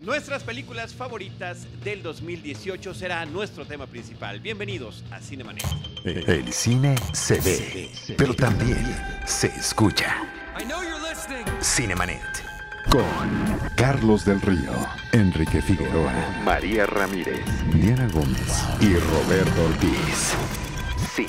Nuestras 0.00 0.42
películas 0.44 0.94
favoritas 0.94 1.66
del 1.84 2.02
2018 2.02 2.94
será 2.94 3.26
nuestro 3.26 3.66
tema 3.66 3.86
principal. 3.86 4.40
Bienvenidos 4.40 5.04
a 5.10 5.20
Cinemanet. 5.20 5.62
El 6.04 6.50
cine 6.54 6.96
se 7.12 7.38
ve, 7.42 7.90
pero 8.16 8.34
también 8.34 8.82
se 9.26 9.48
escucha. 9.48 10.16
Cinemanet. 11.60 12.22
Con 12.90 13.04
Carlos 13.76 14.24
del 14.24 14.40
Río, 14.40 14.72
Enrique 15.12 15.60
Figueroa, 15.60 16.14
María 16.46 16.86
Ramírez, 16.86 17.44
Diana 17.74 18.08
Gómez 18.08 18.64
y 18.80 18.94
Roberto 18.94 19.64
Ortiz. 19.66 20.32
Cine, 21.14 21.28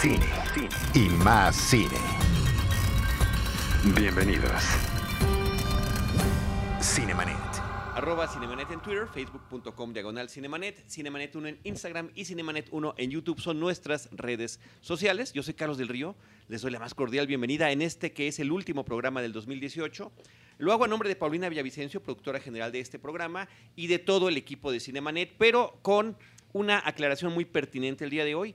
cine, 0.00 0.28
cine 0.54 0.68
y 0.94 1.08
más 1.08 1.56
cine. 1.56 1.98
Bienvenidos. 3.96 4.62
Cinemanet. 6.80 7.33
Arroba 8.04 8.28
Cinemanet 8.28 8.70
en 8.70 8.80
Twitter, 8.80 9.06
facebook.com 9.06 9.94
diagonal 9.94 10.28
Cinemanet, 10.28 10.86
Cinemanet 10.90 11.34
1 11.34 11.48
en 11.48 11.58
Instagram 11.64 12.10
y 12.14 12.26
Cinemanet 12.26 12.68
1 12.70 12.96
en 12.98 13.10
YouTube 13.10 13.40
son 13.40 13.58
nuestras 13.58 14.10
redes 14.12 14.60
sociales. 14.82 15.32
Yo 15.32 15.42
soy 15.42 15.54
Carlos 15.54 15.78
del 15.78 15.88
Río, 15.88 16.14
les 16.48 16.60
doy 16.60 16.70
la 16.70 16.78
más 16.78 16.92
cordial 16.92 17.26
bienvenida 17.26 17.70
en 17.70 17.80
este 17.80 18.12
que 18.12 18.28
es 18.28 18.38
el 18.40 18.52
último 18.52 18.84
programa 18.84 19.22
del 19.22 19.32
2018. 19.32 20.12
Lo 20.58 20.72
hago 20.74 20.84
a 20.84 20.88
nombre 20.88 21.08
de 21.08 21.16
Paulina 21.16 21.48
Villavicencio, 21.48 22.02
productora 22.02 22.40
general 22.40 22.72
de 22.72 22.80
este 22.80 22.98
programa, 22.98 23.48
y 23.74 23.86
de 23.86 23.98
todo 23.98 24.28
el 24.28 24.36
equipo 24.36 24.70
de 24.70 24.80
Cinemanet, 24.80 25.36
pero 25.38 25.78
con 25.80 26.18
una 26.52 26.82
aclaración 26.84 27.32
muy 27.32 27.46
pertinente 27.46 28.04
el 28.04 28.10
día 28.10 28.26
de 28.26 28.34
hoy. 28.34 28.54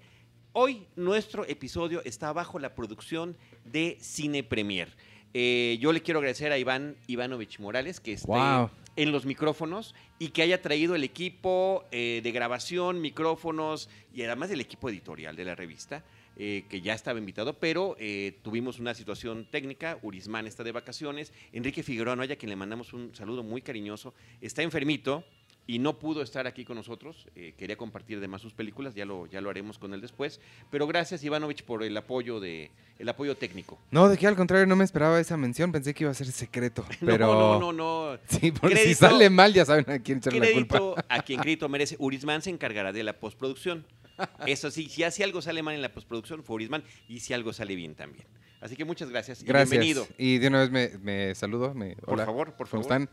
Hoy 0.52 0.85
nuestro 0.95 1.43
episodio 1.45 2.04
está 2.05 2.31
bajo 2.34 2.59
la 2.59 2.76
producción 2.76 3.35
de 3.66 3.98
Cine 3.99 4.43
Premier. 4.43 4.95
Eh, 5.34 5.78
yo 5.80 5.92
le 5.94 6.02
quiero 6.02 6.20
agradecer 6.20 6.52
a 6.52 6.58
Iván 6.58 6.96
Ivanovich 7.08 7.60
Morales 7.60 8.00
que 8.00 8.14
esté 8.14 8.28
Wow. 8.28 8.70
en 8.96 9.12
los 9.12 9.26
micrófonos 9.26 9.94
y 10.18 10.30
que 10.30 10.42
haya 10.42 10.62
traído 10.62 10.96
el 10.96 11.04
equipo 11.04 11.86
eh, 11.92 12.22
de 12.24 12.32
grabación, 12.32 13.00
micrófonos 13.02 13.90
y 14.13 14.24
además 14.24 14.49
el 14.52 14.60
equipo 14.62 14.90
editorial 14.90 15.36
de 15.36 15.46
la 15.46 15.55
revista, 15.55 16.04
eh, 16.36 16.63
que 16.70 16.82
ya 16.82 16.94
estaba 16.94 17.20
invitado, 17.20 17.54
pero 17.60 17.96
eh, 17.99 18.38
tuvimos 18.41 18.80
una 18.80 18.94
situación 18.96 19.46
técnica. 19.52 19.99
Urismán 20.02 20.48
está 20.48 20.63
de 20.63 20.71
vacaciones. 20.71 21.32
Enrique 21.54 21.84
Figueroa 21.84 22.16
Noya, 22.16 22.34
a 22.34 22.38
quien 22.38 22.49
le 22.49 22.55
mandamos 22.55 22.93
un 22.93 23.14
saludo 23.16 23.43
muy 23.43 23.62
cariñoso, 23.62 24.14
está 24.41 24.64
enfermito 24.64 25.24
y 25.70 25.77
no 25.77 25.99
pudo 25.99 26.23
estar 26.23 26.48
aquí 26.48 26.65
con 26.65 26.77
nosotros. 26.77 27.27
Eh, 27.35 27.53
quería 27.55 27.77
compartir 27.77 28.17
además 28.17 28.41
sus 28.41 28.53
películas, 28.53 28.95
ya 28.95 29.05
lo, 29.05 29.27
ya 29.27 29.39
lo 29.39 29.51
haremos 29.51 29.77
con 29.77 29.93
él 29.93 30.01
después. 30.01 30.41
Pero 30.71 30.87
gracias, 30.87 31.23
Ivanovich, 31.23 31.62
por 31.63 31.84
el 31.84 31.95
apoyo, 31.95 32.39
de, 32.39 32.71
el 32.98 33.07
apoyo 33.07 33.37
técnico. 33.37 33.77
No, 33.91 34.09
de 34.09 34.17
que 34.17 34.25
al 34.25 34.35
contrario, 34.35 34.65
no 34.65 34.75
me 34.75 34.84
esperaba 34.84 35.20
esa 35.20 35.37
mención. 35.37 35.71
Pensé 35.71 35.93
que 35.93 36.05
iba 36.05 36.12
a 36.12 36.15
ser 36.15 36.25
secreto. 36.31 36.84
Pero. 37.05 37.27
No, 37.27 37.59
no, 37.59 37.71
no, 37.71 38.13
no. 38.13 38.20
Sí, 38.27 38.51
porque 38.51 38.77
si 38.77 38.95
sale 38.95 39.29
mal, 39.29 39.53
ya 39.53 39.63
saben 39.63 39.87
a 39.91 39.99
quién 39.99 40.17
echarle 40.17 40.40
la 40.40 40.51
culpa. 40.53 41.05
a 41.07 41.21
quien 41.21 41.40
crédito 41.40 41.70
merece. 41.70 41.95
Urismán 41.99 42.41
se 42.41 42.49
encargará 42.49 42.91
de 42.91 43.03
la 43.03 43.20
postproducción. 43.20 43.85
Eso 44.47 44.71
sí, 44.71 44.90
si 44.90 45.03
así 45.03 45.21
algo 45.21 45.40
sale 45.40 45.62
mal 45.62 45.75
en 45.75 45.84
la 45.84 45.93
postproducción, 45.93 46.43
fue 46.43 46.55
Urismán, 46.55 46.84
y 47.07 47.20
si 47.20 47.34
algo 47.35 47.53
sale 47.53 47.75
bien 47.75 47.93
también. 47.93 48.25
Así 48.59 48.75
que 48.75 48.84
muchas 48.84 49.09
gracias. 49.09 49.41
y 49.41 49.45
bienvenido. 49.45 50.07
Y 50.17 50.37
de 50.37 50.47
una 50.47 50.59
vez 50.67 50.71
me, 50.71 50.97
me 50.97 51.35
saludo. 51.35 51.73
Me, 51.73 51.95
Por 51.95 52.15
hola, 52.15 52.25
favor, 52.25 52.53
por 52.53 52.67
¿Cómo 52.67 52.84
favor. 52.84 53.01
están? 53.03 53.09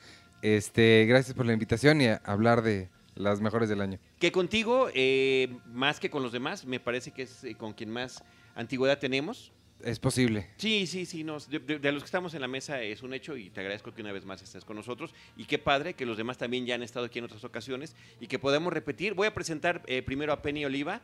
Este, 0.47 1.07
gracias 1.09 1.35
por 1.35 1.45
la 1.45 1.53
invitación 1.53 2.01
y 2.01 2.07
a 2.07 2.21
hablar 2.25 2.63
de 2.63 2.89
las 3.17 3.41
mejores 3.41 3.69
del 3.69 3.81
año. 3.81 3.99
Que 4.21 4.31
contigo, 4.31 4.89
eh, 4.95 5.57
más 5.73 5.99
que 5.99 6.09
con 6.09 6.23
los 6.23 6.31
demás, 6.31 6.65
me 6.65 6.79
parece 6.79 7.11
que 7.11 7.23
es 7.23 7.43
eh, 7.43 7.57
con 7.57 7.73
quien 7.73 7.91
más 7.91 8.23
antigüedad 8.55 8.97
tenemos. 9.01 9.51
Es 9.83 9.99
posible. 9.99 10.47
Sí, 10.57 10.87
sí, 10.87 11.05
sí, 11.05 11.25
nos, 11.25 11.51
de, 11.51 11.59
de- 11.59 11.81
de 11.81 11.91
los 11.93 12.05
que 12.05 12.07
estamos 12.07 12.33
en 12.35 12.43
la 12.43 12.47
mesa 12.47 12.81
es 12.81 13.03
un 13.03 13.13
hecho 13.13 13.37
y 13.37 13.51
te 13.51 13.59
agradezco 13.59 13.93
que 13.93 14.03
una 14.03 14.13
vez 14.13 14.25
más 14.25 14.41
estés 14.41 14.65
con 14.65 14.77
nosotros. 14.77 15.13
Y 15.37 15.47
qué 15.47 15.59
padre 15.59 15.95
que 15.95 16.07
los 16.07 16.17
demás 16.17 16.39
también 16.39 16.65
ya 16.65 16.77
han 16.77 16.85
estado 16.85 17.07
aquí 17.07 17.19
en 17.19 17.25
otras 17.25 17.43
ocasiones 17.43 17.97
y 18.21 18.29
que 18.29 18.39
podamos 18.39 18.73
repetir. 18.73 19.15
Voy 19.15 19.27
a 19.27 19.35
presentar 19.35 19.83
eh, 19.89 20.01
primero 20.03 20.33
a 20.33 20.43
Penny 20.43 20.65
Oliva 20.65 21.01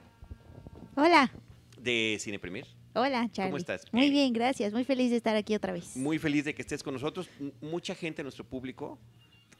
Hola, 0.95 1.33
de 1.81 2.17
Cine 2.21 2.39
Premier. 2.39 2.67
hola 2.95 3.29
Charlie. 3.33 3.51
¿Cómo 3.51 3.57
estás? 3.59 3.93
Muy 3.93 4.09
Bien. 4.09 4.33
gracias. 4.33 4.73
Muy 4.73 4.85
feliz 4.85 5.11
de 5.11 5.17
estar 5.17 5.35
aquí 5.35 5.55
otra 5.57 5.73
vez. 5.73 5.97
Muy 5.97 6.21
feliz 6.21 6.45
de 6.45 6.55
que 6.55 6.63
estés 6.63 6.85
con 6.85 6.95
nosotros. 6.95 7.29
M- 7.41 7.51
Mucha 7.61 7.97
gente 7.97 8.19
de 8.19 8.23
nuestro 8.25 8.45
público 8.45 8.99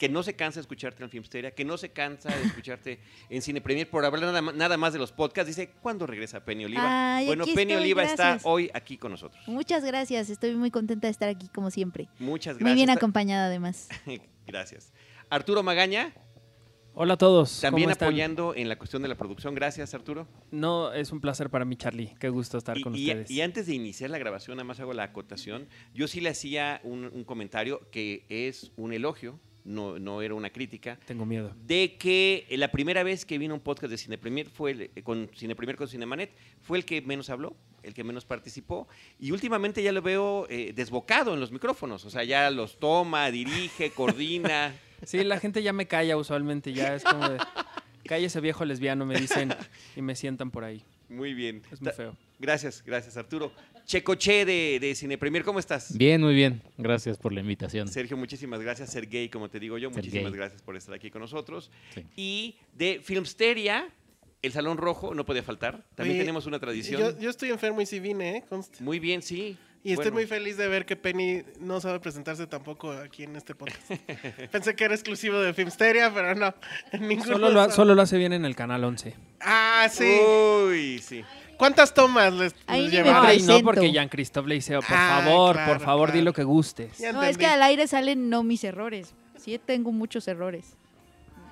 que 0.03 0.09
no 0.09 0.25
se 0.25 0.35
cansa 0.35 0.59
de 0.59 0.63
escucharte 0.63 1.05
en 1.05 1.11
Filmsteria, 1.11 1.53
que 1.53 1.65
no 1.65 1.79
se 1.79 1.93
cansa 1.93 2.29
de 2.29 2.43
escucharte 2.43 2.99
en 3.31 3.41
Cine 3.41 3.61
Premier 3.61 3.89
por 3.89 4.05
hablar 4.05 4.33
nada, 4.33 4.41
nada 4.53 4.77
más 4.77 4.93
de 4.93 4.99
los 4.99 5.13
podcasts. 5.13 5.47
Dice, 5.47 5.71
¿cuándo 5.81 6.09
regresa 6.09 6.45
Penny 6.45 6.65
Oliva? 6.65 7.19
Ay, 7.19 7.27
bueno, 7.27 7.45
Penny 7.45 7.61
estoy, 7.75 7.77
Oliva 7.85 8.03
está 8.03 8.41
hoy 8.43 8.69
aquí 8.75 8.99
con 8.99 9.13
nosotros. 9.13 9.41
Muchas 9.47 9.85
gracias, 9.85 10.29
estoy 10.29 10.57
muy 10.57 10.73
contenta 10.73 11.07
de 11.07 11.13
estar 11.13 11.29
aquí 11.29 11.47
como 11.55 11.71
siempre. 11.71 12.09
Muchas 12.19 12.57
gracias. 12.59 12.69
Muy 12.69 12.75
bien 12.75 12.91
acompañada 12.91 13.47
además. 13.47 13.89
Gracias. 14.45 14.93
Arturo 15.31 15.63
Magaña, 15.63 16.13
Hola 16.95 17.15
a 17.15 17.17
todos. 17.17 17.61
también 17.61 17.85
¿cómo 17.87 17.93
están? 17.93 18.09
apoyando 18.09 18.55
en 18.57 18.69
la 18.69 18.77
cuestión 18.77 19.03
de 19.03 19.09
la 19.09 19.15
producción. 19.15 19.55
Gracias, 19.55 19.95
Arturo. 19.95 20.27
No, 20.51 20.93
es 20.93 21.13
un 21.13 21.21
placer 21.21 21.49
para 21.49 21.65
mí, 21.65 21.77
Charlie. 21.77 22.13
Qué 22.19 22.29
gusto 22.29 22.59
estar 22.59 22.77
Y, 22.77 22.83
con 22.83 22.97
y- 22.97 23.07
ustedes. 23.07 23.31
y 23.31 23.41
antes 23.41 23.67
de 23.69 23.75
iniciar 23.77 24.11
la 24.11 24.19
grabación, 24.19 24.57
nada 24.57 24.65
más 24.65 24.81
hago 24.81 24.95
la 24.95 25.05
acotación. 25.05 25.69
Yo 25.95 26.09
sí 26.09 26.21
le 26.21 26.31
hacía 26.31 26.81
un, 26.83 27.05
un 27.05 27.23
comentario 27.23 27.89
que 27.93 28.27
es 28.29 28.73
un 28.77 28.93
elogio, 28.93 29.39
no, 29.65 29.99
no 29.99 30.23
era 30.23 30.35
una 30.35 30.51
crítica. 30.51 30.99
Tengo 31.07 31.25
miedo. 31.25 31.55
de 31.67 31.97
que 31.97 32.47
la 32.51 32.69
primera 32.71 33.03
vez 33.03 33.25
que 33.25 33.39
vino 33.39 33.55
un 33.55 33.61
podcast 33.61 33.91
de 33.91 33.99
Cine 33.99 34.19
Premier 34.19 34.49
fue 34.49 34.71
el, 34.73 34.81
eh, 34.83 35.03
con 35.03 35.31
Cine 35.35 35.55
Premier 35.55 35.77
con 35.77 35.89
Cinemanet, 35.89 36.31
fue 36.61 36.79
el 36.79 36.85
que 36.85 37.01
menos 37.03 37.31
habló, 37.31 37.57
el 37.83 37.95
que 37.95 38.05
menos 38.05 38.25
participó, 38.25 38.89
y 39.19 39.31
últimamente 39.31 39.83
ya 39.83 39.93
lo 39.93 40.03
veo 40.03 40.47
eh, 40.49 40.73
desbocado 40.75 41.35
en 41.35 41.41
los 41.41 41.53
micrófonos, 41.53 42.05
o 42.05 42.11
sea, 42.11 42.25
ya 42.25 42.51
los 42.51 42.79
toma, 42.79 43.31
dirige, 43.31 43.91
coordina. 43.95 44.75
Sí, 45.05 45.25
la 45.25 45.41
gente 45.41 45.63
ya 45.63 45.73
me 45.73 45.87
calla 45.87 46.17
usualmente. 46.17 46.73
Ya 46.73 46.95
es 46.95 47.05
como 47.05 47.29
de. 47.29 47.39
Cállese 48.05 48.41
viejo 48.41 48.65
lesbiano, 48.65 49.05
me 49.07 49.19
dicen. 49.19 49.55
Y 49.97 50.03
me 50.03 50.15
sientan 50.15 50.51
por 50.51 50.65
ahí. 50.65 50.85
Muy 51.09 51.35
bien. 51.35 51.63
Es 51.71 51.81
muy 51.81 51.93
feo. 51.93 52.17
Gracias, 52.39 52.83
gracias 52.85 53.17
Arturo. 53.17 53.53
Checoche 53.87 54.45
de, 54.45 54.79
de 54.81 54.95
Cine 54.95 55.19
Premier, 55.19 55.45
¿cómo 55.45 55.59
estás? 55.59 55.97
Bien, 55.97 56.21
muy 56.21 56.35
bien. 56.35 56.63
Gracias 56.79 57.19
por 57.19 57.33
la 57.33 57.41
invitación. 57.41 57.89
Sergio, 57.89 58.17
muchísimas 58.17 58.61
gracias. 58.61 58.91
Sergey, 58.91 59.29
como 59.29 59.49
te 59.51 59.59
digo 59.59 59.79
yo, 59.79 59.89
Sergey. 59.91 60.05
muchísimas 60.05 60.33
gracias 60.33 60.63
por 60.63 60.77
estar 60.77 60.95
aquí 60.95 61.11
con 61.11 61.21
nosotros. 61.21 61.71
Sí. 61.95 62.05
Y 62.17 62.57
de 62.75 63.01
Filmsteria, 63.03 63.89
el 64.43 64.53
Salón 64.53 64.79
Rojo, 64.79 65.15
no 65.15 65.25
podía 65.25 65.43
faltar. 65.43 65.85
También 65.95 66.17
Oye, 66.17 66.25
tenemos 66.25 66.47
una 66.47 66.59
tradición. 66.59 67.01
Yo, 67.01 67.19
yo 67.19 67.31
estoy 67.31 67.51
enfermo 67.51 67.81
y 67.81 67.87
sí 67.87 68.01
vine, 68.01 68.39
¿eh? 68.39 68.45
Conste. 68.49 68.83
Muy 68.83 68.99
bien, 68.99 69.23
sí. 69.23 69.57
Y 69.85 69.93
estoy 69.95 70.13
muy 70.13 70.27
feliz 70.27 70.57
de 70.57 70.69
ver 70.69 70.87
que 70.87 70.95
Penny 70.95 71.43
no 71.59 71.81
sabe 71.81 71.99
presentarse 71.99 72.47
tampoco 72.47 72.93
aquí 72.93 73.25
en 73.25 73.35
este 73.35 73.55
podcast. 73.57 73.83
Pensé 74.53 74.77
que 74.77 74.85
era 74.85 74.95
exclusivo 74.95 75.41
de 75.41 75.53
Filmsteria, 75.55 76.13
pero 76.15 76.37
no. 76.37 76.55
En 76.93 77.23
Solo 77.23 77.51
lo, 77.51 77.71
solo 77.71 77.95
lo 77.97 78.03
hace 78.03 78.17
bien 78.17 78.33
en 78.33 78.45
el 78.45 78.55
canal 78.55 78.85
11. 78.85 79.15
Ah, 79.41 79.89
sí. 79.91 80.19
Uy, 80.69 81.01
sí. 81.01 81.25
¿Cuántas 81.63 81.95
tomas 81.95 82.33
les, 82.33 82.55
Ahí 82.67 82.89
les? 82.89 83.07
Ay, 83.07 83.13
no, 83.13 83.23
presento. 83.23 83.63
porque 83.65 83.93
Jean-Christophe 83.93 84.49
le 84.49 84.55
dice, 84.57 84.75
por 84.75 84.85
Ah, 84.89 85.23
favor, 85.23 85.55
claro, 85.55 85.73
por 85.73 85.81
favor, 85.81 86.09
di 86.09 86.15
claro. 86.15 86.25
lo 86.25 86.33
que 86.33 86.43
gustes. 86.43 86.99
Ya 86.99 87.13
No, 87.13 87.23
es 87.23 87.39
que 87.39 87.47
al 87.47 87.63
aire 87.63 87.87
salen 87.87 88.29
no 88.29 88.43
mis 88.43 88.65
errores. 88.65 89.15
Sí, 89.39 89.59
tengo 89.65 89.93
muchos 89.93 90.27
errores. 90.27 90.75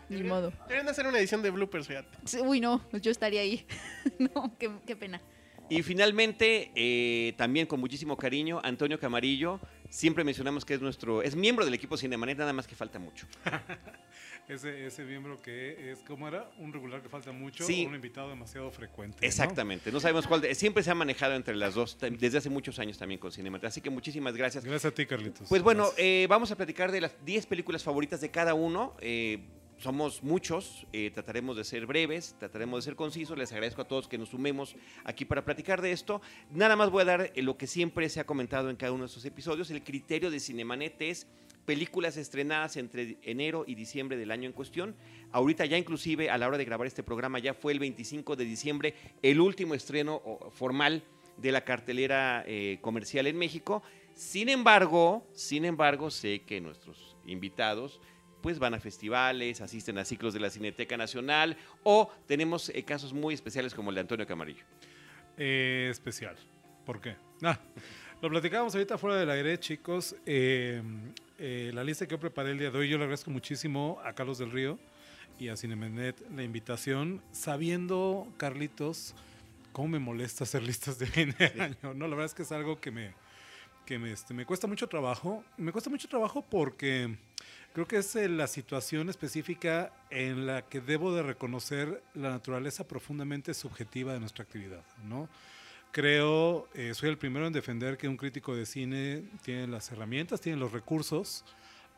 Ni 0.08 0.24
modo. 0.24 0.52
Deberían 0.66 0.88
hacer 0.88 1.06
una 1.06 1.18
edición 1.20 1.42
de 1.42 1.50
bloopers, 1.50 1.86
fíjate. 1.86 2.08
Uy, 2.42 2.58
no, 2.60 2.80
pues 2.90 3.00
yo 3.02 3.12
estaría 3.12 3.42
ahí. 3.42 3.64
no, 4.18 4.52
qué, 4.58 4.68
qué 4.84 4.96
pena. 4.96 5.20
Y 5.68 5.84
finalmente, 5.84 6.72
eh, 6.74 7.32
también 7.36 7.68
con 7.68 7.78
muchísimo 7.78 8.16
cariño, 8.16 8.60
Antonio 8.64 8.98
Camarillo. 8.98 9.60
Siempre 9.88 10.24
mencionamos 10.24 10.64
que 10.64 10.74
es 10.74 10.80
nuestro, 10.80 11.22
es 11.22 11.36
miembro 11.36 11.64
del 11.64 11.74
equipo 11.74 11.96
Cinemanet, 11.96 12.38
nada 12.38 12.52
más 12.52 12.66
que 12.66 12.74
falta 12.74 12.98
mucho. 12.98 13.26
Ese, 14.50 14.86
ese 14.86 15.04
miembro 15.04 15.40
que 15.40 15.92
es, 15.92 16.00
¿cómo 16.00 16.26
era? 16.26 16.50
Un 16.58 16.72
regular 16.72 17.00
que 17.02 17.08
falta 17.08 17.30
mucho, 17.30 17.64
Sí. 17.64 17.84
o 17.84 17.88
un 17.88 17.94
invitado 17.94 18.28
demasiado 18.28 18.70
frecuente. 18.72 19.24
Exactamente, 19.24 19.92
no 19.92 20.00
sabemos 20.00 20.26
cuál, 20.26 20.40
de- 20.40 20.54
siempre 20.56 20.82
se 20.82 20.90
ha 20.90 20.94
manejado 20.94 21.34
entre 21.34 21.54
las 21.54 21.74
dos, 21.74 21.96
desde 22.00 22.38
hace 22.38 22.50
muchos 22.50 22.78
años 22.80 22.98
también 22.98 23.20
con 23.20 23.30
Cinemanet. 23.30 23.66
Así 23.66 23.80
que 23.80 23.90
muchísimas 23.90 24.36
gracias. 24.36 24.64
Gracias 24.64 24.92
a 24.92 24.94
ti, 24.94 25.06
Carlitos. 25.06 25.48
Pues 25.48 25.62
bueno, 25.62 25.90
eh, 25.96 26.26
vamos 26.28 26.50
a 26.50 26.56
platicar 26.56 26.90
de 26.90 27.00
las 27.00 27.24
10 27.24 27.46
películas 27.46 27.84
favoritas 27.84 28.20
de 28.20 28.30
cada 28.30 28.54
uno. 28.54 28.94
Eh, 29.00 29.38
somos 29.80 30.22
muchos, 30.22 30.86
eh, 30.92 31.10
trataremos 31.10 31.56
de 31.56 31.64
ser 31.64 31.86
breves, 31.86 32.36
trataremos 32.38 32.84
de 32.84 32.90
ser 32.90 32.96
concisos. 32.96 33.38
Les 33.38 33.50
agradezco 33.50 33.80
a 33.80 33.88
todos 33.88 34.08
que 34.08 34.18
nos 34.18 34.28
sumemos 34.28 34.76
aquí 35.04 35.24
para 35.24 35.42
platicar 35.42 35.80
de 35.80 35.90
esto. 35.90 36.20
Nada 36.52 36.76
más 36.76 36.90
voy 36.90 37.02
a 37.02 37.06
dar 37.06 37.32
eh, 37.34 37.42
lo 37.42 37.56
que 37.56 37.66
siempre 37.66 38.08
se 38.10 38.20
ha 38.20 38.24
comentado 38.24 38.68
en 38.68 38.76
cada 38.76 38.92
uno 38.92 39.04
de 39.04 39.06
estos 39.06 39.24
episodios. 39.24 39.70
El 39.70 39.82
criterio 39.82 40.30
de 40.30 40.38
Cinemanet 40.38 41.00
es 41.00 41.26
películas 41.64 42.18
estrenadas 42.18 42.76
entre 42.76 43.16
enero 43.22 43.64
y 43.66 43.74
diciembre 43.74 44.18
del 44.18 44.30
año 44.30 44.46
en 44.46 44.52
cuestión. 44.52 44.94
Ahorita 45.32 45.64
ya 45.64 45.78
inclusive 45.78 46.28
a 46.28 46.36
la 46.36 46.46
hora 46.46 46.58
de 46.58 46.66
grabar 46.66 46.86
este 46.86 47.02
programa 47.02 47.38
ya 47.38 47.54
fue 47.54 47.72
el 47.72 47.78
25 47.78 48.36
de 48.36 48.44
diciembre 48.44 48.94
el 49.22 49.40
último 49.40 49.74
estreno 49.74 50.20
formal 50.50 51.02
de 51.38 51.52
la 51.52 51.64
cartelera 51.64 52.44
eh, 52.46 52.78
comercial 52.82 53.26
en 53.26 53.38
México. 53.38 53.82
Sin 54.14 54.50
embargo, 54.50 55.26
sin 55.32 55.64
embargo, 55.64 56.10
sé 56.10 56.42
que 56.42 56.60
nuestros 56.60 57.16
invitados 57.24 58.00
pues 58.40 58.58
van 58.58 58.74
a 58.74 58.80
festivales, 58.80 59.60
asisten 59.60 59.98
a 59.98 60.04
ciclos 60.04 60.34
de 60.34 60.40
la 60.40 60.50
Cineteca 60.50 60.96
Nacional 60.96 61.56
o 61.82 62.10
tenemos 62.26 62.68
eh, 62.70 62.82
casos 62.84 63.12
muy 63.12 63.34
especiales 63.34 63.74
como 63.74 63.90
el 63.90 63.94
de 63.96 64.00
Antonio 64.02 64.26
Camarillo. 64.26 64.64
Eh, 65.36 65.88
especial. 65.90 66.36
¿Por 66.84 67.00
qué? 67.00 67.16
Ah, 67.42 67.58
lo 68.20 68.28
platicábamos 68.28 68.74
ahorita 68.74 68.98
fuera 68.98 69.16
del 69.16 69.30
aire, 69.30 69.58
chicos. 69.58 70.14
Eh, 70.26 70.82
eh, 71.38 71.70
la 71.72 71.82
lista 71.82 72.06
que 72.06 72.10
yo 72.10 72.20
preparé 72.20 72.50
el 72.50 72.58
día 72.58 72.70
de 72.70 72.78
hoy, 72.78 72.88
yo 72.88 72.98
le 72.98 73.04
agradezco 73.04 73.30
muchísimo 73.30 73.98
a 74.04 74.12
Carlos 74.12 74.36
del 74.36 74.50
Río 74.50 74.78
y 75.38 75.48
a 75.48 75.56
Cinemenet 75.56 76.20
la 76.34 76.42
invitación, 76.42 77.22
sabiendo, 77.32 78.28
Carlitos, 78.36 79.14
cómo 79.72 79.88
me 79.88 79.98
molesta 79.98 80.44
hacer 80.44 80.62
listas 80.62 80.98
de 80.98 81.06
fin 81.06 81.34
de 81.38 81.46
año. 81.62 81.94
No, 81.94 82.06
la 82.06 82.10
verdad 82.10 82.26
es 82.26 82.34
que 82.34 82.42
es 82.42 82.52
algo 82.52 82.78
que 82.78 82.90
me, 82.90 83.14
que 83.86 83.98
me, 83.98 84.12
este, 84.12 84.34
me 84.34 84.44
cuesta 84.44 84.66
mucho 84.66 84.86
trabajo. 84.86 85.42
Me 85.56 85.72
cuesta 85.72 85.88
mucho 85.88 86.06
trabajo 86.06 86.44
porque 86.44 87.16
creo 87.72 87.86
que 87.86 87.98
es 87.98 88.16
eh, 88.16 88.28
la 88.28 88.46
situación 88.46 89.08
específica 89.08 89.92
en 90.10 90.46
la 90.46 90.62
que 90.62 90.80
debo 90.80 91.14
de 91.14 91.22
reconocer 91.22 92.02
la 92.14 92.30
naturaleza 92.30 92.86
profundamente 92.86 93.54
subjetiva 93.54 94.12
de 94.12 94.20
nuestra 94.20 94.44
actividad, 94.44 94.84
¿no? 95.04 95.28
Creo, 95.92 96.68
eh, 96.74 96.92
soy 96.94 97.08
el 97.08 97.18
primero 97.18 97.46
en 97.46 97.52
defender 97.52 97.96
que 97.96 98.06
un 98.06 98.16
crítico 98.16 98.54
de 98.54 98.64
cine 98.64 99.24
tiene 99.42 99.66
las 99.66 99.90
herramientas, 99.90 100.40
tiene 100.40 100.58
los 100.58 100.70
recursos 100.70 101.44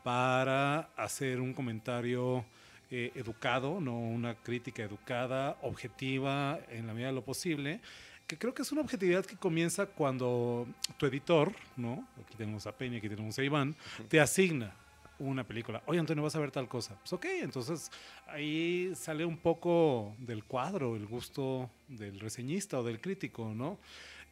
para 0.02 0.88
hacer 0.96 1.40
un 1.40 1.52
comentario 1.52 2.44
eh, 2.90 3.12
educado, 3.14 3.80
no 3.80 3.98
una 3.98 4.34
crítica 4.34 4.82
educada, 4.82 5.58
objetiva 5.60 6.58
en 6.70 6.86
la 6.86 6.94
medida 6.94 7.08
de 7.08 7.14
lo 7.14 7.24
posible, 7.24 7.80
que 8.26 8.38
creo 8.38 8.54
que 8.54 8.62
es 8.62 8.72
una 8.72 8.80
objetividad 8.80 9.26
que 9.26 9.36
comienza 9.36 9.84
cuando 9.84 10.66
tu 10.96 11.04
editor, 11.04 11.52
¿no? 11.76 12.08
Aquí 12.24 12.34
tenemos 12.36 12.66
a 12.66 12.72
Peña, 12.72 12.96
aquí 12.96 13.10
tenemos 13.10 13.38
a 13.38 13.44
Iván, 13.44 13.76
te 14.08 14.20
asigna 14.20 14.74
una 15.28 15.44
película. 15.44 15.82
Oye, 15.86 15.98
Antonio, 15.98 16.22
vas 16.22 16.36
a 16.36 16.40
ver 16.40 16.50
tal 16.50 16.68
cosa. 16.68 16.98
Pues 17.00 17.12
ok, 17.12 17.26
entonces 17.40 17.90
ahí 18.26 18.92
sale 18.94 19.24
un 19.24 19.38
poco 19.38 20.14
del 20.18 20.44
cuadro 20.44 20.96
el 20.96 21.06
gusto 21.06 21.70
del 21.88 22.20
reseñista 22.20 22.78
o 22.78 22.82
del 22.82 23.00
crítico, 23.00 23.52
¿no? 23.54 23.78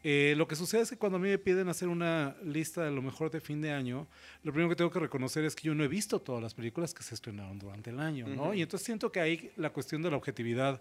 Eh, 0.02 0.34
lo 0.37 0.48
que 0.48 0.56
sucede 0.56 0.82
es 0.82 0.90
que 0.90 0.96
cuando 0.96 1.19
a 1.19 1.20
mí 1.20 1.28
me 1.28 1.38
piden 1.38 1.69
hacer 1.69 1.88
una 1.88 2.34
lista 2.42 2.82
de 2.84 2.90
lo 2.90 3.02
mejor 3.02 3.31
de 3.31 3.40
fin 3.40 3.60
de 3.60 3.70
año, 3.70 4.06
lo 4.42 4.52
primero 4.52 4.70
que 4.70 4.76
tengo 4.76 4.90
que 4.90 4.98
reconocer 4.98 5.44
es 5.44 5.54
que 5.54 5.64
yo 5.64 5.75
no 5.75 5.84
he 5.84 5.88
visto 5.88 6.20
todas 6.20 6.42
las 6.42 6.54
películas 6.54 6.94
que 6.94 7.02
se 7.02 7.14
estrenaron 7.14 7.58
durante 7.58 7.90
el 7.90 8.00
año, 8.00 8.26
¿no? 8.26 8.54
Y 8.54 8.62
entonces 8.62 8.87
siento 8.87 9.12
que 9.12 9.20
ahí 9.20 9.50
la 9.56 9.70
cuestión 9.70 10.00
de 10.00 10.10
la 10.10 10.16
objetividad 10.16 10.81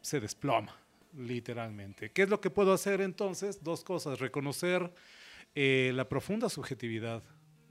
se 0.00 0.18
desploma, 0.18 0.76
literalmente. 1.16 2.10
¿Qué 2.10 2.22
es 2.22 2.28
lo 2.28 2.40
que 2.40 2.50
puedo 2.50 2.72
hacer 2.72 3.00
entonces? 3.00 3.62
Dos 3.62 3.84
cosas. 3.84 4.18
Reconocer 4.18 4.92
eh, 5.54 5.92
la 5.94 6.08
profunda 6.08 6.48
subjetividad 6.48 7.22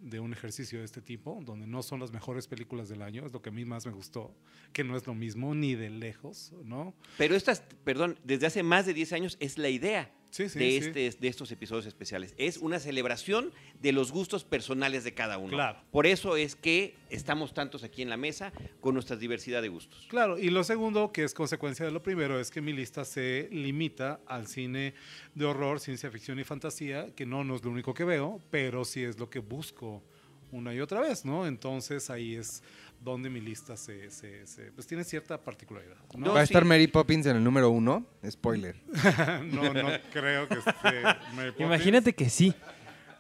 de 0.06 0.20
un 0.20 0.34
ejercicio 0.34 0.80
de 0.80 0.86
este 0.86 1.02
tipo, 1.02 1.42
donde 1.44 1.66
no 1.66 1.82
son 1.82 2.00
las 2.00 2.12
mejores 2.12 2.48
películas 2.48 2.88
del 2.88 3.02
año, 3.02 3.26
es 3.26 3.34
lo 3.34 3.42
que 3.42 3.50
a 3.50 3.52
mí 3.52 3.66
más 3.66 3.88
me 3.88 3.92
gustó, 3.92 4.32
que 4.72 4.84
no 4.84 4.96
es 4.96 5.08
lo 5.08 5.16
mismo 5.16 5.56
ni 5.56 5.74
de 5.74 5.90
lejos, 5.90 6.54
¿no? 6.64 6.94
Pero 7.18 7.36
estas, 7.36 7.62
perdón, 7.84 8.20
desde 8.24 8.46
hace 8.46 8.62
más 8.62 8.86
de 8.86 8.94
10 8.94 9.14
años 9.14 9.38
es 9.40 9.58
la 9.58 9.70
idea 9.70 10.12
Sí, 10.36 10.50
sí, 10.50 10.60
de, 10.60 10.76
este, 10.76 11.12
de 11.12 11.28
estos 11.30 11.50
episodios 11.54 11.86
especiales. 11.86 12.34
Es 12.38 12.58
una 12.58 12.82
celebración 12.82 13.54
de 13.82 13.94
los 13.94 14.12
gustos 14.12 14.44
personales 14.44 15.06
de 15.06 15.14
cada 15.14 15.38
uno. 15.38 15.52
Claro. 15.52 15.80
Por 15.92 16.06
eso 16.06 16.36
es 16.36 16.58
que 16.58 16.94
estamos 17.10 17.54
tantos 17.54 17.86
aquí 17.86 18.02
en 18.02 18.10
la 18.10 18.18
mesa 18.18 18.52
con 18.82 18.96
nuestra 18.96 19.16
diversidad 19.16 19.62
de 19.62 19.70
gustos. 19.70 20.06
Claro, 20.10 20.38
y 20.38 20.50
lo 20.50 20.66
segundo, 20.66 21.14
que 21.14 21.24
es 21.24 21.34
consecuencia 21.34 21.86
de 21.86 21.94
lo 21.94 22.04
primero, 22.04 22.38
es 22.38 22.52
que 22.52 22.60
mi 22.60 22.74
lista 22.74 23.06
se 23.06 23.48
limita 23.50 24.20
al 24.28 24.48
cine 24.48 24.94
de 25.36 25.46
horror, 25.46 25.80
ciencia 25.80 26.12
ficción 26.12 26.38
y 26.38 26.44
fantasía, 26.44 27.16
que 27.16 27.26
no, 27.26 27.46
no 27.46 27.56
es 27.56 27.64
lo 27.64 27.72
único 27.72 27.94
que 27.94 28.04
veo, 28.04 28.42
pero 28.52 28.84
sí 28.84 29.06
es 29.06 29.18
lo 29.18 29.30
que 29.30 29.40
busco 29.40 30.04
una 30.52 30.74
y 30.74 30.82
otra 30.82 31.00
vez, 31.00 31.24
¿no? 31.24 31.48
Entonces 31.48 32.10
ahí 32.10 32.36
es 32.36 32.62
donde 33.02 33.30
mi 33.30 33.40
lista 33.42 33.78
se, 33.78 34.10
se- 34.10 34.46
se- 34.48 34.72
pues 34.72 34.88
tiene 34.88 35.04
cierta 35.04 35.38
particularidad. 35.42 35.98
¿no? 36.18 36.34
Va 36.34 36.40
a 36.40 36.44
estar 36.44 36.66
Mary 36.66 36.88
Poppins 36.88 37.26
en 37.28 37.38
el 37.38 37.44
número 37.44 37.70
uno. 37.70 38.06
Spoiler. 38.30 38.76
no, 39.52 39.74
no 39.74 39.90
creo 40.12 40.48
que 40.48 40.56
esté 40.60 41.04
Mary 41.36 41.52
Poppins. 41.52 41.60
Imagínate 41.60 42.14
que 42.14 42.30
sí. 42.30 42.54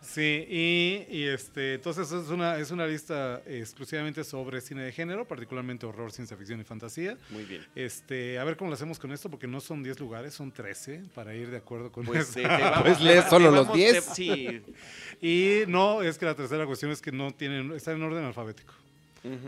Sí, 0.01 0.45
y, 0.48 1.07
y, 1.10 1.24
este, 1.24 1.74
entonces 1.74 2.12
es 2.12 2.30
una, 2.30 2.57
es 2.60 2.69
una 2.69 2.86
lista 2.86 3.42
exclusivamente 3.48 4.24
sobre 4.24 4.62
cine 4.62 4.83
de 4.83 4.92
género, 4.92 5.27
particularmente 5.27 5.88
horror, 5.88 6.12
ciencia 6.12 6.38
ficción 6.38 6.62
y 6.62 6.63
fantasía. 6.63 7.18
Muy 7.31 7.44
bien. 7.44 7.66
Este, 7.74 8.38
a 8.38 8.44
ver 8.44 8.56
cómo 8.56 8.69
lo 8.69 8.75
hacemos 8.75 9.00
con 9.00 9.12
esto, 9.12 9.31
porque 9.31 9.48
no 9.48 9.60
son 9.60 9.81
10 9.81 10.00
lugares, 10.00 10.36
son 10.36 10.51
13, 10.51 11.01
para 11.16 11.33
ir 11.33 11.50
de 11.50 11.57
acuerdo 11.57 11.92
con 11.92 12.06
Pues, 12.06 12.30
eso. 12.30 12.33
te 12.36 12.48
vamos- 12.48 12.81
Pues 12.83 13.01
lee 13.01 13.16
te 13.16 13.30
solo 13.31 13.50
los 13.50 13.62
vamos- 13.68 13.77
10. 13.77 14.06
te- 14.06 14.13
sí. 14.13 14.62
Y 15.22 15.63
no, 15.68 16.04
es 16.04 16.19
que 16.19 16.25
la 16.25 16.36
tercera 16.36 16.68
cuestión 16.68 16.92
es 16.92 17.01
que 17.01 17.12
no 17.12 17.31
tienen, 17.33 17.72
está 17.72 17.92
en 17.92 18.04
orden 18.04 18.25
alfabético. 18.25 18.75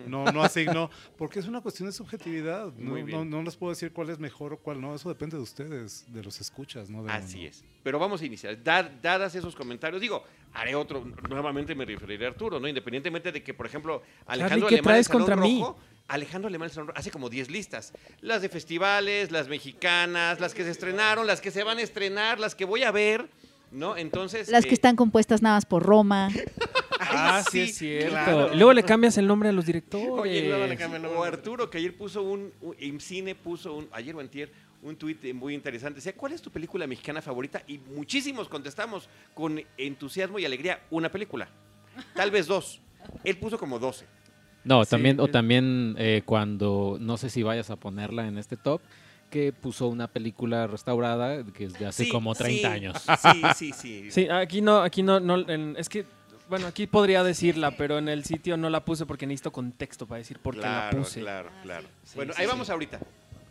No, 0.07 0.25
no 0.31 0.44
asigno, 0.44 0.89
porque 1.18 1.39
es 1.39 1.47
una 1.47 1.62
cuestión 1.62 1.88
de 1.88 1.94
subjetividad. 1.94 2.74
No, 2.77 2.91
Muy 2.91 3.03
bien. 3.03 3.29
no, 3.29 3.38
no 3.38 3.44
les 3.44 3.56
puedo 3.56 3.71
decir 3.71 3.91
cuál 3.94 4.09
es 4.09 4.19
mejor 4.19 4.53
o 4.53 4.57
cuál 4.57 4.81
no, 4.81 4.95
eso 4.95 5.09
depende 5.09 5.38
de 5.38 5.44
ustedes, 5.44 6.06
de 6.12 6.24
los 6.24 6.39
escuchas, 6.41 6.89
¿no? 6.89 7.03
De 7.03 7.12
Así 7.12 7.39
uno. 7.39 7.47
es. 7.50 7.63
Pero 7.83 8.00
vamos 8.00 8.21
a 8.21 8.25
iniciar. 8.25 8.62
Dar- 8.63 9.01
dadas 9.01 9.35
esos 9.35 9.56
comentarios, 9.56 10.01
digo, 10.01 10.24
haré 10.53 10.75
otro. 10.75 11.06
Nuevamente 11.29 11.75
me 11.75 11.85
referiré 11.85 12.25
a 12.25 12.29
Arturo, 12.29 12.59
¿no? 12.59 12.68
Independientemente 12.68 13.31
de 13.31 13.44
que, 13.44 13.53
por 13.53 13.65
ejemplo, 13.65 14.01
Alejandro 14.25 14.68
¿qué 14.68 14.75
Alemán 14.79 15.03
contra 15.12 15.35
mí? 15.35 15.59
Rojo, 15.59 15.77
Alejandro 16.07 16.47
Alemán 16.47 16.68
del 16.69 16.74
Salón 16.74 16.88
Rojo 16.88 17.00
hace 17.00 17.12
como 17.12 17.29
10 17.29 17.50
listas. 17.51 17.94
Las 18.21 18.41
de 18.41 18.50
festivales, 18.50 19.31
las 19.31 19.47
mexicanas, 19.47 20.39
las 20.39 20.53
que 20.53 20.63
se 20.63 20.71
estrenaron, 20.71 21.27
las 21.27 21.41
que 21.41 21.51
se 21.51 21.63
van 21.63 21.77
a 21.77 21.81
estrenar, 21.81 22.39
las 22.39 22.56
que 22.56 22.65
voy 22.65 22.83
a 22.83 22.91
ver, 22.91 23.29
¿no? 23.71 23.97
Entonces. 23.97 24.49
Las 24.49 24.65
eh, 24.65 24.67
que 24.67 24.73
están 24.73 24.95
compuestas 24.95 25.41
nada 25.41 25.55
más 25.57 25.65
por 25.65 25.83
Roma. 25.83 26.29
Ah, 27.09 27.41
sí, 27.49 27.67
sí, 27.67 27.69
es 27.69 27.77
cierto. 27.77 28.09
claro. 28.09 28.55
Luego 28.55 28.73
le 28.73 28.83
cambias 28.83 29.17
el 29.17 29.27
nombre 29.27 29.47
a 29.47 29.51
los 29.53 29.65
directores. 29.65 30.09
Oye, 30.09 30.47
luego 30.49 30.65
le 30.67 30.75
cambia 30.75 30.97
el 30.97 31.03
nombre. 31.03 31.19
o 31.21 31.23
Arturo, 31.23 31.69
que 31.69 31.77
ayer 31.77 31.95
puso 31.95 32.21
un, 32.23 32.51
un- 32.61 32.75
en 32.79 32.99
cine 32.99 33.33
puso 33.33 33.75
un, 33.75 33.87
ayer 33.93 34.13
o 34.15 34.19
antier, 34.19 34.51
un 34.81 34.95
tuit 34.97 35.23
eh, 35.23 35.33
muy 35.33 35.53
interesante. 35.53 35.97
Decía, 35.97 36.13
¿cuál 36.15 36.33
es 36.33 36.41
tu 36.41 36.51
película 36.51 36.85
mexicana 36.85 37.21
favorita? 37.21 37.61
Y 37.67 37.77
muchísimos 37.77 38.49
contestamos 38.49 39.07
con 39.33 39.61
entusiasmo 39.77 40.37
y 40.39 40.45
alegría, 40.45 40.81
una 40.89 41.09
película. 41.09 41.47
Tal 42.13 42.29
vez 42.29 42.47
dos. 42.47 42.81
Él 43.23 43.37
puso 43.37 43.57
como 43.57 43.79
12. 43.79 44.05
No, 44.65 44.83
Sí, 44.83 44.89
también, 44.89 45.19
o 45.21 45.27
también 45.29 45.95
eh, 45.97 46.23
cuando, 46.25 46.97
no 46.99 47.15
sé 47.15 47.29
si 47.29 47.41
vayas 47.41 47.69
a 47.69 47.77
ponerla 47.77 48.27
en 48.27 48.37
este 48.37 48.57
top, 48.57 48.81
que 49.29 49.51
puso 49.53 49.88
una 49.88 50.07
película 50.07 50.68
restaurada 50.68 51.44
que 51.44 51.65
es 51.65 51.74
de 51.77 51.85
hace 51.85 52.06
Sí, 52.06 52.09
como 52.12 52.33
30 52.33 52.59
sí, 52.69 52.74
años. 52.74 52.97
Sí, 53.21 53.41
sí, 53.56 53.71
sí. 53.74 54.07
Sí, 54.12 54.29
aquí 54.29 54.62
no, 54.62 54.81
aquí 54.81 55.03
no, 55.03 55.19
no 55.19 55.38
en- 55.50 55.75
es 55.77 55.89
que, 55.89 56.06
bueno, 56.50 56.68
aquí 56.68 56.88
podría 56.88 57.24
decirla, 57.24 57.71
pero 57.71 57.97
en 57.97 58.07
el 58.07 58.24
sitio 58.24 58.56
no 58.57 58.69
la 58.69 58.85
puse 58.85 59.06
porque 59.06 59.27
necesito 59.27 59.51
contexto 59.51 60.06
para 60.07 60.19
decir 60.19 60.39
por 60.39 60.56
qué 60.56 60.62
la 60.62 60.89
claro, 60.89 60.97
puse. 61.00 61.19
claro, 61.19 61.50
claro. 61.62 61.88
Sí, 62.03 62.13
bueno, 62.15 62.33
sí, 62.33 62.39
ahí 62.41 62.45
sí. 62.47 62.51
vamos 62.51 62.69
ahorita. 62.69 63.00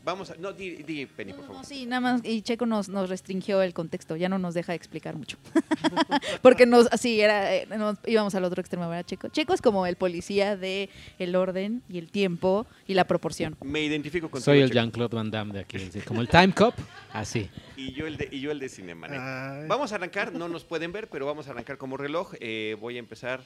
Vamos 0.06 0.30
a, 0.30 0.36
no, 0.36 0.52
di, 0.52 0.76
di, 0.84 1.04
Penny, 1.04 1.32
por 1.32 1.42
favor. 1.46 1.56
no, 1.56 1.64
sí, 1.64 1.84
nada 1.84 2.00
más. 2.00 2.24
Y 2.24 2.40
Checo 2.42 2.64
nos, 2.64 2.88
nos 2.88 3.08
restringió 3.08 3.60
el 3.60 3.74
contexto, 3.74 4.14
ya 4.14 4.28
no 4.28 4.38
nos 4.38 4.54
deja 4.54 4.72
explicar 4.72 5.16
mucho. 5.16 5.36
Porque 6.42 6.64
nos, 6.64 6.86
así 6.92 7.20
era, 7.20 7.52
eh, 7.52 7.66
nos 7.76 7.98
íbamos 8.06 8.32
al 8.36 8.44
otro 8.44 8.60
extremo, 8.60 8.88
¿verdad, 8.88 9.04
Checo? 9.04 9.26
Checo 9.30 9.52
es 9.52 9.60
como 9.60 9.84
el 9.84 9.96
policía 9.96 10.56
de 10.56 10.90
el 11.18 11.34
orden 11.34 11.82
y 11.88 11.98
el 11.98 12.08
tiempo 12.08 12.68
y 12.86 12.94
la 12.94 13.08
proporción. 13.08 13.56
Me 13.64 13.82
identifico 13.82 14.30
con 14.30 14.40
Soy 14.40 14.60
el 14.60 14.70
Jean-Claude 14.70 15.16
Van 15.16 15.28
Damme 15.28 15.54
de 15.54 15.60
aquí, 15.62 15.78
así, 15.78 15.98
como 16.02 16.20
el 16.20 16.28
Time 16.28 16.52
Cop, 16.52 16.74
así. 17.12 17.50
Y 17.76 17.92
yo 17.92 18.06
el 18.06 18.16
de, 18.16 18.28
y 18.30 18.38
yo 18.38 18.52
el 18.52 18.60
de 18.60 18.68
Cinemanet. 18.68 19.66
Vamos 19.66 19.90
a 19.90 19.96
arrancar, 19.96 20.32
no 20.32 20.48
nos 20.48 20.62
pueden 20.62 20.92
ver, 20.92 21.08
pero 21.08 21.26
vamos 21.26 21.48
a 21.48 21.50
arrancar 21.50 21.78
como 21.78 21.96
reloj. 21.96 22.32
Eh, 22.38 22.76
voy 22.80 22.94
a 22.94 23.00
empezar 23.00 23.40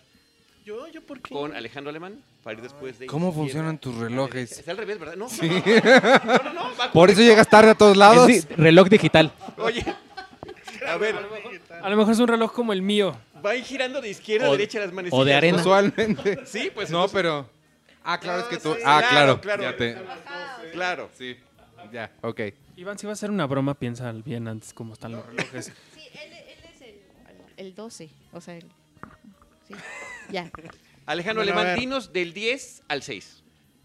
Yo, 0.70 0.86
yo, 0.86 1.02
¿por 1.02 1.20
qué? 1.20 1.34
con 1.34 1.52
Alejandro 1.52 1.90
Alemán 1.90 2.22
para 2.44 2.56
ir 2.56 2.62
después 2.62 2.96
de. 3.00 3.06
¿Cómo 3.06 3.28
izquierda 3.30 3.42
funcionan 3.42 3.78
tus 3.78 3.96
a 3.96 4.00
relojes? 4.02 4.52
Está 4.58 4.70
al 4.70 4.76
revés, 4.76 5.00
¿verdad? 5.00 5.16
No, 5.16 5.26
no, 5.26 5.42
no, 5.42 6.44
no, 6.44 6.52
no, 6.52 6.76
va 6.76 6.92
Por 6.92 7.10
eso 7.10 7.22
llegas 7.22 7.48
tarde 7.48 7.70
a 7.70 7.74
todos 7.74 7.96
lados. 7.96 8.30
Es 8.30 8.48
reloj 8.56 8.88
digital. 8.88 9.32
Oye, 9.58 9.84
a 10.86 10.96
ver, 10.96 11.16
A 11.82 11.90
lo 11.90 11.96
mejor 11.96 12.12
es 12.12 12.20
un 12.20 12.28
reloj 12.28 12.52
como 12.52 12.72
el 12.72 12.82
mío. 12.82 13.16
va 13.44 13.50
a 13.50 13.56
ir 13.56 13.64
girando 13.64 14.00
de 14.00 14.10
izquierda 14.10 14.46
a 14.46 14.50
O- 14.50 14.52
derecha 14.52 14.78
las 14.78 14.92
manecillas. 14.92 15.20
o 15.20 15.24
de 15.24 15.34
arena. 15.34 15.58
Usualmente. 15.58 16.46
Sí, 16.46 16.70
pues 16.72 16.88
No, 16.88 16.98
entonces- 16.98 17.14
pero. 17.14 17.50
Ah, 18.04 18.20
claro, 18.20 18.42
es 18.42 18.46
que 18.46 18.56
tú. 18.58 18.72
sí, 18.74 18.80
Ah, 18.84 19.02
claro, 19.10 19.40
claro. 19.40 19.40
claro. 19.40 19.62
Ya 19.64 19.76
te. 19.76 20.70
Claro. 20.72 21.10
Sí. 21.18 21.36
Ya, 21.92 22.12
ok. 22.22 22.40
Iván, 22.76 22.96
si 22.96 23.06
va 23.06 23.12
a 23.12 23.14
hacer 23.14 23.30
una 23.32 23.46
broma, 23.46 23.74
piensa 23.74 24.12
bien 24.12 24.46
antes 24.46 24.72
cómo 24.72 24.92
están 24.92 25.12
los 25.12 25.26
relojes. 25.26 25.72
Sí, 25.96 26.02
él, 26.14 26.32
es 26.32 26.80
el, 26.82 26.94
el 27.66 27.74
12, 27.74 28.08
o 28.32 28.40
sea, 28.40 28.54
el, 28.56 28.66
sí, 29.76 30.32
ya. 30.32 30.50
Alejandro 31.06 31.44
Bueno, 31.44 31.74
dinos 31.74 32.12
del 32.12 32.32
10 32.32 32.82
al 32.88 33.02
6. 33.02 33.42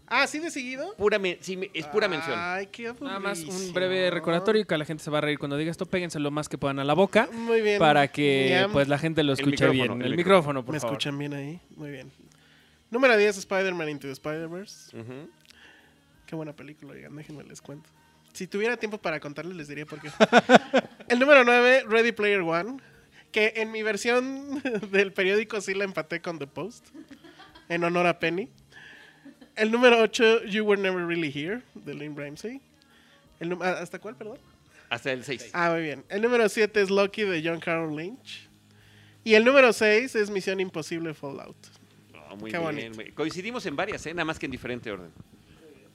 Ah, 0.08 0.26
¿sí 0.28 0.38
de 0.38 0.50
seguido? 0.52 0.94
Pura 0.96 1.18
men- 1.18 1.38
sí, 1.40 1.56
me- 1.56 1.68
es 1.74 1.84
pura 1.86 2.06
mención. 2.06 2.38
Ay, 2.38 2.68
qué 2.68 2.92
Nada 3.00 3.18
más 3.18 3.40
un 3.40 3.72
breve 3.72 4.08
recordatorio 4.12 4.64
que 4.64 4.78
la 4.78 4.84
gente 4.84 5.02
se 5.02 5.10
va 5.10 5.18
a 5.18 5.20
reír 5.20 5.36
cuando 5.38 5.56
diga 5.56 5.70
esto. 5.72 5.84
Péguense 5.86 6.20
lo 6.20 6.30
más 6.30 6.48
que 6.48 6.58
puedan 6.58 6.78
a 6.78 6.84
la 6.84 6.94
boca 6.94 7.28
Muy 7.32 7.60
bien. 7.60 7.80
para 7.80 8.06
que 8.06 8.68
pues 8.72 8.86
la 8.86 8.98
gente 8.98 9.24
lo 9.24 9.32
escuche 9.32 9.68
bien. 9.68 9.90
el 10.00 10.12
El, 10.12 10.16
micrófono, 10.16 10.64
por 10.64 10.74
¿Me 10.74 10.78
favor. 10.80 10.94
escuchan 10.94 11.18
bien 11.18 11.34
ahí? 11.34 11.60
Muy 11.74 11.90
bien. 11.90 12.12
Número 12.88 13.16
10, 13.16 13.36
Spider-Man 13.38 13.88
Into 13.88 14.06
the 14.06 14.12
Spider-Verse. 14.12 14.96
Qué 16.26 16.36
buena 16.36 16.54
película, 16.54 16.92
oigan, 16.92 17.16
déjenme 17.16 17.42
les 17.42 17.60
cuento. 17.60 17.90
Si 18.32 18.46
tuviera 18.46 18.76
tiempo 18.76 18.98
para 18.98 19.18
contarles, 19.18 19.56
les 19.56 19.66
diría 19.66 19.86
por 19.86 20.00
qué. 20.00 20.10
El 21.08 21.18
número 21.18 21.42
9, 21.42 21.84
Ready 21.88 22.12
Player 22.12 22.42
One. 22.42 22.76
Que 23.36 23.52
en 23.56 23.70
mi 23.70 23.82
versión 23.82 24.62
del 24.90 25.12
periódico 25.12 25.60
sí 25.60 25.74
la 25.74 25.84
empaté 25.84 26.22
con 26.22 26.38
The 26.38 26.46
Post. 26.46 26.86
En 27.68 27.84
honor 27.84 28.06
a 28.06 28.18
Penny. 28.18 28.48
El 29.56 29.70
número 29.70 30.00
8, 30.00 30.44
You 30.44 30.64
Were 30.64 30.80
Never 30.80 31.06
Really 31.06 31.30
Here, 31.30 31.60
de 31.74 31.92
Lynn 31.92 32.16
Ramsey. 32.16 32.62
El 33.38 33.52
ah, 33.60 33.72
¿Hasta 33.82 33.98
cuál, 33.98 34.16
perdón? 34.16 34.38
Hasta 34.88 35.12
el 35.12 35.22
6. 35.22 35.50
Ah, 35.52 35.68
muy 35.72 35.82
bien. 35.82 36.02
El 36.08 36.22
número 36.22 36.48
7 36.48 36.80
es 36.80 36.88
Lucky 36.88 37.24
de 37.24 37.42
John 37.46 37.60
Carroll 37.60 37.94
Lynch. 37.94 38.48
Y 39.22 39.34
el 39.34 39.44
número 39.44 39.70
6 39.70 40.14
es 40.14 40.30
Misión 40.30 40.58
Imposible 40.58 41.12
Fallout. 41.12 41.56
muy 42.40 42.50
Qué 42.50 42.56
bien. 42.56 42.62
bonito. 42.62 42.94
muy- 42.94 43.12
Coincidimos 43.12 43.66
en 43.66 43.76
varias, 43.76 44.06
¿eh? 44.06 44.14
nada 44.14 44.24
más 44.24 44.38
que 44.38 44.46
en 44.46 44.52
diferente 44.52 44.90
orden. 44.90 45.10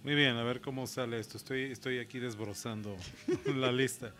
Muy 0.03 0.13
bien, 0.13 0.36
a 0.36 0.43
ver 0.43 0.62
cómo 0.62 0.86
sale 0.86 1.19
esto. 1.19 1.38
Estoy, 1.38 1.71
estoy 1.71 1.98
aquí 1.98 2.19
desbrozando 2.19 2.95
la 3.55 3.71
lista. 3.71 4.13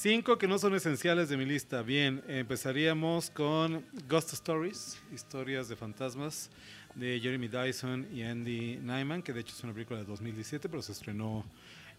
Cinco 0.00 0.38
que 0.38 0.48
no 0.48 0.58
son 0.58 0.74
esenciales 0.74 1.28
de 1.28 1.36
mi 1.36 1.44
lista. 1.44 1.82
Bien, 1.82 2.22
empezaríamos 2.26 3.28
con 3.28 3.84
Ghost 4.08 4.32
Stories, 4.32 4.98
historias 5.12 5.68
de 5.68 5.76
fantasmas, 5.76 6.48
de 6.94 7.20
Jeremy 7.20 7.48
Dyson 7.48 8.08
y 8.10 8.22
Andy 8.22 8.78
Nyman, 8.78 9.22
que 9.22 9.34
de 9.34 9.40
hecho 9.40 9.54
es 9.54 9.62
una 9.62 9.74
película 9.74 9.98
de 9.98 10.06
2017, 10.06 10.70
pero 10.70 10.80
se 10.80 10.92
estrenó 10.92 11.44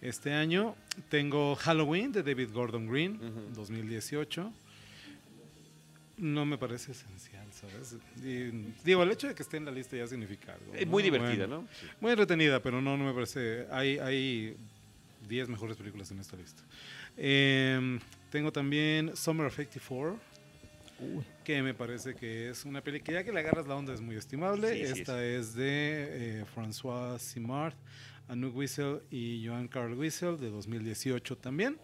este 0.02 0.34
año. 0.34 0.76
Tengo 1.10 1.56
Halloween, 1.58 2.12
de 2.12 2.24
David 2.24 2.50
Gordon 2.52 2.88
Green, 2.88 3.20
2018. 3.54 4.52
No 6.18 6.44
me 6.48 6.58
parece 6.58 6.94
esencial, 6.94 7.46
¿sabes? 7.54 7.98
Y, 8.26 8.74
digo, 8.84 9.04
el 9.04 9.12
hecho 9.12 9.28
de 9.28 9.36
que 9.36 9.44
esté 9.44 9.58
en 9.58 9.66
la 9.66 9.72
lista 9.72 9.96
ya 9.96 10.08
significa 10.08 10.56
algo. 10.56 10.74
Es 10.74 10.88
¿no? 10.88 10.92
muy 10.92 11.04
divertida, 11.04 11.46
Bueno. 11.46 11.62
¿no? 11.62 11.68
Sí. 11.80 11.86
Muy 12.00 12.10
entretenida, 12.10 12.64
pero 12.64 12.82
no, 12.82 12.98
no 12.98 13.06
me 13.06 13.14
parece. 13.14 13.68
Hay, 13.70 14.00
hay 14.00 14.58
10 15.28 15.50
mejores 15.50 15.78
películas 15.78 16.10
en 16.10 16.20
esta 16.20 16.36
lista. 16.36 16.64
Em, 17.18 18.00
tengo 18.30 18.52
también 18.52 19.16
Summer 19.16 19.48
of 19.48 19.54
84, 19.54 20.20
que 21.44 21.62
me 21.62 21.74
parece 21.74 22.16
que 22.16 22.50
es 22.50 22.66
una 22.66 22.82
película 22.82 23.06
que 23.06 23.14
ya 23.14 23.24
que 23.24 23.32
le 23.32 23.40
agarras 23.40 23.68
la 23.68 23.76
onda 23.76 23.94
es 23.94 24.02
muy 24.02 24.16
estimable. 24.16 24.74
Sí, 24.74 24.94
sí, 24.94 25.02
Esta 25.02 25.24
es 25.26 25.54
de 25.54 26.40
eh, 26.40 26.46
François 26.56 27.18
Simard, 27.20 27.74
Anouk 28.28 28.56
Wiesel 28.56 29.02
y 29.10 29.46
Joan 29.46 29.68
Carl 29.68 29.94
Wiesel 29.94 30.40
de 30.40 30.50
2018 30.50 31.38
también. 31.38 31.78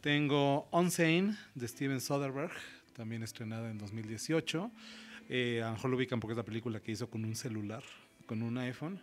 Tengo 0.00 0.68
Unsane 0.72 1.36
de 1.54 1.68
Steven 1.68 2.00
Soderbergh, 2.00 2.52
también 2.92 3.22
estrenada 3.22 3.70
en 3.70 3.78
2018. 3.78 4.70
Eh, 5.28 5.62
a 5.62 5.66
lo 5.66 5.72
mejor 5.74 5.90
lo 5.90 5.96
ubican 5.96 6.20
porque 6.20 6.32
es 6.32 6.36
la 6.36 6.44
película 6.44 6.80
que 6.80 6.92
hizo 6.92 7.08
con 7.08 7.24
un 7.24 7.34
celular, 7.34 7.82
con 8.26 8.42
un 8.42 8.58
iPhone. 8.58 9.00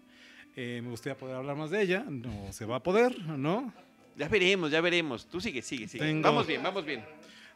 Eh, 0.56 0.82
me 0.84 0.90
gustaría 0.90 1.18
poder 1.18 1.38
hablar 1.38 1.56
más 1.56 1.70
de 1.72 1.82
ella. 1.82 2.06
No 2.10 2.52
se 2.52 2.66
va 2.66 2.78
a 2.78 2.84
poder, 2.84 3.18
¿no? 3.28 3.74
Ya 4.16 4.28
veremos, 4.28 4.72
ya 4.72 4.82
veremos. 4.82 5.26
Tú 5.28 5.40
sigue, 5.40 5.62
sigue, 5.62 5.88
sigue. 5.88 6.04
Tengo- 6.06 6.24
Vamos 6.24 6.46
bien, 6.48 6.62
vamos 6.62 6.86
bien. 6.86 7.04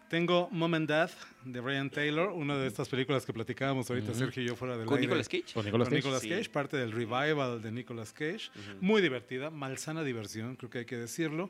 Tengo 0.10 0.48
Mom 0.52 0.72
and 0.76 0.88
Dad 0.88 1.10
de 1.44 1.60
Brian 1.60 1.90
Taylor, 1.90 2.30
una 2.30 2.56
de 2.58 2.68
estas 2.68 2.88
películas 2.88 3.26
que 3.26 3.34
platicábamos 3.34 3.90
ahorita 3.90 4.12
Ujú. 4.12 4.20
Sergio 4.20 4.44
y 4.44 4.48
yo 4.48 4.56
fuera 4.56 4.78
del 4.78 4.86
¿Con 4.86 4.98
aire. 4.98 5.08
Nicolas 5.08 5.28
Cage? 5.28 5.54
Con 5.56 5.66
Nicolas 5.66 5.88
Con 5.88 5.96
Cage. 5.96 6.04
Nicolas 6.06 6.22
Sí. 6.22 6.30
Cage, 6.30 6.50
parte 6.50 6.78
del 6.78 6.92
revival 6.92 7.62
de 7.64 7.72
Nicolas 7.72 8.14
Cage. 8.14 8.52
Muy 8.80 9.02
divertida, 9.02 9.50
malsana 9.50 10.04
diversión, 10.04 10.56
creo 10.56 10.70
que 10.70 10.80
hay 10.80 10.86
que 10.86 10.98
decirlo. 10.98 11.50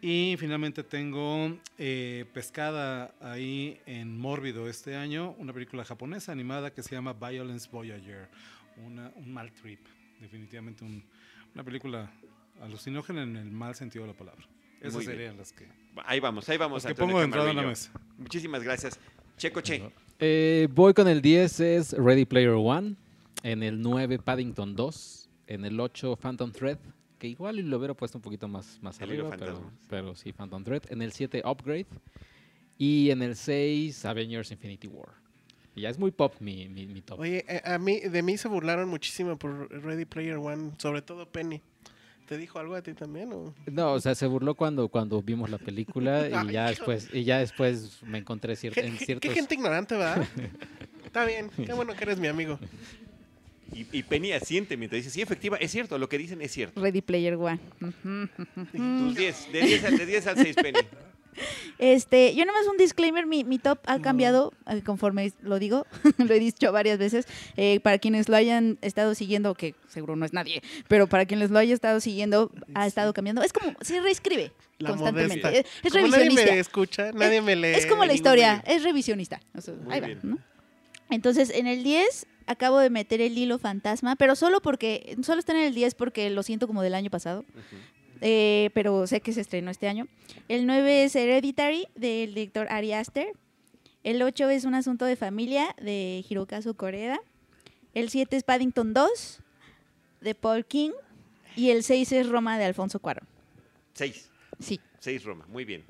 Y 0.00 0.36
finalmente 0.38 0.84
tengo 0.84 1.58
eh, 1.76 2.24
pescada 2.32 3.14
ahí 3.20 3.80
en 3.86 4.16
Mórbido 4.16 4.68
este 4.68 4.94
año, 4.94 5.34
una 5.38 5.52
película 5.52 5.84
japonesa 5.84 6.30
animada 6.30 6.72
que 6.72 6.82
se 6.84 6.94
llama 6.94 7.14
Violence 7.14 7.68
Voyager. 7.72 8.28
Una- 8.76 9.10
un 9.16 9.32
mal 9.32 9.50
trip, 9.52 9.80
definitivamente 10.20 10.84
un- 10.84 11.02
una 11.52 11.64
película 11.64 12.12
alucinógena 12.60 13.22
en 13.22 13.36
el 13.36 13.50
mal 13.50 13.74
sentido 13.74 14.04
de 14.04 14.12
la 14.12 14.16
palabra. 14.16 14.46
Esas 14.80 14.94
Muy 14.94 15.06
bien. 15.06 15.16
serían 15.16 15.36
las 15.38 15.52
que, 15.52 15.66
Ahí 16.04 16.20
vamos, 16.20 16.48
ahí 16.48 16.58
vamos. 16.58 16.84
las 16.84 16.92
que 16.92 17.00
pongo 17.00 17.18
de 17.18 17.24
entrada 17.24 17.50
en 17.50 17.56
la 17.56 17.62
mesa. 17.62 17.90
Muchísimas 18.18 18.62
gracias. 18.62 18.98
Checo 19.36 19.60
Che. 19.60 19.82
Eh, 20.18 20.68
voy 20.70 20.92
con 20.94 21.08
el 21.08 21.22
10 21.22 21.60
es 21.60 21.92
Ready 21.92 22.24
Player 22.24 22.50
One. 22.50 22.96
En 23.42 23.62
el 23.62 23.80
9 23.80 24.18
Paddington 24.18 24.76
2. 24.76 25.30
En 25.46 25.64
el 25.64 25.78
8 25.80 26.16
Phantom 26.16 26.52
Thread. 26.52 26.78
Que 27.18 27.28
igual 27.28 27.56
lo 27.56 27.78
hubiera 27.78 27.94
puesto 27.94 28.18
un 28.18 28.22
poquito 28.22 28.46
más, 28.48 28.78
más 28.82 29.00
El 29.00 29.10
arriba, 29.10 29.30
pero, 29.38 29.70
pero 29.88 30.14
sí, 30.14 30.32
Phantom 30.32 30.62
Thread. 30.64 30.82
En 30.90 31.00
el 31.02 31.12
7 31.12 31.42
Upgrade. 31.44 31.86
Y 32.76 33.10
en 33.10 33.22
el 33.22 33.36
6 33.36 34.04
Avengers 34.04 34.50
Infinity 34.50 34.88
War. 34.88 35.10
Y 35.76 35.82
ya 35.82 35.90
es 35.90 35.98
muy 35.98 36.10
pop 36.10 36.34
mi, 36.40 36.68
mi, 36.68 36.86
mi 36.86 37.00
top. 37.00 37.20
Oye, 37.20 37.44
eh, 37.48 37.60
a 37.64 37.78
mí, 37.78 38.00
de 38.00 38.22
mí 38.22 38.36
se 38.36 38.48
burlaron 38.48 38.88
muchísimo 38.88 39.36
por 39.38 39.70
Ready 39.70 40.04
Player 40.04 40.36
One, 40.36 40.72
sobre 40.78 41.02
todo 41.02 41.26
Penny. 41.30 41.60
¿Te 42.28 42.38
dijo 42.38 42.58
algo 42.58 42.74
a 42.74 42.82
ti 42.82 42.94
también? 42.94 43.32
O? 43.32 43.54
No, 43.70 43.92
o 43.92 44.00
sea, 44.00 44.14
se 44.14 44.26
burló 44.26 44.54
cuando, 44.54 44.88
cuando 44.88 45.20
vimos 45.22 45.50
la 45.50 45.58
película 45.58 46.28
y 46.30 46.32
Ay, 46.32 46.52
ya 46.52 46.68
después, 46.68 47.08
y 47.12 47.24
ya 47.24 47.38
después 47.38 48.02
me 48.02 48.18
encontré 48.18 48.54
cier- 48.54 48.72
¿Qué, 48.72 48.80
en 48.86 48.96
ciertos... 48.96 49.28
qué 49.28 49.34
gente 49.34 49.54
ignorante, 49.54 49.94
¿verdad? 49.96 50.26
Está 51.04 51.26
bien, 51.26 51.50
qué 51.64 51.72
bueno 51.74 51.94
que 51.94 52.04
eres 52.04 52.18
mi 52.18 52.26
amigo. 52.28 52.58
Y, 53.72 53.86
y 53.92 54.02
Penny 54.04 54.32
asiente 54.32 54.76
mientras 54.76 54.98
dice, 55.02 55.10
sí, 55.10 55.20
efectiva, 55.20 55.56
es 55.58 55.70
cierto, 55.70 55.98
lo 55.98 56.08
que 56.08 56.16
dicen 56.18 56.40
es 56.42 56.52
cierto. 56.52 56.80
Ready 56.80 57.02
Player 57.02 57.34
One. 57.34 57.58
Tus 57.80 59.14
10, 59.16 59.52
de 59.52 59.60
10 59.62 59.84
al, 59.84 59.98
de 59.98 60.06
10 60.06 60.26
al 60.28 60.36
6, 60.36 60.56
Penny. 60.56 60.78
Este, 61.78 62.34
yo 62.34 62.44
nomás 62.44 62.66
un 62.66 62.76
disclaimer, 62.76 63.26
mi, 63.26 63.44
mi 63.44 63.58
top 63.58 63.78
ha 63.86 63.98
cambiado 64.00 64.52
eh, 64.68 64.82
conforme 64.82 65.32
lo 65.42 65.58
digo, 65.58 65.86
lo 66.18 66.32
he 66.34 66.38
dicho 66.38 66.70
varias 66.72 66.98
veces. 66.98 67.26
Eh, 67.56 67.80
para 67.80 67.98
quienes 67.98 68.28
lo 68.28 68.36
hayan 68.36 68.78
estado 68.82 69.14
siguiendo, 69.14 69.54
que 69.54 69.74
seguro 69.88 70.16
no 70.16 70.24
es 70.24 70.32
nadie, 70.32 70.62
pero 70.88 71.06
para 71.06 71.26
quienes 71.26 71.50
lo 71.50 71.58
hayan 71.58 71.74
estado 71.74 72.00
siguiendo, 72.00 72.50
ha 72.74 72.86
estado 72.86 73.12
cambiando. 73.12 73.42
Es 73.42 73.52
como, 73.52 73.74
se 73.80 74.00
reescribe 74.00 74.52
La 74.78 74.90
constantemente. 74.90 75.42
modesta. 75.42 75.68
Es, 75.82 75.92
Como 75.92 76.06
nadie 76.08 76.18
revisionista. 76.24 76.52
me 76.52 76.58
escucha, 76.60 77.12
nadie 77.12 77.40
me 77.40 77.56
lee. 77.56 77.74
Es 77.74 77.86
como 77.86 78.04
la 78.04 78.12
historia, 78.12 78.62
es 78.66 78.82
revisionista. 78.82 79.40
O 79.56 79.60
sea, 79.60 79.74
Muy 79.74 79.94
ahí 79.94 80.00
va. 80.00 80.38
Entonces, 81.10 81.50
en 81.50 81.66
el 81.66 81.82
10 81.84 82.26
acabo 82.46 82.78
de 82.78 82.90
meter 82.90 83.20
el 83.20 83.36
hilo 83.36 83.58
fantasma, 83.58 84.16
pero 84.16 84.36
solo 84.36 84.60
porque, 84.60 85.16
solo 85.22 85.38
está 85.38 85.52
en 85.52 85.60
el 85.60 85.74
10 85.74 85.94
porque 85.94 86.30
lo 86.30 86.42
siento 86.42 86.66
como 86.66 86.82
del 86.82 86.94
año 86.94 87.10
pasado. 87.10 87.44
Eh, 88.26 88.70
pero 88.72 89.06
sé 89.06 89.20
que 89.20 89.34
se 89.34 89.42
estrenó 89.42 89.70
este 89.70 89.86
año. 89.86 90.08
El 90.48 90.66
9 90.66 91.04
es 91.04 91.14
Hereditary, 91.14 91.86
del 91.94 92.32
director 92.32 92.66
Ari 92.70 92.94
Aster. 92.94 93.28
El 94.02 94.22
8 94.22 94.48
es 94.48 94.64
Un 94.64 94.74
asunto 94.74 95.04
de 95.04 95.14
familia, 95.14 95.76
de 95.78 96.24
Hirokazu 96.26 96.74
Koreda. 96.74 97.20
El 97.92 98.08
7 98.08 98.34
es 98.38 98.42
Paddington 98.42 98.94
2, 98.94 99.40
de 100.22 100.34
Paul 100.34 100.64
King. 100.64 100.92
Y 101.54 101.68
el 101.68 101.82
6 101.84 102.12
es 102.12 102.28
Roma, 102.30 102.56
de 102.58 102.64
Alfonso 102.64 102.98
Cuarón. 102.98 103.28
6, 103.92 104.30
Sí. 104.58 104.80
6 105.00 105.22
Roma, 105.24 105.46
muy 105.48 105.66
bien. 105.66 105.84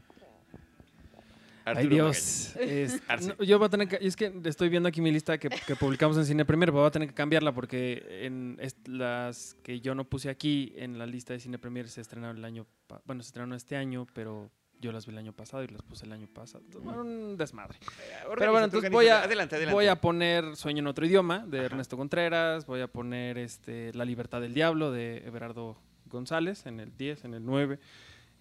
Ay 1.64 1.76
Arturo 1.76 1.94
Dios. 1.94 2.56
Es- 2.56 3.00
no, 3.38 3.42
yo 3.44 3.58
voy 3.58 3.66
a 3.66 3.68
tener 3.70 3.88
que, 3.88 3.98
es 4.00 4.16
que 4.16 4.32
estoy 4.44 4.68
viendo 4.68 4.88
aquí 4.88 5.00
mi 5.00 5.10
lista 5.10 5.38
que, 5.38 5.48
que 5.48 5.76
publicamos 5.76 6.16
en 6.18 6.26
Cine 6.26 6.44
Premier, 6.44 6.68
pero 6.70 6.80
voy 6.80 6.88
a 6.88 6.90
tener 6.90 7.08
que 7.08 7.14
cambiarla 7.14 7.52
porque 7.52 8.02
en 8.26 8.58
las 8.86 9.54
que 9.62 9.80
yo 9.80 9.94
no 9.94 10.04
puse 10.04 10.28
aquí 10.28 10.72
en 10.76 10.98
la 10.98 11.06
lista 11.06 11.32
de 11.32 11.40
Cine 11.40 11.58
Premier 11.58 11.88
se 11.88 12.00
estrenaron 12.00 12.36
el 12.36 12.44
año, 12.44 12.66
bueno, 13.06 13.22
se 13.22 13.28
estrenaron 13.28 13.54
este 13.54 13.76
año, 13.76 14.06
pero 14.12 14.50
yo 14.80 14.92
las 14.92 15.06
vi 15.06 15.12
el 15.12 15.18
año 15.18 15.32
pasado 15.32 15.64
y 15.64 15.68
las 15.68 15.80
puse 15.80 16.04
el 16.04 16.12
año 16.12 16.26
pasado. 16.26 16.62
Bueno, 16.82 17.00
un 17.00 17.36
desmadre. 17.38 17.78
Organiza, 18.26 18.34
Pero 18.36 18.50
bueno, 18.52 18.64
entonces 18.66 18.90
voy 18.90 19.08
a, 19.08 19.22
Adelante, 19.22 19.56
adelante. 19.56 19.74
voy 19.74 19.86
a 19.86 19.98
poner 19.98 20.56
Sueño 20.56 20.80
en 20.80 20.86
otro 20.88 21.06
idioma 21.06 21.46
de 21.46 21.58
Ajá. 21.58 21.66
Ernesto 21.66 21.96
Contreras, 21.96 22.66
voy 22.66 22.82
a 22.82 22.88
poner 22.88 23.38
este, 23.38 23.94
La 23.94 24.04
libertad 24.04 24.42
del 24.42 24.52
diablo 24.52 24.92
de 24.92 25.18
Everardo 25.26 25.78
González 26.06 26.66
en 26.66 26.80
el 26.80 26.94
10, 26.96 27.24
en 27.24 27.34
el 27.34 27.46
9. 27.46 27.78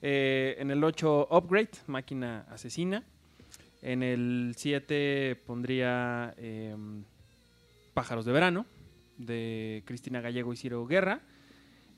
Eh, 0.02 0.56
en 0.60 0.70
el 0.70 0.84
8, 0.84 1.30
Upgrade, 1.32 1.70
Máquina 1.88 2.46
Asesina. 2.50 3.06
En 3.84 4.02
el 4.02 4.54
7 4.58 5.36
pondría 5.46 6.34
em, 6.38 7.04
Pájaros 7.94 8.26
de 8.26 8.32
Verano 8.32 8.66
de 9.18 9.84
Cristina 9.86 10.22
Gallego 10.22 10.54
y 10.54 10.58
Ciro 10.58 10.86
Guerra. 10.88 11.22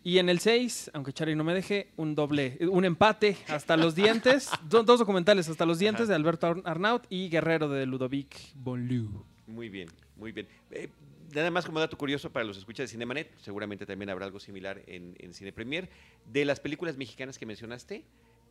Y 0.04 0.18
en 0.20 0.30
el 0.30 0.40
6, 0.40 0.92
aunque 0.94 1.14
Charlie 1.14 1.36
no 1.36 1.44
me 1.44 1.54
deje, 1.54 1.92
un 1.98 2.14
doble, 2.14 2.58
un 2.70 2.86
empate 2.86 3.38
hasta 3.48 3.78
los 3.78 3.96
dientes, 3.96 4.50
do- 4.70 4.84
dos 4.84 5.00
documentales 5.00 5.48
hasta 5.50 5.66
los 5.66 5.80
dientes 5.80 6.04
Ajá. 6.04 6.10
de 6.10 6.16
Alberto 6.16 6.48
Ar- 6.48 6.62
Arnaut 6.66 7.06
y 7.10 7.30
Guerrero 7.30 7.70
de 7.70 7.86
Ludovic 7.86 8.36
Bonlieu. 8.56 9.24
Muy 9.48 9.70
bien, 9.70 9.88
muy 10.16 10.32
bien. 10.32 10.48
Eh, 10.72 10.90
nada 11.34 11.50
más 11.50 11.66
como 11.66 11.80
dato 11.80 11.98
curioso 11.98 12.32
para 12.32 12.46
los 12.46 12.58
escuchas 12.58 12.84
de 12.84 12.88
Cinemanet, 12.90 13.32
seguramente 13.38 13.86
también 13.88 14.10
habrá 14.10 14.26
algo 14.26 14.40
similar 14.40 14.82
en, 14.88 15.16
en 15.20 15.34
Cine 15.34 15.52
Premier. 15.52 15.90
De 16.32 16.46
las 16.46 16.60
películas 16.60 16.98
mexicanas 16.98 17.40
que 17.40 17.46
mencionaste, 17.48 18.04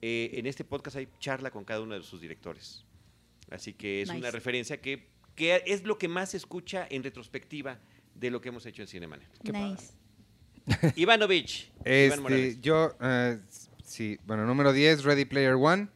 eh, 0.02 0.30
en 0.34 0.46
este 0.46 0.64
podcast 0.64 0.96
hay 0.96 1.08
charla 1.20 1.50
con 1.52 1.64
cada 1.64 1.80
uno 1.82 1.94
de 1.94 2.02
sus 2.02 2.20
directores. 2.20 2.84
Así 3.50 3.72
que 3.74 4.02
es 4.02 4.08
Nice. 4.08 4.18
una 4.20 4.30
referencia 4.30 4.80
que, 4.80 5.06
que 5.34 5.62
es 5.66 5.84
lo 5.84 5.98
que 5.98 6.08
más 6.08 6.30
se 6.30 6.36
escucha 6.36 6.86
en 6.90 7.02
retrospectiva 7.02 7.78
de 8.14 8.30
lo 8.30 8.40
que 8.40 8.48
hemos 8.50 8.64
hecho 8.66 8.82
en 8.82 8.88
Cinemanet. 8.88 9.28
nice. 9.52 9.92
Ivanovich. 10.96 11.70
Este, 11.84 12.58
yo, 12.60 12.96
eh, 13.02 13.38
sí, 13.84 14.18
bueno, 14.26 14.46
número 14.46 14.72
10, 14.72 15.04
Ready 15.04 15.24
Player 15.26 15.54
One. 15.54 15.88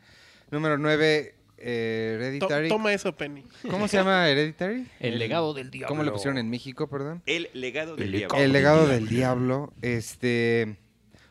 Número 0.51 0.77
9, 0.77 1.35
eh, 1.59 2.13
Hereditary. 2.17 2.69
toma 2.69 2.93
eso, 2.93 3.17
Penny. 3.17 3.45
¿Cómo 3.71 3.89
se 3.89 3.97
llama 3.97 4.29
Hereditary? 4.29 4.87
El 5.01 5.19
legado 5.19 5.55
del 5.55 5.71
diablo. 5.71 5.89
¿Cómo 5.89 6.03
lo 6.03 6.13
pusieron 6.13 6.39
en 6.39 6.51
México, 6.51 6.89
perdón? 6.89 7.23
El 7.27 7.49
legado 7.55 7.97
del 7.97 8.07
El 8.07 8.13
diablo. 8.13 8.39
El 8.39 8.53
legado 8.53 8.87
del 8.87 9.09
diablo. 9.09 9.73
Este. 9.83 10.77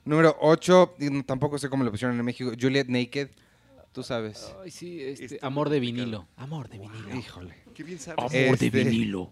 Número 0.05 0.37
8, 0.39 0.95
tampoco 1.25 1.57
sé 1.59 1.69
cómo 1.69 1.83
lo 1.83 1.91
pusieron 1.91 2.17
en 2.17 2.25
México. 2.25 2.51
Juliet 2.59 2.87
Naked. 2.87 3.29
Tú 3.97 4.03
sabes. 4.03 4.53
Ay, 4.63 4.69
sí, 4.69 5.01
este, 5.01 5.39
amor 5.41 5.69
de 5.71 5.79
vinilo. 5.79 6.27
Amor 6.35 6.69
de 6.69 6.77
vinilo. 6.77 7.15
Híjole. 7.15 7.55
Qué 7.73 7.81
bien 7.81 7.97
sabes. 7.97 8.19
Amor 8.19 8.31
de 8.31 8.67
Este, 8.67 8.69
vinilo. 8.69 9.31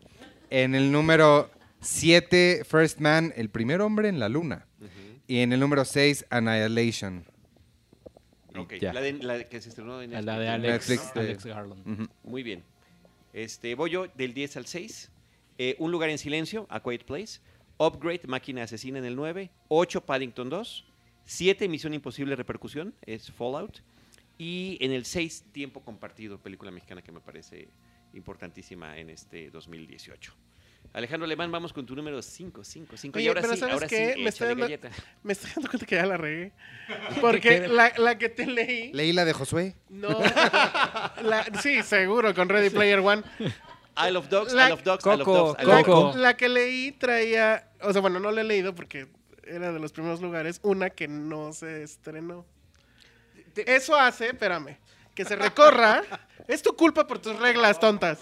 En 0.49 0.73
el 0.73 0.91
número 0.91 1.51
7, 1.81 2.63
First 2.67 2.99
Man, 2.99 3.31
el 3.35 3.51
primer 3.51 3.79
hombre 3.81 4.09
en 4.09 4.19
la 4.19 4.27
luna. 4.27 4.65
Ujú. 4.79 4.89
Y 5.27 5.41
en 5.41 5.53
el 5.53 5.59
número 5.59 5.85
6, 5.85 6.25
Annihilation. 6.31 7.25
Ok, 8.57 8.73
ya. 8.81 8.91
la, 8.91 9.01
de- 9.01 9.13
la 9.13 9.37
de- 9.37 9.47
que 9.47 9.61
se 9.61 9.69
estrenó 9.69 10.01
en 10.01 10.09
La 10.25 10.39
de 10.39 10.57
Netflix, 10.57 10.57
Alex, 10.57 10.87
Netflix, 10.89 11.15
Alex 11.15 11.43
de- 11.43 11.49
Garland. 11.51 11.87
Ujú. 11.87 12.07
Muy 12.23 12.41
bien. 12.41 12.63
Este, 13.33 13.75
voy 13.75 13.91
yo 13.91 14.07
del 14.15 14.33
10 14.33 14.57
al 14.57 14.65
6. 14.65 15.11
Eh, 15.59 15.75
un 15.77 15.91
lugar 15.91 16.09
en 16.09 16.17
silencio, 16.17 16.65
A 16.71 16.81
Quiet 16.81 17.03
Place. 17.05 17.39
Upgrade, 17.77 18.21
Máquina 18.25 18.63
Asesina 18.63 18.97
en 18.97 19.05
el 19.05 19.15
9. 19.15 19.51
8, 19.67 20.03
Paddington 20.07 20.49
2. 20.49 20.85
7, 21.25 21.69
Misión 21.69 21.93
Imposible 21.93 22.35
Repercusión, 22.35 22.95
es 23.05 23.31
Fallout. 23.31 23.81
Y 24.37 24.77
en 24.81 24.91
el 24.91 25.05
6, 25.05 25.45
Tiempo 25.51 25.81
Compartido, 25.83 26.39
película 26.39 26.71
mexicana 26.71 27.01
que 27.01 27.11
me 27.11 27.21
parece 27.21 27.69
importantísima 28.13 28.97
en 28.97 29.09
este 29.09 29.49
2018. 29.49 30.33
Alejandro 30.93 31.25
Alemán, 31.25 31.51
vamos 31.51 31.73
con 31.73 31.85
tu 31.85 31.95
número 31.95 32.21
5, 32.21 32.63
5, 32.63 32.95
5. 32.95 33.19
Y 33.19 33.21
Oye, 33.23 33.27
ahora 33.29 33.41
pero 33.41 33.53
sí, 33.53 33.59
¿sabes 33.59 33.73
ahora 33.73 33.87
qué? 33.87 34.13
sí, 34.15 34.21
Me 34.21 34.29
estoy 34.29 34.47
dando-. 34.49 34.67
Me 35.23 35.33
estoy 35.33 35.51
dando 35.55 35.69
cuenta 35.69 35.85
que 35.85 35.95
ya 35.95 36.05
la 36.05 36.17
regué. 36.17 36.51
Porque 37.21 37.67
la, 37.67 37.91
la 37.97 38.17
que 38.17 38.29
te 38.29 38.45
leí. 38.45 38.93
Leí 38.93 39.11
la 39.11 39.25
de 39.25 39.33
Josué. 39.33 39.75
No. 39.89 40.09
la- 41.21 41.45
sí, 41.61 41.81
seguro, 41.83 42.33
con 42.33 42.47
Ready 42.49 42.69
Player 42.69 42.99
One. 42.99 43.23
Isle 44.07 44.17
of 44.17 44.29
Dogs, 44.29 44.53
La- 44.53 44.65
Isle 44.65 44.73
of 44.73 44.83
Dogs, 44.83 45.05
Isle 45.05 45.13
of 45.13 45.19
Coco, 45.19 45.33
Dogs, 45.33 45.61
Isle 45.61 45.67
La, 45.73 45.79
of 45.79 45.85
Coco. 45.85 46.01
Dogs. 46.01 46.15
la 46.17 46.37
que 46.37 46.49
leí 46.49 46.91
traía. 46.93 47.71
O 47.81 47.91
sea, 47.91 48.01
bueno, 48.01 48.19
no 48.19 48.31
la 48.31 48.41
he 48.41 48.43
leído 48.43 48.75
porque 48.75 49.07
era 49.45 49.71
de 49.73 49.79
los 49.79 49.91
primeros 49.91 50.21
lugares. 50.21 50.59
Una 50.63 50.89
que 50.91 51.07
no 51.07 51.51
se 51.53 51.83
estrenó. 51.83 52.45
Eso 53.65 53.95
hace, 53.95 54.27
espérame, 54.27 54.77
que 55.13 55.25
se 55.25 55.35
recorra. 55.35 56.03
es 56.47 56.61
tu 56.61 56.75
culpa 56.75 57.07
por 57.07 57.19
tus 57.19 57.37
reglas 57.39 57.79
tontas. 57.79 58.19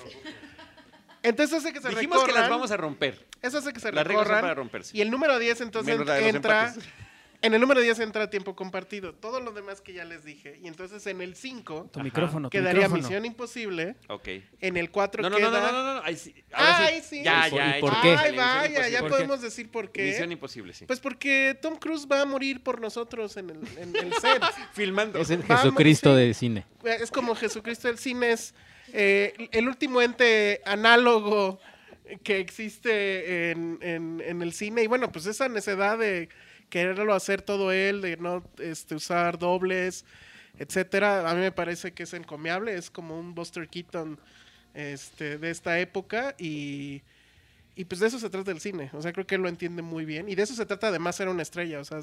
Entonces 1.21 1.59
hace 1.59 1.71
que 1.73 1.79
se 1.81 1.89
Dijimos 1.89 2.17
recorran. 2.17 2.35
que 2.35 2.39
las 2.41 2.49
vamos 2.49 2.71
a 2.71 2.77
romper. 2.77 3.25
Eso 3.41 3.57
hace 3.57 3.73
que 3.73 3.79
se 3.79 3.91
Las 3.91 4.05
reglas 4.05 4.23
son 4.23 4.35
recorran. 4.35 4.41
para 4.41 4.53
romperse. 4.55 4.95
Y 4.97 5.01
el 5.01 5.09
número 5.09 5.39
10 5.39 5.61
entonces 5.61 5.97
entra... 5.99 6.19
empates. 6.19 6.83
En 7.43 7.53
el 7.53 7.59
número 7.61 7.81
10 7.81 7.99
entra 7.99 8.29
tiempo 8.29 8.55
compartido. 8.55 9.13
Todo 9.13 9.39
lo 9.41 9.51
demás 9.51 9.81
que 9.81 9.93
ya 9.93 10.05
les 10.05 10.23
dije. 10.23 10.57
Y 10.63 10.67
entonces 10.67 11.05
en 11.07 11.21
el 11.21 11.35
5 11.35 11.89
Tu 11.91 11.99
micrófono, 11.99 12.47
tu 12.49 12.51
quedaría 12.57 12.83
micrófono. 12.87 13.03
Misión 13.03 13.25
Imposible. 13.25 13.95
Ok. 14.07 14.27
En 14.61 14.77
el 14.77 14.89
4 14.89 15.21
No, 15.21 15.29
no, 15.29 15.35
queda... 15.37 15.49
no, 15.51 15.59
no, 15.61 15.71
no, 15.71 15.83
no, 15.83 15.93
no. 15.95 16.01
Ahí 16.05 16.15
sí. 16.15 16.33
Ahora 16.53 16.77
Ay, 16.87 17.01
sí. 17.01 17.21
Ya, 17.21 17.47
¿Y 17.47 17.51
por- 17.51 17.59
ya. 17.59 17.77
y 17.77 17.81
por 17.81 17.89
échale, 17.91 18.01
qué? 18.03 18.15
Ay, 18.17 18.31
Misión 18.31 18.37
vaya, 18.37 18.69
ya 18.69 18.71
Imposible. 18.79 18.99
¿Por 19.01 19.09
qué? 19.09 19.15
podemos 19.15 19.41
decir 19.41 19.69
por 19.71 19.91
qué. 19.91 20.03
Misión 20.05 20.31
Imposible, 20.31 20.73
sí. 20.73 20.85
Pues 20.85 20.99
porque 21.01 21.57
Tom 21.61 21.75
Cruise 21.75 22.07
va 22.11 22.21
a 22.21 22.25
morir 22.25 22.63
por 22.63 22.79
nosotros 22.79 23.35
en 23.37 23.49
el, 23.49 23.59
en 23.77 23.95
el 23.95 24.13
set. 24.21 24.41
filmando. 24.73 25.19
Es 25.19 25.29
el 25.29 25.39
Vamos, 25.43 25.63
Jesucristo 25.63 26.15
sí. 26.15 26.21
de 26.21 26.33
cine. 26.33 26.65
es 26.85 27.11
como 27.11 27.35
Jesucristo 27.35 27.89
del 27.89 27.97
cine 27.97 28.31
es 28.31 28.55
eh, 28.93 29.49
el 29.51 29.67
último 29.67 30.01
ente 30.01 30.61
análogo 30.65 31.59
que 32.23 32.39
existe 32.39 33.51
en, 33.51 33.79
en- 33.81 34.21
en 34.25 34.41
el 34.41 34.53
cine 34.53 34.83
y 34.83 34.87
bueno 34.87 35.11
pues 35.11 35.25
esa 35.25 35.47
necesidad 35.49 35.97
de 35.97 36.29
quererlo 36.73 37.13
hacer 37.13 37.43
todo 37.43 37.71
él 37.71 38.01
de 38.01 38.17
no 38.17 38.43
este, 38.57 38.95
usar 38.95 39.37
dobles 39.37 40.05
etcétera 40.57 41.29
a 41.29 41.35
mí 41.35 41.41
me 41.41 41.51
parece 41.51 41.91
que 41.91 42.01
es 42.01 42.15
encomiable 42.15 42.73
es 42.73 42.89
como 42.89 43.19
un 43.19 43.35
Buster 43.35 43.67
Keaton 43.69 44.19
este, 44.73 45.37
de 45.37 45.51
esta 45.51 45.79
época 45.79 46.33
y 46.39 47.03
y 47.75 47.85
pues 47.85 48.01
de 48.01 48.07
eso 48.07 48.17
se 48.17 48.31
trata 48.31 48.49
el 48.49 48.59
cine 48.59 48.89
o 48.93 49.03
sea 49.03 49.13
creo 49.13 49.27
que 49.27 49.35
él 49.35 49.41
lo 49.41 49.49
entiende 49.49 49.83
muy 49.83 50.03
bien 50.03 50.27
y 50.27 50.33
de 50.33 50.41
eso 50.41 50.55
se 50.55 50.65
trata 50.65 50.87
además 50.87 51.15
ser 51.15 51.29
una 51.29 51.43
estrella 51.43 51.79
o 51.79 51.85
sea 51.85 51.99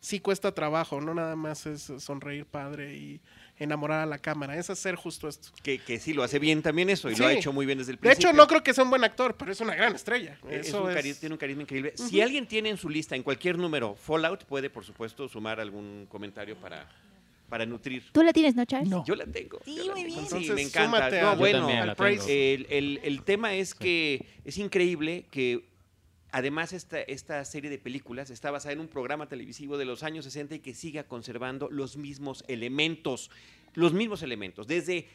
sí 0.00 0.20
cuesta 0.20 0.52
trabajo 0.52 1.00
no 1.00 1.14
nada 1.14 1.34
más 1.34 1.64
es 1.64 1.90
sonreír 1.98 2.44
padre 2.44 2.94
y 2.94 3.22
enamorar 3.60 4.00
a 4.00 4.06
la 4.06 4.18
cámara 4.18 4.56
es 4.58 4.68
hacer 4.70 4.96
justo 4.96 5.28
esto 5.28 5.50
Que, 5.62 5.78
que 5.78 6.00
sí 6.00 6.12
lo 6.12 6.22
hace 6.24 6.38
bien 6.40 6.62
también 6.62 6.90
eso 6.90 7.08
y 7.10 7.14
Sí. 7.14 7.20
lo 7.22 7.28
ha 7.28 7.32
hecho 7.32 7.52
muy 7.52 7.66
bien 7.66 7.78
desde 7.78 7.92
el 7.92 7.96
de 7.96 8.00
principio. 8.00 8.30
hecho 8.30 8.36
no 8.36 8.46
creo 8.48 8.62
que 8.64 8.74
sea 8.74 8.82
un 8.84 8.90
buen 8.90 9.04
actor 9.04 9.36
pero 9.36 9.52
es 9.52 9.60
una 9.60 9.74
gran 9.74 9.94
estrella 9.94 10.38
Es 10.50 10.68
eso 10.68 10.82
un 10.84 10.90
es, 10.90 11.20
tiene 11.20 11.34
un 11.34 11.38
carisma 11.38 11.62
increíble. 11.62 11.92
Si 11.96 12.20
alguien 12.20 12.46
tiene 12.46 12.70
en 12.70 12.76
su 12.78 12.88
lista, 12.88 13.14
en 13.14 13.22
cualquier 13.22 13.56
número, 13.58 13.94
Fallout, 13.94 14.44
puede, 14.44 14.70
por 14.70 14.84
supuesto, 14.84 15.28
sumar 15.28 15.60
algún 15.60 16.06
comentario 16.08 16.56
para, 16.56 16.88
para 17.48 17.66
nutrir. 17.66 18.04
¿Tú 18.12 18.22
la 18.22 18.32
tienes, 18.32 18.54
no, 18.54 18.64
Charles? 18.64 18.88
No. 18.88 19.04
Yo 19.04 19.14
la 19.14 19.26
tengo. 19.26 19.60
Sí, 19.64 19.72
muy 19.74 19.82
tengo. 19.82 19.94
bien. 19.94 20.10
Sí, 20.10 20.18
Entonces, 20.20 20.54
me 20.54 20.62
encanta. 20.62 20.96
súmate 20.98 21.20
No, 21.22 21.36
bueno, 21.36 21.58
también 21.58 21.78
al 21.80 21.86
la 21.88 21.94
praise. 21.96 22.26
tengo. 22.26 22.66
el, 22.66 22.66
el- 22.70 23.00
el 23.02 23.22
tema 23.22 23.54
es 23.54 23.74
que 23.74 24.24
es 24.44 24.56
increíble 24.58 25.26
que 25.30 25.68
además 26.32 26.72
esta, 26.72 27.44
serie 27.44 27.70
de 27.70 27.78
películas 27.78 28.30
está 28.30 28.50
basada 28.50 28.72
en 28.72 28.80
un 28.80 28.88
programa 28.88 29.28
televisivo 29.28 29.78
de 29.78 29.84
los 29.84 30.02
años 30.02 30.24
60 30.24 30.56
y 30.56 30.60
que 30.60 30.74
siga 30.74 31.04
conservando 31.04 31.68
los 31.70 31.96
mismos 31.96 32.44
elementos, 32.48 33.30
los 33.74 33.92
mismos 33.92 34.22
elementos, 34.22 34.66
desde 34.66 35.08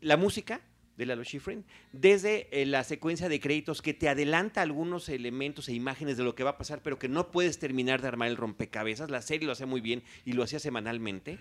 la 0.00 0.16
música 0.16 0.60
de 0.96 1.06
Lalo 1.06 1.24
Schifrin, 1.24 1.64
desde 1.92 2.48
eh, 2.50 2.66
la 2.66 2.84
secuencia 2.84 3.28
de 3.28 3.40
créditos 3.40 3.80
que 3.80 3.94
te 3.94 4.08
adelanta 4.08 4.60
algunos 4.62 5.08
elementos 5.08 5.68
e 5.68 5.72
imágenes 5.72 6.16
de 6.16 6.24
lo 6.24 6.34
que 6.34 6.44
va 6.44 6.50
a 6.50 6.58
pasar, 6.58 6.82
pero 6.82 6.98
que 6.98 7.08
no 7.08 7.30
puedes 7.30 7.58
terminar 7.58 8.02
de 8.02 8.08
armar 8.08 8.28
el 8.28 8.36
rompecabezas. 8.36 9.10
La 9.10 9.22
serie 9.22 9.46
lo 9.46 9.52
hacía 9.52 9.66
muy 9.66 9.80
bien 9.80 10.02
y 10.24 10.32
lo 10.32 10.42
hacía 10.42 10.58
semanalmente. 10.58 11.38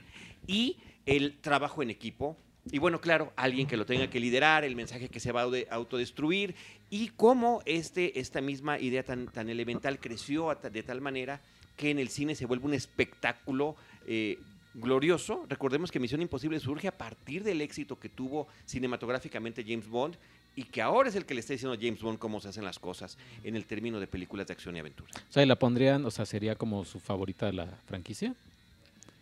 Y 0.48 0.78
el 1.06 1.38
trabajo 1.42 1.84
en 1.84 1.90
equipo. 1.90 2.38
Y 2.72 2.78
bueno, 2.78 3.02
claro, 3.02 3.34
alguien 3.36 3.68
que 3.68 3.76
lo 3.76 3.86
tenga 3.86 4.10
que 4.10 4.20
liderar, 4.20 4.64
el 4.64 4.76
mensaje 4.76 5.10
que 5.10 5.20
se 5.20 5.32
va 5.32 5.42
a 5.42 5.50
autodestruir 5.72 6.56
y 6.92 7.08
cómo 7.16 7.64
este, 7.66 8.20
esta 8.20 8.40
misma 8.42 8.78
idea 8.78 9.02
tan, 9.02 9.26
tan 9.28 9.50
elemental 9.50 9.98
creció 10.00 10.54
de 10.54 10.84
tal 10.84 11.02
manera 11.02 11.40
que 11.78 11.90
en 11.90 11.98
el 11.98 12.10
cine 12.10 12.36
se 12.36 12.46
vuelve 12.46 12.66
un 12.66 12.74
espectáculo 12.76 13.76
eh, 14.06 14.38
glorioso. 14.76 15.46
Recordemos 15.50 15.90
que 15.92 16.00
Misión 16.00 16.22
Imposible 16.22 16.60
surge 16.60 16.88
a 16.88 16.98
partir 16.98 17.44
del 17.44 17.62
éxito 17.62 17.98
que 18.00 18.10
tuvo 18.10 18.48
cinematográficamente 18.66 19.64
James 19.64 19.88
Bond 19.88 20.16
y 20.56 20.64
que 20.66 20.82
ahora 20.82 21.08
es 21.08 21.16
el 21.16 21.26
que 21.26 21.34
le 21.34 21.40
está 21.40 21.54
diciendo 21.54 21.74
a 21.74 21.80
James 21.82 22.02
Bond 22.02 22.20
cómo 22.20 22.42
se 22.42 22.50
hacen 22.50 22.66
las 22.66 22.78
cosas 22.78 23.18
en 23.46 23.56
el 23.56 23.66
término 23.66 24.00
de 24.02 24.08
películas 24.08 24.48
de 24.48 24.54
acción 24.54 24.76
y 24.76 24.80
aventura. 24.80 25.10
O 25.30 25.32
sea, 25.32 25.42
¿y 25.44 25.46
la 25.46 25.56
pondrían, 25.56 26.06
o 26.06 26.12
sea, 26.12 26.26
sería 26.26 26.56
como 26.56 26.84
su 26.84 27.00
favorita 27.00 27.46
de 27.46 27.54
la 27.54 27.68
franquicia? 27.88 28.36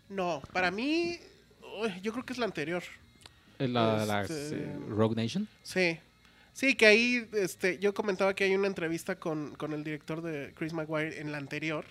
no 0.09 0.41
para 0.53 0.71
mí 0.71 1.19
yo 2.01 2.11
creo 2.13 2.25
que 2.25 2.33
es 2.33 2.39
la 2.39 2.45
anterior 2.45 2.81
La, 3.59 4.03
la- 4.07 4.21
Este- 4.23 4.55
eh, 4.55 4.75
Rogue 4.89 5.15
Nation. 5.15 5.47
Sí. 5.61 5.99
Sí, 6.59 6.75
que 6.75 6.87
ahí 6.87 7.25
este, 7.31 7.79
yo 7.79 7.93
comentaba 7.93 8.35
que 8.35 8.43
hay 8.43 8.53
una 8.53 8.67
entrevista 8.67 9.17
con, 9.17 9.55
con 9.55 9.71
el 9.71 9.81
director 9.81 10.21
de 10.21 10.53
Chris 10.55 10.73
Maguire 10.73 11.21
en 11.21 11.31
la 11.31 11.37
anterior, 11.37 11.85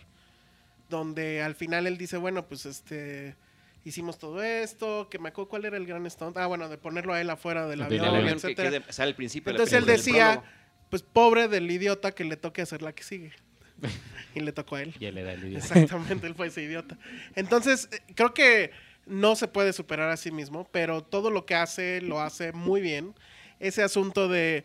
donde 0.90 1.40
al 1.40 1.54
final 1.54 1.87
él 1.87 1.96
dice, 1.96 2.18
bueno, 2.18 2.46
pues 2.46 2.66
este 2.66 3.35
hicimos 3.83 4.18
todo 4.18 4.42
esto, 4.42 5.09
que 5.09 5.18
me 5.18 5.31
acuerdo 5.31 5.48
cuál 5.48 5.64
era 5.64 5.78
el 5.78 5.87
gran 5.87 6.09
stunt. 6.11 6.37
Ah, 6.37 6.44
bueno, 6.48 6.68
de 6.68 6.76
ponerlo 6.76 7.14
a 7.14 7.20
él 7.22 7.31
afuera 7.31 7.66
del 7.66 7.81
avión, 7.81 8.04
avión. 8.04 8.26
Que- 8.26 8.33
etcétera. 8.33 8.70
que 8.70 8.81
de- 8.81 8.92
sale 8.92 9.09
al 9.09 9.16
principio 9.16 9.50
de 9.50 9.57
Entonces 9.57 9.78
él 9.78 9.87
decía, 9.87 10.42
pues 10.90 11.00
pobre 11.00 11.48
del 11.48 11.70
idiota 11.70 12.12
que 12.12 12.24
le 12.24 12.37
toque 12.37 12.61
hacer 12.61 12.83
la 12.83 12.94
que 12.94 13.04
sigue. 13.04 13.33
y 14.35 14.40
le 14.40 14.52
tocó 14.52 14.76
a 14.76 14.83
él. 14.83 14.94
Y 15.00 15.07
él 15.07 15.16
era 15.16 15.33
el 15.33 15.46
idiota. 15.46 15.64
Exactamente, 15.64 16.26
él 16.26 16.35
fue 16.35 16.48
ese 16.48 16.62
idiota. 16.62 16.98
Entonces, 17.37 17.88
eh, 17.90 18.00
creo 18.14 18.35
que 18.35 18.72
no 19.07 19.35
se 19.35 19.48
puede 19.48 19.72
superar 19.72 20.11
a 20.11 20.18
sí 20.18 20.31
mismo, 20.31 20.68
pero 20.70 21.02
todo 21.02 21.31
lo 21.31 21.46
que 21.46 21.54
hace 21.54 22.02
lo 22.02 22.20
hace 22.20 22.52
muy 22.52 22.83
bien. 22.83 23.14
Ese 23.61 23.83
asunto 23.83 24.29
de 24.29 24.64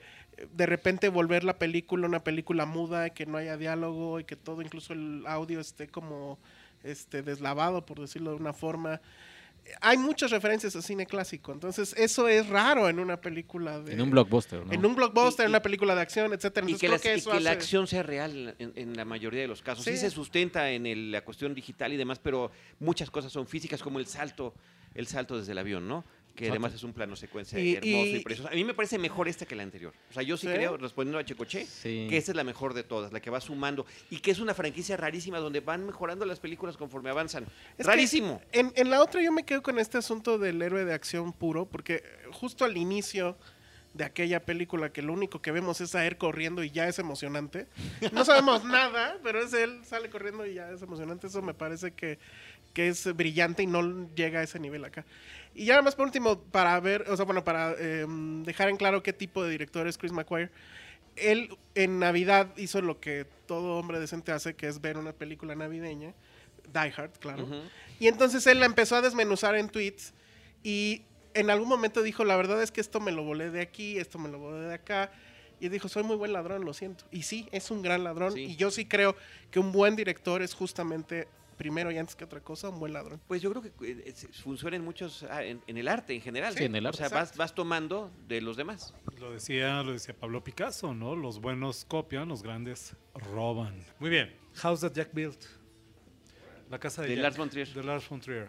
de 0.56 0.66
repente 0.66 1.10
volver 1.10 1.44
la 1.44 1.60
película 1.60 2.08
una 2.08 2.24
película 2.24 2.66
muda, 2.66 3.12
que 3.12 3.26
no 3.28 3.38
haya 3.38 3.56
diálogo 3.56 4.20
y 4.20 4.24
que 4.24 4.36
todo, 4.36 4.62
incluso 4.64 4.94
el 4.94 5.24
audio 5.28 5.60
esté 5.60 5.88
como 5.88 6.40
este 6.84 7.22
deslavado, 7.22 7.86
por 7.86 8.00
decirlo 8.00 8.32
de 8.32 8.38
una 8.38 8.52
forma. 8.52 9.00
Hay 9.80 9.98
muchas 9.98 10.32
referencias 10.32 10.76
a 10.76 10.82
cine 10.82 11.06
clásico, 11.06 11.54
entonces 11.54 11.94
eso 11.98 12.28
es 12.28 12.48
raro 12.50 12.90
en 12.90 13.00
una 13.00 13.22
película 13.22 13.80
de... 13.80 13.94
En 13.94 14.02
un 14.02 14.10
blockbuster, 14.12 14.66
¿no? 14.66 14.74
En 14.74 14.86
un 14.86 14.94
blockbuster, 14.96 15.44
Y- 15.44 15.46
en 15.46 15.50
una 15.52 15.62
película 15.62 15.96
de 15.96 16.02
acción, 16.02 16.34
etcétera. 16.34 16.68
Y 16.68 16.74
Entonces 16.74 16.82
que, 16.82 16.88
creo 16.88 16.98
la, 16.98 17.02
que 17.02 17.16
y 17.16 17.20
eso 17.20 17.32
que 17.32 17.40
la 17.40 17.52
acción 17.52 17.88
sea 17.88 18.04
real 18.04 18.56
en, 18.60 18.74
en 18.76 18.98
la 18.98 19.06
mayoría 19.06 19.40
de 19.42 19.48
los 19.48 19.62
casos. 19.62 19.86
Sí. 19.86 19.92
Sí. 19.92 19.98
se 20.00 20.10
sustenta 20.10 20.70
en 20.72 20.86
el- 20.86 21.12
la 21.12 21.24
cuestión 21.24 21.54
digital 21.56 21.94
y 21.94 21.98
demás, 21.98 22.20
pero 22.20 22.52
muchas 22.80 23.10
cosas 23.10 23.32
son 23.32 23.48
físicas, 23.48 23.82
como 23.82 24.00
el 24.00 24.08
salto, 24.08 24.54
el 24.96 25.08
salto 25.08 25.38
desde 25.38 25.54
el 25.54 25.60
avión, 25.60 25.88
¿no? 25.88 26.04
Que 26.36 26.50
además 26.50 26.74
es 26.74 26.82
un 26.84 26.94
plano 26.94 27.16
secuencia 27.16 27.60
Y- 27.60 27.76
hermoso 27.76 27.88
y, 28.08 28.16
y- 28.16 28.20
precioso. 28.24 28.50
A 28.50 28.56
mí 28.56 28.64
me 28.64 28.74
parece 28.74 28.98
mejor 28.98 29.28
esta 29.28 29.46
que 29.46 29.56
la 29.56 29.62
anterior. 29.62 29.94
O 30.10 30.14
sea, 30.14 30.24
yo 30.24 30.36
sí, 30.36 30.48
creo, 30.48 30.78
respondiendo 30.78 31.20
a 31.20 31.24
Checoche, 31.26 31.66
Sí. 31.68 32.08
que 32.10 32.18
esta 32.18 32.32
es 32.32 32.36
la 32.36 32.44
mejor 32.44 32.74
de 32.74 32.84
todas, 32.84 33.14
la 33.14 33.20
que 33.20 33.30
va 33.30 33.40
sumando 33.40 33.86
y 34.10 34.18
que 34.18 34.32
es 34.32 34.40
una 34.40 34.56
franquicia 34.56 34.98
rarísima 34.98 35.38
donde 35.38 35.60
van 35.60 35.86
mejorando 35.86 36.26
las 36.26 36.40
películas 36.40 36.76
conforme 36.76 37.12
avanzan. 37.12 37.46
Es 37.78 37.86
Rarísimo. 37.86 38.42
En, 38.52 38.74
en 38.76 38.90
la 38.90 39.02
otra 39.04 39.22
yo 39.22 39.32
me 39.32 39.44
quedo 39.46 39.62
con 39.62 39.78
este 39.78 40.00
asunto 40.00 40.40
del 40.40 40.60
héroe 40.62 40.86
de 40.86 40.94
acción 40.96 41.34
puro, 41.34 41.66
porque 41.68 42.04
justo 42.32 42.66
al 42.66 42.78
inicio 42.78 43.38
de 43.94 44.04
aquella 44.06 44.44
película 44.44 44.92
que 44.92 45.04
lo 45.04 45.14
único 45.14 45.40
que 45.40 45.52
vemos 45.52 45.80
es 45.82 45.94
a 45.94 46.08
él 46.08 46.18
corriendo 46.18 46.64
y 46.64 46.72
ya 46.72 46.88
es 46.88 46.98
emocionante. 46.98 47.68
No 48.12 48.26
sabemos 48.26 48.64
nada, 48.66 49.20
pero 49.22 49.40
es 49.40 49.54
él, 49.54 49.82
sale 49.86 50.10
corriendo 50.10 50.48
y 50.48 50.56
ya 50.56 50.72
es 50.72 50.82
emocionante. 50.82 51.28
Eso 51.28 51.44
me 51.44 51.54
parece 51.54 51.92
que, 51.92 52.18
que 52.74 52.88
es 52.88 53.16
brillante 53.16 53.62
y 53.62 53.68
no 53.68 54.10
llega 54.16 54.40
a 54.40 54.44
ese 54.44 54.58
nivel 54.60 54.84
acá. 54.84 55.06
Y 55.56 55.66
ya 55.66 55.74
nada 55.74 55.84
más 55.84 55.96
por 55.96 56.06
último, 56.06 56.40
para 56.40 56.80
ver, 56.80 57.06
o 57.10 57.16
sea, 57.16 57.26
bueno, 57.26 57.44
para 57.44 57.76
eh, 57.78 58.06
dejar 58.44 58.70
en 58.70 58.78
claro 58.78 59.04
qué 59.04 59.14
tipo 59.14 59.44
de 59.44 59.52
director 59.52 59.88
es 59.88 59.98
Chris 59.98 60.12
McQuire. 60.12 60.50
Él 61.16 61.56
en 61.76 62.00
Navidad 62.00 62.56
hizo 62.58 62.82
lo 62.82 63.00
que 63.00 63.28
todo 63.46 63.78
hombre 63.78 64.00
decente 64.00 64.32
hace, 64.32 64.56
que 64.56 64.68
es 64.68 64.82
ver 64.82 64.98
una 64.98 65.14
película 65.14 65.54
navideña, 65.54 66.14
Die 66.74 66.94
Hard, 66.96 67.12
claro. 67.20 67.48
Y 68.00 68.08
entonces 68.08 68.48
él 68.48 68.60
la 68.60 68.66
empezó 68.66 68.96
a 68.96 69.02
desmenuzar 69.02 69.56
en 69.56 69.70
tweets 69.70 70.14
y 70.64 71.04
en 71.36 71.50
algún 71.50 71.68
momento 71.68 72.02
dijo, 72.02 72.24
la 72.24 72.36
verdad 72.36 72.62
es 72.62 72.72
que 72.72 72.82
esto 72.82 73.00
me 73.00 73.12
lo 73.12 73.24
volé 73.24 73.52
de 73.52 73.62
aquí, 73.62 73.98
esto 73.98 74.18
me 74.18 74.30
lo 74.30 74.40
volé 74.40 74.68
de 74.68 74.74
acá. 74.74 75.12
Y 75.60 75.70
dijo, 75.70 75.88
soy 75.88 76.04
muy 76.04 76.16
buen 76.16 76.34
ladrón, 76.34 76.66
lo 76.66 76.74
siento. 76.74 77.06
Y 77.12 77.24
sí, 77.24 77.48
es 77.52 77.72
un 77.72 77.82
gran 77.82 78.04
ladrón. 78.04 78.34
Sí. 78.34 78.42
Y 78.42 78.56
yo 78.56 78.70
sí 78.70 78.86
creo 78.86 79.16
que 79.50 79.60
un 79.60 79.72
buen 79.72 79.96
director 79.96 80.42
es 80.42 80.54
justamente 80.54 81.28
primero 81.54 81.92
y 81.92 81.98
antes 81.98 82.16
que 82.16 82.24
otra 82.26 82.40
cosa, 82.42 82.70
un 82.70 82.80
buen 82.80 82.94
ladrón. 82.94 83.22
Pues 83.28 83.42
yo 83.42 83.50
creo 83.52 83.62
que 83.62 83.70
eh, 83.92 84.04
es- 84.08 84.28
funciona 84.44 84.76
en 84.76 84.84
muchos, 84.84 85.24
ah, 85.30 85.44
en, 85.44 85.62
en 85.68 85.78
el 85.78 85.88
arte 85.88 86.14
en 86.14 86.22
general. 86.22 86.56
Sí, 86.56 86.66
en 86.66 86.76
el 86.76 86.86
O 86.86 86.90
arte. 86.90 86.98
sea, 87.00 87.10
vas, 87.10 87.36
vas 87.38 87.54
tomando 87.56 88.12
de 88.28 88.42
los 88.42 88.58
demás. 88.58 88.94
Lo 89.20 89.32
decía, 89.32 89.82
lo 89.84 89.94
decía 89.94 90.16
Pablo 90.16 90.44
Picasso, 90.44 90.94
¿no? 90.94 91.16
Los 91.16 91.40
buenos 91.40 91.86
copian, 91.86 92.28
los 92.30 92.44
grandes 92.44 92.96
roban. 93.14 93.76
Muy 94.00 94.10
bien. 94.10 94.36
House 94.56 94.82
that 94.82 94.94
Jack 94.94 95.10
built. 95.14 95.44
La 96.70 96.80
casa 96.80 97.02
de, 97.04 97.10
De 97.10 97.16
Jack, 97.16 97.24
Lars 97.24 97.38
von 97.38 97.50
Trier. 97.50 97.68
De 97.74 97.84
Lars 97.84 98.10
von 98.10 98.20
Trier. 98.20 98.48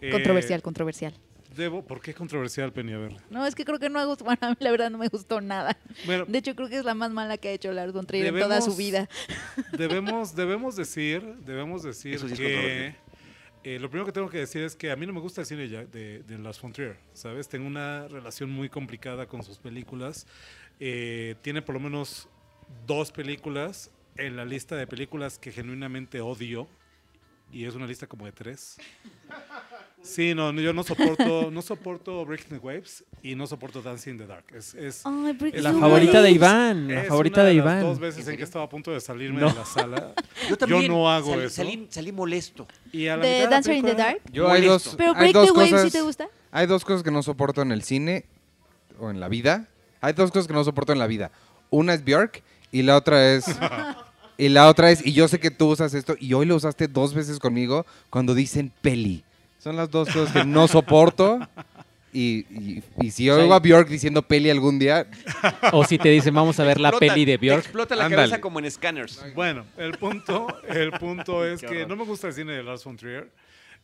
Eh, 0.00 0.10
Controversial, 0.10 0.60
controversial. 0.62 1.14
Debo, 1.56 1.82
¿Por 1.82 2.00
qué 2.00 2.12
controversial, 2.12 2.72
Penny? 2.72 2.92
A 2.92 2.98
ver. 2.98 3.16
No, 3.30 3.46
es 3.46 3.54
que 3.54 3.64
creo 3.64 3.78
que 3.78 3.88
no 3.88 3.98
me 3.98 4.04
gustó. 4.04 4.24
Bueno, 4.24 4.40
a 4.42 4.50
mí 4.50 4.56
la 4.60 4.70
verdad 4.70 4.90
no 4.90 4.98
me 4.98 5.08
gustó 5.08 5.40
nada. 5.40 5.76
Bueno, 6.04 6.24
De 6.26 6.38
hecho, 6.38 6.54
creo 6.54 6.68
que 6.68 6.76
es 6.76 6.84
la 6.84 6.94
más 6.94 7.10
mala 7.10 7.38
que 7.38 7.48
ha 7.48 7.52
hecho 7.52 7.72
Lars 7.72 7.92
von 7.92 8.06
Trier 8.06 8.26
en 8.26 8.38
toda 8.38 8.60
su 8.60 8.76
vida. 8.76 9.08
debemos, 9.72 10.36
debemos 10.36 10.76
decir, 10.76 11.22
debemos 11.44 11.82
decir 11.82 12.14
Eso 12.14 12.26
sí 12.28 12.34
es 12.34 12.38
que 12.38 12.94
eh, 13.64 13.78
lo 13.80 13.88
primero 13.88 14.06
que 14.06 14.12
tengo 14.12 14.28
que 14.28 14.38
decir 14.38 14.62
es 14.62 14.76
que 14.76 14.90
a 14.90 14.96
mí 14.96 15.06
no 15.06 15.12
me 15.12 15.20
gusta 15.20 15.40
el 15.40 15.46
cine 15.46 15.66
de, 15.66 16.22
de 16.22 16.38
Lars 16.38 16.60
von 16.60 16.72
Trier, 16.72 16.96
¿sabes? 17.14 17.48
Tengo 17.48 17.66
una 17.66 18.06
relación 18.06 18.50
muy 18.50 18.68
complicada 18.68 19.26
con 19.26 19.42
sus 19.42 19.58
películas. 19.58 20.26
Eh, 20.78 21.36
tiene 21.42 21.62
por 21.62 21.74
lo 21.74 21.80
menos 21.80 22.28
dos 22.86 23.10
películas 23.10 23.90
en 24.16 24.36
la 24.36 24.44
lista 24.44 24.76
de 24.76 24.86
películas 24.86 25.38
que 25.38 25.52
genuinamente 25.52 26.20
odio 26.20 26.68
y 27.52 27.64
es 27.64 27.74
una 27.74 27.86
lista 27.86 28.06
como 28.06 28.26
de 28.26 28.32
tres. 28.32 28.78
Sí, 30.06 30.34
no, 30.34 30.52
yo 30.52 30.72
no 30.72 30.82
soporto, 30.84 31.50
no 31.50 31.62
soporto 31.62 32.24
Breaking 32.24 32.58
the 32.60 32.64
Waves 32.64 33.04
y 33.22 33.34
no 33.34 33.46
soporto 33.46 33.82
Dancing 33.82 34.12
in 34.12 34.18
the 34.18 34.26
Dark. 34.26 34.44
Es, 34.54 34.72
es, 34.74 35.02
Ay, 35.04 35.32
Breaking 35.32 35.58
es 35.58 35.64
La 35.64 35.72
favorita 35.72 36.22
de. 36.22 36.30
Iván, 36.30 36.88
la 36.94 37.04
favorita 37.04 37.42
de 37.44 37.54
Iván. 37.54 37.80
dos 37.82 37.98
veces 37.98 38.24
¿En 38.26 38.32
en 38.32 38.36
que 38.38 38.44
estaba 38.44 38.64
a 38.64 38.68
punto 38.68 38.92
de 38.92 39.00
salirme 39.00 39.40
No. 39.40 39.48
de 39.48 39.54
la 39.54 39.64
sala. 39.64 40.14
Yo 40.48 40.56
también 40.56 40.86
no 40.88 41.10
hago 41.10 41.32
salí, 41.32 41.42
eso. 41.44 41.56
Salí, 41.56 41.86
salí 41.90 42.12
molesto. 42.12 42.66
Y 42.92 43.08
a 43.08 43.16
la 43.16 43.24
¿De 43.24 43.46
Dancer 43.48 43.74
in 43.76 43.84
the 43.84 43.94
Dark? 43.94 44.20
Yo 44.32 44.48
hay 44.50 44.62
Molesto. 44.62 44.90
dos, 44.90 44.96
Pero 44.96 45.14
Break 45.14 45.32
the 45.32 45.38
Waves, 45.38 45.70
cosas, 45.70 45.82
¿sí 45.82 45.90
te 45.90 46.02
gusta? 46.02 46.28
Hay 46.52 46.66
dos 46.66 46.84
cosas 46.84 47.02
que 47.02 47.10
no 47.10 47.22
soporto 47.22 47.60
en 47.62 47.72
el 47.72 47.82
cine 47.82 48.24
o 48.98 49.10
en 49.10 49.18
la 49.20 49.28
vida. 49.28 49.68
Hay 50.00 50.12
dos 50.12 50.30
cosas 50.30 50.46
que 50.46 50.52
no 50.54 50.62
soporto 50.62 50.92
en 50.92 50.98
la 51.00 51.06
vida. 51.08 51.30
Una 51.70 51.94
es 51.94 52.04
Björk 52.04 52.42
y 52.70 52.82
la 52.82 52.96
otra 52.96 53.32
es 53.34 53.44
y 54.38 54.48
la 54.50 54.68
otra 54.68 54.90
es 54.90 55.04
y 55.04 55.12
yo 55.12 55.26
sé 55.26 55.40
que 55.40 55.50
tú 55.50 55.68
usas 55.70 55.94
esto 55.94 56.14
y 56.20 56.32
hoy 56.34 56.46
lo 56.46 56.54
usaste 56.56 56.86
dos 56.86 57.12
veces 57.12 57.38
conmigo 57.40 57.84
cuando 58.08 58.34
dicen 58.34 58.72
peli. 58.82 59.24
Son 59.66 59.74
las 59.74 59.90
dos 59.90 60.08
cosas 60.10 60.32
que 60.32 60.44
no 60.44 60.68
soporto. 60.68 61.40
Y, 62.12 62.46
y- 62.50 62.82
y 63.00 63.10
si 63.10 63.28
oigo 63.28 63.52
a 63.52 63.58
Björk 63.58 63.88
diciendo 63.88 64.22
peli 64.22 64.48
algún 64.48 64.78
día, 64.78 65.08
O 65.72 65.84
si 65.84 65.98
te 65.98 66.08
dicen, 66.08 66.32
vamos 66.32 66.60
a 66.60 66.64
ver 66.64 66.78
la 66.78 66.90
Explota- 66.90 67.00
peli 67.14 67.24
de 67.24 67.36
Björk. 67.36 67.64
explota 67.64 67.96
la 67.96 68.04
Ándale. 68.04 68.22
cabeza 68.28 68.40
como 68.40 68.60
en 68.60 68.70
Scanners. 68.70 69.24
Bueno, 69.34 69.66
el 69.76 69.98
punto, 69.98 70.46
el 70.68 70.92
punto 70.92 71.44
es 71.48 71.60
Qué 71.62 71.66
que 71.66 71.76
horror. 71.78 71.88
no 71.88 71.96
me 71.96 72.04
gusta 72.04 72.28
el 72.28 72.34
cine 72.34 72.52
de 72.52 72.62
Lars 72.62 72.84
von 72.84 72.96
Trier. 72.96 73.28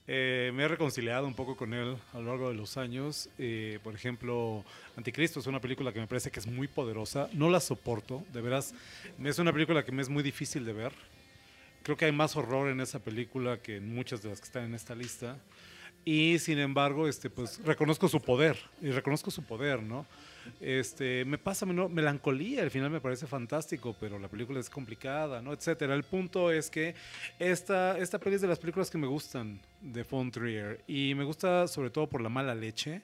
Eh, 0.07 0.53
me 0.55 0.63
he 0.63 0.69
reconciliado 0.69 1.27
un 1.27 1.35
poco 1.35 1.57
con 1.57 1.75
él 1.75 1.97
a 2.15 2.19
lo 2.21 2.27
largo 2.27 2.49
de 2.51 2.55
los 2.55 2.77
años. 2.77 3.29
Eh, 3.41 3.81
por 3.83 3.93
ejemplo, 3.93 4.65
Anticristo 4.97 5.41
es 5.41 5.49
una 5.49 5.59
película 5.61 5.93
que 5.93 5.99
me 5.99 6.07
parece 6.07 6.31
que 6.31 6.39
es 6.39 6.47
muy 6.47 6.69
poderosa. 6.69 7.29
No 7.33 7.51
la 7.51 7.59
soporto, 7.59 8.25
de 8.33 8.41
veras. 8.41 8.73
Es 9.25 9.41
una 9.41 9.53
película 9.53 9.85
que 9.85 9.91
me 9.91 10.01
es 10.01 10.09
muy 10.09 10.23
difícil 10.23 10.65
de 10.65 10.75
ver. 10.75 10.93
Creo 11.83 11.97
que 11.97 12.05
hay 12.05 12.13
más 12.13 12.37
horror 12.37 12.71
en 12.71 12.81
esa 12.81 13.01
película 13.01 13.57
que 13.59 13.79
en 13.79 13.93
muchas 13.93 14.23
de 14.23 14.29
las 14.29 14.39
que 14.39 14.45
están 14.47 14.63
en 14.67 14.75
esta 14.75 14.95
lista. 14.95 15.39
Y 16.05 16.39
sin 16.41 16.59
embargo, 16.59 17.07
este, 17.07 17.31
pues 17.31 17.61
reconozco 17.65 18.09
su 18.09 18.21
poder. 18.21 18.57
Y 18.81 18.91
reconozco 18.91 19.31
su 19.31 19.45
poder, 19.45 19.83
¿no? 19.83 20.05
Este, 20.61 21.25
me 21.25 21.39
pasa 21.39 21.65
menor- 21.65 21.89
melancolía, 21.89 22.63
al 22.63 22.71
final 22.73 22.91
me 22.91 23.01
parece 23.01 23.29
fantástico, 23.29 23.95
pero 24.01 24.19
la 24.19 24.27
película 24.27 24.59
es 24.59 24.69
complicada, 24.69 25.41
¿no? 25.41 25.53
Etcétera. 25.53 25.95
El 25.95 26.03
punto 26.03 26.51
es 26.51 26.69
que 26.69 26.97
esta, 27.39 27.97
esta 27.99 28.19
peli 28.19 28.35
es 28.35 28.43
de 28.43 28.49
las 28.49 28.59
películas 28.59 28.91
que 28.91 28.99
me 28.99 29.07
gustan 29.07 29.61
de 29.81 30.03
Von 30.03 30.33
Trier. 30.33 30.83
Y 30.89 31.15
me 31.15 31.23
gusta 31.23 31.69
sobre 31.69 31.91
todo 31.91 32.09
por 32.09 32.21
la 32.21 32.29
mala 32.29 32.55
leche. 32.55 33.03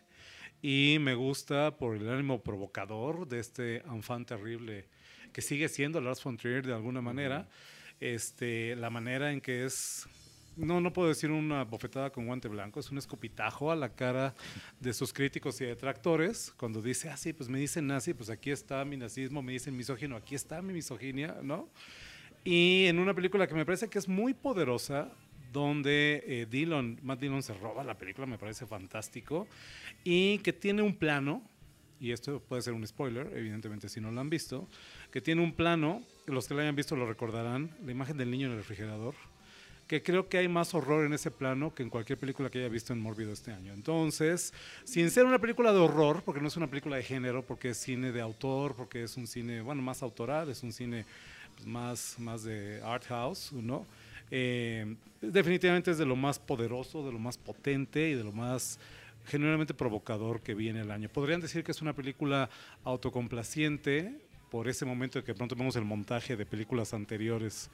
Y 0.61 0.97
me 1.01 1.15
gusta 1.15 1.77
por 1.77 1.95
el 1.95 2.09
ánimo 2.09 2.41
provocador 2.43 3.29
de 3.29 3.39
este 3.39 3.77
enfant 3.87 4.27
terrible 4.27 4.87
que 5.33 5.41
sigue 5.41 5.69
siendo 5.69 6.01
Lars 6.01 6.25
von 6.25 6.37
Trier 6.37 6.67
de 6.67 6.73
alguna 6.73 7.01
manera. 7.01 7.47
Este, 8.01 8.75
la 8.75 8.91
manera 8.91 9.31
en 9.31 9.41
que 9.41 9.65
es 9.65 10.09
no, 10.59 10.81
no 10.81 10.93
puedo 10.93 11.09
decir 11.09 11.31
una 11.31 11.65
bofetada 11.65 12.11
con 12.11 12.27
guante 12.27 12.49
blanco, 12.49 12.81
es 12.81 12.91
un 12.91 12.99
escupitajo 12.99 13.71
a 13.71 13.77
la 13.77 13.91
cara 13.91 14.35
de 14.81 14.93
sus 14.93 15.13
críticos 15.13 15.61
y 15.61 15.65
detractores 15.65 16.53
cuando 16.57 16.83
dice, 16.83 17.09
ah, 17.09 17.17
sí, 17.17 17.33
pues 17.33 17.49
me 17.49 17.59
dicen 17.59 17.87
nazi, 17.87 18.13
pues 18.13 18.29
aquí 18.29 18.51
está 18.51 18.85
mi 18.85 18.97
nazismo, 18.97 19.41
me 19.41 19.53
dicen 19.53 19.77
misógino, 19.77 20.17
aquí 20.17 20.35
está 20.35 20.61
mi 20.61 20.73
misoginia, 20.73 21.37
¿no? 21.43 21.69
Y 22.45 22.87
en 22.87 22.99
una 22.99 23.15
película 23.15 23.47
que 23.47 23.55
me 23.55 23.65
parece 23.65 23.89
que 23.89 23.99
es 23.99 24.09
muy 24.09 24.35
poderosa, 24.35 25.11
donde 25.53 26.25
eh, 26.27 26.47
Dillon, 26.51 26.99
Matt 27.03 27.21
Dillon 27.21 27.43
se 27.43 27.55
roba 27.55 27.85
la 27.85 27.97
película, 27.97 28.27
me 28.27 28.39
parece 28.39 28.67
fantástico, 28.67 29.47
y 30.05 30.39
que 30.39 30.53
tiene 30.53 30.83
un 30.83 30.97
plano, 30.97 31.43
y 32.01 32.13
esto 32.13 32.41
puede 32.41 32.63
ser 32.63 32.75
un 32.75 32.87
spoiler, 32.87 33.33
evidentemente 33.35 33.89
si 33.89 34.01
no 34.01 34.11
lo 34.11 34.21
han 34.21 34.31
visto, 34.31 34.69
que 35.11 35.21
tiene 35.21 35.43
un 35.43 35.53
plano, 35.53 36.03
los 36.27 36.47
que 36.49 36.55
lo 36.55 36.61
hayan 36.61 36.77
visto 36.77 36.97
lo 36.97 37.07
recordarán, 37.07 37.77
la 37.85 37.93
imagen 37.93 38.17
del 38.17 38.31
niño 38.31 38.47
en 38.47 38.53
el 38.53 38.59
refrigerador, 38.59 39.15
que 39.89 40.03
creo 40.03 40.29
que 40.29 40.37
hay 40.37 40.49
más 40.49 40.75
horror 40.75 41.07
en 41.07 41.15
ese 41.15 41.31
plano 41.31 41.75
que 41.75 41.83
en 41.83 41.89
cualquier 41.89 42.19
película 42.19 42.51
que 42.51 42.59
haya 42.59 42.69
visto 42.69 42.93
en 42.93 43.01
Mórbido 43.01 43.33
este 43.33 43.53
año. 43.53 43.73
Entonces, 43.73 44.53
sin 44.85 45.11
ser 45.11 45.25
una 45.25 45.39
película 45.39 45.73
de 45.73 45.79
horror, 45.79 46.23
porque 46.25 46.43
no 46.43 46.49
es 46.49 46.57
una 46.57 46.69
película 46.69 46.97
de 46.97 47.03
género, 47.03 47.45
porque 47.45 47.71
es 47.71 47.79
cine 47.79 48.13
de 48.13 48.21
autor, 48.21 48.77
porque 48.77 49.03
es 49.03 49.17
un 49.17 49.27
cine, 49.27 49.63
bueno, 49.63 49.81
más 49.81 50.03
autoral, 50.03 50.51
es 50.51 50.63
un 50.63 50.73
cine 50.73 51.07
más, 51.65 52.17
más 52.19 52.45
de 52.45 52.83
art 52.85 53.07
house, 53.07 53.53
¿no? 53.55 53.87
Eh, 54.31 54.95
definitivamente 55.23 55.91
es 55.91 55.99
de 55.99 56.05
lo 56.05 56.17
más 56.17 56.39
poderoso, 56.39 57.05
de 57.07 57.13
lo 57.13 57.19
más 57.19 57.39
potente 57.39 58.11
y 58.11 58.15
de 58.15 58.25
lo 58.25 58.33
más 58.33 58.79
genuinamente 59.25 59.73
provocador 59.73 60.43
que 60.43 60.55
viene 60.55 60.83
el 60.83 60.91
año. 60.91 61.09
Podrían 61.09 61.41
decir 61.41 61.65
que 61.65 61.73
es 61.73 61.81
una 61.81 61.95
película 61.95 62.51
autocomplaciente 62.85 64.29
por 64.51 64.69
ese 64.69 64.85
momento 64.85 65.19
de 65.19 65.25
que 65.25 65.35
pronto 65.35 65.55
vemos 65.55 65.77
el 65.77 65.85
montaje 65.85 66.37
de 66.37 66.47
películas 66.47 66.95
anteriores 66.95 67.71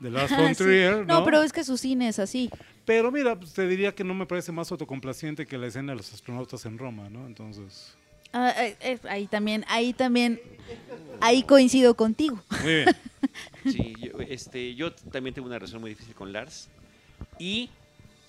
de 0.00 0.10
Lars 0.10 0.32
Ah, 0.32 0.42
von 0.42 0.54
sí. 0.54 0.62
Trier, 0.64 1.06
No, 1.06 1.20
¿no? 1.20 1.24
pero 1.24 1.42
es 1.42 1.52
que 1.52 1.64
su 1.64 1.76
cine 1.76 2.08
es 2.08 2.18
así. 2.18 2.50
Pero 2.84 3.10
mira, 3.10 3.36
pues, 3.38 3.52
te 3.52 3.66
diría 3.66 3.94
que 3.94 4.04
no 4.04 4.14
me 4.14 4.26
parece 4.26 4.52
más 4.52 4.70
autocomplaciente 4.70 5.46
que 5.46 5.58
la 5.58 5.66
escena 5.66 5.92
de 5.92 5.96
los 5.96 6.12
astronautas 6.12 6.64
en 6.66 6.78
Roma, 6.78 7.08
¿no? 7.10 7.26
Entonces, 7.26 7.94
Ah, 8.32 8.52
eh, 8.58 8.76
eh, 8.80 8.98
ahí 9.08 9.26
también, 9.28 9.64
ahí 9.68 9.92
también, 9.94 10.38
ahí 11.20 11.42
coincido 11.44 11.94
contigo. 11.94 12.38
muy 12.62 12.74
bien. 12.74 12.86
Sí, 13.64 13.94
yo, 14.00 14.18
este, 14.20 14.74
yo 14.74 14.92
también 14.92 15.34
tengo 15.34 15.46
una 15.48 15.58
relación 15.58 15.80
muy 15.80 15.90
difícil 15.90 16.14
con 16.14 16.32
Lars. 16.32 16.68
Y 17.38 17.70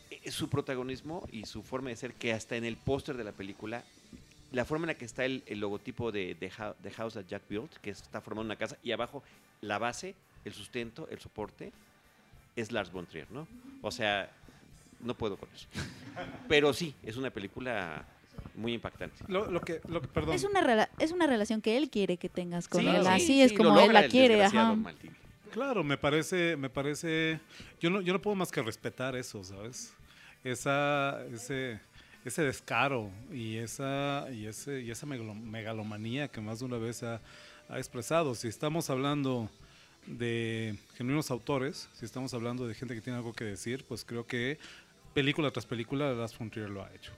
eh, 0.10 0.32
su 0.32 0.50
protagonismo 0.50 1.28
y 1.32 1.46
su 1.46 1.62
forma 1.64 1.90
de 1.90 1.96
ser, 1.96 2.14
que 2.14 2.34
hasta 2.34 2.56
en 2.58 2.66
el 2.66 2.76
póster 2.78 3.16
de 3.18 3.24
la 3.24 3.32
película, 3.32 3.84
la 4.52 4.66
forma 4.66 4.86
en 4.86 4.88
la 4.88 4.94
que 4.96 5.06
está 5.06 5.26
el, 5.26 5.44
el 5.46 5.60
logotipo 5.60 6.12
de, 6.12 6.36
de, 6.40 6.52
de 6.82 6.92
House 6.92 7.14
that 7.14 7.26
Jack 7.28 7.44
Built, 7.50 7.72
que 7.82 7.90
está 7.92 8.20
formando 8.22 8.48
una 8.48 8.56
casa, 8.56 8.78
y 8.84 8.92
abajo 8.92 9.24
la 9.62 9.78
base, 9.78 10.16
el 10.46 10.54
sustento, 10.54 11.08
el 11.10 11.20
soporte, 11.20 11.72
es 12.56 12.72
Lars 12.72 12.92
von 12.92 13.06
Trier, 13.06 13.30
¿no? 13.32 13.48
O 13.82 13.92
sea, 13.92 14.30
no 15.02 15.14
puedo 15.16 15.38
con 15.38 15.50
eso. 15.54 15.68
Pero 16.48 16.74
sí, 16.74 16.96
es 17.04 17.18
una 17.18 17.30
película 17.30 18.06
muy 18.56 18.74
impactante. 18.74 19.16
Lo, 19.28 19.50
lo 19.52 19.62
que, 19.62 19.82
lo 19.88 20.02
que, 20.02 20.08
perdón. 20.08 20.34
Es 20.36 20.44
una, 20.44 20.62
rela- 20.62 20.90
es 21.00 21.12
una 21.12 21.28
relación 21.28 21.62
que 21.62 21.78
él 21.78 21.90
quiere 21.90 22.18
que 22.18 22.30
tengas 22.30 22.68
con 22.68 22.82
Sí, 22.82 22.88
él. 22.88 23.02
sí, 23.04 23.08
Así 23.08 23.26
sí, 23.28 23.42
es 23.42 23.54
como 23.54 23.70
él 23.70 23.76
logra 23.76 24.02
la 24.02 24.08
quiere. 24.08 24.44
Ajá. 24.44 24.76
Claro, 25.52 25.84
me 25.84 25.98
parece, 25.98 26.56
me 26.58 26.70
parece, 26.70 27.40
yo 27.80 27.90
no, 27.90 28.02
yo 28.02 28.14
no 28.14 28.22
puedo 28.22 28.36
más 28.36 28.52
que 28.52 28.62
respetar 28.62 29.16
eso, 29.16 29.44
¿sabes? 29.44 29.94
Esa, 30.44 31.24
ese, 31.34 31.80
ese 32.26 32.42
descaro 32.44 33.10
y 33.32 33.58
esa, 33.58 34.28
y 34.32 34.46
ese, 34.46 34.82
y 34.82 34.92
esa 34.92 35.06
megalo- 35.08 35.34
megalomanía 35.36 36.28
que 36.28 36.42
más 36.42 36.60
de 36.60 36.66
una 36.66 36.78
vez 36.78 37.02
ha, 37.04 37.22
ha 37.70 37.78
expresado. 37.78 38.36
Si 38.36 38.48
estamos 38.48 38.90
hablando 38.90 39.50
de 40.08 40.76
genuinos 40.96 41.32
autores, 41.32 41.90
si 41.94 42.06
estamos 42.06 42.34
hablando 42.34 42.68
de 42.68 42.74
gente 42.74 42.96
que 42.96 43.02
tiene 43.02 43.18
algo 43.18 43.34
que 43.34 43.44
decir, 43.44 43.86
pues 43.88 44.06
creo 44.06 44.26
que 44.26 44.58
película 45.14 45.52
tras 45.52 45.66
película 45.66 46.12
Lars 46.14 46.38
von 46.38 46.50
Trier 46.50 46.70
lo 46.70 46.84
ha 46.84 46.94
hecho. 46.94 47.12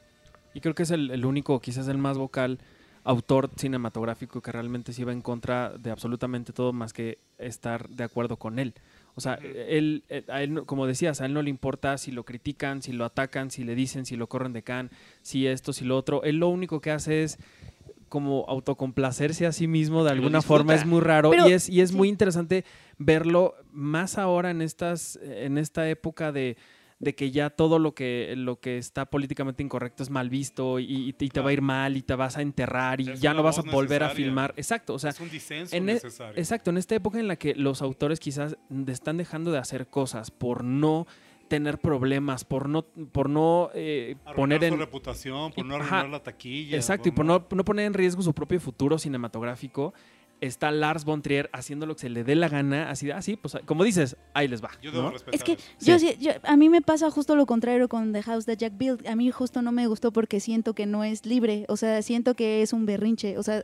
Y 0.54 0.62
creo 0.62 0.74
que 0.74 0.84
es 0.84 0.92
el, 0.92 1.12
el 1.12 1.26
único, 1.26 1.60
quizás 1.60 1.88
el 1.88 1.98
más 1.98 2.18
vocal 2.18 2.60
autor 3.04 3.50
cinematográfico 3.56 4.42
que 4.42 4.52
realmente 4.52 4.92
sí 4.94 5.04
va 5.04 5.14
en 5.14 5.22
contra 5.22 5.70
de 5.78 5.90
absolutamente 5.92 6.52
todo 6.52 6.74
más 6.74 6.92
que 6.92 7.18
estar 7.38 7.88
de 7.90 8.04
acuerdo 8.04 8.38
con 8.38 8.60
él. 8.60 8.74
O 9.16 9.22
sea, 9.22 9.36
él, 9.36 10.04
él- 10.10 10.26
a 10.28 10.44
él 10.44 10.64
como 10.66 10.86
decías, 10.86 11.22
a 11.22 11.26
él 11.26 11.34
no 11.34 11.42
le 11.42 11.50
importa 11.50 11.98
si 11.98 12.12
lo 12.12 12.24
critican, 12.24 12.82
si 12.82 12.92
lo 12.92 13.06
atacan, 13.06 13.52
si 13.52 13.64
le 13.64 13.76
dicen, 13.76 14.06
si 14.06 14.16
lo 14.16 14.28
corren 14.28 14.54
de 14.54 14.64
can, 14.64 14.90
si 15.22 15.48
esto, 15.48 15.72
si 15.74 15.86
lo 15.86 15.98
otro. 15.98 16.24
Él 16.24 16.38
lo 16.38 16.50
único 16.50 16.82
que 16.82 16.92
hace 16.92 17.24
es 17.24 17.38
como 18.10 18.46
autocomplacerse 18.48 19.46
a 19.46 19.52
sí 19.52 19.68
mismo 19.68 20.04
de 20.04 20.12
alguna 20.12 20.42
forma 20.42 20.76
es 20.76 20.86
muy 20.86 21.02
raro 21.02 21.30
Pero- 21.32 21.48
y 21.48 21.54
es 21.54 21.70
y 21.70 21.82
es 21.82 21.92
sí. 21.92 21.96
muy 21.96 22.10
interesante 22.10 22.66
verlo 22.98 23.56
más 23.72 24.18
ahora 24.18 24.52
en 24.52 24.62
estas 24.62 25.18
en 25.24 25.58
esta 25.58 25.90
época 25.90 26.32
de 26.32 26.58
de 27.00 27.16
que 27.16 27.32
ya 27.32 27.50
todo 27.50 27.80
lo 27.80 27.94
que 27.96 28.34
lo 28.36 28.60
que 28.60 28.78
está 28.78 29.06
políticamente 29.06 29.64
incorrecto 29.64 30.04
es 30.04 30.10
mal 30.10 30.30
visto 30.30 30.80
y, 30.80 30.86
y 31.08 31.14
te, 31.14 31.24
y 31.24 31.30
te 31.30 31.40
va 31.40 31.52
a 31.52 31.54
ir 31.54 31.62
mal 31.62 31.96
y 31.96 32.02
te 32.02 32.14
vas 32.14 32.36
a 32.36 32.42
enterrar 32.42 33.00
y 33.00 33.10
Es 33.12 33.22
ya 33.22 33.34
no 33.34 33.42
vas 33.42 33.58
a 33.58 33.62
volver 33.62 34.04
a 34.04 34.10
filmar. 34.10 34.54
Exacto, 34.58 34.96
o 34.96 35.00
sea, 35.00 35.12
es 35.12 35.20
un 35.22 35.30
disenso 35.30 35.74
en 35.74 35.88
e- 35.88 35.94
necesario. 35.94 36.34
Exacto, 36.38 36.72
en 36.72 36.78
esta 36.78 36.96
época 36.96 37.18
en 37.18 37.30
la 37.30 37.38
que 37.38 37.56
los 37.56 37.82
autores 37.82 38.20
quizás 38.20 38.58
están 38.88 39.16
dejando 39.16 39.50
de 39.54 39.60
hacer 39.60 39.88
cosas 39.88 40.30
por 40.30 40.66
no 40.66 41.08
tener 41.50 41.80
problemas, 41.80 42.46
por 42.46 42.70
no, 42.70 42.84
por 42.84 43.30
no 43.30 43.70
eh, 43.74 44.16
poner 44.36 44.60
su 44.62 44.66
en... 44.68 44.80
reputación, 44.80 45.52
por 45.52 45.66
no 45.66 45.76
ajá. 45.76 45.84
arruinar 46.00 46.10
la 46.10 46.24
taquilla. 46.24 46.78
Exacto, 46.78 47.10
y 47.10 47.12
por 47.12 47.26
no, 47.26 47.46
no 47.52 47.66
poner 47.66 47.86
en 47.88 47.94
riesgo 47.94 48.22
su 48.22 48.34
propio 48.34 48.60
futuro 48.62 48.98
cinematográfico, 48.98 49.94
está 50.42 50.72
Lars 50.72 51.04
von 51.04 51.22
Trier 51.22 51.50
haciendo 51.52 51.86
lo 51.86 51.96
que 51.96 52.02
se 52.02 52.10
le 52.10 52.24
dé 52.24 52.34
la 52.36 52.48
gana, 52.48 52.90
así 52.90 53.08
de, 53.08 53.14
ah, 53.14 53.22
sí, 53.22 53.36
pues 53.36 53.58
como 53.66 53.84
dices, 53.84 54.16
ahí 54.34 54.48
les 54.48 54.64
va. 54.64 54.70
Yo 54.82 54.92
debo 54.92 55.04
¿no? 55.04 55.12
respetar 55.12 55.36
Es 55.36 55.44
que 55.44 55.54
eso. 55.54 55.64
yo, 55.82 56.00
sí- 56.00 56.16
yo- 56.18 56.32
a 56.44 56.56
mí 56.56 56.70
me 56.70 56.82
pasa 56.82 57.12
justo 57.12 57.36
lo 57.36 57.46
contrario 57.46 57.90
con 57.90 58.14
The 58.14 58.24
House 58.24 58.46
that 58.46 58.56
Jack 58.58 58.78
Built. 58.78 59.06
A 59.06 59.18
mí 59.18 59.30
justo 59.32 59.62
no 59.62 59.74
me 59.74 59.86
gustó 59.88 60.14
porque 60.14 60.40
siento 60.40 60.74
que 60.74 60.86
no 60.86 61.04
es 61.04 61.26
libre, 61.26 61.66
o 61.68 61.76
sea, 61.76 62.02
siento 62.02 62.36
que 62.36 62.62
es 62.62 62.72
un 62.72 62.86
berrinche, 62.86 63.38
o 63.38 63.44
sea, 63.44 63.64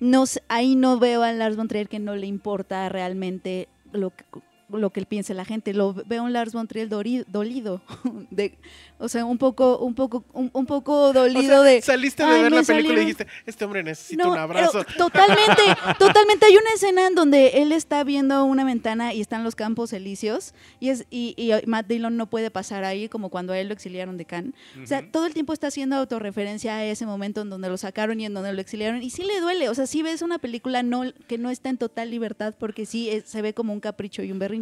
no 0.00 0.24
ahí 0.48 0.74
no 0.74 0.98
veo 0.98 1.22
a 1.22 1.32
Lars 1.32 1.56
von 1.56 1.68
Trier 1.68 1.88
que 1.88 2.00
no 2.00 2.16
le 2.16 2.26
importa 2.26 2.88
realmente 2.88 3.68
lo 3.92 4.10
que 4.10 4.24
lo 4.70 4.90
que 4.90 5.04
piense 5.06 5.32
la 5.34 5.44
gente, 5.44 5.72
lo 5.72 5.94
veo 5.94 6.20
a 6.22 6.24
un 6.24 6.32
Lars 6.32 6.52
von 6.52 6.68
Trier 6.68 6.88
dolido, 6.88 7.80
de, 8.30 8.54
o 8.98 9.08
sea, 9.08 9.24
un 9.24 9.38
poco, 9.38 9.78
un 9.78 9.94
poco, 9.94 10.24
un, 10.32 10.50
un 10.52 10.66
poco 10.66 11.04
O 11.08 11.12
dolido 11.12 11.62
sea, 11.62 11.62
de. 11.62 11.82
saliste 11.82 12.22
de 12.22 12.28
"Ay, 12.28 12.42
ver 12.42 12.52
la 12.52 12.62
película 12.62 12.96
y 12.98 13.00
dijiste, 13.00 13.26
este 13.46 13.64
hombre 13.64 13.82
necesita 13.82 14.24
no, 14.24 14.32
un 14.32 14.38
abrazo. 14.38 14.84
totalmente, 14.98 15.62
totalmente. 15.98 16.46
Hay 16.46 16.56
una 16.56 16.70
escena 16.74 17.06
en 17.06 17.14
donde 17.14 17.48
él 17.62 17.72
está 17.72 18.04
viendo 18.04 18.44
una 18.44 18.64
ventana 18.64 19.14
y 19.14 19.20
están 19.20 19.42
los 19.44 19.54
campos 19.54 19.92
elíseos 19.92 20.52
y 20.80 20.90
es 20.90 21.06
y, 21.10 21.34
y 21.36 21.52
Matt 21.66 21.86
Dillon 21.86 22.16
no 22.16 22.26
puede 22.26 22.50
pasar 22.50 22.84
ahí 22.84 23.08
como 23.08 23.30
cuando 23.30 23.52
a 23.54 23.58
él 23.58 23.68
lo 23.68 23.72
exiliaron 23.74 24.16
de 24.18 24.24
Cannes. 24.26 24.52
O 24.82 24.86
sea, 24.86 25.10
todo 25.10 25.26
el 25.26 25.32
tiempo 25.34 25.52
está 25.52 25.68
haciendo 25.68 25.96
autorreferencia 25.96 26.76
a 26.76 26.84
ese 26.84 27.06
momento 27.06 27.40
en 27.40 27.50
donde 27.50 27.68
lo 27.68 27.76
sacaron 27.78 28.20
y 28.20 28.26
en 28.26 28.34
donde 28.34 28.52
lo 28.52 28.60
exiliaron 28.60 29.02
y 29.02 29.10
sí 29.10 29.22
le 29.24 29.40
duele. 29.40 29.68
O 29.68 29.74
sea, 29.74 29.86
sí 29.86 30.02
ves 30.02 30.20
una 30.22 30.38
película 30.38 30.82
no 30.82 31.02
que 31.26 31.38
no 31.38 31.48
está 31.50 31.70
en 31.70 31.78
total 31.78 32.10
libertad 32.10 32.54
porque 32.58 32.84
sí 32.84 33.08
es- 33.08 33.24
se 33.24 33.40
ve 33.42 33.54
como 33.54 33.72
un 33.72 33.80
capricho 33.80 34.22
y 34.22 34.30
un 34.32 34.38
berrinche. 34.38 34.57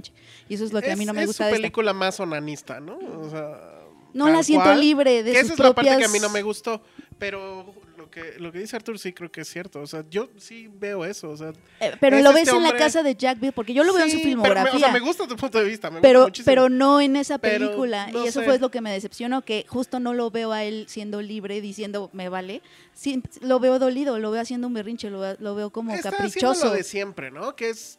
Y 0.49 0.55
eso 0.55 0.65
es 0.65 0.73
lo 0.73 0.81
que 0.83 0.93
a 0.93 0.97
mí 0.97 1.05
no 1.05 1.13
me 1.15 1.23
es 1.23 1.27
gusta 1.29 1.45
su 1.45 1.47
de 1.49 1.51
esta. 1.51 1.57
película 1.63 1.93
más 1.93 2.19
onanista, 2.21 2.81
¿no? 2.81 2.97
O 2.99 3.31
sea, 3.31 3.73
No 4.15 4.29
la 4.29 4.43
siento 4.43 4.65
cual. 4.65 4.81
libre 4.81 5.23
de 5.23 5.33
Que 5.33 5.41
sus 5.43 5.53
esa 5.53 5.53
es 5.55 5.59
la 5.61 5.75
parte 5.75 5.91
que 5.91 5.95
a 5.95 5.99
propias- 5.99 6.13
mí 6.13 6.19
no 6.21 6.31
me 6.31 6.43
gustó, 6.43 6.81
pero 7.19 7.67
lo 7.99 8.11
que 8.11 8.35
lo 8.39 8.51
que 8.53 8.59
dice 8.61 8.77
Arthur 8.77 8.99
sí 8.99 9.13
creo 9.13 9.31
que 9.31 9.43
es 9.43 9.49
cierto, 9.49 9.81
o 9.81 9.87
sea, 9.87 10.05
yo 10.11 10.29
sí 10.39 10.71
veo 10.73 11.05
eso, 11.05 11.31
o 11.31 11.37
sea, 11.37 11.53
Eh, 11.81 11.93
pero 12.01 12.17
es 12.17 12.23
lo 12.23 12.31
este 12.31 12.41
ves 12.41 12.49
en 12.49 12.63
la 12.63 12.69
hombre- 12.71 12.79
casa 12.85 13.03
de 13.03 13.15
Jack 13.15 13.39
Bill 13.41 13.53
porque 13.53 13.75
yo 13.75 13.85
lo 13.85 13.93
veo 13.93 14.05
en 14.05 14.11
su 14.11 14.17
sí, 14.17 14.23
pero 14.23 14.37
me- 14.37 14.43
filmografía. 14.45 14.75
o 14.75 14.79
sea, 14.79 14.91
me 14.93 15.01
gusta 15.01 15.27
tu 15.27 15.37
punto 15.37 15.59
de 15.59 15.65
vista, 15.65 15.91
me 15.91 16.01
pero, 16.01 16.21
gusta 16.21 16.29
muchísimo. 16.31 16.47
pero 16.51 16.69
no 16.71 17.01
en 17.03 17.17
esa 17.17 17.37
película. 17.39 18.07
no 18.11 18.25
y 18.25 18.29
eso 18.29 18.41
sé. 18.41 18.47
fue 18.47 18.59
lo 18.59 18.71
que 18.71 18.81
me 18.81 18.91
decepcionó, 18.91 19.43
que 19.43 19.67
justo 19.69 20.01
no 20.01 20.15
lo 20.15 20.31
veo 20.31 20.53
a 20.53 20.65
él 20.65 20.87
siendo 20.89 21.21
libre, 21.21 21.61
diciendo, 21.61 22.09
me 22.15 22.29
vale. 22.31 22.63
Sí, 22.95 23.23
lo 23.43 23.61
veo 23.61 23.79
dolido, 23.79 24.19
lo 24.19 24.31
veo 24.31 24.41
haciendo 24.41 24.67
un 24.67 24.73
berrinche, 24.75 25.11
lo, 25.11 25.21
veo- 25.21 25.37
lo 25.41 25.55
veo 25.55 25.71
como 25.71 25.93
Está 25.93 26.11
caprichoso. 26.11 26.67
lo 26.67 26.71
de 26.73 26.85
siempre, 26.85 27.31
¿no? 27.31 27.55
Que 27.57 27.69
es 27.71 27.99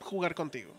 jugar 0.00 0.34
contigo. 0.34 0.72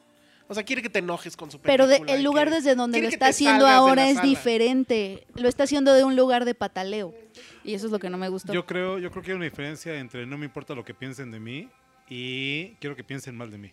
O 0.47 0.53
sea, 0.53 0.63
quiere 0.63 0.81
que 0.84 0.89
te 0.89 0.99
enojes 0.99 1.36
con 1.36 1.49
su 1.49 1.60
Pero 1.60 1.86
película. 1.88 2.12
de- 2.12 2.17
el 2.19 2.23
lugar 2.23 2.51
desde 2.51 2.75
donde 2.75 3.01
lo 3.01 3.08
está 3.08 3.27
haciendo 3.27 3.65
ahora 3.67 4.08
es 4.10 4.17
sala. 4.17 4.27
diferente. 4.29 5.25
Lo 5.36 5.49
está 5.49 5.63
haciendo 5.63 5.93
de 5.93 6.03
un 6.03 6.15
lugar 6.15 6.45
de 6.45 6.53
pataleo. 6.53 7.15
Y 7.63 7.73
eso 7.73 7.88
es 7.88 7.91
lo 7.91 7.97
que 7.99 8.10
no 8.12 8.17
me 8.17 8.29
gustó. 8.29 8.53
Yo 8.53 8.65
creo, 8.65 8.99
yo 8.99 9.10
creo 9.10 9.23
que 9.23 9.31
hay 9.31 9.36
una 9.38 9.45
diferencia 9.45 9.97
entre 9.97 10.25
no 10.27 10.38
me 10.38 10.45
importa 10.45 10.75
lo 10.75 10.86
que 10.86 10.93
piensen 10.93 11.31
de 11.31 11.39
mí 11.39 11.67
y 12.10 12.69
quiero 12.79 12.95
que 12.95 13.03
piensen 13.03 13.36
mal 13.36 13.49
de 13.49 13.58
mí. 13.58 13.71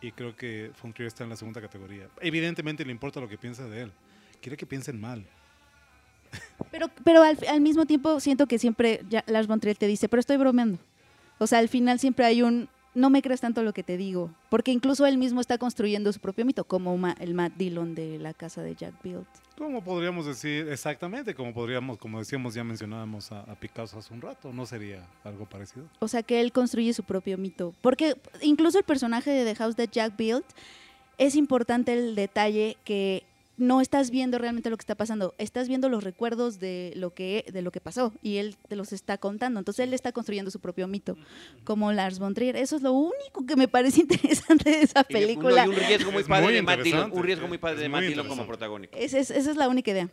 Y 0.00 0.12
creo 0.12 0.34
que 0.34 0.70
Trier 0.94 1.08
está 1.08 1.24
en 1.24 1.30
la 1.30 1.36
segunda 1.36 1.60
categoría. 1.60 2.08
Evidentemente 2.20 2.84
le 2.86 2.92
importa 2.92 3.20
lo 3.20 3.28
que 3.28 3.36
piensa 3.36 3.66
de 3.68 3.82
él. 3.82 3.92
Quiere 4.40 4.56
que 4.56 4.64
piensen 4.64 4.98
mal. 5.00 5.26
Pero, 6.70 6.88
pero 7.04 7.22
al, 7.22 7.36
al 7.48 7.60
mismo 7.60 7.86
tiempo 7.86 8.20
siento 8.20 8.46
que 8.46 8.58
siempre 8.58 9.02
ya 9.08 9.24
Lars 9.26 9.46
von 9.46 9.60
Trier 9.60 9.76
te 9.76 9.86
dice, 9.86 10.08
pero 10.08 10.20
estoy 10.20 10.36
bromeando. 10.36 10.78
O 11.38 11.46
sea, 11.46 11.58
al 11.58 11.68
final 11.68 11.98
siempre 11.98 12.24
hay 12.26 12.42
un, 12.42 12.68
no 12.98 13.10
me 13.10 13.22
creas 13.22 13.40
tanto 13.40 13.62
lo 13.62 13.72
que 13.72 13.82
te 13.82 13.96
digo. 13.96 14.30
Porque 14.50 14.72
incluso 14.72 15.06
él 15.06 15.16
mismo 15.18 15.40
está 15.40 15.56
construyendo 15.58 16.12
su 16.12 16.20
propio 16.20 16.44
mito, 16.44 16.64
como 16.64 16.96
Ma- 16.98 17.16
el 17.20 17.34
Matt 17.34 17.54
Dillon 17.56 17.94
de 17.94 18.18
la 18.18 18.34
casa 18.34 18.62
de 18.62 18.74
Jack 18.74 18.94
Built. 19.02 19.26
¿Cómo 19.56 19.82
podríamos 19.82 20.26
decir 20.26 20.68
exactamente? 20.68 21.34
Como 21.34 21.52
podríamos, 21.52 21.98
como 21.98 22.18
decíamos, 22.20 22.54
ya 22.54 22.62
mencionábamos 22.62 23.32
a, 23.32 23.40
a 23.40 23.54
Picasso 23.56 23.98
hace 23.98 24.12
un 24.14 24.20
rato. 24.20 24.52
¿No 24.52 24.66
sería 24.66 25.06
algo 25.24 25.46
parecido? 25.46 25.86
O 25.98 26.06
sea, 26.08 26.22
que 26.22 26.40
él 26.40 26.52
construye 26.52 26.92
su 26.92 27.02
propio 27.02 27.38
mito. 27.38 27.74
Porque 27.80 28.16
incluso 28.42 28.78
el 28.78 28.84
personaje 28.84 29.30
de 29.30 29.44
The 29.44 29.54
House 29.56 29.76
that 29.76 29.88
Jack 29.90 30.16
Built 30.16 30.44
es 31.18 31.34
importante 31.34 31.92
el 31.92 32.14
detalle 32.14 32.76
que 32.84 33.24
no 33.58 33.80
estás 33.82 34.10
viendo 34.10 34.38
realmente 34.38 34.70
lo 34.70 34.76
que 34.76 34.82
está 34.82 34.94
pasando, 34.94 35.34
estás 35.36 35.68
viendo 35.68 35.88
los 35.90 36.02
recuerdos 36.04 36.58
de 36.58 36.92
lo 36.96 37.12
que 37.12 37.44
de 37.52 37.60
lo 37.60 37.70
que 37.70 37.80
pasó 37.80 38.12
y 38.22 38.36
él 38.38 38.56
te 38.68 38.76
los 38.76 38.92
está 38.92 39.18
contando. 39.18 39.58
Entonces 39.58 39.84
él 39.86 39.92
está 39.92 40.12
construyendo 40.12 40.50
su 40.50 40.60
propio 40.60 40.88
mito, 40.88 41.16
como 41.64 41.92
Lars 41.92 42.18
von 42.18 42.34
Trier. 42.34 42.56
Eso 42.56 42.76
es 42.76 42.82
lo 42.82 42.92
único 42.92 43.44
que 43.46 43.56
me 43.56 43.68
parece 43.68 44.00
interesante 44.02 44.70
de 44.70 44.82
esa 44.82 45.04
Y 45.08 45.12
de- 45.12 45.20
no, 45.20 45.26
película. 45.26 45.66
y 45.66 45.68
un 45.68 45.76
riesgo 45.76 46.12
muy 46.12 46.22
Es 46.22 46.28
padre 46.28 46.44
muy 46.44 46.54
de 46.54 46.62
Matt 46.62 46.80
Dillon. 46.80 47.10
Un 47.12 47.22
riesgo 47.24 47.48
muy 47.48 47.56
es 47.56 47.60
padre 47.60 47.80
de 47.80 47.88
Matt 47.88 48.02
Dillon 48.04 48.28
como 48.28 48.46
protagónico. 48.46 48.96
Esa 48.96 49.18
es, 49.18 49.30
esa 49.30 49.50
es 49.50 49.56
la 49.56 49.68
única 49.68 49.90
idea. 49.90 50.08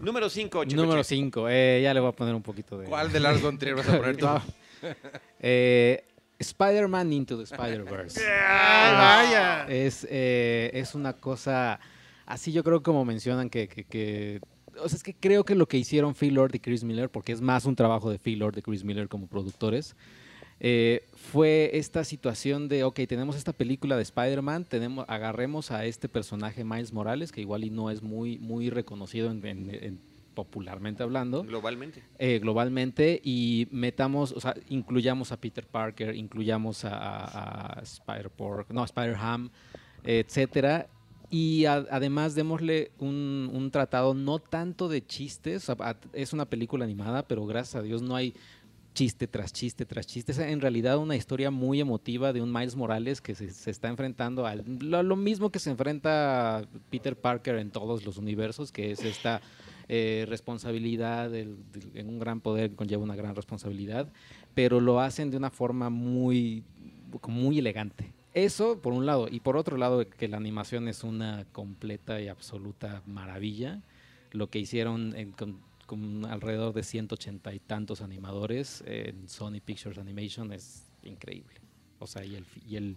Número 0.00 0.28
5, 0.28 0.64
Número 0.74 1.04
5. 1.04 1.48
ya 1.48 1.94
le 1.94 2.00
voy 2.00 2.08
a 2.08 2.12
poner 2.12 2.34
un 2.34 2.42
poquito 2.42 2.76
de. 2.78 2.86
¿Cuál 2.86 3.12
de 3.12 3.20
Lars 3.20 3.40
von 3.40 3.56
Trier 3.56 3.76
vas 3.76 3.88
a 3.88 3.96
poner 3.96 4.16
tú? 4.16 4.26
Eh, 5.38 6.04
Spider-Man 6.40 7.12
Into 7.12 7.36
the 7.36 7.44
Spider-Verse. 7.44 8.20
Ah, 8.44 9.22
vaya. 9.24 9.66
Es, 9.68 10.04
eh, 10.10 10.70
es 10.74 10.94
una 10.96 11.12
cosa, 11.12 11.78
así 12.26 12.52
yo 12.52 12.62
creo 12.64 12.82
como 12.82 13.04
mencionan 13.04 13.50
que, 13.50 13.68
que- 13.68 13.84
que- 13.84 14.40
o 14.82 14.88
sea, 14.88 14.96
es 14.96 15.02
que 15.02 15.14
creo 15.14 15.44
que 15.44 15.54
lo 15.54 15.66
que 15.68 15.76
hicieron 15.76 16.14
Phil 16.14 16.34
Lord 16.34 16.54
y 16.54 16.58
Chris 16.60 16.82
Miller, 16.84 17.10
porque 17.10 17.32
es 17.32 17.40
más 17.40 17.66
un 17.66 17.76
trabajo 17.76 18.10
de 18.10 18.18
Phil 18.18 18.38
Lord 18.38 18.56
y 18.58 18.62
Chris 18.62 18.84
Miller 18.84 19.08
como 19.08 19.26
productores, 19.26 19.94
eh, 20.60 21.04
fue 21.14 21.70
esta 21.74 22.04
situación 22.04 22.68
de, 22.68 22.84
ok, 22.84 23.00
tenemos 23.08 23.36
esta 23.36 23.52
película 23.52 23.96
de 23.96 24.02
Spider-Man, 24.02 24.66
agarremos 25.08 25.70
a 25.72 25.84
este 25.86 26.08
personaje 26.08 26.64
Miles 26.64 26.92
Morales, 26.92 27.32
que 27.32 27.40
igual 27.40 27.64
y 27.64 27.70
no 27.70 27.90
es 27.90 28.00
muy, 28.02 28.38
muy 28.38 28.70
reconocido 28.70 29.30
en- 29.30 29.44
en- 29.44 29.70
en- 29.74 30.12
popularmente 30.34 31.02
hablando 31.02 31.42
Globalmente. 31.42 32.02
eh, 32.18 32.38
globalmente 32.38 33.20
y 33.22 33.68
metamos, 33.70 34.32
o 34.32 34.40
sea, 34.40 34.54
incluyamos 34.70 35.30
a 35.30 35.36
Peter 35.36 35.66
Parker, 35.66 36.14
incluyamos 36.16 36.86
a, 36.86 36.96
a- 36.96 37.78
a 37.78 37.82
Spider-Pork, 37.82 38.70
no, 38.70 38.82
Spider-Ham, 38.84 39.50
etcétera. 40.04 40.88
Y 41.34 41.64
además 41.64 42.34
démosle 42.34 42.90
un, 42.98 43.70
tratado 43.72 44.12
no 44.12 44.38
tanto 44.38 44.90
de 44.90 45.02
chistes, 45.06 45.66
es 46.12 46.34
una 46.34 46.44
película 46.44 46.84
animada, 46.84 47.26
pero 47.26 47.46
gracias 47.46 47.76
a 47.76 47.82
Dios 47.82 48.02
no 48.02 48.14
hay 48.14 48.34
chiste 48.92 49.26
tras 49.26 49.50
chiste 49.50 49.86
tras 49.86 50.06
chiste. 50.06 50.32
Es 50.32 50.38
en 50.38 50.60
realidad 50.60 50.98
una 50.98 51.16
historia 51.16 51.50
muy 51.50 51.80
emotiva 51.80 52.34
de 52.34 52.42
un 52.42 52.52
Miles 52.52 52.76
Morales 52.76 53.22
que 53.22 53.34
se, 53.34 53.70
está 53.70 53.88
enfrentando 53.88 54.44
a 54.46 54.56
lo, 54.56 55.16
mismo 55.16 55.50
que 55.50 55.58
se 55.58 55.70
enfrenta 55.70 56.68
Peter 56.90 57.16
Parker 57.16 57.56
en 57.56 57.70
todos 57.70 58.04
los 58.04 58.18
universos, 58.18 58.70
que 58.70 58.90
es 58.90 59.02
esta 59.02 59.40
eh, 59.88 60.26
responsabilidad, 60.28 61.34
en 61.34 61.56
un 62.08 62.18
gran 62.18 62.42
poder 62.42 62.74
conlleva 62.74 63.04
una 63.04 63.16
gran 63.16 63.34
responsabilidad, 63.34 64.12
pero 64.54 64.82
lo 64.82 65.00
hacen 65.00 65.30
de 65.30 65.38
una 65.38 65.48
forma 65.48 65.88
muy, 65.88 66.62
muy 67.26 67.58
elegante. 67.58 68.12
Eso 68.34 68.80
por 68.80 68.92
un 68.94 69.04
lado, 69.04 69.28
y 69.30 69.40
por 69.40 69.56
otro 69.56 69.76
lado 69.76 70.08
que 70.08 70.26
la 70.28 70.38
animación 70.38 70.88
es 70.88 71.04
una 71.04 71.44
completa 71.52 72.20
y 72.20 72.28
absoluta 72.28 73.02
maravilla. 73.06 73.82
Lo 74.30 74.48
que 74.48 74.58
hicieron 74.58 75.14
en- 75.14 75.32
con, 75.32 75.60
con 75.86 76.24
alrededor 76.24 76.72
de 76.72 76.82
180 76.82 77.52
y 77.52 77.58
tantos 77.60 78.00
animadores 78.00 78.82
en 78.86 79.28
Sony 79.28 79.60
Pictures 79.62 79.98
Animation 79.98 80.52
es 80.52 80.90
increíble. 81.02 81.54
O 81.98 82.06
sea, 82.06 82.24
y 82.24 82.36
el, 82.36 82.46
y 82.66 82.76
el, 82.76 82.96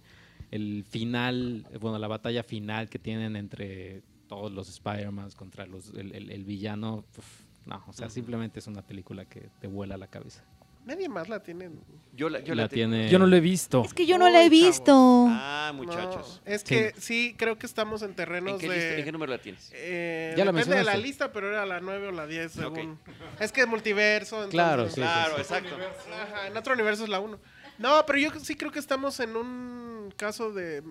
el 0.51 0.85
final, 0.89 1.67
bueno, 1.81 1.99
la 1.99 2.07
batalla 2.07 2.41
final 2.43 2.89
que 2.89 2.97
tienen 2.97 3.35
entre 3.35 4.03
todos 4.29 4.51
los 4.53 4.69
Spider-Mans 4.69 5.35
contra 5.35 5.65
los, 5.65 5.93
el, 5.95 6.15
el- 6.15 6.31
el 6.31 6.43
villano, 6.45 7.03
uf, 7.17 7.41
no, 7.65 7.83
o 7.87 7.93
sea, 7.93 8.09
simplemente 8.09 8.59
es 8.59 8.67
una 8.67 8.81
película 8.83 9.25
que 9.25 9.49
te 9.59 9.67
vuela 9.67 9.97
la 9.97 10.07
cabeza. 10.07 10.43
Nadie 10.85 11.09
más 11.09 11.27
la 11.29 11.41
tiene. 11.41 11.69
Yo 12.13 12.29
la, 12.29 12.39
yo 12.41 12.55
la 12.55 12.69
tiene... 12.69 13.09
Yo 13.09 13.19
no 13.19 13.25
lo 13.27 13.35
he 13.35 13.41
visto. 13.41 13.83
Es 13.83 13.93
que 13.93 14.05
yo 14.05 14.17
no 14.17 14.29
la 14.29 14.39
he 14.45 14.49
chavos. 14.49 14.51
visto. 14.51 15.25
Ah, 15.29 15.71
muchachos. 15.75 16.41
No, 16.45 16.51
es 16.53 16.63
que 16.63 16.93
sí, 16.97 17.35
creo 17.37 17.57
que 17.57 17.65
estamos 17.65 18.03
en 18.03 18.11
¿En 18.11 18.15
terrenos 18.15 18.61
lista- 18.61 18.73
de. 18.73 18.99
en 18.99 19.03
qué 19.05 19.11
número 19.11 19.31
la 19.33 19.39
tienes? 19.39 19.71
Eh, 19.73 20.33
Ya 20.37 20.45
la 20.45 20.51
depende 20.51 20.77
de 20.77 20.83
la 20.83 20.95
lista, 20.95 21.31
pero 21.33 21.49
era 21.49 21.65
la 21.65 21.79
9 21.81 22.07
o 22.07 22.11
la 22.11 22.27
10 22.27 22.55
Ok. 22.59 22.61
según. 22.75 22.99
Es 23.39 23.51
que 23.51 23.61
es 23.61 23.67
multiverso. 23.67 24.35
entonces- 24.37 24.51
Claro, 24.53 24.85
sí, 24.87 24.95
sí, 24.95 25.01
Claro, 25.01 25.35
sí. 25.35 25.41
exacto. 25.41 25.75
Ajá, 26.23 26.47
en 26.47 26.55
otro 26.55 26.73
universo 26.73 27.03
es 27.03 27.09
la 27.09 27.19
1. 27.19 27.39
No, 27.79 28.05
pero 28.05 28.19
yo 28.19 28.29
sí 28.39 28.55
creo 28.55 28.71
que 28.71 28.79
estamos 28.79 29.19
en 29.19 29.35
un 29.35 30.13
caso 30.15 30.53
de 30.53 30.83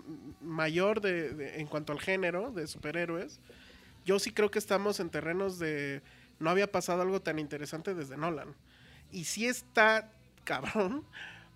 mayor 0.42 1.00
de, 1.00 1.30
de- 1.30 1.60
en 1.60 1.66
cuanto 1.68 1.92
al 1.92 2.00
género 2.00 2.50
de 2.50 2.66
superhéroes. 2.66 3.40
Yo 4.04 4.18
sí 4.18 4.32
creo 4.32 4.50
que 4.50 4.58
estamos 4.58 5.00
en 5.00 5.08
terrenos 5.08 5.58
de 5.58 6.02
no 6.38 6.50
había 6.50 6.70
pasado 6.70 7.00
algo 7.00 7.22
tan 7.22 7.38
interesante 7.38 7.94
desde 7.94 8.16
Nolan. 8.18 8.54
Y 9.14 9.24
sí 9.24 9.46
está 9.46 10.12
cabrón 10.42 11.04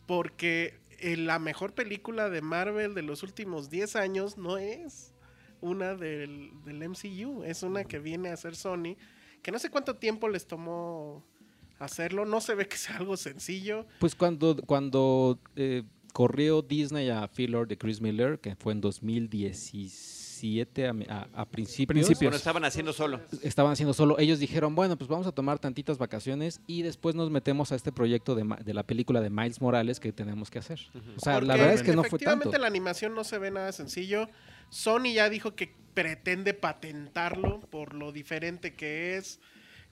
porque 0.07 0.79
eh, 1.01 1.17
la 1.17 1.39
mejor 1.39 1.75
película 1.75 2.31
de 2.31 2.41
Marvel 2.41 2.95
de 2.95 3.03
los 3.03 3.23
últimos 3.23 3.69
10 3.69 3.97
años 3.97 4.39
no 4.39 4.59
es 4.59 5.13
una 5.61 5.95
del, 5.95 6.53
del 6.65 6.89
MCU, 6.89 7.43
es 7.43 7.65
una 7.65 7.85
que 7.85 7.99
viene 7.99 8.29
a 8.31 8.35
hacer 8.35 8.55
Sony, 8.55 8.97
que 9.43 9.51
no 9.51 9.59
sé 9.59 9.71
cuánto 9.71 9.97
tiempo 9.97 10.29
les 10.29 10.47
tomó 10.47 11.25
hacerlo, 11.81 12.25
no 12.25 12.41
se 12.41 12.55
ve 12.55 12.69
que 12.69 12.77
sea 12.77 12.97
algo 12.99 13.17
sencillo. 13.17 13.87
Pues 13.99 14.15
cuando, 14.15 14.57
cuando 14.65 15.41
eh, 15.57 15.83
corrió 16.13 16.63
Disney 16.63 17.11
a 17.11 17.27
Phil 17.29 17.57
de 17.67 17.77
Chris 17.77 18.01
Miller, 18.01 18.39
que 18.39 18.55
fue 18.55 18.73
en 18.73 18.81
2017, 18.81 20.28
2017 20.39 20.87
a, 20.87 20.91
a- 21.35 21.43
a 21.43 21.45
principios. 21.47 21.87
Principios. 21.89 22.21
Bueno, 22.31 22.37
estaban 22.37 22.65
haciendo 22.65 22.93
solo. 22.93 23.21
Estaban 23.43 23.73
haciendo 23.73 23.93
solo. 23.95 24.19
Ellos 24.19 24.39
dijeron, 24.39 24.75
bueno, 24.75 24.97
pues 24.97 25.09
vamos 25.09 25.27
a 25.27 25.33
tomar 25.33 25.59
tantitas 25.59 25.99
vacaciones 25.99 26.61
y 26.67 26.83
después 26.83 27.15
nos 27.15 27.31
metemos 27.31 27.73
a 27.73 27.75
este 27.75 27.93
proyecto 27.93 28.35
de, 28.35 28.45
de 28.65 28.75
la 28.75 28.83
película 28.85 29.21
de 29.21 29.31
Miles 29.31 29.61
Morales 29.61 30.01
que 30.01 30.13
tenemos 30.13 30.51
que 30.51 30.59
hacer. 30.61 30.81
O 31.17 31.21
sea, 31.21 31.41
la 31.41 31.57
verdad 31.57 31.75
es 31.75 31.83
que 31.83 31.95
no 31.95 32.03
fue 32.03 32.09
efectivamente 32.09 32.45
tanto. 32.45 32.59
la 32.59 32.67
animación 32.67 33.15
no 33.15 33.25
se 33.25 33.39
ve 33.39 33.51
nada 33.51 33.73
sencillo. 33.73 34.29
Sony 34.71 35.13
ya 35.15 35.29
dijo 35.31 35.55
que 35.55 35.75
pretende 35.95 36.55
patentarlo 36.55 37.61
por 37.71 37.95
lo 37.95 38.13
diferente 38.13 38.75
que 38.75 39.17
es. 39.17 39.41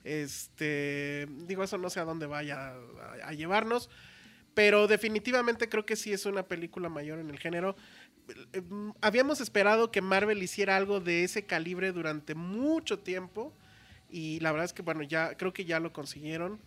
Este, 0.03 1.27
digo, 1.47 1.63
eso 1.63 1.77
no 1.77 1.89
sé 1.89 1.99
a 1.99 2.05
dónde 2.05 2.27
vaya 2.27 2.69
a, 2.69 3.27
a 3.27 3.33
llevarnos, 3.33 3.89
pero 4.53 4.87
definitivamente 4.87 5.67
creo 5.67 5.85
que 5.85 5.95
sí 5.95 6.13
es 6.13 6.25
una 6.25 6.43
película 6.43 6.87
mayor 6.89 7.19
en 7.19 7.29
el 7.29 7.37
género. 7.39 7.75
Eh, 8.53 8.61
mm, 8.61 8.91
Habíamos 9.01 9.41
esperado 9.41 9.91
que 9.91 10.01
Marvel 10.01 10.41
hiciera 10.43 10.75
algo 10.75 10.99
de 10.99 11.23
ese 11.23 11.45
calibre 11.45 11.91
durante 11.91 12.35
mucho 12.35 12.99
tiempo 12.99 13.53
y 14.09 14.39
la 14.39 14.51
verdad 14.51 14.65
es 14.65 14.73
que 14.73 14.81
bueno, 14.81 15.03
ya 15.03 15.35
creo 15.35 15.53
que 15.53 15.65
ya 15.65 15.79
lo 15.79 15.91
consiguieron 15.93 16.59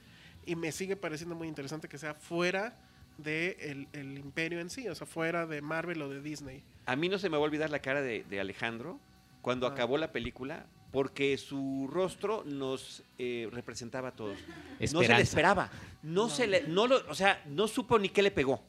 y 0.47 0.57
me 0.57 0.73
sigue 0.73 0.97
pareciendo 0.97 1.35
muy 1.35 1.49
interesante 1.49 1.89
que 1.89 1.99
sea 1.99 2.15
fuera 2.15 2.75
de 3.19 3.57
el, 3.61 3.89
el 3.93 4.17
imperio 4.19 4.61
en 4.61 4.71
sí, 4.71 4.89
o 4.89 4.95
sea, 4.95 5.07
fuera 5.07 5.47
de 5.47 5.61
Marvel 5.61 6.01
o 6.03 6.09
de 6.09 6.23
Disney. 6.23 6.63
A 6.87 6.97
mí 6.97 7.09
no 7.09 7.19
se 7.19 7.29
me 7.29 7.37
va 7.37 7.43
a 7.43 7.47
olvidar 7.47 7.69
la 7.71 7.81
cara 7.81 8.01
de, 8.01 8.25
de 8.25 8.41
Alejandro 8.41 8.99
cuando 9.43 9.67
Ah. 9.67 9.71
acabó 9.73 9.99
la 9.99 10.11
película, 10.13 10.65
porque 10.93 11.37
su 11.39 11.89
rostro 11.93 12.43
nos 12.47 13.03
eh, 13.19 13.49
representaba 13.53 14.09
a 14.09 14.13
todos. 14.13 14.39
No 14.93 15.03
se 15.03 15.09
le 15.09 15.21
esperaba. 15.21 15.71
No, 16.03 16.29
se 16.31 16.47
le, 16.47 16.63
no 16.69 16.87
lo, 16.87 16.97
o 17.09 17.15
sea, 17.15 17.43
no 17.47 17.69
supo 17.69 17.99
ni 17.99 18.09
qué 18.09 18.23
le 18.23 18.31
pegó. 18.31 18.63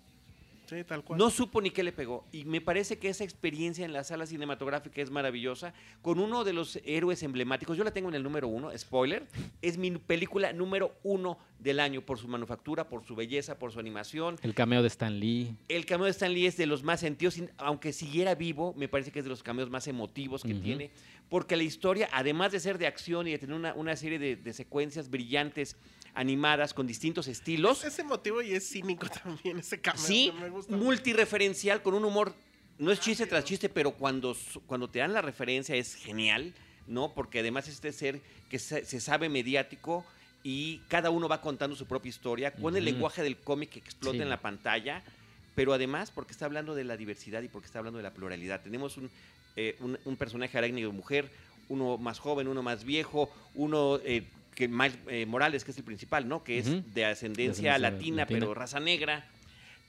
Sí, 0.72 0.86
tal 0.86 1.04
cual. 1.04 1.20
No 1.20 1.30
supo 1.30 1.62
ni 1.62 1.70
qué 1.70 1.84
le 1.84 1.92
pegó. 1.92 2.24
Y 2.32 2.46
me 2.46 2.62
parece 2.62 2.98
que 2.98 3.10
esa 3.10 3.26
experiencia 3.26 3.84
en 3.84 3.92
la 3.92 4.06
sala 4.06 4.26
cinematográfica 4.26 5.02
es 5.02 5.12
maravillosa. 5.12 5.74
Con 6.02 6.18
uno 6.18 6.46
de 6.46 6.54
los 6.54 6.80
héroes 6.86 7.24
emblemáticos, 7.24 7.78
yo 7.78 7.84
la 7.84 7.92
tengo 7.92 8.08
en 8.08 8.16
el 8.16 8.24
número 8.24 8.48
uno, 8.48 8.72
spoiler, 8.78 9.28
es 9.62 9.78
mi 9.78 9.92
película 9.92 10.54
número 10.54 10.96
uno 11.04 11.38
del 11.60 11.82
año 11.82 12.02
por 12.02 12.20
su 12.20 12.30
manufactura, 12.30 12.88
por 12.88 13.04
su 13.04 13.16
belleza, 13.18 13.60
por 13.60 13.74
su 13.74 13.82
animación. 13.82 14.38
El 14.44 14.54
cameo 14.54 14.82
de 14.82 14.88
Stan 14.88 15.20
Lee. 15.20 15.54
El 15.68 15.86
cameo 15.86 16.06
de 16.06 16.12
Stan 16.12 16.34
Lee 16.34 16.46
es 16.46 16.56
de 16.56 16.68
los 16.68 16.84
más 16.84 17.02
sentidos, 17.02 17.38
aunque 17.58 17.92
siguiera 17.92 18.34
vivo, 18.36 18.74
me 18.78 18.88
parece 18.88 19.12
que 19.12 19.20
es 19.20 19.26
de 19.26 19.30
los 19.30 19.44
cameos 19.44 19.70
más 19.70 19.90
emotivos 19.90 20.42
que 20.42 20.54
tiene, 20.54 20.92
porque 21.28 21.58
la 21.58 21.64
historia, 21.64 22.08
además 22.14 22.54
de 22.54 22.62
ser 22.62 22.78
de 22.78 22.88
acción 22.88 23.28
y 23.28 23.32
de 23.32 23.40
tener 23.40 23.58
una, 23.58 23.74
una 23.74 23.98
serie 23.98 24.20
de, 24.20 24.38
de 24.38 24.54
secuencias 24.54 25.10
brillantes, 25.10 25.76
animadas, 26.14 26.74
con 26.74 26.88
distintos 26.88 27.28
estilos, 27.28 27.84
Es 27.84 27.98
emotivo 28.00 28.42
y 28.42 28.54
es 28.54 28.70
cínico 28.70 29.08
también 29.24 29.60
ese 29.60 29.80
cameo. 29.80 30.02
sí, 30.02 30.32
me 30.40 30.50
gusta. 30.50 30.76
multireferencial, 30.76 31.82
con 31.82 31.94
un 31.94 32.06
humor, 32.06 32.34
no 32.78 32.92
es 32.92 33.00
chiste 33.00 33.26
tras 33.26 33.46
chiste, 33.46 33.70
pero 33.70 33.92
cuando, 33.92 34.36
cuando 34.68 34.90
te 34.90 35.00
dan 35.00 35.14
la 35.14 35.22
referencia 35.22 35.76
es 35.76 35.96
genial, 35.96 36.54
¿no? 36.88 37.14
Porque 37.14 37.40
además 37.40 37.68
este 37.68 37.92
ser 37.94 38.22
que 38.50 38.60
se, 38.60 38.86
se 38.86 39.00
sabe 39.00 39.30
mediático 39.30 40.06
y 40.44 40.80
cada 40.88 41.12
uno 41.12 41.30
va 41.30 41.42
contando 41.42 41.76
su 41.76 41.86
propia 41.86 42.10
historia, 42.10 42.52
con 42.54 42.76
el 42.76 42.84
lenguaje 42.86 43.22
del 43.24 43.38
cómic 43.38 43.70
que 43.72 43.80
explota 43.80 44.18
Sí. 44.18 44.24
en 44.24 44.30
la 44.30 44.42
pantalla, 44.42 45.04
pero 45.56 45.74
además 45.74 46.10
porque 46.12 46.32
está 46.32 46.46
hablando 46.46 46.74
de 46.74 46.84
la 46.84 46.98
diversidad 46.98 47.42
y 47.44 47.48
porque 47.48 47.68
está 47.68 47.80
hablando 47.80 47.98
de 47.98 48.04
la 48.04 48.14
pluralidad. 48.14 48.62
Tenemos 48.62 48.98
un, 48.98 49.10
eh, 49.56 49.76
un, 49.80 50.00
un 50.06 50.18
personaje 50.18 50.58
arácnido 50.58 50.92
mujer, 50.92 51.30
uno 51.70 51.98
más 51.98 52.18
joven, 52.20 52.48
uno 52.48 52.64
más 52.64 52.84
viejo, 52.84 53.30
uno 53.54 54.00
eh, 54.04 54.24
que 54.56 54.68
Miles 54.68 54.98
eh, 55.08 55.26
Morales, 55.26 55.64
que 55.64 55.72
es 55.72 55.78
el 55.78 55.84
principal, 55.84 56.28
¿no? 56.28 56.44
Que 56.44 56.60
es 56.60 56.66
de 56.94 57.06
ascendencia 57.06 57.06
De 57.06 57.08
ascendencia 57.08 57.78
latina, 57.78 58.18
latina. 58.24 58.40
pero 58.40 58.54
raza 58.54 58.80
negra. 58.80 59.26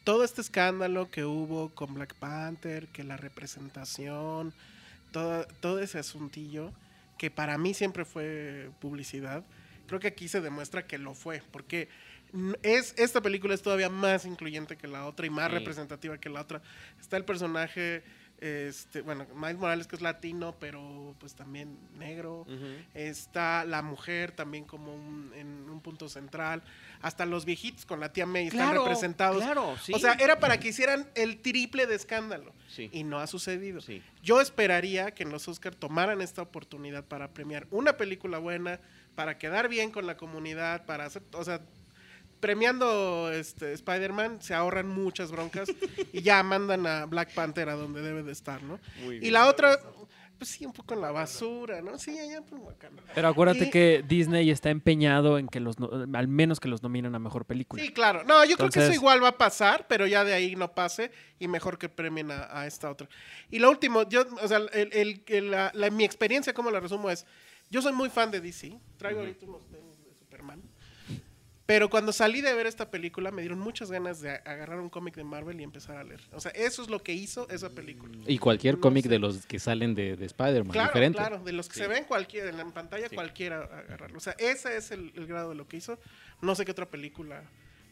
Todo 0.04 0.24
este 0.24 0.40
escándalo 0.40 1.10
que 1.10 1.24
hubo 1.24 1.68
con 1.70 1.94
Black 1.94 2.14
Panther, 2.14 2.86
que 2.88 3.04
la 3.04 3.16
representación, 3.16 4.52
todo, 5.12 5.46
todo 5.60 5.80
ese 5.80 5.98
asuntillo, 5.98 6.72
que 7.18 7.30
para 7.30 7.58
mí 7.58 7.74
siempre 7.74 8.04
fue 8.04 8.70
publicidad, 8.80 9.44
creo 9.86 10.00
que 10.00 10.08
aquí 10.08 10.28
se 10.28 10.40
demuestra 10.40 10.86
que 10.86 10.98
lo 10.98 11.14
fue, 11.14 11.42
porque 11.52 11.88
es, 12.62 12.94
esta 12.96 13.20
película 13.20 13.54
es 13.54 13.62
todavía 13.62 13.90
más 13.90 14.24
incluyente 14.24 14.76
que 14.76 14.88
la 14.88 15.06
otra 15.06 15.26
y 15.26 15.30
más 15.30 15.50
Sí. 15.50 15.58
representativa 15.58 16.18
que 16.18 16.30
la 16.30 16.40
otra. 16.40 16.62
Está 17.00 17.16
el 17.16 17.24
personaje, 17.24 18.02
este, 18.44 19.02
bueno, 19.02 19.24
Miles 19.36 19.56
Morales 19.56 19.86
que 19.86 19.94
es 19.94 20.02
latino, 20.02 20.56
pero 20.58 21.14
pues 21.20 21.34
también 21.34 21.78
negro. 21.96 22.44
Está 22.92 23.64
la 23.64 23.82
mujer 23.82 24.32
también 24.32 24.64
como 24.64 24.92
un- 24.94 25.32
en 25.34 25.70
un 25.70 25.80
punto 25.80 26.08
central. 26.08 26.62
Hasta 27.00 27.24
los 27.24 27.44
viejitos 27.44 27.86
con 27.86 28.00
la 28.00 28.12
tía 28.12 28.26
May 28.26 28.46
están 28.48 28.66
Claro, 28.70 28.82
representados. 28.84 29.42
claro, 29.42 29.76
sí. 29.80 29.92
O 29.94 29.98
sea, 29.98 30.14
era 30.14 30.40
para 30.40 30.58
que 30.58 30.68
hicieran 30.68 31.08
el 31.14 31.40
triple 31.40 31.86
de 31.86 31.94
escándalo. 31.94 32.52
Sí. 32.68 32.88
Y 32.92 33.04
no 33.04 33.18
ha 33.20 33.26
sucedido. 33.28 33.80
Sí. 33.80 34.02
Yo 34.22 34.40
esperaría 34.40 35.12
que 35.12 35.22
en 35.22 35.30
los 35.30 35.46
Oscar 35.46 35.74
tomaran 35.76 36.20
esta 36.20 36.42
oportunidad 36.42 37.04
para 37.04 37.32
premiar 37.32 37.66
una 37.70 37.96
película 37.96 38.38
buena, 38.38 38.80
para 39.14 39.38
quedar 39.38 39.68
bien 39.68 39.90
con 39.90 40.06
la 40.06 40.16
comunidad, 40.16 40.84
para 40.86 41.04
hacer, 41.04 41.22
o 41.32 41.44
sea, 41.44 41.60
premiando 42.42 43.30
este 43.32 43.72
Spider-Man 43.72 44.42
se 44.42 44.52
ahorran 44.52 44.88
muchas 44.88 45.30
broncas 45.30 45.68
y 46.12 46.22
ya 46.22 46.42
mandan 46.42 46.84
a 46.88 47.06
Black 47.06 47.32
Panther 47.34 47.68
a 47.68 47.74
donde 47.76 48.02
debe 48.02 48.24
de 48.24 48.32
estar, 48.32 48.62
¿no? 48.64 48.80
Muy 49.04 49.16
Y 49.16 49.20
bien. 49.20 49.32
la 49.34 49.46
otra, 49.46 49.78
pues 50.38 50.50
sí, 50.50 50.66
un 50.66 50.72
poco 50.72 50.94
en 50.94 51.02
la 51.02 51.12
basura, 51.12 51.80
¿no? 51.80 51.96
Sí, 52.00 52.18
allá 52.18 52.42
pues 52.42 52.60
Wakanda. 52.60 53.00
Pero 53.14 53.28
acuérdate 53.28 53.66
Y- 53.66 53.70
que 53.70 54.04
Disney 54.06 54.50
está 54.50 54.70
empeñado 54.70 55.38
en 55.38 55.46
que 55.46 55.60
los 55.60 55.78
no- 55.78 55.88
al 56.12 56.26
menos 56.26 56.58
que 56.58 56.66
los 56.66 56.82
nominen 56.82 57.14
a 57.14 57.20
mejor 57.20 57.44
película. 57.44 57.80
Sí, 57.80 57.92
claro. 57.92 58.24
No, 58.24 58.44
yo 58.44 58.56
creo 58.56 58.70
que 58.70 58.80
eso 58.80 58.92
igual 58.92 59.22
va 59.22 59.28
a 59.28 59.38
pasar, 59.38 59.86
pero 59.88 60.08
ya 60.08 60.24
de 60.24 60.34
ahí 60.34 60.56
no 60.56 60.72
pase 60.74 61.12
y 61.38 61.46
mejor 61.46 61.78
que 61.78 61.88
premien 61.88 62.32
a, 62.32 62.48
a 62.60 62.66
esta 62.66 62.90
otra. 62.90 63.08
Y 63.50 63.60
lo 63.60 63.70
último, 63.70 64.08
yo, 64.08 64.24
o 64.42 64.48
sea, 64.48 64.56
el, 64.72 64.90
el- 64.92 65.22
el- 65.28 65.50
la- 65.52 65.70
la- 65.74 65.90
mi 65.90 66.02
experiencia, 66.04 66.52
como 66.52 66.72
la 66.72 66.80
resumo, 66.80 67.08
es, 67.08 67.24
yo 67.70 67.80
soy 67.80 67.92
muy 67.92 68.10
fan 68.10 68.32
de 68.32 68.40
DC, 68.40 68.76
traigo 68.98 69.20
ahorita 69.20 69.46
unos 69.46 69.62
Superman, 69.62 69.91
pero 71.72 71.88
cuando 71.88 72.12
salí 72.12 72.42
de 72.42 72.52
ver 72.52 72.66
esta 72.66 72.90
película 72.90 73.30
me 73.30 73.40
dieron 73.40 73.58
muchas 73.58 73.90
ganas 73.90 74.20
de 74.20 74.28
a- 74.30 74.42
agarrar 74.44 74.78
un 74.78 74.90
cómic 74.90 75.14
de 75.14 75.24
Marvel 75.24 75.58
y 75.58 75.64
empezar 75.64 75.96
a 75.96 76.04
leer. 76.04 76.20
O 76.32 76.38
sea, 76.38 76.50
eso 76.52 76.82
es 76.82 76.90
lo 76.90 77.02
que 77.02 77.14
hizo 77.14 77.48
esa 77.48 77.70
película. 77.70 78.12
Y 78.26 78.36
cualquier 78.36 78.74
No 78.74 78.80
cómic 78.82 79.04
sé. 79.04 79.08
de 79.08 79.18
los 79.18 79.46
que 79.46 79.58
salen 79.58 79.94
de, 79.94 80.16
de 80.16 80.26
Spider-Man, 80.26 80.72
Claro, 80.72 80.88
diferente. 80.90 81.16
claro, 81.18 81.38
de 81.42 81.52
los 81.52 81.70
que 81.70 81.76
se 81.76 81.88
ven 81.88 82.04
cualquiera, 82.04 82.50
en 82.50 82.58
la 82.58 82.66
pantalla 82.66 83.08
Sí. 83.08 83.14
cualquiera 83.14 83.62
agarrarlo. 83.62 84.18
O 84.18 84.20
sea, 84.20 84.34
ese 84.38 84.76
es 84.76 84.90
el, 84.90 85.12
el 85.16 85.26
grado 85.26 85.48
de 85.48 85.54
lo 85.54 85.66
que 85.66 85.78
hizo. 85.78 85.98
No 86.42 86.54
sé 86.54 86.66
qué 86.66 86.72
otra 86.72 86.90
película 86.90 87.42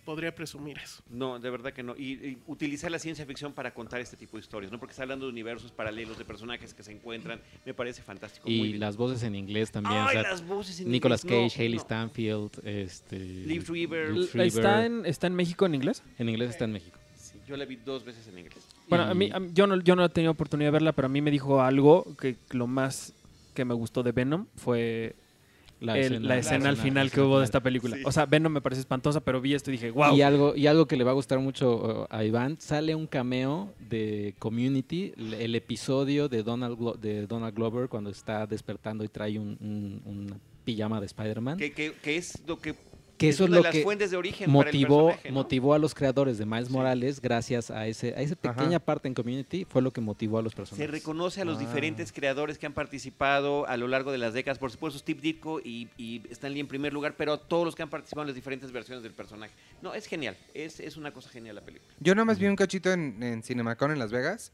podría 0.05 0.35
presumir 0.35 0.79
eso. 0.79 1.03
No, 1.11 1.39
de 1.39 1.51
verdad 1.51 1.73
que 1.73 1.83
no. 1.83 1.95
Y, 1.97 2.13
y 2.15 2.39
utilizar 2.47 2.91
la 2.91 2.99
ciencia 2.99 3.25
ficción 3.27 3.53
para 3.53 3.73
contar 3.73 4.01
este 4.01 4.17
tipo 4.17 4.37
de 4.37 4.43
historias, 4.43 4.73
¿no? 4.73 4.79
Porque 4.79 4.93
está 4.93 5.03
hablando 5.03 5.27
de 5.27 5.33
universos 5.33 5.71
paralelos, 5.73 6.19
de 6.19 6.25
personajes 6.25 6.75
que 6.75 6.83
se 6.83 6.93
encuentran. 6.93 7.41
Me 7.65 7.75
parece 7.75 8.03
fantástico. 8.03 8.49
Y 8.49 8.75
las 8.75 8.97
voces 8.97 9.23
en 9.23 9.35
inglés 9.35 9.71
también. 9.71 9.97
o 9.99 10.07
Ay, 10.09 10.13
sea, 10.15 10.23
las 10.23 10.47
voces 10.47 10.81
en 10.81 10.91
Nicolas 10.91 11.25
inglés, 11.25 11.53
Cage, 11.53 11.59
no, 11.59 11.63
Hailey 11.63 11.77
no. 11.77 11.83
Stanfield, 11.83 12.51
este, 12.67 13.19
Liv. 13.19 13.71
Liv 13.71 13.95
¿Está 14.35 14.87
en, 14.87 15.07
¿Está 15.07 15.27
en 15.27 15.35
México 15.35 15.67
en 15.67 15.75
inglés? 15.75 16.03
En 16.19 16.29
inglés 16.29 16.51
está 16.51 16.65
en 16.65 16.73
México. 16.73 16.99
Sí, 17.17 17.39
yo 17.47 17.57
la 17.57 17.65
vi 17.65 17.77
dos 17.77 18.05
veces 18.05 18.27
en 18.29 18.39
inglés. 18.39 18.65
Bueno, 18.89 19.05
a 19.05 19.15
mí, 19.15 19.31
a 19.33 19.39
mí- 19.39 19.51
yo, 19.53 19.67
no, 19.67 19.81
yo 19.81 19.95
no 19.97 20.05
he 20.05 20.09
tenido 20.09 20.33
oportunidad 20.33 20.69
de 20.69 20.73
verla, 20.73 20.93
pero 20.93 21.07
a 21.07 21.09
mí 21.09 21.21
me 21.21 21.31
dijo 21.31 21.61
algo 21.63 22.17
que 22.21 22.37
lo 22.51 22.67
más 22.67 23.13
que 23.55 23.65
me 23.65 23.75
gustó 23.75 24.03
de 24.03 24.13
Venom 24.13 24.47
fue 24.57 25.15
La 25.81 25.99
el- 25.99 26.27
la 26.29 26.37
escena, 26.37 26.69
al 26.69 26.77
final 26.77 27.11
que 27.11 27.21
hubo 27.23 27.39
de 27.39 27.45
esta 27.47 27.61
película. 27.63 27.97
Sí. 27.97 28.03
O 28.05 28.13
sea, 28.13 28.27
Venom 28.27 28.53
me 28.53 28.61
parece 28.61 28.81
espantosa, 28.81 29.21
pero 29.21 29.41
vi 29.41 29.55
esto 29.55 29.71
y 29.71 29.73
dije, 29.73 29.91
wow. 29.91 30.15
Y 30.15 30.21
algo, 30.23 30.55
y 30.55 30.67
algo 30.67 30.87
que 30.87 30.97
le 30.97 31.05
va 31.05 31.13
a 31.13 31.15
gustar 31.15 31.39
mucho 31.39 32.07
uh, 32.11 32.15
a 32.15 32.23
Iván, 32.25 32.61
sale 32.61 32.95
un 32.95 33.07
cameo 33.07 33.73
de 33.89 34.35
Community, 34.39 35.13
el, 35.17 35.35
el 35.35 35.55
episodio 35.55 36.29
de 36.29 36.43
Donald, 36.43 36.79
Glo- 36.79 36.97
de 36.99 37.27
Donald 37.27 37.55
Glover 37.55 37.89
cuando 37.89 38.11
está 38.11 38.47
despertando 38.47 39.05
y 39.05 39.09
trae 39.09 39.39
un, 39.39 39.57
un- 39.61 40.03
una 40.05 40.37
pijama 40.65 41.01
de 41.01 41.07
Spider-Man. 41.07 41.57
Que, 41.57 41.73
que- 41.73 41.95
que 42.03 42.17
es 42.17 42.43
lo 42.47 42.59
que. 42.59 42.75
Que 43.21 43.29
eso 43.29 43.45
es 43.45 43.51
lo 43.51 43.61
las 43.63 43.73
que 43.73 43.83
fuentes 43.83 44.11
de 44.11 44.17
origen 44.17 44.51
para 44.53 44.71
el 44.71 44.77
motivó, 44.77 45.15
motivó 45.31 45.75
a 45.75 45.79
los 45.79 45.95
creadores 45.95 46.39
de 46.39 46.47
Miles 46.47 46.69
Sí. 46.69 46.73
Morales 46.73 47.21
gracias 47.21 47.71
a 47.71 47.87
ese 47.87 48.15
a 48.15 48.23
esa 48.23 48.35
pequeña 48.35 48.79
parte 48.81 49.09
en 49.09 49.15
Community 49.15 49.65
fue 49.65 49.83
lo 49.83 49.93
que 49.93 50.01
motivó 50.01 50.39
a 50.39 50.43
los 50.43 50.53
Se 50.53 50.57
personajes. 50.57 50.91
reconoce 50.91 51.41
a 51.43 51.45
los 51.45 51.57
Ah. 51.59 51.61
diferentes 51.61 52.13
creadores 52.13 52.59
que 52.59 52.67
han 52.67 52.73
participado 52.73 53.67
a 53.69 53.77
lo 53.77 53.89
largo 53.89 54.11
de 54.13 54.19
las 54.19 54.33
décadas. 54.35 54.59
Por 54.59 54.71
supuesto, 54.71 54.99
Steve 54.99 55.21
Ditko 55.21 55.61
y, 55.61 55.89
y 55.97 56.23
Stan 56.31 56.53
Lee 56.53 56.61
en 56.61 56.67
primer 56.69 56.93
lugar, 56.93 57.15
pero 57.17 57.39
todos 57.39 57.65
los 57.65 57.75
que 57.75 57.83
han 57.83 57.91
participado 57.91 58.23
en 58.23 58.29
las 58.29 58.35
diferentes 58.37 58.73
versiones 58.73 59.03
del 59.03 59.13
personaje. 59.13 59.53
No, 59.83 59.93
es 59.95 60.07
genial. 60.07 60.37
Es, 60.55 60.81
es 60.81 60.97
una 60.97 61.13
cosa 61.13 61.29
genial 61.31 61.57
la 61.57 61.63
película. 61.63 61.93
Yo 62.01 62.15
nada 62.15 62.25
más 62.25 62.39
vi 62.39 62.47
un 62.47 62.57
cachito 62.57 62.91
en, 62.93 63.23
en 63.23 63.43
Cinemacon 63.43 63.91
en 63.91 63.99
Las 63.99 64.11
Vegas 64.13 64.53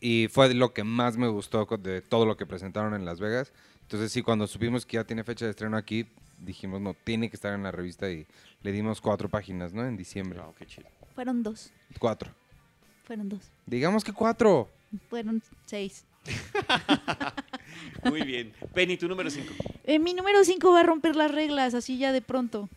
y 0.00 0.28
fue 0.30 0.52
lo 0.54 0.72
que 0.72 0.84
más 0.84 1.16
me 1.16 1.28
gustó 1.28 1.66
de 1.78 2.00
todo 2.00 2.26
lo 2.26 2.36
que 2.36 2.46
presentaron 2.46 2.94
en 2.94 3.04
Las 3.04 3.18
Vegas. 3.18 3.52
Entonces 3.82 4.12
sí, 4.12 4.22
cuando 4.22 4.46
supimos 4.46 4.86
que 4.86 4.98
ya 4.98 5.04
tiene 5.04 5.24
fecha 5.24 5.44
de 5.46 5.50
estreno 5.50 5.76
aquí, 5.76 6.06
dijimos, 6.38 6.80
no, 6.80 6.94
tiene 6.94 7.30
que 7.30 7.36
estar 7.36 7.52
en 7.54 7.62
la 7.62 7.70
revista 7.70 8.10
y 8.10 8.26
le 8.62 8.72
dimos 8.72 9.00
cuatro 9.00 9.28
páginas, 9.28 9.72
¿no? 9.72 9.86
En 9.86 9.96
diciembre. 9.96 10.40
Wow, 10.40 10.54
qué 10.58 10.66
chido. 10.66 10.88
Fueron 11.14 11.42
dos. 11.42 11.72
Cuatro. 11.98 12.30
Fueron 13.04 13.28
dos. 13.28 13.50
Digamos 13.66 14.02
que 14.02 14.12
cuatro. 14.12 14.68
Fueron 15.08 15.42
seis. 15.66 16.04
Muy 18.04 18.22
bien. 18.22 18.52
Penny, 18.72 18.96
tu 18.96 19.08
número 19.08 19.30
5. 19.30 19.52
Eh, 19.84 19.98
mi 19.98 20.14
número 20.14 20.42
cinco 20.44 20.72
va 20.72 20.80
a 20.80 20.82
romper 20.82 21.16
las 21.16 21.30
reglas, 21.30 21.74
así 21.74 21.98
ya 21.98 22.12
de 22.12 22.22
pronto. 22.22 22.68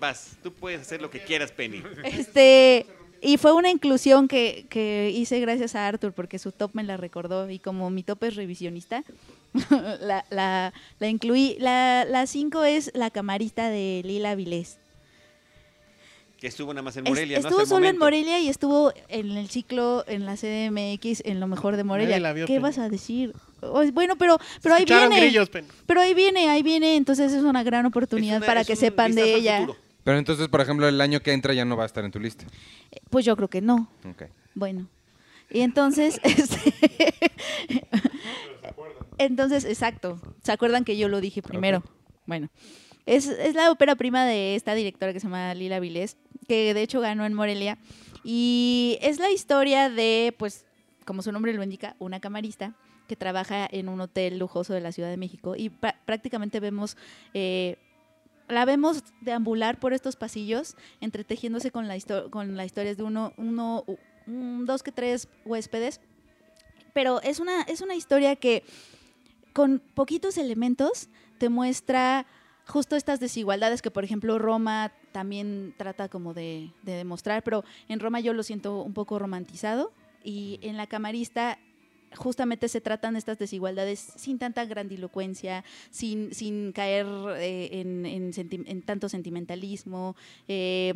Vas, 0.00 0.38
tú 0.42 0.52
puedes 0.52 0.80
hacer 0.80 1.02
lo 1.02 1.10
que 1.10 1.20
quieras, 1.20 1.52
Penny. 1.52 1.82
Este. 2.04 2.86
Y 3.20 3.36
fue 3.36 3.52
una 3.52 3.68
inclusión 3.68 4.28
que, 4.28 4.66
que 4.70 5.10
hice 5.12 5.40
gracias 5.40 5.74
a 5.74 5.88
Arthur, 5.88 6.12
porque 6.12 6.38
su 6.38 6.52
top 6.52 6.70
me 6.74 6.84
la 6.84 6.96
recordó. 6.96 7.50
Y 7.50 7.58
como 7.58 7.90
mi 7.90 8.04
top 8.04 8.22
es 8.24 8.36
revisionista, 8.36 9.02
la, 10.00 10.24
la, 10.30 10.72
la 10.98 11.08
incluí. 11.08 11.56
La, 11.60 12.04
la 12.08 12.26
cinco 12.26 12.64
es 12.64 12.90
la 12.94 13.10
camarista 13.10 13.68
de 13.70 14.02
Lila 14.04 14.34
Vilés. 14.34 14.78
Que 16.38 16.46
estuvo 16.46 16.72
nada 16.72 16.82
más 16.82 16.96
en 16.96 17.04
Es- 17.06 17.10
Morelia, 17.10 17.40
¿no? 17.40 17.48
estuvo 17.48 17.60
el 17.62 17.66
solo 17.66 17.78
en 17.78 17.96
momento. 17.98 18.04
Morelia 18.04 18.38
y 18.38 18.48
estuvo 18.48 18.92
en 19.08 19.32
el 19.32 19.48
ciclo 19.50 20.04
en 20.06 20.24
la 20.24 20.36
CDMX 20.36 21.22
en 21.24 21.40
lo 21.40 21.48
mejor 21.48 21.76
de 21.76 21.82
Morelia. 21.82 22.20
La 22.20 22.32
vio, 22.32 22.46
¿Qué 22.46 22.54
Penny. 22.54 22.62
vas 22.62 22.78
a 22.78 22.88
decir? 22.88 23.34
Bueno, 23.92 24.14
pero, 24.16 24.38
pero 24.62 24.76
ahí 24.76 24.84
viene. 24.84 25.18
grillos. 25.20 25.50
Pero 25.86 26.00
ahí 26.00 26.14
viene, 26.14 26.48
ahí 26.48 26.62
viene. 26.62 26.94
Entonces 26.94 27.32
es 27.32 27.42
una 27.42 27.64
gran 27.64 27.86
oportunidad 27.86 28.36
Es 28.36 28.38
una- 28.42 28.46
para 28.46 28.60
es 28.60 28.66
que 28.68 28.76
sepan 28.76 29.16
de 29.16 29.34
ella. 29.34 29.58
futuro. 29.60 29.78
Pero 30.04 30.16
entonces, 30.18 30.46
por 30.48 30.60
ejemplo, 30.60 30.86
el 30.88 31.00
año 31.00 31.20
que 31.20 31.32
entra 31.32 31.52
ya 31.54 31.64
no 31.64 31.76
va 31.76 31.82
a 31.82 31.86
estar 31.86 32.04
en 32.04 32.12
tu 32.12 32.20
lista. 32.20 32.44
Pues 33.10 33.24
yo 33.24 33.34
creo 33.36 33.48
que 33.48 33.60
no. 33.60 33.88
Bueno. 34.54 34.86
Y 35.50 35.60
entonces, 35.60 36.20
este, 36.22 36.72
entonces, 39.18 39.64
exacto. 39.64 40.20
¿Se 40.42 40.52
acuerdan 40.52 40.84
que 40.84 40.96
yo 40.96 41.08
lo 41.08 41.20
dije 41.20 41.42
primero? 41.42 41.82
Bueno. 42.26 42.48
Es, 43.06 43.26
es 43.26 43.54
la 43.54 43.70
ópera 43.70 43.96
prima 43.96 44.26
de 44.26 44.54
esta 44.54 44.74
directora 44.74 45.12
que 45.14 45.20
se 45.20 45.26
llama 45.26 45.54
Lila 45.54 45.80
Vilés, 45.80 46.18
que 46.46 46.74
de 46.74 46.82
hecho 46.82 47.00
ganó 47.00 47.24
en 47.24 47.32
Morelia. 47.32 47.78
Y 48.22 48.98
es 49.00 49.18
la 49.18 49.30
historia 49.30 49.88
de, 49.88 50.34
pues, 50.38 50.66
como 51.06 51.22
su 51.22 51.32
nombre 51.32 51.54
lo 51.54 51.62
indica, 51.62 51.96
una 51.98 52.20
camarista 52.20 52.74
que 53.06 53.16
trabaja 53.16 53.66
en 53.70 53.88
un 53.88 54.02
hotel 54.02 54.38
lujoso 54.38 54.74
de 54.74 54.80
la 54.82 54.92
Ciudad 54.92 55.08
de 55.08 55.16
México. 55.16 55.56
Y 55.56 55.70
prá- 55.70 55.96
prácticamente 56.04 56.60
vemos 56.60 56.98
eh, 57.32 57.76
la 58.48 58.64
vemos 58.66 59.02
deambular 59.22 59.78
por 59.78 59.92
estos 59.94 60.16
pasillos, 60.16 60.76
entretejiéndose 61.00 61.70
con 61.70 61.88
la, 61.88 61.96
con 62.30 62.56
las 62.56 62.66
historias 62.66 62.96
de 62.98 63.02
uno, 63.04 63.32
uno, 63.36 63.84
un, 64.26 64.66
dos 64.66 64.82
que 64.82 64.92
tres 64.92 65.28
huéspedes. 65.46 66.00
Pero 66.92 67.22
es 67.22 67.40
una, 67.40 67.62
es 67.62 67.80
una 67.80 67.94
historia 67.94 68.36
que 68.36 68.64
con 69.58 69.82
poquitos 69.94 70.38
elementos 70.38 71.08
te 71.38 71.48
muestra 71.48 72.26
justo 72.64 72.94
estas 72.94 73.18
desigualdades 73.18 73.82
que, 73.82 73.90
por 73.90 74.04
ejemplo, 74.04 74.38
Roma 74.38 74.92
también 75.10 75.74
trata 75.76 76.08
como 76.08 76.32
de, 76.32 76.70
de 76.84 76.92
demostrar, 76.92 77.42
pero 77.42 77.64
en 77.88 77.98
Roma 77.98 78.20
yo 78.20 78.34
lo 78.34 78.44
siento 78.44 78.82
un 78.84 78.94
poco 78.94 79.18
romantizado 79.18 79.92
y 80.22 80.60
en 80.62 80.76
la 80.76 80.86
camarista 80.86 81.58
justamente 82.14 82.68
se 82.68 82.80
tratan 82.80 83.16
estas 83.16 83.36
desigualdades 83.36 84.12
sin 84.14 84.38
tanta 84.38 84.64
grandilocuencia, 84.64 85.64
sin, 85.90 86.32
sin 86.32 86.70
caer 86.70 87.06
eh, 87.38 87.80
en 87.80 88.82
tanto 88.82 89.08
sentimentalismo. 89.08 90.14
eh, 90.46 90.94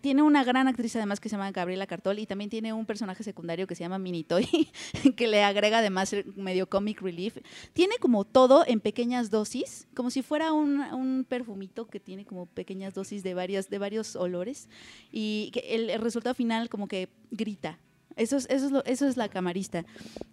tiene 0.00 0.22
una 0.22 0.44
gran 0.44 0.68
actriz 0.68 0.94
además 0.96 1.20
que 1.20 1.28
se 1.28 1.36
llama 1.36 1.50
Gabriela 1.50 1.86
Cartol 1.86 2.18
y 2.18 2.26
también 2.26 2.50
tiene 2.50 2.72
un 2.72 2.86
personaje 2.86 3.22
secundario 3.22 3.66
que 3.66 3.74
se 3.74 3.84
llama 3.84 3.98
Minitoy, 3.98 4.46
que 5.16 5.26
le 5.26 5.42
agrega 5.42 5.78
además 5.78 6.12
el 6.12 6.32
medio 6.36 6.68
comic 6.68 7.00
relief. 7.00 7.38
Tiene 7.72 7.96
como 7.98 8.24
todo 8.24 8.64
en 8.66 8.80
pequeñas 8.80 9.30
dosis, 9.30 9.88
como 9.94 10.10
si 10.10 10.22
fuera 10.22 10.52
un, 10.52 10.80
un 10.80 11.24
perfumito 11.28 11.86
que 11.86 12.00
tiene 12.00 12.24
como 12.24 12.46
pequeñas 12.46 12.94
dosis 12.94 13.22
de, 13.22 13.34
varias, 13.34 13.70
de 13.70 13.78
varios 13.78 14.16
olores 14.16 14.68
y 15.12 15.52
el, 15.64 16.00
resultado 16.00 16.34
final 16.34 16.68
como 16.68 16.88
que 16.88 17.08
grita. 17.30 17.78
Eso 18.16 18.36
es, 18.36 18.46
eso, 18.50 18.82
es 18.84 18.92
eso 18.98 19.06
es 19.06 19.16
la 19.16 19.28
camarista. 19.28 19.84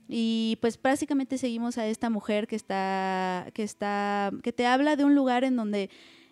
Y 0.07 0.57
pues 0.59 0.81
básicamente 0.81 1.37
seguimos 1.37 1.77
a 1.77 1.85
esta 1.87 2.09
mujer 2.09 2.47
que 2.47 2.55
está, 2.55 3.47
que 3.53 3.63
está, 3.63 4.31
que 4.41 4.51
te 4.51 4.65
habla 4.65 4.95
de 4.95 5.05
un 5.05 5.13
lugar 5.13 5.43
en 5.43 5.55
donde 5.55 5.89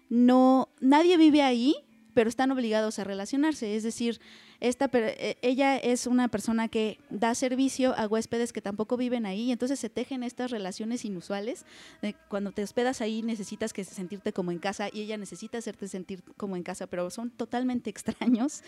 no, 0.10 0.70
nadie 0.80 1.18
vive 1.18 1.42
ahí, 1.42 1.76
pero 2.14 2.30
están 2.30 2.52
obligados 2.52 3.00
a 3.00 3.04
relacionarse. 3.04 3.76
Es 3.76 3.84
decir, 3.84 4.20
esta, 4.60 4.90
eh, 4.94 5.38
ella 5.42 5.78
es 5.78 6.08
una 6.08 6.28
persona 6.28 6.68
que 6.68 7.00
da 7.10 7.36
servicio 7.36 7.94
a 7.98 8.08
huéspedes 8.08 8.54
que 8.54 8.62
tampoco 8.62 8.98
viven 8.98 9.26
ahí, 9.26 9.44
y 9.44 9.52
entonces 9.52 9.80
se 9.80 9.90
tejen 9.90 10.24
estas 10.24 10.52
relaciones 10.52 11.06
inusuales. 11.06 11.66
cuando 12.30 12.52
te 12.52 12.64
hospedas 12.64 13.02
ahí 13.02 13.22
necesitas 13.22 13.74
que 13.74 13.84
sentirte 13.84 14.34
como 14.34 14.52
en 14.52 14.60
casa 14.60 14.90
y 14.92 15.02
ella 15.02 15.18
necesita 15.18 15.58
hacerte 15.58 15.88
sentir 15.88 16.24
como 16.38 16.56
en 16.56 16.64
casa, 16.64 16.88
pero 16.88 17.10
son 17.10 17.30
totalmente 17.30 17.90
extraños. 17.90 18.64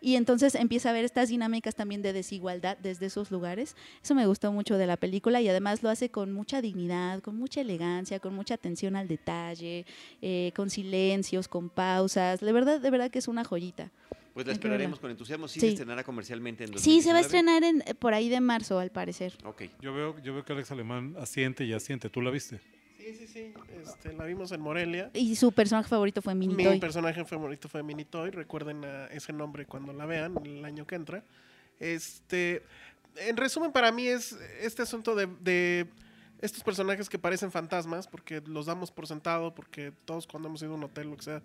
Y 0.00 0.14
entonces 0.16 0.54
empieza 0.54 0.90
a 0.90 0.92
ver 0.92 1.04
estas 1.04 1.28
dinámicas 1.28 1.74
también 1.74 2.02
de 2.02 2.12
desigualdad 2.12 2.78
desde 2.78 3.06
esos 3.06 3.30
lugares. 3.30 3.74
Eso 4.02 4.14
me 4.14 4.26
gustó 4.26 4.52
mucho 4.52 4.78
de 4.78 4.86
la 4.86 4.96
película 4.96 5.40
y 5.40 5.48
además 5.48 5.82
lo 5.82 5.90
hace 5.90 6.10
con 6.10 6.32
mucha 6.32 6.62
dignidad, 6.62 7.20
con 7.20 7.36
mucha 7.36 7.60
elegancia, 7.60 8.20
con 8.20 8.34
mucha 8.34 8.54
atención 8.54 8.94
al 8.96 9.08
detalle, 9.08 9.86
eh, 10.22 10.52
con 10.54 10.70
silencios, 10.70 11.48
con 11.48 11.68
pausas. 11.68 12.40
De 12.40 12.52
verdad, 12.52 12.80
de 12.80 12.90
verdad 12.90 13.10
que 13.10 13.18
es 13.18 13.28
una 13.28 13.44
joyita. 13.44 13.90
Pues 14.38 14.46
la 14.46 14.52
esperaremos 14.52 15.00
con 15.00 15.10
entusiasmo. 15.10 15.48
Sí, 15.48 15.58
Sí. 15.58 15.66
se 15.66 15.72
estrenará 15.72 16.04
comercialmente 16.04 16.62
en 16.62 16.78
Sí, 16.78 17.02
se 17.02 17.12
va 17.12 17.18
a 17.18 17.22
2019. 17.22 17.26
estrenar 17.58 17.64
en, 17.64 17.82
eh, 17.90 17.94
por 17.96 18.14
ahí 18.14 18.28
de 18.28 18.40
marzo, 18.40 18.78
al 18.78 18.90
parecer. 18.92 19.34
Ok. 19.44 19.62
Yo 19.80 19.92
veo, 19.92 20.16
yo 20.22 20.32
veo 20.32 20.44
que 20.44 20.52
Alex 20.52 20.70
Alemán 20.70 21.16
asiente 21.18 21.64
y 21.64 21.72
asiente. 21.72 22.08
¿Tú 22.08 22.22
la 22.22 22.30
viste? 22.30 22.60
Sí, 22.96 23.14
sí, 23.16 23.26
sí. 23.26 23.52
Este, 23.82 24.12
la 24.12 24.24
vimos 24.26 24.52
en 24.52 24.60
Morelia. 24.60 25.10
Y 25.12 25.34
su 25.34 25.50
personaje 25.50 25.88
favorito 25.88 26.22
fue 26.22 26.36
Mi 26.36 26.46
Minitoy. 26.46 26.78
personaje 26.78 27.24
favorito 27.24 27.68
fue 27.68 27.82
Minitoy. 27.82 28.30
Recuerden 28.30 28.84
a 28.84 29.06
ese 29.06 29.32
nombre 29.32 29.66
cuando 29.66 29.92
la 29.92 30.06
vean 30.06 30.34
el 30.44 30.64
año 30.64 30.86
que 30.86 30.94
entra. 30.94 31.24
Este, 31.80 32.62
en 33.16 33.36
resumen, 33.36 33.72
para 33.72 33.90
mí 33.90 34.06
es 34.06 34.38
este 34.60 34.82
asunto 34.82 35.14
de, 35.16 35.26
de 35.40 35.86
estos 36.40 36.62
personajes 36.62 37.08
que 37.08 37.18
parecen 37.18 37.50
fantasmas, 37.50 38.06
porque 38.06 38.40
los 38.46 38.66
damos 38.66 38.92
por 38.92 39.08
sentado, 39.08 39.52
porque 39.54 39.92
todos 40.04 40.26
cuando 40.28 40.48
hemos 40.48 40.62
ido 40.62 40.72
a 40.72 40.74
un 40.76 40.84
hotel, 40.84 41.08
lo 41.10 41.16
que 41.16 41.22
sea, 41.24 41.42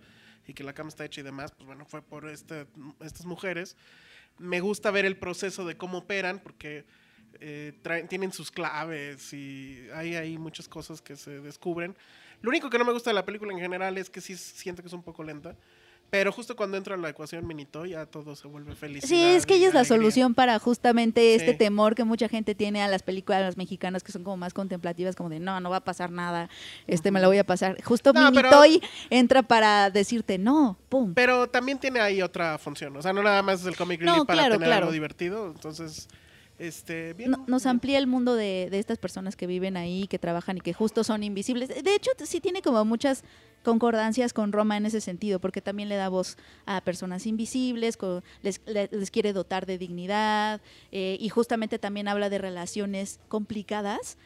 y 0.48 0.54
que 0.54 0.64
la 0.64 0.74
cama 0.74 0.90
está 0.90 1.06
hecha 1.06 1.22
y 1.22 1.24
demás, 1.24 1.52
pues 1.52 1.66
bueno, 1.66 1.86
fue 1.86 2.02
por 2.02 2.28
este, 2.30 2.66
estas 3.02 3.26
mujeres. 3.26 3.76
Me 4.38 4.60
gusta 4.60 4.92
ver 4.92 5.06
el 5.06 5.18
proceso 5.18 5.66
de 5.66 5.78
cómo 5.78 6.00
operan, 6.00 6.40
porque 6.40 6.86
eh, 7.40 7.74
traen- 7.84 8.08
tienen 8.08 8.32
sus 8.32 8.52
claves 8.52 9.34
y 9.34 9.88
hay 9.94 10.16
ahí 10.16 10.38
muchas 10.38 10.68
cosas 10.68 11.02
que 11.02 11.16
se 11.16 11.40
descubren. 11.40 11.96
Lo 12.42 12.50
único 12.50 12.70
que 12.70 12.78
no 12.78 12.86
me 12.86 12.92
gusta 12.94 13.10
de 13.10 13.16
la 13.16 13.26
película 13.26 13.54
en 13.54 13.60
general 13.60 13.98
es 13.98 14.10
que 14.10 14.22
sí 14.22 14.36
siento 14.36 14.82
que 14.82 14.88
es 14.88 14.94
un 14.94 15.04
poco 15.04 15.24
lenta. 15.24 15.56
Pero 16.14 16.32
justo 16.32 16.56
cuando 16.56 16.78
entra 16.78 16.96
la 16.96 17.10
ecuación 17.10 17.48
Minito, 17.48 17.88
ya 17.88 18.06
todo 18.06 18.36
se 18.36 18.48
vuelve 18.48 18.76
feliz. 18.76 19.04
Sí, 19.04 19.20
es 19.20 19.48
que 19.48 19.56
ella 19.56 19.70
es 19.70 19.74
la 19.74 19.84
solución 19.84 20.36
para 20.36 20.60
justamente 20.60 21.34
este 21.34 21.54
Sí. 21.54 21.58
temor 21.58 21.96
que 21.96 22.04
mucha 22.04 22.30
gente 22.30 22.54
tiene 22.54 22.84
a 22.84 22.88
las 22.88 23.02
películas 23.02 23.58
mexicanas 23.58 24.04
que 24.04 24.12
son 24.12 24.24
como 24.24 24.38
más 24.38 24.54
contemplativas, 24.54 25.16
como 25.16 25.30
de 25.30 25.40
no, 25.40 25.60
no 25.60 25.72
va 25.72 25.78
a 25.78 25.84
pasar 25.84 26.12
nada, 26.12 26.52
este 26.86 27.10
me 27.10 27.20
la 27.20 27.26
voy 27.26 27.40
a 27.40 27.44
pasar. 27.44 27.82
Justo 27.84 28.14
No, 28.14 28.32
pero- 28.32 28.48
Minitoy 28.52 28.80
entra 29.10 29.42
para 29.42 29.90
decirte 29.90 30.38
no, 30.38 30.78
pum. 30.88 31.16
Pero 31.16 31.50
también 31.50 31.80
tiene 31.80 32.00
ahí 32.00 32.22
otra 32.22 32.60
función. 32.60 32.96
O 32.96 33.02
sea, 33.02 33.12
no 33.12 33.24
nada 33.24 33.42
más 33.42 33.62
es 33.62 33.66
el 33.66 33.76
comic 33.76 34.00
No, 34.02 34.12
relief 34.12 34.28
para 34.28 34.38
claro, 34.42 34.54
tener 34.54 34.68
claro. 34.68 34.84
algo 34.84 34.92
divertido. 34.94 35.48
Entonces, 35.48 36.08
este, 36.60 37.14
bien. 37.14 37.32
No- 37.32 37.44
nos 37.48 37.64
bien. 37.64 37.72
amplía 37.72 37.98
el 37.98 38.06
mundo 38.06 38.36
de, 38.36 38.68
de 38.70 38.78
estas 38.78 39.00
personas 39.00 39.36
que 39.36 39.48
viven 39.48 39.78
ahí, 39.78 40.06
que 40.06 40.20
trabajan 40.20 40.58
y 40.58 40.62
que 40.62 40.74
justo 40.74 41.04
son 41.04 41.24
invisibles. 41.24 41.70
De 41.70 41.96
hecho, 41.96 42.12
sí 42.24 42.40
tiene 42.40 42.62
como 42.62 42.86
muchas 42.86 43.24
concordancias 43.64 44.34
con 44.34 44.52
Roma 44.52 44.78
en 44.78 44.86
ese 44.86 45.02
sentido, 45.02 45.40
porque 45.40 45.62
también 45.62 45.90
le 45.90 45.96
da 45.96 46.10
voz 46.10 46.38
a 46.66 46.82
personas 46.82 47.26
invisibles, 47.26 47.98
co- 47.98 48.22
les, 48.42 48.62
le- 48.66 48.90
les 48.92 49.10
quiere 49.10 49.34
dotar 49.34 49.66
de 49.66 49.78
dignidad 49.78 50.62
eh, 50.92 51.18
y 51.20 51.30
justamente 51.30 51.80
también 51.80 52.08
habla 52.08 52.30
de 52.30 52.38
relaciones 52.38 53.20
complicadas, 53.30 54.18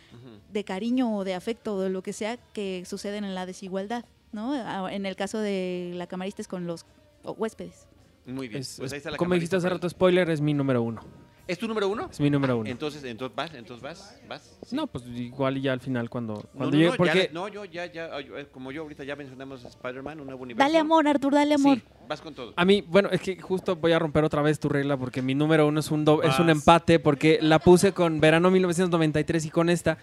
de 0.52 0.64
cariño 0.64 1.16
o 1.16 1.24
de 1.24 1.34
afecto 1.36 1.76
o 1.76 1.82
de 1.82 1.90
lo 1.90 2.02
que 2.02 2.14
sea 2.14 2.38
que 2.54 2.84
suceden 2.86 3.24
en 3.24 3.36
la 3.36 3.46
desigualdad, 3.46 4.06
¿no? 4.32 4.56
En 4.90 5.06
el 5.06 5.16
caso 5.16 5.40
de 5.40 5.92
la 5.96 6.08
camarista 6.08 6.42
es 6.42 6.48
con 6.48 6.66
los 6.68 6.86
huéspedes. 7.24 7.88
Muy 8.26 8.48
bien. 8.48 8.62
Es- 8.62 8.76
pues 8.78 8.88
es- 8.88 8.94
ahí 8.94 8.98
está 8.98 9.12
la 9.12 9.18
como 9.18 9.34
dijiste 9.36 9.56
hace 9.56 9.70
rato, 9.70 9.88
spoiler, 9.90 10.30
es 10.30 10.42
mi 10.42 10.54
número 10.54 10.82
uno. 10.82 11.02
¿Es 11.48 11.58
tu 11.58 11.68
número 11.68 11.88
uno? 11.88 12.10
Es 12.12 12.20
mi 12.20 12.30
número 12.30 12.58
uno. 12.58 12.70
Entonces, 12.70 13.04
entonces 13.04 13.36
vas, 13.36 13.54
entonces 13.54 13.82
vas, 13.82 14.20
vas. 14.28 14.58
sí. 14.66 14.76
No, 14.76 14.86
pues 14.88 15.06
igual 15.08 15.58
y 15.58 15.62
ya 15.62 15.74
al 15.74 15.80
final 15.80 16.10
cuando, 16.10 16.44
cuando 16.54 16.66
no, 16.66 16.72
llegue, 16.72 16.86
no, 16.86 16.92
ya 16.92 16.98
porque 16.98 17.30
no, 17.34 17.48
yo 17.48 17.66
ya, 17.66 17.86
ya, 17.86 18.10
eh, 18.20 18.48
como 18.52 18.72
yo 18.72 18.82
ahorita 18.84 19.04
ya 19.06 19.16
mencionamos 19.16 19.64
Spider-Man, 19.64 20.20
un 20.20 20.26
nuevo 20.28 20.44
universo. 20.44 20.66
Dale 20.68 20.78
amor, 20.80 21.08
Artur, 21.08 21.34
dale 21.34 21.56
amor. 21.56 21.78
Sí, 21.78 21.84
vas 22.08 22.22
con 22.22 22.34
todo. 22.36 22.54
a 22.56 22.66
mí, 22.66 22.84
bueno, 22.88 23.10
es 23.12 23.22
que 23.22 23.40
justo 23.42 23.76
voy 23.78 23.94
a 23.94 24.00
romper 24.00 24.24
otra 24.26 24.42
vez 24.42 24.60
tu 24.60 24.68
regla 24.70 24.98
porque 24.98 25.22
mi 25.22 25.36
número 25.36 25.68
uno 25.68 25.80
es 25.80 25.90
un, 25.90 26.04
do- 26.04 26.22
es 26.22 26.38
un 26.40 26.50
empate 26.50 27.00
porque 27.00 27.40
la 27.42 27.60
puse 27.60 27.94
con 27.94 28.20
Verano 28.20 28.52
1993 28.52 29.46
y 29.46 29.50
con 29.50 29.70
esta. 29.70 29.98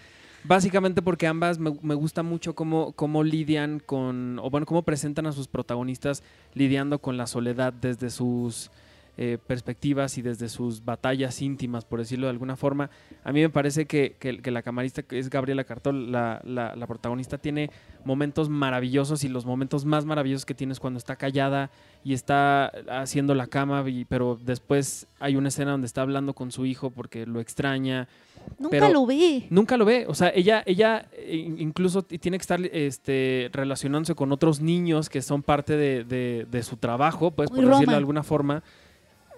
Básicamente 0.47 1.01
porque 1.01 1.25
ambas 1.25 1.57
me, 1.57 1.73
me 1.81 1.95
gusta 1.95 2.21
mucho 2.21 2.53
cómo, 2.53 2.91
cómo 2.93 3.23
lidian 3.23 3.79
con, 3.79 4.37
o 4.39 4.49
bueno, 4.51 4.67
cómo 4.67 4.83
presentan 4.83 5.25
a 5.25 5.31
sus 5.31 5.47
protagonistas 5.47 6.21
lidiando 6.53 6.99
con 6.99 7.17
la 7.17 7.25
soledad 7.25 7.73
desde 7.73 8.11
sus 8.11 8.69
eh, 9.17 9.37
perspectivas 9.47 10.17
y 10.17 10.21
desde 10.21 10.49
sus 10.49 10.83
batallas 10.83 11.41
íntimas, 11.41 11.85
por 11.85 11.99
decirlo 11.99 12.27
de 12.27 12.31
alguna 12.31 12.55
forma. 12.55 12.89
A 13.23 13.31
mí 13.31 13.41
me 13.41 13.49
parece 13.49 13.85
que, 13.85 14.15
que- 14.19 14.39
que 14.41 14.51
la 14.51 14.61
camarista, 14.61 15.03
que 15.03 15.17
es 15.19 15.29
Gabriela 15.29 15.63
Cartol, 15.63 16.11
la, 16.11 16.41
la- 16.43 16.75
la 16.75 16.87
protagonista, 16.87 17.37
tiene 17.37 17.69
momentos 18.03 18.49
maravillosos 18.49 19.23
y 19.23 19.29
los 19.29 19.45
momentos 19.45 19.85
más 19.85 20.05
maravillosos 20.05 20.45
que 20.45 20.53
tienes 20.53 20.79
cuando 20.79 20.97
está 20.97 21.15
callada 21.15 21.71
y 22.03 22.13
está 22.13 22.67
haciendo 22.89 23.33
la 23.35 23.47
cama, 23.47 23.83
y- 23.89 24.05
pero 24.05 24.37
después 24.43 25.07
hay 25.19 25.35
una 25.35 25.47
escena 25.47 25.71
donde 25.71 25.87
está 25.87 26.01
hablando 26.01 26.33
con 26.33 26.51
su 26.51 26.65
hijo 26.65 26.89
porque 26.91 27.25
lo 27.25 27.39
extraña. 27.39 28.07
Nunca 28.59 28.69
Pero- 28.71 28.89
lo 28.93 29.05
vi. 29.07 29.47
Nunca 29.49 29.75
lo 29.75 29.85
ve, 29.85 30.05
o 30.07 30.13
sea, 30.13 30.31
ella, 30.35 30.61
ella 30.67 31.07
eh, 31.13 31.35
incluso 31.57 32.03
tiene 32.03 32.37
que 32.37 32.41
estar 32.43 32.59
este, 32.61 33.49
relacionándose 33.53 34.13
con 34.13 34.31
otros 34.31 34.61
niños 34.61 35.09
que 35.09 35.21
son 35.23 35.41
parte 35.41 35.75
de, 35.77 36.03
de- 36.03 36.45
de 36.51 36.63
su 36.63 36.77
trabajo, 36.77 37.31
pues 37.31 37.49
Muy 37.49 37.61
por 37.61 37.69
decirlo 37.71 37.91
de 37.91 37.97
alguna 37.97 38.21
forma. 38.23 38.61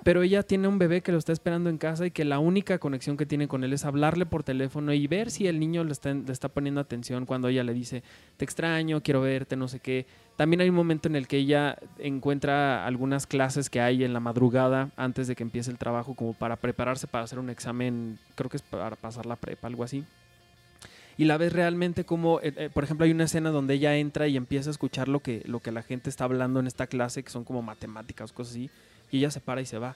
Pero 0.08 0.24
ella 0.24 0.42
tiene 0.42 0.70
un 0.70 0.80
bebé 0.80 1.02
que 1.02 1.12
lo 1.12 1.18
está 1.18 1.34
esperando 1.34 1.70
en 1.70 1.78
casa 1.78 2.06
y 2.06 2.12
que 2.12 2.24
la 2.24 2.40
única 2.40 2.80
conexión 2.80 3.18
que 3.18 3.26
tiene 3.26 3.50
con 3.50 3.66
él 3.66 3.74
es 3.74 3.84
hablarle 3.84 4.26
por 4.26 4.42
teléfono 4.42 4.94
y 4.94 5.06
ver 5.06 5.30
si 5.30 5.48
el 5.48 5.60
niño 5.60 5.84
le 5.84 5.92
está, 5.92 6.14
le 6.14 6.32
está 6.32 6.48
poniendo 6.48 6.80
atención 6.80 7.26
cuando 7.26 7.50
ella 7.50 7.62
le 7.66 7.74
dice, 7.74 8.04
te 8.38 8.46
extraño, 8.46 9.04
quiero 9.04 9.20
verte, 9.20 9.58
no 9.58 9.68
sé 9.68 9.82
qué. 9.82 10.06
También 10.38 10.62
hay 10.62 10.70
un 10.70 10.76
momento 10.76 11.10
en 11.10 11.18
el 11.18 11.28
que 11.28 11.36
ella 11.36 11.78
encuentra 12.00 12.86
algunas 12.86 13.28
clases 13.28 13.70
que 13.70 13.82
hay 13.82 14.06
en 14.06 14.14
la 14.14 14.22
madrugada 14.22 14.92
antes 14.96 15.28
de 15.28 15.36
que 15.36 15.44
empiece 15.44 15.72
el 15.72 15.78
trabajo 15.78 16.16
como 16.16 16.32
para 16.32 16.56
prepararse 16.56 17.08
para 17.08 17.26
hacer 17.26 17.38
un 17.38 17.50
examen, 17.50 18.18
creo 18.36 18.50
que 18.50 18.56
es 18.56 18.64
para 18.64 18.96
pasar 18.96 19.26
la 19.26 19.36
prepa, 19.36 19.68
algo 19.68 19.84
así. 19.84 20.06
Y 21.18 21.26
la 21.26 21.38
ves 21.38 21.52
realmente 21.52 22.06
como, 22.06 22.40
eh, 22.40 22.54
eh, 22.56 22.70
por 22.74 22.86
ejemplo, 22.86 23.04
hay 23.04 23.12
una 23.12 23.26
escena 23.26 23.50
donde 23.50 23.74
ella 23.74 23.98
entra 23.98 24.30
y 24.30 24.38
empieza 24.38 24.70
a 24.70 24.72
escuchar 24.72 25.10
lo 25.10 25.20
que, 25.20 25.44
lo 25.48 25.60
que 25.60 25.74
la 25.74 25.82
gente 25.82 26.10
está 26.10 26.24
hablando 26.24 26.62
en 26.62 26.68
esta 26.68 26.88
clase, 26.88 27.24
que 27.24 27.30
son 27.30 27.44
como 27.44 27.62
matemáticas, 27.62 28.32
cosas 28.32 28.54
así 28.54 28.70
y 29.12 29.20
ella 29.20 29.32
se 29.32 29.40
para 29.42 29.62
y 29.62 29.66
se 29.66 29.78
va. 29.78 29.96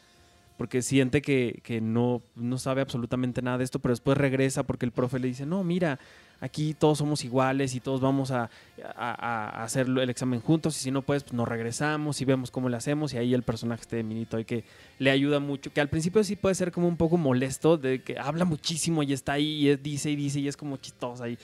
Porque 0.58 0.82
siente 0.84 1.22
que, 1.24 1.60
que 1.64 1.82
no, 1.82 2.22
no 2.36 2.58
sabe 2.60 2.82
absolutamente 2.82 3.42
nada 3.42 3.58
de 3.58 3.64
esto, 3.64 3.80
pero 3.80 3.94
después 3.94 4.18
regresa 4.18 4.64
porque 4.64 4.86
el 4.86 4.92
profe 4.92 5.18
le 5.18 5.28
dice, 5.28 5.46
no, 5.46 5.64
mira, 5.64 5.98
aquí 6.40 6.76
todos 6.78 7.00
somos 7.00 7.24
iguales 7.26 7.74
y 7.74 7.80
todos 7.80 8.00
vamos 8.00 8.30
a, 8.30 8.50
a, 8.96 9.64
hacer 9.64 9.88
el 9.88 10.10
examen 10.10 10.40
juntos 10.40 10.78
y 10.78 10.84
si 10.84 10.92
no 10.92 11.02
puedes, 11.02 11.24
pues 11.24 11.34
nos 11.34 11.48
regresamos 11.48 12.22
y 12.22 12.26
vemos 12.26 12.52
cómo 12.52 12.70
le 12.70 12.78
hacemos 12.78 13.12
y 13.14 13.18
ahí 13.18 13.34
el 13.34 13.42
personaje 13.42 13.82
este 13.82 13.96
de 13.96 14.04
Minito 14.04 14.38
y 14.40 14.46
que 14.46 14.64
le 15.00 15.10
ayuda 15.10 15.40
mucho, 15.40 15.72
que 15.74 15.82
al 15.82 15.90
principio 15.90 16.24
sí 16.24 16.36
puede 16.36 16.54
ser 16.54 16.72
como 16.72 16.88
un 16.88 16.98
poco 16.98 17.18
molesto, 17.18 17.78
de 17.78 18.04
que 18.04 18.20
habla 18.20 18.46
muchísimo 18.46 19.02
y 19.02 19.14
está 19.14 19.34
ahí 19.34 19.64
y 19.64 19.70
es- 19.70 19.82
dice 19.82 20.12
y 20.12 20.16
dice 20.16 20.40
y 20.42 20.48
es 20.48 20.58
como 20.58 20.78
chistosa 20.78 21.24
ahí, 21.24 21.40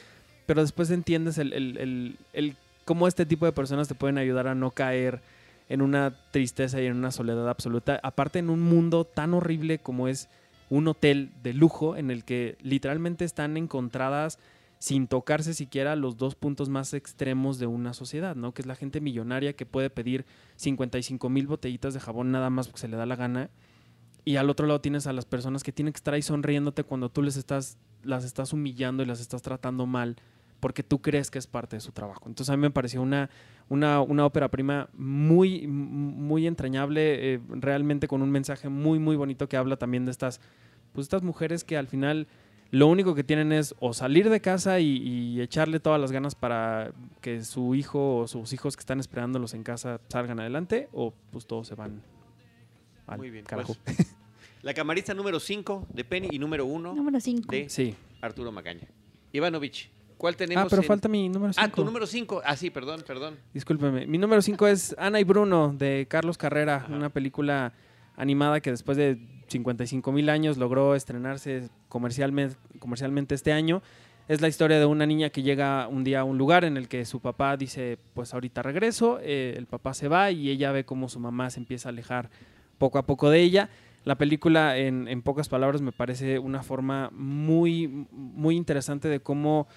pero 0.45 0.61
después 0.61 0.91
entiendes 0.91 1.39
el, 1.39 1.53
el, 1.53 2.17
el 2.33 2.55
cómo 2.85 3.07
este 3.07 3.25
tipo 3.25 3.45
de 3.47 3.51
personas 3.51 3.87
te 3.87 3.95
pueden 3.95 4.17
ayudar 4.19 4.47
a 4.47 4.53
no 4.53 4.69
caer 4.71 5.21
en 5.69 5.81
una 5.81 6.15
tristeza 6.31 6.81
y 6.81 6.85
en 6.85 6.97
una 6.97 7.11
soledad 7.11 7.49
absoluta. 7.49 7.99
Aparte 8.03 8.39
en 8.39 8.49
un 8.49 8.61
mundo 8.61 9.05
tan 9.05 9.33
horrible 9.33 9.79
como 9.79 10.07
es 10.07 10.29
un 10.69 10.87
hotel 10.87 11.31
de 11.43 11.53
lujo 11.53 11.95
en 11.95 12.11
el 12.11 12.23
que 12.23 12.57
literalmente 12.61 13.25
están 13.25 13.57
encontradas 13.57 14.39
sin 14.79 15.07
tocarse 15.07 15.53
siquiera 15.53 15.95
los 15.95 16.17
dos 16.17 16.35
puntos 16.35 16.69
más 16.69 16.93
extremos 16.93 17.57
de 17.57 17.65
una 17.65 17.93
sociedad, 17.93 18.35
¿no? 18.35 18.53
Que 18.53 18.61
es 18.61 18.67
la 18.67 18.75
gente 18.75 19.01
millonaria 19.01 19.53
que 19.53 19.65
puede 19.65 19.89
pedir 19.89 20.25
55 20.57 21.29
mil 21.29 21.47
botellitas 21.47 21.93
de 21.93 21.99
jabón 21.99 22.31
nada 22.31 22.49
más 22.49 22.67
porque 22.67 22.81
se 22.81 22.87
le 22.87 22.97
da 22.97 23.05
la 23.05 23.15
gana. 23.15 23.49
Y 24.23 24.35
al 24.35 24.49
otro 24.49 24.67
lado 24.67 24.81
tienes 24.81 25.07
a 25.07 25.13
las 25.13 25.25
personas 25.25 25.63
que 25.63 25.71
tienen 25.71 25.93
que 25.93 25.97
estar 25.97 26.13
ahí 26.13 26.21
sonriéndote 26.21 26.83
cuando 26.83 27.09
tú 27.09 27.23
les 27.23 27.37
estás, 27.37 27.77
las 28.03 28.23
estás 28.23 28.53
humillando 28.53 29.01
y 29.01 29.05
las 29.05 29.19
estás 29.19 29.41
tratando 29.41 29.85
mal 29.85 30.17
porque 30.59 30.83
tú 30.83 31.01
crees 31.01 31.29
que 31.31 31.39
es 31.39 31.47
parte 31.47 31.75
de 31.75 31.79
su 31.81 31.91
trabajo. 31.91 32.23
Entonces 32.27 32.51
a 32.51 32.57
mí 32.57 32.61
me 32.61 32.71
pareció 32.71 33.01
una, 33.01 33.29
una, 33.69 34.01
una 34.01 34.25
ópera 34.25 34.49
prima 34.49 34.89
muy, 34.93 35.67
muy 35.67 36.47
entrañable, 36.47 37.33
eh, 37.35 37.39
realmente 37.49 38.07
con 38.07 38.21
un 38.21 38.31
mensaje 38.31 38.69
muy, 38.69 38.99
muy 38.99 39.15
bonito 39.15 39.47
que 39.47 39.57
habla 39.57 39.77
también 39.77 40.05
de 40.05 40.11
estas, 40.11 40.41
pues 40.93 41.05
estas 41.05 41.23
mujeres 41.23 41.63
que 41.63 41.77
al 41.77 41.87
final 41.87 42.27
lo 42.71 42.87
único 42.87 43.15
que 43.15 43.23
tienen 43.23 43.51
es 43.53 43.75
o 43.79 43.93
salir 43.93 44.29
de 44.29 44.41
casa 44.41 44.79
y, 44.79 44.97
y 44.97 45.41
echarle 45.41 45.79
todas 45.79 46.01
las 46.01 46.11
ganas 46.11 46.35
para 46.35 46.91
que 47.21 47.43
su 47.45 47.75
hijo 47.75 48.17
o 48.17 48.27
sus 48.27 48.51
hijos 48.51 48.75
que 48.75 48.81
están 48.81 48.99
esperándolos 48.99 49.53
en 49.53 49.63
casa 49.63 50.01
salgan 50.09 50.39
adelante 50.39 50.89
o 50.91 51.13
pues 51.31 51.45
todos 51.47 51.67
se 51.67 51.75
van 51.75 52.01
al 53.05 53.19
Muy 53.19 53.29
bien. 53.29 53.45
carajo. 53.45 53.75
pues, 53.85 54.15
la 54.63 54.73
camarista 54.73 55.13
número 55.13 55.39
5 55.39 55.87
de 55.93 56.03
Penny 56.03 56.27
y 56.31 56.39
número 56.39 56.65
1 56.65 56.93
Número 56.93 57.19
5. 57.21 57.51
de 57.51 57.69
Sí. 57.69 57.95
Arturo 58.19 58.51
Magaña. 58.51 58.87
Ivanovich, 59.31 59.89
¿cuál 60.17 60.35
tenemos? 60.35 60.65
Ah, 60.65 60.67
pero 60.69 60.81
en- 60.81 60.87
falta 60.87 61.07
mi 61.07 61.29
número 61.29 61.53
5. 61.53 61.65
Ah, 61.65 61.71
tu 61.73 61.83
número 61.85 62.05
5. 62.07 62.41
Ah, 62.45 62.55
sí, 62.55 62.69
perdón, 62.69 63.03
perdón. 63.05 63.35
Discúlpeme. 63.53 64.07
Mi 64.07 64.17
número 64.17 64.41
5 64.41 64.67
es 64.67 64.95
Ana 64.97 65.19
y 65.19 65.23
Bruno 65.23 65.73
de 65.77 66.05
Carlos 66.09 66.37
Carrera, 66.37 66.85
una 66.89 67.09
película 67.09 67.73
animada 68.15 68.59
que 68.61 68.71
después 68.71 68.97
de 68.97 69.17
55 69.47 70.11
mil 70.11 70.29
años 70.29 70.57
logró 70.57 70.95
estrenarse 70.95 71.69
comercialmente, 71.87 72.55
comercialmente 72.79 73.35
este 73.35 73.51
año. 73.53 73.81
Es 74.27 74.41
la 74.41 74.49
historia 74.49 74.77
de 74.77 74.85
una 74.85 75.05
niña 75.05 75.29
que 75.29 75.41
llega 75.41 75.87
un 75.87 76.03
día 76.03 76.19
a 76.19 76.23
un 76.25 76.37
lugar 76.37 76.65
en 76.65 76.75
el 76.75 76.89
que 76.89 77.05
su 77.05 77.21
papá 77.21 77.55
dice, 77.55 77.97
pues 78.13 78.33
ahorita 78.33 78.61
regreso, 78.61 79.19
eh, 79.21 79.53
el 79.57 79.67
papá 79.67 79.93
se 79.93 80.09
va 80.09 80.31
y 80.31 80.49
ella 80.49 80.73
ve 80.73 80.83
cómo 80.83 81.07
su 81.07 81.19
mamá 81.19 81.49
se 81.49 81.59
empieza 81.61 81.87
a 81.87 81.91
alejar 81.91 82.29
poco 82.77 82.97
a 82.97 83.05
poco 83.05 83.29
de 83.29 83.39
ella. 83.41 83.69
La 84.03 84.17
película, 84.17 84.77
en, 84.77 85.07
en 85.07 85.21
pocas 85.21 85.47
palabras, 85.47 85.81
me 85.81 85.91
parece 85.93 86.39
una 86.39 86.61
forma 86.61 87.09
muy, 87.13 87.87
muy 88.11 88.55
interesante 88.57 89.07
de 89.07 89.21
cómo 89.21 89.67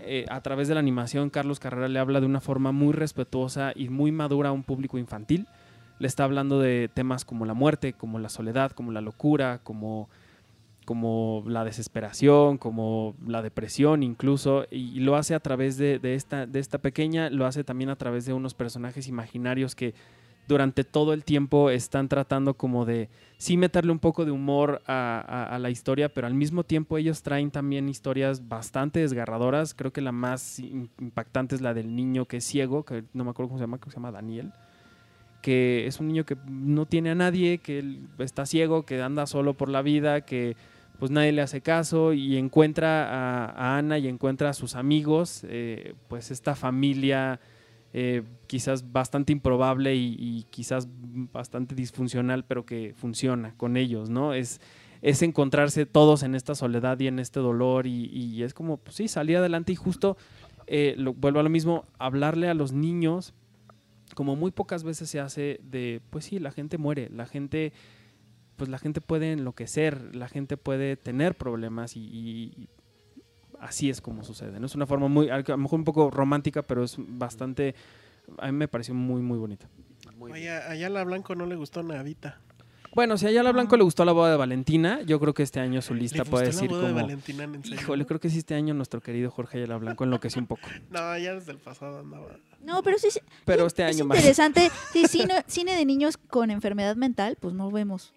eh, 0.00 0.24
a 0.28 0.40
través 0.40 0.68
de 0.68 0.74
la 0.74 0.80
animación 0.80 1.30
Carlos 1.30 1.60
Carrera 1.60 1.88
le 1.88 1.98
habla 1.98 2.20
de 2.20 2.26
una 2.26 2.40
forma 2.40 2.72
muy 2.72 2.92
respetuosa 2.92 3.72
y 3.74 3.88
muy 3.88 4.12
madura 4.12 4.50
a 4.50 4.52
un 4.52 4.62
público 4.62 4.98
infantil. 4.98 5.46
Le 5.98 6.06
está 6.06 6.24
hablando 6.24 6.60
de 6.60 6.90
temas 6.92 7.24
como 7.24 7.46
la 7.46 7.54
muerte, 7.54 7.92
como 7.92 8.18
la 8.18 8.28
soledad, 8.28 8.72
como 8.72 8.92
la 8.92 9.00
locura, 9.00 9.60
como, 9.62 10.08
como 10.84 11.44
la 11.46 11.64
desesperación, 11.64 12.58
como 12.58 13.14
la 13.26 13.42
depresión 13.42 14.02
incluso, 14.02 14.66
y, 14.70 15.00
lo 15.00 15.16
hace 15.16 15.34
a 15.34 15.40
través 15.40 15.76
de 15.78 16.00
esta, 16.14 16.46
de 16.46 16.58
esta 16.58 16.78
pequeña, 16.78 17.30
lo 17.30 17.46
hace 17.46 17.64
también 17.64 17.90
a 17.90 17.96
través 17.96 18.26
de 18.26 18.32
unos 18.32 18.54
personajes 18.54 19.08
imaginarios 19.08 19.74
que 19.74 19.94
durante 20.46 20.84
todo 20.84 21.12
el 21.12 21.24
tiempo 21.24 21.70
están 21.70 22.08
tratando 22.08 22.54
como 22.54 22.84
de 22.84 23.08
sí 23.38 23.56
meterle 23.56 23.92
un 23.92 23.98
poco 23.98 24.24
de 24.24 24.30
humor 24.30 24.82
a, 24.86 25.58
la 25.60 25.70
historia, 25.70 26.08
pero 26.08 26.26
al 26.26 26.34
mismo 26.34 26.64
tiempo 26.64 26.98
ellos 26.98 27.22
traen 27.22 27.50
también 27.50 27.88
historias 27.88 28.48
bastante 28.48 29.00
desgarradoras. 29.00 29.74
Creo 29.74 29.92
que 29.92 30.00
la 30.00 30.12
más 30.12 30.60
im- 30.60 30.88
impactante 31.00 31.54
es 31.54 31.60
la 31.60 31.74
del 31.74 31.94
niño 31.94 32.26
que 32.26 32.38
es 32.38 32.44
ciego, 32.44 32.84
que 32.84 33.04
no 33.12 33.24
me 33.24 33.30
acuerdo 33.30 33.48
cómo 33.48 33.58
se 33.58 33.64
llama, 33.64 33.78
que 33.78 33.90
se 33.90 33.96
llama 33.96 34.12
Daniel, 34.12 34.52
que 35.42 35.86
es 35.86 36.00
un 36.00 36.08
niño 36.08 36.24
que 36.24 36.36
no 36.48 36.86
tiene 36.86 37.10
a 37.10 37.14
nadie, 37.14 37.58
que 37.58 37.98
está 38.18 38.46
ciego, 38.46 38.84
que 38.84 39.02
anda 39.02 39.26
solo 39.26 39.54
por 39.54 39.68
la 39.68 39.82
vida, 39.82 40.22
que 40.22 40.56
pues 40.98 41.10
nadie 41.10 41.32
le 41.32 41.42
hace 41.42 41.60
caso 41.60 42.12
y 42.12 42.36
encuentra 42.36 43.04
a, 43.08 43.46
a 43.50 43.78
Ana 43.78 43.98
y 43.98 44.08
encuentra 44.08 44.50
a 44.50 44.54
sus 44.54 44.74
amigos, 44.74 45.44
eh, 45.48 45.94
pues 46.08 46.30
esta 46.30 46.54
familia 46.54 47.40
eh, 47.96 48.24
quizás 48.48 48.90
bastante 48.90 49.32
improbable 49.32 49.94
y, 49.94 50.46
quizás 50.50 50.88
bastante 50.90 51.76
disfuncional, 51.76 52.44
pero 52.44 52.66
que 52.66 52.92
funciona 52.96 53.54
con 53.56 53.76
ellos, 53.76 54.10
¿no? 54.10 54.34
Es, 54.34 54.60
es 55.00 55.22
encontrarse 55.22 55.86
todos 55.86 56.24
en 56.24 56.34
esta 56.34 56.56
soledad 56.56 56.98
y 56.98 57.06
en 57.06 57.20
este 57.20 57.38
dolor 57.38 57.86
y, 57.86 58.42
es 58.42 58.52
como, 58.52 58.78
pues 58.78 58.96
sí, 58.96 59.06
salir 59.06 59.36
adelante 59.36 59.70
y 59.70 59.76
justo, 59.76 60.16
eh, 60.66 60.96
vuelvo 61.16 61.38
a 61.38 61.44
lo 61.44 61.50
mismo, 61.50 61.84
hablarle 62.00 62.48
a 62.48 62.54
los 62.54 62.72
niños, 62.72 63.32
como 64.16 64.34
muy 64.34 64.50
pocas 64.50 64.82
veces 64.82 65.08
se 65.08 65.20
hace 65.20 65.60
de, 65.62 66.00
pues 66.10 66.24
sí, 66.24 66.40
la 66.40 66.50
gente 66.50 66.78
muere, 66.78 67.10
la 67.10 67.26
gente, 67.26 67.72
pues 68.56 68.68
la 68.68 68.78
gente 68.78 69.02
puede 69.02 69.30
enloquecer, 69.30 70.16
la 70.16 70.26
gente 70.26 70.56
puede 70.56 70.96
tener 70.96 71.36
problemas 71.36 71.96
y 71.96 72.68
así 73.64 73.90
es 73.90 74.00
como 74.00 74.22
sucede. 74.24 74.60
¿no? 74.60 74.66
Es 74.66 74.74
una 74.74 74.86
forma 74.86 75.08
muy, 75.08 75.30
a 75.30 75.38
lo 75.38 75.58
mejor 75.58 75.78
un 75.78 75.84
poco 75.84 76.10
romántica, 76.10 76.62
pero 76.62 76.84
es 76.84 76.96
bastante, 76.98 77.74
a 78.38 78.46
mí 78.46 78.52
me 78.52 78.68
pareció 78.68 78.94
muy, 78.94 79.22
muy 79.22 79.38
bonita. 79.38 79.68
Muy 80.16 80.32
Oye, 80.32 80.50
a 80.50 80.70
Ayala 80.70 81.02
Blanco 81.04 81.34
no 81.34 81.46
le 81.46 81.56
gustó 81.56 81.82
nadita. 81.82 82.38
Bueno, 82.94 83.18
si 83.18 83.26
a 83.26 83.30
Ayala 83.30 83.50
Blanco 83.50 83.76
le 83.76 83.82
gustó 83.82 84.04
la 84.04 84.12
boda 84.12 84.30
de 84.30 84.36
Valentina, 84.36 85.00
yo 85.02 85.18
creo 85.18 85.34
que 85.34 85.42
este 85.42 85.58
año 85.58 85.82
su 85.82 85.94
lista 85.94 86.18
¿Le 86.18 86.24
puede 86.30 86.46
decir 86.46 86.70
la 86.70 86.76
boda 86.76 86.88
de 86.88 86.92
como... 86.92 87.04
Valentina, 87.06 87.44
en? 87.44 87.62
Híjole, 87.64 88.06
creo 88.06 88.20
que 88.20 88.30
sí 88.30 88.38
este 88.38 88.54
año 88.54 88.72
nuestro 88.74 89.00
querido 89.00 89.32
Jorge 89.32 89.58
Ayala 89.58 89.78
Blanco 89.78 90.04
enloqueció 90.04 90.40
un 90.40 90.46
poco. 90.46 90.62
No, 90.90 91.18
ya 91.18 91.34
desde 91.34 91.50
el 91.52 91.58
pasado 91.58 91.98
andaba. 91.98 92.36
No, 92.62 92.82
pero 92.82 92.98
sí, 92.98 93.08
sí, 93.10 93.20
Pero 93.44 93.64
sí, 93.64 93.66
este 93.68 93.88
es 93.88 93.96
año 93.96 94.04
más. 94.04 94.18
interesante. 94.18 94.70
Sí, 94.92 95.06
cine, 95.08 95.42
cine 95.48 95.74
de 95.74 95.84
niños 95.84 96.16
con 96.16 96.50
enfermedad 96.50 96.94
mental, 96.94 97.36
pues 97.40 97.52
no 97.52 97.70
vemos. 97.70 98.12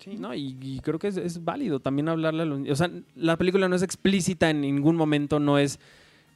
Sí, 0.00 0.16
no, 0.16 0.34
y, 0.34 0.56
y 0.60 0.80
creo 0.80 0.98
que 0.98 1.08
es, 1.08 1.16
es 1.16 1.44
válido 1.44 1.78
también 1.80 2.08
hablarle 2.08 2.42
a 2.42 2.46
los 2.46 2.58
niños. 2.58 2.80
O 2.80 2.84
sea, 2.84 2.90
la 3.14 3.36
película 3.36 3.68
no 3.68 3.76
es 3.76 3.82
explícita 3.82 4.50
en 4.50 4.60
ningún 4.62 4.96
momento, 4.96 5.38
no 5.38 5.58
es, 5.58 5.78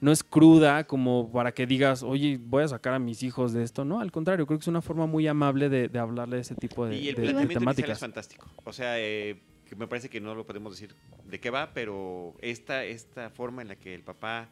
no 0.01 0.13
es 0.13 0.23
cruda 0.23 0.85
como 0.87 1.31
para 1.33 1.53
que 1.53 1.67
digas, 1.67 2.03
oye, 2.03 2.39
voy 2.41 2.63
a 2.65 2.69
sacar 2.69 2.93
a 2.95 2.99
mis 2.99 3.23
hijos 3.23 3.53
de 3.53 3.63
esto. 3.63 3.85
No, 3.85 4.01
al 4.01 4.13
contrario, 4.13 4.47
creo 4.47 4.59
que 4.59 4.63
es 4.65 4.69
una 4.69 4.83
forma 4.83 5.07
muy 5.07 5.27
amable 5.27 5.69
de, 5.69 5.89
de 5.89 5.99
hablarle 5.99 6.37
de 6.37 6.43
ese 6.43 6.55
tipo 6.55 6.85
de, 6.87 6.97
y 6.97 7.09
el 7.09 7.15
de- 7.15 7.23
de 7.23 7.29
inicial 7.31 7.51
es 7.51 7.59
temáticas. 7.59 7.99
fantástico. 8.01 8.47
O 8.65 8.73
sea, 8.73 9.01
eh, 9.01 9.41
que 9.67 9.77
me 9.77 9.87
parece 9.87 10.11
que 10.11 10.21
no 10.21 10.35
lo 10.35 10.45
podemos 10.45 10.73
decir 10.75 10.95
de 11.31 11.41
qué 11.41 11.49
va, 11.49 11.73
pero 11.73 12.35
esta, 12.43 12.85
esta 12.85 13.31
forma 13.31 13.63
en 13.63 13.69
la 13.69 13.77
que 13.77 13.95
el 13.95 14.03
papá 14.03 14.51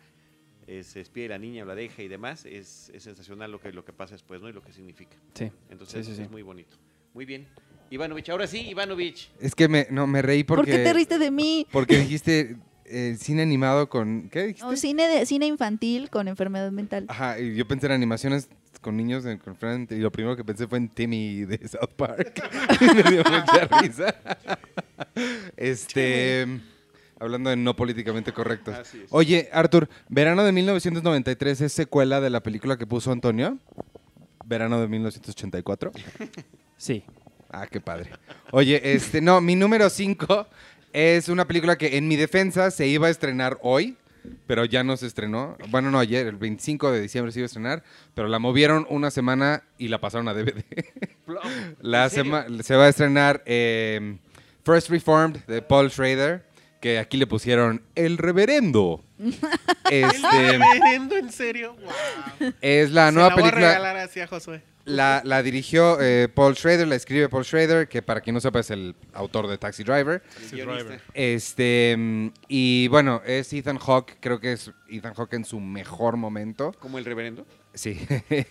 eh, 0.66 0.84
se 0.84 1.00
despide 1.00 1.24
de 1.24 1.28
la 1.30 1.38
niña 1.38 1.64
o 1.64 1.66
la 1.66 1.74
deja 1.74 2.02
y 2.02 2.08
demás, 2.08 2.46
es, 2.46 2.90
es 2.94 3.02
sensacional 3.02 3.50
lo 3.52 3.60
que, 3.60 3.72
lo 3.72 3.84
que 3.84 3.92
pasa 3.92 4.14
después, 4.14 4.40
¿no? 4.40 4.48
Y 4.48 4.52
lo 4.54 4.62
que 4.62 4.72
significa. 4.72 5.16
Sí. 5.34 5.50
Entonces 5.70 6.06
Sí, 6.06 6.12
sí, 6.12 6.16
sí. 6.16 6.22
es 6.22 6.30
muy 6.30 6.40
bonito. 6.42 6.76
Muy 7.12 7.26
bien. 7.26 7.46
Ivanovich, 7.92 8.30
ahora 8.30 8.46
sí, 8.46 8.60
Ivanovich. 8.70 9.30
Es 9.38 9.54
que 9.54 9.68
me, 9.68 9.86
no, 9.90 10.06
me 10.06 10.22
reí 10.22 10.44
porque... 10.44 10.72
¿Por 10.72 10.78
qué 10.78 10.84
te 10.84 10.92
riste 10.94 11.18
de 11.18 11.30
mí? 11.30 11.66
Porque 11.70 11.98
dijiste 11.98 12.56
eh, 12.86 13.16
cine 13.18 13.42
animado 13.42 13.90
con... 13.90 14.30
¿Qué 14.30 14.46
dijiste? 14.48 14.66
No, 14.66 14.76
cine, 14.76 15.08
de, 15.08 15.26
cine 15.26 15.46
infantil 15.46 16.08
con 16.08 16.26
enfermedad 16.26 16.70
mental. 16.72 17.04
Ajá, 17.08 17.38
y 17.38 17.54
yo 17.54 17.68
pensé 17.68 17.86
en 17.86 17.92
animaciones 17.92 18.48
con 18.80 18.96
niños 18.96 19.26
en 19.26 19.38
con 19.38 19.56
frente, 19.56 19.94
y 19.94 20.00
lo 20.00 20.10
primero 20.10 20.36
que 20.36 20.42
pensé 20.42 20.66
fue 20.66 20.78
en 20.78 20.88
Timmy 20.88 21.44
de 21.44 21.68
South 21.68 21.92
Park. 21.96 22.42
me 22.80 23.10
dio 23.10 23.22
mucha 23.24 23.68
risa. 23.80 24.14
este, 25.56 26.46
hablando 27.20 27.50
de 27.50 27.56
no 27.56 27.76
políticamente 27.76 28.32
correctos. 28.32 28.74
Así 28.74 29.02
es. 29.04 29.08
Oye, 29.10 29.50
Arthur, 29.52 29.88
Verano 30.08 30.44
de 30.44 30.52
1993 30.52 31.60
es 31.60 31.72
secuela 31.72 32.20
de 32.20 32.30
la 32.30 32.42
película 32.42 32.76
que 32.76 32.86
puso 32.86 33.12
Antonio. 33.12 33.58
Verano 34.44 34.80
de 34.80 34.88
1984. 34.88 35.92
Sí. 36.76 37.04
Ah, 37.52 37.66
qué 37.70 37.80
padre. 37.80 38.10
Oye, 38.50 38.80
este, 38.94 39.20
no, 39.20 39.40
mi 39.40 39.54
número 39.56 39.90
5 39.90 40.46
es 40.92 41.28
una 41.28 41.46
película 41.46 41.76
que 41.76 41.96
en 41.98 42.08
mi 42.08 42.16
defensa 42.16 42.70
se 42.70 42.86
iba 42.86 43.08
a 43.08 43.10
estrenar 43.10 43.58
hoy, 43.62 43.96
pero 44.46 44.64
ya 44.64 44.82
no 44.84 44.96
se 44.96 45.06
estrenó. 45.06 45.56
Bueno, 45.68 45.90
no, 45.90 45.98
ayer, 45.98 46.26
el 46.26 46.36
25 46.36 46.90
de 46.92 47.00
diciembre 47.02 47.30
se 47.32 47.40
iba 47.40 47.44
a 47.44 47.46
estrenar, 47.46 47.82
pero 48.14 48.28
la 48.28 48.38
movieron 48.38 48.86
una 48.88 49.10
semana 49.10 49.62
y 49.78 49.88
la 49.88 50.00
pasaron 50.00 50.28
a 50.28 50.34
DVD. 50.34 50.64
la 51.80 52.08
sema- 52.08 52.46
se 52.62 52.76
va 52.76 52.84
a 52.86 52.88
estrenar 52.88 53.42
eh, 53.46 54.16
First 54.64 54.88
Reformed 54.90 55.38
de 55.46 55.60
Paul 55.62 55.90
Schrader, 55.90 56.44
que 56.80 56.98
aquí 56.98 57.16
le 57.16 57.26
pusieron 57.26 57.82
El 57.94 58.16
Reverendo. 58.18 59.04
este, 59.90 60.58
Reverendo, 60.58 61.16
en 61.16 61.30
serio. 61.30 61.76
Wow. 62.40 62.52
es 62.60 62.90
la 62.90 63.08
Se 63.08 63.12
nueva 63.12 63.28
la 63.30 63.34
voy 63.34 63.42
a 63.42 63.46
película. 63.46 63.68
regalar 63.68 63.96
así 63.98 64.20
a 64.20 64.26
Josué. 64.26 64.62
La, 64.84 65.22
la 65.24 65.42
dirigió 65.42 66.00
eh, 66.00 66.28
Paul 66.28 66.56
Schrader, 66.56 66.88
la 66.88 66.96
escribe 66.96 67.28
Paul 67.28 67.44
Schrader, 67.44 67.88
que 67.88 68.02
para 68.02 68.20
quien 68.20 68.34
no 68.34 68.40
sepa 68.40 68.60
es 68.60 68.70
el 68.70 68.96
autor 69.12 69.46
de 69.46 69.56
Taxi 69.56 69.84
Driver. 69.84 70.22
Guionista. 70.50 70.82
Driver. 70.82 71.00
Este, 71.14 71.94
mm, 71.96 72.26
y 72.48 72.88
bueno, 72.88 73.22
es 73.24 73.52
Ethan 73.52 73.78
Hawke, 73.78 74.16
creo 74.20 74.40
que 74.40 74.52
es 74.52 74.72
Ethan 74.88 75.14
Hawke 75.14 75.34
en 75.34 75.44
su 75.44 75.60
mejor 75.60 76.16
momento. 76.16 76.72
Como 76.80 76.98
el 76.98 77.04
reverendo. 77.04 77.46
Sí. 77.74 78.06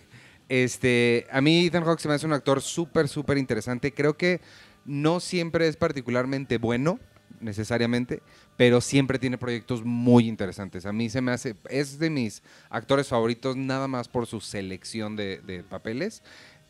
Este, 0.48 1.26
a 1.30 1.40
mí 1.40 1.66
Ethan 1.66 1.82
Hawke 1.82 2.00
se 2.00 2.08
me 2.08 2.14
hace 2.14 2.26
un 2.26 2.34
actor 2.34 2.60
súper, 2.60 3.08
súper 3.08 3.38
interesante. 3.38 3.94
Creo 3.94 4.18
que 4.18 4.42
no 4.84 5.18
siempre 5.18 5.66
es 5.66 5.76
particularmente 5.76 6.58
bueno, 6.58 7.00
necesariamente, 7.40 8.22
pero 8.56 8.80
siempre 8.80 9.18
tiene 9.18 9.38
proyectos 9.38 9.84
muy 9.84 10.28
interesantes. 10.28 10.86
A 10.86 10.92
mí 10.92 11.08
se 11.08 11.20
me 11.20 11.32
hace, 11.32 11.56
es 11.68 11.98
de 11.98 12.10
mis 12.10 12.42
actores 12.70 13.08
favoritos 13.08 13.56
nada 13.56 13.88
más 13.88 14.08
por 14.08 14.26
su 14.26 14.40
selección 14.40 15.16
de, 15.16 15.64
papeles. 15.68 16.22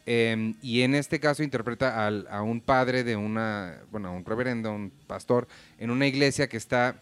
Eh, 0.04 0.54
y 0.62 0.82
en 0.82 0.94
este 0.94 1.20
caso 1.20 1.42
interpreta 1.42 2.06
a 2.06 2.42
un 2.42 2.60
padre 2.60 3.04
de 3.04 3.16
una, 3.16 3.80
bueno, 3.90 4.08
a 4.08 4.10
un 4.12 4.24
reverendo, 4.24 4.72
un 4.72 4.90
pastor, 5.06 5.46
en 5.78 5.90
una 5.90 6.06
iglesia 6.06 6.48
que 6.48 6.56
está 6.56 7.00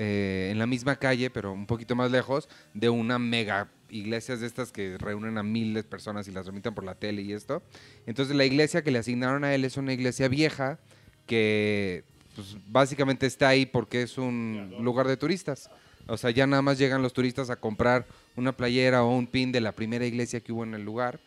eh, 0.00 0.50
en 0.52 0.60
la 0.60 0.66
misma 0.68 0.94
calle, 0.94 1.28
pero 1.28 1.52
un 1.52 1.66
poquito 1.66 1.96
más 1.96 2.12
lejos, 2.12 2.48
de 2.72 2.88
una 2.88 3.18
mega 3.18 3.68
iglesias 3.90 4.38
de 4.38 4.46
estas 4.46 4.70
que 4.70 4.96
reúnen 4.96 5.38
a 5.38 5.42
miles 5.42 5.82
de 5.82 5.88
personas 5.88 6.28
y 6.28 6.30
las 6.30 6.46
remitan 6.46 6.72
por 6.72 6.84
la 6.84 6.94
tele 6.94 7.22
y 7.22 7.32
esto. 7.32 7.64
Entonces 8.06 8.36
la 8.36 8.44
iglesia 8.44 8.82
que 8.82 8.92
le 8.92 9.00
asignaron 9.00 9.42
a 9.42 9.52
él 9.54 9.64
es 9.64 9.76
una 9.76 9.92
iglesia 9.92 10.28
vieja 10.28 10.78
que 11.26 12.04
pues, 12.38 12.56
básicamente 12.68 13.26
está 13.26 13.48
ahí 13.48 13.66
porque 13.66 14.02
es 14.02 14.16
un 14.16 14.76
lugar 14.80 15.08
de 15.08 15.16
turistas. 15.16 15.68
O 16.06 16.16
sea, 16.16 16.30
ya 16.30 16.46
nada 16.46 16.62
más 16.62 16.78
llegan 16.78 17.02
los 17.02 17.12
turistas 17.12 17.50
a 17.50 17.56
comprar 17.56 18.06
una 18.36 18.56
playera 18.56 19.02
o 19.02 19.12
un 19.12 19.26
pin 19.26 19.50
de 19.50 19.60
la 19.60 19.72
primera 19.72 20.06
iglesia 20.06 20.38
que 20.38 20.52
hubo 20.52 20.62
en 20.62 20.74
el 20.74 20.84
lugar 20.84 21.18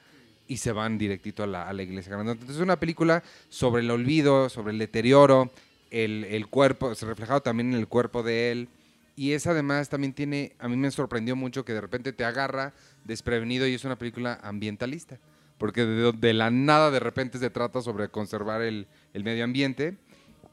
y 0.47 0.55
se 0.55 0.71
van 0.71 0.97
directito 0.97 1.43
a 1.43 1.47
la, 1.47 1.83
iglesia 1.83 2.13
grande. 2.13 2.31
Entonces 2.31 2.55
es 2.55 2.61
una 2.61 2.79
película 2.79 3.23
sobre 3.49 3.81
el 3.81 3.91
olvido, 3.91 4.47
sobre 4.47 4.71
el 4.71 4.79
deterioro, 4.79 5.51
el, 5.89 6.47
cuerpo, 6.49 6.95
se 6.95 7.05
reflejado 7.05 7.41
también 7.41 7.73
en 7.73 7.79
el 7.79 7.89
cuerpo 7.89 8.23
de 8.23 8.53
él. 8.53 8.69
Y 9.17 9.33
es 9.33 9.47
además 9.47 9.89
también 9.89 10.13
tiene, 10.13 10.53
a 10.59 10.69
mí 10.69 10.77
me 10.77 10.91
sorprendió 10.91 11.35
mucho 11.35 11.65
que 11.65 11.73
de 11.73 11.81
repente 11.81 12.13
te 12.13 12.23
agarra 12.23 12.71
desprevenido 13.03 13.67
y 13.67 13.73
es 13.73 13.83
una 13.83 13.97
película 13.97 14.39
ambientalista. 14.43 15.19
Porque 15.57 15.83
de, 15.85 16.33
la 16.33 16.51
nada 16.51 16.89
de 16.89 17.01
repente 17.01 17.37
se 17.37 17.49
trata 17.49 17.81
sobre 17.81 18.07
conservar 18.07 18.61
el 18.61 18.87
medio 19.13 19.43
ambiente. 19.43 19.97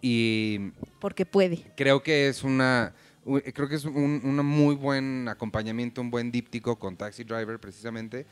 Y 0.00 0.70
Porque 1.00 1.26
puede. 1.26 1.64
creo 1.76 2.02
que 2.02 2.28
es 2.28 2.44
una 2.44 2.94
creo 3.54 3.68
que 3.68 3.74
es 3.74 3.84
un, 3.84 4.22
un 4.24 4.46
muy 4.46 4.74
buen 4.74 5.28
acompañamiento, 5.28 6.00
un 6.00 6.10
buen 6.10 6.30
díptico 6.30 6.78
con 6.78 6.96
Taxi 6.96 7.24
Driver 7.24 7.58
precisamente 7.58 8.26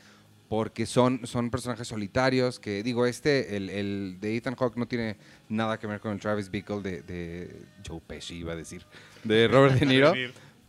porque 0.49 0.85
son, 0.85 1.25
son 1.25 1.49
personajes 1.49 1.87
solitarios 1.87 2.59
que 2.59 2.81
digo 2.83 3.05
este 3.05 3.57
el, 3.57 3.69
el 3.69 4.17
de 4.19 4.37
Ethan 4.37 4.55
Hawke 4.55 4.77
no 4.77 4.87
tiene 4.87 5.17
nada 5.49 5.77
que 5.77 5.87
ver 5.87 5.99
con 5.99 6.13
el 6.13 6.19
Travis 6.19 6.49
Bickle 6.49 6.81
de, 6.81 7.01
de 7.01 7.65
Joe 7.85 8.01
Pesci 8.05 8.37
iba 8.37 8.53
a 8.53 8.55
decir 8.55 8.85
de 9.23 9.47
Robert 9.51 9.79
De 9.79 9.85
Niro 9.85 10.13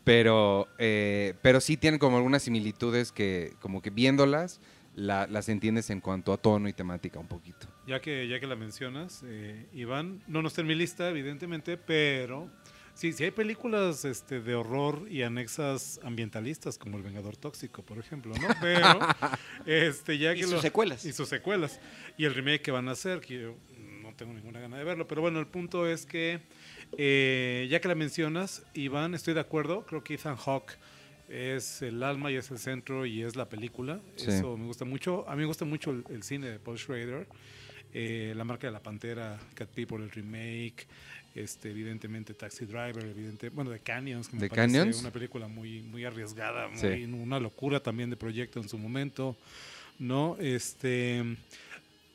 pero 0.05 0.66
eh, 0.78 1.34
pero 1.42 1.61
sí 1.61 1.76
tienen 1.76 1.99
como 2.01 2.16
algunas 2.16 2.42
similitudes 2.42 3.12
que 3.12 3.55
como 3.61 3.80
que 3.80 3.90
viéndolas 3.90 4.61
la- 4.99 5.26
las 5.26 5.49
entiendes 5.49 5.90
en 5.90 6.01
cuanto 6.01 6.32
a 6.32 6.36
tono 6.38 6.68
y 6.68 6.72
temática 6.72 7.18
un 7.18 7.28
poquito 7.28 7.66
Ya 7.86 8.01
que, 8.01 8.26
ya 8.28 8.40
que 8.40 8.46
la 8.46 8.57
mencionas, 8.57 9.22
eh, 9.24 9.66
Iván, 9.72 10.22
no, 10.26 10.42
no 10.42 10.49
está 10.49 10.61
en 10.62 10.66
mi 10.66 10.74
lista, 10.74 11.09
evidentemente, 11.09 11.76
pero 11.76 12.51
sí, 12.94 13.12
sí 13.12 13.24
hay 13.24 13.30
películas 13.30 14.05
este, 14.05 14.40
de 14.40 14.55
horror 14.55 15.07
y 15.11 15.22
anexas 15.22 16.01
ambientalistas, 16.03 16.78
como 16.78 16.96
El 16.96 17.03
Vengador 17.05 17.36
Tóxico, 17.36 17.82
por 17.82 17.99
ejemplo, 17.99 18.34
¿no? 18.34 18.49
Pero, 18.61 18.99
este, 19.66 20.18
ya 20.18 20.32
Y 20.34 20.38
que 20.38 20.42
sus 20.44 20.53
lo- 20.55 20.61
secuelas. 20.62 21.05
Y 21.05 21.12
sus 21.12 21.28
secuelas. 21.28 21.80
Y 22.16 22.24
el 22.24 22.34
remake 22.34 22.62
que 22.62 22.70
van 22.72 22.88
a 22.88 22.92
hacer, 22.92 23.20
que 23.20 23.40
yo 23.40 23.55
no 24.03 24.12
tengo 24.14 24.32
ninguna 24.32 24.59
gana 24.61 24.78
de 24.78 24.84
verlo, 24.84 25.07
pero 25.07 25.20
bueno, 25.20 25.38
el 25.38 25.46
punto 25.46 25.86
es 25.86 26.05
que, 26.07 26.40
eh, 26.96 27.68
ya 27.70 27.80
que 27.80 27.86
la 27.88 27.94
mencionas, 27.94 28.64
Iván, 28.74 29.14
estoy 29.14 29.34
de 29.34 29.40
acuerdo, 29.40 29.86
creo 29.86 30.03
que 30.03 30.14
Ethan 30.14 30.36
Hawke 30.36 30.76
es 31.29 31.83
el 31.83 32.03
alma 32.03 32.31
y 32.33 32.37
es 32.37 32.51
el 32.51 32.59
centro 32.59 33.05
y 33.07 33.22
es 33.22 33.37
la 33.37 33.49
película. 33.49 34.01
Sí. 34.16 34.26
Eso 34.31 34.57
me 34.57 34.64
gusta 34.66 34.85
mucho. 34.85 35.29
A 35.29 35.35
mí 35.35 35.41
me 35.41 35.47
gusta 35.47 35.64
mucho 35.64 35.91
el, 35.91 36.05
el 36.11 36.22
cine 36.22 36.49
de 36.51 36.59
Paul 36.59 36.79
Schrader. 36.79 37.26
Eh, 37.95 38.35
la 38.37 38.45
marca 38.45 38.66
de 38.66 38.72
la 38.72 38.83
pantera, 38.83 39.39
Cat 39.55 39.70
People, 39.70 40.05
el 40.05 40.11
remake, 40.11 40.87
este, 41.35 41.70
evidentemente 41.70 42.35
Taxi 42.35 42.66
Driver, 42.66 43.03
evidente, 43.05 43.49
bueno, 43.49 43.70
de 43.70 43.81
Canyons, 43.81 44.29
que 44.29 44.37
me 44.37 44.43
¿The 44.43 44.49
parece 44.51 44.76
Canyons? 44.79 45.01
una 45.01 45.11
película 45.11 45.49
muy, 45.49 45.81
muy 45.83 46.05
arriesgada, 46.05 46.68
muy, 46.68 46.79
Sí. 46.79 47.05
una 47.05 47.41
locura 47.41 47.81
también 47.81 48.11
de 48.11 48.16
proyecto 48.16 48.61
en 48.61 48.68
su 48.68 48.76
momento, 48.76 49.37
¿no? 49.99 50.37
Este, 50.39 51.24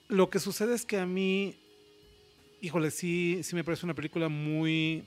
lo 0.09 0.30
que 0.30 0.38
sucede 0.39 0.76
es 0.76 0.86
que 0.86 0.97
a 0.99 1.07
mí, 1.07 1.55
híjole, 2.61 2.91
sí, 2.91 3.39
sí 3.41 3.55
me 3.55 3.64
parece 3.64 3.84
una 3.88 3.95
película 3.95 4.30
muy, 4.30 5.03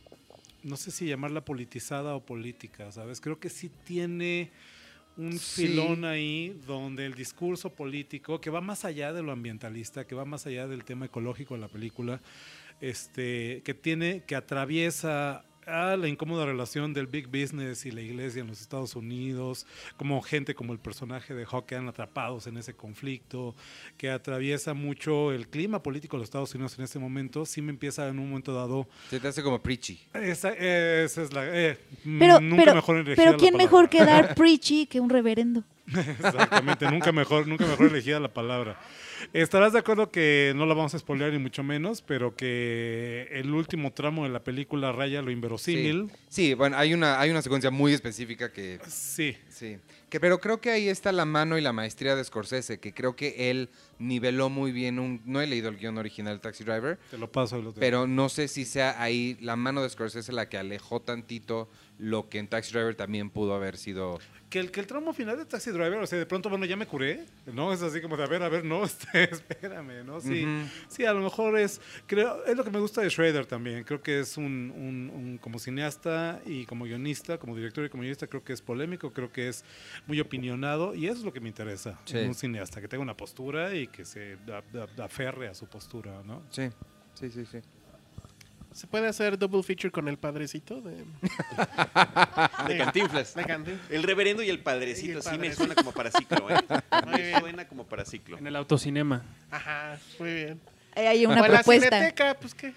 no 0.67 0.77
sé 0.77 0.91
si 0.91 1.07
llamarla 1.07 1.45
politizada 1.45 2.14
o 2.14 2.25
política, 2.25 2.91
¿sabes? 2.93 3.21
Creo 3.21 3.39
que 3.39 3.49
sí 3.49 3.71
tiene 3.85 4.51
un 5.17 5.39
Sí. 5.39 5.62
filón 5.69 6.05
ahí 6.05 6.61
donde 6.67 7.07
el 7.07 7.14
discurso 7.14 7.71
político, 7.75 8.41
que 8.41 8.51
va 8.51 8.61
más 8.61 8.85
allá 8.85 9.12
de 9.12 9.23
lo 9.23 9.33
ambientalista, 9.33 10.07
que 10.07 10.14
va 10.14 10.25
más 10.25 10.47
allá 10.47 10.67
del 10.67 10.85
tema 10.85 11.07
ecológico 11.07 11.55
de 11.55 11.61
la 11.61 11.69
película, 11.69 12.21
este, 12.81 13.62
que 13.64 13.73
tiene, 13.75 14.25
que 14.27 14.37
atraviesa 14.37 15.45
a 15.67 15.97
la 15.97 16.07
incómoda 16.09 16.47
relación 16.47 16.95
del 16.95 17.07
big 17.09 17.27
business 17.27 17.87
y 17.87 17.91
la 17.91 18.01
iglesia 18.01 18.41
en 18.41 18.47
los 18.47 18.61
Estados 18.61 18.95
Unidos, 18.95 19.67
como 19.97 20.23
gente 20.23 20.55
como 20.55 20.73
el 20.73 20.79
personaje 20.79 21.35
de 21.35 21.45
Hawk 21.45 21.67
quedan 21.67 21.89
atrapados 21.89 22.47
en 22.47 22.57
ese 22.57 22.75
conflicto, 22.75 23.55
que 23.97 24.11
atraviesa 24.11 24.75
mucho 24.75 25.33
el 25.33 25.49
clima 25.49 25.83
político 25.83 26.17
de 26.17 26.21
los 26.21 26.29
Estados 26.29 26.55
Unidos 26.55 26.79
en 26.79 26.85
este 26.85 26.99
momento, 26.99 27.45
sí 27.45 27.61
me 27.62 27.71
empieza 27.71 28.07
en 28.09 28.19
un 28.19 28.29
momento 28.29 28.55
dado 28.55 28.87
se 29.11 29.19
te 29.19 29.29
hace 29.29 29.43
como 29.43 29.61
preachy 29.61 29.99
esa, 30.14 30.51
esa 30.53 31.23
es 31.23 31.33
la. 31.33 31.45
eh, 31.47 31.79
Pero, 32.19 32.41
nunca 32.41 32.62
pero, 32.62 32.75
mejor 32.77 32.97
elegida 32.97 33.17
pero 33.17 33.33
la 33.33 33.39
¿quién 33.39 33.57
mejor 33.57 33.89
que 33.89 34.05
dar 34.05 34.35
preachy 34.37 34.87
que 34.87 35.01
un 35.01 35.11
reverendo? 35.11 35.64
Exactamente, 35.89 36.91
nunca 36.91 37.12
mejor, 37.12 37.47
nunca 37.47 37.67
mejor 37.67 37.87
elegida 37.87 38.21
la 38.21 38.33
palabra. 38.33 38.79
Estarás 39.33 39.73
de 39.73 39.79
acuerdo 39.79 40.11
que 40.11 40.53
no 40.57 40.67
la 40.67 40.75
vamos 40.75 40.95
a 40.95 40.99
spoilear 40.99 41.33
ni 41.33 41.39
mucho 41.39 41.62
menos, 41.62 42.03
pero 42.03 42.35
que 42.37 43.29
el 43.33 43.53
último 43.53 43.93
tramo 43.93 44.25
de 44.25 44.31
la 44.31 44.43
película 44.45 44.93
raya 44.93 45.23
lo 45.23 45.31
inverosímil. 45.31 46.11
Sí, 46.29 46.55
bueno, 46.55 46.77
hay 46.77 46.95
una, 46.95 47.21
hay 47.21 47.31
una 47.31 47.43
secuencia 47.43 47.71
muy 47.71 47.93
específica 47.93 48.53
que, 48.53 48.79
Sí. 48.89 49.37
sí. 49.49 49.79
Que, 50.09 50.21
pero 50.21 50.39
creo 50.39 50.61
que 50.61 50.71
ahí 50.71 50.89
está 50.89 51.11
la 51.11 51.25
mano 51.25 51.59
y 51.59 51.61
la 51.61 51.73
maestría 51.73 52.14
de 52.14 52.23
Scorsese, 52.23 52.79
que 52.79 52.93
creo 52.93 53.17
que 53.17 53.51
él 53.51 53.69
niveló 53.99 54.49
muy 54.49 54.71
bien 54.71 54.99
un... 55.01 55.21
No 55.25 55.41
he 55.41 55.47
leído 55.49 55.69
el 55.69 55.77
guion 55.79 55.99
original 55.99 56.37
de 56.37 56.41
Taxi 56.41 56.62
Driver, 56.62 56.99
te 57.11 57.19
lo 57.19 57.31
paso. 57.31 57.61
Lo 57.61 57.73
pero 57.75 58.07
no 58.07 58.29
sé 58.29 58.47
si 58.47 58.64
sea 58.64 59.03
ahí 59.03 59.37
la 59.41 59.57
mano 59.57 59.83
de 59.83 59.91
Scorsese 59.91 60.33
la 60.33 60.49
que 60.49 60.59
alejó 60.59 61.01
tantito 61.01 61.69
lo 61.99 62.28
que 62.28 62.38
en 62.38 62.47
Taxi 62.49 62.72
Driver 62.72 62.94
también 62.94 63.30
pudo 63.30 63.55
haber 63.55 63.76
sido... 63.78 64.18
Que 64.51 64.61
el, 64.61 64.70
que 64.70 64.78
el 64.80 64.86
tramo 64.86 65.12
final 65.12 65.36
de 65.36 65.44
Taxi 65.44 65.70
Driver, 65.70 65.94
o 65.94 66.07
sea, 66.07 66.18
de 66.20 66.26
pronto, 66.26 66.49
bueno, 66.49 66.64
ya 66.66 66.76
me 66.76 66.86
curé, 66.86 67.24
¿no? 67.53 67.72
Es 67.72 67.82
así 67.82 68.01
como 68.01 68.16
de, 68.16 68.22
a 68.22 68.26
ver, 68.26 68.42
a 68.42 68.49
ver, 68.49 68.64
no, 68.64 68.84
este, 68.84 69.24
espérame, 69.24 70.05
¿no? 70.05 70.20
Sí, 70.20 70.47
sí, 70.88 71.05
a 71.05 71.12
lo 71.12 71.20
mejor 71.20 71.59
es, 71.59 71.80
creo, 72.07 72.44
es 72.44 72.57
lo 72.57 72.62
que 72.62 72.70
me 72.70 72.78
gusta 72.78 73.01
de 73.01 73.11
Schrader 73.11 73.44
también, 73.47 73.82
creo 73.82 74.01
que 74.03 74.20
es 74.20 74.36
un, 74.36 74.44
un- 74.76 75.11
un- 75.12 75.38
como 75.38 75.59
cineasta 75.59 76.40
y 76.47 76.64
como 76.66 76.84
guionista, 76.84 77.38
como 77.38 77.57
director 77.57 77.84
y 77.84 77.88
como 77.88 78.03
guionista, 78.03 78.26
creo 78.28 78.44
que 78.44 78.53
es 78.53 78.62
polémico, 78.62 79.12
creo 79.12 79.32
que 79.32 79.49
es 79.49 79.64
muy 80.07 80.20
opinionado 80.20 80.94
y 80.94 81.07
eso 81.07 81.18
es 81.18 81.24
lo 81.24 81.32
que 81.32 81.40
me 81.40 81.49
interesa 81.49 81.99
Sí. 82.05 82.18
un 82.18 82.34
cineasta, 82.34 82.80
que 82.80 82.86
tenga 82.88 83.03
una 83.03 83.16
postura 83.16 83.74
y 83.74 83.88
que 83.88 84.05
se 84.05 84.36
aferre 85.03 85.49
a 85.49 85.55
su 85.55 85.66
postura, 85.66 86.22
¿no? 86.24 86.42
Sí, 86.51 86.68
sí, 87.14 87.30
sí, 87.30 87.44
sí. 87.47 87.59
¿Se 88.77 88.87
puede 88.87 89.09
hacer 89.09 89.39
double 89.39 89.62
feature 89.62 89.91
con 89.91 90.07
el 90.07 90.18
padrecito 90.18 90.83
de, 90.83 90.97
De 92.68 92.77
Cantinflas. 92.77 93.35
de 93.35 93.45
Candy? 93.45 93.72
El 93.89 94.03
reverendo 94.03 94.43
y 94.43 94.51
el 94.51 94.57
Y 94.57 94.59
padrecito 94.59 95.16
el 95.18 95.22
sí 95.24 95.39
me 95.39 95.51
suena 95.55 95.74
como 95.74 95.93
para 95.93 96.11
ciclo, 96.11 96.51
¿eh? 96.51 96.57
Muy 97.07 97.12
Me 97.14 97.22
bien. 97.22 97.41
suena 97.41 97.66
como 97.66 97.85
para 97.87 98.05
ciclo. 98.05 98.37
En 98.37 98.47
el 98.47 98.55
autocinema. 98.55 99.22
Ajá, 99.51 99.99
muy 100.18 100.35
bien. 100.35 100.61
Ahí 100.95 101.07
Hay 101.07 101.27
una 101.27 101.41
o 101.41 101.45
en 101.47 101.53
la 101.53 101.59
propuesta. 101.61 101.97
cineteca, 101.97 102.35
pues 102.39 102.55
que, 102.55 102.74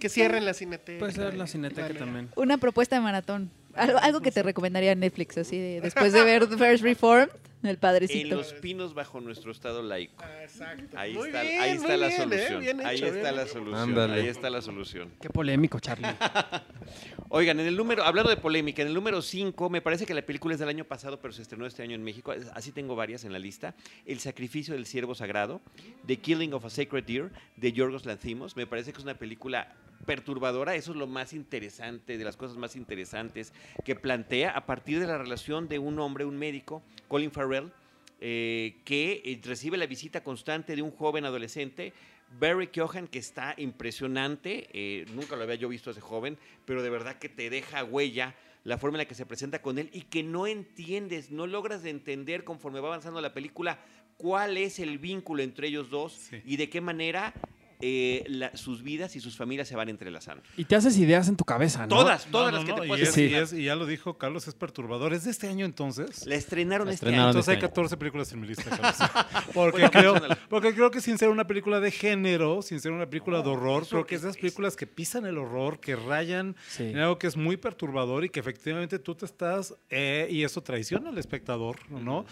que 0.00 0.08
cierren 0.08 0.44
la 0.44 0.52
cineteca. 0.52 0.98
Puede 0.98 1.12
ser 1.12 1.34
la 1.34 1.46
cineteca 1.46 1.82
Vale. 1.82 1.98
también. 1.98 2.30
Una 2.34 2.58
propuesta 2.58 2.96
de 2.96 3.02
maratón. 3.02 3.50
Algo, 3.76 3.98
algo 3.98 4.20
que 4.20 4.30
te 4.32 4.42
recomendaría 4.42 4.94
Netflix, 4.94 5.38
así 5.38 5.58
de 5.58 5.80
después 5.80 6.12
de 6.12 6.22
ver 6.24 6.46
The 6.48 6.56
First 6.58 6.82
Reformed, 6.84 7.28
El 7.62 7.70
En 7.70 7.76
padrecito. 7.76 8.36
los 8.36 8.52
pinos 8.54 8.94
bajo 8.94 9.20
nuestro 9.20 9.50
estado 9.50 9.82
laico. 9.82 10.22
Ah, 10.24 10.42
exacto. 10.42 10.96
Ahí 10.98 11.14
Muy 11.14 11.28
está, 11.28 11.42
bien, 11.42 11.60
ahí 11.62 11.70
está 11.72 11.96
la 11.96 12.06
bien, 12.08 12.12
¿eh? 12.12 12.16
solución. 12.46 12.80
Ahí 12.86 12.94
está 12.96 13.10
bien 13.10 13.36
la 13.36 13.46
solución. 13.46 13.74
Ándale. 13.90 14.14
Ahí 14.20 14.26
está 14.28 14.50
la 14.50 14.60
solución. 14.62 15.12
Qué 15.20 15.30
polémico, 15.30 15.80
Charlie. 15.80 16.06
Oigan, 17.30 17.58
en 17.58 17.66
el 17.66 17.76
número, 17.76 18.04
hablando 18.04 18.30
de 18.30 18.36
polémica, 18.36 18.82
en 18.82 18.88
el 18.88 18.94
número 18.94 19.20
5, 19.22 19.70
me 19.70 19.80
parece 19.80 20.06
que 20.06 20.14
la 20.14 20.22
película 20.22 20.54
es 20.54 20.60
del 20.60 20.68
año 20.68 20.84
pasado, 20.84 21.20
pero 21.20 21.32
se 21.32 21.42
estrenó 21.42 21.66
este 21.66 21.82
año 21.82 21.94
en 21.94 22.02
México. 22.04 22.32
Así 22.52 22.70
tengo 22.70 22.94
varias 22.94 23.24
en 23.24 23.32
la 23.32 23.38
lista. 23.38 23.74
El 24.06 24.20
sacrificio 24.20 24.74
del 24.74 24.86
ciervo 24.86 25.14
sagrado, 25.14 25.60
The 26.06 26.18
Killing 26.18 26.52
of 26.52 26.64
a 26.64 26.70
Sacred 26.70 27.04
Deer, 27.04 27.30
de 27.56 27.72
Yorgos 27.72 28.06
Lanthimos. 28.06 28.56
Me 28.56 28.66
parece 28.66 28.92
que 28.92 28.98
es 28.98 29.04
una 29.04 29.14
película 29.14 29.74
perturbadora. 30.04 30.74
Eso 30.74 30.92
es 30.92 30.96
lo 30.96 31.06
más 31.06 31.32
interesante, 31.32 32.18
de 32.18 32.24
las 32.24 32.36
cosas 32.36 32.56
más 32.56 32.76
interesantes 32.76 33.52
que 33.84 33.94
plantea 33.94 34.50
a 34.50 34.66
partir 34.66 35.00
de 35.00 35.06
la 35.06 35.18
relación 35.18 35.68
de 35.68 35.78
un 35.78 35.98
hombre, 35.98 36.24
un 36.24 36.36
médico, 36.38 36.82
Colin 37.08 37.30
Farrell, 37.30 37.72
eh, 38.20 38.76
que 38.84 39.22
eh, 39.24 39.40
recibe 39.44 39.76
la 39.76 39.86
visita 39.86 40.22
constante 40.22 40.76
de 40.76 40.82
un 40.82 40.90
joven 40.90 41.24
adolescente, 41.24 41.92
Barry 42.38 42.68
Keoghan, 42.68 43.06
que 43.06 43.18
está 43.18 43.54
impresionante. 43.58 44.68
eh, 44.72 45.04
nunca 45.14 45.36
lo 45.36 45.42
había 45.42 45.56
yo 45.56 45.68
visto 45.68 45.90
a 45.90 45.92
ese 45.92 46.00
joven, 46.00 46.38
pero 46.64 46.82
de 46.82 46.90
verdad 46.90 47.18
que 47.18 47.28
te 47.28 47.50
deja 47.50 47.84
huella 47.84 48.34
la 48.64 48.78
forma 48.78 48.96
en 48.96 49.00
la 49.00 49.04
que 49.08 49.14
se 49.14 49.26
presenta 49.26 49.60
con 49.60 49.78
él 49.78 49.90
y 49.92 50.02
que 50.02 50.22
no 50.22 50.46
entiendes, 50.46 51.30
no 51.30 51.46
logras 51.46 51.82
de 51.82 51.90
entender 51.90 52.44
conforme 52.44 52.80
va 52.80 52.88
avanzando 52.88 53.20
la 53.20 53.34
película 53.34 53.78
cuál 54.16 54.56
es 54.56 54.78
el 54.78 54.98
vínculo 54.98 55.42
entre 55.42 55.68
ellos 55.68 55.90
dos 55.90 56.12
Sí. 56.14 56.40
y 56.46 56.56
de 56.56 56.70
qué 56.70 56.80
manera 56.80 57.34
eh, 57.80 58.24
la- 58.28 58.56
sus 58.56 58.82
vidas 58.82 59.16
y 59.16 59.20
sus 59.20 59.36
familias 59.36 59.68
se 59.68 59.76
van 59.76 59.88
entrelazando. 59.88 60.42
Y 60.56 60.64
te 60.64 60.76
haces 60.76 60.96
ideas 60.98 61.28
en 61.28 61.36
tu 61.36 61.44
cabeza, 61.44 61.82
¿no? 61.86 61.88
Todas, 61.88 62.26
todas 62.26 62.52
no, 62.52 62.58
las 62.58 62.64
que 62.66 62.70
no, 62.72 62.78
te 62.80 62.84
y 62.86 62.88
puedes 62.88 63.08
es- 63.08 63.18
y, 63.18 63.34
es- 63.34 63.52
y 63.52 63.64
ya 63.64 63.76
lo 63.76 63.86
dijo 63.86 64.16
Carlos, 64.18 64.46
es 64.48 64.54
perturbador. 64.54 65.12
¿Es 65.12 65.24
de 65.24 65.30
este 65.30 65.48
año 65.48 65.64
entonces? 65.64 66.26
La 66.26 66.34
estrenaron 66.34 66.86
La 66.86 66.92
este 66.94 67.06
estrenaron 67.06 67.24
año. 67.28 67.30
Entonces 67.30 67.48
hay 67.50 67.54
este 67.54 67.66
año. 67.66 67.70
14 67.74 67.96
películas 67.96 68.32
en 68.32 68.40
mi 68.40 68.46
lista, 68.48 68.64
Carlos. 68.70 69.44
Porque 69.52 69.88
creo, 69.90 70.14
porque 70.48 70.74
creo 70.74 70.90
que 70.90 71.00
sin 71.00 71.18
ser 71.18 71.28
una 71.28 71.46
película 71.46 71.80
de 71.80 71.90
género, 71.90 72.62
sin 72.62 72.80
ser 72.80 72.92
una 72.92 73.06
película 73.06 73.42
de 73.42 73.48
horror, 73.48 73.86
creo 73.88 74.06
que 74.06 74.14
es- 74.16 74.22
esas 74.22 74.36
es- 74.36 74.40
películas 74.40 74.76
que 74.76 74.86
pisan 74.86 75.26
el 75.26 75.38
horror, 75.38 75.80
que 75.80 75.96
rayan 75.96 76.56
Sí. 76.68 76.84
en 76.84 76.98
algo 76.98 77.18
que 77.18 77.26
es 77.26 77.36
muy 77.36 77.56
perturbador 77.56 78.24
y 78.24 78.28
que 78.30 78.40
efectivamente 78.40 78.98
tú 78.98 79.14
te 79.14 79.24
estás, 79.26 79.74
eh, 79.90 80.28
y 80.30 80.42
eso 80.44 80.62
traiciona 80.62 81.10
al 81.10 81.18
espectador, 81.18 81.76
¿no? 81.90 82.24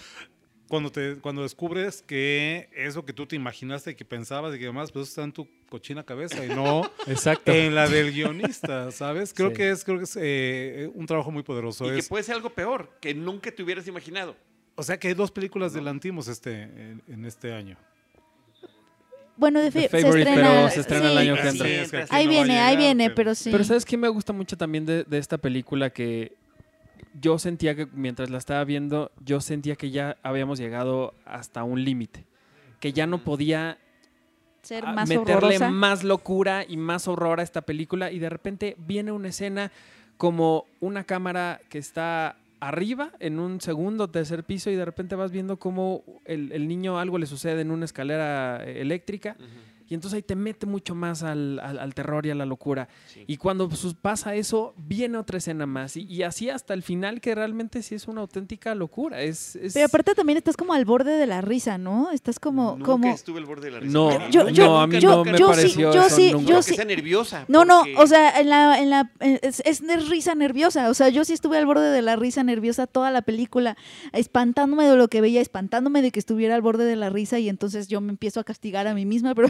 Cuando, 0.72 0.90
te, 0.90 1.16
cuando 1.16 1.42
descubres 1.42 2.00
que 2.00 2.70
eso 2.74 3.04
que 3.04 3.12
tú 3.12 3.26
te 3.26 3.36
imaginaste 3.36 3.90
y 3.90 3.94
que 3.94 4.06
pensabas 4.06 4.54
y 4.56 4.58
que 4.58 4.64
demás, 4.64 4.90
pues 4.90 5.02
eso 5.02 5.10
está 5.10 5.24
en 5.24 5.32
tu 5.32 5.46
cochina 5.68 6.02
cabeza 6.02 6.42
y 6.46 6.48
no 6.48 6.90
Exacto. 7.06 7.52
en 7.52 7.74
la 7.74 7.86
del 7.90 8.10
guionista, 8.10 8.90
¿sabes? 8.90 9.34
Creo 9.34 9.50
Sí. 9.50 9.56
que 9.56 9.70
es, 9.70 9.84
creo 9.84 9.98
que 9.98 10.04
es 10.04 10.16
eh, 10.18 10.90
un 10.94 11.04
trabajo 11.04 11.30
muy 11.30 11.42
poderoso. 11.42 11.92
Y 11.92 11.96
que 12.00 12.02
puede 12.08 12.24
ser 12.24 12.36
algo 12.36 12.48
peor, 12.48 12.88
que 13.02 13.12
nunca 13.12 13.50
te 13.52 13.62
hubieras 13.62 13.86
imaginado. 13.86 14.34
o 14.74 14.82
sea 14.82 14.98
que 14.98 15.08
hay 15.08 15.14
dos 15.14 15.30
películas 15.30 15.74
de 15.74 15.82
Lantimos 15.82 16.26
este, 16.28 16.62
en, 16.62 17.02
en 17.06 17.26
este 17.26 17.52
año. 17.52 17.76
Bueno, 19.36 19.60
de 19.60 19.70
The 19.70 19.88
fe- 19.88 19.88
se 19.90 20.02
Favorite, 20.02 20.28
estrena. 20.30 20.48
pero 20.50 20.70
se 20.70 20.80
estrena 20.80 21.10
el 21.12 21.18
año 21.18 21.34
que 21.36 21.42
Sí, 21.42 21.48
entra. 21.48 21.68
es 21.68 21.90
que 21.90 21.96
aquí 21.98 22.08
Ahí 22.14 22.24
no 22.24 22.30
viene, 22.30 22.60
ahí 22.60 22.76
viene, 22.78 23.04
pero- 23.10 23.14
pero 23.16 23.34
sí. 23.34 23.50
Pero 23.50 23.64
¿sabes 23.64 23.84
qué 23.84 23.96
me 23.98 24.08
gusta 24.08 24.32
mucho 24.32 24.56
también 24.56 24.86
de, 24.86 25.04
de 25.04 25.18
esta 25.18 25.36
película? 25.36 25.90
Que 25.90 26.32
yo 27.20 27.38
sentía 27.38 27.74
que 27.74 27.86
mientras 27.86 28.30
la 28.30 28.38
estaba 28.38 28.64
viendo, 28.64 29.12
yo 29.24 29.40
sentía 29.40 29.76
que 29.76 29.90
ya 29.90 30.16
habíamos 30.22 30.58
llegado 30.58 31.14
hasta 31.24 31.64
un 31.64 31.84
límite. 31.84 32.26
Que 32.80 32.92
ya 32.92 33.06
no 33.06 33.22
podía 33.22 33.78
ser 34.62 34.86
a 34.86 34.92
más 34.92 35.08
meterle 35.08 35.34
horrorosa. 35.34 35.70
más 35.70 36.04
locura 36.04 36.64
y 36.66 36.76
más 36.76 37.08
horror 37.08 37.40
a 37.40 37.42
esta 37.42 37.62
película 37.62 38.10
y 38.10 38.18
de 38.18 38.28
repente 38.28 38.76
viene 38.78 39.12
una 39.12 39.28
escena 39.28 39.72
como 40.16 40.66
una 40.80 41.04
cámara 41.04 41.60
que 41.68 41.78
está 41.78 42.36
arriba 42.60 43.10
en 43.18 43.40
un 43.40 43.60
segundo, 43.60 44.08
tercer 44.08 44.44
piso 44.44 44.70
y 44.70 44.76
de 44.76 44.84
repente 44.84 45.16
vas 45.16 45.32
viendo 45.32 45.58
cómo 45.58 46.04
el, 46.24 46.52
el 46.52 46.68
niño 46.68 46.98
algo 46.98 47.18
le 47.18 47.26
sucede 47.26 47.60
en 47.62 47.72
una 47.72 47.84
escalera 47.84 48.62
eh, 48.64 48.80
eléctrica 48.80 49.36
y 49.92 49.94
entonces 49.94 50.16
ahí 50.16 50.22
te 50.22 50.36
mete 50.36 50.64
mucho 50.64 50.94
más 50.94 51.22
al, 51.22 51.58
al- 51.60 51.78
al 51.78 51.94
terror 51.94 52.24
y 52.24 52.30
a 52.30 52.34
la 52.34 52.46
locura. 52.46 52.88
Sí. 53.06 53.24
Y 53.26 53.36
cuando 53.36 53.70
sus- 53.72 53.92
pasa 53.92 54.34
eso, 54.34 54.72
viene 54.78 55.18
otra 55.18 55.36
escena 55.36 55.66
más 55.66 55.98
y, 55.98 56.04
y 56.04 56.22
así 56.22 56.48
hasta 56.48 56.72
el 56.72 56.82
final 56.82 57.20
que 57.20 57.34
realmente 57.34 57.82
sí 57.82 57.94
es 57.94 58.08
una 58.08 58.22
auténtica 58.22 58.74
locura. 58.74 59.20
Es, 59.20 59.54
es- 59.56 59.74
Pero 59.74 59.84
aparte 59.84 60.14
también 60.14 60.38
estás 60.38 60.56
como 60.56 60.72
al 60.72 60.86
borde 60.86 61.18
de 61.18 61.26
la 61.26 61.42
risa, 61.42 61.76
¿no? 61.76 62.10
Estás 62.10 62.38
como... 62.38 62.72
Nunca 62.72 62.84
como... 62.86 63.08
estuve 63.12 63.38
al 63.38 63.44
borde 63.44 63.66
de 63.66 63.70
la 63.72 63.80
risa. 63.80 63.92
No, 63.92 64.30
Yo- 64.30 64.48
yo- 64.48 64.64
no, 64.64 64.80
a 64.80 64.86
mí 64.86 64.94
nunca, 64.94 65.06
no 65.08 65.16
nunca. 65.18 65.32
me 65.32 65.38
yo 65.38 65.52
sí, 65.54 65.74
yo 65.78 65.90
eso 66.06 66.16
sí, 66.16 66.32
nunca. 66.32 66.48
yo 66.50 66.62
sí. 66.62 66.74
sea 66.74 66.84
nerviosa. 66.86 67.44
No, 67.48 67.66
no, 67.66 67.82
o 67.98 68.06
sea, 68.06 68.40
en 68.40 68.48
la, 68.48 68.78
en 68.80 68.88
la, 68.88 69.12
es, 69.20 69.60
es 69.66 69.82
risa 70.08 70.34
nerviosa, 70.34 70.88
o 70.88 70.94
sea, 70.94 71.10
yo 71.10 71.24
sí 71.26 71.34
estuve 71.34 71.58
al 71.58 71.66
borde 71.66 71.90
de 71.90 72.00
la 72.00 72.16
risa 72.16 72.42
nerviosa 72.42 72.86
toda 72.86 73.10
la 73.10 73.20
película, 73.20 73.76
espantándome 74.12 74.84
de 74.86 74.96
lo 74.96 75.08
que 75.08 75.20
veía, 75.20 75.40
espantándome 75.42 76.00
de 76.02 76.10
que 76.12 76.18
estuviera 76.18 76.54
al 76.54 76.62
borde 76.62 76.84
de 76.84 76.96
la 76.96 77.10
risa 77.10 77.38
y 77.38 77.48
entonces 77.48 77.88
yo 77.88 78.00
me 78.00 78.10
empiezo 78.10 78.40
a 78.40 78.44
castigar 78.44 78.86
a 78.86 78.94
mí 78.94 79.04
misma, 79.04 79.34
pero 79.34 79.48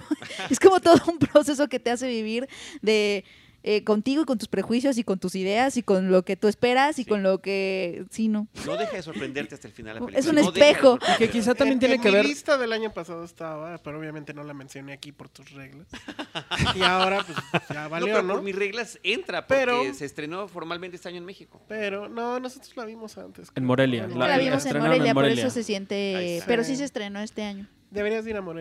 es 0.50 0.58
como 0.60 0.80
todo 0.80 1.00
un 1.10 1.18
proceso 1.18 1.68
que 1.68 1.78
te 1.80 1.90
hace 1.90 2.08
vivir 2.08 2.48
de 2.80 3.24
eh, 3.64 3.84
contigo 3.84 4.22
y 4.22 4.24
con 4.24 4.38
tus 4.38 4.48
prejuicios 4.48 4.98
y 4.98 5.04
con 5.04 5.20
tus 5.20 5.36
ideas 5.36 5.76
y 5.76 5.84
con 5.84 6.10
lo 6.10 6.24
que 6.24 6.34
tú 6.34 6.48
esperas 6.48 6.98
y 6.98 7.04
Sí. 7.04 7.08
con 7.08 7.22
lo 7.22 7.40
que, 7.40 8.04
sí, 8.10 8.26
no. 8.26 8.48
No 8.66 8.76
deja 8.76 8.96
de 8.96 9.02
sorprenderte 9.04 9.54
hasta 9.54 9.68
el 9.68 9.72
final. 9.72 10.00
la 10.10 10.18
Es 10.18 10.26
un 10.26 10.34
no 10.34 10.40
de 10.40 10.48
espejo. 10.48 10.98
Que 11.16 11.30
quizá 11.30 11.54
también 11.54 11.74
en, 11.74 11.78
tiene 11.78 11.94
en 11.94 12.00
que 12.00 12.08
mi 12.08 12.14
ver... 12.16 12.24
lista 12.26 12.58
del 12.58 12.72
año 12.72 12.92
pasado 12.92 13.22
estaba, 13.24 13.78
pero 13.78 14.00
obviamente 14.00 14.34
no 14.34 14.42
la 14.42 14.52
mencioné 14.52 14.92
aquí 14.94 15.12
por 15.12 15.28
tus 15.28 15.52
reglas. 15.52 15.86
y 16.74 16.82
ahora 16.82 17.24
pues 17.24 17.38
ya 17.70 17.84
No, 17.84 17.90
valió, 17.90 18.06
pero 18.08 18.22
¿no? 18.24 18.34
por 18.34 18.42
mis 18.42 18.56
reglas 18.56 18.98
entra, 19.04 19.46
porque 19.46 19.60
Pero- 19.60 19.94
se 19.94 20.06
estrenó 20.06 20.48
formalmente 20.48 20.96
este 20.96 21.08
año 21.10 21.18
en 21.18 21.24
México. 21.24 21.62
Pero 21.68 22.08
no, 22.08 22.40
nosotros 22.40 22.76
la 22.76 22.84
vimos 22.84 23.16
antes. 23.16 23.48
En 23.54 23.64
Morelia, 23.64 24.08
No, 24.08 24.16
La- 24.18 24.26
La, 24.26 24.38
vimos 24.38 24.66
en 24.66 24.76
Morelia, 24.78 25.10
en 25.10 25.14
por 25.14 25.24
eso 25.26 25.50
se 25.50 25.62
siente, 25.62 26.42
pero 26.48 26.64
sí 26.64 26.74
se 26.74 26.82
estrenó 26.82 27.20
este 27.20 27.44
año. 27.44 27.68
Deberías 27.92 28.26
ir 28.26 28.36
a. 28.36 28.38
Algún, 28.38 28.58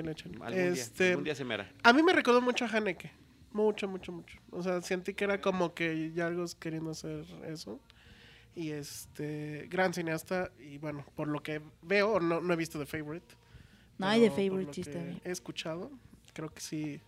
Este, 0.51 1.03
día, 1.03 1.11
algún 1.11 1.23
día 1.23 1.35
se 1.35 1.45
me 1.45 1.53
hará. 1.53 1.71
A 1.83 1.93
mí 1.93 2.03
me 2.03 2.11
recordó 2.11 2.41
mucho 2.41 2.65
a 2.65 2.67
Haneke. 2.67 3.11
Mucho, 3.53 3.87
mucho, 3.87 4.11
mucho. 4.11 4.37
O 4.51 4.61
sea, 4.61 4.81
sentí 4.81 5.13
que 5.13 5.23
era 5.23 5.39
como 5.39 5.73
que 5.73 6.11
Yargos 6.13 6.53
queriendo 6.55 6.91
hacer 6.91 7.25
eso. 7.47 7.79
Y 8.55 8.71
este, 8.71 9.67
gran 9.69 9.93
cineasta. 9.93 10.51
Y 10.59 10.77
bueno, 10.79 11.05
por 11.15 11.29
lo 11.29 11.41
que 11.41 11.61
veo, 11.81 12.19
no, 12.19 12.41
no 12.41 12.53
he 12.53 12.57
visto 12.57 12.77
The 12.77 12.85
Favorite. 12.85 13.35
No, 13.97 14.13
y 14.15 14.19
The 14.19 14.31
Favorite 14.31 14.73
sí. 14.73 15.21
He 15.23 15.31
escuchado, 15.31 15.91
creo 16.33 16.49
que 16.49 16.59
sí 16.59 17.01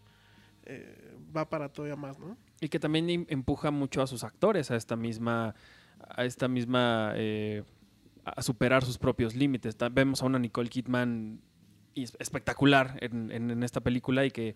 eh, 0.66 1.18
va 1.36 1.50
para 1.50 1.68
todavía 1.68 1.98
más, 1.98 2.20
¿no? 2.20 2.38
Y 2.62 2.70
que 2.70 2.80
también 2.80 3.26
empuja 3.30 3.70
mucho 3.70 4.02
a 4.02 4.08
sus 4.08 4.24
actores 4.24 4.72
a 4.72 4.78
esta 4.78 4.96
misma, 4.96 5.56
a 6.08 6.24
esta 6.24 6.48
misma, 6.48 7.14
eh, 7.16 7.64
a 8.24 8.42
superar 8.42 8.86
sus 8.86 8.98
propios 8.98 9.36
límites. 9.36 9.76
Vemos 9.92 10.22
a 10.22 10.26
una 10.26 10.40
Nicole 10.40 10.70
Kidman 10.70 11.42
espectacular 11.96 12.98
en, 13.02 13.32
en- 13.32 13.52
en 13.52 13.64
esta 13.64 13.82
película 13.82 14.26
y 14.26 14.32
que, 14.32 14.56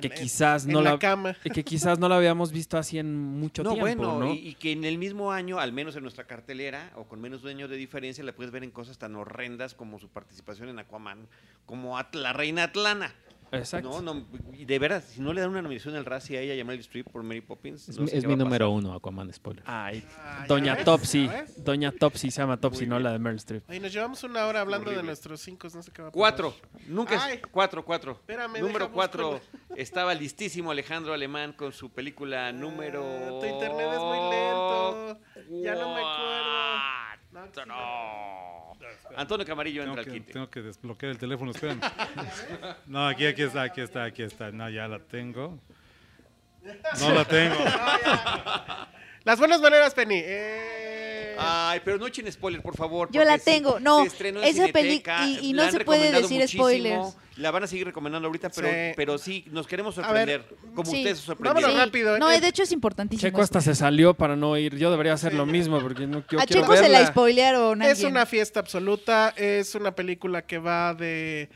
que 0.00 0.08
En- 0.08 0.12
quizás 0.14 0.66
en 0.66 0.72
no 0.72 0.82
la, 0.82 0.92
la, 0.92 0.98
cama. 0.98 1.36
que 1.52 1.62
quizás 1.62 1.98
no 2.00 2.08
la 2.08 2.16
habíamos 2.16 2.50
visto 2.50 2.76
así 2.76 2.98
en 2.98 3.14
mucho 3.14 3.62
No, 3.62 3.70
tiempo, 3.74 3.86
bueno, 3.86 4.18
¿no? 4.18 4.34
Y, 4.34 4.38
y 4.48 4.54
que 4.54 4.72
en 4.72 4.84
el 4.84 4.98
mismo 4.98 5.30
año, 5.32 5.60
al 5.60 5.72
menos 5.72 5.94
en 5.96 6.02
nuestra 6.02 6.24
cartelera, 6.26 6.90
o 6.96 7.04
con 7.04 7.20
menos 7.20 7.42
de 7.42 7.50
un 7.50 7.56
año 7.58 7.68
de 7.68 7.76
diferencia, 7.76 8.24
la 8.24 8.32
puedes 8.34 8.50
ver 8.52 8.64
en 8.64 8.70
cosas 8.72 8.98
tan 8.98 9.14
horrendas 9.14 9.74
como 9.74 9.98
su 10.00 10.08
participación 10.08 10.68
en 10.68 10.78
Aquaman, 10.80 11.28
como 11.64 11.96
At- 11.96 12.14
la 12.14 12.32
reina 12.32 12.64
Atlana. 12.64 13.14
Exacto. 13.52 14.00
No, 14.02 14.14
no, 14.14 14.26
de 14.58 14.78
veras, 14.78 15.04
si 15.04 15.20
no 15.20 15.32
le 15.32 15.40
dan 15.40 15.50
una 15.50 15.62
nominación 15.62 15.94
al 15.96 16.04
Razzie 16.04 16.38
a 16.38 16.40
ella 16.40 16.54
y 16.54 16.60
a 16.60 16.64
Meryl 16.64 16.80
Streep 16.80 17.08
por 17.10 17.22
Mary 17.22 17.40
Poppins, 17.40 17.88
Es, 17.88 17.96
no 17.96 18.04
mi- 18.04 18.10
sé 18.10 18.18
es 18.18 18.26
mi 18.26 18.34
número 18.36 18.70
uno, 18.70 18.94
Aquaman, 18.94 19.32
spoiler. 19.32 19.62
Ay, 19.66 20.04
Ah, 20.18 20.38
¿ya 20.40 20.46
Doña 20.46 20.74
ves? 20.74 20.84
Topsy. 20.84 21.30
Doña 21.58 21.92
Topsy 21.92 22.30
se 22.30 22.40
llama 22.40 22.56
Topsy, 22.58 22.86
no 22.86 22.98
la 22.98 23.12
de 23.12 23.18
Meryl 23.18 23.36
Streep. 23.38 23.68
Oye, 23.70 23.80
nos 23.80 23.92
llevamos 23.92 24.22
una 24.24 24.46
hora 24.46 24.60
hablando 24.60 24.90
de 24.90 25.02
nuestros 25.02 25.40
cinco, 25.40 25.68
no 25.74 25.82
sé 25.82 25.90
qué 25.92 26.02
va 26.02 26.08
a 26.08 26.10
pasar. 26.10 26.18
Cuatro, 26.20 26.54
nunca 26.88 27.24
Ay. 27.24 27.34
es 27.34 27.46
cuatro, 27.50 27.84
cuatro. 27.84 28.12
Espérame, 28.12 28.60
número 28.60 28.90
cuatro, 28.90 29.40
estaba 29.76 30.14
listísimo 30.14 30.70
Alejandro 30.70 31.12
Alemán 31.14 31.52
con 31.52 31.72
su 31.72 31.90
película 31.90 32.52
número... 32.52 33.04
Ah, 33.04 33.40
tu 33.40 33.46
internet 33.46 33.88
es 33.92 34.00
muy 34.00 34.18
lento. 34.30 35.18
Ya 35.62 35.74
no 35.74 35.94
me 35.94 36.00
acuerdo. 36.00 37.13
No. 37.66 38.72
Antonio 39.16 39.44
Camarillo 39.44 39.82
Tengo 39.82 39.96
entra 39.98 40.00
al 40.02 40.06
que, 40.06 40.20
quite. 40.20 40.32
tengo 40.32 40.48
que 40.50 40.62
desbloquear 40.62 41.10
el 41.12 41.18
teléfono, 41.18 41.50
esperen. 41.50 41.80
No, 42.86 43.08
aquí, 43.08 43.26
aquí 43.26 43.42
está, 43.42 43.62
aquí 43.62 43.80
está, 43.80 44.04
aquí 44.04 44.22
está. 44.22 44.50
No, 44.52 44.68
ya 44.70 44.86
la 44.88 44.98
tengo. 45.00 45.58
No 47.00 47.12
la 47.12 47.24
tengo. 47.26 47.56
Las 49.24 49.38
buenas 49.38 49.60
maneras, 49.60 49.92
Penny. 49.94 50.20
Eh, 50.24 50.93
Ay, 51.38 51.80
pero 51.84 51.98
no 51.98 52.06
echen 52.06 52.30
spoiler, 52.32 52.62
por 52.62 52.76
favor. 52.76 53.08
Yo 53.12 53.24
la 53.24 53.38
tengo, 53.38 53.80
no, 53.80 54.02
esa 54.04 54.16
Cineteca, 54.66 55.26
y- 55.26 55.52
no 55.52 55.70
se 55.70 55.80
puede 55.84 56.10
decir 56.12 56.38
muchísimo, 56.40 56.64
spoilers. 56.64 57.16
La 57.36 57.50
van 57.50 57.64
a 57.64 57.66
seguir 57.66 57.86
recomendando 57.86 58.26
ahorita, 58.28 58.48
pero 58.50 58.68
Sí. 58.68 58.92
pero 58.94 59.18
sí, 59.18 59.44
nos 59.50 59.66
queremos 59.66 59.96
ver, 59.96 60.04
sorprender, 60.04 60.44
como 60.74 60.88
sí. 60.90 60.98
ustedes 60.98 61.18
se 61.18 61.26
Vámonos 61.34 61.62
sorprendieron. 61.62 61.78
rápido. 61.88 62.18
No, 62.18 62.30
eh. 62.30 62.40
de 62.40 62.46
hecho 62.48 62.62
es 62.62 62.70
importantísimo. 62.70 63.28
Checo 63.28 63.42
hasta 63.42 63.60
se 63.60 63.74
salió 63.74 64.14
para 64.14 64.36
no 64.36 64.56
ir. 64.56 64.76
Yo 64.76 64.90
debería 64.92 65.14
hacer 65.14 65.34
lo 65.34 65.44
mismo 65.44 65.80
porque 65.80 66.06
no 66.06 66.22
yo 66.30 66.38
a 66.40 66.44
quiero 66.46 66.62
Checo 66.62 66.76
se 66.76 66.82
la 66.88 66.98
verla. 66.98 67.06
spoilearon. 67.08 67.82
Es 67.82 67.88
alguien. 67.90 68.12
una 68.12 68.26
fiesta 68.26 68.60
absoluta, 68.60 69.34
es 69.36 69.74
una 69.74 69.94
película 69.96 70.42
que 70.46 70.58
va 70.58 70.94
de... 70.94 71.48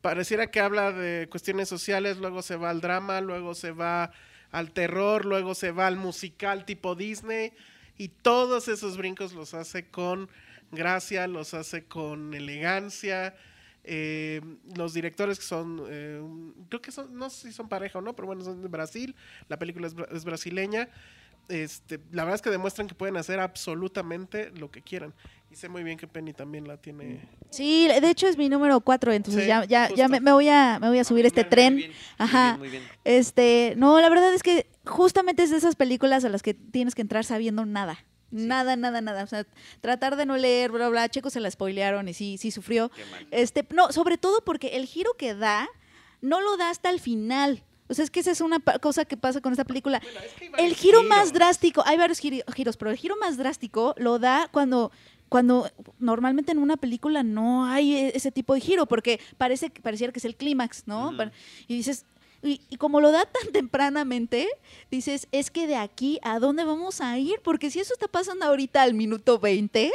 Pareciera 0.00 0.50
que 0.50 0.60
habla 0.60 0.92
de 0.92 1.28
cuestiones 1.28 1.68
sociales, 1.68 2.16
luego 2.18 2.40
se 2.40 2.56
va 2.56 2.70
al 2.70 2.80
drama, 2.80 3.20
luego 3.20 3.54
se 3.54 3.72
va 3.72 4.12
al 4.50 4.70
terror, 4.70 5.26
luego 5.26 5.54
se 5.54 5.72
va 5.72 5.88
al 5.88 5.96
musical 5.96 6.64
tipo 6.64 6.94
Disney 6.94 7.52
y 7.98 8.08
todos 8.08 8.68
esos 8.68 8.96
brincos 8.96 9.32
los 9.34 9.54
hace 9.54 9.90
con 9.90 10.30
gracia, 10.70 11.26
los 11.26 11.52
hace 11.52 11.84
con 11.84 12.32
elegancia. 12.32 13.34
Eh, 13.84 14.40
los 14.76 14.92
directores 14.94 15.38
que 15.38 15.44
son, 15.44 15.82
eh, 15.88 16.22
creo 16.68 16.80
que 16.80 16.92
son, 16.92 17.16
no 17.16 17.30
sé 17.30 17.48
si 17.48 17.54
son 17.54 17.68
pareja 17.68 17.98
o 17.98 18.02
no, 18.02 18.14
pero 18.14 18.26
bueno, 18.26 18.44
son 18.44 18.62
de 18.62 18.68
Brasil. 18.68 19.16
La 19.48 19.58
película 19.58 19.88
es 19.88 20.24
brasileña. 20.24 20.88
Este, 21.48 21.98
la 22.12 22.24
verdad 22.24 22.34
es 22.36 22.42
que 22.42 22.50
demuestran 22.50 22.86
que 22.88 22.94
pueden 22.94 23.16
hacer 23.16 23.40
absolutamente 23.40 24.50
lo 24.50 24.70
que 24.70 24.82
quieran. 24.82 25.14
Y 25.50 25.56
sé 25.56 25.68
muy 25.70 25.82
bien 25.82 25.96
que 25.96 26.06
Penny 26.06 26.34
también 26.34 26.68
la 26.68 26.76
tiene. 26.76 27.20
Sí, 27.50 27.88
de 27.88 28.10
hecho 28.10 28.26
es 28.28 28.36
mi 28.36 28.50
número 28.50 28.80
cuatro, 28.80 29.12
entonces 29.12 29.44
Sí, 29.44 29.48
ya, 29.48 29.64
ya, 29.64 30.08
me, 30.08 30.20
me 30.20 30.32
voy 30.32 30.48
a, 30.50 30.78
me 30.78 30.88
voy 30.88 30.98
a 30.98 31.04
subir 31.04 31.24
este 31.24 31.42
Muy 31.42 31.50
tren. 31.50 31.76
bien, 31.76 31.90
muy 31.90 31.96
Ajá. 32.18 32.46
bien, 32.50 32.58
muy 32.58 32.68
bien. 32.68 32.82
Este, 33.04 33.72
no, 33.78 33.98
la 34.00 34.10
verdad 34.10 34.34
es 34.34 34.42
que 34.42 34.66
justamente 34.84 35.42
es 35.42 35.50
de 35.50 35.56
esas 35.56 35.74
películas 35.74 36.24
a 36.26 36.28
las 36.28 36.42
que 36.42 36.52
tienes 36.52 36.94
que 36.94 37.00
entrar 37.00 37.24
sabiendo 37.24 37.64
nada. 37.64 38.04
Nada, 38.30 38.76
nada, 38.76 39.00
nada. 39.00 39.24
O 39.24 39.26
sea, 39.26 39.46
tratar 39.80 40.16
de 40.16 40.26
no 40.26 40.36
leer, 40.36 40.70
bla, 40.70 40.90
bla. 40.90 41.08
Checo 41.08 41.30
se 41.30 41.40
la 41.40 41.50
spoilearon 41.50 42.08
y 42.08 42.12
sí, 42.12 42.36
sí 42.36 42.50
sufrió. 42.50 42.90
Qué 42.90 43.06
mal. 43.06 43.26
Este, 43.30 43.66
no, 43.70 43.90
sobre 43.90 44.18
todo 44.18 44.44
porque 44.44 44.76
el 44.76 44.84
giro 44.84 45.14
que 45.16 45.34
da, 45.34 45.66
no 46.20 46.42
lo 46.42 46.58
da 46.58 46.68
hasta 46.68 46.90
el 46.90 47.00
final. 47.00 47.62
O 47.88 47.94
sea, 47.94 48.04
es 48.04 48.10
que 48.10 48.20
esa 48.20 48.30
es 48.30 48.40
una 48.40 48.60
cosa 48.60 49.04
que 49.04 49.16
pasa 49.16 49.40
con 49.40 49.52
esta 49.52 49.64
película. 49.64 50.00
el 50.58 50.74
giro 50.74 51.02
más 51.04 51.32
drástico, 51.32 51.82
hay 51.86 51.96
varios 51.96 52.18
giros, 52.18 52.76
pero 52.76 52.90
el 52.90 52.96
giro 52.96 53.16
más 53.16 53.36
drástico 53.36 53.94
lo 53.98 54.18
da 54.18 54.48
cuando 54.52 54.90
cuando 55.28 55.70
normalmente 55.98 56.52
en 56.52 56.58
una 56.58 56.78
película 56.78 57.22
no 57.22 57.66
hay 57.66 57.94
e- 57.94 58.12
ese 58.16 58.32
tipo 58.32 58.54
de 58.54 58.60
giro, 58.60 58.86
porque 58.86 59.20
parece 59.36 59.68
pareciera 59.70 60.12
que 60.12 60.20
es 60.20 60.24
el 60.24 60.36
clímax, 60.36 60.84
¿no? 60.86 61.12
Y 61.66 61.76
dices, 61.76 62.06
y, 62.42 62.60
y 62.70 62.76
como 62.76 63.00
lo 63.00 63.10
da 63.10 63.24
tan 63.26 63.52
tempranamente, 63.52 64.48
dices, 64.90 65.28
es 65.32 65.50
que 65.50 65.66
de 65.66 65.76
aquí 65.76 66.18
a 66.22 66.38
dónde 66.38 66.64
vamos 66.64 67.00
a 67.00 67.18
ir, 67.18 67.40
porque 67.42 67.70
si 67.70 67.80
eso 67.80 67.92
está 67.92 68.08
pasando 68.08 68.46
ahorita 68.46 68.82
al 68.82 68.94
minuto 68.94 69.38
20, 69.38 69.92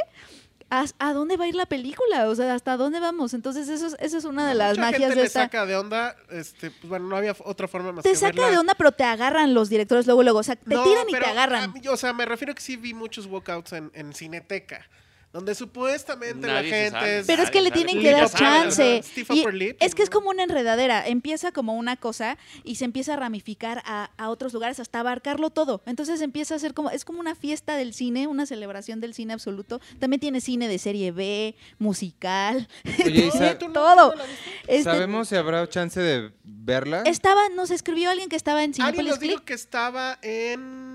¿a, 0.98 1.12
dónde 1.12 1.36
va 1.36 1.44
a 1.44 1.48
ir 1.48 1.54
la 1.54 1.66
película? 1.66 2.28
O 2.28 2.34
sea, 2.34 2.54
¿hasta 2.54 2.76
dónde 2.76 3.00
vamos? 3.00 3.34
Entonces, 3.34 3.68
eso 3.68 3.86
es, 3.86 3.96
eso 4.00 4.18
es 4.18 4.24
una 4.24 4.48
de 4.48 4.54
las 4.54 4.70
Mucha 4.78 4.80
magias 4.90 5.00
gente 5.00 5.14
de 5.16 5.20
le 5.22 5.26
esta. 5.26 5.42
saca 5.42 5.66
de 5.66 5.76
onda. 5.76 6.16
Este, 6.30 6.70
pues 6.70 6.88
bueno, 6.88 7.06
no 7.08 7.16
había 7.16 7.34
otra 7.44 7.68
forma 7.68 7.92
más 7.92 8.02
Te 8.02 8.10
que 8.10 8.16
saca 8.16 8.32
verla. 8.36 8.50
de 8.50 8.58
onda, 8.58 8.74
pero 8.74 8.92
te 8.92 9.04
agarran 9.04 9.54
los 9.54 9.68
directores 9.68 10.06
luego, 10.06 10.22
luego. 10.22 10.38
O 10.38 10.42
sea, 10.42 10.56
te 10.56 10.74
No, 10.74 10.82
tiran 10.84 11.08
y 11.08 11.12
pero 11.12 11.24
te 11.24 11.30
agarran. 11.30 11.72
mí, 11.72 11.80
o 11.88 11.96
sea, 11.96 12.12
me 12.12 12.24
refiero 12.24 12.54
que 12.54 12.62
sí 12.62 12.76
vi 12.76 12.94
muchos 12.94 13.26
walkouts 13.26 13.72
en, 13.72 13.90
en 13.94 14.12
Cineteca. 14.12 14.86
Donde 15.34 15.56
supuestamente 15.56 16.46
Nadie 16.46 16.70
la 16.70 16.76
gente 16.76 17.18
es... 17.18 17.26
Pero 17.26 17.42
es 17.42 17.50
que 17.50 17.60
le 17.60 17.72
tienen 17.72 18.00
que 18.00 18.12
dar 18.12 18.30
chance. 18.30 19.02
Y 19.32 19.74
es 19.80 19.96
que 19.96 20.04
es 20.04 20.08
como 20.08 20.30
una 20.30 20.44
enredadera. 20.44 21.04
Empieza 21.08 21.50
como 21.50 21.74
una 21.74 21.96
cosa 21.96 22.38
y 22.62 22.76
se 22.76 22.84
empieza 22.84 23.14
a 23.14 23.16
ramificar 23.16 23.82
a, 23.84 24.12
a 24.16 24.30
otros 24.30 24.52
lugares 24.52 24.78
hasta 24.78 25.00
abarcarlo 25.00 25.50
todo. 25.50 25.82
Entonces 25.86 26.20
empieza 26.20 26.54
a 26.54 26.60
ser 26.60 26.72
como, 26.72 26.88
es 26.90 27.04
como 27.04 27.18
una 27.18 27.34
fiesta 27.34 27.76
del 27.76 27.94
cine, 27.94 28.28
una 28.28 28.46
celebración 28.46 29.00
del 29.00 29.12
cine 29.12 29.32
absoluto. 29.32 29.80
También 29.98 30.20
tiene 30.20 30.40
cine 30.40 30.68
de 30.68 30.78
serie 30.78 31.10
B, 31.10 31.56
musical, 31.80 32.68
Oye, 33.04 33.26
Isa, 33.34 33.58
¿Tú 33.58 33.66
no- 33.66 33.72
todo. 33.72 34.12
viste? 34.12 34.24
Este, 34.68 34.84
¿sabemos 34.84 35.28
si 35.28 35.34
habrá 35.34 35.68
chance 35.68 35.98
de 36.00 36.30
verla? 36.44 37.02
Estaba, 37.06 37.48
nos 37.48 37.72
escribió 37.72 38.08
alguien 38.10 38.28
que 38.28 38.36
estaba 38.36 38.62
en 38.62 38.70
Alguien 38.70 38.86
Cinepolis 38.86 39.10
nos 39.10 39.18
dijo 39.18 39.44
que 39.44 39.54
estaba 39.54 40.16
en... 40.22 40.93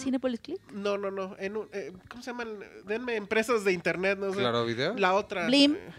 Cinepolis 0.00 0.40
Click. 0.40 0.60
No, 0.72 0.98
no, 0.98 1.10
no. 1.10 1.36
En 1.38 1.56
un- 1.56 1.68
eh, 1.72 1.92
¿Cómo 2.08 2.22
se 2.22 2.30
llaman? 2.30 2.48
Denme 2.86 3.16
empresas 3.16 3.64
de 3.64 3.72
internet, 3.72 4.18
no 4.18 4.32
sé. 4.32 4.38
Claro 4.40 4.64
video. 4.64 4.94
La 4.96 5.14
otra. 5.14 5.46
Blim. 5.46 5.74
eh, 5.74 5.90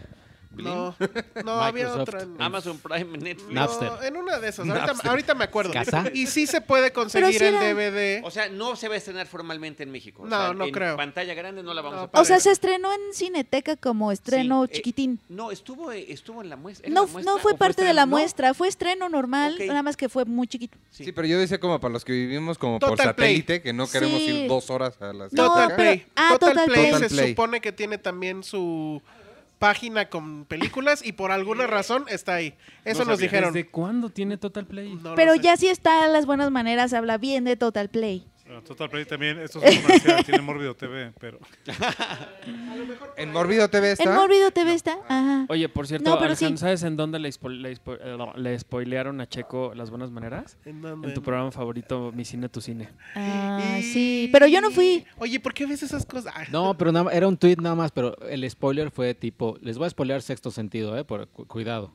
No, 0.56 0.94
no 1.44 1.52
había 1.62 1.86
Microsoft. 1.86 2.00
otra. 2.08 2.22
en- 2.22 2.40
Amazon 2.42 2.78
Prime, 2.78 3.18
Netflix. 3.18 3.48
No, 3.52 3.60
Napster. 3.60 3.90
en 4.04 4.16
una 4.16 4.38
de 4.38 4.48
esas. 4.48 4.68
Ahorita, 4.68 4.86
Napster. 4.86 5.10
ahorita 5.10 5.34
me 5.34 5.44
acuerdo. 5.44 5.72
¿Casa? 5.72 6.04
Y 6.12 6.26
sí 6.26 6.46
se 6.46 6.60
puede 6.60 6.92
conseguir 6.92 7.38
sí 7.38 7.44
el 7.44 7.54
era- 7.54 7.60
DVD. 7.74 8.22
O 8.24 8.30
sea, 8.30 8.48
no 8.48 8.76
se 8.76 8.88
va 8.88 8.94
a 8.94 8.98
estrenar 8.98 9.26
formalmente 9.26 9.82
en 9.82 9.90
México. 9.90 10.22
O 10.22 10.26
No, 10.26 10.36
sea, 10.36 10.52
no 10.54 10.64
en 10.64 10.72
creo. 10.72 10.96
pantalla 10.96 11.34
grande 11.34 11.62
no 11.62 11.72
la 11.74 11.80
vamos 11.82 11.96
No, 11.96 12.02
a 12.02 12.04
O 12.04 12.10
poner. 12.10 12.26
sea, 12.26 12.40
se 12.40 12.50
estrenó 12.50 12.92
en 12.92 13.00
Cineteca 13.14 13.76
como 13.76 14.12
estreno 14.12 14.64
Sí, 14.66 14.70
eh, 14.72 14.76
chiquitín. 14.76 15.18
No, 15.28 15.50
estuvo, 15.50 15.90
eh, 15.92 16.06
estuvo 16.12 16.42
en 16.42 16.50
la 16.50 16.56
muestra. 16.56 16.86
¿era 16.86 16.94
No, 16.94 17.06
la 17.06 17.12
muestra 17.12 17.32
no 17.32 17.38
fue 17.38 17.52
o 17.52 17.56
parte 17.56 17.82
de 17.84 17.94
la? 17.94 18.02
No. 18.06 18.10
muestra, 18.12 18.52
fue 18.54 18.68
estreno 18.68 19.08
normal, 19.08 19.54
Ok. 19.58 19.66
nada 19.66 19.82
más 19.82 19.96
que 19.96 20.08
fue 20.08 20.24
muy 20.24 20.46
chiquito. 20.48 20.76
Sí. 20.90 21.04
Sí, 21.04 21.12
pero 21.12 21.26
yo 21.26 21.38
decía 21.38 21.58
como 21.60 21.80
para 21.80 21.92
los 21.92 22.04
que 22.04 22.12
vivimos 22.12 22.58
como 22.58 22.78
por 22.78 22.90
Total 22.90 23.14
Play. 23.14 23.36
satélite, 23.38 23.62
que 23.62 23.72
no 23.72 23.88
queremos 23.88 24.20
Sí. 24.20 24.30
ir 24.30 24.48
dos 24.48 24.68
horas 24.70 25.00
a 25.00 25.12
la 25.12 25.24
No, 25.30 25.48
Total 25.48 25.66
pero- 25.68 25.76
Play. 25.76 26.06
ah, 26.16 26.28
Total, 26.32 26.50
Total 26.50 26.64
Play 26.66 26.76
Play. 26.76 26.86
se 26.86 26.92
Total 26.92 27.08
Play. 27.08 27.28
supone 27.30 27.60
que 27.60 27.72
tiene 27.72 27.98
también 27.98 28.42
su 28.42 29.00
página 29.62 30.08
con 30.08 30.44
películas 30.44 31.06
y 31.06 31.12
por 31.12 31.30
alguna 31.30 31.68
razón 31.68 32.04
está 32.08 32.34
ahí. 32.34 32.54
Eso 32.84 33.04
No 33.04 33.10
nos 33.12 33.18
sabía. 33.18 33.30
dijeron. 33.30 33.52
¿Desde 33.54 33.68
cuándo 33.70 34.10
tiene 34.10 34.36
Total 34.36 34.66
Play? 34.66 34.92
No 35.00 35.14
Pero 35.14 35.36
ya 35.36 35.56
sí 35.56 35.68
está 35.68 36.02
a 36.04 36.08
las 36.08 36.26
buenas 36.26 36.50
maneras, 36.50 36.92
habla 36.92 37.16
bien 37.16 37.44
de 37.44 37.56
Total 37.56 37.88
Play. 37.88 38.26
Bueno, 38.52 38.66
Total 38.66 38.90
Play 38.90 39.06
también, 39.06 39.38
esto 39.38 39.62
es 39.62 39.76
un 39.76 39.82
comercial, 39.82 40.24
tiene 40.26 40.42
Mórbido 40.42 40.74
TV, 40.76 41.12
pero 41.18 41.38
En 43.16 43.32
Morbido 43.32 43.68
TV 43.70 43.92
está. 43.92 44.04
En 44.04 44.14
Morbido 44.14 44.50
TV 44.50 44.74
está. 44.74 44.98
Ajá. 45.08 45.46
Oye, 45.48 45.68
por 45.70 45.86
cierto, 45.86 46.10
No, 46.10 46.16
pero 46.16 46.32
Alejandro, 46.32 46.58
sí. 46.58 46.60
¿sabes 46.60 46.82
en 46.82 46.96
dónde 46.98 47.18
le, 47.18 47.30
spo- 47.30 47.48
le 47.50 47.72
spo- 47.74 47.98
eh, 47.98 48.14
no, 48.18 48.34
le 48.36 48.58
spoilearon 48.58 49.20
a 49.22 49.26
Checo 49.28 49.72
las 49.74 49.88
buenas 49.88 50.10
maneras? 50.10 50.58
¿En 50.66 50.82
dónde? 50.82 51.08
En 51.08 51.14
tu 51.14 51.22
programa 51.22 51.50
favorito, 51.50 52.12
Mi 52.14 52.26
Cine, 52.26 52.50
Tu 52.50 52.60
Cine. 52.60 52.90
Ah, 53.14 53.78
sí, 53.80 54.28
pero 54.32 54.46
yo 54.46 54.60
no 54.60 54.70
fui. 54.70 55.06
Oye, 55.18 55.40
¿por 55.40 55.54
qué 55.54 55.64
ves 55.64 55.82
esas 55.82 56.04
cosas? 56.04 56.32
Ah, 56.36 56.44
No, 56.50 56.76
pero 56.76 56.92
nada, 56.92 57.10
era 57.12 57.26
un 57.28 57.38
tweet 57.38 57.56
nada 57.58 57.74
más, 57.74 57.90
pero 57.90 58.18
el 58.28 58.48
spoiler 58.50 58.90
fue 58.90 59.14
tipo, 59.14 59.56
les 59.62 59.78
voy 59.78 59.86
a 59.86 59.90
spoilear 59.90 60.20
sexto 60.20 60.50
sentido, 60.50 60.98
eh, 60.98 61.04
por 61.04 61.26
cu- 61.28 61.46
cuidado. 61.46 61.94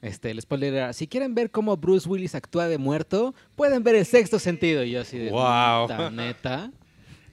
Este, 0.00 0.30
el 0.30 0.40
spoiler 0.40 0.74
era, 0.74 0.92
si 0.92 1.08
quieren 1.08 1.34
ver 1.34 1.50
cómo 1.50 1.76
Bruce 1.76 2.08
Willis 2.08 2.34
actúa 2.34 2.68
de 2.68 2.78
muerto, 2.78 3.34
pueden 3.56 3.82
ver 3.82 3.96
el 3.96 4.06
sexto 4.06 4.38
sentido. 4.38 4.84
Y 4.84 4.92
yo 4.92 5.00
así 5.00 5.18
de, 5.18 5.30
Guau. 5.30 5.88
"Puta, 5.88 6.10
neta. 6.10 6.70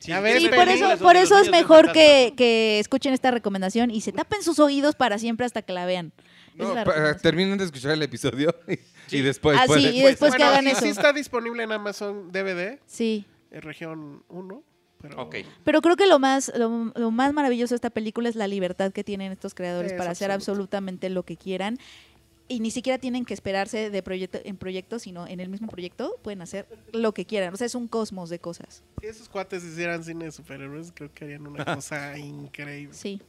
Ya 0.01 0.19
ves, 0.19 0.41
Sí, 0.41 0.49
por 0.49 0.67
eso, 0.67 0.97
por 0.99 1.15
eso 1.15 1.39
es 1.39 1.49
mejor 1.49 1.91
que, 1.91 2.33
que 2.37 2.79
escuchen 2.79 3.13
esta 3.13 3.31
recomendación 3.31 3.89
y 3.91 4.01
se 4.01 4.11
tapen 4.11 4.43
sus 4.43 4.59
oídos 4.59 4.93
para 4.95 5.17
siempre 5.17 5.45
hasta 5.45 5.61
que 5.61 5.73
la 5.73 5.85
vean. 5.85 6.11
No, 6.55 6.73
la 6.73 7.17
terminen 7.17 7.57
de 7.57 7.65
escuchar 7.65 7.91
el 7.91 8.01
episodio 8.01 8.55
y, 9.11 9.17
y 9.17 9.21
después 9.21 9.57
Ah, 9.59 9.63
sí, 9.63 9.67
pueden- 9.67 9.95
y 9.95 10.01
después 10.03 10.33
que 10.35 10.43
hagan 10.43 10.67
eso. 10.67 10.81
sí 10.81 10.89
está 10.89 11.11
disponible 11.13 11.63
en 11.63 11.71
Amazon 11.71 12.31
DVD, 12.31 12.79
Sí. 12.85 13.25
en 13.51 13.61
región 13.61 14.23
1. 14.29 14.63
Pero... 15.01 15.21
Ok. 15.21 15.35
Pero 15.63 15.81
creo 15.81 15.95
que 15.97 16.07
lo 16.07 16.17
más, 16.19 16.51
lo, 16.55 16.91
lo 16.95 17.11
más 17.11 17.33
maravilloso 17.33 17.73
de 17.73 17.77
esta 17.77 17.89
película 17.89 18.29
es 18.29 18.35
la 18.35 18.47
libertad 18.47 18.91
que 18.91 19.03
tienen 19.03 19.31
estos 19.31 19.53
creadores 19.53 19.91
Es 19.91 19.97
para 19.97 20.11
hacer 20.11 20.31
absolutamente 20.31 21.09
lo 21.09 21.23
que 21.23 21.35
quieran. 21.37 21.77
Y 22.47 22.59
ni 22.59 22.69
siquiera 22.69 22.99
tienen 22.99 23.25
que 23.25 23.33
esperarse 23.33 23.89
de 23.89 24.03
proyecto 24.03 24.39
en 24.43 24.57
proyecto, 24.57 24.99
sino 24.99 25.25
en 25.25 25.39
el 25.39 25.49
mismo 25.49 25.67
proyecto 25.67 26.19
pueden 26.21 26.41
hacer 26.41 26.67
lo 26.93 27.13
que 27.13 27.25
quieran. 27.25 27.53
O 27.53 27.57
sea, 27.57 27.65
es 27.65 27.73
un 27.73 27.87
cosmos 27.87 28.29
de 28.29 28.39
cosas. 28.39 28.83
Si 29.01 29.07
esos 29.07 29.29
cuates 29.29 29.63
hicieran 29.63 30.03
cine 30.03 30.25
de 30.25 30.31
superhéroes, 30.31 30.91
creo 30.93 31.11
que 31.11 31.25
harían 31.25 31.47
una 31.47 31.65
cosa 31.65 32.17
increíble. 32.17 32.93
Sí. 32.93 33.19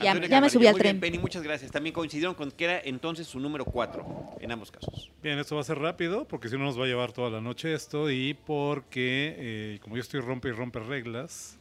Ya, 0.00 0.12
Antonio 0.12 0.28
ya 0.28 0.40
me 0.40 0.50
subí 0.50 0.66
al 0.66 0.74
muy 0.74 0.82
bien, 0.82 0.92
tren. 0.96 1.00
Penny, 1.00 1.18
muchas 1.18 1.42
gracias. 1.42 1.70
También 1.70 1.92
coincidieron 1.92 2.34
con 2.34 2.50
que 2.52 2.64
era 2.64 2.80
entonces 2.84 3.26
su 3.26 3.40
número 3.40 3.64
4 3.64 4.36
en 4.40 4.52
ambos 4.52 4.70
casos. 4.70 5.10
bien, 5.22 5.38
esto 5.38 5.54
va 5.56 5.62
a 5.62 5.64
ser 5.64 5.78
rápido 5.78 6.26
porque 6.26 6.48
si 6.48 6.56
no 6.56 6.64
nos 6.64 6.78
va 6.78 6.84
a 6.84 6.86
llevar 6.86 7.12
toda 7.12 7.30
la 7.30 7.40
noche 7.40 7.74
esto 7.74 8.10
y 8.10 8.34
porque 8.34 9.34
eh, 9.38 9.78
como 9.82 9.96
yo 9.96 10.02
estoy 10.02 10.20
rompe 10.20 10.48
y 10.48 10.52
rompe 10.52 10.78
reglas, 10.80 11.58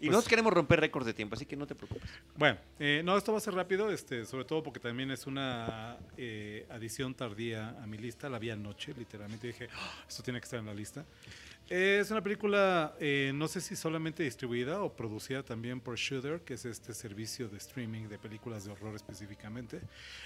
Y 0.00 0.06
Pues- 0.06 0.10
nosotros 0.12 0.28
queremos 0.28 0.52
romper 0.52 0.78
récords 0.80 1.06
de 1.06 1.12
tiempo, 1.14 1.34
así 1.34 1.44
que 1.44 1.56
no 1.56 1.66
te 1.66 1.74
preocupes. 1.74 2.08
Bueno, 2.36 2.58
eh, 2.78 3.02
no, 3.04 3.16
esto 3.16 3.32
va 3.32 3.38
a 3.38 3.40
ser 3.40 3.54
rápido, 3.54 3.90
este, 3.90 4.24
sobre 4.24 4.44
todo 4.44 4.62
porque 4.62 4.78
también 4.80 5.10
es 5.10 5.26
una 5.26 5.96
eh, 6.16 6.66
adición 6.70 7.14
tardía 7.14 7.70
a 7.82 7.86
mi 7.86 7.98
lista. 7.98 8.28
La 8.28 8.38
vi 8.38 8.50
anoche, 8.50 8.94
literalmente. 8.96 9.48
Dije, 9.48 9.68
"Ah, 9.74 10.04
esto 10.08 10.22
tiene 10.22 10.40
que 10.40 10.44
estar 10.44 10.60
en 10.60 10.66
la 10.66 10.74
lista. 10.74 11.04
Eh, 11.70 11.98
es 12.00 12.10
una 12.10 12.22
película, 12.22 12.94
eh, 12.98 13.30
no 13.34 13.46
sé 13.46 13.60
si 13.60 13.76
solamente 13.76 14.22
distribuida 14.22 14.80
o 14.82 14.94
producida 14.96 15.42
también 15.42 15.80
por 15.80 15.96
Shudder, 15.96 16.40
que 16.40 16.54
es 16.54 16.64
este 16.64 16.94
servicio 16.94 17.48
de 17.48 17.58
streaming 17.58 18.08
de 18.08 18.18
películas 18.18 18.64
de 18.64 18.70
horror 18.72 18.94
específicamente, 18.94 19.80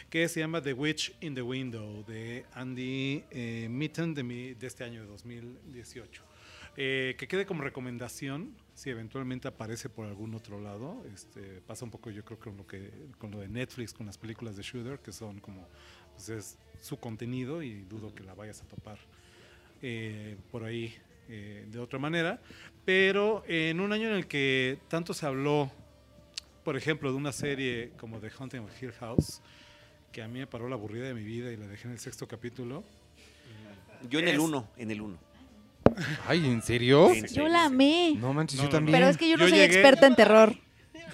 que 0.08 0.28
se 0.28 0.38
llama 0.38 0.62
The 0.62 0.72
Witch 0.74 1.14
in 1.20 1.34
the 1.34 1.42
Window, 1.42 2.04
de 2.06 2.44
Andy 2.54 3.24
eh, 3.32 3.66
Mitten 3.68 4.14
de, 4.14 4.22
mi- 4.22 4.54
de 4.54 4.66
este 4.68 4.84
año 4.84 5.00
de 5.00 5.08
2018. 5.08 6.22
Eh, 6.76 7.16
que 7.18 7.26
quede 7.26 7.44
como 7.44 7.62
recomendación, 7.64 8.54
si 8.74 8.90
eventualmente 8.90 9.48
aparece 9.48 9.88
por 9.88 10.06
algún 10.06 10.34
otro 10.34 10.60
lado. 10.60 11.04
Este, 11.12 11.60
pasa 11.66 11.84
un 11.84 11.90
poco, 11.90 12.10
yo 12.10 12.24
creo, 12.24 12.38
con 12.38 12.56
lo, 12.56 12.66
que, 12.66 12.90
con 13.18 13.30
lo 13.30 13.40
de 13.40 13.48
Netflix, 13.48 13.92
con 13.92 14.06
las 14.06 14.18
películas 14.18 14.56
de 14.56 14.62
Shooter, 14.62 14.98
que 14.98 15.12
son 15.12 15.40
como, 15.40 15.66
pues 16.14 16.28
es 16.28 16.58
su 16.80 16.98
contenido 16.98 17.62
y 17.62 17.82
dudo 17.82 18.14
que 18.14 18.24
la 18.24 18.34
vayas 18.34 18.60
a 18.62 18.64
topar 18.64 18.98
eh, 19.80 20.36
por 20.50 20.64
ahí 20.64 20.94
eh, 21.28 21.66
de 21.70 21.78
otra 21.78 21.98
manera. 21.98 22.40
Pero 22.84 23.44
en 23.46 23.80
un 23.80 23.92
año 23.92 24.08
en 24.08 24.14
el 24.14 24.26
que 24.26 24.78
tanto 24.88 25.14
se 25.14 25.26
habló, 25.26 25.70
por 26.64 26.76
ejemplo, 26.76 27.10
de 27.10 27.16
una 27.16 27.32
serie 27.32 27.92
como 27.98 28.18
The 28.18 28.30
Haunting 28.30 28.60
of 28.60 28.82
Hill 28.82 28.92
House, 28.92 29.40
que 30.10 30.22
a 30.22 30.28
mí 30.28 30.38
me 30.38 30.46
paró 30.46 30.68
la 30.68 30.74
aburrida 30.74 31.06
de 31.06 31.14
mi 31.14 31.22
vida 31.22 31.52
y 31.52 31.56
la 31.56 31.66
dejé 31.66 31.88
en 31.88 31.92
el 31.92 31.98
sexto 31.98 32.26
capítulo. 32.26 32.84
Yo 34.08 34.18
en 34.18 34.28
el 34.28 34.40
1, 34.40 34.68
en 34.76 34.90
el 34.90 35.00
1. 35.00 35.31
Ay, 36.26 36.46
¿en 36.46 36.62
serio? 36.62 37.10
Sí. 37.14 37.22
Yo 37.34 37.48
la 37.48 37.64
amé. 37.66 38.14
No 38.18 38.32
manches, 38.32 38.58
No, 38.58 38.64
yo 38.64 38.68
no, 38.68 38.72
no. 38.72 38.76
también. 38.78 38.98
Pero 38.98 39.08
es 39.10 39.16
que 39.16 39.28
yo 39.28 39.36
no 39.36 39.44
Yo 39.44 39.50
soy 39.50 39.58
llegué- 39.58 39.64
experta 39.74 40.06
en 40.06 40.16
terror. 40.16 40.54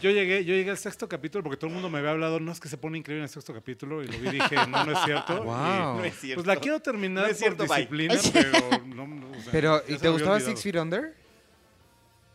Yo 0.01 0.11
llegué, 0.11 0.45
yo 0.45 0.55
llegué 0.55 0.71
al 0.71 0.79
sexto 0.79 1.09
capítulo 1.09 1.43
porque 1.43 1.57
todo 1.57 1.67
el 1.67 1.73
mundo 1.75 1.91
me 1.91 1.99
había 1.99 2.13
hablado, 2.13 2.39
no 2.39 2.53
es 2.53 2.61
que 2.61 2.69
se 2.69 2.79
pone 2.79 2.99
increíble 2.99 3.19
en 3.23 3.25
el 3.25 3.29
sexto 3.31 3.53
capítulo, 3.53 4.01
y 4.05 4.07
lo 4.07 4.17
vi 4.21 4.29
y 4.29 4.31
dije, 4.31 4.55
no, 4.69 4.85
no 4.85 4.93
es 4.93 4.99
cierto. 5.05 5.43
Wow. 5.43 5.99
No 5.99 6.05
es 6.05 6.15
cierto. 6.21 6.45
pues 6.45 6.47
la 6.47 6.61
quiero 6.61 6.79
terminar 6.79 7.25
No 7.25 7.31
es 7.31 7.37
cierto, 7.39 7.67
por 7.67 7.69
bye. 7.69 7.79
disciplina, 8.09 8.15
pero 8.33 8.85
no, 8.87 9.07
no, 9.09 9.31
o 9.31 9.35
sea, 9.41 9.49
Pero, 9.53 9.83
¿y 9.89 9.97
te 9.97 10.09
gustaba 10.09 10.35
olvidado. 10.37 10.41
Six 10.41 10.63
Feet 10.63 10.77
Under? 10.77 11.15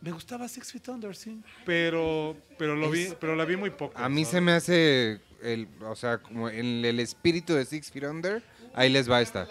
Me 0.02 0.10
gustaba 0.12 0.46
Six 0.46 0.72
Feet 0.72 0.88
Under, 0.88 1.16
sí. 1.16 1.40
Pero, 1.64 2.36
pero, 2.58 2.76
lo 2.76 2.90
vi, 2.90 3.08
pero 3.18 3.34
la 3.34 3.46
vi 3.46 3.56
muy 3.56 3.70
poco. 3.70 3.96
A 3.98 4.10
mí 4.10 4.26
se 4.26 4.42
me 4.42 4.52
hace, 4.52 5.20
el, 5.42 5.66
o 5.80 5.96
sea, 5.96 6.18
como 6.18 6.50
en 6.50 6.84
el 6.84 7.00
espíritu 7.00 7.54
de 7.54 7.64
Six 7.64 7.90
Feet 7.90 8.04
Under, 8.04 8.42
ahí 8.74 8.90
les 8.90 9.10
va 9.10 9.22
esta. 9.22 9.48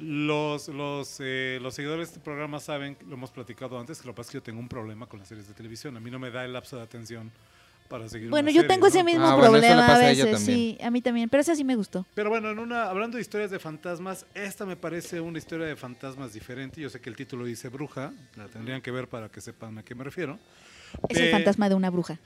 Los, 0.00 0.68
los, 0.68 1.16
eh, 1.20 1.58
los 1.60 1.74
seguidores 1.74 2.08
de 2.08 2.14
este 2.16 2.24
programa 2.24 2.58
saben, 2.60 2.96
lo 3.06 3.14
hemos 3.14 3.30
platicado 3.30 3.78
antes, 3.78 4.00
que 4.00 4.06
lo 4.06 4.12
que 4.14 4.16
pasa 4.18 4.28
es 4.28 4.32
que 4.32 4.38
yo 4.38 4.42
tengo 4.42 4.60
un 4.60 4.68
problema 4.68 5.06
con 5.06 5.18
las 5.18 5.28
series 5.28 5.46
de 5.46 5.54
televisión. 5.54 5.96
A 5.96 6.00
mí 6.00 6.10
no 6.10 6.18
me 6.18 6.30
da 6.30 6.44
el 6.44 6.52
lapso 6.52 6.76
de 6.76 6.82
atención 6.82 7.30
para 7.88 8.08
seguir 8.08 8.30
Bueno, 8.30 8.46
una 8.46 8.52
yo 8.52 8.62
serie, 8.62 8.74
tengo 8.76 8.86
ese 8.86 8.98
¿no? 9.00 9.04
mismo 9.04 9.26
Ah, 9.26 9.34
bueno, 9.34 9.56
eso 9.56 9.60
le 9.60 9.60
problema 9.66 9.84
a 9.84 9.88
pasa 9.88 10.00
a 10.06 10.10
ella 10.10 10.24
veces, 10.24 10.38
también. 10.46 10.58
sí, 10.78 10.78
a 10.82 10.90
mí 10.90 11.02
también, 11.02 11.28
pero 11.28 11.40
esa 11.42 11.54
sí 11.56 11.64
me 11.64 11.74
gustó. 11.76 12.06
Pero 12.14 12.30
bueno, 12.30 12.50
en 12.50 12.58
una, 12.60 12.84
hablando 12.84 13.16
de 13.16 13.20
historias 13.22 13.50
de 13.50 13.58
fantasmas, 13.58 14.24
esta 14.34 14.64
me 14.64 14.76
parece 14.76 15.20
una 15.20 15.38
historia 15.38 15.66
de 15.66 15.76
fantasmas 15.76 16.32
diferente. 16.32 16.80
Yo 16.80 16.88
sé 16.88 17.00
que 17.00 17.10
el 17.10 17.16
título 17.16 17.44
dice 17.44 17.68
bruja, 17.68 18.12
la 18.36 18.46
tendrían 18.46 18.80
que 18.80 18.90
ver 18.92 19.08
para 19.08 19.28
que 19.28 19.40
sepan 19.40 19.76
a 19.78 19.82
qué 19.82 19.94
me 19.94 20.04
refiero. 20.04 20.38
Es 21.08 21.18
el 21.18 21.30
fantasma 21.30 21.68
de 21.68 21.74
una 21.74 21.90
bruja. 21.90 22.18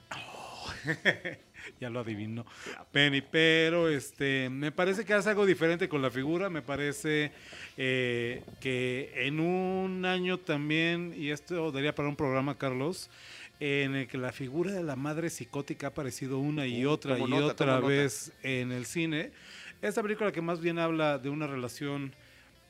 ya 1.81 1.91
lo 1.91 2.01
adivino. 2.01 2.45
Penny, 2.93 3.21
pero 3.21 3.89
este, 3.89 4.49
me 4.51 4.73
parece 4.73 5.05
que 5.05 5.15
hace 5.15 5.31
algo 5.31 5.47
diferente 5.47 5.89
con 5.89 6.03
la 6.03 6.11
figura. 6.11 6.51
Me 6.51 6.63
parece 6.63 7.33
eh, 7.77 8.43
que 8.61 9.13
en 9.15 9.41
un 9.41 10.05
año 10.05 10.39
también, 10.39 11.15
y 11.17 11.31
esto 11.31 11.73
daría 11.73 11.95
para 11.95 12.09
un 12.09 12.17
programa, 12.17 12.57
Carlos, 12.57 13.11
en 13.61 13.95
el 13.95 14.09
que 14.09 14.19
la 14.19 14.33
figura 14.33 14.73
de 14.73 14.83
la 14.83 14.97
madre 14.97 15.31
psicótica 15.31 15.87
ha 15.87 15.91
aparecido 15.91 16.39
una 16.39 16.67
y 16.67 16.85
Uh, 16.85 16.91
otra 16.91 17.19
y 17.19 17.23
nota, 17.23 17.53
otra 17.53 17.67
nota. 17.77 17.87
vez 17.87 18.33
en 18.43 18.73
el 18.73 18.85
cine. 18.85 19.31
Esta 19.81 20.03
película 20.03 20.33
que 20.33 20.41
más 20.41 20.61
bien 20.61 20.79
habla 20.79 21.19
de 21.19 21.29
una 21.29 21.47
relación 21.47 22.13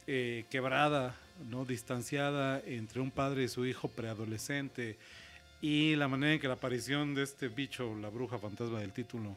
eh, 0.06 0.44
quebrada, 0.50 1.16
no 1.50 1.64
distanciada 1.64 2.60
entre 2.66 3.00
un 3.00 3.10
padre 3.10 3.44
y 3.44 3.48
su 3.48 3.64
hijo 3.66 3.88
preadolescente 3.88 4.96
y 5.64 5.96
la 5.96 6.08
manera 6.08 6.34
en 6.34 6.40
que 6.40 6.46
la 6.46 6.54
aparición 6.54 7.14
de 7.14 7.22
este 7.22 7.48
bicho, 7.48 7.94
la 7.94 8.10
bruja 8.10 8.38
fantasma 8.38 8.80
del 8.80 8.92
título, 8.92 9.34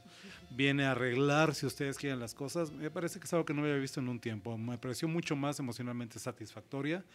viene 0.49 0.83
a 0.83 0.91
arreglar, 0.91 1.55
si 1.55 1.65
ustedes 1.65 1.97
quieren 1.97 2.19
las 2.19 2.33
cosas, 2.33 2.69
me 2.69 2.91
parece 2.91 3.17
que 3.17 3.23
es 3.23 3.31
algo 3.31 3.45
que 3.45 3.53
no 3.53 3.61
había 3.61 3.75
visto 3.75 4.01
en 4.01 4.09
un 4.09 4.19
tiempo. 4.19 4.57
Me 4.57 4.77
pareció 4.77 5.07
mucho 5.07 5.37
más 5.37 5.57
emocionalmente 5.59 6.19
satisfactoria 6.19 7.05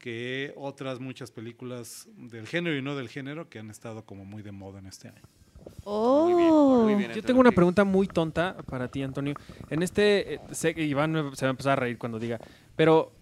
que 0.00 0.52
otras 0.56 0.98
muchas 0.98 1.30
películas 1.30 2.08
del 2.16 2.48
género 2.48 2.76
y 2.76 2.82
no 2.82 2.96
del 2.96 3.08
género 3.08 3.48
que 3.48 3.60
han 3.60 3.70
estado 3.70 4.04
como 4.04 4.24
muy 4.24 4.42
de 4.42 4.50
moda 4.50 4.80
en 4.80 4.86
este 4.86 5.10
año. 5.10 5.22
Oh. 5.84 6.24
Muy 6.24 6.42
bien, 6.42 6.52
muy 6.52 6.94
bien. 6.96 7.12
Yo 7.12 7.22
tengo 7.22 7.38
una 7.38 7.52
pregunta 7.52 7.84
muy 7.84 8.08
tonta 8.08 8.56
para 8.68 8.88
ti, 8.88 9.00
Antonio. 9.00 9.34
En 9.70 9.84
este, 9.84 10.34
eh, 10.34 10.40
sé 10.50 10.74
que 10.74 10.82
Iván 10.82 11.12
se 11.36 11.46
va 11.46 11.50
a 11.50 11.52
empezar 11.52 11.74
a 11.74 11.76
reír 11.76 11.98
cuando 11.98 12.18
diga, 12.18 12.40
pero 12.74 13.12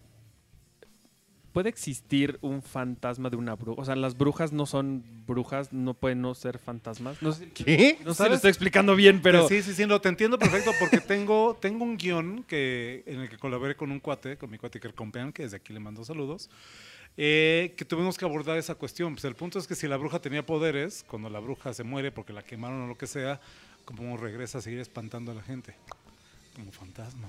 ¿puede 1.54 1.68
existir 1.68 2.36
un 2.42 2.62
fantasma 2.62 3.30
de 3.30 3.36
una 3.36 3.54
bruja? 3.54 3.80
O 3.80 3.84
sea, 3.84 3.94
las 3.94 4.18
brujas 4.18 4.52
no 4.52 4.66
son 4.66 5.04
brujas, 5.24 5.72
no 5.72 5.94
pueden 5.94 6.20
no 6.20 6.34
ser 6.34 6.58
fantasmas. 6.58 7.22
No 7.22 7.32
sé, 7.32 7.48
¿Qué? 7.50 7.96
no 8.04 8.12
sé 8.12 8.24
si 8.24 8.28
lo 8.28 8.34
estoy 8.34 8.50
explicando 8.50 8.96
bien, 8.96 9.22
pero... 9.22 9.46
Sí, 9.48 9.62
sí, 9.62 9.72
sí, 9.72 9.86
lo 9.86 10.00
te 10.00 10.08
entiendo 10.08 10.36
perfecto 10.36 10.72
porque 10.80 10.98
tengo, 10.98 11.56
tengo 11.62 11.84
un 11.84 11.96
guion 11.96 12.42
que, 12.42 13.04
en 13.06 13.20
el 13.20 13.28
que 13.28 13.38
colaboré 13.38 13.76
con 13.76 13.92
un 13.92 14.00
cuate, 14.00 14.36
con 14.36 14.50
mi 14.50 14.58
cuate 14.58 14.78
Iker 14.78 14.94
Compeán, 14.94 15.32
que 15.32 15.44
desde 15.44 15.58
aquí 15.58 15.72
le 15.72 15.78
mando 15.78 16.04
saludos, 16.04 16.50
eh, 17.16 17.72
que 17.76 17.84
tuvimos 17.84 18.18
que 18.18 18.24
abordar 18.24 18.58
esa 18.58 18.74
cuestión. 18.74 19.14
Pues 19.14 19.24
el 19.24 19.36
punto 19.36 19.60
es 19.60 19.68
que 19.68 19.76
si 19.76 19.86
la 19.86 19.96
bruja 19.96 20.18
tenía 20.18 20.44
poderes, 20.44 21.04
cuando 21.06 21.30
la 21.30 21.38
bruja 21.38 21.72
se 21.72 21.84
muere 21.84 22.10
porque 22.10 22.32
la 22.32 22.42
quemaron 22.42 22.82
o 22.82 22.86
lo 22.88 22.98
que 22.98 23.06
sea, 23.06 23.40
como 23.84 24.16
regresa 24.16 24.58
a 24.58 24.60
seguir 24.60 24.80
espantando 24.80 25.30
a 25.30 25.36
la 25.36 25.42
gente. 25.42 25.76
Como 26.56 26.72
fantasma. 26.72 27.28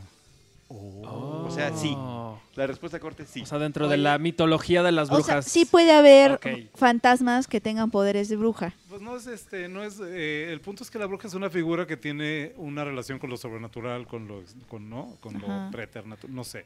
Oh. 0.68 1.46
O 1.48 1.52
sea, 1.52 1.76
sí. 1.76 1.94
Oh. 1.96 2.40
La 2.56 2.66
respuesta 2.66 3.00
corta 3.00 3.24
es 3.24 3.30
sí. 3.30 3.42
O 3.42 3.46
sea, 3.46 3.60
dentro 3.60 3.88
de 3.88 3.98
la 3.98 4.18
mitología 4.18 4.82
de 4.82 4.92
las 4.92 5.10
O 5.10 5.18
sea, 5.22 5.36
brujas. 5.36 5.46
sí 5.46 5.66
puede 5.66 5.92
haber 5.92 6.40
fantasmas 6.74 7.48
que 7.48 7.62
tengan 7.62 7.92
poderes 7.92 8.30
de 8.30 8.36
bruja. 8.36 8.74
Pues 8.90 9.02
no 9.02 9.16
es 9.18 9.28
este, 9.28 9.68
no 9.68 9.84
es. 9.84 10.00
eh, 10.04 10.50
el 10.52 10.62
punto 10.62 10.84
es 10.84 10.90
que 10.90 10.98
la 10.98 11.06
bruja 11.06 11.28
es 11.28 11.34
una 11.34 11.50
figura 11.50 11.86
que 11.86 11.98
tiene 11.98 12.54
una 12.58 12.84
relación 12.84 13.20
con 13.20 13.30
lo 13.30 13.38
sobrenatural, 13.38 14.08
con 14.08 14.28
lo, 14.28 14.42
con, 14.68 14.90
¿no? 14.90 15.18
con 15.20 15.36
Ajá. 15.36 15.66
lo 15.66 15.72
preternatural, 15.72 16.34
no 16.36 16.44
sé. 16.44 16.66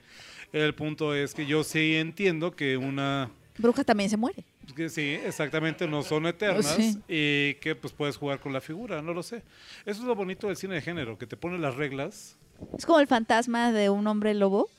El 0.53 0.73
punto 0.75 1.13
es 1.13 1.33
que 1.33 1.45
yo 1.45 1.63
sí 1.63 1.95
entiendo 1.95 2.55
que 2.55 2.77
una. 2.77 3.29
Bruja 3.57 3.83
también 3.83 4.09
se 4.09 4.15
muere. 4.17 4.43
Que 4.73 4.89
sí, 4.89 5.19
exactamente, 5.25 5.87
no 5.87 6.03
son 6.03 6.25
eternas 6.27 6.65
Sí. 6.75 6.97
y 7.07 7.53
que 7.55 7.75
pues 7.75 7.93
puedes 7.93 8.17
jugar 8.17 8.39
con 8.39 8.53
la 8.53 8.61
figura, 8.61 9.01
no 9.01 9.13
lo 9.13 9.23
sé. 9.23 9.37
Eso 9.85 10.01
es 10.01 10.07
lo 10.07 10.15
bonito 10.15 10.47
del 10.47 10.55
cine 10.57 10.75
de 10.75 10.81
género, 10.81 11.17
que 11.17 11.25
te 11.27 11.37
pone 11.37 11.57
las 11.57 11.75
reglas. 11.75 12.37
Es 12.77 12.85
como 12.85 12.99
el 12.99 13.07
fantasma 13.07 13.71
de 13.71 13.89
un 13.89 14.05
hombre 14.07 14.33
lobo. 14.33 14.69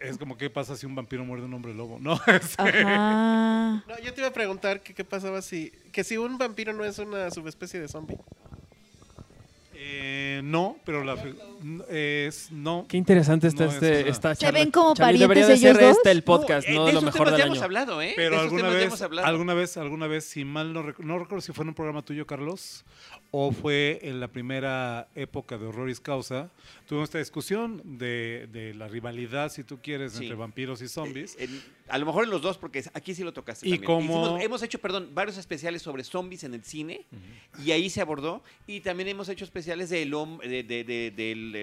Es 0.00 0.18
como 0.18 0.36
qué 0.36 0.50
pasa 0.50 0.76
si 0.76 0.84
un 0.86 0.94
vampiro 0.94 1.24
muerde 1.24 1.44
a 1.44 1.46
un 1.46 1.54
hombre 1.54 1.72
lobo, 1.72 1.98
¿no? 2.00 2.14
Es- 2.26 2.58
Ajá. 2.58 3.84
No, 3.88 3.98
yo 4.02 4.12
te 4.12 4.20
iba 4.20 4.28
a 4.28 4.32
preguntar 4.32 4.80
que 4.82 4.92
qué 4.92 5.04
pasaba 5.04 5.40
si. 5.40 5.70
Que 5.92 6.04
si 6.04 6.16
un 6.18 6.36
vampiro 6.36 6.72
no 6.74 6.84
es 6.84 6.98
una 6.98 7.30
subespecie 7.30 7.80
de 7.80 7.88
zombie. 7.88 8.18
Eh, 9.76 10.40
no, 10.44 10.76
pero 10.84 11.04
la 11.04 11.16
es 11.88 12.50
no. 12.50 12.86
Qué 12.88 12.96
interesante 12.96 13.48
está 13.48 13.64
No, 13.64 13.70
es 13.70 13.74
este, 13.76 14.00
una- 14.02 14.10
esta 14.10 14.34
¿Se 14.34 14.40
charla. 14.42 14.58
ven 14.60 14.70
como 14.70 14.94
de 14.94 15.00
parientes 15.00 15.46
ser 15.60 15.70
ellos 15.70 15.80
dos? 15.80 15.96
este 15.98 16.10
el 16.10 16.22
podcast, 16.22 16.68
eh, 16.68 16.74
no, 16.74 16.82
de 16.82 16.86
de 16.88 16.92
lo 16.94 17.02
mejor 17.02 17.18
temas 17.26 17.32
del 17.32 17.38
ya 17.38 17.44
año. 17.44 17.52
hemos 17.54 17.62
hablado, 17.64 18.02
¿eh? 18.02 18.12
Pero 18.16 18.36
de 18.36 18.42
alguna 18.42 18.68
vez, 18.68 18.84
hemos 18.86 19.02
hablado. 19.02 19.26
alguna 19.28 19.54
vez, 19.54 19.76
alguna 19.76 20.06
vez, 20.06 20.24
si 20.24 20.44
mal 20.44 20.72
no, 20.72 20.82
rec- 20.82 20.98
no 20.98 21.18
recuerdo 21.18 21.40
si 21.42 21.52
fue 21.52 21.62
en 21.64 21.68
un 21.70 21.74
programa 21.74 22.02
tuyo, 22.02 22.26
Carlos, 22.26 22.84
o 23.30 23.50
fue 23.50 23.98
en 24.02 24.20
la 24.20 24.28
primera 24.28 25.08
época 25.16 25.58
de 25.58 25.66
Horroris 25.66 25.98
Causa, 25.98 26.50
tuvimos 26.86 27.08
esta 27.08 27.18
discusión 27.18 27.82
de, 27.98 28.48
de 28.52 28.74
la 28.74 28.86
rivalidad, 28.86 29.50
si 29.50 29.64
tú 29.64 29.80
quieres, 29.82 30.12
Sí. 30.12 30.22
entre 30.24 30.36
vampiros 30.36 30.80
y 30.82 30.88
zombies. 30.88 31.36
Eh, 31.40 31.48
a 31.88 31.98
lo 31.98 32.06
mejor 32.06 32.24
en 32.24 32.30
los 32.30 32.40
dos, 32.42 32.58
porque 32.58 32.84
aquí 32.94 33.12
sí 33.14 33.24
lo 33.24 33.32
tocaste. 33.32 33.66
Y 33.68 33.72
también. 33.72 33.86
como- 33.86 34.22
Hicimos- 34.26 34.42
hemos 34.42 34.62
hecho, 34.62 34.78
perdón, 34.78 35.10
varios 35.14 35.36
especiales 35.36 35.82
sobre 35.82 36.04
zombies 36.04 36.44
en 36.44 36.54
el 36.54 36.62
cine 36.64 37.04
y 37.64 37.72
ahí 37.72 37.90
se 37.90 38.00
abordó. 38.00 38.42
Y 38.68 38.80
también 38.80 39.08
hemos 39.08 39.28
hecho 39.28 39.44
especiales 39.44 39.90
de, 39.90 40.06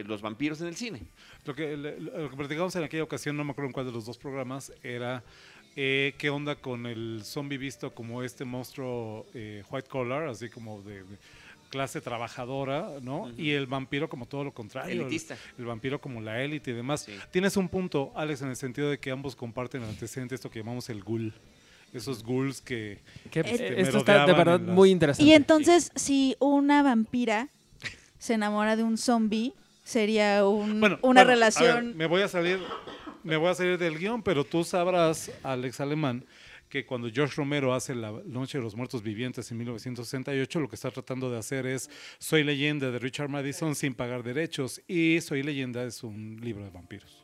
los 0.06 0.22
vampiros 0.22 0.62
en 0.62 0.68
el 0.68 0.76
cine. 0.76 1.02
Lo 1.46 1.56
que, 1.56 1.78
lo 1.78 2.30
que 2.30 2.36
platicamos 2.38 2.76
en 2.76 2.84
aquella 2.84 3.04
ocasión, 3.04 3.38
no 3.38 3.44
me 3.44 3.52
acuerdo 3.52 3.68
en 3.68 3.74
cuál 3.74 3.86
de 3.86 3.92
los 3.92 4.06
dos 4.06 4.18
programas, 4.18 4.74
era 4.84 5.24
eh, 5.76 6.14
qué 6.18 6.30
onda 6.30 6.56
con 6.58 6.86
el 6.86 7.22
zombie 7.24 7.58
visto 7.58 7.94
como 7.96 8.24
este 8.24 8.44
monstruo 8.44 9.26
eh, 9.34 9.64
white 9.70 9.88
collar, 9.88 10.28
así 10.28 10.50
como 10.50 10.82
de 10.82 11.04
clase 11.72 12.02
trabajadora, 12.02 13.00
¿no? 13.02 13.32
Y 13.38 13.52
el 13.52 13.66
vampiro 13.66 14.08
como 14.10 14.28
todo 14.28 14.44
lo 14.44 14.54
contrario. 14.54 14.92
el- 14.94 15.02
Elitista. 15.02 15.36
El, 15.58 15.66
vampiro 15.66 16.00
como 16.00 16.22
la 16.22 16.44
élite 16.44 16.70
y 16.72 16.74
demás. 16.76 17.02
Sí. 17.02 17.14
Tienes 17.32 17.58
un 17.58 17.68
punto, 17.70 18.12
Alex, 18.16 18.44
en 18.44 18.50
el 18.50 18.56
sentido 18.56 18.90
de 18.92 19.00
que 19.00 19.10
ambos 19.10 19.36
comparten 19.36 19.82
el 19.82 19.90
antecedente, 19.90 20.36
esto 20.36 20.52
que 20.52 20.60
llamamos 20.60 20.90
el 20.90 21.02
ghoul. 21.04 21.34
Esos 21.94 22.24
ghouls 22.24 22.62
que... 22.62 23.00
Que, 23.32 23.40
este, 23.42 23.68
eh, 23.74 23.82
esto 23.82 23.98
está 23.98 24.26
de 24.26 24.34
verdad 24.34 24.60
las- 24.60 24.76
muy 24.76 24.92
interesante. 24.92 25.28
Y 25.30 25.34
entonces, 25.34 25.92
si 25.96 26.36
una 26.40 26.84
vampira 26.84 27.48
se 28.20 28.36
enamora 28.36 28.76
de 28.76 28.84
un 28.84 28.98
zombie, 28.98 29.54
sería 29.84 30.46
un- 30.48 30.80
Bueno, 30.80 31.00
una 31.02 31.02
bueno, 31.02 31.22
a 31.22 31.24
relación. 31.24 31.86
ver, 31.88 31.96
me 31.96 32.06
voy 32.06 32.22
a 32.22 32.28
salir, 32.28 32.60
me 33.24 33.36
voy 33.38 33.50
a 33.50 33.56
salir 33.56 33.78
del 33.78 33.98
guion, 33.98 34.22
pero 34.22 34.44
tú 34.44 34.64
sabrás, 34.64 35.32
Alex 35.44 35.80
Alemán, 35.82 36.24
que 36.72 36.86
cuando 36.86 37.10
George 37.12 37.36
Romero 37.36 37.74
hace 37.74 37.94
La 37.94 38.12
Noche 38.26 38.58
de 38.58 38.64
los 38.64 38.76
Muertos 38.76 39.04
Vivientes 39.04 39.52
en 39.52 39.58
1968, 39.58 40.60
lo 40.62 40.70
que 40.70 40.76
está 40.76 40.90
tratando 40.90 41.30
de 41.30 41.38
hacer 41.38 41.66
es 41.68 41.90
Soy 42.18 42.44
leyenda 42.46 42.90
de 42.90 42.98
Richard 42.98 43.28
Madison 43.30 43.76
sin 43.76 43.94
pagar 43.94 44.24
derechos 44.24 44.82
y 44.88 45.20
Soy 45.22 45.44
leyenda 45.44 45.84
es 45.84 46.02
un 46.02 46.40
libro 46.42 46.64
de 46.64 46.72
vampiros. 46.72 47.24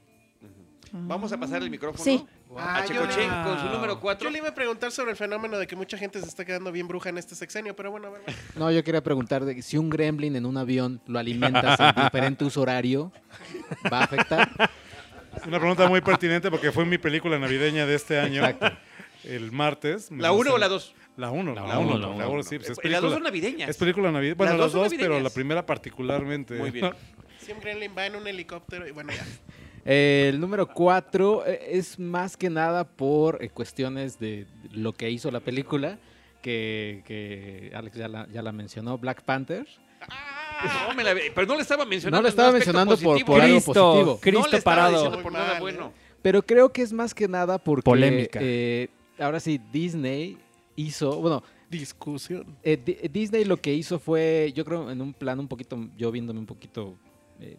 Vamos 0.91 1.31
a 1.33 1.37
pasar 1.37 1.61
el 1.63 1.69
micrófono 1.69 2.03
Sí. 2.03 2.25
a 2.57 2.77
Ah, 2.77 2.85
Checoche 2.85 3.27
con 3.43 3.59
su 3.59 3.65
número 3.67 3.99
4. 3.99 4.25
Yo 4.27 4.31
le 4.31 4.37
iba 4.39 4.49
a 4.49 4.53
preguntar 4.55 4.91
sobre 4.91 5.11
el 5.11 5.17
fenómeno 5.17 5.57
de 5.57 5.65
que 5.67 5.75
mucha 5.75 5.97
gente 5.97 6.19
se 6.21 6.27
está 6.27 6.45
quedando 6.45 6.71
bien 6.71 6.87
bruja 6.87 7.09
en 7.09 7.17
este 7.17 7.35
sexenio, 7.35 7.75
pero 7.75 7.91
bueno, 7.91 8.07
a 8.07 8.11
ver. 8.11 8.21
No, 8.55 8.69
yo 8.71 8.83
quería 8.83 9.01
preguntar 9.03 9.43
de 9.45 9.61
si 9.61 9.77
un 9.77 9.89
gremlin 9.89 10.35
en 10.35 10.45
un 10.45 10.55
avión 10.57 11.01
lo 11.07 11.19
alimentas 11.19 11.77
en 11.97 12.03
diferente 12.03 12.45
uso 12.45 12.61
horario, 12.61 13.11
¿va 13.91 13.99
a 13.99 14.03
afectar? 14.05 14.69
Una 15.45 15.59
pregunta 15.59 15.87
muy 15.87 16.01
pertinente 16.01 16.49
porque 16.49 16.71
fue 16.71 16.85
mi 16.85 16.97
película 16.97 17.37
navideña 17.37 17.85
de 17.85 17.95
este 17.95 18.17
año, 18.19 18.45
Exacto. 18.45 18.77
El 19.27 19.51
martes. 19.51 20.09
¿La 20.11 20.31
1 20.31 20.53
o 20.53 20.57
la 20.57 20.67
2? 20.67 20.93
La 21.17 21.31
1, 21.31 21.53
la 21.55 21.61
La 21.67 21.79
1, 21.79 21.87
uno, 21.87 21.97
la 21.99 22.07
la 22.07 22.13
1, 22.27 22.31
uno. 22.31 22.43
sí, 22.43 22.57
pues 22.57 22.69
es 22.71 22.77
Eh, 22.77 22.89
Las 22.89 23.01
dos 23.01 23.11
película, 23.11 23.11
son 23.15 23.23
navideñas. 23.23 23.69
es 23.69 23.77
película 23.77 24.11
navideña. 24.11 24.35
Bueno, 24.35 24.53
Las 24.53 24.61
las 24.61 24.71
dos 24.73 24.93
pero 24.97 25.19
la 25.19 25.29
primera 25.31 25.65
particularmente. 25.65 26.53
Muy 26.55 26.71
bien. 26.71 26.91
Si 27.39 27.51
un 27.51 27.59
gremlin 27.59 27.91
va 27.97 28.05
en 28.05 28.15
un 28.15 28.27
helicóptero 28.27 28.87
y 28.87 28.91
bueno, 28.91 29.11
ya. 29.13 29.25
Eh, 29.85 30.27
el 30.29 30.39
número 30.39 30.67
4 30.67 31.45
es 31.45 31.97
más 31.97 32.35
que 32.37 32.49
nada 32.49 32.83
por 32.83 33.41
eh, 33.43 33.49
cuestiones 33.49 34.19
de 34.19 34.45
lo 34.73 34.91
que 34.93 35.09
hizo 35.09 35.31
la 35.31 35.39
película, 35.39 35.97
que, 36.41 37.03
que 37.05 37.71
Alex 37.73 37.95
ya 37.95 38.07
la, 38.09 38.27
ya 38.31 38.41
la 38.41 38.51
mencionó, 38.51 38.97
Black 38.97 39.21
Panther. 39.23 39.65
No, 40.87 40.93
me 40.95 41.03
la- 41.03 41.15
pero 41.33 41.47
no 41.47 41.55
le 41.55 41.61
estaba 41.61 41.85
mencionando. 41.85 42.17
No 42.17 42.23
le 42.23 42.29
estaba 42.29 42.51
mencionando 42.51 42.95
por- 42.97 43.03
positivo. 43.05 43.27
por 43.33 43.41
algo 43.41 43.55
Cristo, 43.55 43.73
positivo. 43.73 44.19
Cristo 44.19 44.39
no 44.41 44.47
le 44.51 44.57
estaba 44.57 44.75
parado. 44.75 45.21
por 45.23 45.31
nada 45.31 45.59
bueno. 45.59 45.93
Pero 46.21 46.41
creo 46.43 46.71
que 46.73 46.81
es 46.81 46.91
más 46.93 47.13
que 47.13 47.27
nada 47.27 47.57
porque 47.57 47.83
Polémica. 47.83 48.39
eh, 48.41 48.89
ahora 49.19 49.39
sí 49.39 49.59
Disney 49.71 50.37
hizo, 50.75 51.19
bueno, 51.21 51.43
Discusión. 51.69 52.57
eh, 52.63 52.77
Di- 52.77 53.07
Disney 53.09 53.43
lo 53.43 53.57
que 53.57 53.73
hizo 53.73 53.99
fue, 53.99 54.53
yo 54.55 54.63
creo 54.63 54.89
en 54.89 55.01
un 55.01 55.13
plan 55.13 55.39
un 55.39 55.47
poquito, 55.47 55.77
yo 55.97 56.11
viéndome 56.11 56.39
un 56.39 56.45
poquito 56.45 56.95
eh, 57.39 57.57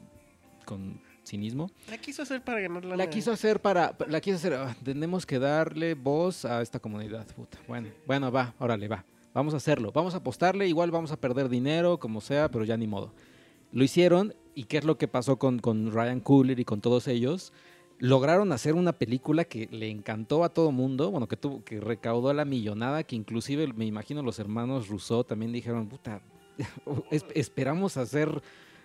con 0.65 1.01
cinismo. 1.25 1.71
La 1.91 1.99
quiso 1.99 2.23
hacer 2.23 2.43
para 2.43 2.61
ganar 2.61 2.85
la 2.85 2.97
La 2.97 3.11
quiso 3.11 3.31
hacer 3.33 3.61
para, 3.61 3.95
la 4.09 4.21
quiso 4.21 4.37
hacer, 4.37 4.55
ah, 4.55 4.75
tenemos 4.83 5.27
que 5.27 5.39
darle 5.39 5.95
voz 5.95 6.45
a 6.47 6.63
esta 6.63 6.79
comunidad, 6.81 7.27
puta. 7.35 7.59
Bueno, 7.69 7.89
bueno, 8.07 8.33
va, 8.33 8.55
órale, 8.59 8.89
va. 8.89 9.05
Vamos 9.35 9.53
a 9.53 9.59
hacerlo, 9.59 9.93
vamos 9.93 10.15
a 10.15 10.19
apostarle, 10.19 10.67
igual 10.67 10.91
vamos 10.91 11.13
a 11.13 11.21
perder 11.21 11.49
dinero, 11.51 11.99
como 11.99 12.21
sea, 12.23 12.51
pero 12.51 12.65
ya 12.65 12.77
ni 12.79 12.87
modo. 12.87 13.13
Lo 13.73 13.85
hicieron 13.85 14.35
y 14.55 14.65
qué 14.65 14.79
es 14.79 14.85
lo 14.85 14.97
que 14.97 15.07
pasó 15.07 15.39
con, 15.39 15.59
con 15.59 15.93
Ryan 15.93 16.21
Coogler 16.21 16.59
y 16.59 16.65
con 16.65 16.81
todos 16.81 17.07
ellos. 17.09 17.53
Lograron 18.01 18.53
hacer 18.53 18.75
una 18.75 18.93
película 18.93 19.45
que 19.45 19.69
le 19.73 19.91
encantó 19.91 20.45
a 20.45 20.51
todo 20.51 20.71
mundo, 20.71 21.11
bueno, 21.11 21.27
que 21.27 21.37
tuvo, 21.37 21.65
que 21.65 21.81
recaudó 21.81 22.33
la 22.33 22.45
millonada, 22.45 23.03
que 23.03 23.17
inclusive 23.17 23.67
me 23.73 23.87
imagino 23.87 24.23
los 24.23 24.39
hermanos 24.39 24.87
Rousseau 24.89 25.25
también 25.25 25.53
dijeron, 25.53 25.89
puta, 25.89 26.21
es- 27.11 27.25
esperamos 27.35 27.97
hacer 27.97 28.41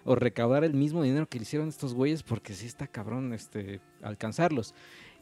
o 0.06 0.16
recaudar 0.16 0.64
el 0.64 0.74
mismo 0.74 1.04
dinero 1.04 1.28
que 1.30 1.38
le 1.38 1.44
hicieron 1.44 1.70
estos 1.70 1.94
güeyes 1.94 2.24
porque 2.24 2.54
sí 2.54 2.66
está 2.66 2.88
cabrón 2.88 3.34
este 3.34 3.82
alcanzarlos. 4.02 4.74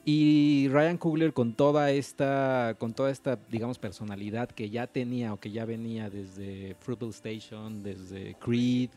Y 0.04 0.68
Ryan 0.70 0.98
Coogler 0.98 1.34
con 1.34 1.54
toda 1.54 1.92
esta 1.92 2.76
con 2.80 2.94
toda 2.94 3.12
esta 3.12 3.38
digamos 3.52 3.78
personalidad 3.78 4.50
que 4.50 4.72
ya 4.72 4.88
tenía 4.88 5.32
o 5.34 5.40
que 5.40 5.52
ya 5.52 5.66
venía 5.66 6.10
desde 6.10 6.76
Fruitvale 6.80 7.12
Station, 7.14 7.84
desde 7.84 8.34
Creed, 8.40 8.90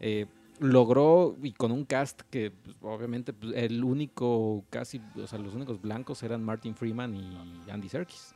eh, 0.00 0.24
logró 0.60 1.36
y 1.42 1.52
con 1.52 1.72
un 1.72 1.84
cast 1.84 2.22
que 2.30 2.50
pues, 2.50 2.76
obviamente 2.82 3.32
pues, 3.32 3.52
el 3.56 3.82
único 3.84 4.64
casi, 4.70 5.00
o 5.16 5.26
sea, 5.26 5.38
los 5.38 5.54
únicos 5.54 5.80
blancos 5.80 6.22
eran 6.22 6.42
Martin 6.42 6.74
Freeman 6.74 7.14
y 7.14 7.70
Andy 7.70 7.88
Serkis. 7.88 8.34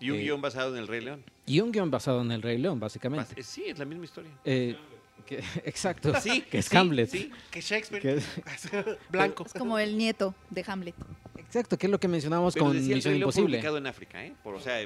Y 0.00 0.10
un 0.10 0.18
Eh, 0.18 0.22
guion 0.22 0.40
basado 0.40 0.74
en 0.74 0.80
el 0.82 0.88
Rey 0.88 1.00
León. 1.02 1.22
Y 1.46 1.60
un 1.60 1.70
guion 1.72 1.90
basado 1.90 2.20
en 2.22 2.30
el 2.32 2.42
Rey 2.42 2.58
León, 2.58 2.80
básicamente. 2.80 3.34
Bas- 3.34 3.38
eh, 3.38 3.42
Sí, 3.42 3.64
es 3.66 3.78
la 3.78 3.84
misma 3.84 4.04
historia. 4.04 4.30
Eh, 4.44 4.76
que- 5.26 5.38
exacto, 5.64 6.12
Sí, 6.20 6.42
que 6.50 6.58
es 6.58 6.66
sí, 6.66 6.76
Hamlet. 6.76 7.08
sí. 7.10 7.30
Que 7.50 7.60
Shakespeare. 7.60 8.02
Que- 8.02 8.20
Blanco. 9.10 9.44
Es 9.46 9.52
como 9.52 9.78
el 9.78 9.96
nieto 9.96 10.34
de 10.50 10.64
Hamlet. 10.66 10.94
exacto, 11.38 11.78
que 11.78 11.86
es 11.86 11.90
lo 11.90 12.00
que 12.00 12.08
mencionábamos 12.08 12.54
Pero 12.54 12.66
con 12.66 12.74
decía, 12.74 12.90
el 12.92 12.96
Misión 12.96 13.12
fue 13.12 13.18
Imposible. 13.20 13.56
ubicado 13.58 13.78
en 13.78 13.86
África, 13.86 14.24
¿eh? 14.24 14.34
Por, 14.42 14.54
o 14.56 14.60
sea, 14.60 14.80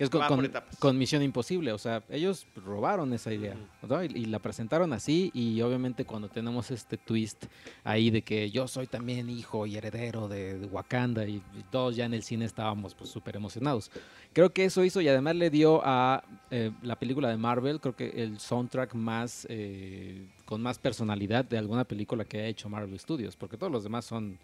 Que 0.00 0.04
es 0.04 0.10
con, 0.10 0.50
con- 0.78 0.96
Misión 0.98 1.22
Imposible, 1.22 1.72
o 1.72 1.78
sea, 1.78 2.02
ellos 2.08 2.46
robaron 2.56 3.12
esa 3.12 3.34
idea 3.34 3.54
¿no? 3.86 4.02
y, 4.02 4.06
y 4.06 4.24
la 4.24 4.38
presentaron 4.38 4.94
así 4.94 5.30
y 5.34 5.60
obviamente 5.60 6.06
cuando 6.06 6.28
tenemos 6.30 6.70
este 6.70 6.96
twist 6.96 7.44
ahí 7.84 8.08
de 8.10 8.22
que 8.22 8.50
yo 8.50 8.66
soy 8.66 8.86
también 8.86 9.28
hijo 9.28 9.66
y 9.66 9.76
heredero 9.76 10.26
de, 10.26 10.58
de 10.58 10.66
Wakanda 10.68 11.26
y, 11.26 11.36
y 11.36 11.62
todos 11.70 11.96
ya 11.96 12.06
en 12.06 12.14
el 12.14 12.22
cine 12.22 12.46
estábamos 12.46 12.94
pues 12.94 13.10
súper 13.10 13.36
emocionados. 13.36 13.90
Creo 14.32 14.54
que 14.54 14.64
eso 14.64 14.82
hizo 14.84 15.02
y 15.02 15.08
además 15.08 15.36
le 15.36 15.50
dio 15.50 15.82
a 15.84 16.24
eh, 16.50 16.70
la 16.80 16.96
película 16.96 17.28
de 17.28 17.36
Marvel, 17.36 17.78
creo 17.78 17.94
que 17.94 18.08
el 18.22 18.40
soundtrack 18.40 18.94
más 18.94 19.46
eh, 19.50 20.24
con 20.46 20.62
más 20.62 20.78
personalidad 20.78 21.44
de 21.44 21.58
alguna 21.58 21.84
película 21.84 22.24
que 22.24 22.38
ha 22.40 22.46
hecho 22.46 22.70
Marvel 22.70 22.98
Studios, 22.98 23.36
porque 23.36 23.58
todos 23.58 23.70
los 23.70 23.82
demás 23.84 24.06
son 24.06 24.38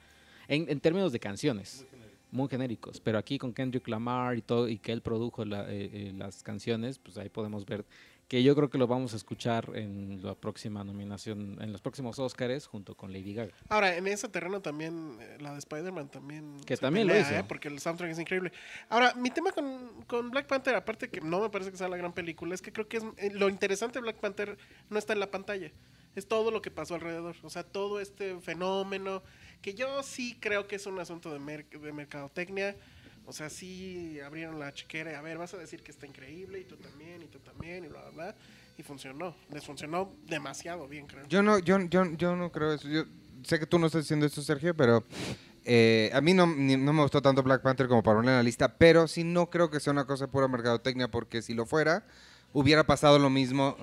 en, 0.49 0.69
en 0.69 0.81
términos 0.81 1.13
de 1.13 1.19
canciones 1.19 1.87
muy 2.37 2.49
genéricos, 2.49 3.01
pero 3.01 3.19
aquí 3.19 3.39
con 3.39 3.53
Kendrick 3.53 3.89
Lamar 3.89 4.37
y 4.37 4.43
todo 4.43 4.69
y 4.69 4.79
que 4.79 4.93
él 4.93 5.03
produjo 5.03 5.45
la- 5.45 5.65
eh, 5.73 5.91
eh, 5.93 6.13
las 6.17 6.43
canciones, 6.43 6.99
pues 6.99 7.17
ahí 7.19 7.29
podemos 7.29 7.65
ver 7.67 7.85
que 8.29 8.43
yo 8.43 8.57
creo 8.57 8.69
que 8.69 8.77
lo 8.77 8.89
vamos 8.89 9.13
a 9.13 9.17
escuchar 9.17 9.71
en 9.75 10.21
la 10.21 10.35
próxima 10.35 10.83
nominación, 10.83 11.59
en 11.63 11.71
los 11.71 11.81
próximos 11.81 12.19
Oscars 12.19 12.67
junto 12.67 12.97
con 12.97 13.13
Lady 13.13 13.35
Gaga. 13.35 13.53
Ahora, 13.69 13.97
en 13.97 14.09
ese 14.09 14.29
terreno 14.29 14.61
también, 14.61 15.17
eh, 15.21 15.37
la 15.41 15.53
de 15.53 15.59
Spider-Man 15.59 16.09
también. 16.09 16.57
Que 16.67 16.77
también 16.77 17.07
lo 17.07 17.13
pelea, 17.13 17.29
hizo. 17.29 17.39
¿eh? 17.39 17.45
Porque 17.47 17.69
el 17.69 17.79
soundtrack 17.79 18.11
es 18.11 18.19
increíble. 18.19 18.51
Ahora, 18.89 19.15
mi 19.15 19.31
tema 19.31 19.53
con, 19.53 20.03
con 20.09 20.31
Black 20.31 20.49
Panther, 20.49 20.75
aparte 20.75 21.09
que 21.09 21.21
no 21.21 21.41
me 21.41 21.51
parece 21.51 21.71
que 21.71 21.77
sea 21.77 21.89
la 21.89 21.97
gran 21.97 22.13
película, 22.13 22.53
es 22.53 22.63
que 22.63 22.73
creo 22.73 22.89
que 22.89 22.97
es, 22.97 23.05
eh, 23.19 23.31
lo 23.33 23.49
interesante 23.49 24.01
de 24.01 24.03
Black 24.03 24.17
Panther 24.17 24.59
no 24.91 24.99
está 24.99 25.13
en 25.13 25.21
la 25.21 25.31
pantalla. 25.31 25.71
Es 26.17 26.27
todo 26.27 26.51
lo 26.51 26.63
que 26.63 26.71
pasó 26.73 26.95
alrededor. 26.97 27.37
O 27.45 27.51
sea, 27.51 27.63
todo 27.63 28.01
este 28.01 28.41
fenómeno, 28.41 29.23
que 29.63 29.75
yo 29.75 30.03
sí 30.03 30.37
creo 30.41 30.67
que 30.67 30.77
es 30.77 30.87
un 30.87 30.99
asunto 30.99 31.33
de, 31.37 31.65
de 31.65 31.93
mercadotecnia. 31.93 32.77
O 33.29 33.33
sea, 33.33 33.51
sí 33.51 34.21
abrieron 34.21 34.61
la 34.61 34.73
chequera 34.73 35.11
y 35.11 35.15
a 35.15 35.21
ver, 35.21 35.37
vas 35.37 35.53
a 35.53 35.57
decir 35.57 35.83
que 35.83 35.91
está 35.91 36.07
increíble 36.07 36.61
y 36.61 36.65
tú 36.65 36.77
también 36.77 37.23
y 37.23 37.27
tú 37.27 37.41
también 37.41 37.85
y 37.85 37.89
bla, 37.89 38.03
bla, 38.03 38.11
bla. 38.11 38.35
Y 38.79 38.83
funcionó. 38.85 39.35
Les 39.51 39.65
funcionó 39.65 40.13
demasiado 40.29 40.87
bien, 40.87 41.07
creo. 41.09 41.27
Yo 41.27 41.43
no, 41.43 41.59
yo, 41.59 41.81
yo, 41.89 42.05
yo 42.17 42.37
no 42.37 42.53
creo 42.53 42.73
eso. 42.75 42.87
Yo 42.89 43.03
sé 43.43 43.59
que 43.59 43.67
tú 43.67 43.79
no 43.81 43.87
estás 43.87 44.03
diciendo 44.05 44.27
esto, 44.27 44.43
Sergio, 44.43 44.77
pero 44.77 45.03
eh, 45.65 46.11
a 46.15 46.21
mí 46.21 46.35
no, 46.35 46.47
ni- 46.47 46.77
no 46.77 46.93
me 46.93 47.03
gustó 47.03 47.21
tanto 47.21 47.43
Black 47.43 47.63
Panther 47.63 47.89
como 47.89 48.03
para 48.03 48.19
poner 48.19 48.31
en 48.31 48.37
la 48.37 48.43
lista, 48.45 48.77
pero 48.79 49.09
sí 49.09 49.25
no 49.25 49.51
creo 49.51 49.71
que 49.71 49.81
sea 49.81 49.93
una 49.93 50.05
cosa 50.07 50.29
pura 50.31 50.47
mercadotecnia, 50.47 51.09
porque 51.09 51.43
si 51.43 51.53
lo 51.55 51.67
fuera, 51.67 52.07
hubiera 52.53 52.87
pasado 52.87 53.19
lo 53.19 53.29
mismo. 53.31 53.77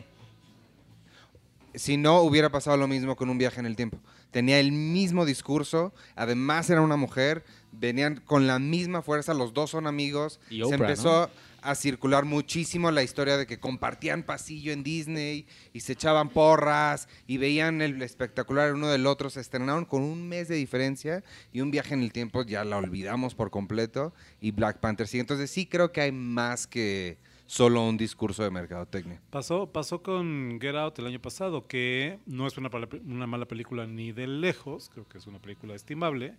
Si 1.76 1.98
no, 1.98 2.22
hubiera 2.22 2.50
pasado 2.50 2.78
lo 2.78 2.88
mismo 2.88 3.16
con 3.16 3.30
un 3.30 3.38
viaje 3.38 3.60
en 3.60 3.66
el 3.66 3.76
tiempo. 3.76 3.98
Tenía 4.32 4.60
el 4.60 4.72
mismo 4.72 5.26
discurso, 5.26 5.94
además 6.16 6.70
era 6.70 6.82
una 6.82 6.98
mujer, 6.98 7.44
venían 7.72 8.22
con 8.26 8.48
la 8.48 8.60
misma 8.60 9.02
fuerza, 9.02 9.34
los 9.34 9.54
dos 9.54 9.72
son 9.72 9.88
amigos. 9.88 10.40
Y 10.50 10.64
Se 10.64 10.76
empezó 10.76 11.30
a 11.64 11.76
circular 11.76 12.26
muchísimo 12.26 12.92
la 12.92 13.04
historia 13.04 13.38
de 13.38 13.48
que 13.48 13.60
compartían 13.60 14.24
pasillo 14.24 14.74
en 14.74 14.84
Disney 14.84 15.48
y 15.72 15.80
se 15.80 15.94
echaban 15.94 16.30
porras 16.30 17.08
y 17.26 17.38
veían 17.38 17.82
el 17.82 18.02
espectacular 18.02 18.74
uno 18.74 18.90
del 18.90 19.08
otro. 19.08 19.30
Se 19.30 19.40
estrenaron 19.40 19.86
con 19.86 20.04
un 20.04 20.28
mes 20.28 20.50
de 20.50 20.56
diferencia 20.56 21.24
y 21.52 21.62
un 21.62 21.72
viaje 21.72 21.94
en 21.94 22.02
el 22.02 22.12
tiempo 22.12 22.44
ya 22.44 22.66
la 22.66 22.78
olvidamos 22.78 23.34
por 23.34 23.50
completo 23.50 24.14
y 24.42 24.52
Black 24.52 24.80
Panther 24.80 25.08
sí. 25.08 25.20
Entonces 25.20 25.50
sí 25.50 25.66
creo 25.66 25.92
que 25.92 26.02
hay 26.02 26.12
más 26.12 26.68
que 26.68 27.18
solo 27.54 27.88
un 27.88 27.98
discurso 27.98 28.42
de 28.42 28.50
mercadotecnia. 28.50 29.22
Pasó, 29.30 29.72
pasó 29.72 30.02
con 30.02 30.58
Get 30.60 30.76
Out 30.76 30.98
el 30.98 31.06
año 31.06 31.22
pasado, 31.22 31.68
que 31.68 32.18
no 32.26 32.48
es 32.48 32.58
una, 32.58 32.72
una 33.06 33.28
mala 33.28 33.46
película 33.46 33.86
ni 33.86 34.12
de 34.12 34.26
lejos, 34.26 34.90
creo 34.92 35.08
que 35.08 35.20
es 35.20 35.28
una 35.28 35.38
película 35.38 35.76
estimable, 35.76 36.36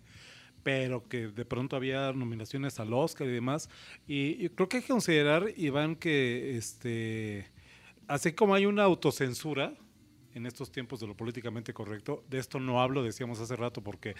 pero 0.61 1.07
que 1.07 1.27
de 1.29 1.45
pronto 1.45 1.77
había 1.77 2.11
nominaciones 2.11 2.81
al 2.81 2.91
Oscar 2.91 3.27
y 3.27 3.31
demás. 3.31 3.69
Y, 4.05 4.45
y 4.45 4.49
creo 4.49 4.67
que 4.67 4.77
hay 4.77 4.83
que 4.83 4.89
considerar, 4.89 5.45
Iván, 5.55 5.95
que 5.95 6.57
este, 6.57 7.49
así 8.09 8.33
como 8.33 8.53
hay 8.53 8.65
una 8.65 8.83
autocensura 8.83 9.73
en 10.33 10.45
estos 10.45 10.69
tiempos 10.69 10.99
de 10.99 11.07
lo 11.07 11.15
políticamente 11.15 11.73
correcto, 11.73 12.25
de 12.29 12.39
esto 12.39 12.59
no 12.59 12.81
hablo, 12.81 13.03
decíamos 13.03 13.39
hace 13.39 13.55
rato, 13.55 13.81
porque 13.81 14.15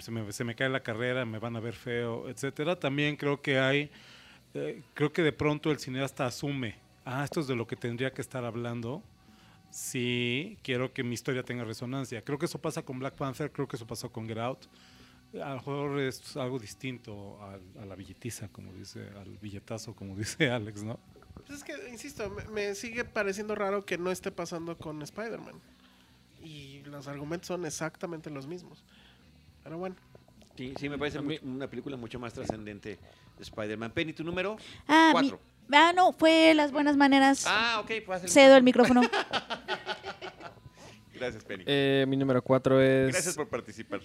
se 0.00 0.10
me, 0.10 0.32
se 0.32 0.42
me 0.42 0.56
cae 0.56 0.68
la 0.68 0.82
carrera, 0.82 1.24
me 1.24 1.38
van 1.38 1.54
a 1.54 1.60
ver 1.60 1.74
feo, 1.74 2.28
etcétera. 2.28 2.74
También 2.74 3.14
creo 3.14 3.40
que 3.40 3.60
hay 3.60 3.92
eh, 4.54 4.82
creo 4.94 5.12
que 5.12 5.22
de 5.22 5.32
pronto 5.32 5.70
el 5.70 5.78
cineasta 5.78 6.26
asume, 6.26 6.76
ah, 7.04 7.24
esto 7.24 7.40
es 7.40 7.46
de 7.46 7.56
lo 7.56 7.66
que 7.66 7.76
tendría 7.76 8.12
que 8.12 8.20
estar 8.20 8.44
hablando 8.44 9.02
si 9.70 10.58
quiero 10.62 10.92
que 10.92 11.04
mi 11.04 11.14
historia 11.14 11.42
tenga 11.42 11.64
resonancia. 11.64 12.22
Creo 12.22 12.38
que 12.38 12.46
eso 12.46 12.58
pasa 12.60 12.82
con 12.82 12.98
Black 12.98 13.14
Panther, 13.14 13.52
creo 13.52 13.68
que 13.68 13.76
eso 13.76 13.86
pasó 13.86 14.10
con 14.10 14.26
Get 14.26 14.38
Out. 14.38 14.66
A 15.34 15.50
lo 15.50 15.54
mejor 15.56 16.00
es 16.00 16.36
algo 16.36 16.58
distinto 16.58 17.40
al- 17.42 17.62
a, 17.80 17.86
la 17.86 17.94
billetiza, 17.94 18.48
como 18.48 18.72
dice, 18.74 19.08
al 19.16 19.38
billetazo, 19.38 19.94
como 19.94 20.16
dice 20.16 20.50
Alex, 20.50 20.82
¿no? 20.82 20.98
Pues 21.46 21.58
es 21.58 21.64
que, 21.64 21.88
insisto, 21.88 22.28
me, 22.30 22.44
me 22.48 22.74
sigue 22.74 23.04
pareciendo 23.04 23.54
raro 23.54 23.84
que 23.84 23.96
no 23.96 24.10
esté 24.10 24.32
pasando 24.32 24.76
con 24.76 25.00
Spider-Man. 25.02 25.54
Y 26.42 26.82
los 26.86 27.06
argumentos 27.06 27.46
son 27.48 27.64
exactamente 27.64 28.28
los 28.30 28.46
mismos. 28.48 28.82
Pero 29.62 29.78
bueno, 29.78 29.94
Sí, 30.56 30.74
sí, 30.78 30.88
me 30.88 30.98
parece 30.98 31.20
mucho- 31.20 31.40
una 31.46 31.68
película 31.70 31.96
mucho 31.96 32.18
más 32.18 32.34
trascendente 32.34 32.90
de 32.90 32.98
Spider-Man. 33.42 33.92
Penny, 33.92 34.12
tu 34.12 34.24
número 34.24 34.56
Ah, 34.86 35.08
mi- 35.08 35.12
cuatro. 35.28 35.40
ah, 35.72 35.92
no, 35.94 36.12
fue 36.12 36.52
las 36.54 36.72
buenas 36.72 36.96
maneras. 36.96 37.44
Ah, 37.48 37.80
ok, 37.82 37.90
pues 38.06 38.24
haz 38.24 38.32
Cedo 38.32 38.56
el 38.56 38.62
micrófono. 38.62 39.00
Gracias, 41.14 41.44
Penny. 41.44 41.64
Eh, 41.66 42.04
mi 42.08 42.16
número 42.16 42.42
4 42.42 42.80
es 42.80 43.12
Gracias 43.12 43.36
por 43.36 43.48
participar. 43.48 44.00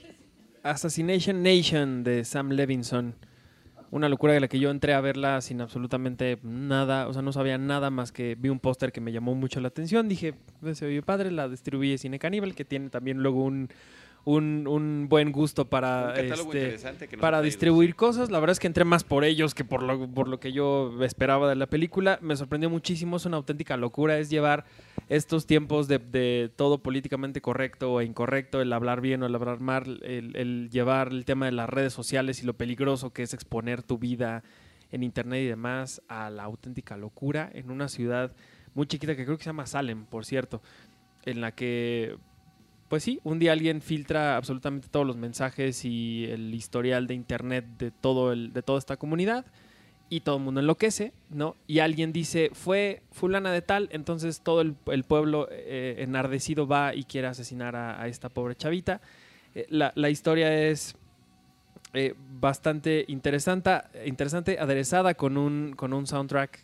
Assassination 0.63 1.41
Nation 1.43 2.03
de 2.03 2.25
Sam 2.25 2.49
Levinson. 2.51 3.15
Una 3.91 4.09
locura 4.09 4.33
de 4.33 4.39
la 4.41 4.47
que 4.49 4.59
yo 4.59 4.71
entré 4.71 4.93
a 4.93 4.99
verla 4.99 5.39
sin 5.39 5.61
absolutamente 5.61 6.39
nada, 6.43 7.07
o 7.07 7.13
sea, 7.13 7.21
no 7.21 7.31
sabía 7.31 7.57
nada 7.57 7.89
más 7.91 8.11
que 8.11 8.35
vi 8.37 8.49
un 8.49 8.59
póster 8.59 8.91
que 8.91 8.99
me 8.99 9.11
llamó 9.13 9.35
mucho 9.35 9.61
la 9.61 9.69
atención. 9.69 10.09
Dije, 10.09 10.33
"Pues, 10.59 10.79
se 10.79 10.87
oye 10.87 11.01
padre, 11.01 11.31
la 11.31 11.47
distribuye 11.47 11.97
Cine 11.97 12.19
Caníbal, 12.19 12.55
que 12.55 12.65
tiene 12.65 12.89
también 12.89 13.19
luego 13.19 13.43
un, 13.43 13.69
un, 14.25 14.67
un 14.67 15.07
buen 15.07 15.31
gusto 15.31 15.65
para, 15.65 16.13
Un 16.17 16.17
este, 16.17 17.07
que 17.07 17.17
para 17.17 17.41
distribuir 17.41 17.95
cosas. 17.95 18.31
La 18.31 18.39
verdad 18.39 18.53
es 18.53 18.59
que 18.59 18.67
entré 18.67 18.83
más 18.83 19.03
por 19.03 19.23
ellos 19.23 19.53
que 19.53 19.63
por 19.63 19.83
lo, 19.83 20.07
por 20.09 20.27
lo 20.27 20.39
que 20.39 20.51
yo 20.51 20.91
esperaba 21.03 21.47
de 21.47 21.55
la 21.55 21.67
película. 21.67 22.17
Me 22.21 22.35
sorprendió 22.35 22.69
muchísimo, 22.69 23.17
es 23.17 23.25
una 23.25 23.37
auténtica 23.37 23.77
locura, 23.77 24.17
es 24.17 24.29
llevar 24.29 24.65
estos 25.09 25.45
tiempos 25.45 25.87
de, 25.87 25.99
de 25.99 26.51
todo 26.55 26.79
políticamente 26.79 27.39
correcto 27.39 27.93
o 27.93 28.01
incorrecto, 28.01 28.61
el 28.61 28.73
hablar 28.73 28.99
bien 28.99 29.21
o 29.21 29.27
el 29.27 29.35
hablar 29.35 29.59
mal, 29.59 30.01
el, 30.03 30.35
el 30.35 30.69
llevar 30.71 31.09
el 31.09 31.23
tema 31.23 31.45
de 31.45 31.51
las 31.51 31.69
redes 31.69 31.93
sociales 31.93 32.41
y 32.41 32.47
lo 32.47 32.55
peligroso 32.55 33.13
que 33.13 33.21
es 33.21 33.33
exponer 33.35 33.83
tu 33.83 33.99
vida 33.99 34.43
en 34.91 35.03
internet 35.03 35.43
y 35.43 35.47
demás 35.47 36.01
a 36.07 36.31
la 36.31 36.43
auténtica 36.43 36.97
locura 36.97 37.49
en 37.53 37.69
una 37.69 37.89
ciudad 37.89 38.31
muy 38.73 38.87
chiquita 38.87 39.15
que 39.15 39.25
creo 39.25 39.37
que 39.37 39.43
se 39.43 39.49
llama 39.49 39.67
Salem, 39.67 40.05
por 40.05 40.25
cierto, 40.25 40.61
en 41.25 41.41
la 41.41 41.53
que 41.53 42.17
pues 42.87 43.03
sí, 43.03 43.19
un 43.23 43.39
día 43.39 43.51
alguien 43.51 43.81
filtra 43.81 44.37
absolutamente 44.37 44.87
todos 44.89 45.05
los 45.05 45.17
mensajes 45.17 45.85
y 45.85 46.25
el 46.25 46.53
historial 46.53 47.07
de 47.07 47.15
internet 47.15 47.65
de 47.77 47.91
todo 47.91 48.31
el, 48.31 48.53
de 48.53 48.61
toda 48.61 48.79
esta 48.79 48.97
comunidad 48.97 49.45
y 50.07 50.19
todo 50.19 50.37
el 50.37 50.43
mundo 50.43 50.59
enloquece, 50.59 51.13
¿no? 51.29 51.55
Y 51.65 51.79
alguien 51.79 52.13
dice, 52.13 52.51
fue 52.53 53.01
fulana 53.11 53.51
de 53.51 53.63
tal, 53.63 53.89
entonces 53.91 54.41
todo 54.41 54.61
el, 54.61 55.03
pueblo 55.03 55.47
eh, 55.51 55.95
enardecido 55.99 56.67
va 56.67 56.93
y 56.93 57.05
quiere 57.05 57.27
asesinar 57.27 57.75
a, 57.75 57.99
a 57.99 58.07
esta 58.07 58.29
pobre 58.29 58.55
chavita. 58.55 59.01
Eh, 59.55 59.65
la, 59.69 59.91
la 59.95 60.09
historia 60.11 60.69
es 60.69 60.95
eh, 61.97 62.13
bastante 62.17 63.05
interesante, 63.07 63.71
interesante, 64.05 64.59
aderezada 64.59 65.13
con 65.13 65.37
un, 65.37 65.73
con 65.77 65.93
un 65.93 66.05
soundtrack 66.05 66.63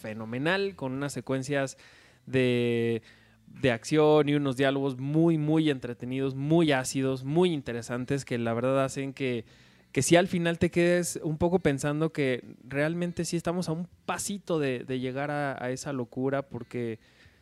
fenomenal, 0.00 0.74
con 0.74 0.92
unas 0.92 1.12
secuencias 1.12 1.76
de, 2.24 3.02
de 3.50 3.72
acción 3.72 4.28
y 4.28 4.34
unos 4.34 4.56
diálogos 4.56 4.98
muy, 4.98 5.38
muy 5.38 5.70
entretenidos, 5.70 6.34
muy 6.34 6.72
ácidos, 6.72 7.24
muy 7.24 7.52
interesantes, 7.52 8.24
que 8.24 8.38
la 8.38 8.54
verdad 8.54 8.84
hacen 8.84 9.12
que, 9.12 9.44
que 9.92 10.02
sí 10.02 10.16
al 10.16 10.28
final 10.28 10.58
te 10.58 10.70
quedes 10.70 11.20
un 11.22 11.36
poco 11.36 11.58
pensando 11.58 12.12
que 12.12 12.56
realmente 12.64 13.24
sí 13.24 13.36
estamos 13.36 13.68
a 13.68 13.72
un 13.72 13.88
pasito 14.06 14.58
de, 14.58 14.84
de 14.84 15.00
llegar 15.00 15.30
a, 15.30 15.62
a 15.62 15.70
esa 15.70 15.92
locura, 15.92 16.42
porque 16.42 16.98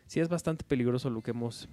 sí 0.07 0.19
es 0.19 0.27
bastante 0.27 0.65
peligroso 0.65 1.09
lo 1.09 1.21
que 1.21 1.31
hemos 1.31 1.69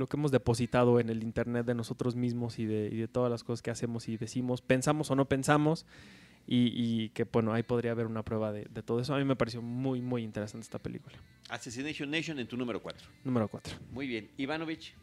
lo 0.00 0.08
que 0.08 0.16
hemos 0.16 0.32
depositado 0.32 0.98
en 0.98 1.10
el 1.10 1.22
internet 1.22 1.66
de 1.66 1.74
nosotros 1.74 2.16
mismos 2.16 2.58
y 2.58 2.64
de, 2.64 2.88
y 2.90 2.96
de 2.96 3.06
todas 3.06 3.30
las 3.30 3.44
cosas 3.44 3.60
que 3.60 3.70
hacemos 3.70 4.08
y 4.08 4.16
decimos, 4.16 4.62
pensamos 4.62 5.10
o 5.10 5.14
no 5.14 5.28
pensamos, 5.28 5.84
y, 6.52 6.72
y 7.04 7.08
que 7.10 7.22
bueno, 7.24 7.52
ahí 7.54 7.62
podría 7.62 7.92
haber 7.92 8.06
una 8.06 8.24
prueba 8.24 8.50
de, 8.50 8.66
de 8.68 8.82
todo 8.82 9.00
eso. 9.00 9.14
A 9.14 9.18
mí 9.18 9.24
me 9.24 9.36
pareció 9.36 9.62
muy, 9.62 10.00
muy 10.02 10.24
interesante 10.24 10.64
esta 10.64 10.80
película. 10.80 11.16
Assassination 11.48 12.10
Nation 12.10 12.38
en 12.40 12.46
tu 12.48 12.56
número 12.56 12.82
4. 12.82 13.06
Número 13.24 13.46
4. 13.48 13.76
Muy 13.92 14.06
bien. 14.08 14.28
Ivanovich. 14.36 14.94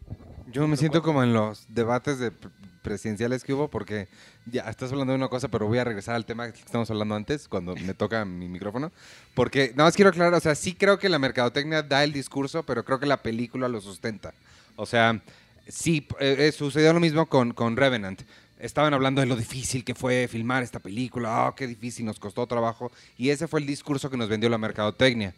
Yo 0.52 0.68
me 0.68 0.76
siento 0.76 1.00
cuatro. 1.00 1.14
como 1.14 1.24
en 1.24 1.34
los 1.34 1.66
debates 1.74 2.20
de 2.20 2.32
pre- 2.32 2.50
presidenciales 2.82 3.44
que 3.46 3.54
hubo 3.54 3.70
porque 3.70 4.08
ya 4.46 4.64
estás 4.64 4.92
hablando 4.92 5.14
de 5.14 5.18
una 5.18 5.30
cosa, 5.30 5.48
pero 5.48 5.68
voy 5.68 5.78
a 5.78 5.84
regresar 5.86 6.16
al 6.16 6.26
tema 6.26 6.52
que 6.52 6.60
estamos 6.60 6.90
hablando 6.92 7.16
antes, 7.16 7.48
cuando 7.48 7.76
me 7.76 7.94
toca 7.94 8.24
mi 8.26 8.48
micrófono. 8.50 8.92
Porque 9.34 9.70
nada 9.72 9.86
más 9.86 9.96
quiero 9.96 10.10
aclarar, 10.10 10.34
o 10.34 10.40
sea, 10.42 10.54
sí 10.56 10.74
creo 10.74 11.00
que 11.00 11.08
la 11.10 11.18
mercadotecnia 11.20 11.82
da 11.82 12.04
el 12.04 12.12
discurso, 12.14 12.64
pero 12.64 12.84
creo 12.84 13.00
que 13.00 13.06
la 13.06 13.24
película 13.24 13.68
lo 13.70 13.80
sustenta. 13.82 14.34
O 14.76 14.86
sea, 14.86 15.22
sí, 15.68 16.08
eh, 16.20 16.36
eh, 16.40 16.52
sucedió 16.52 16.94
lo 16.94 17.00
mismo 17.00 17.26
con, 17.28 17.54
con 17.54 17.76
Revenant. 17.78 18.22
Estaban 18.60 18.94
hablando 18.94 19.22
de 19.22 19.28
lo 19.28 19.36
difícil 19.36 19.84
que 19.84 19.96
fue 19.96 20.28
filmar 20.28 20.64
esta 20.64 20.80
película, 20.80 21.48
oh, 21.48 21.56
qué 21.56 21.68
difícil, 21.68 22.06
nos 22.06 22.20
costó 22.20 22.48
trabajo. 22.48 22.92
Y 23.18 23.30
ese 23.30 23.48
fue 23.48 23.60
el 23.60 23.68
discurso 23.68 24.10
que 24.10 24.18
nos 24.18 24.30
vendió 24.30 24.50
la 24.50 24.58
mercadotecnia 24.58 25.34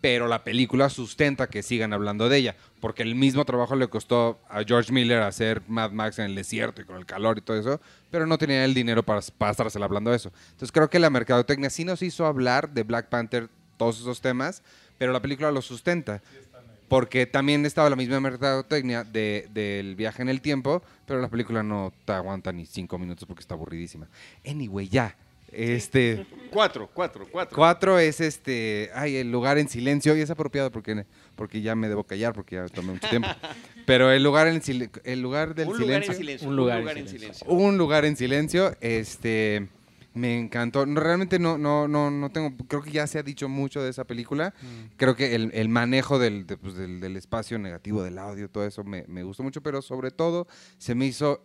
pero 0.00 0.28
la 0.28 0.44
película 0.44 0.88
sustenta 0.88 1.48
que 1.48 1.62
sigan 1.62 1.92
hablando 1.92 2.28
de 2.28 2.38
ella, 2.38 2.56
porque 2.80 3.02
el 3.02 3.14
mismo 3.14 3.44
trabajo 3.44 3.76
le 3.76 3.88
costó 3.88 4.40
a 4.48 4.62
George 4.64 4.92
Miller 4.92 5.20
hacer 5.22 5.62
Mad 5.68 5.90
Max 5.90 6.18
en 6.18 6.26
el 6.26 6.34
desierto 6.34 6.80
y 6.80 6.84
con 6.84 6.96
el 6.96 7.06
calor 7.06 7.38
y 7.38 7.42
todo 7.42 7.58
eso, 7.58 7.80
pero 8.10 8.26
no 8.26 8.38
tenía 8.38 8.64
el 8.64 8.74
dinero 8.74 9.02
para, 9.02 9.20
estársela 9.20 9.84
hablando 9.84 10.10
de 10.10 10.16
eso. 10.16 10.32
Entonces 10.52 10.72
creo 10.72 10.88
que 10.88 10.98
la 10.98 11.10
mercadotecnia 11.10 11.70
sí 11.70 11.84
nos 11.84 12.02
hizo 12.02 12.26
hablar 12.26 12.70
de 12.70 12.82
Black 12.82 13.08
Panther, 13.08 13.48
todos 13.76 14.00
esos 14.00 14.20
temas, 14.20 14.62
pero 14.98 15.12
la 15.12 15.20
película 15.20 15.50
lo 15.50 15.62
sustenta. 15.62 16.22
Porque 16.90 17.24
también 17.24 17.64
estaba 17.64 17.88
la 17.88 17.96
misma 17.96 18.20
mercadotecnia 18.20 19.04
de- 19.04 19.46
del 19.54 19.94
viaje 19.96 20.20
en 20.20 20.28
el 20.28 20.42
tiempo, 20.42 20.82
pero 21.06 21.20
la 21.22 21.28
película 21.28 21.62
no 21.62 21.92
te 22.04 22.12
aguanta 22.12 22.52
ni 22.52 22.66
cinco 22.66 22.98
minutos 22.98 23.24
porque 23.26 23.40
está 23.40 23.54
aburridísima. 23.54 24.08
Anyway, 24.46 24.88
ya. 24.88 25.16
Este. 25.52 26.26
4, 26.50 26.90
4, 26.92 27.26
4. 27.30 27.56
Cuatro 27.56 27.98
es 27.98 28.20
este, 28.20 28.90
ay, 28.94 29.16
el 29.16 29.32
lugar 29.32 29.58
en 29.58 29.68
silencio, 29.68 30.16
y 30.16 30.20
es 30.20 30.30
apropiado 30.30 30.70
porque, 30.70 31.04
porque 31.34 31.60
ya 31.60 31.74
me 31.74 31.88
debo 31.88 32.04
callar 32.04 32.32
porque 32.34 32.56
ya 32.56 32.66
tomé 32.68 32.92
mucho 32.92 33.08
tiempo. 33.08 33.28
Pero 33.86 34.12
el 34.12 34.22
lugar 34.22 34.46
en 34.46 34.60
el 35.04 35.20
lugar 35.22 35.54
del 35.54 35.68
Un 35.68 35.78
lugar 35.80 36.04
en 36.04 36.14
silencio. 36.14 36.48
Un 36.48 36.56
lugar 36.56 36.96
en 36.98 37.08
silencio. 37.08 37.46
un 37.48 37.78
lugar 37.78 38.04
en 38.04 38.16
silencio, 38.16 38.76
este, 38.80 39.68
me 40.20 40.38
encantó. 40.38 40.86
No, 40.86 41.00
realmente 41.00 41.38
no, 41.38 41.58
no, 41.58 41.88
no, 41.88 42.10
no 42.10 42.30
tengo, 42.30 42.54
creo 42.68 42.82
que 42.82 42.90
ya 42.92 43.06
se 43.06 43.18
ha 43.18 43.22
dicho 43.22 43.48
mucho 43.48 43.82
de 43.82 43.90
esa 43.90 44.04
película. 44.04 44.54
Creo 44.96 45.16
que 45.16 45.34
el, 45.34 45.50
el 45.54 45.68
manejo 45.68 46.18
del, 46.18 46.46
de, 46.46 46.56
pues, 46.56 46.74
del, 46.74 47.00
del 47.00 47.16
espacio 47.16 47.58
negativo, 47.58 48.02
del 48.02 48.18
audio, 48.18 48.48
todo 48.50 48.64
eso 48.66 48.84
me, 48.84 49.04
me 49.08 49.22
gustó 49.22 49.42
mucho, 49.42 49.62
pero 49.62 49.82
sobre 49.82 50.10
todo 50.10 50.46
se 50.78 50.94
me 50.94 51.06
hizo 51.06 51.44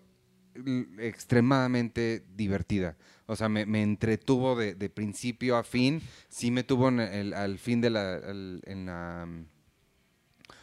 extremadamente 1.00 2.24
divertida. 2.36 2.96
O 3.28 3.36
sea, 3.36 3.50
me, 3.50 3.66
me 3.66 3.82
entretuvo 3.82 4.56
de, 4.56 4.76
de 4.76 4.90
principio 4.90 5.58
a 5.58 5.64
fin. 5.64 6.02
Sí 6.30 6.52
me 6.52 6.64
tuvo 6.64 6.90
en 6.90 7.00
el- 7.00 7.34
al 7.34 7.58
fin 7.60 7.82
de 7.82 7.90
la, 7.90 8.18
en 8.18 8.86
la, 8.86 9.26
mm, 9.28 9.46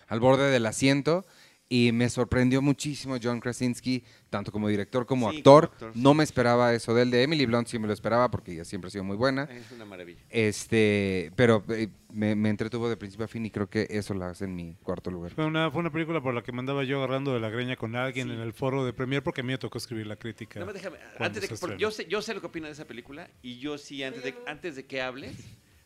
al 0.09 0.21
borde 0.21 0.51
del 0.51 0.67
asiento. 0.67 1.25
Y 1.74 1.90
me 1.90 2.11
sorprendió 2.11 2.61
muchísimo 2.61 3.16
John 3.23 3.40
Krasinski, 3.40 4.05
tanto 4.28 4.53
como 4.53 4.69
director 4.69 5.07
como 5.07 5.31
Sí, 5.31 5.39
actor. 5.39 5.69
como 5.70 5.73
actor. 5.86 5.93
No 5.94 6.12
me 6.12 6.23
esperaba 6.23 6.74
eso 6.74 6.93
de 6.93 7.01
él. 7.01 7.11
De 7.11 7.23
Emily 7.23 7.47
Blunt 7.47 7.66
sí 7.66 7.78
me 7.78 7.86
lo 7.86 7.94
esperaba 7.94 8.31
porque 8.31 8.53
ella 8.53 8.66
siempre 8.66 8.89
ha 8.89 8.90
sido 8.90 9.05
muy 9.05 9.16
buena. 9.16 9.44
Es 9.44 9.73
una 9.73 9.86
maravilla. 9.86 10.20
Este, 10.28 11.32
pero 11.35 11.65
eh, 11.70 11.89
me, 12.12 12.35
me 12.35 12.51
entretuvo 12.51 12.90
de 12.90 12.99
principio 12.99 13.24
a 13.24 13.28
fin 13.28 13.47
y 13.47 13.51
creo 13.51 13.70
que 13.70 13.86
eso 13.89 14.12
la 14.12 14.28
hace 14.28 14.44
en 14.44 14.55
mi 14.55 14.74
cuarto 14.82 15.11
lugar. 15.11 15.32
Fue 15.32 15.47
una, 15.47 15.70
fue 15.70 15.81
una 15.81 15.90
película 15.90 16.20
por 16.20 16.35
la 16.35 16.43
que 16.43 16.53
me 16.53 16.59
andaba 16.59 16.85
yo 16.85 16.99
agarrando 16.99 17.32
de 17.32 17.40
la 17.40 17.49
greña 17.49 17.77
con 17.77 17.97
alguien 17.97 18.31
en 18.31 18.40
el 18.40 18.53
foro 18.53 18.85
de 18.85 18.93
Premiere 18.93 19.23
porque 19.23 19.40
a 19.40 19.44
mí 19.44 19.53
me 19.53 19.57
tocó 19.57 19.78
escribir 19.78 20.07
la 20.07 20.16
crítica. 20.16 20.62
Más 20.62 20.74
déjame, 20.74 20.99
antes 21.19 21.40
de 21.40 21.49
que, 21.49 21.78
yo 21.78 21.90
sé, 21.90 22.05
yo 22.07 22.20
sé 22.20 22.35
lo 22.35 22.40
que 22.43 22.49
opina 22.49 22.66
de 22.66 22.74
esa 22.74 22.85
película 22.85 23.31
y 23.40 23.59
yo 23.61 23.78
sí, 23.78 24.03
antes 24.03 24.23
de, 24.23 24.35
antes 24.47 24.77
de 24.77 24.85
que 24.85 25.01
hables, 25.01 25.32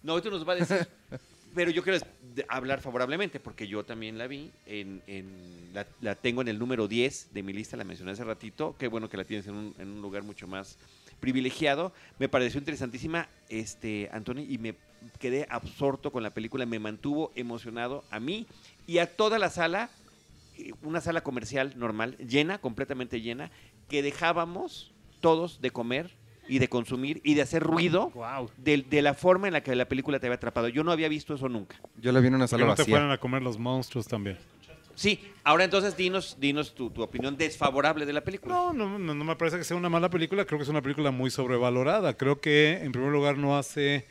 no, 0.03 0.15
ahorita 0.15 0.31
nos 0.31 0.49
va 0.49 0.55
a 0.55 0.57
decir, 0.57 0.89
pero 1.57 1.71
yo 1.71 1.83
quiero 1.83 1.99
hablar 2.49 2.83
favorablemente 2.83 3.41
porque 3.41 3.67
yo 3.67 3.83
también 3.83 4.19
la 4.19 4.27
vi, 4.27 4.53
en, 4.67 5.03
en- 5.07 5.71
la, 5.73 5.87
la 6.03 6.15
tengo 6.15 6.43
en 6.43 6.49
el 6.49 6.59
número 6.59 6.87
10 6.87 7.31
de 7.33 7.43
mi 7.43 7.55
lista, 7.55 7.79
la 7.79 7.85
mencioné 7.85 8.13
hace 8.13 8.25
ratito, 8.25 8.77
qué 8.79 8.89
bueno 8.89 9.09
que 9.09 9.17
la 9.17 9.25
tienes 9.25 9.47
en 9.47 9.55
un, 9.55 9.75
en 9.79 9.89
un 9.89 10.03
lugar 10.03 10.23
mucho 10.23 10.47
más 10.47 10.77
privilegiado, 11.19 11.93
me 12.19 12.29
pareció 12.29 12.59
interesantísima, 12.59 13.29
este, 13.49 14.11
Antonio, 14.13 14.45
y 14.47 14.59
me 14.59 14.75
quedé 15.19 15.47
absorto 15.49 16.13
con 16.13 16.23
la 16.23 16.31
película, 16.31 16.67
me 16.67 16.79
mantuvo 16.79 17.33
emocionado 17.35 18.05
a 18.11 18.21
mí 18.21 18.47
y 18.87 18.99
a 18.99 19.07
toda 19.17 19.39
la 19.39 19.49
sala, 19.49 19.89
eh, 20.59 20.73
una 20.83 21.01
sala 21.01 21.23
comercial 21.23 21.73
normal, 21.77 22.19
llena, 22.19 22.59
completamente 22.59 23.23
llena, 23.23 23.51
que 23.89 24.03
dejábamos 24.03 24.93
todos 25.21 25.63
de 25.63 25.71
comer 25.71 26.11
y 26.49 26.59
de 26.59 26.69
consumir 26.69 27.21
y 27.25 27.35
de 27.35 27.43
hacer 27.43 27.63
ruido 27.63 28.11
Wow. 28.11 28.51
de, 28.57 28.79
de 28.89 29.03
la 29.03 29.15
forma 29.15 29.47
en 29.49 29.53
la 29.55 29.63
que 29.63 29.75
la 29.75 29.87
película 29.89 30.19
te 30.21 30.27
había 30.27 30.37
atrapado. 30.37 30.69
Yo 30.69 30.85
no 30.85 30.93
había 30.93 31.09
visto 31.09 31.35
eso 31.35 31.49
nunca. 31.49 31.77
Yo 32.01 32.13
la 32.13 32.21
vi 32.21 32.29
en 32.29 32.35
una 32.37 32.47
sala 32.49 32.65
no 32.67 32.75
te 32.75 32.83
vacía. 32.83 32.93
fueran 32.95 33.11
a 33.11 33.19
comer 33.19 33.43
los 33.43 33.59
monstruos 33.59 34.07
también. 34.07 34.37
Sí, 34.95 35.21
ahora 35.45 35.65
entonces 35.65 35.95
dinos, 35.97 36.39
dinos 36.41 36.75
tu, 36.75 36.89
tu 36.91 37.03
opinión 37.03 37.37
desfavorable 37.37 38.07
de 38.07 38.15
la 38.15 38.23
película. 38.23 38.55
No, 38.55 38.73
no, 38.73 38.99
no, 38.99 39.15
no 39.15 39.25
me 39.25 39.37
parece 39.37 39.59
que 39.59 39.65
sea 39.65 39.77
una 39.77 39.91
mala 39.91 40.09
película. 40.09 40.47
Creo 40.47 40.59
que 40.59 40.63
es 40.63 40.71
una 40.71 40.81
película 40.81 41.11
muy 41.11 41.31
sobrevalorada. 41.31 42.17
Creo 42.17 42.41
que, 42.41 42.79
en 42.83 42.93
primer 42.93 43.11
lugar, 43.13 43.37
no 43.37 43.59
hace 43.59 44.07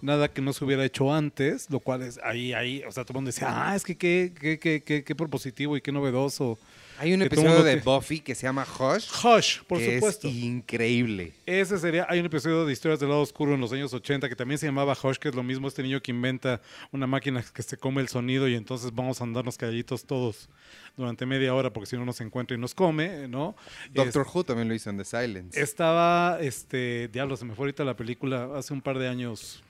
nada 0.00 0.28
que 0.32 0.40
no 0.40 0.52
se 0.52 0.64
hubiera 0.64 0.84
hecho 0.84 1.12
antes, 1.12 1.68
lo 1.70 1.80
cual 1.80 2.02
es 2.02 2.20
ahí, 2.22 2.52
ahí, 2.52 2.84
o 2.86 2.92
sea, 2.92 3.02
todo 3.02 3.14
el 3.14 3.16
mundo 3.16 3.30
decía, 3.30 3.48
ah, 3.50 3.74
es 3.74 3.82
que 3.82 3.96
qué, 3.96 4.32
qué, 4.38 4.60
qué, 4.60 4.80
qué, 4.84 5.02
qué 5.02 5.14
propositivo 5.16 5.76
y 5.76 5.80
qué 5.80 5.90
novedoso. 5.90 6.56
Hay 7.00 7.14
un 7.14 7.22
episodio 7.22 7.62
de 7.62 7.76
Buffy 7.76 8.18
que 8.18 8.34
se 8.34 8.42
llama 8.42 8.66
Hush. 8.66 9.08
Hush, 9.24 9.62
por 9.68 9.78
que 9.78 9.94
supuesto. 9.94 10.26
Es 10.26 10.34
increíble. 10.34 11.32
Ese 11.46 11.78
sería, 11.78 12.06
hay 12.08 12.18
un 12.18 12.26
episodio 12.26 12.66
de 12.66 12.72
Historias 12.72 12.98
del 12.98 13.10
lado 13.10 13.20
oscuro 13.20 13.54
en 13.54 13.60
los 13.60 13.72
años 13.72 13.94
80 13.94 14.28
que 14.28 14.34
también 14.34 14.58
se 14.58 14.66
llamaba 14.66 14.96
Hush, 15.00 15.16
que 15.18 15.28
es 15.28 15.34
lo 15.36 15.44
mismo 15.44 15.68
este 15.68 15.84
niño 15.84 16.02
que 16.02 16.10
inventa 16.10 16.60
una 16.90 17.06
máquina 17.06 17.44
que 17.54 17.62
se 17.62 17.76
come 17.76 18.02
el 18.02 18.08
sonido 18.08 18.48
y 18.48 18.56
entonces 18.56 18.92
vamos 18.92 19.20
a 19.20 19.24
andarnos 19.24 19.56
calladitos 19.56 20.04
todos 20.04 20.48
durante 20.96 21.24
media 21.24 21.54
hora 21.54 21.72
porque 21.72 21.86
si 21.86 21.96
no 21.96 22.04
nos 22.04 22.20
encuentra 22.20 22.56
y 22.56 22.60
nos 22.60 22.74
come, 22.74 23.28
¿no? 23.28 23.54
Doctor 23.92 24.26
Who 24.34 24.42
también 24.42 24.66
lo 24.66 24.74
hizo 24.74 24.90
en 24.90 24.98
The 24.98 25.04
Silence. 25.04 25.60
Estaba, 25.60 26.38
este, 26.40 27.08
diablo, 27.12 27.36
se 27.36 27.44
me 27.44 27.54
fue 27.54 27.66
ahorita 27.66 27.84
la 27.84 27.94
película 27.94 28.50
hace 28.56 28.72
un 28.72 28.80
par 28.80 28.98
de 28.98 29.06
años. 29.06 29.62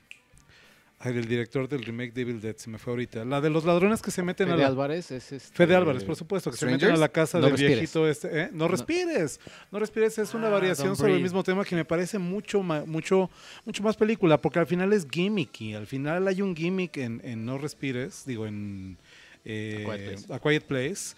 Ay, 1.01 1.13
del 1.13 1.29
director 1.29 1.69
del 1.69 1.81
remake 1.83 2.11
de 2.13 2.21
Evil 2.23 2.41
Dead, 2.41 2.57
se 2.57 2.69
me 2.69 2.77
fue 2.77 2.91
ahorita. 2.91 3.23
La 3.23 3.39
de 3.39 3.49
los 3.49 3.63
ladrones 3.63 4.01
que 4.01 4.11
se 4.11 4.21
meten 4.21 4.47
Fede 4.47 4.55
a 4.55 4.59
la... 4.63 4.67
Álvarez 4.67 5.11
es 5.11 5.31
este, 5.31 5.55
Fede 5.55 5.73
Álvarez, 5.73 6.03
por 6.03 6.17
supuesto, 6.17 6.51
que 6.51 6.57
se 6.57 6.65
meten 6.65 6.91
a 6.91 6.97
la 6.97 7.07
casa 7.07 7.37
No 7.37 7.45
del 7.45 7.51
respires. 7.53 7.77
viejito 7.79 8.05
este. 8.07 8.41
¿eh? 8.41 8.49
No 8.51 8.67
respires, 8.67 9.39
no 9.71 9.79
respires, 9.79 10.17
es 10.17 10.33
una 10.33 10.47
Ah, 10.47 10.51
variación 10.51 10.97
sobre 10.97 11.15
el 11.15 11.21
mismo 11.21 11.41
tema 11.41 11.63
que 11.63 11.73
me 11.75 11.85
parece 11.85 12.19
mucho, 12.19 12.61
ma- 12.63 12.83
mucho, 12.85 13.29
mucho 13.63 13.81
más 13.81 13.95
película, 13.95 14.41
porque 14.41 14.59
al 14.59 14.67
final 14.67 14.91
es 14.91 15.07
gimmicky. 15.09 15.73
Al 15.73 15.87
final 15.87 16.27
hay 16.27 16.41
un 16.41 16.53
gimmick 16.53 16.97
en, 16.97 17.21
en 17.23 17.45
No 17.45 17.57
respires, 17.57 18.23
digo, 18.25 18.45
en 18.45 18.97
eh, 19.45 19.85
A 19.87 19.89
Quiet 19.95 20.17
Place. 20.17 20.33
A 20.33 20.39
Quiet 20.39 20.63
Place, 20.65 21.15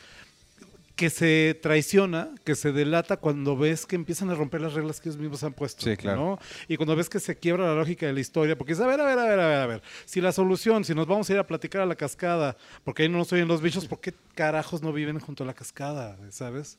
que 1.01 1.09
se 1.09 1.57
traiciona, 1.63 2.29
que 2.43 2.53
se 2.53 2.71
delata 2.71 3.17
cuando 3.17 3.57
ves 3.57 3.87
que 3.87 3.95
empiezan 3.95 4.29
a 4.29 4.35
romper 4.35 4.61
las 4.61 4.73
reglas 4.75 5.01
que 5.01 5.09
ellos 5.09 5.19
mismos 5.19 5.43
han 5.43 5.53
puesto. 5.53 5.83
Sí, 5.83 5.97
claro. 5.97 6.19
¿no? 6.21 6.39
Y 6.67 6.77
cuando 6.77 6.95
ves 6.95 7.09
que 7.09 7.19
se 7.19 7.35
quiebra 7.39 7.65
la 7.65 7.73
lógica 7.73 8.05
de 8.05 8.13
la 8.13 8.19
historia, 8.19 8.55
porque 8.55 8.73
es, 8.73 8.79
a 8.79 8.85
ver, 8.85 9.01
a 9.01 9.03
ver, 9.05 9.17
a 9.17 9.23
ver, 9.23 9.39
a 9.39 9.47
ver, 9.47 9.57
a 9.61 9.65
ver, 9.65 9.81
si 10.05 10.21
la 10.21 10.31
solución, 10.31 10.83
si 10.83 10.93
nos 10.93 11.07
vamos 11.07 11.27
a 11.27 11.33
ir 11.33 11.39
a 11.39 11.47
platicar 11.47 11.81
a 11.81 11.87
la 11.87 11.95
cascada, 11.95 12.55
porque 12.83 13.01
ahí 13.01 13.09
no 13.09 13.17
nos 13.17 13.33
oyen 13.33 13.47
los 13.47 13.63
bichos, 13.63 13.87
¿por 13.87 13.99
qué 13.99 14.13
carajos 14.35 14.83
no 14.83 14.93
viven 14.93 15.19
junto 15.19 15.43
a 15.43 15.47
la 15.47 15.55
cascada? 15.55 16.19
¿Sabes? 16.29 16.77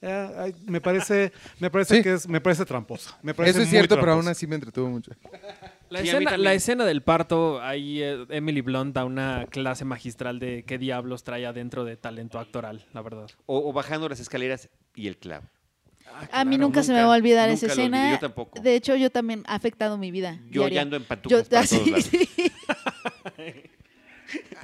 Eh, 0.00 0.30
ay, 0.38 0.54
me 0.66 0.80
parece, 0.80 1.32
me 1.58 1.70
parece 1.72 1.96
Sí. 1.96 2.02
que 2.04 2.12
es, 2.12 2.28
me 2.28 2.40
parece 2.40 2.64
tramposa. 2.64 3.18
Me 3.20 3.34
parece 3.34 3.58
Eso 3.58 3.62
es 3.64 3.68
cierto, 3.70 3.96
pero 3.96 4.12
aún 4.12 4.20
tramposa. 4.20 4.30
así 4.30 4.46
me 4.46 4.54
entretuvo 4.54 4.88
mucho. 4.90 5.10
La, 5.90 6.00
Sí, 6.00 6.08
escena, 6.08 6.30
también. 6.30 6.44
la 6.44 6.54
escena 6.54 6.84
del 6.84 7.02
parto, 7.02 7.60
ahí 7.62 8.00
eh, 8.02 8.24
Emily 8.30 8.60
Blunt 8.60 8.94
da 8.94 9.04
una 9.04 9.46
clase 9.50 9.84
magistral 9.84 10.38
de 10.38 10.62
qué 10.64 10.78
diablos 10.78 11.24
trae 11.24 11.44
adentro 11.46 11.84
de 11.84 11.96
talento 11.96 12.38
actoral, 12.38 12.86
la 12.92 13.02
verdad. 13.02 13.28
O, 13.46 13.68
o 13.68 13.72
bajando 13.72 14.08
las 14.08 14.20
escaleras 14.20 14.68
y 14.94 15.08
el 15.08 15.16
clavo. 15.18 15.46
A 16.32 16.44
mí 16.44 16.58
nunca, 16.58 16.82
se 16.82 16.92
me 16.92 17.02
va 17.02 17.12
a 17.14 17.16
olvidar 17.16 17.48
nunca 17.48 17.54
esa 17.66 17.66
lo 17.66 17.72
olvidé, 17.72 17.84
escena. 17.98 18.10
yo 18.12 18.18
tampoco. 18.18 18.60
De 18.60 18.74
hecho, 18.74 18.94
yo 18.96 19.10
también 19.10 19.42
ha 19.46 19.54
afectado 19.54 19.96
mi 19.98 20.10
vida. 20.10 20.38
Yo 20.48 20.62
diaria. 20.62 20.76
ya 20.76 20.82
ando 20.82 20.96
en 20.96 21.04
pantuflas 21.04 21.42
Yo- 21.44 21.48
para 21.50 21.60
así, 21.62 21.76
todos 21.78 21.90
lados. 21.90 22.04
sí. 22.06 22.30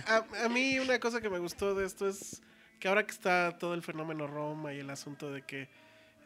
A, 0.07 0.25
a 0.45 0.49
mí 0.49 0.79
una 0.79 1.01
cosa 1.01 1.21
que 1.21 1.29
me 1.29 1.41
gustó 1.41 1.75
de 1.75 1.85
esto 1.87 2.09
es 2.09 2.41
que 2.79 2.87
ahora 2.87 3.05
que 3.05 3.11
está 3.11 3.57
todo 3.59 3.75
el 3.75 3.83
fenómeno 3.83 4.29
Roma 4.29 4.73
y 4.73 4.79
el 4.79 4.91
asunto 4.91 5.33
de 5.33 5.43
que 5.43 5.69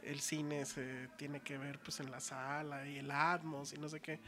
el 0.04 0.20
cine 0.20 0.66
se 0.66 1.08
tiene 1.16 1.40
que 1.40 1.56
ver 1.56 1.78
pues 1.78 2.00
en 2.00 2.10
la 2.10 2.20
sala 2.20 2.86
y 2.86 2.98
el 2.98 3.10
atmos 3.10 3.72
y 3.72 3.78
no 3.78 3.88
sé 3.88 4.00
qué. 4.00 4.20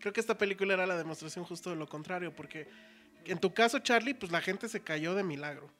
Creo 0.00 0.12
que 0.12 0.20
esta 0.20 0.38
película 0.38 0.74
era 0.74 0.86
la 0.86 0.96
demostración 0.96 1.44
justo 1.44 1.70
de 1.70 1.76
lo 1.76 1.88
contrario, 1.88 2.34
porque 2.34 2.66
en 3.26 3.38
tu 3.38 3.52
caso, 3.52 3.78
Charlie, 3.80 4.14
pues 4.14 4.32
la 4.32 4.40
gente 4.40 4.68
se 4.68 4.80
cayó 4.80 5.14
de 5.14 5.22
milagro. 5.22 5.70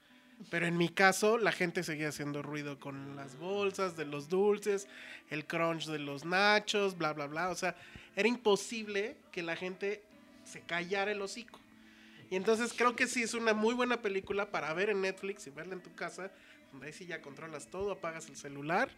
Pero 0.50 0.66
en 0.66 0.76
mi 0.76 0.88
caso, 0.88 1.36
la 1.36 1.52
gente 1.52 1.82
seguía 1.82 2.08
haciendo 2.08 2.42
ruido 2.42 2.78
con 2.78 3.14
las 3.16 3.36
bolsas 3.36 3.96
de 3.96 4.06
los 4.06 4.28
dulces, 4.28 4.88
el 5.28 5.46
crunch 5.46 5.86
de 5.86 5.98
los 5.98 6.24
nachos, 6.24 6.96
bla, 6.96 7.12
bla, 7.12 7.26
bla. 7.26 7.50
O 7.50 7.54
sea, 7.54 7.76
era 8.16 8.28
imposible 8.28 9.16
que 9.32 9.42
la 9.42 9.56
gente 9.56 10.02
se 10.44 10.60
callara 10.62 11.12
el 11.12 11.20
hocico. 11.20 11.60
Y 12.30 12.36
entonces 12.36 12.72
creo 12.74 12.96
que 12.96 13.06
sí 13.06 13.22
es 13.22 13.34
una 13.34 13.52
muy 13.52 13.74
buena 13.74 14.00
película 14.00 14.50
para 14.50 14.72
ver 14.72 14.90
en 14.90 15.02
Netflix 15.02 15.46
y 15.46 15.50
verla 15.50 15.74
en 15.74 15.82
tu 15.82 15.94
casa, 15.94 16.30
donde 16.72 16.86
ahí 16.86 16.92
sí 16.92 17.04
ya 17.04 17.20
controlas 17.20 17.66
todo, 17.66 17.90
apagas 17.90 18.28
el 18.28 18.36
celular 18.36 18.88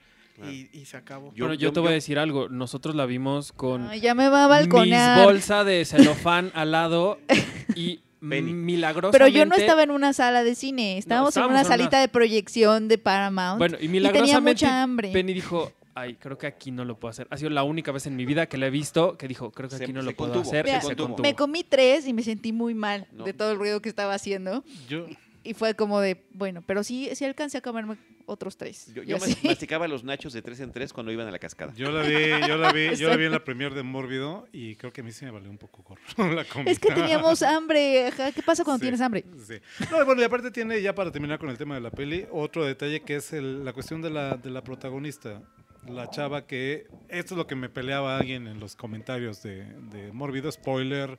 y, 0.50 0.68
y 0.72 0.84
se 0.86 0.96
acabó. 0.96 1.32
Yo- 1.34 1.44
bueno, 1.46 1.54
yo, 1.54 1.68
yo- 1.68 1.72
te 1.72 1.80
voy 1.80 1.90
a 1.90 1.92
decir 1.92 2.18
algo. 2.18 2.48
Nosotros 2.48 2.94
la 2.94 3.06
vimos 3.06 3.52
con 3.52 3.88
Ay, 3.88 4.00
ya 4.00 4.14
me 4.14 4.28
va 4.28 4.44
a 4.44 4.48
mis 4.48 4.68
balconear. 4.68 5.24
bolsa 5.24 5.64
de 5.64 5.84
celofán 5.84 6.50
al 6.54 6.70
lado 6.72 7.18
y 7.76 8.00
milagrosamente... 8.20 9.18
Pero 9.18 9.28
yo 9.28 9.46
no 9.46 9.54
estaba 9.56 9.82
en 9.82 9.90
una 9.90 10.12
sala 10.12 10.44
de 10.44 10.54
cine, 10.54 10.98
estábamos, 10.98 11.30
estábamos 11.30 11.50
en 11.52 11.54
una 11.54 11.60
en 11.62 11.66
una- 11.66 11.76
salita 11.76 12.00
de 12.00 12.08
proyección 12.08 12.88
de 12.88 12.98
Paramount. 12.98 13.58
Bueno, 13.58 13.76
y 13.76 13.80
tenía 13.86 13.92
milagrosamente 13.92 14.64
mucha 14.66 14.82
hambre. 14.82 15.10
Penny 15.12 15.32
dijo, 15.34 15.72
ay, 15.94 16.14
creo 16.14 16.38
que 16.38 16.46
aquí 16.46 16.70
no 16.70 16.84
lo 16.84 16.98
puedo 16.98 17.10
hacer. 17.10 17.26
Ha 17.30 17.36
sido 17.36 17.50
la 17.50 17.62
única 17.64 17.92
vez 17.92 18.06
en 18.06 18.16
mi 18.16 18.24
vida 18.24 18.46
que 18.46 18.56
la 18.58 18.66
he 18.66 18.70
visto 18.70 19.16
que 19.18 19.26
dijo, 19.28 19.50
creo 19.52 19.68
que 19.68 19.76
Se- 19.76 19.84
aquí 19.84 19.92
no 19.92 20.00
se 20.00 20.06
lo 20.06 20.16
puedo 20.16 20.32
contuvo, 20.34 20.50
hacer. 20.50 20.66
se 20.66 20.70
y 20.76 20.80
se 20.80 20.86
contuvo. 20.86 21.06
contuvo. 21.08 21.22
Me 21.28 21.34
comí 21.34 21.64
tres 21.64 22.06
y 22.06 22.12
me 22.12 22.22
sentí 22.22 22.52
muy 22.52 22.74
mal 22.74 23.06
No. 23.12 23.24
de 23.24 23.32
todo 23.32 23.52
el 23.52 23.58
ruido 23.58 23.82
que 23.82 23.88
estaba 23.88 24.14
haciendo. 24.14 24.64
Yo, 24.88 25.06
Y 25.44 25.54
fue 25.54 25.74
como 25.74 26.00
de, 26.00 26.24
bueno, 26.32 26.62
pero 26.66 26.84
sí, 26.84 27.10
sí 27.14 27.24
alcancé 27.24 27.58
a 27.58 27.60
comerme 27.60 27.96
otros 28.26 28.56
tres. 28.56 28.92
Yo, 28.94 29.02
yo 29.02 29.16
masticaba 29.44 29.88
los 29.88 30.04
nachos 30.04 30.32
de 30.32 30.40
tres 30.42 30.60
en 30.60 30.70
tres 30.70 30.92
cuando 30.92 31.10
iban 31.10 31.26
a 31.26 31.30
la 31.32 31.38
cascada. 31.38 31.72
yo 31.74 31.90
la 31.90 32.02
vi, 32.02 32.46
yo 32.46 32.56
la 32.56 32.72
vi, 32.72 32.94
yo 32.96 33.08
la 33.08 33.16
vi 33.16 33.24
en 33.24 33.32
la 33.32 33.42
premier 33.44 33.74
de 33.74 33.82
Mórbido 33.82 34.46
y 34.52 34.76
creo 34.76 34.92
que 34.92 35.00
a 35.00 35.04
mí 35.04 35.10
sí 35.12 35.24
me 35.24 35.30
valió 35.32 35.50
un 35.50 35.58
poco 35.58 35.82
gorro 35.82 36.32
la 36.34 36.44
comida. 36.44 36.70
Es 36.70 36.78
que 36.78 36.92
teníamos 36.92 37.42
hambre. 37.42 38.12
¿Qué 38.34 38.42
pasa 38.42 38.62
cuando 38.64 38.78
Sí, 38.78 38.82
tienes 38.82 39.00
hambre? 39.00 39.24
sí. 39.44 39.54
No, 39.90 40.04
bueno, 40.04 40.20
y 40.22 40.24
aparte 40.24 40.50
tiene, 40.50 40.80
ya 40.80 40.94
para 40.94 41.10
terminar 41.10 41.38
con 41.38 41.50
el 41.50 41.58
tema 41.58 41.74
de 41.74 41.80
la 41.80 41.90
peli, 41.90 42.26
otro 42.30 42.64
detalle 42.64 43.00
que 43.00 43.16
es 43.16 43.32
el- 43.32 43.64
la 43.64 43.72
cuestión 43.72 44.00
de 44.02 44.10
la, 44.10 44.36
de 44.36 44.50
la 44.50 44.62
protagonista. 44.62 45.42
La 45.88 46.08
chava 46.08 46.46
que, 46.46 46.86
esto 47.08 47.34
es 47.34 47.38
lo 47.38 47.48
que 47.48 47.56
me 47.56 47.68
peleaba 47.68 48.16
alguien 48.16 48.46
en 48.46 48.60
los 48.60 48.76
comentarios 48.76 49.42
de, 49.42 49.64
de 49.90 50.12
Mórbido, 50.12 50.52
spoiler, 50.52 51.18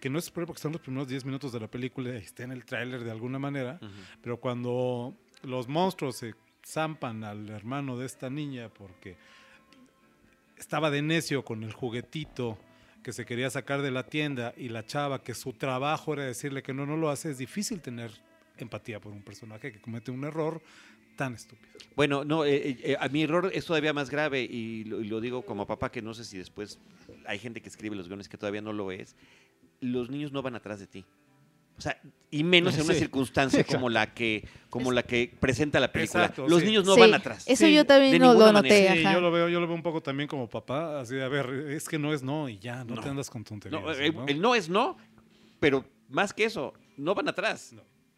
que 0.00 0.10
no 0.10 0.18
es 0.18 0.26
spoiler 0.26 0.46
porque 0.46 0.62
son 0.62 0.72
los 0.72 0.80
primeros 0.80 1.08
10 1.08 1.24
minutos 1.24 1.52
de 1.52 1.60
la 1.60 1.68
película 1.68 2.14
y 2.14 2.16
está 2.16 2.42
en 2.42 2.52
el 2.52 2.64
tráiler 2.64 3.04
de 3.04 3.10
alguna 3.10 3.38
manera, 3.38 3.78
pero 4.22 4.38
cuando 4.38 5.14
los 5.42 5.68
monstruos 5.68 6.16
se 6.16 6.34
zampan 6.66 7.24
al 7.24 7.48
hermano 7.48 7.96
de 7.96 8.06
esta 8.06 8.30
niña 8.30 8.68
porque 8.68 9.16
estaba 10.56 10.90
de 10.90 11.02
necio 11.02 11.44
con 11.44 11.62
el 11.62 11.72
juguetito 11.72 12.58
que 13.02 13.12
se 13.12 13.24
quería 13.24 13.48
sacar 13.50 13.82
de 13.82 13.90
la 13.90 14.04
tienda 14.04 14.52
y 14.56 14.68
la 14.68 14.84
chava 14.84 15.22
que 15.22 15.34
su 15.34 15.52
trabajo 15.54 16.12
era 16.12 16.24
decirle 16.24 16.62
que 16.62 16.74
no, 16.74 16.84
no 16.84 16.96
lo 16.96 17.10
hace, 17.10 17.30
es 17.30 17.38
difícil 17.38 17.80
tener 17.80 18.10
empatía 18.58 19.00
por 19.00 19.12
un 19.12 19.22
personaje 19.22 19.72
que 19.72 19.80
comete 19.80 20.10
un 20.10 20.24
error 20.24 20.60
tan 21.16 21.34
estúpido. 21.34 21.70
Bueno, 21.96 22.24
no, 22.24 22.44
eh, 22.44 22.56
eh, 22.56 22.78
eh, 22.82 22.96
a 22.98 23.08
mi 23.08 23.22
error 23.22 23.50
es 23.52 23.64
todavía 23.64 23.92
más 23.92 24.10
grave 24.10 24.42
y 24.42 24.84
lo, 24.84 25.00
y 25.00 25.08
lo 25.08 25.20
digo 25.20 25.42
como 25.42 25.66
papá 25.66 25.90
que 25.90 26.02
no 26.02 26.14
sé 26.14 26.24
si 26.24 26.38
después 26.38 26.78
hay 27.26 27.38
gente 27.38 27.60
que 27.60 27.68
escribe 27.68 27.96
los 27.96 28.08
guiones 28.08 28.28
que 28.28 28.38
todavía 28.38 28.62
no 28.62 28.72
lo 28.72 28.90
es. 28.92 29.16
Los 29.80 30.10
niños 30.10 30.32
no 30.32 30.42
van 30.42 30.54
atrás 30.54 30.78
de 30.80 30.86
ti. 30.86 31.04
O 31.78 31.80
sea, 31.82 31.98
y 32.30 32.44
menos 32.44 32.74
en 32.76 32.82
una 32.84 32.92
Sí. 32.94 33.00
circunstancia 33.00 33.64
como 33.64 33.88
la 33.88 34.12
que 34.12 34.46
como 34.68 34.92
la 34.92 35.02
que 35.02 35.34
presenta 35.40 35.80
la 35.80 35.90
película. 35.90 36.24
Exacto, 36.24 36.46
los 36.46 36.60
sí. 36.60 36.66
niños 36.66 36.84
no 36.84 36.94
Sí, 36.94 37.00
van 37.00 37.14
atrás. 37.14 37.44
Eso 37.46 37.64
Sí, 37.64 37.74
yo 37.74 37.86
también 37.86 38.20
lo, 38.20 38.52
noté. 38.52 38.88
Ajá. 38.90 39.14
yo 39.14 39.20
lo 39.20 39.30
veo, 39.32 39.48
yo 39.48 39.58
lo 39.60 39.66
veo 39.66 39.74
un 39.76 39.82
poco 39.82 40.02
también 40.02 40.28
como 40.28 40.46
papá, 40.48 41.00
así 41.00 41.14
de 41.14 41.24
a 41.24 41.28
ver, 41.28 41.48
es 41.70 41.88
que 41.88 41.98
no 41.98 42.12
es 42.12 42.22
no 42.22 42.48
y 42.50 42.58
ya, 42.58 42.84
no, 42.84 42.96
No. 42.96 43.00
te 43.02 43.08
andas 43.08 43.30
con 43.30 43.42
tonterías. 43.44 43.80
No, 43.82 43.88
¿no? 43.88 44.26
el 44.28 44.40
no 44.40 44.54
es 44.54 44.68
no, 44.68 44.96
pero 45.58 45.84
más 46.10 46.34
que 46.34 46.44
eso, 46.44 46.74
no 46.98 47.14
van 47.14 47.28
atrás. 47.28 47.74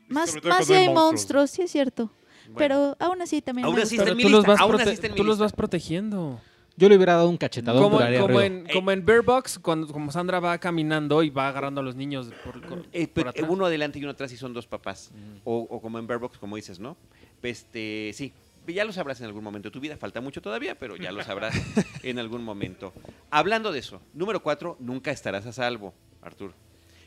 Más, 0.09 0.34
más 0.44 0.66
si 0.66 0.72
hay 0.74 0.86
monstruos. 0.89 0.94
monstruos, 1.12 1.51
sí 1.52 1.62
es 1.62 1.70
cierto. 1.70 2.10
Bueno, 2.47 2.56
Pero 2.59 2.97
aún 2.98 3.22
así 3.22 3.40
también 3.40 3.64
Aún 3.66 3.78
así 3.78 3.97
está 3.97 4.10
en 4.10 4.16
mi 4.16 4.24
tú 4.24 4.28
los, 4.28 4.40
lista, 4.40 4.52
vas 4.52 4.60
aún 4.60 4.72
prote- 4.72 4.82
así 4.82 4.90
está 4.94 5.06
en 5.06 5.12
mi 5.12 5.16
tú 5.16 5.22
los 5.24 5.34
lista. 5.36 5.44
vas 5.44 5.52
protegiendo. 5.52 6.40
Yo 6.77 6.89
le 6.89 6.97
hubiera 6.97 7.15
dado 7.15 7.28
un 7.28 7.36
cachetadón, 7.36 7.82
Como, 7.82 7.99
como 8.20 8.40
en, 8.40 8.66
como 8.73 8.90
en 8.93 9.05
Bear 9.05 9.23
Box, 9.23 9.59
cuando, 9.59 9.86
como 9.89 10.11
Sandra 10.11 10.40
va 10.40 10.57
caminando 10.59 11.23
y 11.23 11.28
va 11.31 11.49
agarrando 11.49 11.81
a 11.81 11.85
los 11.85 11.94
niños 11.97 12.31
por, 12.44 12.61
por- 12.62 12.86
Eh, 12.93 13.07
por 13.07 13.15
pero 13.15 13.31
atrás. 13.31 13.51
uno 13.51 13.66
adelante 13.66 13.99
y 13.99 14.03
uno 14.03 14.12
atrás 14.12 14.32
y 14.32 14.36
son 14.39 14.53
dos 14.55 14.66
papás. 14.66 15.12
O, 15.44 15.66
o 15.70 15.81
como 15.82 15.99
en 15.99 16.07
Bear 16.07 16.19
Box, 16.19 16.39
como 16.39 16.57
dices, 16.57 16.78
¿no? 16.81 16.97
Este, 17.43 18.12
sí, 18.15 18.32
ya 18.66 18.85
lo 18.85 18.93
sabrás 18.93 19.20
en 19.20 19.27
algún 19.27 19.44
momento 19.44 19.69
de 19.69 19.73
tu 19.73 19.81
vida. 19.81 19.97
Falta 19.97 20.20
mucho 20.20 20.40
todavía, 20.40 20.78
pero 20.78 20.97
ya 20.97 21.12
lo 21.12 21.23
sabrás 21.23 21.55
en 22.03 22.19
algún 22.19 22.43
momento. 22.44 22.93
Hablando 23.31 23.70
de 23.73 23.81
eso, 23.81 24.01
número 24.15 24.43
cuatro, 24.43 24.77
nunca 24.81 25.11
estarás 25.11 25.44
a 25.47 25.53
salvo, 25.53 25.93
Artur. 26.23 26.53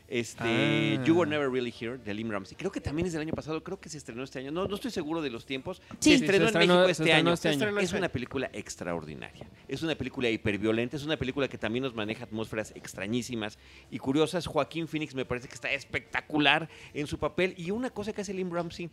Este, 0.08 0.98
Ah. 1.00 1.04
You 1.04 1.16
Were 1.18 1.28
Never 1.28 1.50
Really 1.50 1.74
Here, 1.78 1.98
de 1.98 2.14
Lim 2.14 2.30
Ramsey. 2.30 2.56
Creo 2.56 2.70
que 2.70 2.80
también 2.80 3.06
es 3.06 3.12
del 3.12 3.22
año 3.22 3.32
pasado, 3.32 3.62
creo 3.64 3.80
que 3.80 3.88
se 3.88 3.98
estrenó 3.98 4.22
este 4.22 4.38
año. 4.38 4.52
No, 4.52 4.66
no 4.68 4.74
estoy 4.76 4.90
seguro 4.92 5.20
de 5.20 5.30
los 5.30 5.46
tiempos. 5.46 5.82
Sí. 5.98 6.12
Se 6.12 6.18
Sí, 6.18 6.24
estrenó 6.24 6.46
en 6.48 6.54
México 6.54 6.80
este 6.82 6.90
estrenó 7.02 7.18
año. 7.18 7.32
este 7.34 7.48
año. 7.48 7.78
Es 7.78 7.84
este 7.86 7.96
una 7.98 8.08
película 8.08 8.50
extraordinaria. 8.52 9.48
Es 9.66 9.82
una 9.82 9.94
película 9.96 10.30
hiperviolenta, 10.30 10.96
es 10.96 11.04
una 11.04 11.16
película 11.16 11.48
que 11.48 11.58
también 11.58 11.82
nos 11.82 11.94
maneja 11.94 12.24
atmósferas 12.24 12.72
extrañísimas 12.76 13.58
y 13.90 13.98
curiosas. 13.98 14.46
Joaquín 14.46 14.86
Phoenix 14.86 15.14
me 15.14 15.24
parece 15.24 15.48
que 15.48 15.54
está 15.54 15.70
espectacular 15.72 16.68
en 16.94 17.06
su 17.06 17.18
papel. 17.18 17.54
Y 17.56 17.70
una 17.72 17.90
cosa 17.90 18.12
que 18.12 18.20
hace 18.20 18.32
Lim 18.32 18.52
Ramsey, 18.52 18.90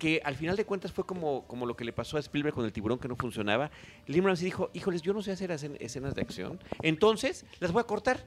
que 0.00 0.20
al 0.24 0.34
final 0.34 0.56
de 0.56 0.64
cuentas 0.64 0.92
fue 0.92 1.06
como, 1.06 1.46
como 1.46 1.66
lo 1.66 1.76
que 1.76 1.84
le 1.84 1.92
pasó 1.92 2.16
a 2.16 2.20
Spielberg 2.20 2.54
con 2.54 2.64
el 2.64 2.72
tiburón 2.72 2.98
que 2.98 3.06
no 3.08 3.14
funcionaba. 3.16 3.70
Lim 4.06 4.24
Ramsey 4.24 4.46
dijo, 4.46 4.70
híjoles, 4.74 5.02
yo 5.02 5.12
no 5.14 5.22
sé 5.22 5.30
hacer 5.32 5.50
escen- 5.50 5.76
escenas 5.78 6.14
de 6.16 6.22
acción, 6.22 6.58
entonces 6.82 7.46
las 7.60 7.70
voy 7.72 7.80
a 7.80 7.84
cortar. 7.84 8.24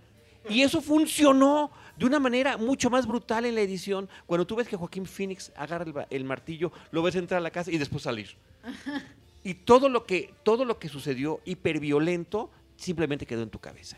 Y 0.50 0.62
eso 0.62 0.82
funcionó 0.82 1.72
de 1.98 2.06
una 2.06 2.20
manera 2.20 2.58
mucho 2.58 2.90
más 2.90 3.06
brutal 3.06 3.46
en 3.46 3.56
la 3.56 3.62
edición. 3.62 4.10
Cuando 4.26 4.46
tú 4.46 4.56
ves 4.56 4.68
que 4.68 4.76
Joaquín 4.76 5.06
Phoenix 5.06 5.52
agarra 5.56 6.08
el, 6.10 6.24
martillo, 6.24 6.72
lo 6.92 7.04
ves 7.04 7.16
entrar 7.16 7.40
a 7.40 7.42
la 7.42 7.52
casa 7.52 7.72
y 7.72 7.78
después 7.78 8.04
salir. 8.04 8.30
Y 9.44 9.56
todo 9.56 9.90
lo 9.90 10.06
que, 10.06 10.36
todo 10.44 10.66
lo 10.66 10.78
que 10.78 10.88
sucedió 10.88 11.42
hiperviolento 11.46 12.52
simplemente 12.76 13.26
quedó 13.26 13.42
en 13.42 13.50
tu 13.50 13.58
cabeza. 13.58 13.98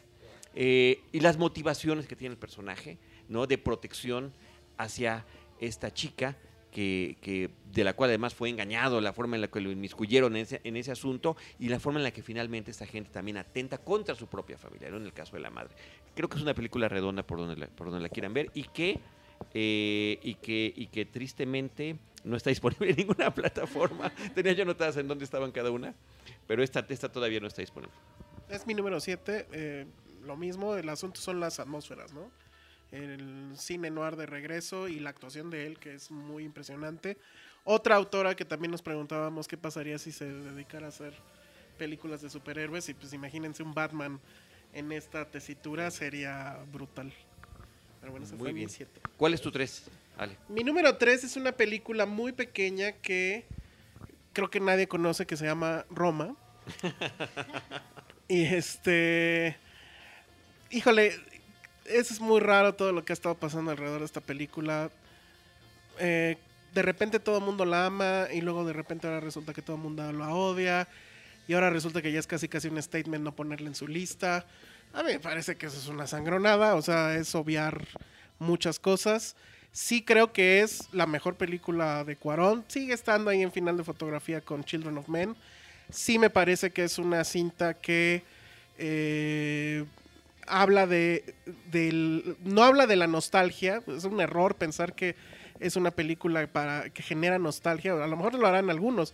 Eh, 0.55 1.01
y 1.11 1.19
las 1.19 1.37
motivaciones 1.37 2.07
que 2.07 2.15
tiene 2.15 2.31
el 2.31 2.39
personaje, 2.39 2.97
¿no? 3.27 3.45
De 3.45 3.57
protección 3.57 4.31
hacia 4.77 5.25
esta 5.59 5.93
chica, 5.93 6.37
que, 6.73 7.17
que- 7.21 7.49
de 7.71 7.83
la 7.83 7.93
cual 7.93 8.09
además 8.09 8.33
fue 8.35 8.49
engañado, 8.49 8.99
la 9.01 9.13
forma 9.13 9.35
en 9.35 9.41
la 9.41 9.47
que 9.47 9.61
lo 9.61 9.71
inmiscuyeron 9.71 10.35
en 10.35 10.41
ese, 10.43 10.61
en 10.63 10.75
ese 10.75 10.91
asunto 10.91 11.35
y 11.59 11.69
la 11.69 11.79
forma 11.79 11.99
en 11.99 12.03
la 12.03 12.11
que 12.11 12.21
finalmente 12.21 12.71
esta 12.71 12.85
gente 12.85 13.09
también 13.11 13.37
atenta 13.37 13.77
contra 13.77 14.13
su 14.15 14.27
propia 14.27 14.57
familia, 14.57 14.89
¿no? 14.89 14.97
en 14.97 15.05
el 15.05 15.13
caso 15.13 15.35
de 15.35 15.41
la 15.41 15.49
madre. 15.49 15.73
Creo 16.15 16.27
que 16.29 16.35
es 16.37 16.43
una 16.43 16.53
película 16.53 16.89
redonda 16.89 17.23
por 17.23 17.39
donde 17.39 17.55
la, 17.55 17.67
por 17.67 17.87
donde 17.87 18.01
la 18.01 18.09
quieran 18.09 18.33
ver 18.33 18.51
y 18.53 18.63
que, 18.63 18.99
eh, 19.53 20.19
y, 20.21 20.35
que, 20.35 20.73
y 20.75 20.87
que 20.87 21.05
tristemente 21.05 21.95
no 22.23 22.37
está 22.37 22.49
disponible 22.49 22.89
en 22.91 22.95
ninguna 22.97 23.31
plataforma. 23.35 24.11
Tenía 24.35 24.53
yo 24.53 24.65
notadas 24.65 24.97
en 24.97 25.07
dónde 25.07 25.25
estaban 25.25 25.51
cada 25.51 25.71
una, 25.71 25.93
pero 26.47 26.63
esta, 26.63 26.85
esta 26.89 27.11
todavía 27.11 27.39
no 27.39 27.47
está 27.47 27.61
disponible. 27.61 27.93
Es 28.49 28.67
mi 28.67 28.73
número 28.73 28.99
7. 28.99 29.87
lo 30.25 30.37
mismo, 30.37 30.75
el 30.75 30.87
asunto 30.89 31.19
son 31.19 31.39
las 31.39 31.59
atmósferas, 31.59 32.13
¿no? 32.13 32.29
El 32.93 33.53
cine 33.57 33.89
noir 33.89 34.15
de 34.15 34.27
regreso 34.27 34.87
y 34.87 34.99
la 34.99 35.09
actuación 35.09 35.49
de 35.49 35.65
él, 35.65 35.79
que 35.79 35.95
es 35.95 36.11
muy 36.11 36.43
impresionante. 36.43 37.17
Otra 37.63 37.95
autora 37.95 38.35
que 38.35 38.45
también 38.45 38.69
nos 38.69 38.83
preguntábamos 38.83 39.47
qué 39.47 39.57
pasaría 39.57 39.97
si 39.97 40.11
se 40.11 40.25
dedicara 40.25 40.85
a 40.85 40.89
hacer 40.89 41.13
películas 41.79 42.21
de 42.21 42.29
superhéroes. 42.29 42.87
Y 42.89 42.93
pues 42.93 43.11
imagínense 43.13 43.63
un 43.63 43.73
Batman 43.73 44.19
en 44.73 44.91
esta 44.91 45.25
tesitura, 45.25 45.89
sería 45.89 46.59
brutal. 46.71 47.11
Pero 47.99 48.11
bueno, 48.11 48.27
ese 48.27 48.35
Muy 48.35 48.43
fue 48.43 48.53
bien. 48.53 48.67
mi 48.67 48.71
7. 48.71 49.01
¿Cuál 49.17 49.33
es 49.33 49.41
tu 49.41 49.51
tres, 49.51 49.85
Ale? 50.15 50.37
Mi 50.47 50.63
número 50.63 50.95
3 50.95 51.23
es 51.23 51.35
una 51.35 51.51
película 51.51 52.05
muy 52.05 52.31
pequeña 52.31 52.91
que 52.91 53.45
creo 54.33 54.51
que 54.51 54.59
nadie 54.59 54.87
conoce 54.87 55.25
que 55.25 55.35
se 55.35 55.45
llama 55.45 55.85
Roma. 55.89 56.35
y 58.27 58.43
este. 58.43 59.57
Híjole, 60.69 61.13
es 61.85 62.19
muy 62.19 62.39
raro 62.39 62.75
todo 62.75 62.91
lo 62.91 63.03
que 63.03 63.13
ha 63.13 63.15
estado 63.15 63.35
pasando 63.35 63.71
alrededor 63.71 63.99
de 63.99 64.05
esta 64.05 64.21
película. 64.21 64.89
Eh, 65.99 66.37
de 66.73 66.81
repente 66.81 67.19
todo 67.19 67.37
el 67.37 67.43
mundo 67.43 67.65
la 67.65 67.85
ama 67.85 68.27
y 68.33 68.41
luego 68.41 68.65
de 68.65 68.73
repente 68.73 69.07
ahora 69.07 69.19
resulta 69.19 69.53
que 69.53 69.61
todo 69.61 69.75
el 69.75 69.81
mundo 69.81 70.11
la 70.11 70.29
odia. 70.29 70.87
Y 71.47 71.53
ahora 71.53 71.69
resulta 71.69 72.01
que 72.01 72.11
ya 72.11 72.19
es 72.19 72.27
casi 72.27 72.47
casi 72.47 72.69
un 72.69 72.81
statement 72.81 73.23
no 73.23 73.35
ponerla 73.35 73.67
en 73.67 73.75
su 73.75 73.87
lista. 73.87 74.45
A 74.93 75.03
mí 75.03 75.13
me 75.13 75.19
parece 75.19 75.55
que 75.55 75.65
eso 75.65 75.77
es 75.77 75.87
una 75.87 76.07
sangronada, 76.07 76.75
o 76.75 76.81
sea, 76.81 77.15
es 77.15 77.35
obviar 77.35 77.85
muchas 78.39 78.79
cosas. 78.79 79.35
Sí 79.71 80.03
creo 80.03 80.31
que 80.31 80.61
es 80.61 80.87
la 80.93 81.07
mejor 81.07 81.35
película 81.35 82.03
de 82.03 82.15
Cuarón. 82.15 82.63
Sigue 82.67 82.93
estando 82.93 83.29
ahí 83.29 83.41
en 83.41 83.51
final 83.51 83.75
de 83.75 83.83
fotografía 83.83 84.39
con 84.39 84.63
Children 84.63 84.99
of 84.99 85.09
Men. 85.09 85.35
Sí 85.89 86.19
me 86.19 86.29
parece 86.29 86.71
que 86.71 86.83
es 86.83 86.97
una 86.97 87.23
cinta 87.23 87.73
que 87.73 88.23
eh, 88.77 89.83
habla 90.47 90.87
de 90.87 91.35
del, 91.71 92.37
no 92.43 92.63
habla 92.63 92.87
de 92.87 92.95
la 92.95 93.07
nostalgia. 93.07 93.81
Es 93.87 94.03
un 94.03 94.21
error 94.21 94.55
pensar 94.55 94.93
que 94.93 95.15
es 95.59 95.75
una 95.75 95.91
película 95.91 96.45
para 96.47 96.89
que 96.89 97.03
genera 97.03 97.39
nostalgia. 97.39 97.93
A 97.93 98.07
lo 98.07 98.17
mejor 98.17 98.35
lo 98.35 98.47
harán 98.47 98.69
algunos, 98.69 99.13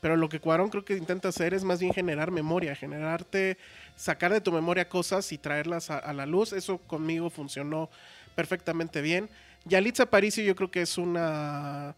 Pero 0.00 0.16
lo 0.16 0.30
que 0.30 0.40
Cuarón 0.40 0.70
creo 0.70 0.84
que 0.84 0.96
intenta 0.96 1.28
hacer 1.28 1.52
es 1.52 1.62
más 1.62 1.78
bien 1.78 1.92
generar 1.92 2.30
memoria, 2.30 2.74
generarte, 2.74 3.58
sacar 3.96 4.32
de 4.32 4.40
tu 4.40 4.50
memoria 4.50 4.88
cosas 4.88 5.30
y 5.30 5.36
traerlas 5.36 5.90
a, 5.90 6.12
la 6.14 6.24
luz. 6.24 6.54
Eso 6.54 6.78
conmigo 6.78 7.28
funcionó 7.28 7.90
perfectamente 8.34 9.02
bien. 9.02 9.28
Yalitza 9.66 10.04
Aparicio 10.04 10.42
yo 10.42 10.56
creo 10.56 10.70
que 10.70 10.82
es 10.82 10.96
una 10.96 11.96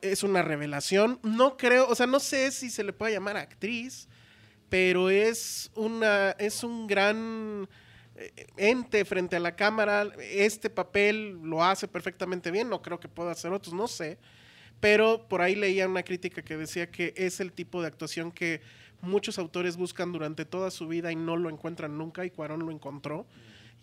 es 0.00 0.22
una 0.22 0.40
revelación. 0.40 1.18
No 1.22 1.58
creo, 1.58 1.86
o 1.88 1.94
sea, 1.94 2.06
no 2.06 2.18
sé 2.18 2.50
si 2.50 2.70
se 2.70 2.82
le 2.82 2.94
puede 2.94 3.12
llamar 3.12 3.36
actriz, 3.36 4.08
pero 4.70 5.10
es 5.10 5.70
una 5.74 6.30
es 6.38 6.64
un 6.64 6.86
gran 6.86 7.68
ente 8.56 9.04
frente 9.04 9.36
a 9.36 9.40
la 9.40 9.56
cámara. 9.56 10.08
Este 10.20 10.70
papel 10.70 11.38
lo 11.42 11.64
hace 11.64 11.88
perfectamente 11.88 12.50
bien, 12.50 12.68
no 12.68 12.82
creo 12.82 13.00
que 13.00 13.08
pueda 13.08 13.32
hacer 13.32 13.52
otros, 13.52 13.74
no 13.74 13.88
sé. 13.88 14.18
Pero 14.80 15.26
por 15.28 15.40
ahí 15.40 15.54
leía 15.54 15.88
una 15.88 16.02
crítica 16.02 16.42
que 16.42 16.56
decía 16.56 16.90
que 16.90 17.14
es 17.16 17.40
el 17.40 17.52
tipo 17.52 17.80
de 17.80 17.88
actuación 17.88 18.32
que 18.32 18.60
muchos 19.00 19.38
autores 19.38 19.76
buscan 19.76 20.12
durante 20.12 20.44
toda 20.44 20.70
su 20.70 20.88
vida 20.88 21.12
y 21.12 21.16
no 21.16 21.36
lo 21.36 21.50
encuentran 21.50 21.96
nunca 21.96 22.24
y 22.24 22.30
Cuarón 22.30 22.64
lo 22.64 22.70
encontró. 22.70 23.26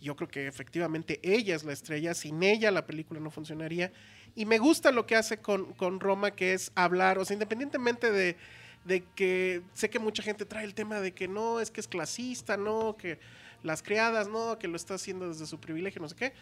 Yo 0.00 0.16
creo 0.16 0.28
que 0.28 0.46
efectivamente 0.46 1.20
ella 1.22 1.54
es 1.54 1.64
la 1.64 1.72
estrella, 1.72 2.12
sin 2.14 2.42
ella 2.42 2.70
la 2.70 2.86
película 2.86 3.20
no 3.20 3.30
funcionaría. 3.30 3.92
Y 4.34 4.46
me 4.46 4.58
gusta 4.58 4.90
lo 4.90 5.06
que 5.06 5.14
hace 5.14 5.38
con, 5.38 5.74
con 5.74 6.00
Roma, 6.00 6.32
que 6.32 6.54
es 6.54 6.72
hablar, 6.74 7.18
o 7.18 7.24
sea, 7.24 7.34
independientemente 7.34 8.10
de, 8.10 8.36
de 8.84 9.04
que 9.14 9.62
sé 9.74 9.90
que 9.90 9.98
mucha 9.98 10.22
gente 10.22 10.44
trae 10.44 10.64
el 10.64 10.74
tema 10.74 11.00
de 11.00 11.12
que 11.12 11.28
no, 11.28 11.60
es 11.60 11.70
que 11.70 11.80
es 11.80 11.86
clasista, 11.86 12.56
no, 12.56 12.96
que 12.96 13.20
las 13.62 13.82
criadas, 13.82 14.28
no, 14.28 14.58
que 14.58 14.68
lo 14.68 14.76
está 14.76 14.94
haciendo 14.94 15.28
desde 15.28 15.46
su 15.46 15.60
privilegio, 15.60 16.00
no 16.00 16.08
sé 16.08 16.16
qué. 16.16 16.32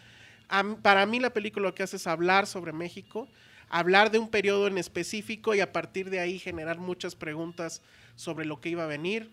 para 0.81 1.05
mí 1.05 1.19
la 1.19 1.31
película 1.31 1.67
lo 1.67 1.75
que 1.75 1.83
hace 1.83 1.97
es 1.97 2.07
hablar 2.07 2.47
sobre 2.47 2.73
México, 2.73 3.27
hablar 3.69 4.11
de 4.11 4.19
un 4.19 4.29
periodo 4.29 4.67
en 4.67 4.77
específico 4.77 5.55
y 5.55 5.61
a 5.61 5.71
partir 5.71 6.09
de 6.09 6.19
ahí 6.19 6.39
generar 6.39 6.77
muchas 6.77 7.15
preguntas 7.15 7.81
sobre 8.15 8.45
lo 8.45 8.59
que 8.59 8.69
iba 8.69 8.83
a 8.83 8.87
venir. 8.87 9.31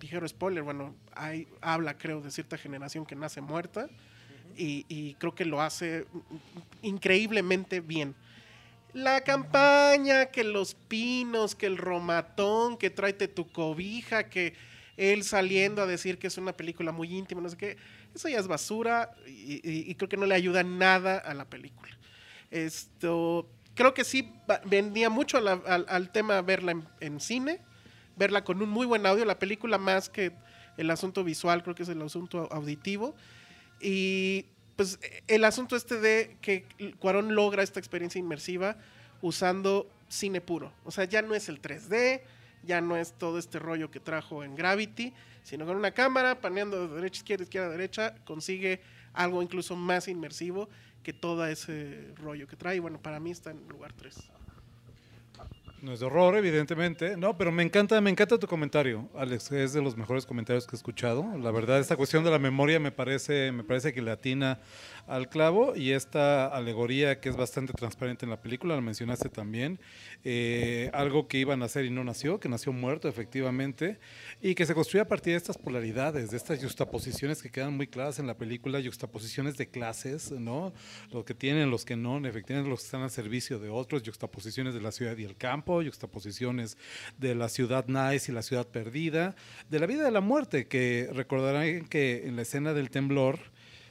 Dijeron 0.00 0.28
spoiler, 0.28 0.64
bueno, 0.64 0.94
habla 1.60 1.96
creo 1.96 2.20
de 2.20 2.30
cierta 2.30 2.58
generación 2.58 3.06
que 3.06 3.14
nace 3.14 3.40
muerta 3.40 3.88
y, 4.56 4.84
y 4.88 5.14
creo 5.14 5.34
que 5.34 5.44
lo 5.44 5.62
hace 5.62 6.06
increíblemente 6.82 7.80
bien 7.80 8.16
la 8.94 9.22
campaña, 9.22 10.26
que 10.26 10.44
los 10.44 10.76
pinos, 10.76 11.56
que 11.56 11.66
el 11.66 11.76
romatón, 11.76 12.78
que 12.78 12.90
tráete 12.90 13.26
tu 13.26 13.48
cobija, 13.48 14.30
que 14.30 14.54
él 14.96 15.24
saliendo 15.24 15.82
a 15.82 15.86
decir 15.86 16.18
que 16.18 16.26
es 16.26 16.38
una 16.38 16.52
película 16.52 16.92
muy 16.92 17.14
íntima, 17.14 17.40
no 17.40 17.48
sé 17.48 17.56
qué, 17.56 17.76
eso 18.14 18.28
ya 18.28 18.38
es 18.38 18.46
basura 18.46 19.10
y, 19.26 19.94
creo 19.94 20.08
que 20.08 20.16
no 20.16 20.26
le 20.26 20.34
ayuda 20.34 20.62
nada 20.62 21.18
a 21.18 21.34
la 21.34 21.44
película. 21.44 21.96
Esto, 22.50 23.48
creo 23.74 23.94
que 23.94 24.04
sí 24.04 24.32
vendía 24.66 25.10
mucho 25.10 25.38
al, 25.38 26.12
tema 26.12 26.40
verla 26.42 26.80
en, 27.00 27.20
cine, 27.20 27.60
verla 28.16 28.44
con 28.44 28.62
un 28.62 28.68
muy 28.68 28.86
buen 28.86 29.04
audio, 29.06 29.24
la 29.24 29.38
película 29.38 29.78
más 29.78 30.08
que 30.08 30.32
el 30.76 30.90
asunto 30.90 31.24
visual, 31.24 31.62
creo 31.62 31.74
que 31.74 31.82
es 31.82 31.88
el 31.88 32.00
asunto 32.02 32.48
auditivo. 32.52 33.14
Y 33.80 34.46
pues 34.76 34.98
el 35.28 35.44
asunto 35.44 35.76
este 35.76 36.00
de 36.00 36.36
que 36.40 36.64
Cuarón 36.98 37.34
logra 37.34 37.62
esta 37.62 37.80
experiencia 37.80 38.18
inmersiva 38.18 38.76
usando 39.20 39.88
cine 40.08 40.40
puro. 40.40 40.72
O 40.84 40.90
sea, 40.90 41.04
ya 41.04 41.22
no 41.22 41.34
es 41.34 41.48
el 41.48 41.60
3D, 41.60 42.22
ya 42.64 42.80
no 42.80 42.96
es 42.96 43.12
todo 43.12 43.38
este 43.38 43.58
rollo 43.58 43.90
que 43.90 44.00
trajo 44.00 44.44
en 44.44 44.54
Gravity, 44.54 45.12
sino 45.42 45.66
con 45.66 45.76
una 45.76 45.92
cámara, 45.92 46.40
paneando 46.40 46.88
de 46.88 46.94
derecha, 46.94 47.18
izquierda, 47.18 47.44
izquierda, 47.44 47.68
derecha, 47.70 48.14
consigue 48.24 48.80
algo 49.12 49.42
incluso 49.42 49.76
más 49.76 50.08
inmersivo 50.08 50.68
que 51.02 51.12
todo 51.12 51.46
ese 51.46 52.12
rollo 52.16 52.48
que 52.48 52.56
trae. 52.56 52.80
Bueno, 52.80 52.98
para 53.00 53.20
mí 53.20 53.30
está 53.30 53.50
en 53.50 53.68
lugar 53.68 53.92
3. 53.92 54.30
No 55.84 55.92
es 55.92 56.00
de 56.00 56.06
horror, 56.06 56.34
evidentemente. 56.34 57.14
No, 57.14 57.36
pero 57.36 57.52
me 57.52 57.62
encanta, 57.62 58.00
me 58.00 58.08
encanta 58.08 58.38
tu 58.38 58.46
comentario, 58.46 59.06
Alex. 59.14 59.52
Es 59.52 59.74
de 59.74 59.82
los 59.82 59.98
mejores 59.98 60.24
comentarios 60.24 60.66
que 60.66 60.74
he 60.74 60.78
escuchado. 60.78 61.26
La 61.36 61.50
verdad, 61.50 61.78
esta 61.78 61.94
cuestión 61.94 62.24
de 62.24 62.30
la 62.30 62.38
memoria 62.38 62.80
me 62.80 62.90
parece, 62.90 63.52
me 63.52 63.64
parece 63.64 63.92
que 63.92 64.00
latina 64.00 64.60
al 65.06 65.28
clavo 65.28 65.76
y 65.76 65.92
esta 65.92 66.46
alegoría 66.46 67.20
que 67.20 67.28
es 67.28 67.36
bastante 67.36 67.72
transparente 67.72 68.24
en 68.24 68.30
la 68.30 68.40
película, 68.40 68.74
la 68.74 68.80
mencionaste 68.80 69.28
también, 69.28 69.78
eh, 70.24 70.90
algo 70.92 71.28
que 71.28 71.38
iban 71.38 71.62
a 71.62 71.66
hacer 71.66 71.84
y 71.84 71.90
no 71.90 72.04
nació, 72.04 72.40
que 72.40 72.48
nació 72.48 72.72
muerto 72.72 73.08
efectivamente, 73.08 73.98
y 74.40 74.54
que 74.54 74.66
se 74.66 74.74
construye 74.74 75.02
a 75.02 75.08
partir 75.08 75.32
de 75.32 75.38
estas 75.38 75.58
polaridades, 75.58 76.30
de 76.30 76.36
estas 76.36 76.62
juxtaposiciones 76.62 77.42
que 77.42 77.50
quedan 77.50 77.76
muy 77.76 77.86
claras 77.86 78.18
en 78.18 78.26
la 78.26 78.36
película, 78.36 78.80
juxtaposiciones 78.82 79.56
de 79.56 79.68
clases, 79.68 80.30
¿no? 80.30 80.72
Los 81.12 81.24
que 81.24 81.34
tienen, 81.34 81.70
los 81.70 81.84
que 81.84 81.96
no, 81.96 82.24
efectivamente 82.26 82.70
los 82.70 82.80
que 82.80 82.84
están 82.86 83.02
al 83.02 83.10
servicio 83.10 83.58
de 83.58 83.68
otros, 83.68 84.02
juxtaposiciones 84.04 84.74
de 84.74 84.80
la 84.80 84.92
ciudad 84.92 85.16
y 85.16 85.24
el 85.24 85.36
campo, 85.36 85.82
juxtaposiciones 85.82 86.78
de 87.18 87.34
la 87.34 87.48
ciudad 87.48 87.86
nice 87.86 88.30
y 88.30 88.34
la 88.34 88.42
ciudad 88.42 88.66
perdida, 88.66 89.34
de 89.68 89.78
la 89.78 89.86
vida 89.86 90.04
de 90.04 90.10
la 90.10 90.20
muerte, 90.20 90.66
que 90.66 91.08
recordarán 91.12 91.86
que 91.86 92.26
en 92.26 92.36
la 92.36 92.42
escena 92.42 92.72
del 92.72 92.90
temblor, 92.90 93.38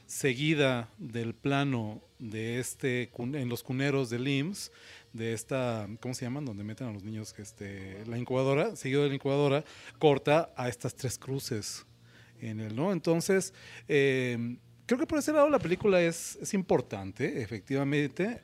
seguida 0.06 0.90
del 0.98 1.34
plano 1.34 2.02
de 2.18 2.58
este 2.58 3.10
en 3.18 3.48
los 3.48 3.62
cuneros 3.62 4.10
del 4.10 4.28
IMSS, 4.28 4.72
de 5.12 5.32
esta, 5.32 5.88
¿cómo 6.00 6.14
se 6.14 6.24
llaman? 6.24 6.44
Donde 6.44 6.64
meten 6.64 6.88
a 6.88 6.92
los 6.92 7.04
niños, 7.04 7.34
este, 7.38 8.04
la 8.06 8.18
incubadora, 8.18 8.76
seguido 8.76 9.02
de 9.02 9.08
la 9.08 9.14
incubadora, 9.14 9.64
corta 9.98 10.52
a 10.56 10.68
estas 10.68 10.94
tres 10.94 11.18
cruces 11.18 11.86
en 12.40 12.60
el, 12.60 12.74
¿no? 12.74 12.92
Entonces, 12.92 13.54
eh, 13.88 14.56
creo 14.86 14.98
que 14.98 15.06
por 15.06 15.18
ese 15.18 15.32
lado 15.32 15.48
la 15.48 15.58
película 15.58 16.02
es, 16.02 16.36
es 16.42 16.52
importante, 16.54 17.42
efectivamente. 17.42 18.42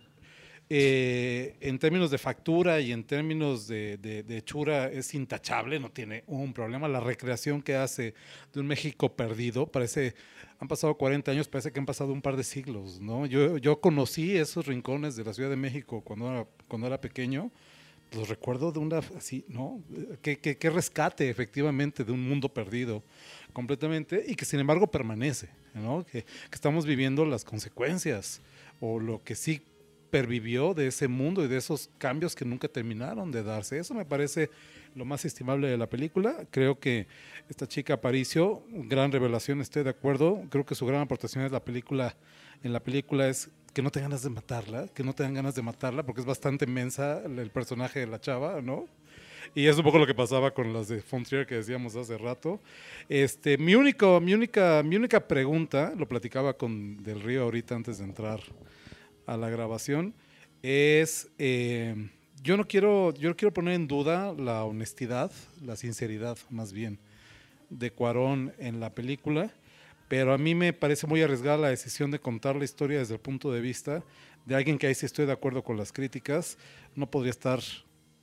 Eh, 0.73 1.57
en 1.61 1.81
términos 1.81 2.13
de 2.13 2.19
factura 2.19 2.79
y 2.79 2.93
en 2.93 3.03
términos 3.03 3.67
de, 3.67 3.97
de, 3.97 4.23
de, 4.23 4.37
hechura 4.37 4.87
es 4.87 5.15
intachable, 5.15 5.81
no 5.81 5.91
tiene 5.91 6.23
un 6.29 6.53
problema. 6.53 6.87
La 6.87 7.01
recreación 7.01 7.61
que 7.61 7.75
hace 7.75 8.15
de 8.53 8.61
un 8.61 8.69
México 8.69 9.17
perdido 9.17 9.67
parece 9.67 10.15
han 10.61 10.69
pasado 10.69 10.95
40 10.95 11.33
años, 11.33 11.49
parece 11.49 11.73
que 11.73 11.81
han 11.81 11.87
pasado 11.87 12.13
un 12.13 12.23
par 12.23 12.37
de 12.37 12.45
siglos, 12.45 13.01
¿no? 13.01 13.27
Yo, 13.27 13.59
yo 13.59 13.81
conocí 13.81 14.37
esos 14.37 14.67
rincones 14.67 15.17
de 15.17 15.25
la 15.25 15.33
Ciudad 15.35 15.51
de 15.51 15.57
México 15.57 16.03
cuando 16.03 16.31
era, 16.31 16.47
cuando 16.69 16.87
era 16.87 17.01
pequeño, 17.01 17.51
los 18.13 18.29
recuerdo 18.29 18.71
de 18.71 18.79
una, 18.79 18.99
así, 19.17 19.45
¿no? 19.49 19.83
Que, 20.23 20.39
que, 20.39 20.71
rescate 20.71 21.31
efectivamente 21.31 22.05
de 22.05 22.13
un 22.13 22.29
mundo 22.29 22.49
perdido 22.49 23.03
completamente 23.53 24.23
y 24.25 24.37
que 24.37 24.45
sin 24.45 24.61
embargo 24.61 24.87
permanece, 24.87 25.49
¿no? 25.75 26.05
Que, 26.05 26.23
que 26.23 26.55
estamos 26.55 26.87
viviendo 26.87 27.25
las 27.25 27.43
consecuencias 27.43 28.41
o 28.81 29.01
lo 29.01 29.25
que 29.25 29.35
sí 29.35 29.63
pervivió 30.11 30.75
de 30.75 30.89
ese 30.89 31.09
mundo 31.09 31.45
y 31.45 31.49
de 31.49 31.57
esos 31.57 31.91
cambios 31.99 32.35
que 32.35 32.45
nunca 32.45 32.69
terminaron 32.69 33.31
de 33.31 33.43
darse. 33.43 33.79
Eso 33.79 33.95
me 33.95 34.05
parece 34.05 34.51
lo 34.95 35.05
más 35.05 35.25
estimable 35.25 35.69
de 35.69 35.77
la 35.77 35.89
película. 35.89 36.47
Creo 36.51 36.79
que 36.79 37.07
esta 37.49 37.67
chica 37.67 37.95
Aparicio, 37.95 38.63
gran 38.69 39.13
revelación, 39.13 39.61
estoy 39.61 39.85
de 39.85 39.91
acuerdo. 39.91 40.43
Creo 40.51 40.67
que 40.67 40.75
su 40.75 40.87
gran 40.87 41.03
aportación 41.03 41.45
es 41.45 41.53
la 41.53 41.65
película, 41.65 42.17
en 42.63 42.73
la 42.73 42.81
película 42.81 43.29
es 43.29 43.51
que 43.73 43.83
no 43.83 43.91
tengan 43.91 44.11
ganas 44.11 44.23
de 44.23 44.31
matarla, 44.31 44.89
que 44.89 45.05
no 45.05 45.15
tengan 45.15 45.35
ganas 45.35 45.55
de 45.55 45.63
matarla, 45.63 46.03
porque 46.03 46.21
es 46.21 46.27
bastante 46.27 46.67
mensa 46.67 47.23
el 47.25 47.51
personaje 47.51 48.01
de 48.01 48.07
la 48.09 48.21
chava, 48.21 48.61
¿no? 48.61 48.87
Y 49.55 49.67
es 49.67 49.77
un 49.77 49.85
poco 49.85 49.99
lo 49.99 50.07
que 50.07 50.15
pasaba 50.15 50.53
con 50.53 50.73
las 50.73 50.89
de 50.89 51.01
Fontrier 51.03 51.47
que 51.47 51.57
decíamos 51.57 51.97
hace 51.97 52.17
rato. 52.17 52.61
Este, 53.09 53.59
mi, 53.59 53.75
único, 53.75 54.21
mi, 54.21 54.35
única, 54.35 54.83
mi 54.85 54.97
única 54.97 55.27
pregunta, 55.27 55.93
lo 55.97 56.07
platicaba 56.07 56.53
con 56.55 57.03
Del 57.03 57.21
Río 57.21 57.43
ahorita 57.43 57.75
antes 57.75 57.99
de 57.99 58.05
entrar 58.05 58.41
a 59.31 59.37
la 59.37 59.49
grabación, 59.49 60.15
es... 60.63 61.29
Eh, 61.39 62.11
yo 62.43 62.57
no 62.57 62.67
quiero, 62.67 63.13
yo 63.15 63.37
quiero 63.37 63.53
poner 63.53 63.75
en 63.75 63.87
duda 63.87 64.33
la 64.33 64.65
honestidad, 64.65 65.31
la 65.63 65.77
sinceridad 65.77 66.39
más 66.49 66.73
bien, 66.73 66.99
de 67.69 67.91
Cuarón 67.91 68.55
en 68.59 68.81
la 68.81 68.95
película, 68.95 69.53
pero 70.09 70.33
a 70.33 70.39
mí 70.39 70.55
me 70.55 70.73
parece 70.73 71.07
muy 71.07 71.21
arriesgada 71.21 71.59
la 71.59 71.69
decisión 71.69 72.11
de 72.11 72.19
contar 72.19 72.57
la 72.57 72.65
historia 72.65 72.99
desde 72.99 73.15
el 73.15 73.21
punto 73.21 73.53
de 73.53 73.61
vista 73.61 74.03
de 74.47 74.55
alguien 74.55 74.79
que 74.79 74.87
ahí 74.87 74.95
sí 74.95 75.05
estoy 75.05 75.27
de 75.27 75.33
acuerdo 75.33 75.63
con 75.63 75.77
las 75.77 75.93
críticas, 75.93 76.57
no 76.95 77.11
podría 77.11 77.31
estar 77.31 77.61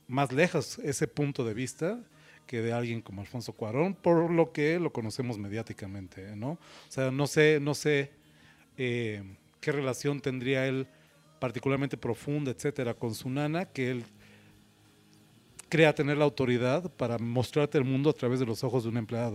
más 0.08 0.32
lejos 0.32 0.80
ese 0.80 1.06
punto 1.06 1.44
de 1.44 1.54
vista 1.54 2.00
que 2.46 2.60
de 2.60 2.72
alguien 2.72 3.00
como 3.02 3.20
Alfonso 3.20 3.52
Cuarón, 3.52 3.94
por 3.94 4.30
lo 4.30 4.52
que 4.52 4.80
lo 4.80 4.92
conocemos 4.92 5.38
mediáticamente, 5.38 6.34
¿no? 6.34 6.52
O 6.52 6.90
sea, 6.90 7.12
no 7.12 7.26
sé, 7.26 7.60
no 7.60 7.74
sé 7.74 8.10
eh, 8.76 9.22
qué 9.60 9.70
relación 9.70 10.20
tendría 10.20 10.66
él 10.66 10.88
particularmente 11.38 11.96
profunda, 11.96 12.50
etcétera, 12.50 12.94
con 12.94 13.14
su 13.14 13.30
nana, 13.30 13.64
que 13.64 13.90
él 13.90 14.04
crea 15.68 15.94
tener 15.94 16.16
la 16.16 16.24
autoridad 16.24 16.90
para 16.92 17.18
mostrarte 17.18 17.78
el 17.78 17.84
mundo 17.84 18.10
a 18.10 18.12
través 18.12 18.40
de 18.40 18.46
los 18.46 18.64
ojos 18.64 18.84
de 18.84 18.88
una 18.88 19.00
empleada 19.00 19.30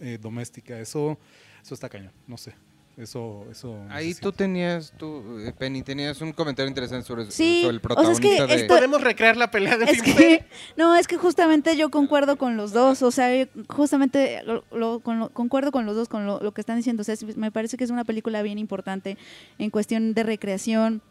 eh, 0.00 0.18
doméstica. 0.20 0.78
Eso, 0.78 1.18
eso 1.62 1.74
está 1.74 1.88
cañón, 1.88 2.12
no 2.26 2.36
sé. 2.36 2.54
Eso, 2.96 3.44
eso. 3.50 3.78
Ahí 3.90 4.14
tú 4.14 4.32
tenías, 4.32 4.90
tú, 4.96 5.38
eh, 5.40 5.52
Penny, 5.52 5.82
tenías 5.82 6.18
un 6.22 6.32
comentario 6.32 6.68
interesante 6.68 7.06
sobre, 7.06 7.30
sí, 7.30 7.62
el 7.66 7.78
protagonista 7.78 8.26
o 8.44 8.46
sea, 8.46 8.56
es 8.56 8.62
que 8.62 8.68
Podemos 8.68 9.02
recrear 9.02 9.36
la 9.36 9.50
pelea 9.50 9.76
de 9.76 9.84
es 9.84 10.00
que, 10.00 10.46
No, 10.78 10.96
es 10.96 11.06
que 11.06 11.18
justamente 11.18 11.76
yo 11.76 11.90
concuerdo 11.90 12.38
con 12.38 12.56
los 12.56 12.72
dos, 12.72 13.02
o 13.02 13.10
sea, 13.10 13.46
justamente 13.68 14.42
lo, 14.72 15.00
concuerdo 15.00 15.72
con 15.72 15.84
los 15.84 15.94
dos, 15.94 16.08
con 16.08 16.24
lo, 16.24 16.52
que 16.52 16.62
están 16.62 16.78
diciendo. 16.78 17.02
O 17.02 17.04
sea, 17.04 17.16
me 17.36 17.52
parece 17.52 17.76
que 17.76 17.84
es 17.84 17.90
una 17.90 18.04
película 18.04 18.40
bien 18.40 18.58
importante 18.58 19.18
en 19.58 19.68
cuestión 19.68 20.14
de 20.14 20.22
recreación, 20.22 21.02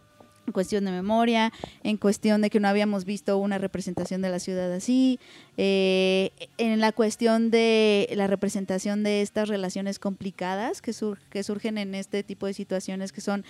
en 0.45 0.53
cuestión 0.53 0.85
de 0.85 0.91
memoria, 0.91 1.51
en 1.83 1.97
cuestión 1.97 2.41
de 2.41 2.49
que 2.49 2.59
no 2.59 2.67
habíamos 2.67 3.05
visto 3.05 3.37
una 3.37 3.57
representación 3.57 4.21
de 4.21 4.29
la 4.29 4.39
ciudad 4.39 4.71
así, 4.71 5.19
eh, 5.57 6.31
en 6.57 6.79
la 6.79 6.91
cuestión 6.91 7.51
de 7.51 8.09
la 8.15 8.27
representación 8.27 9.03
de 9.03 9.21
estas 9.21 9.49
relaciones 9.49 9.99
complicadas 9.99 10.81
que, 10.81 10.93
sur 10.93 11.19
que 11.29 11.43
surgen 11.43 11.77
en 11.77 11.95
este 11.95 12.23
tipo 12.23 12.45
de 12.45 12.53
situaciones 12.53 13.11
que 13.11 13.21
son 13.21 13.45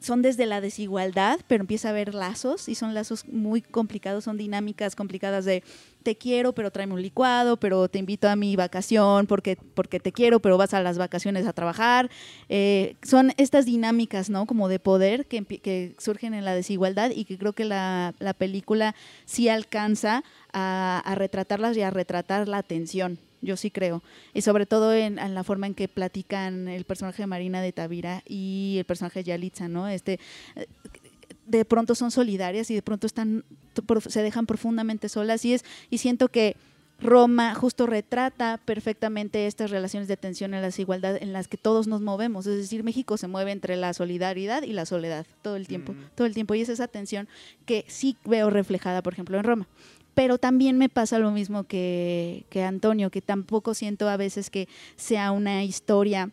son 0.00 0.22
desde 0.22 0.46
la 0.46 0.60
desigualdad, 0.60 1.40
pero 1.48 1.62
empieza 1.62 1.88
a 1.88 1.90
haber 1.92 2.14
lazos 2.14 2.68
y 2.68 2.74
son 2.74 2.94
lazos 2.94 3.26
muy 3.28 3.62
complicados, 3.62 4.24
son 4.24 4.36
dinámicas 4.36 4.96
complicadas 4.96 5.44
de 5.44 5.62
te 6.02 6.16
quiero, 6.16 6.52
pero 6.52 6.70
tráeme 6.70 6.94
un 6.94 7.02
licuado, 7.02 7.56
pero 7.56 7.88
te 7.88 7.98
invito 7.98 8.28
a 8.28 8.36
mi 8.36 8.54
vacación 8.54 9.26
porque, 9.26 9.56
porque 9.74 9.98
te 9.98 10.12
quiero, 10.12 10.38
pero 10.38 10.56
vas 10.56 10.72
a 10.72 10.80
las 10.80 10.98
vacaciones 10.98 11.46
a 11.46 11.52
trabajar. 11.52 12.10
Eh, 12.48 12.94
son 13.02 13.32
estas 13.38 13.66
dinámicas, 13.66 14.30
¿no? 14.30 14.46
Como 14.46 14.68
de 14.68 14.78
poder 14.78 15.26
que, 15.26 15.44
que, 15.44 15.96
surgen 15.98 16.34
en 16.34 16.44
la 16.44 16.54
desigualdad 16.54 17.10
y 17.10 17.24
que 17.24 17.38
creo 17.38 17.54
que 17.54 17.64
la, 17.64 18.14
la 18.20 18.34
película 18.34 18.94
sí 19.24 19.48
alcanza 19.48 20.22
a, 20.52 21.02
a 21.04 21.14
retratarlas 21.16 21.76
y 21.76 21.82
a 21.82 21.90
retratar 21.90 22.46
la 22.46 22.62
tensión 22.62 23.18
yo 23.42 23.56
sí 23.56 23.70
creo. 23.70 24.02
Y 24.34 24.42
sobre 24.42 24.66
todo 24.66 24.94
en, 24.94 25.16
la 25.16 25.44
forma 25.44 25.66
en 25.66 25.74
que 25.74 25.88
platican 25.88 26.68
el 26.68 26.84
personaje 26.84 27.22
de 27.22 27.26
Marina 27.26 27.60
de 27.60 27.72
Tavira 27.72 28.22
y 28.26 28.76
el 28.78 28.84
personaje 28.84 29.20
de 29.20 29.24
Yalitza, 29.24 29.68
¿no? 29.68 29.88
Este, 29.88 30.18
de 31.46 31.64
pronto 31.64 31.94
son 31.94 32.10
solidarias 32.10 32.70
y 32.70 32.74
de 32.74 32.82
pronto 32.82 33.06
están, 33.06 33.44
se 34.08 34.22
dejan 34.22 34.46
profundamente 34.46 35.08
solas 35.08 35.44
y, 35.44 35.54
es, 35.54 35.64
y 35.90 35.98
siento 35.98 36.28
que 36.28 36.56
Roma 36.98 37.54
justo 37.54 37.86
retrata 37.86 38.58
perfectamente 38.64 39.46
estas 39.46 39.70
relaciones 39.70 40.08
de 40.08 40.16
tensión 40.16 40.52
y 40.52 40.56
la 40.56 40.62
desigualdad 40.62 41.16
en 41.20 41.32
las 41.32 41.46
que 41.46 41.58
todos 41.58 41.86
nos 41.86 42.00
movemos. 42.00 42.46
Es 42.46 42.56
decir, 42.56 42.84
México 42.84 43.18
se 43.18 43.28
mueve 43.28 43.52
entre 43.52 43.76
la 43.76 43.92
solidaridad 43.92 44.62
y 44.62 44.72
la 44.72 44.86
soledad 44.86 45.26
todo 45.42 45.56
el 45.56 45.68
tiempo, 45.68 45.94
todo 46.14 46.26
el 46.26 46.32
tiempo. 46.32 46.54
Y 46.54 46.62
es 46.62 46.70
esa 46.70 46.88
tensión 46.88 47.28
que 47.66 47.84
sí 47.88 48.16
veo 48.24 48.48
reflejada, 48.48 49.02
por 49.02 49.12
ejemplo, 49.12 49.36
en 49.36 49.44
Roma 49.44 49.68
pero 50.16 50.38
también 50.38 50.78
me 50.78 50.88
pasa 50.88 51.18
lo 51.18 51.30
mismo 51.30 51.64
que, 51.64 52.46
Antonio, 52.66 53.10
que 53.10 53.20
tampoco 53.20 53.74
siento 53.74 54.08
a 54.08 54.16
veces 54.16 54.48
que 54.48 54.66
sea 54.96 55.30
una 55.30 55.62
historia 55.62 56.30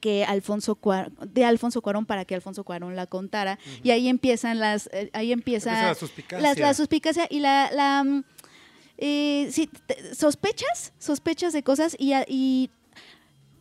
que 0.00 0.24
Alfonso 0.24 0.76
de 1.24 1.44
Alfonso 1.44 1.82
Cuarón 1.82 2.04
para 2.04 2.24
que 2.24 2.34
Alfonso 2.34 2.64
Cuarón 2.64 2.96
la 2.96 3.06
contara 3.06 3.60
y 3.84 3.92
ahí 3.92 4.08
empiezan 4.08 4.58
las 4.58 4.90
eh, 4.92 5.10
ahí 5.12 5.30
empieza, 5.30 5.70
la, 5.72 5.94
suspicacia. 5.94 6.74
suspicacia 6.74 7.26
y 7.30 7.38
la, 7.38 7.70
la 7.70 8.02
mm, 8.02 8.24
eh, 8.98 9.48
sí, 9.52 9.70
sospechas 10.12 10.92
sospechas 10.98 11.52
de 11.52 11.62
cosas 11.62 11.94
y, 12.00 12.12
y 12.26 12.70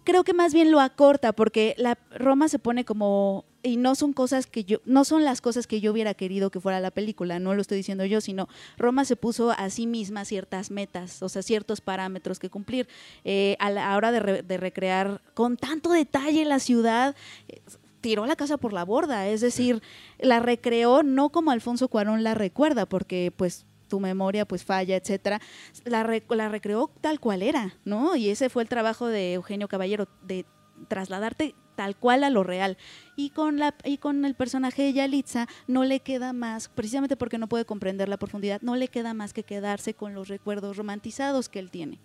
creo 0.05 0.23
que 0.23 0.33
más 0.33 0.55
bien 0.55 0.71
lo 0.71 0.79
acorta 0.79 1.33
porque 1.33 1.75
la 1.77 1.99
Roma 2.15 2.49
se 2.49 2.57
pone 2.57 2.83
como 2.83 3.45
y 3.65 3.77
no 3.77 3.95
son 3.95 4.13
cosas 4.13 4.45
que 4.45 4.63
yo, 4.63 4.77
no 4.85 5.03
son 5.05 5.25
las 5.25 5.41
cosas 5.41 5.65
que 5.65 5.81
yo 5.81 5.91
hubiera 5.91 6.13
querido 6.13 6.51
que 6.51 6.59
fuera 6.59 6.79
la 6.79 6.91
película, 6.91 7.39
no 7.39 7.55
lo 7.55 7.61
estoy 7.61 7.77
diciendo 7.77 8.05
yo, 8.05 8.21
sino 8.21 8.47
Roma 8.77 9.05
se 9.05 9.15
puso 9.15 9.51
a 9.51 9.69
sí 9.71 9.87
misma 9.87 10.23
ciertas 10.23 10.69
metas, 10.69 11.23
o 11.23 11.29
sea, 11.29 11.41
ciertos 11.41 11.81
parámetros 11.81 12.37
que 12.37 12.49
cumplir. 12.49 12.87
Eh, 13.23 13.57
a 13.59 13.71
la 13.71 13.95
hora 13.97 14.11
de, 14.11 14.57
recrear 14.57 15.21
con 15.33 15.57
tanto 15.57 15.91
detalle 15.91 16.45
la 16.45 16.59
ciudad, 16.59 17.15
eh, 17.47 17.59
tiró 18.01 18.27
la 18.27 18.35
casa 18.35 18.57
por 18.57 18.71
la 18.71 18.85
borda, 18.85 19.27
es 19.27 19.41
decir, 19.41 19.81
la 20.19 20.39
recreó 20.39 21.01
no 21.01 21.29
como 21.29 21.49
Alfonso 21.49 21.87
Cuarón 21.87 22.23
la 22.23 22.35
recuerda, 22.35 22.85
porque 22.85 23.33
pues 23.35 23.65
tu 23.87 23.99
memoria 23.99 24.45
pues 24.45 24.63
falla, 24.63 24.95
etcétera, 24.95 25.41
la, 25.85 26.21
la 26.29 26.49
recreó 26.49 26.91
tal 27.01 27.19
cual 27.19 27.41
era, 27.41 27.73
¿no? 27.83 28.15
Y 28.15 28.29
ese 28.29 28.49
fue 28.49 28.61
el 28.61 28.69
trabajo 28.69 29.07
de 29.07 29.33
Eugenio 29.33 29.67
Caballero, 29.67 30.07
de 30.21 30.45
trasladarte 30.87 31.55
tal 31.75 31.95
cual 31.95 32.23
a 32.23 32.29
lo 32.29 32.43
real. 32.43 32.77
Y 33.15 33.29
con, 33.29 33.59
la, 33.59 33.73
y 33.83 33.97
con 33.97 34.25
el 34.25 34.35
personaje 34.35 34.83
de 34.83 34.93
Yalitza 34.93 35.47
no 35.67 35.83
le 35.83 36.01
queda 36.01 36.33
más, 36.33 36.67
precisamente 36.67 37.15
porque 37.15 37.37
no 37.37 37.47
puede 37.47 37.65
comprender 37.65 38.09
la 38.09 38.17
profundidad, 38.17 38.61
no 38.61 38.75
le 38.75 38.89
queda 38.89 39.13
más 39.13 39.33
que 39.33 39.43
quedarse 39.43 39.93
con 39.93 40.13
los 40.13 40.27
recuerdos 40.27 40.77
romantizados 40.77 41.47
que 41.47 41.59
él 41.59 41.71
tiene. 41.71 41.99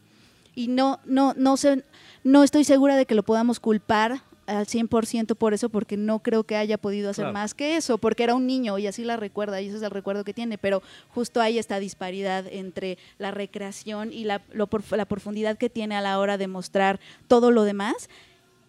Y 0.55 0.69
no, 0.69 1.01
no, 1.05 1.35
no, 1.37 1.57
sé, 1.57 1.85
no 2.25 2.43
estoy 2.43 2.65
segura 2.65 2.97
de 2.97 3.07
que 3.07 3.15
lo 3.15 3.23
podamos 3.23 3.61
culpar 3.61 4.23
al 4.47 4.67
100% 4.67 5.37
por 5.37 5.55
eso, 5.55 5.69
porque 5.69 5.97
no 5.97 6.21
creo 6.21 6.45
que 6.45 6.57
haya 6.57 6.77
podido 6.77 7.11
hacer 7.11 7.33
más 7.33 7.55
que 7.55 7.77
eso, 7.77 7.99
porque 7.99 8.25
era 8.25 8.35
un 8.35 8.47
niño 8.47 8.79
y 8.79 8.87
así 8.87 9.05
la 9.05 9.17
recuerda, 9.17 9.61
y 9.61 9.69
ese 9.69 9.77
es 9.77 9.83
el 9.83 9.91
recuerdo 9.91 10.25
que 10.25 10.35
tiene, 10.35 10.59
pero 10.59 10.83
justo 11.11 11.41
hay 11.41 11.59
esta 11.59 11.79
disparidad 11.79 12.47
entre 12.49 12.99
la 13.19 13.31
recreación 13.31 14.13
y 14.13 14.25
la, 14.25 14.43
la 14.53 15.07
profundidad 15.07 15.57
que 15.57 15.71
tiene 15.71 15.95
a 15.95 16.01
la 16.01 16.19
hora 16.19 16.37
de 16.37 16.49
mostrar 16.49 16.99
todo 17.29 17.51
lo 17.51 17.63
demás, 17.63 18.11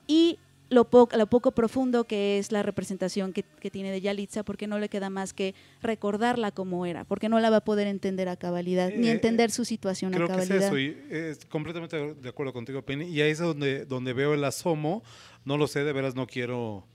y 0.07 0.38
lo, 0.72 0.88
lo 1.18 1.27
poco 1.27 1.52
profundo 1.52 2.06
que 2.06 2.39
es 2.39 2.52
la 2.52 2.64
representación 2.64 3.34
que, 3.34 3.43
tiene 3.69 3.91
de 3.91 4.02
Yalitza, 4.02 4.43
porque 4.43 4.68
no 4.68 4.80
le 4.80 4.89
queda 4.89 5.10
más 5.10 5.34
que 5.34 5.53
recordarla 5.81 6.52
como 6.52 6.85
era, 6.85 7.03
porque 7.03 7.30
no 7.30 7.39
la 7.39 7.49
va 7.49 7.57
a 7.57 7.64
poder 7.64 7.88
entender 7.88 8.30
a 8.30 8.38
cabalidad, 8.38 8.89
ni 8.89 9.10
eh, 9.10 9.11
entender 9.11 9.52
su 9.52 9.65
situación 9.65 10.15
a 10.15 10.18
cabalidad. 10.18 10.48
Que 10.48 10.57
es 10.57 10.64
eso, 10.64 10.80
y 10.80 10.98
es 11.10 11.45
completamente 11.45 12.15
de 12.15 12.30
acuerdo 12.30 12.53
contigo, 12.53 12.81
Penny, 12.81 13.06
y 13.06 13.22
ahí 13.22 13.31
es 13.31 13.39
donde, 13.39 13.85
donde 13.85 14.14
veo 14.14 14.34
el 14.34 14.43
asomo, 14.45 15.03
no 15.43 15.57
lo 15.57 15.68
sé, 15.68 15.84
de 15.84 15.91
veras 15.91 16.15
no 16.15 16.26
quiero, 16.26 16.85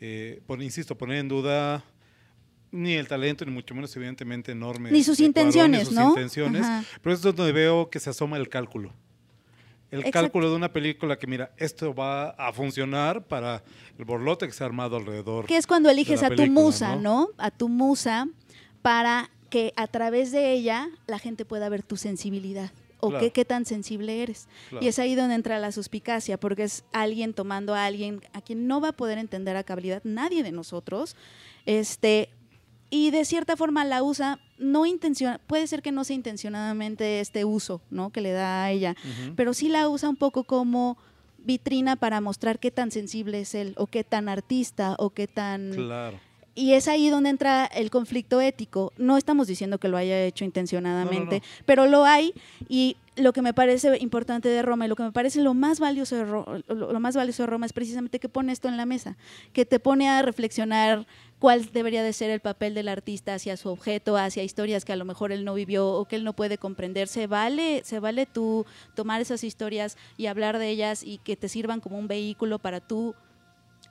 eh, 0.00 0.40
insisto, 0.60 0.96
poner 0.96 1.18
en 1.18 1.28
duda 1.28 1.84
ni 2.70 2.94
el 2.94 3.08
talento, 3.08 3.44
ni 3.44 3.50
mucho 3.50 3.74
menos 3.74 3.94
evidentemente 3.94 4.52
enorme. 4.52 4.90
Ni 4.90 5.04
sus 5.04 5.20
intenciones, 5.20 5.92
¿no? 5.92 6.08
intenciones, 6.08 6.66
pero 7.02 7.14
es 7.14 7.20
donde 7.20 7.52
veo 7.52 7.90
que 7.90 8.00
se 8.00 8.08
asoma 8.08 8.38
el 8.38 8.48
cálculo 8.48 8.94
el 9.90 10.10
cálculo 10.10 10.50
de 10.50 10.56
una 10.56 10.72
película 10.72 11.18
que 11.18 11.26
mira, 11.26 11.50
esto 11.56 11.94
va 11.94 12.30
a 12.30 12.52
funcionar 12.52 13.24
para 13.24 13.62
el 13.98 14.04
borlote 14.04 14.46
que 14.46 14.52
se 14.52 14.62
ha 14.62 14.66
armado 14.66 14.96
alrededor. 14.96 15.46
Que 15.46 15.56
es 15.56 15.66
cuando 15.66 15.88
eliges 15.88 16.22
a 16.22 16.30
tu 16.30 16.46
musa, 16.46 16.96
¿no? 16.96 17.28
A 17.38 17.50
tu 17.50 17.68
musa 17.68 18.28
para 18.82 19.30
que 19.50 19.72
a 19.76 19.86
través 19.86 20.30
de 20.30 20.52
ella 20.52 20.88
la 21.06 21.18
gente 21.18 21.44
pueda 21.44 21.68
ver 21.68 21.82
tu 21.82 21.96
sensibilidad 21.96 22.70
o 23.00 23.16
qué, 23.18 23.30
qué, 23.30 23.44
tan 23.44 23.64
sensible 23.64 24.22
eres. 24.22 24.48
Y 24.80 24.88
es 24.88 24.98
ahí 24.98 25.14
donde 25.14 25.36
entra 25.36 25.58
la 25.58 25.72
suspicacia, 25.72 26.38
porque 26.38 26.64
es 26.64 26.84
alguien 26.92 27.32
tomando 27.32 27.74
a 27.74 27.84
alguien 27.84 28.20
a 28.32 28.40
quien 28.40 28.66
no 28.66 28.80
va 28.80 28.88
a 28.88 28.92
poder 28.92 29.18
entender 29.18 29.56
a 29.56 29.62
cabalidad 29.62 30.02
nadie 30.04 30.42
de 30.42 30.52
nosotros, 30.52 31.16
este, 31.64 32.30
y 32.90 33.10
de 33.10 33.24
cierta 33.24 33.56
forma 33.56 33.84
la 33.84 34.02
usa 34.02 34.40
no 34.58 34.86
intenciona, 34.86 35.38
puede 35.46 35.66
ser 35.66 35.82
que 35.82 35.92
no 35.92 36.04
sea 36.04 36.16
intencionadamente 36.16 37.20
este 37.20 37.44
uso, 37.44 37.80
¿no? 37.90 38.10
que 38.10 38.20
le 38.20 38.32
da 38.32 38.64
a 38.64 38.70
ella, 38.70 38.96
pero 39.36 39.54
sí 39.54 39.68
la 39.68 39.88
usa 39.88 40.08
un 40.08 40.16
poco 40.16 40.44
como 40.44 40.98
vitrina 41.38 41.96
para 41.96 42.20
mostrar 42.20 42.58
qué 42.58 42.70
tan 42.70 42.90
sensible 42.90 43.40
es 43.40 43.54
él 43.54 43.74
o 43.76 43.86
qué 43.86 44.04
tan 44.04 44.28
artista 44.28 44.96
o 44.98 45.10
qué 45.10 45.26
tan 45.26 45.72
Claro. 45.72 46.20
Y 46.58 46.72
es 46.72 46.88
ahí 46.88 47.08
donde 47.08 47.30
entra 47.30 47.66
el 47.66 47.88
conflicto 47.88 48.40
ético. 48.40 48.92
No 48.98 49.16
estamos 49.16 49.46
diciendo 49.46 49.78
que 49.78 49.86
lo 49.86 49.96
haya 49.96 50.24
hecho 50.24 50.44
intencionadamente, 50.44 51.40
pero 51.66 51.86
lo 51.86 52.04
hay 52.04 52.34
y 52.68 52.96
lo 53.14 53.32
que 53.32 53.42
me 53.42 53.54
parece 53.54 53.96
importante 53.98 54.48
de 54.48 54.62
Roma 54.62 54.84
y 54.84 54.88
lo 54.88 54.96
que 54.96 55.04
me 55.04 55.12
parece 55.12 55.40
lo 55.40 55.54
más 55.54 55.78
valioso 55.78 56.16
de 56.16 56.24
Roma, 56.24 56.60
lo 56.66 56.98
más 56.98 57.14
valioso 57.14 57.44
de 57.44 57.46
Roma 57.46 57.66
es 57.66 57.72
precisamente 57.72 58.18
que 58.18 58.28
pone 58.28 58.50
esto 58.50 58.66
en 58.66 58.76
la 58.76 58.86
mesa, 58.86 59.16
que 59.52 59.66
te 59.66 59.78
pone 59.78 60.08
a 60.08 60.20
reflexionar 60.22 61.06
cuál 61.38 61.64
debería 61.72 62.02
de 62.02 62.12
ser 62.12 62.30
el 62.30 62.40
papel 62.40 62.74
del 62.74 62.88
artista 62.88 63.34
hacia 63.34 63.56
su 63.56 63.68
objeto, 63.68 64.16
hacia 64.16 64.42
historias 64.42 64.84
que 64.84 64.92
a 64.92 64.96
lo 64.96 65.04
mejor 65.04 65.30
él 65.30 65.44
no 65.44 65.54
vivió 65.54 65.86
o 65.86 66.06
que 66.06 66.16
él 66.16 66.24
no 66.24 66.32
puede 66.32 66.58
comprender. 66.58 67.06
Se 67.06 67.28
vale, 67.28 67.82
se 67.84 68.00
vale 68.00 68.26
tú 68.26 68.66
tomar 68.96 69.20
esas 69.20 69.44
historias 69.44 69.96
y 70.16 70.26
hablar 70.26 70.58
de 70.58 70.70
ellas 70.70 71.04
y 71.04 71.18
que 71.18 71.36
te 71.36 71.48
sirvan 71.48 71.78
como 71.78 72.00
un 72.00 72.08
vehículo 72.08 72.58
para 72.58 72.80
tú 72.80 73.14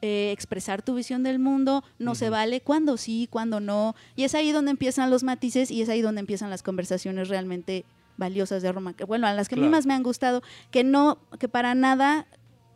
eh, 0.02 0.32
expresar 0.32 0.82
tu 0.82 0.96
visión 0.96 1.24
del 1.24 1.40
mundo, 1.40 1.84
no 2.00 2.16
se 2.16 2.30
vale, 2.30 2.62
cuando 2.62 2.98
sí, 2.98 3.28
cuando 3.30 3.60
no. 3.60 3.96
Y 4.16 4.24
es 4.24 4.36
ahí 4.36 4.52
donde 4.52 4.72
empiezan 4.72 5.10
los 5.10 5.24
matices 5.24 5.72
y 5.72 5.82
es 5.82 5.90
ahí 5.90 6.02
donde 6.02 6.20
empiezan 6.20 6.50
las 6.50 6.64
conversaciones 6.64 7.30
realmente 7.30 7.86
valiosas 8.18 8.62
de 8.64 8.72
Roma, 8.72 8.94
que 8.94 9.04
bueno, 9.04 9.28
a 9.28 9.34
las 9.34 9.48
que 9.48 9.56
a 9.56 9.58
mí 9.60 9.70
más 9.70 9.86
me 9.86 9.94
han 9.94 10.04
gustado, 10.04 10.42
que 10.72 10.84
no, 10.84 11.20
que 11.40 11.48
para 11.48 11.76
nada 11.76 12.28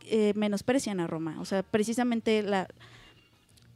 eh, 0.06 0.34
menosprecian 0.35 0.99
a 0.99 1.07
Roma. 1.07 1.38
O 1.39 1.45
sea, 1.45 1.64
precisamente 1.64 2.43
la, 2.43 2.68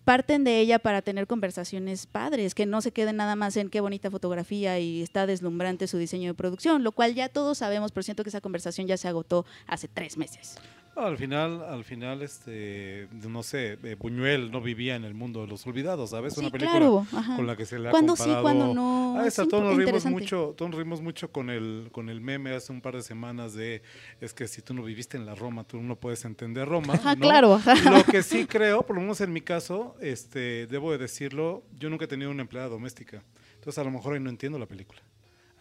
parten 0.05 0.43
de 0.43 0.59
ella 0.59 0.79
para 0.79 1.01
tener 1.01 1.27
conversaciones 1.27 2.05
padres, 2.05 2.55
que 2.55 2.65
no 2.65 2.81
se 2.81 2.91
queden 2.91 3.17
nada 3.17 3.35
más 3.35 3.57
en 3.57 3.69
qué 3.69 3.81
bonita 3.81 4.11
fotografía 4.11 4.79
y 4.79 5.01
está 5.01 5.25
deslumbrante 5.25 5.87
su 5.87 5.97
diseño 5.97 6.29
de 6.29 6.33
producción, 6.35 6.83
lo 6.83 6.91
cual 6.91 7.15
ya 7.15 7.27
todos 7.27 7.57
sabemos, 7.57 7.91
pero 7.91 8.03
siento 8.03 8.23
que 8.23 8.29
esa 8.29 8.41
conversación 8.41 8.87
ya 8.87 8.97
se 8.97 9.07
agotó 9.07 9.45
hace 9.67 9.87
tres 9.87 10.17
meses. 10.17 10.57
Al 10.95 11.17
final, 11.17 11.61
al 11.61 11.83
final, 11.83 12.21
este, 12.21 13.09
no 13.27 13.43
sé, 13.43 13.77
eh, 13.83 13.95
Buñuel 13.99 14.49
no 14.49 14.61
vivía 14.61 14.95
en 14.95 15.03
el 15.03 15.13
mundo 15.13 15.41
de 15.41 15.47
los 15.47 15.67
olvidados, 15.67 16.11
¿sabes? 16.11 16.37
Una 16.37 16.49
película 16.49 17.05
con 17.35 17.45
la 17.45 17.57
que 17.57 17.65
se 17.65 17.79
le 17.79 17.89
ha 17.89 17.91
¿Cuándo 17.91 18.15
comparado. 18.15 18.37
sí, 18.37 18.41
cuando 18.41 18.73
no? 18.73 19.19
Ah, 19.19 19.27
esa, 19.27 19.45
todos 19.45 19.63
nos 19.63 19.75
rimos 19.75 20.05
mucho, 20.05 20.53
todos 20.57 20.71
nos 20.71 20.79
rimos 20.79 21.01
mucho 21.01 21.31
con 21.31 21.49
el, 21.49 21.89
con 21.91 22.07
el 22.09 22.21
meme 22.21 22.55
hace 22.55 22.71
un 22.71 22.79
par 22.79 22.95
de 22.95 23.01
semanas 23.01 23.53
de, 23.53 23.81
es 24.21 24.33
que 24.33 24.47
si 24.47 24.61
tú 24.61 24.73
no 24.73 24.83
viviste 24.83 25.17
en 25.17 25.25
la 25.25 25.35
Roma, 25.35 25.65
tú 25.65 25.81
no 25.81 25.97
puedes 25.97 26.23
entender 26.23 26.65
Roma. 26.65 26.93
Ajá, 26.93 27.17
claro. 27.17 27.59
Lo 27.91 28.03
que 28.05 28.23
sí 28.23 28.45
creo, 28.45 28.83
por 28.83 28.95
lo 28.95 29.01
menos 29.01 29.19
en 29.19 29.33
mi 29.33 29.41
caso, 29.41 29.95
este, 29.99 30.65
debo 30.67 30.93
de 30.93 30.97
decirlo, 30.97 31.63
yo 31.77 31.89
nunca 31.89 32.05
he 32.05 32.07
tenido 32.07 32.31
una 32.31 32.43
empleada 32.43 32.69
doméstica, 32.69 33.21
entonces 33.55 33.77
a 33.79 33.83
lo 33.83 33.91
mejor 33.91 34.13
ahí 34.13 34.21
no 34.21 34.29
entiendo 34.29 34.57
la 34.57 34.65
película. 34.65 35.01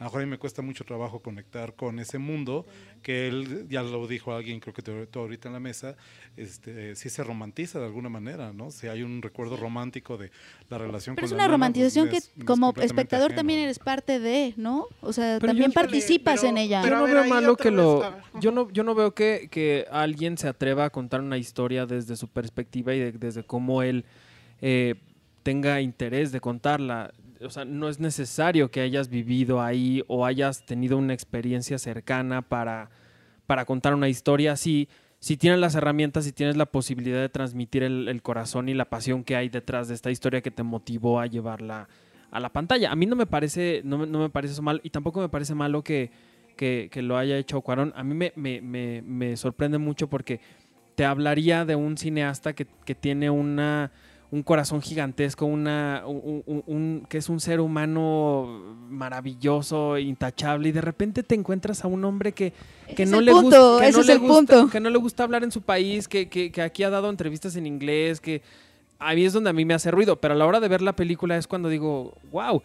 A 0.04 0.08
lo 0.08 0.10
mejor 0.10 0.20
a 0.22 0.24
mí 0.26 0.30
me 0.32 0.38
cuesta 0.38 0.60
mucho 0.60 0.84
trabajo 0.84 1.20
conectar 1.20 1.72
con 1.74 1.98
ese 1.98 2.18
mundo, 2.18 2.66
que 3.02 3.26
él, 3.26 3.66
ya 3.70 3.82
lo 3.82 4.06
dijo 4.06 4.34
alguien, 4.34 4.60
creo 4.60 4.74
que 4.74 4.82
te, 4.82 5.06
tú 5.06 5.20
ahorita 5.20 5.48
en 5.48 5.54
la 5.54 5.60
mesa, 5.60 5.96
este, 6.36 6.94
sí 6.94 7.08
se 7.08 7.24
romantiza 7.24 7.78
de 7.78 7.86
alguna 7.86 8.10
manera, 8.10 8.52
¿no? 8.52 8.70
Si 8.70 8.86
hay 8.86 9.02
un 9.02 9.22
recuerdo 9.22 9.56
romántico 9.56 10.18
de 10.18 10.30
la 10.68 10.76
relación 10.76 11.14
Pero 11.16 11.24
es 11.24 11.30
con 11.32 11.36
una 11.36 11.44
la 11.44 11.48
nana, 11.56 11.56
pues, 11.72 11.72
romantización 11.72 12.08
es- 12.08 12.10
que 12.34 12.40
es 12.40 12.44
como 12.44 12.74
espectador 12.82 13.28
ajeno. 13.28 13.36
también 13.36 13.60
eres 13.60 13.78
parte 13.78 14.20
de, 14.20 14.52
¿no? 14.58 14.88
O 15.00 15.14
sea, 15.14 15.38
Pero 15.40 15.52
también 15.52 15.70
yo- 15.70 15.74
participas 15.74 16.40
pero- 16.40 16.50
en 16.50 16.58
ella. 16.58 16.82
pero 16.82 16.96
yo 16.96 17.00
no 17.00 17.04
ver, 17.06 17.14
veo 17.22 17.24
malo 17.34 17.56
que 17.56 17.70
lo. 17.70 18.02
Yo 18.40 18.50
no, 18.50 18.70
yo 18.72 18.84
no 18.84 18.94
veo 18.94 19.14
que, 19.14 19.48
que 19.50 19.86
alguien 19.90 20.36
se 20.36 20.48
atreva 20.48 20.84
a 20.84 20.90
contar 20.90 21.22
una 21.22 21.38
historia 21.38 21.86
desde 21.86 22.16
su 22.16 22.28
perspectiva 22.28 22.94
y 22.94 22.98
de- 22.98 23.12
desde 23.12 23.42
cómo 23.42 23.82
él 23.82 24.04
eh, 24.60 24.96
tenga 25.42 25.80
interés 25.80 26.30
de 26.30 26.40
contarla. 26.40 27.10
O 27.44 27.50
sea, 27.50 27.64
no 27.64 27.88
es 27.88 28.00
necesario 28.00 28.70
que 28.70 28.80
hayas 28.80 29.08
vivido 29.08 29.60
ahí 29.60 30.02
o 30.08 30.24
hayas 30.24 30.64
tenido 30.64 30.96
una 30.98 31.14
experiencia 31.14 31.78
cercana 31.78 32.42
para, 32.42 32.90
para 33.46 33.64
contar 33.64 33.94
una 33.94 34.08
historia. 34.08 34.56
Si, 34.56 34.88
si 35.18 35.36
tienes 35.36 35.58
las 35.58 35.74
herramientas, 35.74 36.24
si 36.24 36.32
tienes 36.32 36.56
la 36.56 36.66
posibilidad 36.66 37.20
de 37.20 37.28
transmitir 37.28 37.82
el, 37.82 38.22
corazón 38.22 38.68
y 38.68 38.74
la 38.74 38.86
pasión 38.86 39.24
que 39.24 39.36
hay 39.36 39.48
detrás 39.48 39.88
de 39.88 39.94
esta 39.94 40.10
historia 40.10 40.40
que 40.40 40.50
te 40.50 40.62
motivó 40.62 41.20
a 41.20 41.26
llevarla 41.26 41.88
a 42.30 42.40
la 42.40 42.50
pantalla. 42.52 42.90
A 42.90 42.96
mí 42.96 43.06
no 43.06 43.16
me 43.16 43.26
parece, 43.26 43.82
no, 43.84 44.06
no 44.06 44.18
me 44.18 44.30
parece 44.30 44.54
eso 44.54 44.62
mal 44.62 44.80
y 44.82 44.90
tampoco 44.90 45.20
me 45.20 45.28
parece 45.28 45.54
malo 45.54 45.82
que, 45.82 46.10
que, 46.56 46.88
que 46.90 47.02
lo 47.02 47.16
haya 47.16 47.38
hecho 47.38 47.60
Cuarón. 47.60 47.92
A 47.96 48.02
mí 48.02 48.14
me, 48.14 48.32
me, 48.36 48.60
me, 48.60 49.02
me 49.02 49.36
sorprende 49.36 49.78
mucho 49.78 50.08
porque 50.08 50.40
te 50.94 51.04
hablaría 51.04 51.64
de 51.64 51.74
un 51.74 51.96
cineasta 51.96 52.52
que, 52.52 52.66
que 52.84 52.94
tiene 52.94 53.30
una, 53.30 53.92
un 54.34 54.42
corazón 54.42 54.82
gigantesco, 54.82 55.46
una, 55.46 56.02
un, 56.06 56.42
un- 56.46 56.62
un- 56.66 57.06
que 57.08 57.18
es 57.18 57.28
un 57.28 57.38
ser 57.38 57.60
humano 57.60 58.46
maravilloso, 58.90 59.96
intachable, 59.98 60.70
y 60.70 60.72
de 60.72 60.80
repente 60.80 61.22
te 61.22 61.34
encuentras 61.34 61.84
a 61.84 61.88
un 61.88 62.04
hombre 62.04 62.32
que, 62.32 62.52
que 62.96 63.06
no 63.06 63.20
le 63.20 63.30
punto, 63.32 63.44
gusta, 63.74 63.84
que 63.84 63.88
ese 63.90 63.96
no 63.98 64.00
es 64.00 64.06
le 64.08 64.12
el 64.14 64.18
gusta- 64.18 64.34
punto. 64.56 64.70
que 64.72 64.80
no 64.80 64.90
le 64.90 64.98
gusta 64.98 65.22
hablar 65.22 65.44
en 65.44 65.52
su 65.52 65.62
país, 65.62 66.08
que, 66.08 66.28
que- 66.28 66.50
que 66.50 66.62
aquí 66.62 66.82
ha 66.82 66.90
dado 66.90 67.10
entrevistas 67.10 67.54
en 67.56 67.66
inglés, 67.66 68.20
que 68.20 68.42
a 68.98 69.14
mí 69.14 69.24
es 69.24 69.32
donde 69.32 69.50
a 69.50 69.52
mí 69.52 69.64
me 69.64 69.74
hace 69.74 69.90
ruido, 69.92 70.16
pero 70.16 70.34
a 70.34 70.36
la 70.36 70.46
hora 70.46 70.58
de 70.60 70.68
ver 70.68 70.82
la 70.82 70.96
película 70.96 71.36
es 71.36 71.46
cuando 71.46 71.68
digo, 71.68 72.14
wow, 72.32 72.60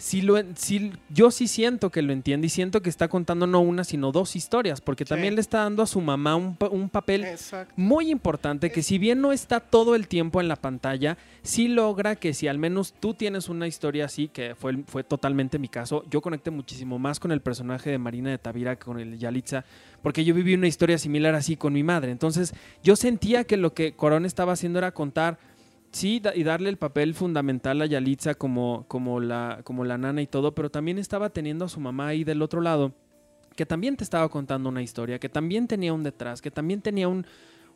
sí 0.00 0.22
lo, 0.22 0.36
sí- 0.56 0.92
yo 1.10 1.30
sí 1.30 1.46
siento 1.46 1.90
que 1.90 2.00
lo 2.02 2.12
entiende 2.12 2.46
y 2.46 2.50
siento 2.50 2.80
que 2.80 2.88
está 2.88 3.08
contando 3.08 3.46
no 3.46 3.60
una, 3.60 3.84
sino 3.84 4.12
dos 4.12 4.34
historias, 4.34 4.80
porque 4.80 5.04
Sí. 5.04 5.10
también 5.10 5.34
le 5.34 5.40
está 5.42 5.58
dando 5.58 5.82
a 5.82 5.86
su 5.86 6.00
mamá 6.00 6.36
un, 6.36 6.56
un 6.70 6.88
papel 6.88 7.24
Exacto. 7.24 7.72
muy 7.76 8.10
importante 8.10 8.72
que 8.72 8.82
si 8.82 8.98
bien 8.98 9.20
no 9.20 9.30
está 9.32 9.60
todo 9.60 9.94
el 9.94 10.08
tiempo 10.08 10.40
en 10.40 10.48
la 10.48 10.56
pantalla, 10.56 11.18
sí 11.42 11.68
logra 11.68 12.16
que 12.16 12.32
si 12.34 12.48
al 12.48 12.58
menos 12.58 12.94
tú 12.98 13.14
tienes 13.14 13.48
una 13.48 13.66
historia 13.66 14.06
así, 14.06 14.28
que 14.28 14.54
fue, 14.54 14.78
fue 14.86 15.04
totalmente 15.04 15.58
mi 15.58 15.68
caso, 15.68 16.04
yo 16.10 16.20
conecté 16.22 16.50
muchísimo 16.50 16.98
más 16.98 17.20
con 17.20 17.30
el 17.32 17.40
personaje 17.42 17.90
de 17.90 17.98
Marina 17.98 18.30
de 18.30 18.38
Tavira 18.38 18.76
que 18.76 18.84
con 18.84 18.98
el 18.98 19.18
Yalitza, 19.18 19.64
porque 20.02 20.24
yo 20.24 20.34
viví 20.34 20.54
una 20.54 20.66
historia 20.66 20.96
similar 20.96 21.34
así 21.34 21.56
con 21.56 21.74
mi 21.74 21.82
madre. 21.82 22.10
Entonces 22.10 22.54
yo 22.82 22.96
sentía 22.96 23.44
que 23.44 23.58
lo 23.58 23.74
que 23.74 23.92
Corón 23.92 24.24
estaba 24.24 24.54
haciendo 24.54 24.78
era 24.78 24.92
contar, 24.92 25.38
sí, 25.92 26.20
da- 26.20 26.34
y 26.34 26.42
darle 26.42 26.68
el 26.70 26.76
papel 26.76 27.14
fundamental 27.14 27.80
a 27.82 27.86
Yalitza 27.86 28.34
como, 28.34 28.84
como, 28.88 29.20
la, 29.20 29.60
como 29.64 29.84
la 29.84 29.98
nana 29.98 30.22
y 30.22 30.26
todo, 30.26 30.54
pero 30.54 30.70
también 30.70 30.98
estaba 30.98 31.30
teniendo 31.30 31.64
a 31.64 31.68
su 31.68 31.80
mamá 31.80 32.08
ahí 32.08 32.24
del 32.24 32.42
otro 32.42 32.60
lado 32.60 32.92
que 33.56 33.66
también 33.66 33.96
te 33.96 34.04
estaba 34.04 34.28
contando 34.28 34.68
una 34.68 34.80
historia, 34.80 35.18
que 35.18 35.28
también 35.28 35.66
tenía 35.66 35.92
un 35.92 36.02
detrás, 36.02 36.40
que 36.40 36.50
también 36.50 36.80
tenía 36.80 37.08
un, 37.08 37.26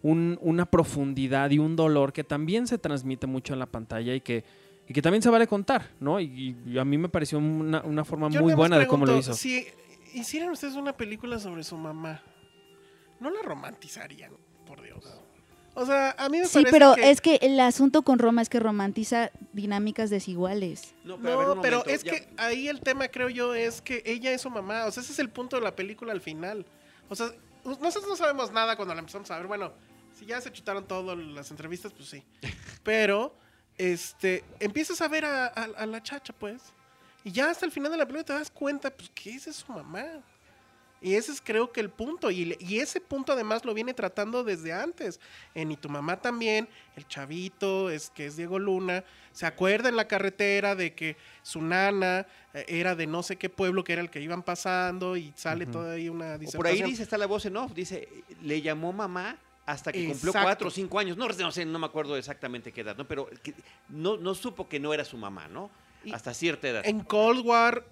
un- 0.03 0.39
una 0.41 0.65
profundidad 0.67 1.51
y 1.51 1.59
un 1.59 1.77
dolor 1.77 2.13
que 2.13 2.25
también 2.25 2.67
se 2.67 2.79
transmite 2.79 3.27
mucho 3.27 3.53
en 3.53 3.59
la 3.59 3.67
pantalla 3.67 4.15
y 4.15 4.21
que, 4.21 4.45
y 4.89 4.93
que 4.95 5.03
también 5.03 5.21
se 5.23 5.29
vale 5.31 5.47
contar, 5.47 5.91
¿no? 6.01 6.21
Y, 6.21 6.57
y 6.67 6.79
a 6.79 6.85
mí 6.85 6.97
me 6.97 7.09
pareció 7.09 7.39
una, 7.39 7.83
una 7.83 8.05
forma 8.05 8.31
Yo 8.31 8.41
muy 8.41 8.55
buena 8.55 8.79
de 8.79 8.87
cómo 8.87 9.05
lo 9.05 9.19
hizo. 9.19 9.35
Si 9.35 9.67
hicieran 10.15 10.51
ustedes 10.53 10.77
una 10.77 10.97
película 10.97 11.39
sobre 11.39 11.65
su 11.65 11.77
mamá, 11.77 12.23
¿no 13.21 13.31
la 13.31 13.43
romantizarían? 13.43 14.31
Por 14.67 14.81
Dios. 14.83 15.21
O 15.77 15.85
sea, 15.85 16.15
a 16.19 16.29
mí 16.29 16.39
me 16.39 16.47
Sí, 16.47 16.55
parece 16.63 16.71
pero 16.71 16.95
que... 16.95 17.11
es 17.11 17.21
que 17.21 17.37
el 17.43 17.59
asunto 17.59 18.03
con 18.03 18.19
Roma 18.19 18.43
es 18.43 18.49
que 18.49 18.61
romantiza 18.61 19.31
dinámicas 19.53 20.09
desiguales. 20.11 20.95
No, 21.05 21.17
No, 21.17 21.23
pero, 21.23 21.35
a 21.35 21.37
ver, 21.39 21.49
un 21.57 21.63
pero 21.63 21.79
momento, 21.79 21.95
es 21.95 22.05
ya- 22.05 22.13
que 22.13 22.29
ahí 22.37 22.69
el 22.69 22.81
tema, 22.81 23.09
creo 23.09 23.29
yo, 23.29 23.55
es 23.55 23.83
que 23.83 24.03
ella 24.07 24.31
es 24.33 24.43
su 24.43 24.51
mamá. 24.51 24.87
O 24.87 24.91
sea, 24.93 25.03
ese 25.03 25.13
es 25.13 25.19
el 25.19 25.31
punto 25.31 25.57
de 25.57 25.63
la 25.63 25.75
película 25.75 26.13
al 26.13 26.21
final. 26.21 26.65
O 27.09 27.17
sea, 27.17 27.33
nosotros 27.65 28.07
no 28.09 28.17
sabemos 28.17 28.53
nada 28.53 28.77
cuando 28.77 28.95
la 28.95 29.01
empezamos 29.01 29.31
a 29.31 29.37
ver. 29.39 29.47
Bueno, 29.49 29.73
si 30.19 30.27
ya 30.27 30.41
se 30.41 30.53
chutaron 30.53 30.87
todas 30.87 31.19
las 31.19 31.51
entrevistas, 31.51 31.93
pues 31.93 32.09
sí. 32.09 32.23
Pero, 32.85 33.35
este, 33.77 34.45
empiezas 34.61 35.01
a 35.01 35.09
ver 35.09 35.25
a, 35.25 35.47
a- 35.47 35.51
a 35.77 35.87
la 35.87 36.03
chacha, 36.03 36.33
pues. 36.33 36.63
Y 37.25 37.33
ya 37.33 37.51
hasta 37.51 37.65
el 37.67 37.73
final 37.73 37.91
de 37.91 37.99
la 37.99 38.05
película 38.07 38.25
te 38.25 38.33
das 38.35 38.51
cuenta, 38.51 38.91
pues, 38.91 39.11
que 39.15 39.35
esa 39.35 39.51
es 39.51 39.57
su 39.57 39.73
mamá. 39.73 40.05
Y 41.05 41.17
ese 41.17 41.33
es 41.33 41.43
creo 41.43 41.71
que 41.71 41.81
el 41.83 41.91
punto. 41.91 42.31
Y, 42.31 42.57
y 42.61 42.79
ese 42.79 42.99
punto 42.99 43.35
además 43.35 43.63
lo 43.67 43.75
viene 43.75 43.93
tratando 43.93 44.43
desde 44.43 44.73
antes. 44.73 45.21
En 45.55 45.71
Y 45.71 45.77
tu 45.77 45.91
mamá 45.91 46.17
también, 46.21 46.67
el 46.97 47.07
chavito, 47.07 47.91
es 47.91 48.09
que 48.09 48.25
es 48.25 48.37
Diego 48.37 48.59
Luna, 48.59 49.05
se 49.31 49.45
acuerda 49.45 49.91
en 49.91 49.97
la 49.97 50.09
carretera 50.09 50.75
de 50.75 50.95
que 50.95 51.19
su 51.43 51.61
nana 51.61 52.27
eh, 52.55 52.65
era 52.69 52.95
de 52.95 53.07
no 53.07 53.23
sé 53.23 53.37
qué 53.37 53.51
pueblo 53.51 53.85
que 53.85 53.93
era 53.93 54.01
el 54.01 54.09
que 54.09 54.23
iban 54.23 54.43
pasando 54.43 55.19
y 55.19 55.31
sale 55.37 55.67
toda 55.67 55.93
ahí 55.93 56.09
una 56.09 56.37
o 56.37 56.39
por 56.39 56.39
ahí 56.39 56.41
disertación. 56.77 56.89
dice, 56.89 57.03
está 57.03 57.19
la 57.19 57.27
voz 57.27 57.45
en 57.45 57.59
off, 57.59 57.75
dice, 57.75 58.09
le 58.41 58.63
llamó 58.63 58.95
mamá 58.95 59.37
hasta 59.67 59.93
que 59.93 60.07
cumplió 60.07 60.33
cuatro 60.33 60.69
o 60.69 60.71
cinco 60.71 60.99
años. 60.99 61.19
No, 61.19 61.29
no 61.29 61.53
sé, 61.53 61.67
no 61.67 61.79
me 61.79 61.87
acuerdo 61.87 62.17
exactamente 62.17 62.73
qué 62.73 62.81
edad, 62.81 62.97
¿no? 62.97 63.07
Pero 63.07 63.29
que 63.43 63.53
no, 63.91 64.17
no 64.17 64.35
supo 64.35 64.69
que 64.71 64.81
no 64.81 64.95
era 64.95 65.05
su 65.05 65.19
mamá, 65.19 65.49
¿no? 65.49 65.71
Y- 66.03 66.13
Hasta 66.13 66.33
cierta 66.33 66.69
edad. 66.69 66.83
En 66.87 67.01
Cold 67.01 67.45
War, 67.45 67.85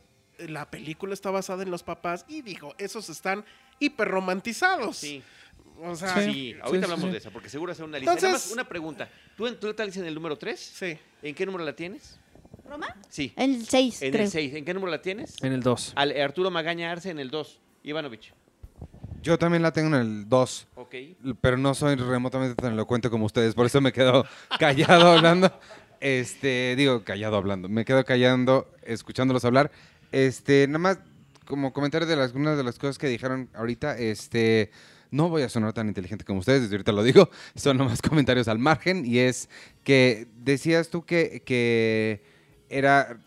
la 0.49 0.71
película 0.71 1.15
está 1.15 1.31
basada 1.31 1.63
en 1.63 1.71
los 1.71 1.83
papás 1.83 2.25
y 2.29 2.43
dijo, 2.43 2.75
esos 2.79 3.09
están 3.09 3.45
hiperromantizados. 3.79 4.97
Sí, 4.97 5.23
O 5.81 5.97
sea, 5.97 6.15
sí, 6.23 6.33
sí. 6.33 6.57
ahorita 6.63 6.87
sí, 6.87 6.93
hablamos 6.93 7.07
sí. 7.07 7.11
de 7.13 7.19
esa, 7.19 7.31
porque 7.31 7.49
seguro 7.49 7.73
es 7.73 7.79
una 7.81 7.99
lista. 7.99 8.15
Nada 8.15 8.27
Entonces- 8.27 8.47
más 8.49 8.53
una 8.53 8.69
pregunta. 8.69 9.09
¿Tú, 9.37 9.47
en- 9.47 9.59
tú 9.59 9.69
estás 9.69 9.97
en 9.97 10.05
el 10.05 10.15
número 10.15 10.37
3? 10.37 10.83
¿En 11.23 11.35
qué 11.35 11.47
número 11.47 11.65
la 11.65 11.75
tienes? 11.75 12.19
¿Roma? 12.69 12.95
Sí. 13.09 13.33
En 13.37 13.55
el 13.55 13.67
6, 13.67 14.03
En 14.03 14.13
creo. 14.13 14.25
el 14.25 14.31
6. 14.31 14.55
¿En 14.55 14.65
qué 14.65 14.75
número 14.75 14.91
la 14.93 15.03
tienes? 15.03 15.43
En 15.43 15.53
el 15.53 15.63
2. 15.63 15.93
Al- 15.97 16.19
Arturo 16.21 16.51
Magaña 16.51 16.91
Arce 16.93 17.11
en 17.11 17.19
el 17.19 17.31
2. 17.31 17.61
Ivanovich. 17.83 18.33
Yo 19.23 19.39
también 19.39 19.63
la 19.63 19.73
tengo 19.73 19.89
en 19.89 19.95
el 20.03 20.29
2, 20.29 20.67
Ok. 20.75 20.95
pero 21.41 21.57
no 21.57 21.75
soy 21.75 21.95
remotamente 21.97 22.55
tan 22.61 22.73
elocuente 22.73 23.09
como 23.09 23.25
ustedes, 23.27 23.55
por 23.55 23.67
eso 23.67 23.81
me 23.81 23.93
quedo 23.93 24.25
callado 24.59 25.13
hablando. 25.13 25.53
Este, 26.01 26.75
digo, 26.77 27.05
callado 27.05 27.37
hablando. 27.37 27.69
Me 27.69 27.85
quedo 27.85 28.05
callando, 28.05 28.69
escuchándolos 28.83 29.45
hablar. 29.45 29.71
Este, 30.13 30.67
nada 30.69 30.79
más 30.79 30.99
como 31.47 31.73
comentario 31.73 32.07
de 32.07 32.17
las, 32.17 32.31
algunas 32.31 32.57
de 32.57 32.65
las 32.65 32.79
cosas 32.79 32.99
que 32.99 33.09
dijeron 33.09 33.49
ahorita, 33.55 33.99
este, 33.99 34.71
no 35.11 35.29
voy 35.29 35.43
a 35.43 35.49
sonar 35.49 35.73
tan 35.73 35.89
inteligente 35.89 36.25
como 36.25 36.41
ustedes, 36.41 36.63
desde 36.63 36.77
ahorita 36.77 36.93
lo 36.93 37.03
digo, 37.03 37.31
son 37.55 37.77
nomás 37.77 38.01
comentarios 38.01 38.49
al 38.49 38.59
margen, 38.59 39.05
y 39.05 39.19
es 39.19 39.49
que 39.85 40.29
decías 40.37 40.89
tú 40.89 41.05
que, 41.05 41.43
que 41.45 42.23
era 42.69 43.19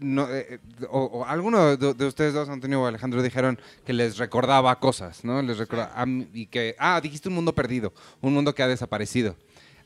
no, 0.00 0.28
eh, 0.30 0.60
o, 0.90 1.04
o 1.04 1.24
alguno 1.24 1.76
de, 1.76 1.94
de 1.94 2.06
ustedes 2.06 2.34
dos, 2.34 2.48
Antonio 2.48 2.82
o 2.82 2.86
Alejandro, 2.86 3.22
dijeron 3.22 3.58
que 3.86 3.92
les 3.92 4.18
recordaba 4.18 4.78
cosas, 4.78 5.24
¿no? 5.24 5.40
Les 5.40 5.56
recordaba, 5.56 6.04
y 6.32 6.46
que, 6.46 6.76
ah, 6.78 7.00
dijiste 7.02 7.28
un 7.28 7.36
mundo 7.36 7.54
perdido, 7.54 7.92
un 8.20 8.34
mundo 8.34 8.54
que 8.54 8.62
ha 8.62 8.68
desaparecido. 8.68 9.36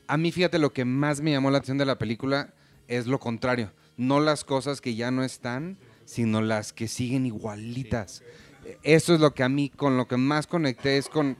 A 0.07 0.17
mí, 0.17 0.31
fíjate, 0.31 0.59
lo 0.59 0.73
que 0.73 0.85
más 0.85 1.21
me 1.21 1.31
llamó 1.31 1.51
la 1.51 1.59
atención 1.59 1.77
de 1.77 1.85
la 1.85 1.97
película 1.97 2.53
es 2.87 3.05
lo 3.05 3.19
contrario. 3.19 3.71
No 3.95 4.19
las 4.19 4.43
cosas 4.43 4.81
que 4.81 4.95
ya 4.95 5.11
no 5.11 5.23
están, 5.23 5.77
sino 6.09 6.41
las 6.41 6.73
que 6.73 6.87
siguen 6.87 7.27
igualitas. 7.27 8.23
Eso 8.81 9.13
es 9.13 9.19
lo 9.19 9.33
que 9.35 9.43
a 9.43 9.49
mí, 9.49 9.69
con 9.69 9.95
lo 9.95 10.07
que 10.07 10.17
más 10.17 10.47
conecté, 10.47 10.97
es 10.97 11.07
con 11.07 11.37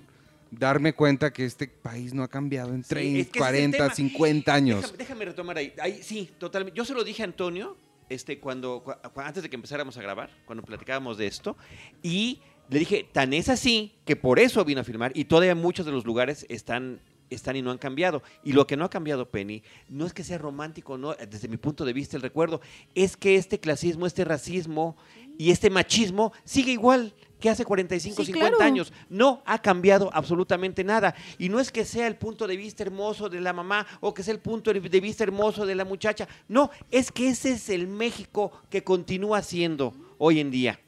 darme 0.52 0.94
cuenta 0.94 1.34
que 1.34 1.44
este 1.46 1.68
país 1.68 2.14
no 2.14 2.22
ha 2.24 2.28
cambiado 2.28 2.74
en 2.74 2.84
Sí, 2.84 2.90
30, 2.90 3.10
es 3.10 3.14
que 3.14 3.20
ese 3.20 3.30
es 3.30 3.36
el 3.36 3.40
40, 3.40 3.78
tema. 3.78 3.96
50 3.96 4.54
años. 4.54 4.82
Déjame, 4.82 4.98
déjame 4.98 5.26
retomar 5.26 5.58
ahí. 5.58 5.74
ahí. 5.82 6.00
Sí, 6.04 6.30
totalmente. 6.38 6.78
Yo 6.78 6.86
se 6.86 6.94
lo 6.94 7.04
dije 7.04 7.24
a 7.24 7.26
Antonio 7.26 7.78
este, 8.10 8.40
cuando, 8.40 8.84
cua- 8.84 9.02
cua- 9.12 9.26
antes 9.26 9.42
de 9.44 9.50
que 9.50 9.56
empezáramos 9.56 9.98
a 9.98 10.02
grabar, 10.04 10.30
cuando 10.46 10.64
platicábamos 10.64 11.18
de 11.18 11.28
esto, 11.28 11.58
y 12.04 12.40
le 12.70 12.78
dije, 12.80 13.08
tan 13.12 13.34
es 13.34 13.50
así 13.50 13.94
que 14.06 14.16
por 14.16 14.40
eso 14.40 14.64
vino 14.66 14.82
a 14.82 14.84
firmar 14.84 15.12
y 15.16 15.26
todavía 15.26 15.56
muchos 15.56 15.86
de 15.88 15.92
los 15.92 16.06
lugares 16.06 16.46
están 16.50 17.00
están 17.30 17.56
y 17.56 17.62
no 17.62 17.72
han 17.72 17.78
cambiado. 17.78 18.22
Y 18.44 18.54
lo 18.54 18.66
que 18.68 18.78
no 18.78 18.86
ha 18.86 18.90
cambiado, 18.90 19.30
Penny, 19.30 19.64
no 19.90 20.06
es 20.06 20.14
que 20.14 20.24
sea 20.24 20.38
romántico, 20.38 20.98
no, 20.98 21.14
desde 21.14 21.48
mi 21.48 21.58
punto 21.58 21.86
de 21.86 21.94
vista 21.94 22.16
el 22.18 22.22
recuerdo, 22.24 22.62
es 22.96 23.18
que 23.18 23.36
este 23.36 23.60
clasismo, 23.60 24.06
este 24.06 24.26
racismo 24.26 24.98
y 25.38 25.52
este 25.52 25.70
machismo 25.70 26.34
sigue 26.44 26.72
igual 26.74 27.14
que 27.40 27.50
hace 27.50 27.64
45, 27.64 28.18
Sí, 28.24 28.26
50 28.34 28.58
claro. 28.58 28.64
años. 28.64 28.92
No 29.10 29.42
ha 29.46 29.62
cambiado 29.62 30.10
absolutamente 30.14 30.84
nada. 30.84 31.16
Y 31.38 31.48
no 31.48 31.62
es 31.62 31.72
que 31.72 31.86
sea 31.86 32.06
el 32.08 32.18
punto 32.18 32.46
de 32.48 32.58
vista 32.58 32.84
hermoso 32.84 33.30
de 33.30 33.40
la 33.40 33.54
mamá 33.54 33.88
o 34.02 34.14
que 34.14 34.24
sea 34.24 34.34
el 34.34 34.42
punto 34.42 34.74
de 34.74 34.80
vista 35.00 35.24
hermoso 35.24 35.66
de 35.66 35.76
la 35.76 35.86
muchacha. 35.86 36.28
No, 36.50 36.70
es 36.92 37.12
que 37.14 37.30
ese 37.30 37.52
es 37.52 37.70
el 37.70 37.88
México 37.88 38.52
que 38.70 38.84
continúa 38.84 39.42
siendo 39.42 39.94
hoy 40.18 40.42
en 40.42 40.52
día. 40.52 40.82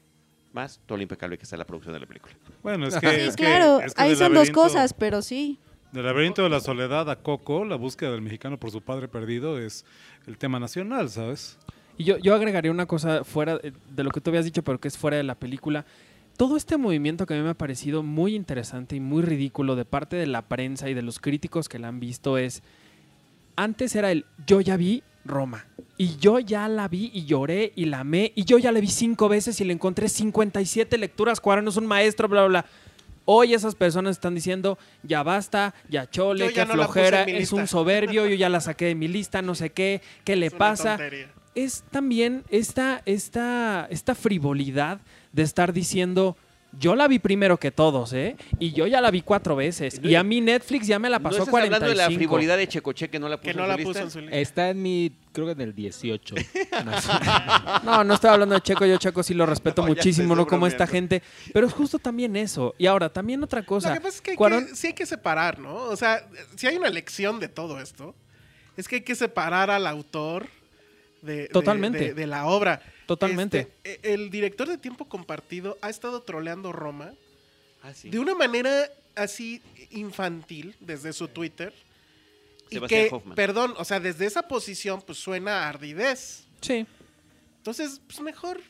Más 0.52 0.78
todo 0.84 0.98
lo 0.98 1.02
impecable 1.02 1.38
que 1.38 1.44
está 1.44 1.56
la 1.56 1.64
producción 1.64 1.94
de 1.94 2.00
la 2.00 2.06
película. 2.06 2.34
Bueno, 2.62 2.86
es 2.86 2.96
que. 3.00 3.08
Sí, 3.08 3.20
es 3.20 3.36
que- 3.36 3.44
claro, 3.44 3.80
es 3.80 3.94
que 3.94 4.02
ahí 4.02 4.14
son 4.14 4.34
dos 4.34 4.50
cosas, 4.50 4.92
pero 4.92 5.22
sí. 5.22 5.58
Del 5.92 6.06
laberinto 6.06 6.42
de 6.42 6.48
la 6.48 6.60
soledad 6.60 7.10
a 7.10 7.16
Coco, 7.16 7.66
la 7.66 7.76
búsqueda 7.76 8.12
del 8.12 8.22
mexicano 8.22 8.58
por 8.58 8.70
su 8.70 8.80
padre 8.80 9.08
perdido 9.08 9.58
es 9.58 9.84
el 10.26 10.38
tema 10.38 10.58
nacional, 10.58 11.10
¿sabes? 11.10 11.58
Y 11.98 12.04
yo, 12.04 12.16
yo 12.16 12.34
agregaría 12.34 12.70
una 12.70 12.86
cosa 12.86 13.24
fuera 13.24 13.58
de 13.58 14.02
lo 14.02 14.10
que 14.10 14.22
tú 14.22 14.30
habías 14.30 14.46
dicho, 14.46 14.62
pero 14.62 14.80
que 14.80 14.88
es 14.88 14.96
fuera 14.96 15.18
de 15.18 15.22
la 15.22 15.34
película. 15.34 15.84
Todo 16.38 16.56
este 16.56 16.78
movimiento 16.78 17.26
que 17.26 17.34
a 17.34 17.36
mí 17.36 17.42
me 17.42 17.50
ha 17.50 17.54
parecido 17.54 18.02
muy 18.02 18.34
interesante 18.34 18.96
y 18.96 19.00
muy 19.00 19.22
ridículo 19.22 19.76
de 19.76 19.84
parte 19.84 20.16
de 20.16 20.26
la 20.26 20.40
prensa 20.40 20.88
y 20.88 20.94
de 20.94 21.02
los 21.02 21.20
críticos 21.20 21.68
que 21.68 21.78
la 21.78 21.88
han 21.88 22.00
visto 22.00 22.38
es, 22.38 22.62
antes 23.56 23.94
era 23.94 24.10
el 24.12 24.24
yo 24.46 24.62
ya 24.62 24.78
vi 24.78 25.02
Roma 25.26 25.66
y 25.98 26.16
yo 26.16 26.38
ya 26.38 26.68
la 26.68 26.88
vi 26.88 27.10
y 27.12 27.26
lloré 27.26 27.74
y 27.76 27.84
la 27.84 28.00
amé 28.00 28.32
y 28.34 28.44
yo 28.44 28.56
ya 28.56 28.72
la 28.72 28.80
vi 28.80 28.86
cinco 28.86 29.28
veces 29.28 29.60
y 29.60 29.64
le 29.64 29.74
encontré 29.74 30.08
57 30.08 30.96
lecturas, 30.96 31.38
Cuarón 31.38 31.68
es 31.68 31.76
un 31.76 31.86
maestro, 31.86 32.28
bla, 32.28 32.46
bla, 32.46 32.62
bla. 32.62 32.70
Hoy 33.34 33.54
esas 33.54 33.74
personas 33.74 34.16
están 34.16 34.34
diciendo, 34.34 34.78
ya 35.02 35.22
basta, 35.22 35.74
ya 35.88 36.08
chole, 36.08 36.52
ya 36.52 36.66
qué 36.66 36.66
no 36.66 36.74
flojera, 36.74 37.22
es 37.22 37.52
un 37.52 37.60
lista". 37.60 37.78
soberbio, 37.78 38.26
yo 38.26 38.34
ya 38.34 38.50
la 38.50 38.60
saqué 38.60 38.84
de 38.86 38.94
mi 38.94 39.08
lista, 39.08 39.40
no 39.40 39.54
sé 39.54 39.70
qué, 39.70 40.02
qué 40.24 40.36
le 40.36 40.46
Es 40.46 40.54
pasa 40.54 40.98
es 41.54 41.84
también 41.90 42.44
esta, 42.50 43.02
esta, 43.04 43.86
esta 43.90 44.14
frivolidad 44.14 45.00
de 45.32 45.42
estar 45.42 45.72
diciendo, 45.72 46.36
yo 46.78 46.96
la 46.96 47.06
vi 47.06 47.18
primero 47.18 47.58
que 47.58 47.70
todos, 47.70 48.12
¿eh? 48.14 48.36
Y 48.58 48.72
yo 48.72 48.86
ya 48.86 49.00
la 49.00 49.10
vi 49.10 49.22
cuatro 49.22 49.54
veces. 49.56 50.00
Y 50.02 50.14
a 50.14 50.22
mí 50.24 50.40
Netflix 50.40 50.86
ya 50.86 50.98
me 50.98 51.10
la 51.10 51.18
¿No 51.18 51.24
pasó 51.24 51.38
estás 51.38 51.50
45. 51.50 51.74
hablando 51.76 51.88
de 52.02 52.10
la 52.10 52.16
frivolidad 52.16 52.56
de 52.56 52.66
Checoche 52.68 53.08
que 53.10 53.18
no 53.18 53.28
la 53.28 53.36
puso 53.36 53.48
Que 53.50 53.54
no 53.54 53.62
en 53.64 53.68
la 53.68 53.76
su 53.76 53.82
puso 53.82 53.98
en 54.00 54.10
su 54.10 54.20
lista. 54.20 54.36
Está 54.36 54.70
en 54.70 54.82
mi, 54.82 55.12
creo 55.32 55.46
que 55.46 55.52
en 55.52 55.60
el 55.60 55.74
18. 55.74 56.34
No, 57.84 58.04
no 58.04 58.14
estoy 58.14 58.30
hablando 58.30 58.54
de 58.54 58.60
Checo, 58.60 58.86
yo 58.86 58.96
Checo 58.96 59.22
sí 59.22 59.34
lo 59.34 59.46
respeto 59.46 59.82
No, 59.82 59.88
muchísimo, 59.88 60.34
no 60.34 60.46
como 60.46 60.66
esta 60.66 60.86
gente. 60.86 61.22
Pero 61.52 61.66
es 61.66 61.72
justo 61.72 61.98
también 61.98 62.36
eso. 62.36 62.74
Y 62.78 62.86
ahora, 62.86 63.08
también 63.12 63.42
otra 63.42 63.62
cosa. 63.64 63.88
Lo 63.90 63.94
que 63.94 64.00
pasa 64.00 64.16
es 64.16 64.20
que, 64.22 64.30
hay 64.32 64.36
Cuarón- 64.36 64.68
que 64.68 64.74
sí 64.76 64.88
hay 64.88 64.92
que 64.94 65.06
separar, 65.06 65.58
¿no? 65.58 65.74
O 65.74 65.96
sea, 65.96 66.26
si 66.56 66.66
hay 66.66 66.76
una 66.76 66.88
lección 66.90 67.40
de 67.40 67.48
todo 67.48 67.80
esto, 67.80 68.14
es 68.76 68.88
que 68.88 68.96
hay 68.96 69.02
que 69.02 69.14
separar 69.14 69.70
al 69.70 69.86
autor 69.86 70.46
de, 71.22 71.36
de- 71.42 71.48
Totalmente. 71.48 71.98
de, 71.98 72.14
de 72.14 72.26
la 72.26 72.46
obra. 72.46 72.80
Totalmente. 73.16 73.72
Este, 73.84 74.08
e- 74.10 74.14
el 74.14 74.30
director 74.30 74.68
de 74.68 74.78
Tiempo 74.78 75.08
Compartido 75.08 75.78
ha 75.82 75.90
estado 75.90 76.22
troleando 76.22 76.72
Roma 76.72 77.12
Ah, 77.82 77.92
sí. 77.94 78.10
de 78.10 78.18
una 78.18 78.34
manera 78.34 78.88
así 79.16 79.60
infantil 79.90 80.74
desde 80.80 81.12
su 81.12 81.28
Twitter. 81.28 81.72
Y 82.70 82.74
Sebastián 82.76 83.08
que, 83.08 83.14
Hoffman. 83.14 83.34
perdón, 83.34 83.74
o 83.76 83.84
sea, 83.84 84.00
desde 84.00 84.24
esa 84.26 84.42
posición, 84.48 85.02
pues 85.02 85.18
suena 85.18 85.64
a 85.64 85.68
ardidez. 85.68 86.44
Sí. 86.62 86.86
Entonces, 87.58 88.00
pues 88.06 88.20
mejor 88.20 88.60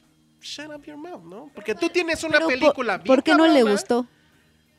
shut 0.41 0.67
up 0.75 0.85
your 0.85 0.97
mouth, 0.97 1.23
¿no? 1.23 1.51
Porque 1.55 1.75
tú 1.75 1.89
tienes 1.89 2.25
una 2.25 2.33
Pero 2.39 2.47
por- 2.47 2.55
película 2.59 2.97
bien 2.99 3.07
¿Por 3.07 3.23
qué 3.23 3.35
no 3.35 3.47
le 3.47 3.63
gustó? 3.63 4.07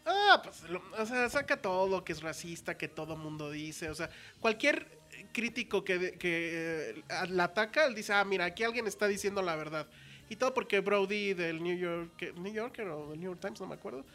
Ah, 0.06 0.42
pues, 0.44 0.64
lo- 0.70 0.84
o 0.98 1.06
sea, 1.06 1.30
saca 1.30 1.56
todo 1.62 1.88
lo 1.88 2.04
que 2.04 2.12
es 2.12 2.22
racista, 2.22 2.78
que 2.78 2.90
todo 2.90 3.16
mundo 3.16 3.50
dice. 3.50 3.90
O 3.90 3.96
sea, 3.96 4.10
cualquier 4.42 4.86
crítico 5.34 5.84
que, 5.84 6.14
que 6.18 6.94
eh, 6.94 7.04
la 7.30 7.46
ataca, 7.46 7.86
él 7.86 7.96
dice, 7.96 8.14
ah, 8.14 8.24
mira, 8.24 8.46
aquí 8.46 8.64
alguien 8.64 8.88
está 8.88 9.08
diciendo 9.08 9.42
la 9.42 9.56
verdad. 9.56 9.88
Y 10.30 10.36
todo 10.38 10.54
porque 10.54 10.80
Brody 10.80 11.34
del 11.34 11.62
New 11.62 11.78
York, 11.78 12.34
New 12.38 12.54
Yorker 12.54 12.88
o 12.88 13.10
del 13.10 13.20
New 13.20 13.32
York 13.32 13.42
Times, 13.42 13.60
no 13.60 13.68
me 13.68 13.76
acuerdo, 13.76 14.06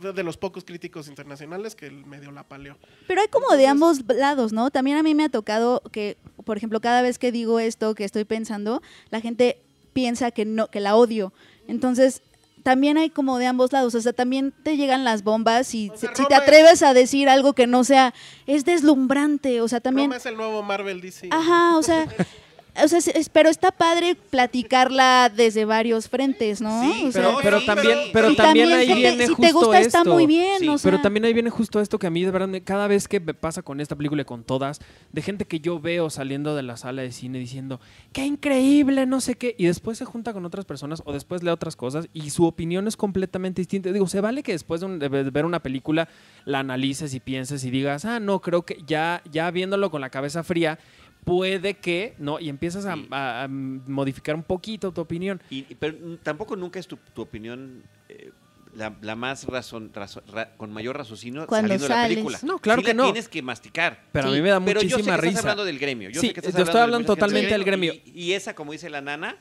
de, 0.00 0.22
los 0.22 0.36
pocos 0.36 0.64
críticos 0.64 1.08
internacionales 1.08 1.74
que 1.74 1.86
él 1.86 2.04
medio 2.04 2.30
la 2.32 2.42
paleó. 2.42 2.76
Pero 3.06 3.20
hay 3.20 3.28
como 3.28 3.50
de 3.56 3.66
ambos 3.66 4.04
lados, 4.06 4.52
¿no? 4.52 4.70
También 4.70 4.96
a 4.96 5.02
mí 5.02 5.14
me 5.14 5.24
ha 5.24 5.28
tocado 5.28 5.82
que, 5.92 6.16
por 6.44 6.56
ejemplo, 6.56 6.80
cada 6.80 7.00
vez 7.02 7.18
que 7.18 7.32
digo 7.32 7.60
esto, 7.60 7.94
que 7.94 8.04
estoy 8.04 8.24
pensando, 8.24 8.82
la 9.10 9.20
gente 9.20 9.62
piensa 9.92 10.30
que 10.30 10.44
no, 10.44 10.68
que 10.68 10.80
la 10.80 10.96
odio. 10.96 11.32
Entonces, 11.68 12.22
también 12.64 12.96
hay 12.96 13.10
como 13.10 13.38
de 13.38 13.46
ambos 13.46 13.72
lados. 13.72 13.94
O 13.94 14.00
sea, 14.00 14.12
también 14.12 14.52
te 14.64 14.76
llegan 14.76 15.04
las 15.04 15.22
bombas 15.22 15.72
y 15.74 15.90
O 15.90 15.96
si, 15.96 16.08
te 16.26 16.34
atreves 16.34 16.82
a 16.82 16.94
decir 16.94 17.28
algo 17.28 17.52
que 17.52 17.68
no 17.68 17.84
sea, 17.84 18.12
es 18.46 18.64
deslumbrante. 18.64 19.60
O 19.60 19.68
sea, 19.68 19.80
también. 19.80 20.06
Roma 20.10 20.16
es 20.16 20.26
el 20.26 20.36
nuevo 20.36 20.62
Marvel 20.62 21.00
DC. 21.00 21.28
Ajá, 21.30 21.76
o 21.76 21.82
sea. 21.82 22.08
O 22.82 22.88
sea, 22.88 22.98
es- 22.98 23.28
pero 23.28 23.48
está 23.50 23.70
padre 23.70 24.16
platicarla 24.30 25.30
desde 25.34 25.64
varios 25.64 26.08
frentes, 26.08 26.60
¿no? 26.60 26.82
Sí, 26.82 27.04
O 27.06 27.12
sea, 27.12 27.36
Pero, 27.42 27.60
también, 27.64 27.98
pero- 28.12 28.34
también 28.34 28.72
ahí 28.72 28.86
te- 28.88 28.94
viene 28.94 29.26
si 29.26 29.34
justo 29.34 29.42
te 29.42 29.52
gusta 29.52 29.78
esto. 29.80 29.98
está 29.98 30.10
muy 30.10 30.26
bien, 30.26 30.58
Sí, 30.60 30.68
o 30.68 30.78
sea. 30.78 30.90
Pero 30.90 31.02
también 31.02 31.24
ahí 31.24 31.32
viene 31.32 31.50
justo 31.50 31.80
esto 31.80 31.98
que 31.98 32.06
a 32.06 32.10
mí 32.10 32.24
de 32.24 32.30
verdad 32.30 32.48
cada 32.64 32.86
vez 32.88 33.06
que 33.08 33.20
me 33.20 33.34
pasa 33.34 33.62
con 33.62 33.80
esta 33.80 33.94
película 33.96 34.22
y 34.22 34.24
con 34.24 34.42
todas, 34.44 34.80
de 35.12 35.22
gente 35.22 35.44
que 35.44 35.60
yo 35.60 35.78
veo 35.80 36.10
saliendo 36.10 36.56
de 36.56 36.62
la 36.62 36.76
sala 36.76 37.02
de 37.02 37.12
cine 37.12 37.38
diciendo, 37.38 37.80
qué 38.12 38.24
increíble, 38.26 39.06
no 39.06 39.20
sé 39.20 39.36
qué, 39.36 39.54
y 39.58 39.66
después 39.66 39.98
se 39.98 40.04
junta 40.04 40.32
con 40.32 40.44
otras 40.44 40.64
personas 40.64 41.02
o 41.04 41.12
después 41.12 41.42
lee 41.42 41.50
otras 41.50 41.76
cosas 41.76 42.08
y 42.12 42.30
su 42.30 42.44
opinión 42.44 42.88
es 42.88 42.96
completamente 42.96 43.60
distinta. 43.60 43.92
Digo, 43.92 44.06
se 44.06 44.20
vale 44.20 44.42
que 44.42 44.52
después 44.52 44.80
de, 44.80 44.86
un- 44.86 44.98
de 44.98 45.08
ver 45.08 45.44
una 45.44 45.60
película 45.60 46.08
la 46.44 46.60
analices 46.60 47.14
y 47.14 47.20
pienses 47.20 47.64
y 47.64 47.70
digas, 47.70 48.04
ah, 48.04 48.20
no, 48.20 48.40
creo 48.40 48.62
que 48.62 48.78
ya, 48.86 49.22
ya 49.30 49.50
viéndolo 49.50 49.90
con 49.90 50.00
la 50.00 50.10
cabeza 50.10 50.42
fría, 50.42 50.78
puede 51.24 51.74
que, 51.74 52.14
¿no? 52.18 52.38
Y 52.40 52.48
empiezas 52.48 52.84
a, 52.86 52.94
Sí. 52.94 53.06
a- 53.10 53.44
a 53.44 53.48
modificar 53.48 54.34
un 54.34 54.42
poquito 54.42 54.92
tu 54.92 55.00
opinión. 55.00 55.40
Y, 55.50 55.62
pero 55.76 55.96
tampoco 56.22 56.56
nunca 56.56 56.78
es 56.78 56.86
tu, 56.86 56.96
tu 57.14 57.22
opinión 57.22 57.82
eh, 58.08 58.30
la, 58.76 58.94
la 59.02 59.14
más 59.16 59.44
razón, 59.46 59.90
razón- 59.94 60.24
ra- 60.32 60.54
con 60.56 60.72
mayor 60.72 60.96
raciocinio 60.98 61.46
Cuando 61.46 61.68
saliendo 61.68 61.88
de 61.88 62.00
la 62.02 62.08
película. 62.08 62.38
No, 62.42 62.58
claro 62.58 62.80
Sí 62.80 62.86
que 62.86 62.92
la 62.94 62.96
no. 62.96 63.04
tienes 63.04 63.28
que 63.28 63.40
masticar. 63.42 64.02
Pero 64.12 64.28
Sí. 64.28 64.34
a 64.34 64.36
mí 64.36 64.42
me 64.42 64.50
da 64.50 64.60
Pero 64.64 64.80
yo 64.80 64.80
sé 64.82 64.86
que 64.88 64.92
muchísima 64.94 65.14
estás 65.14 65.28
risa. 65.28 65.40
hablando 65.40 65.64
del 65.64 65.78
gremio. 65.78 66.10
Yo 66.10 66.20
Sí, 66.20 66.26
sé 66.28 66.32
que 66.34 66.40
estás 66.40 66.56
estoy 66.62 66.80
hablando 66.80 67.06
totalmente 67.06 67.50
del 67.50 67.64
gremio. 67.64 67.94
Y, 68.04 68.10
y 68.14 68.32
esa, 68.32 68.54
como 68.54 68.72
dice 68.72 68.90
la 68.90 69.00
nana, 69.00 69.36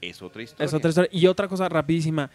es 0.00 0.20
otra 0.20 0.42
historia. 0.42 0.66
Es 0.66 0.74
otra 0.74 0.88
historia. 0.90 1.08
Y 1.12 1.26
otra 1.28 1.48
cosa 1.48 1.68
rapidísima. 1.68 2.30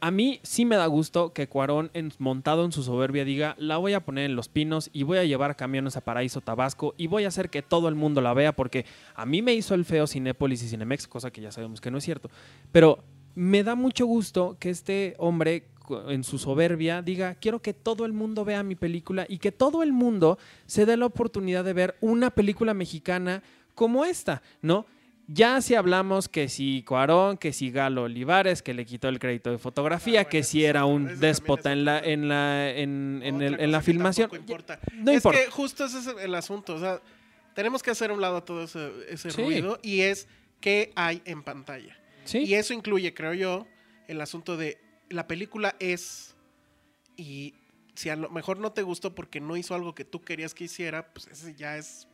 A 0.00 0.10
mí 0.10 0.40
sí 0.42 0.64
me 0.66 0.76
da 0.76 0.86
gusto 0.86 1.32
que 1.32 1.48
Cuarón, 1.48 1.90
en- 1.94 2.12
montado 2.18 2.64
en 2.64 2.72
su 2.72 2.82
soberbia, 2.82 3.24
diga, 3.24 3.54
la 3.58 3.78
voy 3.78 3.94
a 3.94 4.04
poner 4.04 4.26
en 4.26 4.36
Los 4.36 4.48
Pinos 4.48 4.90
y 4.92 5.04
voy 5.04 5.18
a 5.18 5.24
llevar 5.24 5.56
camiones 5.56 5.96
a 5.96 6.02
Paraíso 6.02 6.40
Tabasco 6.42 6.94
y 6.98 7.06
voy 7.06 7.24
a 7.24 7.28
hacer 7.28 7.48
que 7.50 7.62
todo 7.62 7.88
el 7.88 7.94
mundo 7.94 8.20
la 8.20 8.34
vea 8.34 8.54
porque 8.54 8.84
a 9.14 9.24
mí 9.24 9.40
me 9.42 9.54
hizo 9.54 9.74
el 9.74 9.84
feo 9.84 10.06
Cinépolis 10.06 10.62
y 10.62 10.68
Cinemex, 10.68 11.08
cosa 11.08 11.30
que 11.30 11.40
ya 11.40 11.50
sabemos 11.50 11.80
que 11.80 11.90
no 11.90 11.98
es 11.98 12.04
cierto. 12.04 12.30
Pero 12.72 13.02
me 13.34 13.62
da 13.62 13.74
mucho 13.74 14.06
gusto 14.06 14.56
que 14.60 14.70
este 14.70 15.14
hombre 15.18 15.68
en 16.08 16.24
su 16.24 16.38
soberbia 16.38 17.00
diga, 17.00 17.36
quiero 17.36 17.62
que 17.62 17.72
todo 17.72 18.04
el 18.06 18.12
mundo 18.12 18.44
vea 18.44 18.62
mi 18.62 18.74
película 18.74 19.24
y 19.28 19.38
que 19.38 19.52
todo 19.52 19.82
el 19.82 19.92
mundo 19.92 20.36
se 20.66 20.84
dé 20.84 20.96
la 20.96 21.06
oportunidad 21.06 21.64
de 21.64 21.72
ver 21.72 21.96
una 22.00 22.30
película 22.30 22.74
mexicana 22.74 23.42
como 23.74 24.04
esta, 24.04 24.42
¿no? 24.62 24.86
Ya 25.28 25.60
si 25.60 25.74
hablamos 25.74 26.28
que 26.28 26.48
si 26.48 26.84
Cuarón, 26.84 27.36
que 27.36 27.52
si 27.52 27.70
Galo 27.72 28.04
Olivares, 28.04 28.62
que 28.62 28.74
le 28.74 28.86
quitó 28.86 29.08
el 29.08 29.18
crédito 29.18 29.50
de 29.50 29.58
fotografía, 29.58 30.20
Ah, 30.20 30.22
bueno, 30.22 30.30
que 30.30 30.42
si 30.44 30.64
era 30.64 30.84
un 30.84 31.18
déspota 31.18 31.72
es 31.72 31.78
en 31.78 31.84
la, 31.84 31.98
en 31.98 32.28
la, 32.28 32.70
en, 32.70 33.20
en 33.24 33.42
el- 33.42 33.58
en 33.58 33.72
la 33.72 33.82
filmación. 33.82 34.30
importa. 34.34 34.78
No 34.92 35.10
es 35.10 35.16
importa. 35.16 35.38
que 35.44 35.50
justo 35.50 35.84
ese 35.86 35.98
es 35.98 36.06
el 36.06 36.34
asunto. 36.36 36.74
O 36.74 36.78
sea, 36.78 37.00
tenemos 37.54 37.82
que 37.82 37.90
hacer 37.90 38.10
a 38.10 38.14
un 38.14 38.20
lado 38.20 38.44
todo 38.44 38.62
ese, 38.62 38.92
ese 39.08 39.32
Sí. 39.32 39.42
ruido 39.42 39.80
y 39.82 40.02
es 40.02 40.28
qué 40.60 40.92
hay 40.94 41.22
en 41.24 41.42
pantalla. 41.42 41.98
Sí. 42.24 42.38
Y 42.44 42.54
eso 42.54 42.72
incluye, 42.72 43.12
creo 43.12 43.34
yo, 43.34 43.66
el 44.06 44.20
asunto 44.20 44.56
de 44.56 44.78
la 45.10 45.26
película 45.26 45.74
es 45.80 46.36
y 47.16 47.54
si 47.94 48.10
a 48.10 48.16
lo 48.16 48.28
mejor 48.30 48.58
no 48.58 48.70
te 48.72 48.82
gustó 48.82 49.14
porque 49.14 49.40
no 49.40 49.56
hizo 49.56 49.74
algo 49.74 49.92
que 49.94 50.04
tú 50.04 50.20
querías 50.22 50.54
que 50.54 50.64
hiciera, 50.64 51.12
pues 51.12 51.26
ese 51.28 51.54
ya 51.56 51.76
es 51.78 52.06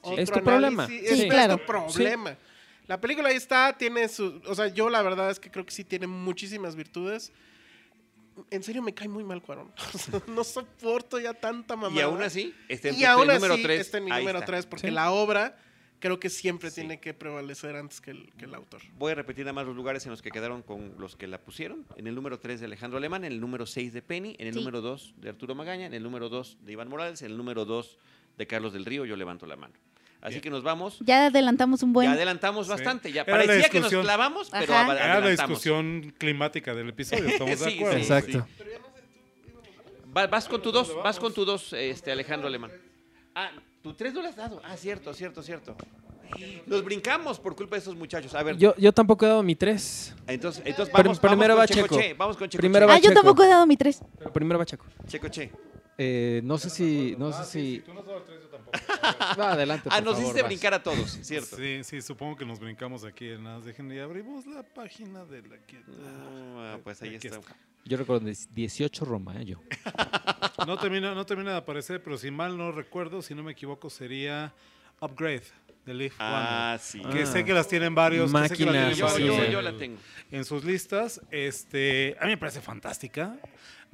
otro 0.00 0.22
Es 0.22 0.30
tu 0.30 0.42
problema. 0.42 0.84
análisis, 0.84 1.10
Sí, 1.10 1.24
es 1.24 1.30
claro. 1.30 1.58
tu 1.58 1.66
problema. 1.66 2.36
La 2.86 3.00
película 3.00 3.28
ahí 3.30 3.36
está, 3.36 3.76
tiene 3.78 4.08
su, 4.08 4.42
o 4.46 4.54
sea, 4.54 4.68
yo 4.68 4.90
la 4.90 5.00
verdad 5.02 5.30
es 5.30 5.40
que 5.40 5.50
creo 5.50 5.64
que 5.64 5.72
sí 5.72 5.84
tiene 5.84 6.06
muchísimas 6.06 6.76
virtudes. 6.76 7.32
En 8.50 8.62
serio 8.62 8.82
me 8.82 8.92
cae 8.92 9.08
muy 9.08 9.24
mal 9.24 9.40
Cuarón. 9.42 9.72
O 9.94 9.98
sea, 9.98 10.20
no 10.26 10.44
soporto 10.44 11.18
ya 11.20 11.32
tanta 11.34 11.76
mamada. 11.76 11.96
Y 12.00 12.02
aún 12.02 12.22
así, 12.22 12.54
está 12.68 12.88
en 12.88 12.96
Y 12.96 13.00
tu 13.00 13.06
aún 13.06 13.26
número 13.28 13.54
así 13.54 13.62
3. 13.62 13.80
está 13.80 13.98
en 13.98 14.04
mi 14.04 14.10
número 14.10 14.42
3 14.42 14.66
porque 14.66 14.88
Sí. 14.88 14.92
la 14.92 15.10
obra 15.12 15.56
creo 16.00 16.20
que 16.20 16.28
siempre 16.28 16.68
Sí. 16.70 16.80
tiene 16.82 17.00
que 17.00 17.14
prevalecer 17.14 17.76
antes 17.76 18.00
que 18.02 18.10
el, 18.10 18.32
que 18.36 18.44
el 18.44 18.54
autor. 18.54 18.82
Voy 18.98 19.12
a 19.12 19.14
repetir 19.14 19.44
nada 19.46 19.54
más 19.54 19.64
los 19.66 19.74
lugares 19.76 20.04
en 20.04 20.10
los 20.10 20.20
que 20.20 20.30
quedaron 20.30 20.60
con 20.62 20.94
los 20.98 21.16
que 21.16 21.26
la 21.26 21.38
pusieron. 21.38 21.86
En 21.96 22.06
el 22.06 22.14
número 22.14 22.38
3 22.40 22.58
de 22.60 22.66
Alejandro 22.66 22.98
Alemán, 22.98 23.24
en 23.24 23.32
el 23.32 23.40
número 23.40 23.64
6 23.64 23.92
de 23.94 24.02
Penny, 24.02 24.36
en 24.38 24.48
el 24.48 24.52
Sí. 24.54 24.58
número 24.58 24.80
2 24.82 25.14
de 25.16 25.28
Arturo 25.30 25.54
Magaña, 25.54 25.86
en 25.86 25.94
el 25.94 26.02
número 26.02 26.28
2 26.28 26.58
de 26.60 26.72
Iván 26.72 26.88
Morales, 26.88 27.22
en 27.22 27.30
el 27.30 27.36
número 27.38 27.64
2 27.64 27.96
de 28.36 28.46
Carlos 28.46 28.72
del 28.74 28.84
Río. 28.84 29.06
Yo 29.06 29.16
levanto 29.16 29.46
la 29.46 29.56
mano. 29.56 29.74
Así 30.24 30.40
que 30.40 30.48
nos 30.50 30.62
vamos. 30.64 30.96
Ya 31.00 31.26
adelantamos 31.26 31.82
un 31.84 31.92
buen. 31.92 32.08
Ya 32.08 32.14
adelantamos 32.14 32.66
Sí. 32.66 32.72
bastante. 32.72 33.12
Ya 33.12 33.22
Era 33.22 33.32
parecía 33.36 33.68
que 33.68 33.78
nos 33.80 33.92
clavamos, 33.92 34.48
pero 34.50 34.72
ava- 34.74 34.94
Era 34.96 35.06
la 35.06 35.12
adelantamos. 35.18 35.50
discusión 35.50 36.14
climática 36.18 36.74
del 36.74 36.88
episodio, 36.88 37.28
estamos 37.28 37.60
de 37.60 37.70
Sí, 37.70 37.76
acuerdo. 37.76 37.94
sí, 37.96 38.00
Exacto. 38.02 38.46
Va- 40.16 40.26
vas 40.26 40.48
con 40.48 40.62
tu 40.62 40.72
dos, 40.72 40.94
vas 41.02 41.18
con 41.18 41.32
tu 41.34 41.44
dos, 41.44 41.72
este, 41.72 42.10
Alejandro 42.12 42.48
Alemán. 42.48 42.70
Ah, 43.34 43.50
tu 43.82 43.92
tres 43.94 44.14
no 44.14 44.22
le 44.22 44.28
has 44.28 44.36
dado. 44.36 44.60
Ah, 44.64 44.76
cierto, 44.76 45.12
cierto, 45.12 45.42
cierto. 45.42 45.76
Nos 46.66 46.82
brincamos 46.82 47.38
por 47.38 47.54
culpa 47.54 47.76
de 47.76 47.80
esos 47.82 47.94
muchachos. 47.94 48.34
A 48.34 48.42
ver, 48.42 48.56
Yo, 48.56 48.74
yo 48.76 48.92
tampoco 48.92 49.24
he 49.26 49.28
dado 49.28 49.42
mi 49.42 49.54
3. 49.54 50.14
entonces, 50.26 50.62
entonces 50.64 50.92
vamos, 50.92 51.20
primero 51.20 51.54
vamos 51.54 51.70
va 51.70 51.74
con 51.74 51.84
Checo. 51.84 51.98
Che, 51.98 52.14
Vamos 52.14 52.36
con 52.36 52.48
Checo 52.48 52.60
Primero 52.60 52.86
Che. 52.86 52.88
va 52.88 52.94
ah, 52.94 52.98
yo 52.98 53.10
Checo. 53.10 53.14
tampoco 53.20 53.42
he 53.44 53.48
dado 53.48 53.66
mi 53.66 53.76
tres. 53.76 54.00
Pero 54.18 54.32
primero 54.32 54.58
va 54.58 54.64
Checo. 54.64 54.86
Checo 55.06 55.28
Che. 55.28 55.50
Eh, 55.98 56.40
no 56.42 56.56
sé 56.58 56.70
si. 56.70 57.14
No 57.18 57.30
sé 57.32 57.44
si. 57.44 57.82
Va, 59.38 59.52
adelante. 59.52 59.88
Ah, 59.90 59.96
por 59.96 60.04
nos 60.04 60.12
favor, 60.14 60.22
hiciste 60.22 60.42
vas. 60.42 60.48
brincar 60.48 60.74
a 60.74 60.82
todos, 60.82 61.18
cierto. 61.22 61.56
Sí, 61.56 61.82
sí, 61.84 62.02
supongo 62.02 62.36
que 62.36 62.44
nos 62.44 62.58
brincamos 62.58 63.04
aquí 63.04 63.28
en 63.28 63.44
las 63.44 63.64
dejen 63.64 63.90
y 63.92 63.98
abrimos 63.98 64.46
la 64.46 64.62
página 64.62 65.24
de 65.24 65.42
la 65.42 65.56
que 65.66 65.80
Ah, 66.56 66.78
pues 66.82 67.00
ahí 67.02 67.14
está. 67.14 67.40
Yo 67.86 67.96
recuerdo 67.98 68.26
18 68.26 69.04
Roma, 69.04 69.40
eh, 69.40 69.44
yo. 69.44 69.60
no 70.66 70.78
termina, 70.78 71.14
no 71.14 71.26
termina 71.26 71.50
de 71.52 71.56
aparecer, 71.58 72.02
pero 72.02 72.16
si 72.16 72.30
mal 72.30 72.56
no 72.56 72.72
recuerdo, 72.72 73.20
si 73.22 73.34
no 73.34 73.42
me 73.42 73.52
equivoco, 73.52 73.90
sería 73.90 74.52
Upgrade. 75.00 75.42
de 75.84 75.92
Leaf 75.92 76.14
Ah, 76.18 76.78
sí. 76.80 76.98
Wonder, 77.00 77.16
que 77.18 77.22
Ah. 77.24 77.26
sé 77.32 77.44
que 77.44 77.52
las 77.52 77.68
tienen 77.68 77.94
varios, 77.94 78.32
que 78.32 78.48
sé 78.48 78.56
que 78.56 78.64
las 78.64 78.72
Máquina 78.72 78.72
tienen 78.72 78.94
Yo, 78.96 79.04
varios 79.06 79.36
yo, 79.36 79.44
sí. 79.44 79.52
yo 79.52 79.60
la 79.62 79.76
tengo. 79.76 79.98
en 80.30 80.44
sus 80.46 80.64
listas. 80.64 81.20
Este, 81.30 82.16
a 82.18 82.24
mí 82.24 82.30
me 82.30 82.38
parece 82.38 82.62
fantástica. 82.62 83.36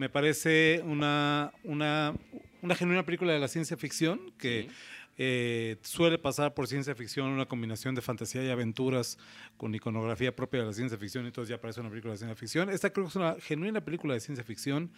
Me 0.00 0.08
parece 0.08 0.80
una, 0.86 1.52
una, 1.62 2.14
una 2.62 2.74
genuina 2.74 3.04
película 3.04 3.34
de 3.34 3.38
la 3.38 3.48
ciencia 3.48 3.76
ficción 3.76 4.32
que 4.38 4.62
Sí. 4.62 4.74
eh, 5.18 5.76
suele 5.82 6.16
pasar 6.16 6.54
por 6.54 6.66
ciencia 6.66 6.94
ficción, 6.94 7.26
una 7.26 7.44
combinación 7.44 7.94
de 7.94 8.00
fantasía 8.00 8.42
y 8.42 8.48
aventuras 8.48 9.18
con 9.58 9.74
iconografía 9.74 10.34
propia 10.34 10.60
de 10.60 10.66
la 10.68 10.72
ciencia 10.72 10.96
ficción, 10.96 11.26
entonces 11.26 11.50
ya 11.50 11.60
parece 11.60 11.80
una 11.80 11.90
película 11.90 12.12
de 12.12 12.16
ciencia 12.16 12.34
ficción. 12.34 12.70
Esta 12.70 12.88
creo 12.90 13.04
que 13.04 13.10
es 13.10 13.16
una 13.16 13.36
genuina 13.40 13.82
película 13.84 14.14
de 14.14 14.20
ciencia 14.20 14.42
ficción, 14.42 14.90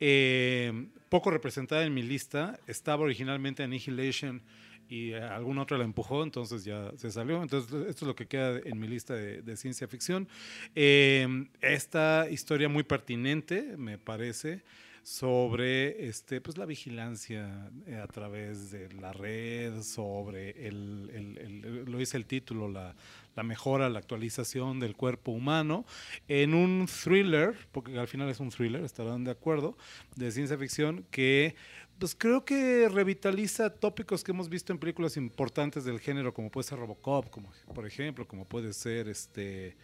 eh, 0.00 0.88
poco 1.08 1.30
representada 1.30 1.84
en 1.84 1.94
mi 1.94 2.02
lista. 2.02 2.58
Estaba 2.66 3.04
originalmente 3.04 3.62
Annihilation 3.62 4.42
y 4.90 5.12
alguna 5.14 5.62
otra 5.62 5.78
la 5.78 5.84
empujó, 5.84 6.24
entonces 6.24 6.64
ya 6.64 6.90
se 6.96 7.12
salió. 7.12 7.40
Entonces, 7.42 7.72
esto 7.88 8.04
es 8.04 8.08
lo 8.08 8.16
que 8.16 8.26
queda 8.26 8.58
en 8.64 8.78
mi 8.78 8.88
lista 8.88 9.14
de, 9.14 9.56
ciencia 9.56 9.86
ficción. 9.86 10.28
Eh, 10.74 11.46
esta 11.60 12.28
historia 12.28 12.68
muy 12.68 12.82
pertinente, 12.82 13.76
me 13.76 13.98
parece, 13.98 14.62
sobre 15.02 16.08
este, 16.08 16.40
pues, 16.40 16.58
la 16.58 16.66
vigilancia 16.66 17.70
eh, 17.86 17.96
a 18.02 18.06
través 18.08 18.72
de 18.72 18.92
la 18.94 19.12
red, 19.12 19.82
sobre 19.82 20.66
el- 20.66 21.84
lo 21.86 21.98
dice 21.98 22.16
el 22.16 22.26
título, 22.26 22.68
la, 22.68 22.94
la 23.36 23.42
mejora, 23.42 23.88
la 23.88 23.98
actualización 24.00 24.80
del 24.80 24.96
cuerpo 24.96 25.30
humano, 25.32 25.84
en 26.28 26.54
un 26.54 26.86
thriller, 26.86 27.54
porque 27.72 27.96
al 27.98 28.08
final 28.08 28.28
es 28.28 28.40
un 28.40 28.50
thriller, 28.50 28.82
estarán 28.84 29.24
de 29.24 29.30
acuerdo, 29.30 29.76
de 30.16 30.30
ciencia 30.32 30.58
ficción 30.58 31.06
que 31.10 31.54
pues 32.00 32.16
creo 32.16 32.46
que 32.46 32.88
revitaliza 32.88 33.68
tópicos 33.68 34.24
que 34.24 34.32
hemos 34.32 34.48
visto 34.48 34.72
en 34.72 34.78
películas 34.78 35.18
importantes 35.18 35.84
del 35.84 36.00
género, 36.00 36.32
como 36.32 36.50
puede 36.50 36.66
ser 36.66 36.78
Robocop, 36.78 37.28
como 37.28 37.50
por 37.74 37.86
ejemplo, 37.86 38.26
como 38.26 38.46
puede 38.46 38.72
ser 38.72 39.06
este 39.08 39.76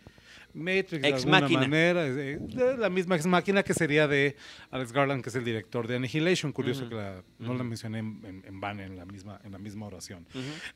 Matrix 0.55 1.03
de 1.03 1.09
Ex 1.09 1.19
alguna 1.25 1.41
manera, 1.61 2.07
eh, 2.07 2.39
de 2.41 2.77
la 2.77 2.89
misma 2.91 3.17
ex 3.17 3.27
máquina 3.27 3.63
que 3.63 3.75
sería 3.75 4.09
de 4.09 4.37
Alex 4.71 4.93
Garland, 4.93 5.23
que 5.23 5.29
es 5.31 5.35
el 5.37 5.45
director 5.45 5.87
de 5.87 5.97
Annihilation. 5.97 6.53
Curioso 6.53 6.89
que 6.89 6.95
la- 6.95 7.23
no 7.39 7.55
la 7.55 7.65
mencioné 7.65 7.99
en, 7.99 8.21
en, 8.25 8.43
en 8.47 8.61
van 8.61 8.81
en 8.81 8.97
la 8.97 9.05
misma 9.05 9.41
en 9.45 9.53
la 9.53 9.59
misma 9.59 9.87
oración. 9.87 10.27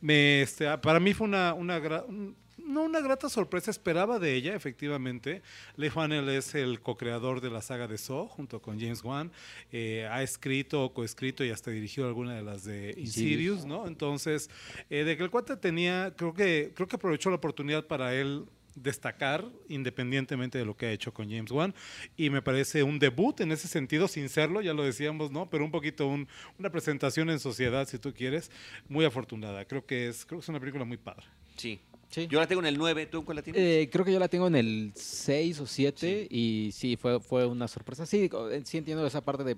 Me, 0.01 0.43
este, 0.43 0.69
ah, 0.69 0.81
para 0.81 1.01
mí 1.01 1.15
fue 1.15 1.27
una, 1.27 1.55
una 1.55 1.79
un- 2.07 2.37
no 2.63 2.83
una 2.83 3.01
grata 3.01 3.31
sorpresa, 3.31 3.71
esperaba 3.71 4.19
de 4.19 4.35
ella, 4.35 4.55
efectivamente. 4.55 5.41
Leigh 5.77 5.91
Whannell 5.97 6.29
es 6.29 6.55
el 6.55 6.81
co-creador 6.83 7.41
de 7.41 7.49
la 7.51 7.63
saga 7.63 7.89
de 7.89 7.97
Saw, 7.97 8.29
junto 8.29 8.61
con 8.61 8.79
James 8.79 9.03
Wan. 9.03 9.33
Eh, 9.73 10.07
ha 10.11 10.23
escrito, 10.23 10.93
coescrito 10.93 11.43
y 11.43 11.51
hasta 11.51 11.71
dirigió 11.71 12.07
alguna 12.07 12.35
de 12.35 12.43
las 12.43 12.65
de 12.65 12.95
Insidious, 12.99 13.65
¿no? 13.65 13.87
Entonces, 13.87 14.51
eh, 14.91 15.05
de 15.05 15.17
que 15.17 15.23
el 15.23 15.31
cuate 15.31 15.57
tenía, 15.57 16.13
creo 16.15 16.35
que, 16.35 16.73
creo 16.75 16.87
que 16.87 16.97
aprovechó 16.97 17.31
la 17.31 17.37
oportunidad 17.37 17.87
para 17.87 18.15
él 18.15 18.45
destacar 18.77 19.45
independientemente 19.69 20.59
de 20.59 20.65
lo 20.65 20.77
que 20.77 20.87
ha 20.87 20.93
hecho 20.93 21.13
con 21.13 21.29
James 21.31 21.51
Wan 21.51 21.75
y 22.17 22.31
me 22.31 22.43
parece 22.43 22.83
un 22.83 22.99
debut 22.99 23.41
en 23.41 23.53
ese 23.53 23.69
sentido 23.69 24.09
sin 24.09 24.29
serlo 24.29 24.63
ya 24.63 24.73
lo 24.75 24.85
decíamos 24.85 25.31
no 25.31 25.51
pero 25.51 25.65
un 25.65 25.71
poquito 25.71 26.07
un- 26.07 26.29
una 26.59 26.71
presentación 26.71 27.31
en 27.31 27.39
sociedad 27.41 27.89
si 27.89 27.99
tú 27.99 28.13
quieres 28.15 28.51
muy 28.89 29.05
afortunada 29.05 29.65
creo 29.65 29.85
que 29.85 30.09
es 30.09 30.25
creo 30.25 30.39
que 30.41 30.45
es 30.45 30.49
una 30.49 30.61
película 30.61 30.85
muy 30.85 30.97
padre 30.97 31.27
Sí. 31.57 31.81
Sí. 32.09 32.27
Yo 32.29 32.41
la 32.41 32.49
tengo 32.49 32.61
en 32.61 32.67
el 32.67 32.77
9, 32.77 33.07
¿tú 33.07 33.19
en 33.19 33.25
cuál 33.25 33.37
la 33.37 33.43
tienes? 33.43 33.63
Eh, 33.63 33.89
creo 33.93 34.05
que 34.05 34.13
yo 34.13 34.19
la 34.19 34.27
tengo 34.27 34.49
en 34.49 34.57
el 34.57 34.91
6 34.97 35.61
o 35.61 35.67
7 35.67 36.27
y 36.29 36.71
sí, 36.73 36.97
fue, 36.97 37.21
fue 37.21 37.47
una 37.47 37.69
sorpresa. 37.69 38.05
Sí, 38.05 38.29
eh, 38.51 38.63
sí 38.65 38.79
entiendo 38.79 39.07
esa 39.07 39.21
parte 39.21 39.45
de 39.45 39.57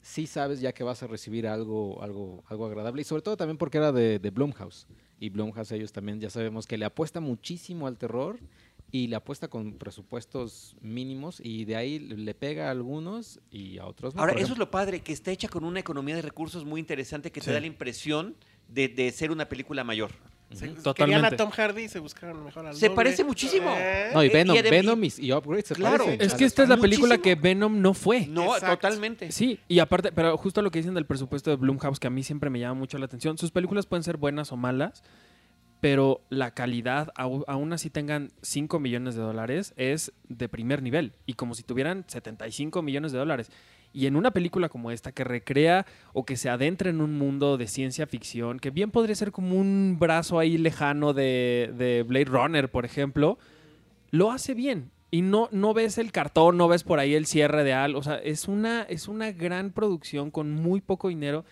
sí 0.00 0.26
sabes 0.26 0.60
ya 0.60 0.72
que 0.72 0.84
vas 0.84 1.02
a 1.02 1.06
recibir 1.06 1.46
algo, 1.46 2.02
algo, 2.02 2.42
algo 2.48 2.66
agradable 2.66 3.02
y 3.02 3.04
sobre 3.04 3.22
todo 3.22 3.36
también 3.36 3.58
porque 3.58 3.78
era 3.78 3.92
de, 3.92 4.18
de 4.18 4.30
Blumhouse. 4.30 4.86
Y 5.20 5.30
Blumhouse 5.30 5.72
ellos 5.72 5.92
también 5.92 6.20
ya 6.20 6.30
sabemos 6.30 6.66
que 6.66 6.78
le 6.78 6.84
apuesta 6.84 7.20
muchísimo 7.20 7.86
al 7.86 7.98
terror 7.98 8.38
y 8.90 9.08
le 9.08 9.16
apuesta 9.16 9.48
con 9.48 9.74
presupuestos 9.74 10.76
mínimos 10.80 11.40
y 11.42 11.64
de 11.66 11.76
ahí 11.76 11.98
le 11.98 12.34
pega 12.34 12.68
a 12.68 12.70
algunos 12.70 13.40
y 13.50 13.78
a 13.78 13.86
otros 13.86 14.14
no. 14.14 14.20
Ahora, 14.22 14.32
eso 14.34 14.52
es 14.52 14.58
lo 14.58 14.70
padre, 14.70 15.00
que 15.00 15.12
está 15.12 15.30
hecha 15.30 15.48
con 15.48 15.64
una 15.64 15.80
economía 15.80 16.14
de 16.16 16.22
recursos 16.22 16.64
muy 16.64 16.80
interesante 16.80 17.30
que 17.30 17.40
Sí. 17.40 17.46
te 17.46 17.52
da 17.52 17.60
la 17.60 17.66
impresión 17.66 18.34
de, 18.68 18.88
de 18.88 19.10
ser 19.10 19.30
una 19.30 19.48
película 19.48 19.84
mayor. 19.84 20.12
Se- 20.50 20.54
Ujú, 20.54 20.60
Querían 20.66 20.82
totalmente. 20.82 21.26
a 21.34 21.36
Tom 21.36 21.50
Hardy 21.50 21.82
y 21.84 21.88
se 21.88 21.98
buscaron 21.98 22.42
mejor 22.42 22.66
al 22.66 22.74
Se 22.74 22.86
doble. 22.86 22.96
parece 22.96 23.22
muchísimo. 23.22 23.70
Eh, 23.76 24.10
No, 24.14 24.24
y 24.24 24.28
eh, 24.28 24.30
Venom, 24.32 24.56
y 24.56 24.62
Venom 24.62 25.04
y, 25.04 25.12
y 25.18 25.32
Upgrade 25.32 25.62
se 25.62 25.74
Claro. 25.74 26.04
parecen. 26.06 26.26
Es 26.26 26.34
que 26.34 26.44
esta 26.46 26.62
es 26.62 26.68
la 26.70 26.76
Muchísimo. 26.76 27.06
película 27.08 27.18
que 27.22 27.34
Venom 27.34 27.80
no 27.82 27.92
fue. 27.92 28.26
No, 28.26 28.54
Exacto. 28.54 28.76
totalmente. 28.76 29.30
Sí, 29.30 29.60
y 29.68 29.78
aparte, 29.80 30.10
pero 30.10 30.36
justo 30.38 30.62
lo 30.62 30.70
que 30.70 30.78
dicen 30.78 30.94
del 30.94 31.04
presupuesto 31.06 31.50
de 31.50 31.56
Blumhouse, 31.56 32.00
que 32.00 32.06
a 32.06 32.10
mí 32.10 32.22
siempre 32.22 32.48
me 32.48 32.58
llama 32.60 32.74
mucho 32.80 32.96
la 32.98 33.04
atención. 33.04 33.36
Sus 33.36 33.50
películas 33.50 33.84
pueden 33.86 34.02
ser 34.02 34.16
buenas 34.16 34.50
o 34.50 34.56
malas, 34.56 35.02
pero 35.80 36.22
la 36.28 36.52
calidad, 36.54 37.12
aún 37.14 37.72
así 37.72 37.88
tengan 37.90 38.32
5 38.42 38.80
millones 38.80 39.14
de 39.14 39.22
dólares, 39.22 39.74
es 39.76 40.12
de 40.28 40.48
primer 40.48 40.82
nivel. 40.82 41.12
Y 41.26 41.34
como 41.34 41.54
si 41.54 41.62
tuvieran 41.62 42.04
75 42.08 42.82
millones 42.82 43.12
de 43.12 43.18
dólares. 43.18 43.50
Y 43.92 44.06
en 44.06 44.16
una 44.16 44.30
película 44.30 44.68
como 44.68 44.90
esta, 44.90 45.12
que 45.12 45.24
recrea 45.24 45.86
o 46.12 46.24
que 46.24 46.36
se 46.36 46.50
adentra 46.50 46.90
en 46.90 47.00
un 47.00 47.16
mundo 47.16 47.56
de 47.56 47.66
ciencia 47.66 48.06
ficción, 48.06 48.58
que 48.58 48.70
bien 48.70 48.90
podría 48.90 49.14
ser 49.14 49.32
como 49.32 49.56
un 49.56 49.96
brazo 49.98 50.38
ahí 50.38 50.58
lejano 50.58 51.12
de, 51.12 51.72
de 51.76 52.02
Blade 52.02 52.26
Runner, 52.26 52.70
por 52.70 52.84
ejemplo, 52.84 53.38
lo 54.10 54.30
hace 54.30 54.54
bien. 54.54 54.90
Y 55.10 55.22
no, 55.22 55.48
no 55.52 55.72
ves 55.72 55.96
el 55.96 56.12
cartón, 56.12 56.58
no 56.58 56.68
ves 56.68 56.84
por 56.84 56.98
ahí 56.98 57.14
el 57.14 57.24
cierre 57.24 57.64
de 57.64 57.72
algo. 57.72 57.98
O 57.98 58.02
sea, 58.02 58.16
es 58.16 58.46
una, 58.46 58.82
es 58.82 59.08
una 59.08 59.32
gran 59.32 59.72
producción 59.72 60.30
con 60.30 60.52
muy 60.52 60.82
poco 60.82 61.08
dinero 61.08 61.44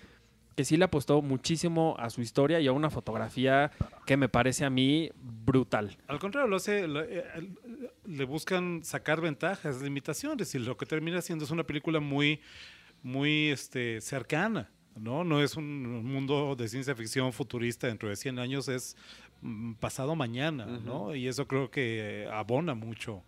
que 0.56 0.64
sí 0.64 0.76
le 0.78 0.86
apostó 0.86 1.20
muchísimo 1.22 1.94
a 1.98 2.08
su 2.10 2.22
historia 2.22 2.58
y 2.60 2.66
a 2.66 2.72
una 2.72 2.88
fotografía 2.90 3.70
que 4.06 4.16
me 4.16 4.28
parece 4.28 4.64
a 4.64 4.70
mí 4.70 5.10
brutal. 5.44 5.96
Al 6.08 6.18
contrario, 6.18 6.48
lo 6.48 6.56
hace, 6.56 6.88
lo- 6.88 7.02
eh, 7.02 7.24
le 8.06 8.24
buscan 8.24 8.82
sacar 8.82 9.20
ventajas, 9.20 9.82
limitaciones, 9.82 10.54
y 10.54 10.58
lo 10.58 10.76
que 10.78 10.86
termina 10.86 11.20
siendo 11.20 11.44
es 11.44 11.50
una 11.50 11.64
película 11.64 12.00
muy, 12.00 12.40
muy 13.02 13.48
este, 13.50 14.00
cercana. 14.00 14.70
¿no? 14.96 15.24
no 15.24 15.42
es 15.42 15.56
un 15.58 16.06
mundo 16.10 16.56
de 16.56 16.68
ciencia 16.68 16.94
ficción 16.96 17.30
futurista 17.34 17.86
dentro 17.86 18.08
de 18.08 18.16
100 18.16 18.38
años, 18.38 18.66
es 18.68 18.96
mm, 19.42 19.74
pasado 19.74 20.16
mañana, 20.16 20.64
¿no? 20.64 21.14
Y 21.14 21.28
eso 21.28 21.46
creo 21.46 21.70
que 21.70 22.26
abona 22.32 22.74
mucho 22.74 23.22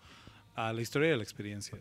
a 0.55 0.73
la 0.73 0.81
historia 0.81 1.11
y 1.11 1.13
a 1.13 1.17
la 1.19 1.23
experiencia. 1.23 1.77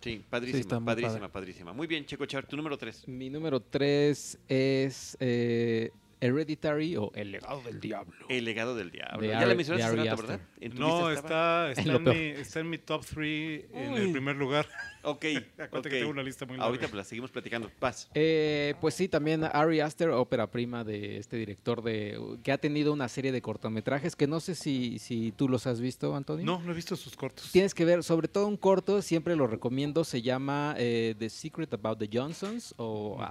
Sí, 0.00 0.22
padrísima, 0.28 0.84
padrísima, 0.84 1.12
padre. 1.12 1.28
padrísima. 1.28 1.72
Muy 1.72 1.86
bien, 1.86 2.04
Checo 2.06 2.26
Char, 2.26 2.46
tu 2.46 2.56
número 2.56 2.76
3. 2.78 3.08
Mi 3.08 3.30
número 3.30 3.60
3 3.60 4.38
es 4.48 5.16
eh, 5.20 5.90
Hereditary 6.20 6.96
o 6.96 7.12
El 7.14 7.32
legado 7.32 7.60
del 7.62 7.80
diablo. 7.80 8.26
El 8.28 8.44
legado 8.44 8.74
del 8.74 8.90
diablo. 8.90 9.20
De 9.20 9.28
ya 9.28 9.38
Ari- 9.40 9.48
la 9.48 9.54
mencionaste 9.54 9.86
hace 9.92 9.96
rato. 10.10 10.22
¿verdad? 10.22 10.40
¿En 10.60 10.72
tu 10.72 10.78
No, 10.80 11.10
lista 11.10 11.70
está, 11.70 11.70
está, 11.72 11.82
en 11.96 12.04
mi, 12.04 12.40
está 12.40 12.60
en 12.60 12.70
mi 12.70 12.78
top 12.78 13.04
3 13.04 13.64
en 13.72 13.92
el 13.94 14.12
primer 14.12 14.36
lugar. 14.36 14.66
Ok, 15.08 15.24
Acuérdate 15.56 15.78
ok. 15.78 15.82
que 15.84 15.98
tengo 16.00 16.10
una 16.10 16.24
lista 16.24 16.46
muy 16.46 16.58
Ahorita 16.58 16.82
larga. 16.86 16.96
la 16.96 17.04
seguimos 17.04 17.30
platicando. 17.30 17.70
Paz. 17.78 18.10
Eh, 18.14 18.74
pues 18.80 18.94
sí, 18.94 19.06
también 19.06 19.44
Ari 19.44 19.78
Aster, 19.78 20.08
ópera 20.10 20.50
prima 20.50 20.82
de 20.82 21.18
este 21.18 21.36
director 21.36 21.80
de 21.80 22.18
que 22.42 22.50
ha 22.50 22.58
tenido 22.58 22.92
una 22.92 23.06
serie 23.08 23.30
de 23.30 23.40
cortometrajes 23.40 24.16
que 24.16 24.26
no 24.26 24.40
sé 24.40 24.56
si, 24.56 24.98
si 24.98 25.30
tú 25.30 25.48
los 25.48 25.68
has 25.68 25.80
visto, 25.80 26.16
Antonio. 26.16 26.44
No, 26.44 26.60
no 26.60 26.72
he 26.72 26.74
visto 26.74 26.96
sus 26.96 27.14
cortos. 27.14 27.52
Tienes 27.52 27.72
que 27.72 27.84
ver, 27.84 28.02
sobre 28.02 28.26
todo 28.26 28.48
un 28.48 28.56
corto, 28.56 29.00
siempre 29.00 29.36
lo 29.36 29.46
recomiendo, 29.46 30.02
se 30.02 30.22
llama 30.22 30.74
eh, 30.76 31.14
The 31.16 31.30
Secret 31.30 31.72
About 31.74 32.00
the 32.00 32.10
Johnsons 32.12 32.74
o 32.76 33.22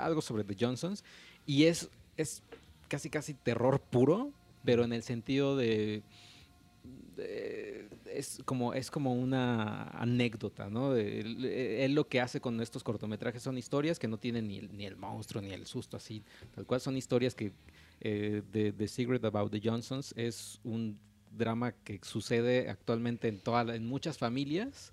algo 0.00 0.22
sobre 0.22 0.42
The 0.42 0.56
Johnsons 0.58 1.04
y 1.46 1.66
es, 1.66 1.88
es 2.20 2.42
casi 2.88 3.10
casi 3.10 3.34
terror 3.34 3.80
puro, 3.80 4.32
pero 4.64 4.84
en 4.84 4.92
el 4.92 5.02
sentido 5.02 5.56
de, 5.56 6.02
es 8.06 8.40
como 8.44 8.74
es 8.74 8.90
como 8.90 9.14
una 9.14 9.84
anécdota, 9.90 10.70
¿no? 10.70 10.96
Él, 10.96 11.44
él 11.44 11.94
lo 11.94 12.08
que 12.08 12.20
hace 12.20 12.40
con 12.40 12.60
estos 12.60 12.82
cortometrajes 12.82 13.42
son 13.42 13.58
historias 13.58 13.98
que 13.98 14.08
no 14.08 14.18
tienen 14.18 14.48
ni 14.48 14.58
el, 14.58 14.76
ni 14.76 14.86
el 14.86 14.96
monstruo 14.96 15.42
ni 15.42 15.50
el 15.50 15.66
susto 15.66 15.96
así, 15.96 16.22
tal 16.54 16.66
cual 16.66 16.80
son 16.80 16.96
historias 16.96 17.34
que 17.34 17.52
eh, 18.00 18.42
de 18.52 18.72
The 18.72 18.88
Secret 18.88 19.24
About 19.24 19.52
the 19.52 19.60
Johnsons 19.62 20.14
es 20.16 20.60
un 20.64 20.98
drama 21.36 21.72
que 21.72 22.00
sucede 22.02 22.68
actualmente 22.70 23.28
en 23.28 23.38
toda 23.38 23.64
la- 23.64 23.76
en 23.76 23.86
muchas 23.86 24.18
familias 24.18 24.92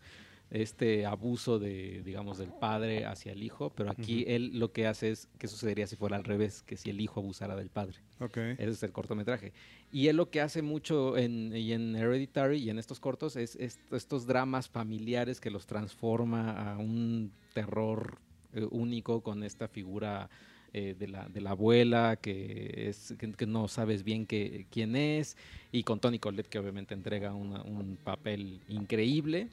este 0.50 1.06
abuso 1.06 1.60
de 1.60 2.02
digamos 2.06 2.38
del 2.38 2.52
padre 2.54 3.06
hacia 3.06 3.34
el 3.34 3.44
hijo 3.44 3.70
pero 3.76 3.92
aquí 3.92 4.22
Ujú. 4.22 4.32
él 4.32 4.52
lo 4.60 4.72
que 4.72 4.88
hace 4.88 5.12
es 5.12 5.28
que 5.38 5.48
sucedería 5.50 5.88
si 5.88 5.98
fuera 5.98 6.16
al 6.16 6.24
revés 6.24 6.64
que 6.64 6.78
si 6.78 6.90
el 6.90 7.02
hijo 7.02 7.20
abusara 7.20 7.56
del 7.58 7.70
padre 7.70 7.98
Ok. 8.20 8.38
ese 8.38 8.70
es 8.70 8.82
el 8.84 8.92
cortometraje. 8.92 9.52
Y 9.92 10.08
él 10.08 10.16
lo 10.18 10.30
que 10.32 10.42
hace 10.42 10.62
mucho 10.64 11.18
en, 11.18 11.56
y 11.56 11.72
en 11.74 11.96
Hereditary 11.96 12.58
y 12.58 12.70
en 12.72 12.80
estos 12.80 13.00
cortos 13.00 13.36
es, 13.36 13.56
est- 13.58 13.80
estos 13.94 14.26
dramas 14.26 14.68
familiares 14.70 15.40
que 15.40 15.52
los 15.52 15.66
transforma 15.68 16.74
a 16.74 16.78
un 16.78 17.32
terror 17.54 18.18
eh, 18.54 18.66
único 18.72 19.22
con 19.22 19.44
esta 19.44 19.68
figura 19.68 20.30
eh, 20.74 20.96
de, 20.98 21.08
la, 21.08 21.30
de 21.30 21.42
la 21.42 21.52
abuela 21.52 22.18
que, 22.20 22.86
es, 22.90 23.14
que, 23.20 23.32
que 23.34 23.46
no 23.46 23.68
sabes 23.68 24.04
bien 24.04 24.26
que- 24.26 24.66
quién 24.72 24.96
es 24.96 25.38
y 25.72 25.84
con 25.84 26.00
Tony 26.00 26.18
Collette 26.20 26.48
que 26.50 26.58
obviamente 26.60 26.94
entrega 26.96 27.34
una- 27.36 27.62
un 27.64 27.98
papel 28.04 28.60
increíble. 28.70 29.48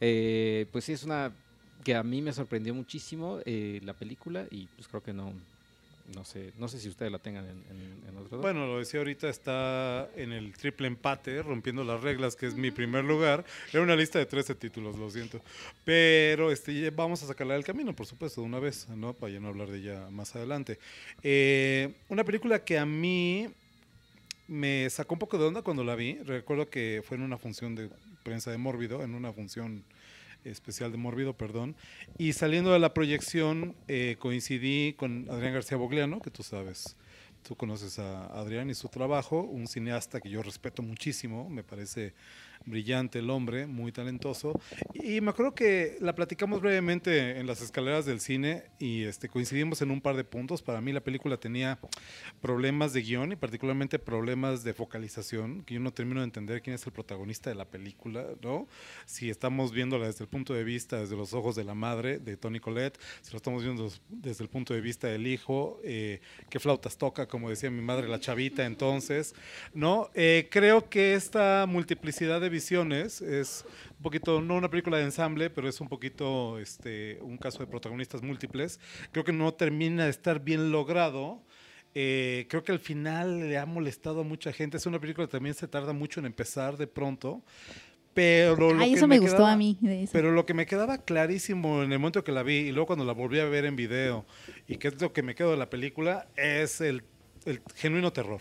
Eh, 0.00 0.66
pues 0.72 0.84
sí, 0.84 0.92
es 0.92 1.04
una 1.04 1.32
que 1.84 1.94
a 1.94 2.02
mí 2.02 2.20
me 2.20 2.32
sorprendió 2.32 2.74
muchísimo 2.74 3.38
eh, 3.44 3.80
la 3.84 3.94
película 3.94 4.46
y 4.50 4.66
pues 4.66 4.88
creo 4.88 5.02
que 5.02 5.12
no, 5.12 5.32
no 6.14 6.24
sé, 6.24 6.52
no 6.58 6.68
sé 6.68 6.78
si 6.78 6.88
ustedes 6.88 7.10
la 7.10 7.18
tengan 7.18 7.44
en, 7.44 7.62
en, 7.70 8.08
en 8.08 8.16
otro. 8.16 8.38
Bueno, 8.38 8.66
lo 8.66 8.78
decía 8.78 9.00
ahorita, 9.00 9.28
está 9.28 10.08
en 10.16 10.32
el 10.32 10.52
triple 10.56 10.86
empate, 10.86 11.42
rompiendo 11.42 11.84
las 11.84 12.00
reglas, 12.00 12.36
que 12.36 12.46
es 12.46 12.54
mi 12.54 12.70
primer 12.70 13.04
lugar. 13.04 13.44
Era 13.72 13.82
una 13.82 13.96
lista 13.96 14.18
de 14.18 14.26
13 14.26 14.54
títulos, 14.56 14.96
lo 14.96 15.10
siento. 15.10 15.40
Pero 15.84 16.50
este, 16.50 16.90
vamos 16.90 17.22
a 17.22 17.26
sacarla 17.26 17.54
del 17.54 17.64
camino, 17.64 17.94
por 17.94 18.06
supuesto, 18.06 18.40
de 18.40 18.46
una 18.46 18.58
vez, 18.58 18.88
¿no? 18.88 19.14
Para 19.14 19.32
ya 19.32 19.40
no 19.40 19.48
hablar 19.48 19.68
de 19.68 19.78
ella 19.78 20.08
más 20.10 20.34
adelante. 20.36 20.78
Eh, 21.22 21.94
una 22.08 22.24
película 22.24 22.64
que 22.64 22.78
a 22.78 22.86
mí 22.86 23.48
me 24.48 24.88
sacó 24.90 25.14
un 25.14 25.18
poco 25.18 25.38
de 25.38 25.44
onda 25.44 25.62
cuando 25.62 25.84
la 25.84 25.94
vi. 25.94 26.18
Recuerdo 26.24 26.68
que 26.68 27.02
fue 27.04 27.16
en 27.16 27.22
una 27.22 27.38
función 27.38 27.74
de 27.74 27.90
prensa 28.22 28.50
de 28.50 28.58
Mórbido, 28.58 29.02
en 29.02 29.14
una 29.14 29.32
función 29.32 29.84
especial 30.44 30.92
de 30.92 30.98
Mórbido, 30.98 31.36
perdón. 31.36 31.76
Y 32.18 32.32
saliendo 32.32 32.72
de 32.72 32.78
la 32.78 32.94
proyección 32.94 33.74
eh, 33.88 34.16
coincidí 34.18 34.94
con 34.94 35.28
Adrián 35.30 35.54
García 35.54 35.76
Bogliano, 35.76 36.20
que 36.20 36.30
tú 36.30 36.42
sabes, 36.42 36.96
tú 37.42 37.56
conoces 37.56 37.98
a 37.98 38.26
Adrián 38.26 38.70
y 38.70 38.74
su 38.74 38.88
trabajo, 38.88 39.42
un 39.42 39.66
cineasta 39.66 40.20
que 40.20 40.30
yo 40.30 40.42
respeto 40.42 40.82
muchísimo, 40.82 41.48
me 41.48 41.62
parece 41.62 42.14
brillante 42.66 43.20
el 43.20 43.30
hombre, 43.30 43.66
muy 43.66 43.92
talentoso. 43.92 44.60
Y 44.94 45.20
me 45.20 45.30
acuerdo 45.30 45.54
que 45.54 45.96
la 46.00 46.14
platicamos 46.14 46.60
brevemente 46.60 47.38
en 47.38 47.46
las 47.46 47.62
escaleras 47.62 48.04
del 48.04 48.20
cine 48.20 48.64
y 48.78 49.04
este, 49.04 49.28
coincidimos 49.28 49.80
en 49.82 49.90
un 49.90 50.00
par 50.00 50.16
de 50.16 50.24
puntos. 50.24 50.62
Para 50.62 50.80
mí 50.80 50.92
la 50.92 51.00
película 51.00 51.38
tenía 51.38 51.78
problemas 52.40 52.92
de 52.92 53.02
guion 53.02 53.32
y 53.32 53.36
particularmente 53.36 53.98
problemas 53.98 54.64
de 54.64 54.74
focalización, 54.74 55.62
que 55.62 55.74
yo 55.74 55.80
no 55.80 55.92
termino 55.92 56.20
de 56.20 56.24
entender 56.24 56.60
quién 56.60 56.74
es 56.74 56.84
el 56.86 56.92
protagonista 56.92 57.50
de 57.50 57.56
la 57.56 57.64
película, 57.64 58.26
¿no? 58.42 58.68
Si 59.06 59.30
estamos 59.30 59.72
viéndola 59.72 60.06
desde 60.06 60.24
el 60.24 60.28
punto 60.28 60.52
de 60.52 60.64
vista, 60.64 61.00
desde 61.00 61.16
los 61.16 61.32
ojos 61.32 61.56
de 61.56 61.64
la 61.64 61.74
madre, 61.74 62.18
de 62.18 62.36
Tony 62.36 62.60
Collette, 62.60 62.98
si 63.22 63.30
lo 63.30 63.36
estamos 63.36 63.62
viendo 63.62 63.90
desde 64.08 64.42
el 64.42 64.50
punto 64.50 64.74
de 64.74 64.80
vista 64.80 65.06
del 65.06 65.26
hijo, 65.26 65.80
eh, 65.84 66.20
qué 66.50 66.58
flautas 66.58 66.98
toca, 66.98 67.26
como 67.26 67.48
decía 67.48 67.70
mi 67.70 67.82
madre, 67.82 68.08
la 68.08 68.18
chavita 68.18 68.66
entonces, 68.66 69.34
¿no? 69.72 70.10
Eh, 70.14 70.48
creo 70.50 70.88
que 70.88 71.14
esta 71.14 71.66
multiplicidad 71.68 72.40
de 72.40 72.48
visiones 72.56 73.20
es 73.20 73.64
un 73.98 74.02
poquito, 74.02 74.40
no 74.40 74.54
una 74.56 74.70
película 74.70 74.96
de 74.98 75.04
ensamble, 75.04 75.50
pero 75.50 75.68
es 75.68 75.80
un 75.80 75.88
poquito 75.88 76.58
este, 76.58 77.18
un 77.22 77.36
caso 77.36 77.58
de 77.58 77.66
protagonistas 77.66 78.22
múltiples. 78.22 78.80
Creo 79.12 79.24
que 79.24 79.32
no 79.32 79.52
termina 79.52 80.04
de 80.04 80.10
estar 80.10 80.40
bien 80.42 80.70
logrado. 80.72 81.42
Eh, 81.94 82.46
creo 82.48 82.62
que 82.62 82.72
al 82.72 82.78
final 82.78 83.40
le 83.48 83.58
ha 83.58 83.66
molestado 83.66 84.20
a 84.20 84.24
mucha 84.24 84.52
gente. 84.52 84.76
Es 84.78 84.86
una 84.86 84.98
película 85.00 85.26
que 85.26 85.32
también 85.32 85.54
se 85.54 85.68
tarda 85.68 85.92
mucho 85.92 86.20
en 86.20 86.26
empezar 86.26 86.76
de 86.76 86.86
pronto. 86.86 87.42
Pero 88.14 88.56
lo 88.72 88.82
Ay, 88.82 88.92
que 88.92 88.96
eso 88.96 89.06
me, 89.06 89.18
gustó 89.18 89.36
quedaba- 89.36 89.52
a 89.52 89.56
mí. 89.58 89.76
de 89.82 90.04
eso. 90.04 90.12
Pero 90.14 90.32
lo 90.32 90.46
que 90.46 90.54
me 90.54 90.64
quedaba 90.64 90.96
clarísimo 90.98 91.82
en 91.82 91.92
el 91.92 91.98
momento 91.98 92.24
que 92.24 92.32
la 92.32 92.42
vi 92.42 92.54
y 92.68 92.72
luego 92.72 92.86
cuando 92.86 93.04
la 93.04 93.12
volví 93.12 93.38
a 93.40 93.44
ver 93.44 93.66
en 93.66 93.76
video 93.76 94.24
y 94.66 94.76
que 94.78 94.88
es 94.88 95.00
lo 95.02 95.12
que 95.12 95.22
me 95.22 95.34
quedo 95.34 95.50
de 95.50 95.58
la 95.58 95.68
película 95.68 96.26
es 96.36 96.80
el, 96.80 97.02
el 97.44 97.60
genuino 97.74 98.12
terror 98.14 98.40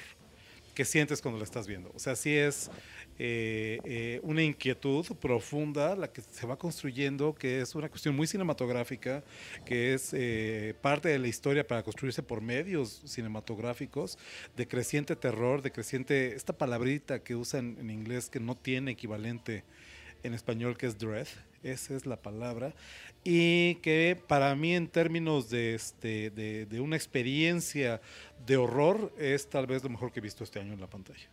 que 0.74 0.86
sientes 0.86 1.22
cuando 1.22 1.38
la 1.40 1.44
estás 1.46 1.68
viendo. 1.68 1.92
O 1.94 2.00
sea, 2.00 2.16
sí 2.16 2.34
es 2.34 2.70
eh, 3.18 3.80
eh, 3.86 4.20
una 4.24 4.44
inquietud 4.44 5.06
profunda 5.22 5.96
la 5.96 6.12
que 6.12 6.22
se 6.22 6.46
va 6.46 6.58
construyendo, 6.58 7.34
que 7.34 7.62
es 7.62 7.74
una 7.74 7.88
cuestión 7.88 8.14
muy 8.14 8.28
cinematográfica, 8.28 9.24
que 9.66 9.94
es 9.94 10.10
eh, 10.14 10.76
parte 10.82 11.08
de 11.08 11.20
la 11.20 11.30
historia 11.30 11.66
para 11.66 11.82
construirse 11.84 12.22
por 12.24 12.42
medios 12.42 13.02
cinematográficos, 13.06 14.18
de 14.58 14.68
creciente 14.68 15.16
terror, 15.16 15.62
de 15.62 15.72
creciente, 15.72 16.36
esta 16.36 16.58
palabrita 16.58 17.24
que 17.24 17.36
usan 17.36 17.78
en 17.80 17.90
inglés 17.90 18.30
que 18.30 18.42
no 18.42 18.56
tiene 18.56 18.92
equivalente 18.92 19.64
en 20.24 20.34
español, 20.34 20.78
que 20.78 20.88
es 20.88 20.98
dread, 20.98 21.28
esa 21.64 21.96
es 21.96 22.06
la 22.06 22.18
palabra, 22.18 22.74
y 23.24 23.76
que 23.76 24.22
para 24.28 24.54
mí 24.56 24.76
en 24.76 24.90
términos 24.90 25.50
de, 25.50 25.76
este, 25.76 26.32
de, 26.32 26.66
de 26.66 26.80
una 26.82 26.98
experiencia 26.98 28.02
de 28.46 28.58
horror 28.58 29.14
es 29.18 29.50
tal 29.50 29.68
vez 29.68 29.84
lo 29.84 29.90
mejor 29.90 30.12
que 30.12 30.20
he 30.20 30.22
visto 30.22 30.44
este 30.44 30.60
año 30.60 30.74
en 30.74 30.82
la 30.82 30.90
pantalla. 30.90 31.30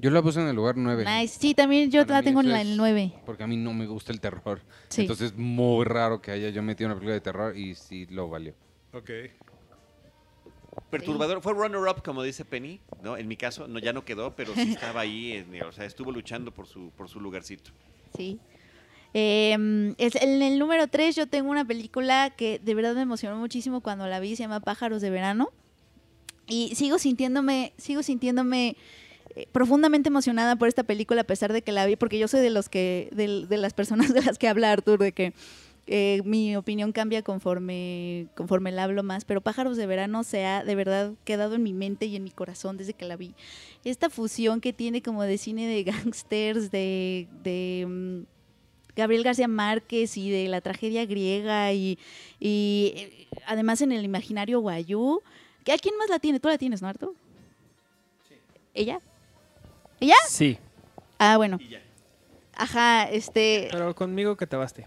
Yo 0.00 0.10
la 0.10 0.22
puse 0.22 0.40
en 0.40 0.46
el 0.48 0.54
lugar 0.56 0.76
9. 0.76 1.04
Nice. 1.04 1.38
Sí, 1.40 1.54
también 1.54 1.90
yo 1.90 2.06
Para 2.06 2.20
la 2.20 2.22
tengo 2.22 2.40
en 2.40 2.50
el 2.52 2.76
9. 2.76 3.12
Porque 3.26 3.42
a 3.42 3.46
mí 3.48 3.56
no 3.56 3.74
me 3.74 3.86
gusta 3.86 4.12
el 4.12 4.20
terror. 4.20 4.60
Sí. 4.88 5.02
Entonces 5.02 5.32
es 5.32 5.36
muy 5.36 5.84
raro 5.84 6.22
que 6.22 6.30
haya 6.30 6.50
yo 6.50 6.62
metido 6.62 6.86
una 6.88 6.94
película 6.94 7.14
de 7.14 7.20
terror 7.20 7.56
y 7.56 7.74
sí 7.74 8.06
lo 8.10 8.28
valió. 8.28 8.54
Ok. 8.92 9.10
Perturbador. 10.90 11.42
Fue 11.42 11.52
runner-up, 11.52 12.02
como 12.04 12.22
dice 12.22 12.44
Penny, 12.44 12.80
¿no? 13.02 13.16
En 13.16 13.28
mi 13.28 13.36
caso, 13.36 13.66
no, 13.68 13.78
ya 13.78 13.92
no 13.92 14.04
quedó, 14.04 14.34
pero 14.36 14.54
sí 14.54 14.72
estaba 14.72 15.00
ahí, 15.00 15.32
en- 15.32 15.62
o 15.62 15.72
sea, 15.72 15.84
estuvo 15.84 16.12
luchando 16.12 16.52
por 16.54 16.66
su, 16.66 16.90
por 16.96 17.08
su 17.08 17.20
lugarcito. 17.20 17.72
Sí. 18.16 18.38
Eh, 19.14 19.94
es- 19.98 20.14
en 20.16 20.40
el 20.42 20.58
número 20.58 20.86
3 20.88 21.16
yo 21.16 21.26
tengo 21.26 21.50
una 21.50 21.64
película 21.64 22.30
que 22.30 22.58
de 22.58 22.74
verdad 22.74 22.94
me 22.94 23.02
emocionó 23.02 23.36
muchísimo 23.36 23.80
cuando 23.80 24.06
la 24.06 24.20
vi, 24.20 24.36
se 24.36 24.44
llama 24.44 24.60
Pájaros 24.60 25.02
de 25.02 25.10
Verano. 25.10 25.50
Y 26.46 26.74
sigo 26.74 26.98
sintiéndome, 26.98 27.72
sigo 27.76 28.02
sintiéndome 28.02 28.68
eh, 28.70 28.76
profundamente 29.52 30.08
emocionada 30.08 30.56
por 30.56 30.68
esta 30.68 30.82
película 30.82 31.22
a 31.22 31.24
pesar 31.24 31.52
de 31.52 31.62
que 31.62 31.72
la 31.72 31.86
vi, 31.86 31.96
porque 31.96 32.18
yo 32.18 32.28
soy 32.28 32.40
de 32.40 32.50
los 32.50 32.68
que, 32.68 33.08
de, 33.12 33.46
de 33.46 33.56
las 33.56 33.74
personas 33.74 34.12
de 34.14 34.22
las 34.22 34.38
que 34.38 34.48
habla 34.48 34.72
Artur, 34.72 34.98
de 34.98 35.12
que 35.12 35.32
eh, 35.90 36.20
mi 36.26 36.54
opinión 36.54 36.92
cambia 36.92 37.22
conforme, 37.22 38.26
conforme 38.34 38.72
la 38.72 38.84
hablo 38.84 39.02
más, 39.02 39.24
pero 39.24 39.40
Pájaros 39.40 39.78
de 39.78 39.86
Verano 39.86 40.22
se 40.22 40.44
ha 40.44 40.62
de 40.62 40.74
verdad 40.74 41.14
quedado 41.24 41.54
en 41.54 41.62
mi 41.62 41.72
mente 41.72 42.04
y 42.04 42.14
en 42.14 42.24
mi 42.24 42.30
corazón 42.30 42.76
desde 42.76 42.92
que 42.92 43.06
la 43.06 43.16
vi. 43.16 43.34
Esta 43.84 44.10
fusión 44.10 44.60
que 44.60 44.74
tiene 44.74 45.00
como 45.00 45.22
de 45.22 45.38
cine 45.38 45.66
de 45.66 45.82
gangsters, 45.84 46.70
de, 46.70 47.26
de 47.42 47.86
mm, 47.88 48.22
Gabriel 48.96 49.24
García 49.24 49.48
Márquez 49.48 50.18
y 50.18 50.28
de 50.28 50.48
la 50.48 50.60
tragedia 50.60 51.06
griega 51.06 51.72
y, 51.72 51.98
y, 52.38 52.92
eh, 52.94 53.26
además 53.46 53.80
en 53.80 53.92
el 53.92 54.04
imaginario 54.04 54.60
guayú. 54.60 55.22
¿A 55.72 55.78
quién 55.78 55.96
más 55.96 56.10
la 56.10 56.18
tiene? 56.18 56.38
Tú 56.38 56.48
la 56.48 56.58
tienes, 56.58 56.82
¿no, 56.82 56.88
Artur? 56.88 57.14
¿Ella? 58.74 59.00
¿Ella? 60.00 60.14
Sí, 60.28 60.58
Ah, 61.18 61.36
bueno. 61.36 61.58
Ajá, 62.54 63.04
este... 63.10 63.68
pero 63.70 63.94
conmigo 63.94 64.36
que 64.36 64.46
te 64.46 64.56
baste. 64.56 64.86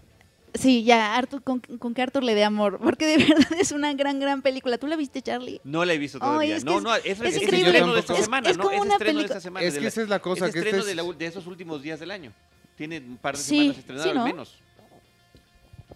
Sí, 0.54 0.84
ya, 0.84 1.16
Arthur, 1.16 1.42
con, 1.42 1.60
con 1.60 1.94
que 1.94 2.02
Arthur 2.02 2.22
le 2.22 2.34
dé 2.34 2.44
amor, 2.44 2.78
porque 2.82 3.06
de 3.06 3.16
verdad 3.24 3.52
es 3.58 3.72
una 3.72 3.92
gran, 3.94 4.20
gran 4.20 4.42
película. 4.42 4.76
¿Tú 4.78 4.86
la 4.86 4.96
viste, 4.96 5.22
Charlie? 5.22 5.60
No 5.64 5.84
la 5.84 5.94
he 5.94 5.98
visto 5.98 6.18
todavía. 6.18 6.56
es 6.56 6.64
no, 6.64 6.80
no, 6.80 6.94
es, 6.94 7.04
es 7.06 7.20
es 7.20 7.42
increíble. 7.42 7.70
estreno 7.70 7.94
de 7.94 8.00
esta 8.00 8.14
Es- 8.14 8.24
semana, 8.24 8.50
es 8.50 8.56
¿no? 8.58 8.64
como 8.64 8.76
Es 8.76 8.82
una 8.82 8.92
estreno 8.94 9.18
de 9.20 9.24
pelicu- 9.24 9.28
esta 9.28 9.40
semana. 9.40 9.66
Es 9.66 9.72
de 9.74 9.78
que 9.80 9.82
la- 9.84 9.88
esa 9.88 10.02
es 10.02 10.08
la 10.10 10.18
cosa, 10.20 10.46
Es 10.46 10.52
que 10.52 10.58
estreno 10.58 10.78
este 10.78 10.90
de, 10.90 10.94
la 10.94 11.02
de 11.04 11.26
esos 11.26 11.46
últimos 11.46 11.82
días 11.82 12.00
del 12.00 12.10
año. 12.10 12.32
Tiene 12.76 12.98
un 12.98 13.16
par 13.16 13.36
de 13.36 13.42
Sí, 13.42 13.56
semanas 13.58 13.78
estrenado 13.78 14.08
sí, 14.08 14.14
¿no? 14.14 14.20
al 14.24 14.26
menos. 14.30 14.58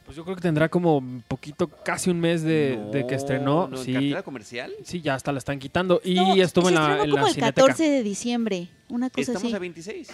Pues 0.07 0.17
yo 0.17 0.25
creo 0.25 0.37
que 0.37 0.43
tendrá 0.43 0.69
como 0.69 0.99
un 0.99 1.23
poquito, 1.27 1.69
casi 1.69 2.11
un 2.11 2.21
mes 2.21 2.43
de, 2.43 2.79
de 2.93 3.07
que 3.07 3.15
estrenó. 3.17 3.69
No, 3.69 3.77
¿en 3.77 3.85
sí, 3.85 3.93
cartelera 3.93 4.23
comercial? 4.23 4.73
sí, 4.85 5.01
ya 5.03 5.15
hasta 5.15 5.33
la 5.33 5.39
están 5.39 5.59
quitando. 5.59 6.01
Y 6.05 6.15
No, 6.15 6.35
estuvo 6.37 6.67
se 6.69 6.71
en 6.71 6.75
la, 6.77 6.81
estrenó 6.83 7.05
en 7.05 7.11
como 7.11 7.23
la 7.25 7.29
el 7.29 7.35
Cineteca. 7.35 7.61
14 7.67 7.91
de 7.91 8.03
diciembre, 8.05 8.69
una 8.89 9.11
cosa 9.11 9.21
Estamos 9.33 9.45
así. 9.45 9.55
a 9.55 9.59
26. 9.59 10.09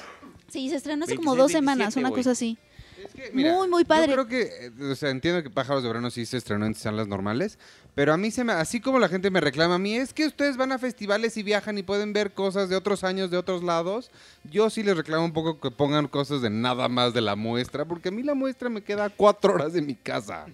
Sí, 0.48 0.68
se 0.70 0.76
estrenó 0.76 1.04
hace 1.04 1.16
como 1.16 1.32
26, 1.32 1.38
dos 1.38 1.52
semanas, 1.52 1.94
27 1.94 2.00
una 2.00 2.08
hoy. 2.08 2.14
cosa 2.14 2.30
así. 2.30 2.58
Es 3.04 3.12
que, 3.14 3.30
mira, 3.34 3.52
Muy, 3.54 3.68
muy 3.68 3.84
padre. 3.84 4.08
Yo 4.08 4.26
creo 4.26 4.26
que, 4.28 4.66
eh, 4.66 4.92
o 4.92 4.94
sea, 4.94 5.10
entiendo 5.10 5.42
que 5.42 5.50
Pájaros 5.50 5.82
de 5.82 5.88
Verano 5.88 6.08
sí 6.10 6.24
se 6.24 6.36
estrenó 6.36 6.66
en 6.66 6.74
salas 6.74 7.08
normales, 7.08 7.58
pero 7.94 8.12
a 8.12 8.16
mí 8.16 8.30
se 8.30 8.42
me, 8.42 8.52
así 8.52 8.80
como 8.80 8.98
la 8.98 9.08
gente 9.08 9.30
me 9.30 9.40
reclama 9.40 9.74
a 9.74 9.78
mí, 9.78 9.94
es 9.96 10.14
que 10.14 10.26
ustedes 10.26 10.56
van 10.56 10.72
a 10.72 10.78
festivales 10.78 11.36
y 11.36 11.42
viajan 11.42 11.76
y 11.76 11.82
pueden 11.82 12.12
ver 12.12 12.32
cosas 12.32 12.68
de 12.68 12.76
otros 12.76 13.04
años, 13.04 13.30
de 13.30 13.36
otros 13.36 13.62
lados. 13.62 14.10
Yo 14.44 14.70
sí 14.70 14.82
les 14.82 14.96
reclamo 14.96 15.26
un 15.26 15.32
poco 15.32 15.60
que 15.60 15.70
pongan 15.70 16.08
cosas 16.08 16.40
de 16.40 16.48
nada 16.48 16.88
más 16.88 17.12
de 17.12 17.20
la 17.20 17.36
muestra, 17.36 17.84
porque 17.84 18.08
a 18.08 18.12
mí 18.12 18.22
la 18.22 18.34
muestra 18.34 18.70
me 18.70 18.82
queda 18.82 19.10
cuatro 19.10 19.54
horas 19.54 19.74
de 19.74 19.82
mi 19.82 19.94
casa. 19.94 20.46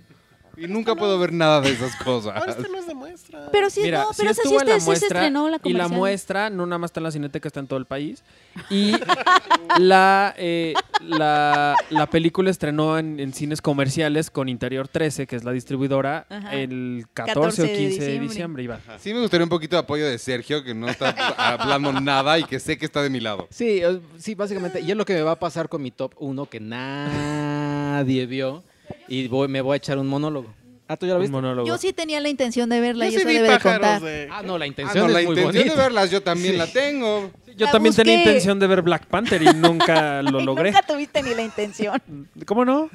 Y 0.61 0.67
nunca 0.67 0.95
puedo 0.97 1.19
ver 1.19 1.33
nada 1.33 1.61
de 1.61 1.71
esas 1.71 1.95
cosas. 1.97 2.35
Ahora 2.37 2.53
este 2.53 2.69
no 2.69 2.79
es 2.79 2.87
de 2.87 2.95
muestra. 2.95 3.49
Pero 3.53 3.71
sí, 3.71 3.81
Mira, 3.83 4.03
no, 4.03 4.13
sí 4.13 4.17
pero 4.19 4.31
esa 4.31 4.43
sí, 4.43 4.49
estuvo 4.49 4.61
en 4.61 4.69
la 4.69 4.73
este- 4.77 4.81
sí 4.81 4.85
se 4.85 4.91
muestra 4.91 5.19
estrenó 5.21 5.49
la 5.49 5.57
y 5.57 5.73
la 5.73 5.85
comercial. 5.85 5.91
muestra 5.99 6.51
no 6.51 6.67
nada 6.67 6.79
más 6.79 6.89
está 6.91 7.01
en 7.01 7.05
la 7.05 7.11
Cineteca, 7.13 7.49
está 7.49 7.61
en 7.61 7.67
todo 7.67 7.79
el 7.79 7.85
país. 7.87 8.23
Y 8.71 8.93
la, 9.79 10.35
eh, 10.37 10.75
la, 11.01 11.77
la 11.91 12.07
película 12.11 12.51
estrenó 12.51 12.99
en, 12.99 13.21
en 13.21 13.33
cines 13.33 13.63
comerciales 13.63 14.31
con 14.31 14.49
Interior 14.49 14.89
13, 14.89 15.27
que 15.27 15.37
es 15.37 15.45
la 15.45 15.53
distribuidora, 15.53 16.27
Ajá. 16.29 16.55
el 16.55 17.07
14, 17.15 17.35
14 17.35 17.63
o 17.63 17.65
de 17.65 17.71
15 17.73 17.83
de 17.83 17.89
diciembre. 17.89 18.29
diciembre. 18.29 18.63
Iván. 18.65 18.81
Sí 18.99 19.15
me 19.15 19.21
gustaría 19.21 19.45
un 19.45 19.51
poquito 19.51 19.77
de 19.77 19.81
apoyo 19.81 20.07
de 20.07 20.19
Sergio, 20.19 20.65
que 20.65 20.75
no 20.75 20.89
está 20.89 21.11
hablando 21.37 21.93
nada 21.93 22.39
y 22.39 22.45
que 22.45 22.59
sé 22.59 22.77
que 22.79 22.85
está 22.87 23.03
de 23.03 23.11
mi 23.11 23.21
lado. 23.21 23.47
Sí, 23.51 23.85
o- 23.85 24.01
sí, 24.19 24.35
básicamente. 24.35 24.81
Y 24.81 24.91
es 24.91 24.97
lo 24.97 25.05
que 25.05 25.15
me 25.15 25.23
va 25.23 25.33
a 25.33 25.39
pasar 25.39 25.69
con 25.69 25.83
mi 25.83 25.91
top 25.91 26.15
1 26.19 26.47
que 26.47 26.59
nadie 26.61 28.27
vio. 28.27 28.63
Y 29.09 29.29
voy- 29.29 29.49
me 29.49 29.61
voy 29.61 29.75
a 29.75 29.77
echar 29.77 29.99
un 29.99 30.07
monólogo. 30.07 30.53
Ah, 30.91 30.97
¿tú 30.97 31.05
ya 31.07 31.13
lo 31.13 31.17
Un 31.19 31.23
viste? 31.23 31.33
monólogo. 31.33 31.67
Yo 31.69 31.77
sí 31.77 31.93
tenía 31.93 32.19
la 32.21 32.31
intención 32.31 32.69
de 32.71 32.81
verla 32.81 33.05
Yo 33.05 33.09
y 33.11 33.13
sí 33.15 33.19
eso 33.19 33.29
vi 33.29 33.35
debe 33.35 33.49
de 33.49 33.55
pájaros 33.57 33.75
contar. 33.89 34.03
de... 34.03 34.29
Ah, 34.31 34.43
no, 34.43 34.57
la 34.57 34.65
Ah, 34.65 34.69
intención 34.69 35.07
no, 35.07 35.13
la 35.13 35.21
es 35.21 35.27
muy 35.27 35.35
intención 35.37 35.65
bonita. 35.67 35.75
de 35.75 35.83
verlas 35.89 36.11
yo 36.11 36.23
también 36.23 36.57
la 36.57 36.67
tengo. 36.67 37.31
Yo 37.59 37.67
La 37.67 37.73
también 37.73 37.95
tenía 37.95 38.15
intención 38.15 38.59
de 38.59 38.67
ver 38.69 38.83
Black 38.83 39.07
Panther 39.07 39.43
y 39.43 39.47
nunca 39.55 40.23
lo 40.23 40.41
Y 40.41 40.45
logré. 40.45 40.71
Nunca 40.71 40.87
tuviste 40.87 41.23
ni 41.23 41.35
la 41.35 41.43
intención. 41.43 42.01
¿Cómo 42.47 42.65
no? 42.65 42.89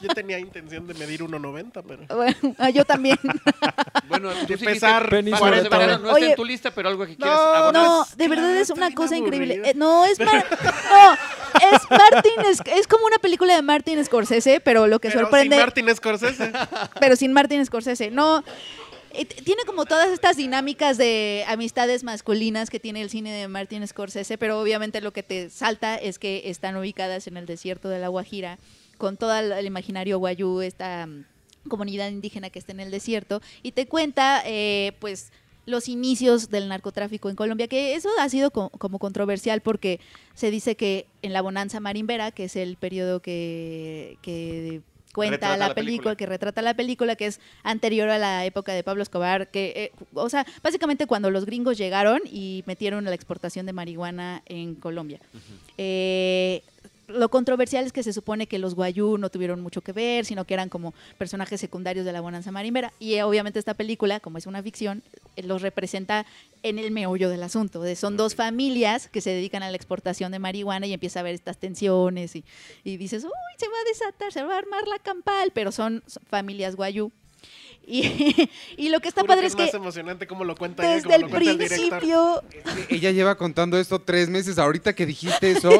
Yo 0.00 0.08
tenía 0.14 0.38
intención 0.38 0.86
de 0.86 0.94
medir 0.94 1.20
1.90, 1.22 1.82
pero... 1.86 2.02
Bueno, 2.16 2.54
ah, 2.58 2.70
yo 2.70 2.84
también. 2.84 3.18
Bueno, 4.08 4.30
pesar 4.58 5.10
de 5.10 5.68
sobre 5.68 5.84
Verano, 5.86 5.98
todo. 5.98 6.02
no 6.02 6.08
está 6.10 6.14
Oye. 6.14 6.30
en 6.30 6.36
tu 6.36 6.44
lista, 6.44 6.70
pero 6.70 6.88
algo 6.88 7.04
que 7.06 7.16
quieres 7.16 7.34
No, 7.34 7.40
abonar. 7.40 7.82
No, 7.82 8.06
de 8.16 8.28
verdad 8.28 8.56
es 8.56 8.62
está 8.62 8.74
una 8.74 8.94
cosa 8.94 9.16
increíble. 9.16 9.62
Eh, 9.64 9.72
no, 9.74 10.04
es 10.06 10.18
Mar- 10.20 10.46
no, 10.92 11.12
es 11.74 11.90
Martin, 11.90 12.32
es, 12.46 12.60
es 12.78 12.86
como 12.86 13.04
una 13.06 13.18
película 13.18 13.54
de 13.54 13.62
Martin 13.62 14.04
Scorsese, 14.04 14.60
pero 14.60 14.86
lo 14.86 15.00
que 15.00 15.08
Pero 15.08 15.22
sorprende, 15.22 15.56
sin 15.56 15.64
Martin 15.64 15.94
Scorsese. 15.96 16.52
pero 17.00 17.16
sin 17.16 17.32
Martin 17.32 17.64
Scorsese. 17.66 18.10
No, 18.10 18.44
Tiene 19.12 19.62
como 19.66 19.84
todas 19.86 20.10
estas 20.10 20.36
dinámicas 20.36 20.98
de 20.98 21.44
amistades 21.48 22.04
masculinas 22.04 22.70
que 22.70 22.78
tiene 22.80 23.00
el 23.02 23.10
cine 23.10 23.32
de 23.32 23.48
Martin 23.48 23.86
Scorsese, 23.86 24.38
pero 24.38 24.60
obviamente 24.60 25.00
lo 25.00 25.12
que 25.12 25.22
te 25.22 25.50
salta 25.50 25.96
es 25.96 26.18
que 26.18 26.42
están 26.46 26.76
ubicadas 26.76 27.26
en 27.26 27.36
el 27.36 27.46
desierto 27.46 27.88
de 27.88 27.98
la 27.98 28.08
Guajira, 28.08 28.58
con 28.96 29.16
todo 29.16 29.34
el, 29.36 29.66
imaginario 29.66 30.18
guayú, 30.18 30.60
esta 30.60 31.06
mm, 31.06 31.24
comunidad 31.68 32.08
indígena 32.10 32.50
que 32.50 32.58
está 32.58 32.72
en 32.72 32.80
el 32.80 32.90
desierto, 32.90 33.40
y 33.62 33.72
te 33.72 33.86
cuenta, 33.86 34.42
eh, 34.44 34.92
pues 35.00 35.32
los 35.66 35.88
inicios 35.88 36.48
del 36.50 36.68
narcotráfico 36.68 37.28
en 37.28 37.36
Colombia, 37.36 37.68
que 37.68 37.94
eso 37.94 38.08
ha 38.20 38.28
sido 38.28 38.50
co- 38.50 38.70
como 38.70 38.98
controversial 38.98 39.60
porque 39.60 40.00
se 40.34 40.50
dice 40.50 40.76
que 40.76 41.06
en 41.22 41.32
la 41.34 41.42
bonanza 41.42 41.78
marimbera, 41.78 42.30
que 42.30 42.44
es 42.44 42.56
el 42.56 42.76
periodo 42.76 43.20
que, 43.20 44.16
que 44.22 44.80
cuenta 45.18 45.56
la, 45.56 45.68
la 45.68 45.74
película, 45.74 45.74
película. 45.74 46.16
que 46.16 46.26
retrata 46.26 46.62
la 46.62 46.74
película, 46.74 47.16
que 47.16 47.26
es 47.26 47.40
anterior 47.62 48.08
a 48.08 48.18
la 48.18 48.44
época 48.44 48.72
de 48.72 48.82
Pablo 48.82 49.02
Escobar, 49.02 49.48
que, 49.50 49.72
eh, 49.76 49.92
o 50.14 50.28
sea, 50.28 50.46
básicamente 50.62 51.06
cuando 51.06 51.30
los 51.30 51.44
gringos 51.44 51.76
llegaron 51.76 52.20
y 52.24 52.62
metieron 52.66 53.04
la 53.04 53.14
exportación 53.14 53.66
de 53.66 53.72
marihuana 53.72 54.42
en 54.46 54.74
Colombia. 54.74 55.20
Eh, 55.76 56.62
lo 57.08 57.30
controversial 57.30 57.86
es 57.86 57.92
que 57.92 58.02
se 58.02 58.12
supone 58.12 58.46
que 58.46 58.58
los 58.58 58.74
guayú 58.74 59.18
no 59.18 59.30
tuvieron 59.30 59.60
mucho 59.60 59.80
que 59.80 59.92
ver, 59.92 60.24
sino 60.24 60.44
que 60.44 60.54
eran 60.54 60.68
como 60.68 60.94
personajes 61.16 61.60
secundarios 61.60 62.04
de 62.04 62.12
la 62.12 62.20
bonanza 62.20 62.52
marimbera. 62.52 62.92
Y 62.98 63.14
eh, 63.14 63.22
obviamente 63.22 63.58
esta 63.58 63.74
película, 63.74 64.20
como 64.20 64.38
es 64.38 64.46
una 64.46 64.62
ficción, 64.62 65.02
eh, 65.36 65.42
los 65.42 65.62
representa 65.62 66.26
en 66.62 66.78
el 66.78 66.90
meollo 66.90 67.30
del 67.30 67.42
asunto. 67.42 67.82
De, 67.82 67.96
son 67.96 68.16
dos 68.16 68.34
familias 68.34 69.08
que 69.08 69.20
se 69.20 69.30
dedican 69.30 69.62
a 69.62 69.70
la 69.70 69.76
exportación 69.76 70.32
de 70.32 70.38
marihuana 70.38 70.86
y 70.86 70.92
empieza 70.92 71.18
a 71.18 71.22
haber 71.22 71.34
estas 71.34 71.58
tensiones 71.58 72.36
y, 72.36 72.44
y 72.84 72.96
dices, 72.98 73.24
uy, 73.24 73.30
se 73.56 73.66
va 73.68 73.76
a 73.80 73.88
desatar, 73.88 74.32
se 74.32 74.42
va 74.42 74.54
a 74.54 74.58
armar 74.58 74.86
la 74.86 74.98
campal, 74.98 75.50
pero 75.54 75.72
son, 75.72 76.02
son 76.06 76.22
familias 76.28 76.76
guayú. 76.76 77.10
Y, 77.86 78.50
y 78.76 78.90
lo 78.90 79.00
que 79.00 79.08
está 79.08 79.22
Juro 79.22 79.32
padre 79.32 79.42
que 79.42 79.46
es 79.46 79.54
es 79.54 79.58
más 79.58 79.74
emocionante 79.74 80.26
como 80.26 80.44
lo 80.44 80.54
cuenta 80.56 80.84
ella, 80.84 80.94
desde 80.94 81.04
como 81.04 81.14
el 81.14 81.22
lo 81.22 81.28
cuenta 81.30 81.50
el 81.50 81.58
director. 81.58 81.88
principio 82.00 82.42
Ella 82.90 83.10
lleva 83.12 83.36
contando 83.36 83.78
esto 83.78 83.98
tres 84.00 84.28
meses. 84.28 84.58
Ahorita 84.58 84.94
que 84.94 85.06
dijiste 85.06 85.50
eso, 85.52 85.70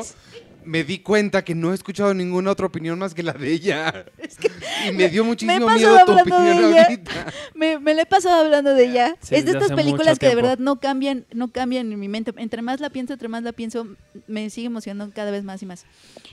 me 0.65 0.85
di 0.85 0.99
cuenta 0.99 1.45
que 1.45 1.55
no 1.55 1.73
he 1.73 1.75
escuchado 1.75 2.13
ninguna 2.15 2.51
otra 2.51 2.67
opinión 2.67 2.99
más 2.99 3.15
que 3.15 3.23
la 3.23 3.33
de 3.33 3.53
ella. 3.53 4.05
y 4.89 4.93
me 4.93 5.09
dio 5.09 5.25
muchísimo 5.25 5.67
pasado 5.67 5.79
miedo 5.79 6.05
tu 6.05 6.13
hablando 6.13 6.41
de 6.43 6.51
opinión 6.53 6.73
ella. 6.73 6.83
ahorita. 6.85 7.33
me, 7.55 7.79
me 7.79 7.95
la 7.95 8.03
he 8.03 8.07
pasado 8.07 8.45
hablando 8.45 8.75
de 8.75 8.85
ella. 8.85 9.17
Sí, 9.21 9.35
es 9.35 9.45
de 9.45 9.53
estas 9.53 9.73
películas 9.73 10.19
que 10.19 10.29
de 10.29 10.35
verdad 10.35 10.59
no 10.59 10.77
cambian, 10.81 11.25
no 11.33 11.49
cambian 11.49 11.91
en 11.93 11.99
mi 11.99 12.09
mente. 12.09 12.33
Entre 12.37 12.63
más 12.63 12.81
la 12.81 12.91
pienso, 12.91 13.15
entre 13.15 13.29
más 13.29 13.43
la 13.43 13.53
pienso, 13.53 13.87
me 14.27 14.51
sigue 14.51 14.67
emocionando 14.67 15.13
cada 15.15 15.31
vez 15.31 15.45
más 15.45 15.63
y 15.63 15.67
más. 15.67 15.87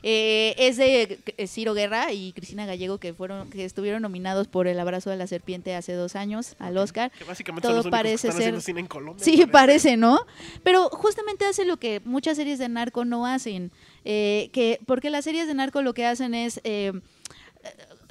Eh, 0.04 0.54
es 0.58 0.78
de 0.78 1.20
eh, 1.38 1.48
Ciro 1.48 1.74
Guerra 1.74 2.12
y 2.12 2.34
Cristina 2.34 2.66
Gallego 2.66 2.98
que 3.00 3.14
fueron, 3.14 3.50
que 3.50 3.66
estuvieron 3.66 4.02
nominados 4.02 4.48
por 4.48 4.68
El 4.68 4.80
abrazo 4.80 5.10
de 5.10 5.18
la 5.18 5.28
serpiente 5.28 5.76
hace 5.76 5.94
dos 5.94 6.16
años 6.16 6.56
al 6.60 6.78
Oscar. 6.78 7.12
Que 7.18 7.24
básicamente 7.24 7.68
Todo 7.68 7.82
son 7.82 7.86
los 7.86 7.86
únicos 7.86 8.00
que 8.00 8.04
parece 8.04 8.28
están 8.28 8.44
ser- 8.44 8.62
cine 8.62 8.80
en 8.82 8.88
Colombia. 8.88 9.24
Sí, 9.24 9.46
parece, 9.46 9.98
¿no? 9.98 10.20
Pero 10.64 10.90
justamente 10.90 11.46
hace 11.46 11.66
lo 11.66 11.78
que 11.78 12.02
muchas 12.04 12.38
series 12.38 12.60
de 12.60 12.70
narco 12.70 13.06
no 13.06 13.26
hacen. 13.26 13.72
Eh, 14.06 14.50
que, 14.54 14.80
porque 14.86 15.10
las 15.10 15.26
series 15.26 15.48
de 15.48 15.54
narco 15.56 15.82
lo 15.82 15.94
que 15.94 16.06
hacen 16.06 16.34
es. 16.34 16.62
eh, 16.64 16.94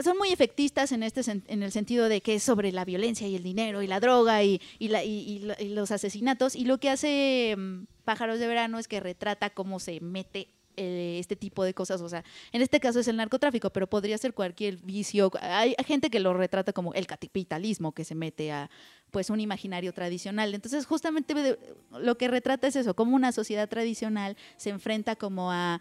son 0.03 0.19
muy 0.19 0.31
efectistas 0.33 0.91
en 0.91 1.05
este 1.05 1.21
en 1.47 1.63
el 1.63 1.71
sentido 1.71 2.09
de 2.09 2.21
que 2.21 2.35
es 2.35 2.43
sobre 2.43 2.73
la 2.73 2.85
violencia 2.85 3.29
y 3.29 3.37
el 3.37 3.45
dinero 3.45 3.81
y 3.83 3.87
la 3.87 4.01
droga 4.01 4.43
y 4.43 4.61
la- 4.81 5.05
y 5.05 5.39
los 5.69 5.93
asesinatos 5.93 6.57
y 6.57 6.65
lo 6.65 6.79
que 6.79 6.91
hace 6.91 7.55
mm, 7.57 7.85
Pájaros 8.05 8.41
de 8.41 8.49
Verano 8.49 8.81
es 8.81 8.89
que 8.89 8.99
retrata 8.99 9.51
cómo 9.51 9.79
se 9.79 10.01
mete 10.01 10.49
eh, 10.77 11.19
este 11.21 11.37
tipo 11.37 11.65
de 11.65 11.75
cosas, 11.75 12.01
o 12.01 12.09
sea, 12.09 12.25
en 12.53 12.63
este 12.63 12.81
caso 12.81 13.01
es 13.01 13.09
el 13.09 13.17
narcotráfico, 13.17 13.71
pero 13.71 13.89
podría 13.89 14.19
ser 14.19 14.35
cualquier 14.35 14.77
vicio. 14.79 15.31
Hay 15.41 15.75
gente 15.87 16.11
que 16.11 16.21
lo 16.21 16.35
retrata 16.35 16.73
como 16.73 16.95
el 16.95 17.07
capitalismo 17.07 17.93
que 17.93 18.05
se 18.05 18.15
mete 18.15 18.53
a 18.53 18.71
pues 19.11 19.31
un 19.31 19.39
imaginario 19.39 19.93
tradicional. 19.93 20.55
Entonces, 20.55 20.87
justamente 20.87 21.59
lo 21.93 22.19
que 22.19 22.29
retrata 22.29 22.67
es 22.67 22.77
eso, 22.77 22.95
como 22.95 23.15
una 23.15 23.31
sociedad 23.31 23.69
tradicional 23.69 24.37
se 24.57 24.71
enfrenta 24.71 25.15
como 25.15 25.53
a 25.53 25.81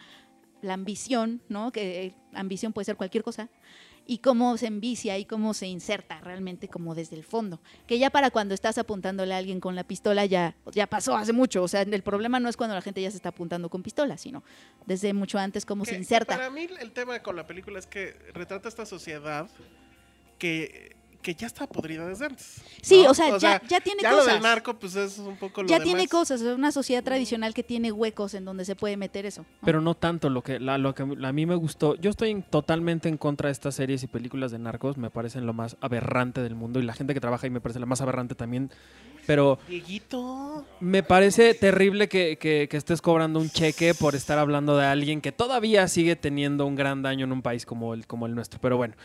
la 0.62 0.74
ambición, 0.74 1.42
¿no? 1.50 1.72
Que 1.72 2.06
eh, 2.06 2.16
ambición 2.34 2.74
puede 2.74 2.86
ser 2.86 2.96
cualquier 2.96 3.24
cosa, 3.24 3.50
y 4.06 4.18
cómo 4.18 4.58
se 4.58 4.68
envicia 4.68 5.18
y 5.18 5.26
cómo 5.26 5.54
se 5.54 5.68
inserta 5.68 6.20
realmente 6.20 6.68
como 6.68 6.94
desde 6.96 7.16
el 7.16 7.24
fondo. 7.24 7.62
Que 7.88 7.98
ya 8.00 8.10
para 8.10 8.32
cuando 8.32 8.54
estás 8.54 8.78
apuntándole 8.78 9.34
a 9.34 9.38
alguien 9.38 9.60
con 9.60 9.76
la 9.76 9.84
pistola 9.86 10.26
ya, 10.26 10.56
ya 10.74 10.88
pasó 10.88 11.16
hace 11.16 11.32
mucho. 11.34 11.64
O 11.64 11.68
sea, 11.68 11.82
el 11.84 12.04
problema 12.04 12.40
no 12.40 12.50
es 12.50 12.58
cuando 12.58 12.76
la 12.76 12.82
gente 12.82 13.02
ya 13.02 13.10
se 13.12 13.18
está 13.18 13.30
apuntando 13.30 13.70
con 13.70 13.82
pistola, 13.84 14.18
sino 14.18 14.44
desde 14.86 15.14
mucho 15.14 15.40
antes 15.40 15.66
cómo 15.66 15.84
Que- 15.86 15.92
se 15.92 15.98
inserta. 15.98 16.36
Para 16.36 16.50
mí 16.50 16.68
el 16.80 16.92
tema 16.92 17.20
con 17.22 17.36
la 17.36 17.48
película 17.48 17.80
es 17.80 17.88
que 17.88 18.12
retrata 18.34 18.68
esta 18.68 18.86
sociedad 18.86 19.48
que, 20.38 20.93
que 21.24 21.34
ya 21.34 21.48
está 21.48 21.66
podrida 21.66 22.08
desde 22.08 22.28
antes. 22.28 22.62
Sí, 22.84 23.02
¿no? 23.04 23.10
o 23.10 23.14
sea, 23.16 23.36
ya- 23.40 23.60
ya 23.68 23.80
tiene 23.82 24.04
ya 24.04 24.12
lo 24.12 24.18
cosas. 24.20 24.34
del 24.36 24.44
narco, 24.44 24.76
pues 24.78 24.96
es 24.96 25.18
un 25.18 25.38
poco 25.38 25.64
lo 25.64 25.68
Ya 25.70 25.80
demás. 25.80 25.86
tiene 25.92 26.08
cosas, 26.08 26.42
es 26.42 26.56
una 26.56 26.72
sociedad 26.72 27.04
tradicional 27.04 27.56
que 27.56 27.64
tiene 27.64 27.92
huecos 27.92 28.36
en 28.36 28.46
donde 28.46 28.66
se 28.66 28.76
puede 28.76 28.96
meter 28.98 29.26
eso. 29.26 29.42
¿no? 29.42 29.66
Pero 29.66 29.82
no 29.82 29.96
tanto 29.96 30.30
lo 30.30 30.44
que, 30.44 30.60
la- 30.60 30.78
lo 30.78 30.94
que 30.94 31.02
a 31.02 31.32
mí 31.32 31.46
me 31.48 31.56
gustó. 31.56 31.96
Yo 31.96 32.12
estoy 32.12 32.30
en- 32.30 32.44
totalmente 32.44 33.10
en 33.10 33.18
contra 33.18 33.48
de 33.48 33.54
estas 33.54 33.74
series 33.74 34.04
y 34.04 34.08
películas 34.08 34.52
de 34.52 34.60
narcos. 34.60 34.98
Me 34.98 35.10
parecen 35.10 35.48
lo 35.48 35.54
más 35.54 35.78
aberrante 35.82 36.42
del 36.44 36.54
mundo. 36.54 36.80
Y 36.80 36.84
la 36.84 36.94
gente 36.94 37.14
que 37.16 37.20
trabaja 37.22 37.48
ahí 37.48 37.52
me 37.52 37.62
parece 37.62 37.80
la 37.80 37.86
más 37.88 38.02
aberrante 38.02 38.36
también. 38.36 38.70
Pero 39.26 39.58
Dieguito. 39.70 40.66
me 40.82 41.02
parece 41.02 41.54
terrible 41.54 42.10
que, 42.10 42.38
que- 42.38 42.68
que 42.70 42.76
estés 42.76 43.02
cobrando 43.02 43.40
un 43.40 43.50
cheque 43.50 43.94
por 43.94 44.16
estar 44.16 44.38
hablando 44.38 44.76
de 44.76 44.86
alguien 44.86 45.22
que 45.22 45.32
todavía 45.32 45.88
sigue 45.88 46.18
teniendo 46.18 46.66
un 46.66 46.76
gran 46.76 47.02
daño 47.04 47.24
en 47.26 47.32
un 47.32 47.42
país 47.42 47.66
como 47.66 47.94
el, 47.94 48.06
como 48.06 48.26
el 48.26 48.36
nuestro. 48.36 48.60
Pero 48.60 48.76
bueno, 48.76 48.96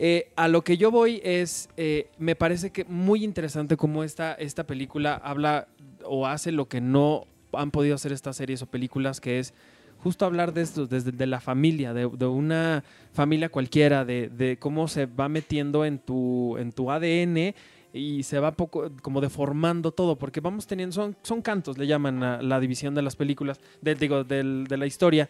eh, 0.00 0.30
a 0.36 0.46
lo 0.48 0.62
que 0.62 0.76
yo 0.76 0.90
voy 0.92 1.20
es, 1.24 1.68
eh, 1.76 2.08
me 2.18 2.36
parece 2.36 2.70
que 2.70 2.84
muy 2.84 3.24
interesante 3.24 3.76
cómo 3.76 4.04
esta, 4.04 4.32
esta 4.34 4.64
película 4.64 5.14
habla 5.16 5.66
o 6.04 6.26
hace 6.26 6.52
lo 6.52 6.68
que 6.68 6.80
no 6.80 7.26
han 7.52 7.70
podido 7.72 7.96
hacer 7.96 8.12
estas 8.12 8.36
series 8.36 8.62
o 8.62 8.66
películas, 8.66 9.20
que 9.20 9.40
es 9.40 9.54
justo 10.02 10.24
hablar 10.24 10.52
de 10.54 10.62
esto, 10.62 10.86
desde 10.86 11.10
de 11.10 11.26
la 11.26 11.40
familia, 11.40 11.92
de, 11.92 12.08
de 12.08 12.26
una 12.26 12.84
familia 13.12 13.48
cualquiera, 13.48 14.04
de, 14.04 14.28
de 14.28 14.56
cómo 14.56 14.86
se 14.86 15.06
va 15.06 15.28
metiendo 15.28 15.84
en 15.84 15.98
tu, 15.98 16.56
en 16.58 16.70
tu 16.70 16.90
ADN 16.92 17.54
y 17.92 18.22
se 18.22 18.38
va 18.38 18.52
poco 18.52 18.92
como 19.02 19.20
deformando 19.20 19.90
todo, 19.90 20.16
porque 20.16 20.40
vamos 20.40 20.66
teniendo, 20.68 20.94
son, 20.94 21.16
son 21.22 21.42
cantos, 21.42 21.76
le 21.78 21.88
llaman 21.88 22.22
a 22.22 22.40
la 22.42 22.60
división 22.60 22.94
de 22.94 23.02
las 23.02 23.16
películas, 23.16 23.58
del, 23.80 23.98
digo, 23.98 24.22
del- 24.22 24.66
de 24.68 24.76
la 24.76 24.86
historia. 24.86 25.28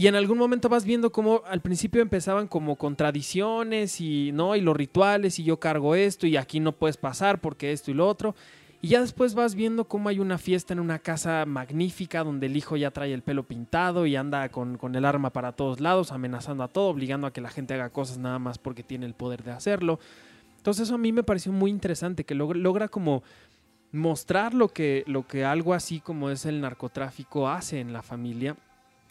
Y 0.00 0.06
en 0.06 0.14
algún 0.14 0.38
momento 0.38 0.70
vas 0.70 0.86
viendo 0.86 1.12
cómo 1.12 1.42
al 1.46 1.60
principio 1.60 2.00
empezaban 2.00 2.48
como 2.48 2.76
con 2.76 2.96
tradiciones 2.96 4.00
y 4.00 4.32
no 4.32 4.56
y 4.56 4.62
los 4.62 4.74
rituales 4.74 5.38
y 5.38 5.44
yo 5.44 5.60
cargo 5.60 5.94
esto 5.94 6.26
y 6.26 6.38
aquí 6.38 6.58
no 6.58 6.72
puedes 6.72 6.96
pasar 6.96 7.42
porque 7.42 7.70
esto 7.72 7.90
y 7.90 7.94
lo 7.94 8.08
otro. 8.08 8.34
Y 8.80 8.88
ya 8.88 9.02
después 9.02 9.34
vas 9.34 9.54
viendo 9.54 9.84
cómo 9.84 10.08
hay 10.08 10.18
una 10.18 10.38
fiesta 10.38 10.72
en 10.72 10.80
una 10.80 11.00
casa 11.00 11.44
magnífica 11.44 12.24
donde 12.24 12.46
el 12.46 12.56
hijo 12.56 12.78
ya 12.78 12.92
trae 12.92 13.12
el 13.12 13.20
pelo 13.20 13.42
pintado 13.42 14.06
y 14.06 14.16
anda 14.16 14.48
con, 14.48 14.78
con 14.78 14.94
el 14.94 15.04
arma 15.04 15.34
para 15.34 15.52
todos 15.52 15.80
lados, 15.80 16.12
amenazando 16.12 16.64
a 16.64 16.68
todo, 16.68 16.88
obligando 16.88 17.26
a 17.26 17.34
que 17.34 17.42
la 17.42 17.50
gente 17.50 17.74
haga 17.74 17.90
cosas 17.90 18.16
nada 18.16 18.38
más 18.38 18.56
porque 18.56 18.82
tiene 18.82 19.04
el 19.04 19.12
poder 19.12 19.44
de 19.44 19.50
hacerlo. 19.50 20.00
Entonces 20.56 20.84
eso 20.84 20.94
a 20.94 20.98
mí 20.98 21.12
me 21.12 21.24
pareció 21.24 21.52
muy 21.52 21.70
interesante, 21.70 22.24
que 22.24 22.34
logra, 22.34 22.58
logra 22.58 22.88
como 22.88 23.22
mostrar 23.92 24.54
lo 24.54 24.68
que, 24.68 25.04
lo 25.06 25.26
que 25.26 25.44
algo 25.44 25.74
así 25.74 26.00
como 26.00 26.30
es 26.30 26.46
el 26.46 26.62
narcotráfico 26.62 27.50
hace 27.50 27.80
en 27.80 27.92
la 27.92 28.00
familia. 28.00 28.56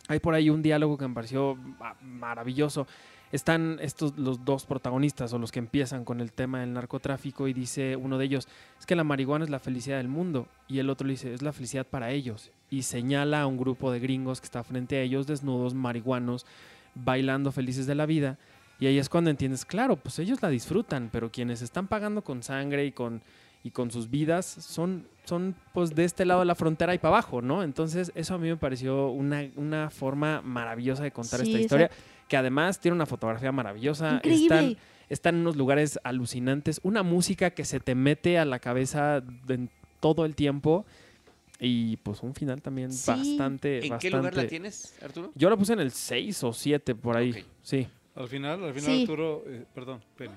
Hay 0.09 0.19
por 0.19 0.33
ahí 0.33 0.49
un 0.49 0.61
diálogo 0.61 0.97
que 0.97 1.07
me 1.07 1.13
pareció 1.13 1.55
ma- 1.55 1.95
maravilloso. 2.01 2.85
Están 3.31 3.77
estos 3.79 4.17
los 4.17 4.43
dos 4.43 4.65
protagonistas 4.65 5.31
o 5.33 5.37
los 5.37 5.51
que 5.51 5.59
empiezan 5.59 6.03
con 6.03 6.19
el 6.19 6.33
tema 6.33 6.61
del 6.61 6.73
narcotráfico 6.73 7.47
y 7.47 7.53
dice 7.53 7.95
uno 7.95 8.17
de 8.17 8.25
ellos, 8.25 8.47
es 8.79 8.87
que 8.87 8.95
la 8.95 9.03
marihuana 9.03 9.45
es 9.45 9.51
la 9.51 9.59
felicidad 9.59 9.97
del 9.97 10.07
mundo 10.07 10.47
y 10.67 10.79
el 10.79 10.89
otro 10.89 11.05
le 11.05 11.13
dice, 11.13 11.31
es 11.31 11.43
la 11.43 11.53
felicidad 11.53 11.85
para 11.85 12.09
ellos 12.09 12.51
y 12.71 12.81
señala 12.81 13.41
a 13.43 13.45
un 13.47 13.57
grupo 13.57 13.91
de 13.91 13.99
gringos 13.99 14.41
que 14.41 14.45
está 14.45 14.63
frente 14.63 14.97
a 14.97 15.01
ellos 15.03 15.27
desnudos, 15.27 15.75
marihuanos, 15.75 16.47
bailando 16.95 17.51
felices 17.51 17.85
de 17.85 17.93
la 17.93 18.07
vida 18.07 18.39
y 18.79 18.87
ahí 18.87 18.97
es 18.97 19.09
cuando 19.09 19.29
entiendes, 19.29 19.63
claro, 19.63 19.95
pues 19.95 20.17
ellos 20.17 20.41
la 20.41 20.49
disfrutan, 20.49 21.09
pero 21.11 21.31
quienes 21.31 21.61
están 21.61 21.85
pagando 21.85 22.23
con 22.23 22.41
sangre 22.41 22.85
y 22.85 22.91
con 22.93 23.21
y 23.63 23.71
con 23.71 23.91
sus 23.91 24.09
vidas 24.09 24.45
son, 24.45 25.05
son 25.25 25.55
pues 25.73 25.93
de 25.93 26.05
este 26.05 26.25
lado 26.25 26.39
de 26.41 26.45
la 26.45 26.55
frontera 26.55 26.93
y 26.93 26.97
para 26.97 27.15
abajo, 27.15 27.41
¿no? 27.41 27.61
Entonces 27.63 28.11
eso 28.15 28.35
a 28.35 28.37
mí 28.37 28.47
me 28.47 28.57
pareció 28.57 29.09
una, 29.09 29.47
una 29.57 29.89
forma 29.89 30.41
maravillosa 30.41 31.03
de 31.03 31.11
contar 31.11 31.41
Sí, 31.41 31.47
esta 31.51 31.59
historia, 31.59 31.91
que 32.27 32.37
además 32.37 32.79
tiene 32.79 32.95
una 32.95 33.05
fotografía 33.05 33.51
maravillosa, 33.51 34.15
Increíble. 34.15 34.43
están, 34.43 34.77
están 35.09 35.35
en 35.35 35.41
unos 35.41 35.57
lugares 35.57 35.99
alucinantes, 36.03 36.79
una 36.83 37.03
música 37.03 37.49
que 37.51 37.65
se 37.65 37.79
te 37.79 37.95
mete 37.95 38.37
a 38.39 38.45
la 38.45 38.59
cabeza 38.59 39.21
en 39.49 39.69
todo 39.99 40.23
el 40.25 40.35
tiempo 40.35 40.85
y 41.59 41.97
pues 41.97 42.23
un 42.23 42.33
final 42.33 42.61
también 42.61 42.93
Sí. 42.93 43.11
bastante, 43.11 43.79
¿En 43.83 43.89
bastante... 43.89 44.09
qué 44.09 44.15
lugar 44.15 44.35
la 44.37 44.47
tienes, 44.47 44.95
Arturo? 45.03 45.31
Yo 45.35 45.49
la 45.49 45.57
puse 45.57 45.73
en 45.73 45.81
el 45.81 45.91
6 45.91 46.43
o 46.45 46.53
7 46.53 46.95
por 46.95 47.17
ahí, 47.17 47.43
sí. 47.61 47.85
Al 48.15 48.29
final, 48.29 48.63
al 48.63 48.73
final 48.73 48.89
Sí. 48.95 49.01
Arturo, 49.01 49.43
eh, 49.47 49.65
perdón, 49.75 49.99
Penny. 50.17 50.35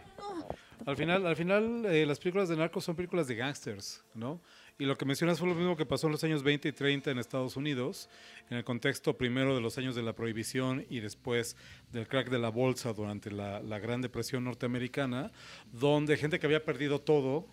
Al 0.84 0.96
final, 0.96 1.26
al 1.26 1.36
final 1.36 1.84
eh, 1.86 2.04
las 2.06 2.18
películas 2.18 2.48
de 2.48 2.56
narcos 2.56 2.84
son 2.84 2.96
películas 2.96 3.28
de 3.28 3.36
gangsters, 3.36 4.04
¿no? 4.14 4.40
Y 4.78 4.84
lo 4.84 4.96
que 4.96 5.04
mencionas 5.04 5.38
fue 5.38 5.48
lo 5.48 5.54
mismo 5.54 5.76
que 5.76 5.86
pasó 5.86 6.06
en 6.06 6.12
los 6.12 6.24
años 6.24 6.42
20 6.42 6.68
y 6.68 6.72
30 6.72 7.10
en 7.10 7.18
Estados 7.18 7.56
Unidos, 7.56 8.08
en 8.50 8.56
el 8.56 8.64
contexto 8.64 9.16
primero 9.16 9.54
de 9.54 9.60
los 9.60 9.78
años 9.78 9.94
de 9.94 10.02
la 10.02 10.14
prohibición 10.14 10.84
y 10.88 11.00
después 11.00 11.56
del 11.92 12.08
crack 12.08 12.30
de 12.30 12.38
la 12.38 12.48
bolsa 12.48 12.92
durante 12.92 13.30
la, 13.30 13.60
la 13.60 13.78
Gran 13.78 14.00
Depresión 14.00 14.44
norteamericana, 14.44 15.30
donde 15.72 16.16
gente 16.16 16.40
que 16.40 16.46
había 16.46 16.64
perdido 16.64 17.00
todo, 17.00 17.46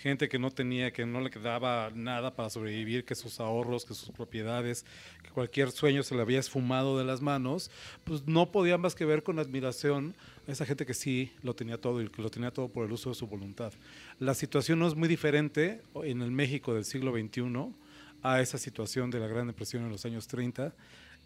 gente 0.00 0.30
que 0.30 0.38
no 0.38 0.50
tenía, 0.50 0.92
que 0.92 1.04
no 1.04 1.20
le 1.20 1.30
quedaba 1.30 1.90
nada 1.94 2.34
para 2.34 2.48
sobrevivir, 2.48 3.04
que 3.04 3.14
sus 3.14 3.38
ahorros, 3.38 3.84
que 3.84 3.92
sus 3.92 4.08
propiedades, 4.10 4.86
que 5.22 5.28
cualquier 5.30 5.70
sueño 5.70 6.02
se 6.02 6.14
le 6.14 6.22
había 6.22 6.38
esfumado 6.38 6.96
de 6.96 7.04
las 7.04 7.20
manos, 7.20 7.70
pues 8.04 8.26
no 8.26 8.50
podían 8.50 8.80
más 8.80 8.94
que 8.94 9.04
ver 9.04 9.22
con 9.22 9.38
admiración 9.38 10.14
a 10.48 10.52
esa 10.52 10.64
gente 10.64 10.86
que 10.86 10.94
sí 10.94 11.32
lo 11.42 11.54
tenía 11.54 11.78
todo 11.78 12.00
y 12.00 12.08
que 12.08 12.22
lo 12.22 12.30
tenía 12.30 12.50
todo 12.50 12.68
por 12.68 12.86
el 12.86 12.92
uso 12.92 13.10
de 13.10 13.14
su 13.14 13.26
voluntad. 13.26 13.74
La 14.18 14.32
situación 14.32 14.78
no 14.78 14.88
es 14.88 14.94
muy 14.94 15.06
diferente 15.06 15.82
en 16.02 16.22
el 16.22 16.30
México 16.30 16.72
del 16.72 16.86
siglo 16.86 17.12
XXI 17.12 17.74
a 18.22 18.40
esa 18.40 18.56
situación 18.56 19.10
de 19.10 19.20
la 19.20 19.26
Gran 19.26 19.48
Depresión 19.48 19.84
en 19.84 19.90
los 19.90 20.06
años 20.06 20.26
30 20.28 20.72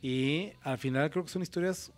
y 0.02 0.50
al 0.62 0.78
final 0.78 1.10
creo 1.10 1.24
que 1.24 1.30
son 1.30 1.42
historias 1.42 1.92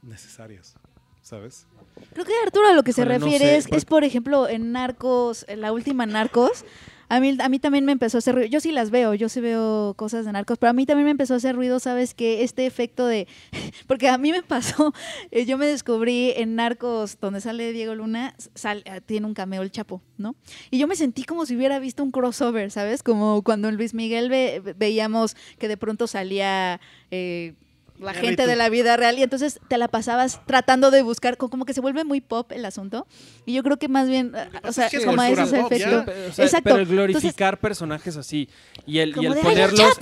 necesarias, 0.00 0.76
¿sabes? 1.22 1.66
Creo 2.12 2.24
que 2.24 2.32
Arturo 2.44 2.68
a 2.68 2.74
lo 2.74 2.82
que 2.82 2.92
se 2.92 3.04
Bueno, 3.04 3.20
no 3.20 3.24
refiere 3.26 3.44
sé, 3.46 3.56
es, 3.56 3.64
porque- 3.64 3.76
es, 3.78 3.84
por 3.84 4.04
ejemplo, 4.04 4.48
en 4.48 4.72
Narcos, 4.72 5.44
en 5.48 5.60
la 5.60 5.72
última 5.72 6.04
Narcos, 6.06 6.64
a 7.08 7.20
mí, 7.20 7.36
a 7.38 7.48
mí 7.50 7.58
también 7.58 7.84
me 7.84 7.92
empezó 7.92 8.16
a 8.16 8.20
hacer 8.20 8.34
ruido. 8.34 8.48
Yo 8.48 8.58
sí 8.60 8.72
las 8.72 8.90
veo, 8.90 9.12
yo 9.12 9.28
sí 9.28 9.40
veo 9.42 9.92
cosas 9.98 10.24
de 10.24 10.32
Narcos, 10.32 10.56
pero 10.56 10.70
a 10.70 10.72
mí 10.72 10.86
también 10.86 11.04
me 11.04 11.10
empezó 11.10 11.34
a 11.34 11.36
hacer 11.36 11.54
ruido, 11.54 11.78
¿sabes? 11.78 12.14
Que 12.14 12.42
este 12.42 12.64
efecto 12.64 13.06
de... 13.06 13.28
Porque 13.86 14.08
a 14.08 14.16
mí 14.16 14.32
me 14.32 14.42
pasó, 14.42 14.94
eh, 15.30 15.44
yo 15.44 15.58
me 15.58 15.66
descubrí 15.66 16.32
en 16.36 16.54
Narcos, 16.54 17.18
donde 17.20 17.42
sale 17.42 17.72
Diego 17.74 17.94
Luna, 17.94 18.34
sal- 18.54 18.82
eh, 18.86 19.02
tiene 19.04 19.26
un 19.26 19.34
cameo 19.34 19.60
el 19.60 19.70
Chapo, 19.70 20.00
¿no? 20.16 20.36
Y 20.70 20.78
yo 20.78 20.88
me 20.88 20.96
sentí 20.96 21.24
como 21.24 21.44
si 21.44 21.54
hubiera 21.54 21.78
visto 21.80 22.02
un 22.02 22.12
crossover, 22.12 22.70
¿sabes? 22.70 23.02
Como 23.02 23.42
cuando 23.42 23.68
en 23.68 23.76
Luis 23.76 23.92
Miguel 23.92 24.30
ve- 24.30 24.62
veíamos 24.78 25.36
que 25.58 25.68
de 25.68 25.76
pronto 25.76 26.06
salía... 26.06 26.80
eh, 27.10 27.54
la 28.02 28.14
gente 28.14 28.46
de 28.46 28.56
la 28.56 28.68
vida 28.68 28.96
real 28.96 29.18
y 29.18 29.22
entonces 29.22 29.60
te 29.68 29.78
la 29.78 29.88
pasabas 29.88 30.40
tratando 30.46 30.90
de 30.90 31.02
buscar, 31.02 31.36
co- 31.36 31.48
como 31.48 31.64
que 31.64 31.72
se 31.74 31.80
vuelve 31.80 32.04
muy 32.04 32.20
pop 32.20 32.50
el 32.52 32.64
asunto 32.64 33.06
y 33.46 33.54
yo 33.54 33.62
creo 33.62 33.78
que 33.78 33.88
más 33.88 34.08
bien, 34.08 34.32
o 34.64 34.72
sea, 34.72 34.86
es 34.88 35.04
como 35.04 35.22
ese 35.22 35.42
efecto. 35.42 35.68
Pero, 35.68 36.00
o 36.28 36.32
sea, 36.32 36.44
Exacto. 36.44 36.64
pero 36.64 36.76
el 36.76 36.82
Entonces, 36.82 36.88
glorificar 36.90 37.58
personajes 37.60 38.16
así 38.16 38.48
y 38.86 38.98
el, 38.98 39.14
y 39.20 39.26
el 39.26 39.32
de, 39.34 39.40
¡Ay, 39.40 39.46
el 39.46 39.70
ponerlos 39.70 39.98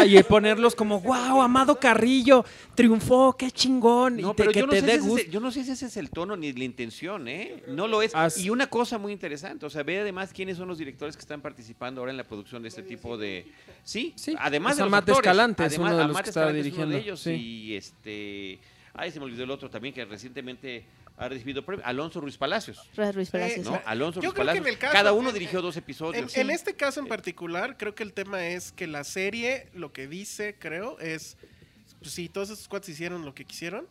el- 0.00 0.10
y 0.10 0.16
el 0.16 0.24
ponerlos 0.24 0.74
como 0.74 1.00
wow 1.00 1.42
Amado 1.42 1.78
Carrillo 1.78 2.44
triunfó 2.74 3.34
qué 3.36 3.50
chingón 3.50 4.18
y 4.18 4.22
No, 4.22 4.30
te- 4.30 4.34
pero 4.42 4.52
que 4.52 4.60
yo 4.60 4.66
no, 4.66 4.72
te 4.72 4.80
sé 4.80 4.86
dé 4.86 4.92
si 4.92 4.96
ese 4.98 5.04
es 5.04 5.08
gusto 5.10 5.26
el- 5.26 5.30
yo 5.32 5.40
no 5.40 5.50
sé 5.50 5.64
si 5.64 5.70
ese 5.72 5.86
es 5.86 5.96
el 5.96 6.10
tono 6.10 6.36
ni 6.36 6.52
la 6.52 6.64
intención, 6.64 7.28
¿eh? 7.28 7.62
No 7.68 7.86
lo 7.88 8.02
es. 8.02 8.14
As- 8.14 8.38
Y 8.38 8.50
una 8.50 8.66
cosa 8.68 8.98
muy 8.98 9.12
interesante, 9.12 9.66
o 9.66 9.70
sea, 9.70 9.82
ve 9.82 10.00
además 10.00 10.30
quiénes 10.32 10.56
son 10.56 10.68
los 10.68 10.78
directores 10.78 11.16
que 11.16 11.20
están 11.20 11.40
participando 11.40 12.00
ahora 12.00 12.10
en 12.12 12.16
la 12.16 12.24
producción 12.24 12.62
de 12.62 12.68
este 12.68 12.82
tipo 12.82 13.16
de... 13.18 13.46
Sí, 13.84 14.12
Sí, 14.16 14.34
además 14.38 14.74
o 14.74 14.76
de 14.76 14.82
los 14.82 14.90
Matt 14.90 15.00
actores, 15.00 15.18
Escalante 15.18 15.66
es 15.66 15.78
uno 15.78 15.96
de 15.96 16.04
los 16.06 16.16
que 16.22 16.28
está 16.28 16.40
Escalante 16.40 16.60
es 16.60 16.64
uno 16.64 16.64
dirigiendo, 16.64 16.94
de 16.94 17.00
ellos 17.02 17.20
sí. 17.20 17.30
Y 17.36 17.74
este... 17.76 18.58
Ay, 18.94 19.10
se 19.10 19.18
me 19.18 19.24
olvidó 19.26 19.44
el 19.44 19.50
otro 19.50 19.70
también 19.70 19.94
que 19.94 20.04
recientemente 20.04 20.84
ha 21.16 21.28
recibido 21.28 21.64
premio, 21.64 21.84
Alonso 21.86 22.20
Ruiz 22.20 22.36
Palacios. 22.36 22.78
Ruiz 22.96 23.30
Palacios, 23.30 23.66
¿no? 23.66 23.80
Alonso 23.86 24.20
Yo 24.20 24.30
Ruiz 24.30 24.34
creo 24.34 24.44
que 24.52 24.58
en 24.58 24.62
Palacios. 24.64 24.66
el 24.66 24.78
caso- 24.78 24.92
Cada 24.92 25.12
uno 25.12 25.32
dirigió 25.32 25.62
dos 25.62 25.76
En, 25.76 25.82
episodios. 25.82 26.36
en 26.36 26.50
este 26.50 26.74
caso 26.74 27.00
en 27.00 27.06
particular, 27.06 27.76
creo 27.78 27.94
que 27.94 28.02
el 28.02 28.12
tema 28.12 28.46
es 28.46 28.72
que 28.72 28.86
la 28.86 29.04
serie 29.04 29.68
lo 29.74 29.92
que 29.92 30.08
dice, 30.08 30.56
creo, 30.58 30.98
es 31.00 31.36
pues, 32.00 32.12
sí, 32.12 32.28
todos 32.28 32.50
esos 32.50 32.68
cuates 32.68 32.88
hicieron 32.90 33.24
lo 33.24 33.34
que 33.34 33.44
quisieron 33.44 33.86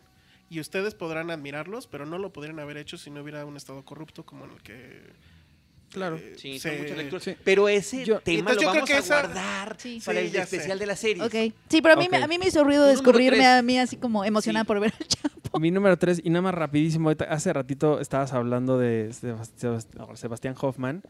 y 0.49 0.59
ustedes 0.59 0.93
podrán 0.95 1.31
admirarlos, 1.31 1.87
pero 1.87 2.05
no 2.05 2.17
lo 2.17 2.33
podrían 2.33 2.59
haber 2.59 2.77
hecho 2.77 2.97
si 2.97 3.09
no 3.09 3.21
hubiera 3.21 3.45
un 3.45 3.55
estado 3.57 3.83
corrupto 3.85 4.25
como 4.25 4.45
en 4.45 4.51
el 4.51 4.61
que 4.61 5.01
Claro. 5.91 6.17
eh, 6.17 6.33
Sí, 6.37 6.59
se- 6.59 6.69
son 6.69 6.81
muchas 6.81 6.97
lecturas. 6.97 7.23
sí. 7.23 7.35
Pero 7.43 7.67
ese 7.69 8.05
Yo- 8.05 8.19
tema 8.21 8.53
lo 8.53 8.61
vamos 8.63 8.89
a 8.89 8.97
esa- 8.97 9.21
guardar 9.21 9.75
Sí. 9.79 10.01
para 10.05 10.21
Sí, 10.21 10.27
el 10.27 10.35
especial 10.35 10.77
sé. 10.77 10.79
de 10.79 10.85
la 10.85 10.95
serie. 10.95 11.23
Ok. 11.23 11.53
Sí, 11.69 11.81
pero 11.81 11.93
a 11.93 11.97
mí, 11.97 12.07
me- 12.09 12.17
Ok. 12.17 12.23
a 12.23 12.27
mí 12.27 12.37
me 12.37 12.47
hizo 12.47 12.63
ruido 12.63 12.85
descubrirme 12.85 13.45
a 13.45 13.61
mí 13.61 13.77
así 13.79 13.97
como 13.97 14.23
emocionada 14.25 14.63
Sí. 14.63 14.67
por 14.67 14.79
ver 14.79 14.93
al 14.99 15.07
Chapo. 15.07 15.59
Mi 15.59 15.69
número 15.71 15.97
tres, 15.97 16.21
y 16.23 16.29
nada 16.29 16.43
más 16.43 16.55
rapidísimo, 16.55 17.09
ahorita- 17.09 17.25
hace 17.25 17.51
ratito 17.51 17.99
estabas 17.99 18.31
hablando 18.33 18.77
de 18.77 19.09
Sebast- 19.11 19.51
Sebast- 19.59 20.15
Sebastián 20.15 20.55
Hoffman. 20.59 21.03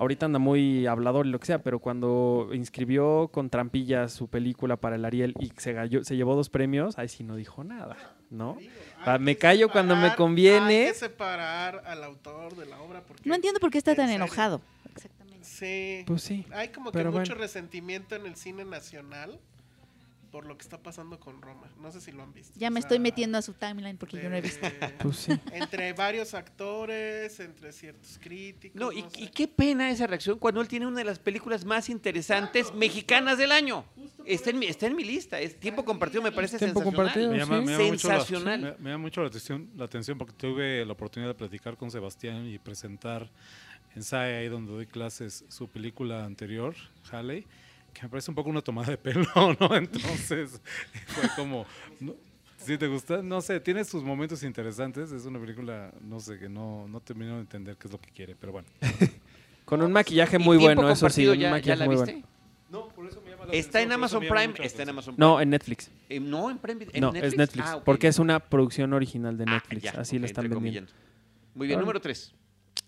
Ahorita 0.00 0.24
anda 0.26 0.38
muy 0.38 0.86
hablador 0.86 1.26
y 1.26 1.30
lo 1.30 1.38
que 1.38 1.46
sea, 1.46 1.62
pero 1.62 1.78
cuando 1.78 2.48
inscribió 2.54 3.28
con 3.32 3.50
trampillas 3.50 4.12
su 4.12 4.28
película 4.28 4.76
para 4.78 4.96
el 4.96 5.04
Ariel 5.04 5.34
y 5.38 5.52
se, 5.58 5.74
galló- 5.74 6.02
se 6.04 6.16
llevó 6.16 6.34
dos 6.34 6.48
premios, 6.48 6.98
ahí 6.98 7.08
sí 7.08 7.22
no 7.22 7.36
dijo 7.36 7.62
nada, 7.64 7.96
¿no? 8.30 8.56
Ah, 9.04 9.18
me 9.18 9.36
callo 9.36 9.68
cuando 9.70 9.94
me 9.96 10.06
Hay 10.08 10.16
conviene. 10.16 10.86
que 10.86 10.94
separar 10.94 11.82
al 11.86 12.02
autor 12.02 12.56
de 12.56 12.64
la 12.66 12.80
obra 12.80 13.02
porque 13.06 13.28
No 13.28 13.34
entiendo 13.34 13.60
por 13.60 13.70
qué 13.70 13.76
está 13.78 13.90
en 13.90 13.96
tan 13.98 14.06
serio. 14.08 14.24
enojado. 14.24 14.60
Exactamente. 14.90 15.44
Sí. 15.44 16.02
Pues 16.06 16.22
sí. 16.22 16.46
Hay 16.52 16.68
como 16.68 16.90
que 16.92 16.98
mucho 17.04 17.12
bueno. 17.12 17.34
resentimiento 17.34 18.16
en 18.16 18.24
el 18.24 18.36
cine 18.36 18.64
nacional 18.64 19.38
por 20.30 20.46
lo 20.46 20.56
que 20.56 20.62
está 20.62 20.78
pasando 20.78 21.18
con 21.18 21.42
Roma. 21.42 21.68
No 21.80 21.90
sé 21.90 22.00
si 22.00 22.12
lo 22.12 22.22
han 22.22 22.32
visto. 22.32 22.52
Ya 22.58 22.70
me 22.70 22.78
O 22.78 22.82
sea, 22.82 22.86
estoy 22.88 22.98
metiendo 23.00 23.36
a 23.38 23.42
su 23.42 23.52
timeline 23.54 23.96
porque 23.98 24.22
yo 24.22 24.30
no 24.30 24.36
he 24.36 24.40
visto. 24.40 24.64
de- 24.64 24.88
Pues 25.02 25.16
sí. 25.16 25.32
entre 25.52 25.92
varios 25.92 26.34
actores, 26.34 27.40
entre 27.40 27.72
ciertos 27.72 28.18
críticos. 28.20 28.80
No, 28.80 28.92
y, 28.92 29.02
no 29.02 29.10
sé. 29.10 29.22
y 29.22 29.28
qué 29.28 29.48
pena 29.48 29.90
esa 29.90 30.06
reacción 30.06 30.38
cuando 30.38 30.60
él 30.60 30.68
tiene 30.68 30.86
una 30.86 30.98
de 30.98 31.04
las 31.04 31.18
películas 31.18 31.64
más 31.64 31.88
interesantes 31.88 32.72
mexicanas 32.74 33.38
del 33.38 33.52
año. 33.52 33.84
Está 34.24 34.50
en, 34.50 34.58
mi, 34.58 34.66
está 34.66 34.86
en 34.86 34.94
mi 34.96 35.04
lista. 35.04 35.40
Es 35.40 35.58
tiempo 35.58 35.84
compartido, 35.84 36.22
me 36.22 36.30
parece 36.32 36.58
Tiempo 36.58 36.80
sensacional. 36.80 37.12
compartido. 37.12 37.32
Me 37.32 37.38
llama, 37.38 37.58
sí. 37.60 37.64
me 37.66 37.72
llama 37.72 37.84
mucho 37.90 38.08
la- 38.08 38.14
Sensacional. 38.20 38.60
me- 38.60 38.70
me 38.78 38.90
llama 38.90 39.02
mucho 39.02 39.20
la 39.22 39.28
atención, 39.28 39.70
la 39.76 39.84
atención 39.86 40.18
porque 40.18 40.34
tuve 40.34 40.84
la 40.84 40.92
oportunidad 40.92 41.30
de 41.30 41.34
platicar 41.34 41.76
con 41.76 41.90
Sebastián 41.90 42.46
y 42.46 42.58
presentar 42.58 43.28
en 43.96 44.04
SAE, 44.04 44.36
ahí 44.38 44.48
donde 44.48 44.70
doy 44.70 44.86
clases, 44.86 45.44
su 45.48 45.66
película 45.68 46.24
anterior, 46.24 46.76
Halley, 47.10 47.44
que 47.92 48.02
me 48.02 48.08
parece 48.08 48.30
un 48.30 48.34
poco 48.34 48.50
una 48.50 48.60
tomada 48.62 48.88
de 48.90 48.96
pelo, 48.98 49.26
¿no? 49.60 49.74
Entonces, 49.76 50.60
fue 51.06 51.28
como... 51.36 51.66
no- 52.00 52.14
¿Sí 52.58 52.76
te 52.76 52.86
gusta? 52.88 53.22
No 53.22 53.40
sé, 53.40 53.58
tiene 53.58 53.82
sus 53.84 54.02
momentos 54.04 54.42
interesantes. 54.42 55.10
Es 55.12 55.24
una 55.24 55.40
película, 55.40 55.92
no 56.02 56.20
sé, 56.20 56.38
que 56.38 56.46
no, 56.48 56.86
no 56.88 57.00
termino 57.00 57.36
de 57.36 57.40
entender 57.40 57.76
qué 57.78 57.88
es 57.88 57.92
lo 57.92 57.98
que 57.98 58.10
quiere, 58.10 58.36
pero 58.38 58.52
bueno. 58.52 58.68
Con 59.64 59.80
un 59.80 59.90
maquillaje 59.92 60.36
¿Y 60.36 60.40
muy 60.40 60.58
bueno, 60.58 60.88
eso 60.90 61.08
sí. 61.08 61.26
Un 61.26 61.36
ya, 61.36 61.40
ya 61.44 61.50
maquillaje 61.52 61.78
la 61.78 61.86
muy 61.86 61.94
viste? 61.96 62.12
bueno. 62.12 62.26
No, 62.70 62.88
por 62.88 63.06
eso 63.06 63.22
me 63.24 63.30
llama 63.30 63.46
la 63.46 63.52
Está 63.54 63.80
en 63.80 63.90
atención, 63.90 63.90
por 63.90 63.92
eso 63.92 63.94
Amazon 63.94 64.20
me 64.20 64.26
llama 64.26 64.36
Prime. 64.36 64.48
mucho 64.48 64.62
la 64.62 64.66
Está 64.66 64.82
en 64.82 64.88
atención. 64.90 64.94
Amazon 64.94 65.14
Prime. 65.16 65.26
No, 65.26 65.40
en 65.40 65.50
Netflix. 65.50 65.90
Eh, 66.10 66.20
no, 66.20 66.50
en 66.50 66.58
Prime. 66.58 66.86
¿en 66.92 67.00
No, 67.00 67.14
es 67.14 67.36
Netflix. 67.36 67.66
Ah, 67.66 67.76
ok. 67.76 67.84
Porque 67.84 68.08
es 68.08 68.18
una 68.18 68.40
producción 68.40 68.92
original 68.92 69.38
de 69.38 69.44
Ah, 69.48 69.52
Netflix. 69.54 69.82
ya, 69.82 69.90
Así 69.92 70.16
ok, 70.16 70.20
la 70.20 70.26
están 70.26 70.42
vendiendo. 70.50 70.68
entrecomillando. 70.80 70.92
Muy 71.54 71.66
bien, 71.66 71.80
número 71.80 71.98
3. 72.00 72.34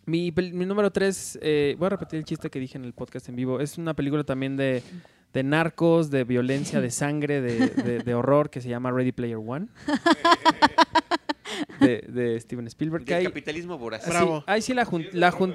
Mi, 0.05 0.33
mi 0.33 0.66
número 0.66 0.91
3, 0.91 1.39
voy 1.79 1.87
a 1.87 1.89
repetir 1.91 2.19
el 2.19 2.24
chiste 2.24 2.51
que 2.51 2.59
dije 2.59 2.77
en 2.77 2.85
el 2.85 2.93
podcast 2.93 3.29
en 3.29 3.37
vivo. 3.37 3.61
Es 3.61 3.79
una 3.79 3.95
película 3.95 4.24
también 4.24 4.57
de, 4.57 4.83
de 5.33 5.43
narcos, 5.45 6.11
de 6.11 6.24
violencia, 6.24 6.81
de 6.81 6.91
sangre, 6.91 7.41
de, 7.41 7.69
de- 7.69 7.99
de 8.01 8.15
horror 8.15 8.51
que 8.51 8.61
se 8.61 8.69
llama 8.69 8.91
Ready 8.91 9.12
Player 9.12 9.37
One. 9.37 9.69
de, 11.81 12.05
de 12.09 12.41
Steven 12.41 12.66
Spielberg. 12.66 13.05
Del 13.05 13.24
capitalismo 13.24 13.79
voraz. 13.79 14.03
sí, 14.05 14.11
Bravo. 14.11 14.43
ahí 14.47 14.62
sí 14.62 14.74
la 14.74 14.85
jun- 14.85 15.07
la 15.12 15.31
jun- 15.33 15.55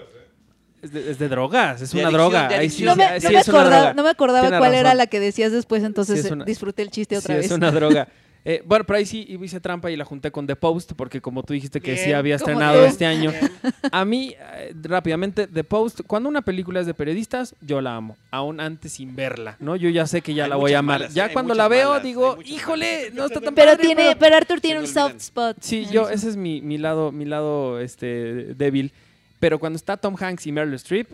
es, 0.82 0.92
de, 0.94 1.12
es 1.12 1.20
de 1.20 1.28
drogas, 1.28 1.82
es 1.82 1.92
De 1.92 2.00
una 2.00 2.08
adicción, 2.10 2.32
droga. 2.32 2.48
Ahí 2.50 2.70
sí. 2.70 2.84
No 2.84 2.96
me, 2.96 3.04
ahí 3.04 3.20
no 3.22 3.28
sí 3.28 3.34
me 3.34 3.40
es 3.40 3.48
una 3.48 3.58
acordaba, 3.60 3.78
droga. 3.82 3.94
no 3.96 4.04
me 4.04 4.10
acordaba 4.10 4.42
Tiene 4.42 4.58
cuál 4.60 4.76
era 4.76 4.94
la 4.94 5.08
que 5.08 5.20
decías 5.20 5.52
después, 5.52 5.84
entonces 5.84 6.22
Sí, 6.22 6.28
eh, 6.28 6.34
una- 6.34 6.46
disfruté 6.46 6.84
el 6.84 6.92
chiste 6.92 7.18
otra 7.18 7.34
Sí, 7.36 7.38
vez. 7.38 7.46
es 7.48 7.52
una 7.52 7.72
droga. 7.72 8.08
Eh, 8.50 8.64
bueno, 8.66 8.86
pero 8.86 8.96
ahí 8.98 9.06
sí 9.06 9.28
hice 9.44 9.60
trampa 9.60 9.92
y 9.92 9.98
la 9.98 10.06
junté 10.06 10.32
con 10.32 10.48
The 10.48 10.56
Post, 10.56 10.94
porque 10.96 11.20
como 11.20 11.44
tú 11.44 11.52
dijiste 11.52 11.82
que 11.82 11.98
sí 11.98 12.14
había 12.14 12.36
estrenado 12.36 12.86
este 12.86 13.06
año. 13.06 13.32
Bien. 13.32 13.52
A 13.92 14.06
mí, 14.06 14.36
eh, 14.56 14.74
rápidamente, 14.84 15.48
The 15.48 15.66
Post, 15.66 16.00
cuando 16.08 16.30
una 16.30 16.42
película 16.42 16.80
es 16.80 16.86
de 16.86 16.94
periodistas, 16.94 17.56
yo 17.60 17.82
la 17.82 17.98
amo, 17.98 18.16
aún 18.32 18.62
antes 18.62 18.94
sin 18.94 19.18
verla, 19.18 19.58
¿no? 19.60 19.76
Yo 19.76 19.90
ya 19.90 20.08
sé 20.08 20.22
que 20.22 20.34
ya 20.34 20.46
Hay 20.46 20.50
la 20.52 20.56
voy 20.56 20.72
a 20.72 20.80
amar. 20.80 21.02
malas, 21.02 21.14
ya 21.14 21.34
cuando 21.34 21.54
la 21.56 21.68
veo, 21.68 21.90
malas, 21.90 22.04
digo, 22.04 22.38
híjole, 22.46 23.12
no 23.14 23.26
está 23.26 23.42
tan 23.42 23.54
Pero 23.54 23.72
padre, 23.72 23.84
tiene, 23.84 24.04
pero- 24.04 24.20
pero 24.20 24.36
Arthur 24.38 24.62
tiene 24.62 24.80
un 24.80 24.86
olvidan. 24.86 25.10
soft 25.12 25.22
spot. 25.22 25.58
Sí, 25.60 25.86
yo, 25.92 26.10
ese 26.10 26.30
es 26.30 26.38
mi, 26.38 26.62
mi 26.62 26.78
lado, 26.78 27.12
mi 27.12 27.26
lado 27.26 27.82
este, 27.82 28.54
débil. 28.56 28.94
Pero 29.42 29.60
cuando 29.60 29.76
está 29.76 29.98
Tom 29.98 30.16
Hanks 30.18 30.48
y 30.48 30.54
Meryl 30.54 30.74
Streep, 30.76 31.12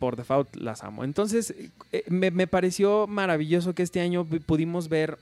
por 0.00 0.16
default 0.16 0.56
las 0.56 0.82
amo. 0.82 1.04
Entonces, 1.04 1.54
eh, 1.92 2.02
me, 2.08 2.32
me 2.32 2.48
pareció 2.48 3.06
maravilloso 3.06 3.74
que 3.74 3.84
este 3.84 4.00
año 4.00 4.24
pu- 4.26 4.40
pudimos 4.42 4.88
ver 4.88 5.18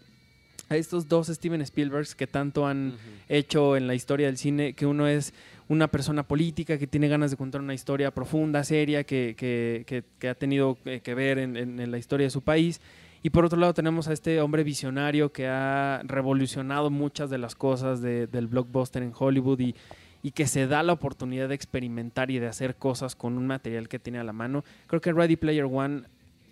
a 0.71 0.77
estos 0.77 1.09
dos 1.09 1.27
Steven 1.27 1.61
Spielbergs 1.63 2.15
que 2.15 2.29
tanto 2.29 2.65
han 2.65 2.95
hecho 3.29 3.77
en 3.77 3.89
la 3.89 3.95
historia 3.97 4.29
del 4.29 4.37
cine, 4.39 4.73
que 4.75 4.87
uno 4.87 5.09
es 5.09 5.35
una 5.69 5.89
persona 5.89 6.23
política 6.23 6.79
que 6.79 6.87
tiene 6.87 7.09
ganas 7.09 7.33
de 7.33 7.37
contar 7.37 7.61
una 7.61 7.75
historia 7.75 8.13
profunda, 8.13 8.63
seria, 8.63 9.03
que, 9.03 9.35
que- 9.37 9.83
que- 9.85 10.05
que 10.21 10.29
ha 10.29 10.35
tenido 10.37 10.79
eh, 10.85 11.01
que 11.03 11.15
ver 11.17 11.39
en, 11.39 11.57
en- 11.57 11.81
en 11.81 11.91
la 11.91 11.99
historia 11.99 12.27
de 12.29 12.31
su 12.31 12.43
país. 12.43 12.81
Y 13.23 13.31
por 13.31 13.45
otro 13.45 13.59
lado 13.59 13.75
tenemos 13.75 14.07
a 14.07 14.13
este 14.13 14.41
hombre 14.41 14.63
visionario 14.63 15.33
que 15.33 15.49
ha 15.49 16.03
revolucionado 16.05 16.89
muchas 16.89 17.31
de 17.31 17.39
las 17.39 17.57
cosas 17.57 18.01
de- 18.01 18.29
del 18.29 18.47
blockbuster 18.47 19.03
en 19.03 19.13
Hollywood 19.19 19.59
y, 19.59 19.75
y 20.23 20.31
que 20.31 20.47
se 20.47 20.69
da 20.69 20.85
la 20.85 20.93
oportunidad 20.93 21.49
de 21.49 21.57
experimentar 21.57 22.31
y 22.31 22.39
de 22.39 22.47
hacer 22.47 22.77
cosas 22.77 23.17
con 23.17 23.37
un 23.37 23.47
material 23.49 23.89
que 23.89 23.99
tiene 23.99 24.21
a 24.21 24.25
la 24.25 24.33
mano. 24.33 24.65
Creo 24.87 25.01
que 25.01 25.13
Ready 25.13 25.35
Player 25.35 25.65
One, 25.65 26.03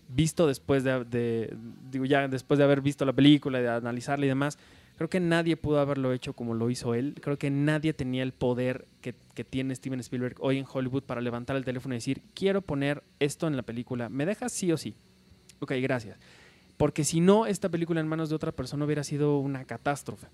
visto 0.09 0.47
después 0.47 0.85
de, 0.85 1.56
ya 1.93 2.28
después 2.28 2.59
de 2.59 2.64
haber 2.64 2.80
visto 2.80 3.05
la 3.05 3.12
película, 3.12 3.60
de 3.60 3.68
analizarla 3.68 4.24
y 4.26 4.28
demás, 4.28 4.59
creo 4.97 5.09
que 5.09 5.20
nadie 5.20 5.56
pudo 5.56 5.78
haberlo 5.78 6.12
hecho 6.12 6.32
como 6.32 6.55
lo 6.55 6.70
hizo 6.70 6.94
él. 6.94 7.14
Creo 7.20 7.39
que 7.39 7.51
nadie 7.51 7.93
tenía 7.93 8.22
el 8.22 8.32
poder 8.32 8.86
que, 9.01 9.14
que 9.35 9.44
tiene 9.44 9.74
Steven 9.74 10.01
Spielberg 10.01 10.36
hoy 10.40 10.59
en 10.59 10.66
Hollywood 10.70 11.05
para 11.05 11.20
levantar 11.20 11.56
el 11.56 11.64
teléfono 11.64 11.94
y 11.94 11.98
decir, 11.98 12.22
quiero 12.35 12.62
poner 12.62 13.02
esto 13.20 13.47
en 13.47 13.56
la 13.56 13.62
película, 13.62 14.09
¿me 14.09 14.26
dejas 14.26 14.52
sí 14.52 14.72
o 14.72 14.76
sí? 14.76 14.94
Ok, 15.60 15.72
gracias. 15.80 16.18
Porque 16.76 17.05
si 17.05 17.20
no, 17.20 17.47
esta 17.47 17.68
película 17.68 18.01
en 18.01 18.09
manos 18.09 18.28
de 18.28 18.36
otra 18.36 18.52
persona 18.52 18.85
hubiera 18.85 19.02
sido 19.02 19.39
una 19.39 19.64
catástrofe. 19.64 20.28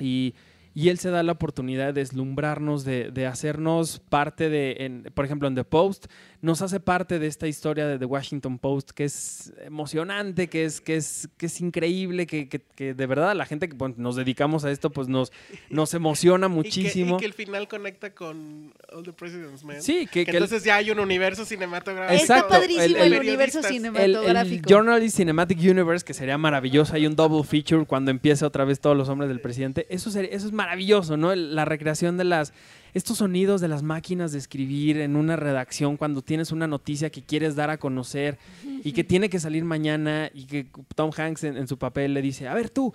Y, 0.00 0.34
y 0.74 0.88
él 0.88 0.98
se 0.98 1.10
da 1.10 1.22
la 1.22 1.32
oportunidad 1.32 1.86
de 1.86 2.00
deslumbrarnos, 2.00 2.84
de, 2.84 3.10
de 3.10 3.26
hacernos 3.26 4.00
parte 4.00 4.48
de, 4.48 5.10
por 5.14 5.24
ejemplo, 5.24 5.46
en 5.46 5.54
The 5.54 5.64
Post, 5.64 6.06
nos 6.42 6.62
hace 6.62 6.80
parte 6.80 7.18
de 7.18 7.26
esta 7.26 7.46
historia 7.48 7.86
de 7.86 7.98
The 7.98 8.06
Washington 8.06 8.58
Post, 8.58 8.92
que 8.92 9.04
es 9.04 9.52
emocionante, 9.62 10.48
que 10.48 10.64
es, 10.64 10.80
que 10.80 10.96
es, 10.96 11.28
que 11.36 11.46
es 11.46 11.60
increíble, 11.60 12.26
que, 12.26 12.48
que- 12.48 12.60
que 12.60 12.94
de 12.94 13.06
verdad 13.06 13.34
la 13.36 13.44
gente 13.44 13.68
que 13.68 13.76
bueno, 13.76 13.96
nos 13.98 14.16
dedicamos 14.16 14.64
a 14.64 14.70
esto, 14.70 14.90
pues 14.90 15.06
nos, 15.08 15.32
nos 15.68 15.92
emociona 15.92 16.46
Y 16.46 16.50
que- 16.50 16.54
muchísimo. 16.54 17.16
Y 17.16 17.20
que, 17.20 17.26
el 17.26 17.34
final 17.34 17.68
conecta 17.68 18.14
con 18.14 18.72
All 18.92 19.02
the 19.04 19.12
President's 19.12 19.64
Men. 19.64 19.82
Sí, 19.82 20.06
que, 20.06 20.24
Que, 20.24 20.24
que 20.24 20.30
el- 20.30 20.36
entonces 20.44 20.64
ya 20.64 20.76
hay 20.76 20.90
un 20.90 20.98
universo 21.00 21.44
cinematográfico. 21.44 22.20
Exacto, 22.20 22.46
Está 22.46 22.58
padrísimo 22.60 22.84
el- 22.84 22.96
el, 22.96 23.12
el- 23.12 23.20
universo 23.20 23.58
el, 23.58 23.64
el 23.66 23.70
cinematográfico. 23.72 24.68
Journalist 24.68 25.16
Cinematic 25.16 25.58
Universe, 25.58 26.04
que 26.04 26.14
sería 26.14 26.38
maravilloso, 26.38 26.94
hay 26.94 27.06
un 27.06 27.16
double 27.16 27.44
feature 27.44 27.84
cuando 27.84 28.10
empieza 28.10 28.46
otra 28.46 28.64
vez 28.64 28.80
todos 28.80 28.96
los 28.96 29.08
hombres 29.08 29.28
del 29.28 29.40
presidente. 29.40 29.86
Eso, 29.90 30.10
sería- 30.10 30.30
eso 30.30 30.46
es 30.46 30.52
maravilloso, 30.52 31.16
¿no? 31.16 31.32
El- 31.32 31.54
la 31.54 31.64
recreación 31.66 32.16
de 32.16 32.24
las 32.24 32.52
estos 32.94 33.18
sonidos 33.18 33.60
de 33.60 33.68
las 33.68 33.82
máquinas 33.82 34.32
de 34.32 34.38
escribir 34.38 34.98
en 34.98 35.16
una 35.16 35.36
redacción 35.36 35.96
cuando 35.96 36.22
tienes 36.22 36.52
una 36.52 36.66
noticia 36.66 37.10
que 37.10 37.22
quieres 37.22 37.56
dar 37.56 37.70
a 37.70 37.78
conocer 37.78 38.38
y 38.82 38.92
que 38.92 39.04
tiene 39.04 39.28
que 39.28 39.38
salir 39.40 39.64
mañana 39.64 40.30
y 40.34 40.44
que 40.46 40.66
Tom 40.94 41.10
Hanks 41.16 41.44
en, 41.44 41.56
en 41.56 41.68
su 41.68 41.78
papel 41.78 42.14
le 42.14 42.22
dice, 42.22 42.48
a 42.48 42.54
ver 42.54 42.70
tú, 42.70 42.92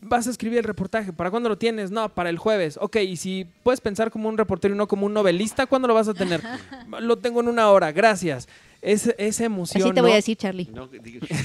vas 0.00 0.26
a 0.26 0.30
escribir 0.30 0.58
el 0.58 0.64
reportaje, 0.64 1.12
¿para 1.12 1.30
cuándo 1.30 1.48
lo 1.48 1.58
tienes? 1.58 1.90
No, 1.90 2.08
para 2.14 2.30
el 2.30 2.38
jueves. 2.38 2.78
Ok, 2.80 2.96
y 2.96 3.16
si 3.16 3.46
puedes 3.62 3.80
pensar 3.80 4.10
como 4.10 4.28
un 4.28 4.36
reportero 4.38 4.74
y 4.74 4.78
no 4.78 4.88
como 4.88 5.06
un 5.06 5.12
novelista, 5.14 5.66
¿cuándo 5.66 5.88
lo 5.88 5.94
vas 5.94 6.08
a 6.08 6.14
tener? 6.14 6.42
lo 7.00 7.16
tengo 7.18 7.40
en 7.40 7.48
una 7.48 7.70
hora, 7.70 7.92
gracias. 7.92 8.48
Es, 8.80 9.12
esa 9.18 9.44
emoción. 9.44 9.82
Así 9.82 9.90
te 9.90 9.96
¿no? 9.96 10.02
voy 10.02 10.12
a 10.12 10.16
decir, 10.16 10.36
Charlie. 10.36 10.68
No, 10.72 10.88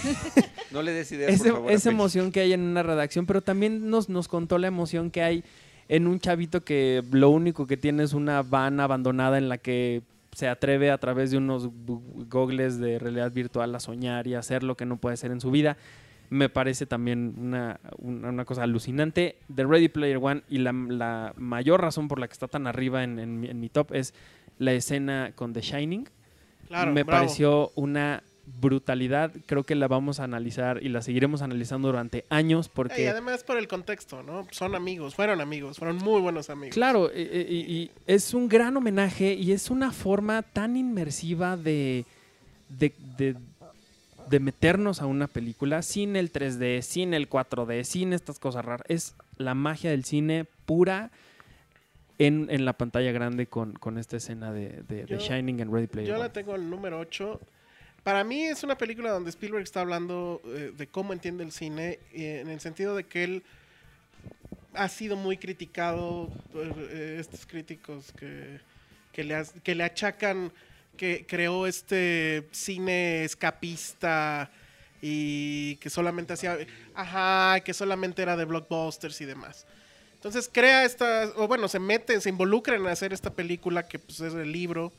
no 0.72 0.82
le 0.82 0.92
des 0.92 1.12
ideas, 1.12 1.34
Ese- 1.34 1.50
por 1.50 1.54
favor. 1.54 1.72
esa 1.72 1.90
emoción 1.90 2.32
que 2.32 2.42
hay 2.42 2.54
en 2.54 2.62
una 2.62 2.84
redacción, 2.84 3.26
pero 3.26 3.42
también 3.42 3.90
nos, 3.90 4.10
nos 4.10 4.28
contó 4.28 4.58
la 4.58 4.68
emoción 4.68 5.10
que 5.10 5.24
hay 5.24 5.44
en 5.90 6.08
un 6.08 6.20
chavito 6.20 6.62
que 6.62 7.04
lo 7.12 7.30
único 7.30 7.68
que 7.68 7.78
tiene 7.78 8.04
es 8.04 8.14
una 8.14 8.42
van 8.42 8.80
abandonada 8.80 9.38
en 9.38 9.50
la 9.50 9.58
que 9.58 10.02
se 10.32 10.48
atreve 10.48 10.90
a 10.90 10.98
través 10.98 11.30
de 11.32 11.38
unos 11.38 11.70
gogles 12.30 12.80
de 12.80 12.98
realidad 13.00 13.32
virtual 13.32 13.76
a 13.76 13.80
soñar 13.80 14.26
y 14.28 14.34
a 14.36 14.40
hacer 14.40 14.64
lo 14.64 14.76
que 14.76 14.86
no 14.86 14.98
puede 14.98 15.14
hacer 15.14 15.32
en 15.32 15.42
su 15.42 15.52
vida. 15.52 15.78
Me 16.30 16.50
parece 16.50 16.86
también 16.88 17.36
una, 17.38 17.80
una, 18.00 18.30
una 18.30 18.46
cosa 18.46 18.64
alucinante. 18.64 19.36
The 19.54 19.66
Ready 19.66 19.90
Player 19.90 20.18
One 20.20 20.42
y 20.50 20.58
la, 20.60 20.72
la 20.72 21.34
mayor 21.38 21.82
razón 21.82 22.08
por 22.08 22.18
la 22.20 22.28
que 22.28 22.34
está 22.34 22.48
tan 22.48 22.66
arriba 22.66 23.04
en, 23.04 23.20
en 23.20 23.40
mi- 23.40 23.50
en 23.50 23.60
mi 23.60 23.70
top 23.70 23.94
es 23.94 24.16
la 24.58 24.72
escena 24.74 25.34
con 25.36 25.54
The 25.54 25.62
Shining 25.62 26.08
Claro, 26.68 26.94
me 26.94 27.04
bravo. 27.04 27.22
pareció 27.24 27.72
una 27.76 28.24
brutalidad. 28.46 29.32
Creo 29.46 29.64
que 29.64 29.76
la 29.76 29.88
vamos 29.88 30.20
a 30.20 30.26
analizar 30.26 30.82
y 30.84 30.90
la 30.90 31.02
seguiremos 31.02 31.42
analizando 31.42 31.88
durante 31.88 32.26
años 32.30 32.68
Y 32.68 32.72
porque, 32.74 33.10
además 33.10 33.44
por 33.44 33.58
el 33.58 33.68
contexto, 33.68 34.22
¿no? 34.24 34.48
Son 34.52 34.76
amigos, 34.76 35.16
fueron 35.16 35.40
amigos, 35.42 35.78
fueron 35.80 35.98
muy 35.98 36.22
buenos 36.22 36.50
amigos. 36.50 36.74
claro, 36.74 37.10
y, 37.14 37.22
y- 37.22 37.66
y 37.72 37.92
es 38.08 38.34
un 38.34 38.50
gran 38.50 38.76
homenaje 38.76 39.34
y 39.34 39.52
es 39.54 39.70
una 39.70 39.92
forma 39.92 40.42
tan 40.42 40.76
inmersiva 40.78 41.56
de, 41.58 42.06
de, 42.70 42.94
de- 43.18 43.36
de 44.30 44.40
meternos 44.40 45.02
a 45.02 45.06
una 45.06 45.28
película 45.28 45.82
sin 45.82 46.16
el 46.16 46.32
3D, 46.32 46.82
sin 46.82 47.14
el 47.14 47.30
4D, 47.30 47.84
sin 47.84 48.14
estas 48.14 48.40
cosas 48.40 48.64
raras. 48.66 48.86
Es 48.90 49.16
la 49.38 49.54
magia 49.54 49.92
del 49.92 50.06
cine 50.06 50.46
pura. 50.66 51.12
En, 52.20 52.48
en 52.52 52.64
la 52.64 52.74
pantalla 52.74 53.12
grande 53.12 53.48
con, 53.48 53.74
con 53.74 53.98
esta 53.98 54.18
escena 54.18 54.52
de, 54.54 54.84
de- 54.88 55.06
Yo- 55.08 55.18
Shining 55.18 55.62
and 55.62 55.74
Ready 55.74 55.88
Player 55.88 56.10
Yo 56.10 56.18
la 56.18 56.32
tengo 56.32 56.54
el 56.56 56.70
número 56.70 57.00
8. 57.00 57.42
Para 58.04 58.26
mí 58.26 58.44
es 58.44 58.64
una 58.64 58.78
película 58.78 59.12
donde 59.12 59.30
Spielberg 59.30 59.64
está 59.64 59.80
hablando 59.80 60.42
eh, 60.46 60.74
de 60.76 60.88
cómo 60.88 61.14
entiende 61.14 61.44
el 61.46 61.54
cine, 61.54 62.00
eh, 62.12 62.42
en 62.42 62.50
el 62.50 62.60
sentido 62.60 62.96
de 62.98 63.06
que 63.06 63.24
él 63.24 63.44
ha 64.74 64.90
sido 64.90 65.16
muy 65.16 65.38
criticado 65.38 66.30
por 66.52 66.66
eh, 66.78 67.18
estos 67.20 67.46
críticos 67.46 68.12
que, 68.12 68.60
que, 69.14 69.24
le, 69.24 69.84
achacan 69.84 70.52
que 70.98 71.26
creó 71.26 71.66
este 71.66 72.50
cine 72.52 73.24
escapista 73.24 74.52
y 75.02 75.78
que 75.78 75.90
solamente 75.90 76.34
hacía, 76.34 76.58
ajá, 76.94 77.62
que 77.62 77.74
solamente 77.74 78.22
era 78.22 78.36
de 78.36 78.44
blockbusters 78.44 79.22
y 79.22 79.26
demás. 79.26 79.66
Entonces 80.16 80.50
crea 80.52 80.84
esta, 80.84 81.32
o 81.38 81.48
bueno, 81.48 81.70
se 81.70 81.80
mete, 81.80 82.20
se 82.20 82.30
involucra 82.30 82.76
en 82.76 82.86
hacer 82.88 83.14
esta 83.14 83.30
película 83.30 83.88
que 83.88 84.00
pues, 84.00 84.20
es 84.20 84.34
el 84.34 84.52
libro. 84.52 84.92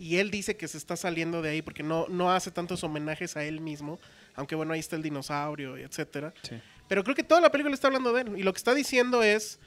Y 0.00 0.16
él 0.16 0.30
dice 0.30 0.56
que 0.56 0.66
se 0.66 0.78
está 0.78 0.96
saliendo 0.96 1.42
de 1.42 1.50
ahí 1.50 1.60
porque 1.60 1.82
no, 1.82 2.06
no 2.08 2.32
hace 2.32 2.50
tantos 2.50 2.82
homenajes 2.82 3.36
a 3.36 3.44
él 3.44 3.60
mismo. 3.60 4.00
Aunque 4.34 4.54
bueno, 4.54 4.72
ahí 4.72 4.80
está 4.80 4.96
el 4.96 5.02
dinosaurio, 5.02 5.76
etcétera. 5.76 6.32
Sí. 6.42 6.56
Pero 6.88 7.04
creo 7.04 7.14
que 7.14 7.22
toda 7.22 7.42
la 7.42 7.52
película 7.52 7.74
está 7.74 7.88
hablando 7.88 8.10
de 8.14 8.22
él. 8.22 8.38
Y 8.38 8.42
lo 8.42 8.54
que 8.54 8.56
está 8.56 8.72
diciendo 8.72 9.22
es, 9.22 9.58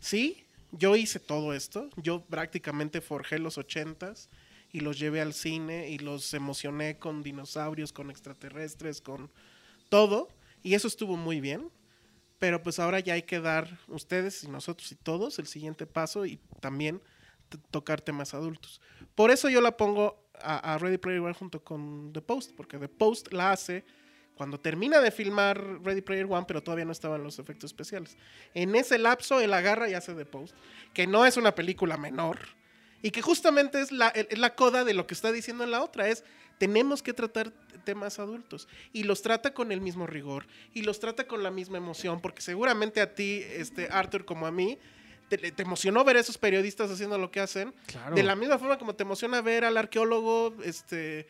sí, 0.00 0.46
yo 0.70 0.96
hice 0.96 1.20
todo 1.20 1.52
esto. 1.52 1.90
Yo 1.96 2.22
prácticamente 2.22 3.02
forjé 3.02 3.38
los 3.38 3.58
ochentas 3.58 4.30
y 4.72 4.80
los 4.80 4.98
llevé 4.98 5.20
al 5.20 5.34
cine 5.34 5.90
y 5.90 5.98
los 5.98 6.32
emocioné 6.32 6.96
con 6.96 7.22
dinosaurios, 7.22 7.92
con 7.92 8.10
extraterrestres, 8.10 9.02
con 9.02 9.30
todo. 9.90 10.30
Y 10.62 10.72
eso 10.72 10.88
estuvo 10.88 11.18
muy 11.18 11.42
bien. 11.42 11.68
Pero 12.38 12.62
pues 12.62 12.78
ahora 12.78 12.98
ya 12.98 13.12
hay 13.12 13.24
que 13.24 13.40
dar 13.40 13.78
ustedes 13.88 14.42
y 14.42 14.48
nosotros 14.48 14.90
y 14.90 14.94
todos 14.94 15.38
el 15.38 15.46
siguiente 15.46 15.84
paso 15.84 16.24
y 16.24 16.40
también 16.60 17.02
tocar 17.70 18.00
temas 18.00 18.34
adultos. 18.34 18.80
Por 19.14 19.30
eso 19.30 19.48
yo 19.48 19.60
la 19.60 19.76
pongo 19.76 20.28
a, 20.40 20.74
a 20.74 20.78
Ready 20.78 20.98
Player 20.98 21.20
One 21.20 21.34
junto 21.34 21.62
con 21.62 22.12
The 22.12 22.20
Post, 22.20 22.52
porque 22.56 22.78
The 22.78 22.88
Post 22.88 23.32
la 23.32 23.52
hace 23.52 23.84
cuando 24.34 24.58
termina 24.58 25.00
de 25.00 25.10
filmar 25.10 25.82
Ready 25.82 26.00
Player 26.00 26.26
One, 26.28 26.44
pero 26.46 26.62
todavía 26.62 26.84
no 26.84 26.92
estaban 26.92 27.22
los 27.22 27.38
efectos 27.38 27.70
especiales. 27.70 28.16
En 28.54 28.74
ese 28.74 28.98
lapso 28.98 29.40
él 29.40 29.52
agarra 29.52 29.88
y 29.88 29.94
hace 29.94 30.14
The 30.14 30.24
Post, 30.24 30.54
que 30.94 31.06
no 31.06 31.26
es 31.26 31.36
una 31.36 31.54
película 31.54 31.96
menor 31.96 32.38
y 33.02 33.10
que 33.10 33.20
justamente 33.20 33.80
es 33.80 33.92
la, 33.92 34.08
es 34.08 34.38
la 34.38 34.54
coda 34.54 34.84
de 34.84 34.94
lo 34.94 35.06
que 35.06 35.14
está 35.14 35.32
diciendo 35.32 35.64
en 35.64 35.70
la 35.70 35.82
otra, 35.82 36.08
es 36.08 36.24
tenemos 36.58 37.02
que 37.02 37.12
tratar 37.12 37.52
temas 37.84 38.18
adultos 38.18 38.68
y 38.92 39.02
los 39.02 39.22
trata 39.22 39.52
con 39.52 39.72
el 39.72 39.80
mismo 39.80 40.06
rigor 40.06 40.46
y 40.72 40.82
los 40.82 41.00
trata 41.00 41.26
con 41.26 41.42
la 41.42 41.50
misma 41.50 41.78
emoción, 41.78 42.20
porque 42.20 42.42
seguramente 42.42 43.00
a 43.00 43.14
ti, 43.14 43.42
este 43.44 43.88
Arthur, 43.90 44.24
como 44.24 44.46
a 44.46 44.52
mí, 44.52 44.78
te, 45.38 45.52
te 45.52 45.62
emocionó 45.62 46.04
ver 46.04 46.16
a 46.16 46.20
esos 46.20 46.38
periodistas 46.38 46.90
haciendo 46.90 47.18
lo 47.18 47.30
que 47.30 47.40
hacen, 47.40 47.74
Claro. 47.86 48.14
de 48.14 48.22
la 48.22 48.34
misma 48.36 48.58
forma 48.58 48.78
como 48.78 48.94
te 48.94 49.02
emociona 49.02 49.40
ver 49.40 49.64
al 49.64 49.76
arqueólogo 49.76 50.54
este, 50.64 51.26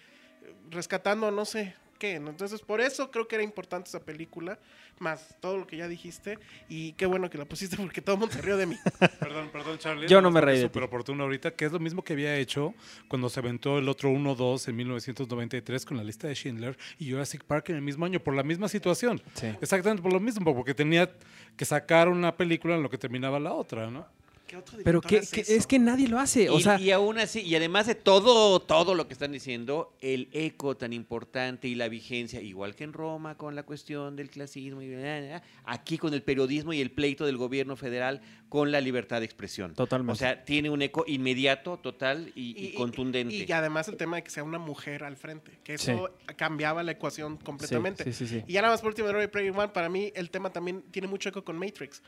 rescatando 0.71 1.31
no 1.31 1.45
sé 1.45 1.75
qué. 2.03 2.19
¿no? 2.19 2.31
Entonces, 2.31 2.61
por 2.61 2.81
eso 2.81 3.13
creo 3.13 3.29
que 3.29 3.37
era 3.37 3.45
importante 3.45 3.89
esa 3.89 4.01
película, 4.01 4.59
más 4.99 5.37
todo 5.41 5.57
lo 5.57 5.67
que 5.69 5.77
ya 5.77 5.87
dijiste. 5.87 6.37
Y 6.69 6.95
qué 6.95 7.07
bueno 7.07 7.31
que 7.31 7.39
la 7.39 7.45
pusiste 7.45 7.77
porque 7.77 8.01
todo 8.03 8.17
el 8.17 8.21
mundo 8.21 8.35
se 8.35 8.43
rió 8.43 8.57
de 8.57 8.67
mí. 8.67 8.77
Perdón, 9.21 9.51
perdón, 9.53 9.79
Charlie. 9.79 10.09
Yo 10.09 10.21
no 10.21 10.33
me 10.33 10.41
reí 10.41 10.57
es 10.57 10.63
de 10.63 10.69
ti. 10.69 10.73
súper 10.73 10.83
oportuno 10.83 11.23
ahorita, 11.23 11.53
que 11.53 11.65
es 11.65 11.73
lo 11.73 11.79
mismo 11.79 12.03
que 12.03 12.15
había 12.15 12.37
hecho 12.37 12.75
cuando 13.07 13.29
se 13.29 13.39
aventó 13.39 13.79
el 13.79 13.89
otro 13.89 14.11
1-2 14.11 14.69
en 14.69 14.77
1993 14.77 15.87
con 15.87 15.97
la 15.97 16.03
lista 16.03 16.27
de 16.27 16.35
Schindler 16.35 16.77
y 16.99 17.11
Jurassic 17.11 17.45
Park 17.45 17.69
en 17.71 17.77
el 17.77 17.83
mismo 17.83 18.05
año, 18.05 18.19
por 18.19 18.35
la 18.35 18.43
misma 18.43 18.69
situación. 18.69 19.23
Sí. 19.35 19.47
Exactamente 19.61 20.03
por 20.03 20.13
lo 20.13 20.19
mismo, 20.19 20.53
porque 20.55 20.75
tenía 20.75 21.09
que 21.57 21.65
sacar 21.65 22.09
una 22.09 22.37
película 22.37 22.75
en 22.75 22.83
lo 22.83 22.91
que 22.91 22.99
terminaba 22.99 23.39
la 23.39 23.53
otra, 23.53 23.91
¿no? 23.91 24.07
¿Qué 24.53 24.59
otro 24.59 24.79
Pero 24.85 25.01
que, 25.01 25.21
hace 25.21 25.37
que- 25.37 25.41
eso? 25.41 25.53
es 25.55 25.67
que 25.67 25.79
nadie 25.79 26.09
lo 26.09 26.19
hace. 26.19 26.51
O 26.51 26.59
y, 26.59 26.63
sea, 26.63 26.79
y 26.79 26.91
aún 26.91 27.19
así, 27.19 27.41
y 27.41 27.57
además 27.57 27.87
de 27.87 27.95
todo, 27.95 28.61
todo 28.61 28.95
lo 28.95 29.07
que 29.09 29.15
están 29.15 29.33
diciendo, 29.33 29.97
el 30.03 30.29
eco 30.31 30.77
tan 30.77 30.93
importante 30.93 31.69
y 31.69 31.75
la 31.75 31.89
vigencia, 31.89 32.39
igual 32.43 32.75
que 32.75 32.85
en 32.85 32.93
Roma 32.93 33.39
con 33.39 33.57
la 33.57 33.63
cuestión 33.63 34.15
del 34.15 34.29
clasismo, 34.29 34.83
y 34.83 34.91
bla, 34.91 34.99
bla, 34.99 35.21
bla, 35.21 35.43
aquí 35.65 35.97
con 35.97 36.13
el 36.13 36.23
periodismo 36.23 36.75
y 36.75 36.83
el 36.83 36.91
pleito 36.91 37.25
del 37.25 37.39
gobierno 37.39 37.77
federal 37.77 38.21
con 38.51 38.71
la 38.71 38.83
libertad 38.83 39.21
de 39.21 39.25
expresión. 39.25 39.73
Totalmente. 39.73 40.13
O 40.13 40.17
sea, 40.17 40.45
tiene 40.45 40.69
un 40.69 40.83
eco 40.83 41.05
inmediato, 41.07 41.79
total 41.79 42.31
y, 42.35 42.55
y 42.63 42.75
contundente. 42.75 43.35
Y, 43.35 43.51
además 43.53 43.89
el 43.89 43.97
tema 43.97 44.17
de 44.17 44.23
que 44.23 44.31
sea 44.31 44.45
una 44.45 44.59
mujer 44.59 45.05
al 45.05 45.17
frente, 45.17 45.61
que 45.65 45.73
eso 45.73 46.11
cambiaba 46.37 46.83
la 46.83 46.93
ecuación 46.93 47.39
completamente. 47.39 48.05
Sí, 48.05 48.13
sí, 48.13 48.27
sí, 48.27 48.41
sí. 48.41 48.45
Y 48.47 48.53
ya 48.53 48.61
nada 48.61 48.75
más 48.75 48.83
por 48.83 48.89
último 48.91 49.09
de 49.09 49.15
Ready 49.15 49.29
Player 49.29 49.57
One, 49.57 49.69
para 49.69 49.89
mí 49.89 50.13
el 50.15 50.29
tema 50.29 50.53
también 50.53 50.83
tiene 50.91 51.09
mucho 51.09 51.31
eco 51.31 51.43
con 51.43 51.57
Matrix. 51.57 52.03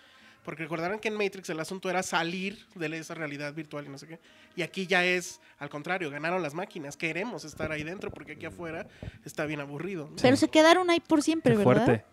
Porque 0.44 0.62
recordarán 0.64 0.98
que 0.98 1.08
en 1.08 1.14
Matrix 1.14 1.48
el 1.50 1.58
asunto 1.58 1.88
era 1.88 2.02
salir 2.02 2.66
de 2.74 2.98
esa 2.98 3.14
realidad 3.14 3.52
virtual 3.54 3.86
y 3.86 3.88
no 3.88 3.96
sé 3.98 4.06
qué. 4.06 4.18
Y 4.56 4.62
aquí 4.62 4.86
ya 4.86 5.04
es 5.04 5.40
al 5.58 5.70
contrario, 5.70 6.10
ganaron 6.10 6.42
las 6.42 6.52
máquinas. 6.54 6.96
Queremos 6.96 7.44
estar 7.44 7.72
ahí 7.72 7.82
dentro 7.82 8.10
porque 8.10 8.32
aquí 8.32 8.44
afuera 8.46 8.86
está 9.24 9.46
bien 9.46 9.60
aburrido. 9.60 10.08
¿no? 10.10 10.16
Pero 10.20 10.36
se 10.36 10.48
quedaron 10.48 10.90
ahí 10.90 11.00
por 11.00 11.22
siempre, 11.22 11.56
qué 11.56 11.64
¿verdad? 11.64 11.84
fuerte. 11.86 12.04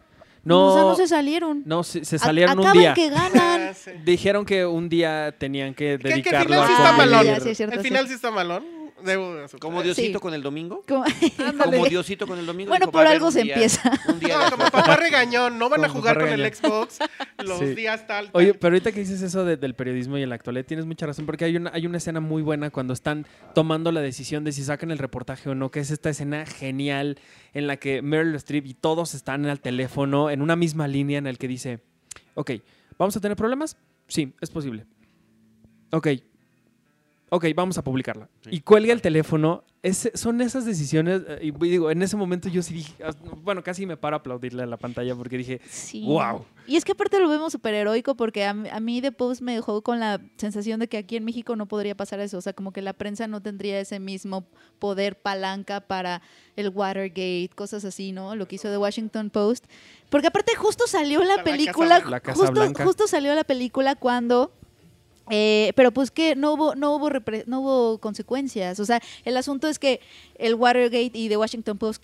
No, 0.44 0.56
No, 0.56 0.68
o 0.68 0.74
sea, 0.74 0.82
no 0.84 0.95
se 0.95 1.08
salieron. 1.08 1.62
no, 1.66 1.84
se, 1.84 2.03
se 2.06 2.16
A- 2.16 2.20
salieron 2.20 2.58
un 2.60 2.72
día. 2.72 2.94
que 2.94 3.10
ganan. 3.10 3.32
Ah, 3.72 3.74
sí. 3.76 3.91
Dijeron 4.03 4.44
que 4.45 4.66
un 4.66 4.90
día 4.90 5.36
tenían 5.38 5.74
que 5.74 5.98
Que- 5.98 6.03
que 6.03 6.08
al 6.08 6.14
dedicarlo 6.22 6.48
final 6.48 6.64
a 6.64 6.68
sí 6.68 6.74
está 6.74 6.91
malón. 6.94 7.41
Sí, 7.41 7.56
cierto, 7.56 7.76
el 7.76 7.82
sí. 7.82 7.88
final 7.88 8.08
sí 8.08 8.14
está 8.16 8.32
malón. 8.32 8.66
Debo. 9.03 9.36
Como 9.60 9.84
Diosito 9.84 10.19
Sí. 10.19 10.22
con 10.22 10.34
el 10.34 10.41
domingo. 10.44 10.84
Como- 10.88 11.06
Como 11.64 11.86
Diosito 11.88 12.28
con 12.28 12.40
el 12.40 12.45
domingo. 12.45 12.69
Bueno, 12.69 12.86
dijo, 12.86 12.91
por 12.91 12.99
"Va 12.99 13.03
a 13.06 13.07
haber 13.10 13.18
algo 13.18 13.32
se 13.32 13.44
día- 13.44 13.53
empieza". 13.56 13.91
Un 14.07 14.19
día 14.19 14.38
No, 14.38 14.52
como 14.57 14.69
papá 14.72 14.95
regañón, 14.98 15.57
no 15.60 15.69
van 15.69 15.84
a 15.86 15.90
jugar 15.90 16.19
con 16.19 16.30
el. 16.30 16.41
Xbox 16.53 16.99
los 17.44 17.60
Sí. 17.60 17.65
días 17.76 18.06
tal. 18.07 18.30
Oye, 18.34 18.53
pero 18.53 18.73
ahorita 18.73 18.91
que 18.91 18.99
dices 18.99 19.22
eso 19.22 19.45
de- 19.45 19.57
del 19.57 19.73
periodismo 19.76 20.18
y 20.18 20.23
en 20.23 20.30
la 20.30 20.36
actualidad 20.36 20.65
tienes 20.65 20.86
mucha 20.86 21.06
razón, 21.06 21.26
porque 21.26 21.45
hay 21.45 21.56
una, 21.56 21.72
hay 21.73 21.86
una 21.86 21.98
escena 21.98 22.19
muy 22.19 22.41
buena 22.41 22.69
cuando 22.69 22.94
están 22.94 23.26
tomando 23.56 23.91
la 23.91 24.02
decisión 24.02 24.44
de 24.44 24.52
si 24.52 24.64
sacan 24.64 24.91
el 24.91 24.98
reportaje 24.98 25.49
o 25.49 25.56
no, 25.56 25.72
que 25.72 25.80
es 25.80 25.91
esta 25.91 26.10
escena 26.10 26.45
genial 26.45 27.18
en 27.53 27.68
la 27.68 27.78
que 27.78 28.02
Meryl 28.02 28.36
Streep 28.36 28.65
y 28.65 28.73
todos 28.73 29.14
están 29.14 29.45
al 29.45 29.60
teléfono 29.60 30.30
en 30.30 30.41
una 30.41 30.56
misma 30.56 30.88
línea 30.88 31.18
en 31.18 31.28
el 31.28 31.38
que 31.38 31.48
dice, 31.48 31.80
ok, 32.36 32.52
¿vamos 32.98 33.15
a 33.15 33.19
tener 33.22 33.38
problemas? 33.38 33.78
Sí, 34.07 34.34
es 34.41 34.49
posible. 34.49 34.86
Ok. 35.91 36.07
Ok, 37.34 37.45
vamos 37.56 37.78
a 37.78 37.84
publicarla. 37.84 38.28
Y 38.49 38.60
cuelga 38.60 38.91
el 38.91 39.02
teléfono. 39.02 39.64
Es- 39.82 40.12
son 40.16 40.41
esas 40.41 40.66
decisiones. 40.66 41.22
eh, 41.28 41.40
Y 41.41 41.52
digo, 41.52 41.90
en 41.90 42.02
ese 42.02 42.18
momento 42.18 42.49
yo 42.49 42.62
sí 42.62 42.74
dije. 42.74 42.94
ah, 43.06 43.14
Bueno, 43.41 43.64
casi 43.64 43.86
me 43.86 43.95
paro 43.95 44.18
a 44.18 44.20
aplaudirle 44.20 44.64
a 44.64 44.66
la 44.66 44.76
pantalla 44.76 45.16
porque 45.16 45.38
dije. 45.38 45.62
Sí. 45.70 46.03
Wow. 46.06 46.44
Y 46.68 46.76
es 46.76 46.84
que 46.84 46.91
aparte 46.91 47.20
lo 47.22 47.30
vemos 47.30 47.53
súper 47.53 47.74
heroico 47.74 48.16
porque 48.16 48.44
a, 48.44 48.53
mí- 48.53 48.68
a 48.70 48.82
mí 48.82 49.02
The 49.02 49.14
Post 49.14 49.41
me 49.41 49.53
dejó 49.56 49.82
con 49.82 50.02
la 50.02 50.20
sensación 50.36 50.82
de 50.82 50.90
que 50.90 50.98
aquí 50.98 51.16
en 51.16 51.24
México 51.24 51.56
no 51.56 51.68
podría 51.68 51.95
pasar 51.95 52.20
eso. 52.20 52.38
O 52.38 52.41
sea, 52.41 52.52
como 52.52 52.74
que 52.74 52.82
la 52.82 52.91
prensa 52.91 53.28
no 53.28 53.41
tendría 53.41 53.80
ese 53.80 54.02
mismo 54.02 54.45
poder 54.78 55.16
palanca 55.18 55.80
para 55.80 56.22
el 56.58 56.68
Watergate, 56.68 57.49
cosas 57.56 57.86
así, 57.86 58.12
¿no? 58.12 58.36
Lo 58.36 58.45
que 58.45 58.56
hizo 58.56 58.70
The 58.70 58.78
Washington 58.78 59.30
Post. 59.30 59.66
Porque 60.10 60.28
aparte 60.28 60.53
justo 60.58 60.86
salió 60.86 61.24
la 61.24 61.44
película. 61.45 61.88
Blanca. 61.99 62.10
La 62.10 62.20
Casa 62.20 62.38
justo, 62.40 62.52
Blanca. 62.52 62.84
justo 62.86 63.08
salió 63.08 63.34
la 63.36 63.45
película 63.45 63.95
cuando. 63.95 64.52
Eh, 65.30 65.72
pero 65.76 65.91
pues 65.91 66.11
que 66.11 66.35
no 66.35 66.53
hubo, 66.53 66.76
no, 66.76 66.95
hubo 66.95 67.10
repre- 67.10 67.43
no 67.45 67.61
hubo 67.61 67.98
consecuencias. 67.99 68.80
O 68.80 68.85
sea, 68.85 69.02
el 69.23 69.38
asunto 69.38 69.68
es 69.68 69.80
que 69.80 70.02
el 70.35 70.56
Watergate 70.56 71.11
y 71.14 71.30
The 71.30 71.38
Washington 71.38 71.77
Post 71.77 72.03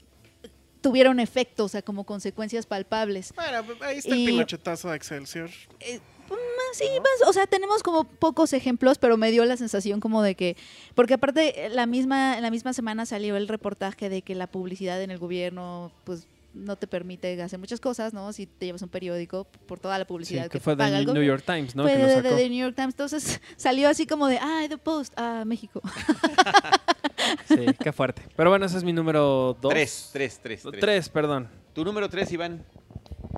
tuvieron 0.81 1.19
efectos, 1.19 1.65
o 1.65 1.69
sea, 1.69 1.81
como 1.81 2.03
consecuencias 2.05 2.65
palpables. 2.65 3.33
Bueno, 3.35 3.63
pues, 3.65 3.81
ahí 3.81 3.97
está 3.97 4.15
Y- 4.15 4.25
el 4.25 4.31
pinochetazo 4.31 4.89
de 4.89 4.95
Excelsior. 4.95 5.49
Eh, 5.79 5.99
pues, 6.27 6.39
sí, 6.73 6.85
pues, 6.97 7.27
o 7.29 7.33
sea, 7.33 7.47
tenemos 7.47 7.83
como 7.83 8.03
pocos 8.03 8.53
ejemplos, 8.53 8.97
pero 8.97 9.17
me 9.17 9.31
dio 9.31 9.43
la 9.45 9.57
sensación 9.57 9.99
como 9.99 10.21
de 10.21 10.35
que, 10.35 10.55
porque 10.93 11.15
aparte 11.15 11.69
la 11.71 11.85
misma, 11.87 12.39
la 12.41 12.51
misma 12.51 12.73
semana 12.73 13.05
salió 13.05 13.37
el 13.37 13.47
reportaje 13.47 14.09
de 14.09 14.21
que 14.21 14.35
la 14.35 14.47
publicidad 14.47 15.01
en 15.01 15.09
el 15.11 15.17
gobierno, 15.17 15.91
pues 16.03 16.27
no 16.57 16.75
te 16.75 16.87
permite 16.87 17.41
hacer 17.41 17.59
muchas 17.59 17.79
cosas, 17.79 18.13
¿no? 18.13 18.33
Si 18.33 18.45
te 18.45 18.65
llevas 18.65 18.81
un 18.81 18.89
periódico 18.89 19.45
por 19.65 19.79
toda 19.79 19.97
la 19.97 20.03
Sí, 20.03 20.07
publicidad 20.07 20.43
que 20.43 20.57
que, 20.57 20.59
fue 20.59 20.75
del 20.75 21.05
New. 21.05 21.23
York 21.23 21.43
Times, 21.45 21.75
¿no? 21.75 21.83
Fue 21.83 21.93
que 21.93 21.99
de, 21.99 22.15
sacó. 22.15 22.29
de 22.29 22.35
The 22.35 22.49
New 22.49 22.59
York 22.59 22.75
Times, 22.75 22.93
entonces 22.93 23.41
salió 23.57 23.89
así 23.89 24.05
como 24.05 24.27
de, 24.27 24.39
ah, 24.39 24.65
The 24.67 24.77
Post, 24.77 25.13
ah, 25.17 25.43
México. 25.45 25.81
Sí, 27.45 27.65
qué 27.81 27.91
fuerte. 27.91 28.21
Pero 28.37 28.49
bueno, 28.49 28.65
ese 28.65 28.77
es 28.77 28.85
mi 28.85 28.93
número 28.93 29.57
dos. 29.59 29.69
Tres, 29.69 30.09
tres, 30.13 30.39
tres, 30.41 30.61
tres. 30.61 30.79
Tres, 30.79 31.09
perdón. 31.09 31.49
Tu 31.73 31.83
número 31.83 32.07
tres, 32.09 32.31
Iván. 32.31 32.63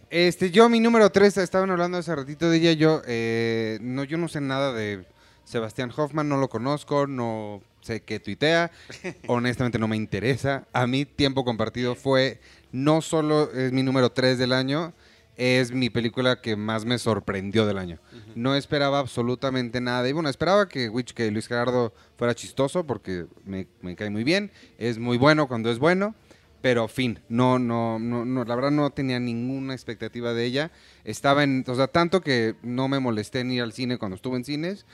Este, 0.09 0.49
yo, 0.49 0.69
mi 0.69 0.79
número 0.79 1.11
3, 1.11 1.37
estaban 1.37 1.69
hablando 1.69 1.97
hace 1.97 2.15
ratito 2.15 2.49
de 2.49 2.57
ella. 2.57 2.73
Yo, 2.73 3.01
eh, 3.05 3.77
no, 3.81 4.03
yo 4.03 4.17
no 4.17 4.27
sé 4.27 4.41
nada 4.41 4.73
de 4.73 5.05
Sebastián 5.43 5.91
Hoffman, 5.95 6.27
no 6.27 6.37
lo 6.37 6.49
conozco, 6.49 7.05
no 7.05 7.61
sé 7.81 8.01
qué 8.01 8.19
tuitea. 8.19 8.71
Honestamente, 9.27 9.77
no 9.77 9.87
me 9.87 9.95
interesa. 9.95 10.67
A 10.73 10.87
mí, 10.87 11.05
tiempo 11.05 11.45
compartido 11.45 11.95
fue 11.95 12.39
no 12.71 13.01
solo 13.01 13.51
es 13.51 13.71
mi 13.71 13.83
número 13.83 14.11
3 14.11 14.37
del 14.37 14.53
año, 14.53 14.93
es 15.39 15.71
mi 15.71 15.89
película 15.89 16.41
que 16.41 16.57
más 16.57 16.83
me 16.83 16.99
sorprendió 16.99 17.65
del 17.65 17.77
año. 17.77 17.97
No 18.35 18.55
esperaba 18.55 18.99
absolutamente 18.99 19.79
nada. 19.79 20.07
Y 20.09 20.11
bueno, 20.11 20.27
esperaba 20.27 20.67
que, 20.67 20.89
Witch, 20.89 21.13
que 21.13 21.31
Luis 21.31 21.47
Gerardo 21.47 21.93
fuera 22.17 22.35
chistoso 22.35 22.85
porque 22.85 23.25
me, 23.45 23.65
me 23.81 23.95
cae 23.95 24.09
muy 24.09 24.25
bien. 24.25 24.51
Es 24.77 24.99
muy 24.99 25.17
bueno 25.17 25.47
cuando 25.47 25.71
es 25.71 25.79
bueno. 25.79 26.13
Pero 26.61 26.89
fin, 26.89 27.21
no, 27.29 27.57
no, 27.57 27.99
no, 27.99 28.25
no, 28.25 28.43
la 28.43 28.55
verdad 28.55 28.71
no 28.71 28.89
tenía 28.89 29.17
ninguna 29.17 29.73
expectativa 29.73 30.33
de 30.33 30.43
ella. 30.43 30.71
Estaba 31.05 31.43
en, 31.43 31.63
o 31.65 31.75
sea, 31.75 31.87
tanto 31.87 32.19
que 32.19 32.55
no 32.61 32.89
me 32.89 32.99
molesté 32.99 33.39
en 33.39 33.51
ir 33.51 33.61
al 33.61 33.71
cine 33.71 33.97
cuando 33.97 34.15
estuve 34.15 34.35
en 34.35 34.43
cines, 34.43 34.85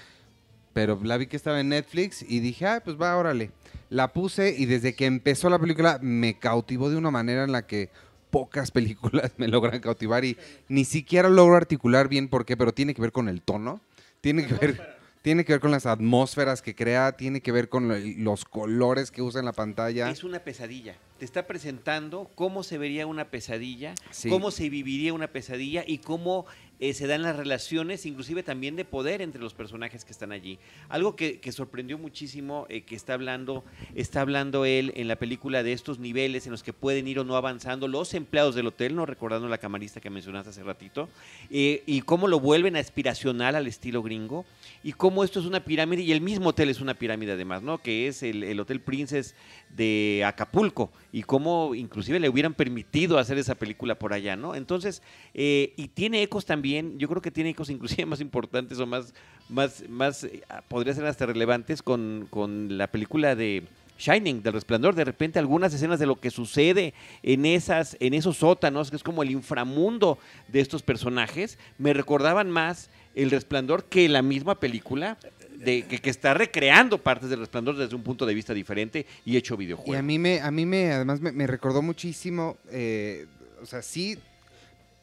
pero 0.75 0.99
la 1.03 1.15
vi 1.15 1.27
que 1.27 1.37
estaba 1.37 1.61
en 1.61 1.69
Netflix 1.69 2.21
y 2.27 2.41
dije, 2.41 2.65
ah, 2.67 2.81
pues 2.83 2.97
va, 3.01 3.15
órale. 3.15 3.51
La 3.89 4.11
puse 4.11 4.53
y 4.57 4.65
desde 4.65 4.93
que 4.93 5.05
empezó 5.05 5.49
la 5.49 5.57
película 5.57 5.99
me 6.01 6.37
cautivó 6.37 6.89
de 6.89 6.97
una 6.97 7.11
manera 7.11 7.45
en 7.45 7.53
la 7.53 7.65
que 7.65 7.89
pocas 8.29 8.71
películas 8.77 9.31
me 9.37 9.47
logran 9.47 9.79
cautivar 9.79 10.25
y 10.25 10.35
ni 10.67 10.83
siquiera 10.83 11.29
logro 11.29 11.55
articular 11.55 12.09
bien 12.09 12.27
por 12.27 12.45
qué, 12.45 12.57
pero 12.57 12.73
tiene 12.73 12.93
que 12.93 13.01
ver 13.01 13.13
con 13.13 13.29
el 13.29 13.41
tono, 13.41 13.79
tiene 14.19 14.45
que 14.45 14.53
ver, 14.55 14.97
tiene 15.21 15.45
que 15.45 15.53
ver 15.53 15.61
con 15.61 15.71
las 15.71 15.85
atmósferas 15.85 16.61
que 16.61 16.75
crea, 16.75 17.13
tiene 17.13 17.39
que 17.39 17.53
ver 17.53 17.69
con 17.69 17.87
lo- 17.87 17.95
los 17.97 18.43
colores 18.43 19.11
que 19.11 19.21
usa 19.21 19.39
en 19.39 19.45
la 19.45 19.53
pantalla. 19.53 20.09
Es 20.09 20.25
una 20.25 20.39
pesadilla. 20.39 20.95
Te 21.19 21.23
está 21.23 21.47
presentando 21.47 22.29
cómo 22.35 22.63
se 22.63 22.77
vería 22.77 23.07
una 23.07 23.29
pesadilla, 23.29 23.95
Sí. 24.11 24.27
cómo 24.27 24.51
se 24.51 24.69
viviría 24.69 25.13
una 25.13 25.27
pesadilla 25.29 25.85
y 25.87 25.99
cómo 25.99 26.45
eh, 26.79 26.93
se 26.93 27.07
dan 27.07 27.21
las 27.21 27.37
relaciones, 27.37 28.05
inclusive 28.05 28.43
también 28.43 28.75
de 28.75 28.83
poder 28.83 29.21
entre 29.21 29.41
los 29.41 29.53
personajes 29.53 30.03
que 30.03 30.11
están 30.11 30.33
allí. 30.33 30.59
Algo 30.89 31.15
que, 31.15 31.39
sorprendió 31.51 31.97
muchísimo, 31.97 32.65
eh, 32.67 32.81
que 32.81 32.95
está 32.95 33.13
hablando, 33.13 33.63
está 33.95 34.19
hablando 34.19 34.65
él 34.65 34.91
en 34.97 35.07
la 35.07 35.15
película 35.15 35.63
de 35.63 35.71
estos 35.71 35.99
niveles 35.99 36.45
en 36.45 36.51
los 36.51 36.63
que 36.63 36.73
pueden 36.73 37.07
ir 37.07 37.19
o 37.19 37.23
no 37.23 37.37
avanzando 37.37 37.87
los 37.87 38.13
empleados 38.13 38.55
del 38.55 38.67
hotel, 38.67 38.93
no 38.93 39.05
recordando 39.05 39.47
la 39.47 39.57
camarista 39.57 40.01
que 40.01 40.09
mencionaste 40.09 40.49
hace 40.49 40.63
ratito, 40.63 41.07
eh, 41.49 41.81
y 41.85 42.01
cómo 42.01 42.27
lo 42.27 42.41
vuelven 42.41 42.75
aspiracional 42.75 43.55
al 43.55 43.67
estilo 43.67 44.03
gringo, 44.03 44.45
y 44.83 44.91
cómo 44.91 45.23
esto 45.23 45.39
es 45.39 45.45
una 45.45 45.63
pirámide, 45.63 46.01
y 46.01 46.11
el 46.11 46.19
mismo 46.19 46.49
hotel 46.49 46.69
es 46.69 46.81
una 46.81 46.93
pirámide 46.93 47.31
además, 47.31 47.63
¿no? 47.63 47.77
Que 47.77 48.07
es 48.07 48.21
el, 48.21 48.43
el 48.43 48.59
Hotel 48.59 48.81
Princess 48.81 49.33
de 49.69 50.23
Acapulco, 50.25 50.91
y 51.13 51.23
cómo 51.23 51.73
inclusive 51.73 52.19
le 52.19 52.27
hubieran 52.27 52.53
permitido 52.53 53.17
hacer 53.17 53.37
esa 53.37 53.55
película 53.55 53.95
por 53.95 54.11
allá, 54.11 54.35
¿no? 54.35 54.55
Entonces, 54.55 55.01
y 55.33 55.87
tiene 55.93 56.21
ecos 56.21 56.45
también, 56.45 56.64
yo 56.97 57.07
creo 57.07 57.21
que 57.21 57.31
tiene 57.31 57.51
ecos 57.51 57.69
inclusive 57.69 58.05
más 58.05 58.21
importantes 58.21 58.79
o 58.79 58.85
más, 58.85 59.13
más, 59.49 59.83
más 59.89 60.23
eh, 60.23 60.41
podría 60.67 60.93
ser 60.93 61.05
hasta 61.05 61.25
relevantes 61.25 61.81
con, 61.81 62.27
con 62.29 62.77
la 62.77 62.87
película 62.87 63.35
de 63.35 63.63
Shining, 63.97 64.43
del 64.43 64.53
resplandor, 64.53 64.93
de 64.93 65.05
repente 65.05 65.39
algunas 65.39 65.73
escenas 65.73 65.99
de 65.99 66.05
lo 66.05 66.19
que 66.19 66.29
sucede 66.29 66.93
en 67.23 67.45
esas, 67.45 67.95
en 67.99 68.13
esos 68.13 68.37
sótanos, 68.37 68.89
que 68.89 68.97
es 68.97 69.03
como 69.03 69.23
el 69.23 69.31
inframundo 69.31 70.19
de 70.49 70.59
estos 70.59 70.83
personajes, 70.83 71.57
me 71.77 71.93
recordaban 71.93 72.49
más 72.49 72.89
el 73.15 73.31
resplandor 73.31 73.85
que 73.85 74.09
la 74.09 74.21
misma 74.21 74.59
película 74.59 75.17
de, 75.57 75.83
que, 75.83 75.99
que 75.99 76.09
está 76.09 76.33
recreando 76.33 76.97
partes 76.97 77.29
del 77.29 77.39
resplandor 77.39 77.77
desde 77.77 77.95
un 77.95 78.03
punto 78.03 78.25
de 78.25 78.33
vista 78.33 78.53
diferente 78.53 79.05
y 79.23 79.37
hecho 79.37 79.55
videojuego. 79.55 79.93
Y 79.93 79.95
a 79.95 80.01
mí 80.01 80.19
me, 80.19 80.41
a 80.41 80.51
mí 80.51 80.65
me, 80.65 80.91
además 80.91 81.21
me, 81.21 81.31
me 81.31 81.47
recordó 81.47 81.81
muchísimo, 81.81 82.57
eh, 82.71 83.27
o 83.61 83.65
sea, 83.65 83.81
sí, 83.81 84.17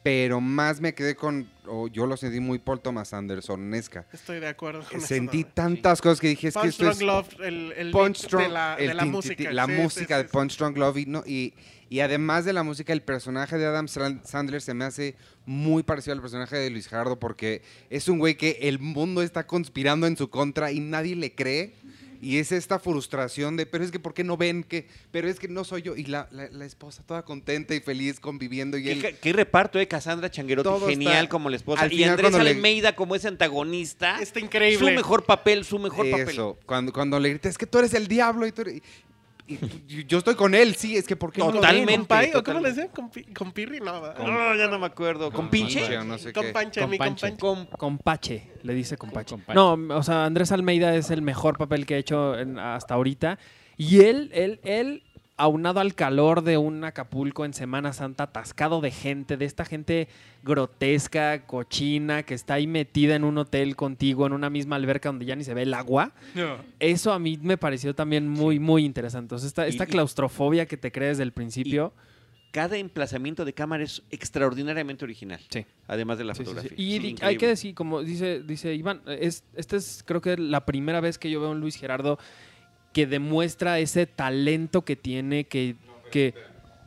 pero 0.03 0.41
más 0.41 0.81
me 0.81 0.93
quedé 0.93 1.15
con, 1.15 1.49
o 1.65 1.87
yo 1.87 2.05
lo 2.05 2.17
sentí 2.17 2.39
muy 2.41 2.59
Paul 2.59 2.81
Thomas 2.81 3.13
Andersonesca. 3.13 4.05
Estoy 4.11 4.39
de 4.41 4.47
acuerdo 4.47 4.83
con 4.83 4.97
eso 4.97 5.07
Sentí 5.07 5.45
tantas 5.45 6.01
cosas 6.01 6.19
que 6.19 6.27
dije, 6.27 6.49
es 6.49 6.55
que 6.55 6.67
esto 6.67 6.89
es... 6.89 6.99
Drunk 6.99 7.07
Love, 7.07 7.39
el, 7.41 7.71
el 7.77 7.91
Punch 7.91 8.27
Drunk, 8.27 8.43
de 8.43 8.49
la, 8.49 8.75
de 8.75 8.93
la 8.93 9.05
música. 9.05 9.51
la 9.51 9.65
sí, 9.65 9.71
música 9.71 10.17
sí, 10.17 10.23
de 10.23 10.29
Punch 10.29 10.57
Drunk 10.57 10.77
Love 10.77 10.97
y, 10.97 11.05
no, 11.05 11.23
y, 11.25 11.53
y 11.89 12.01
además 12.01 12.43
de 12.43 12.51
la 12.53 12.63
música, 12.63 12.91
el 12.91 13.01
personaje 13.01 13.57
de 13.57 13.65
Adam 13.65 13.87
Sand- 13.87 14.23
Sandler 14.25 14.61
se 14.61 14.73
me 14.73 14.83
hace 14.85 15.15
muy 15.45 15.83
parecido 15.83 16.13
al 16.15 16.21
personaje 16.21 16.57
de 16.57 16.69
Luis 16.69 16.87
Gerardo 16.87 17.17
porque 17.19 17.61
es 17.89 18.09
un 18.09 18.19
güey 18.19 18.35
que 18.35 18.57
el 18.63 18.79
mundo 18.79 19.21
está 19.21 19.47
conspirando 19.47 20.05
en 20.07 20.17
su 20.17 20.29
contra 20.29 20.71
y 20.71 20.79
nadie 20.81 21.15
le 21.15 21.33
cree. 21.33 21.75
Y 22.23 22.37
es 22.37 22.53
esta 22.53 22.79
frustración 22.79 23.57
de, 23.57 23.65
pero 23.65 23.83
es 23.83 23.91
que 23.91 23.99
¿por 23.99 24.13
qué 24.13 24.23
no 24.23 24.37
ven 24.37 24.63
que, 24.63 24.87
pero 25.11 25.27
es 25.27 25.39
que 25.39 25.49
no 25.49 25.65
soy 25.65 25.81
yo? 25.81 25.95
Y 25.97 26.05
la, 26.05 26.29
la- 26.31 26.47
la 26.49 26.65
esposa 26.65 27.03
toda 27.05 27.23
contenta 27.23 27.75
y 27.75 27.81
feliz 27.81 28.19
conviviendo 28.21 28.77
y 28.77 28.83
¿Qué, 28.83 28.91
él... 28.93 29.17
qué- 29.21 29.33
reparto, 29.33 29.77
eh? 29.77 29.87
Cassandra 29.89 30.31
Changuerotti, 30.31 30.69
Todo 30.69 30.87
genial 30.87 31.23
está- 31.25 31.29
como 31.29 31.49
la 31.49 31.57
esposa. 31.57 31.85
Y 31.91 32.03
Andrés 32.05 32.31
le- 32.31 32.51
Almeida 32.51 32.95
como 32.95 33.15
ese 33.15 33.27
antagonista. 33.27 34.21
Está 34.21 34.39
increíble. 34.39 34.77
Su 34.89 34.95
mejor 34.95 35.25
papel, 35.25 35.65
su 35.65 35.77
mejor 35.79 36.09
papel. 36.09 36.29
Eso, 36.29 36.57
cuando, 36.65 36.93
cuando 36.93 37.19
le 37.19 37.29
grita, 37.31 37.49
es 37.49 37.57
que 37.57 37.65
tú 37.67 37.79
eres 37.79 37.93
el 37.93 38.07
diablo 38.07 38.47
y 38.47 38.51
tú 38.53 38.61
eres- 38.61 38.81
y- 39.47 40.05
yo 40.05 40.17
estoy 40.19 40.35
con 40.35 40.55
él, 40.55 40.75
sí, 40.75 40.95
es 40.97 41.05
que 41.05 41.15
¿por 41.15 41.31
qué 41.31 41.39
no 41.39 41.47
lo 41.47 41.53
ven? 41.53 41.61
Totalmente. 41.61 41.97
¿Compay? 41.97 42.31
¿O 42.35 42.43
cómo 42.43 42.59
le 42.59 42.69
decían? 42.69 42.87
¿Con, 42.89 43.09
pi- 43.09 43.23
con 43.33 43.51
Pirri? 43.51 43.79
No, 43.79 44.01
No, 44.13 44.55
ya 44.55 44.67
no 44.67 44.79
me 44.79 44.85
acuerdo. 44.85 45.31
¿Con 45.31 45.49
pinche? 45.49 45.81
No 46.03 46.17
sé 46.17 46.31
Con 46.33 46.45
qué. 46.45 46.51
Panche, 46.51 46.81
Con 46.81 46.89
mi 46.89 46.97
Panche. 46.97 47.35
Con, 47.37 47.65
con 47.65 47.97
Pache, 47.97 48.51
le 48.63 48.73
dice 48.73 48.97
con 48.97 49.11
Pache. 49.11 49.35
No, 49.53 49.73
o 49.89 50.03
sea, 50.03 50.25
Andrés 50.25 50.51
Almeida 50.51 50.95
es 50.95 51.09
el 51.11 51.21
mejor 51.21 51.57
papel 51.57 51.85
que 51.85 51.95
ha 51.95 51.97
hecho 51.97 52.37
en- 52.37 52.57
hasta 52.59 52.93
ahorita. 52.93 53.37
Y 53.75 54.01
él, 54.01 54.29
él, 54.33 54.59
él, 54.63 55.03
aunado 55.35 55.79
al 55.79 55.95
calor 55.95 56.43
de 56.43 56.57
un 56.57 56.83
Acapulco 56.83 57.43
en 57.45 57.53
Semana 57.53 57.91
Santa, 57.93 58.25
atascado 58.25 58.81
de 58.81 58.91
gente, 58.91 59.35
de 59.35 59.45
esta 59.45 59.65
gente 59.65 60.07
grotesca, 60.43 61.45
cochina, 61.45 62.23
que 62.23 62.33
está 62.33 62.53
ahí 62.55 62.67
metida 62.67 63.15
en 63.15 63.23
un 63.23 63.37
hotel 63.37 63.75
contigo, 63.75 64.27
en 64.27 64.33
una 64.33 64.49
misma 64.49 64.75
alberca 64.75 65.09
donde 65.09 65.25
ya 65.25 65.35
ni 65.35 65.43
se 65.43 65.53
ve 65.53 65.63
el 65.63 65.73
agua. 65.73 66.11
Eso 66.79 67.11
a 67.11 67.19
mí 67.19 67.39
me 67.41 67.57
pareció 67.57 67.95
también 67.95 68.29
muy, 68.29 68.59
muy 68.59 68.85
interesante. 68.85 69.37
Sea, 69.39 69.47
esta, 69.47 69.67
esta 69.67 69.83
Y- 69.85 69.87
y- 69.87 69.89
claustrofobia 69.91 70.65
que 70.67 70.77
te 70.77 70.91
crees 70.91 71.17
desde 71.17 71.23
el 71.23 71.31
principio. 71.33 71.93
Cada 72.51 72.77
emplazamiento 72.77 73.45
de 73.45 73.53
cámara 73.53 73.83
es 73.83 74.03
extraordinariamente 74.11 75.03
original. 75.03 75.39
Sí. 75.49 75.65
Además 75.87 76.19
de 76.19 76.23
la 76.25 76.35
Sí, 76.35 76.43
sí, 76.43 76.45
sí. 76.45 76.53
fotografía. 76.55 76.85
Y 76.85 77.15
hay 77.21 77.37
que 77.37 77.47
decir, 77.47 77.73
como 77.73 78.03
dice, 78.03 78.43
dice 78.43 78.75
Iván, 78.75 79.01
es, 79.07 79.43
esta 79.55 79.75
es 79.75 80.03
creo 80.05 80.21
que 80.21 80.37
la 80.37 80.63
primera 80.63 81.01
vez 81.01 81.17
que 81.17 81.31
yo 81.31 81.39
veo 81.39 81.49
a 81.49 81.51
un 81.51 81.59
Luis 81.61 81.75
Gerardo 81.77 82.19
que 82.93 83.07
demuestra 83.07 83.79
ese 83.79 84.05
talento 84.05 84.83
que 84.83 84.95
tiene, 84.95 85.45
que, 85.45 85.75
que 86.11 86.33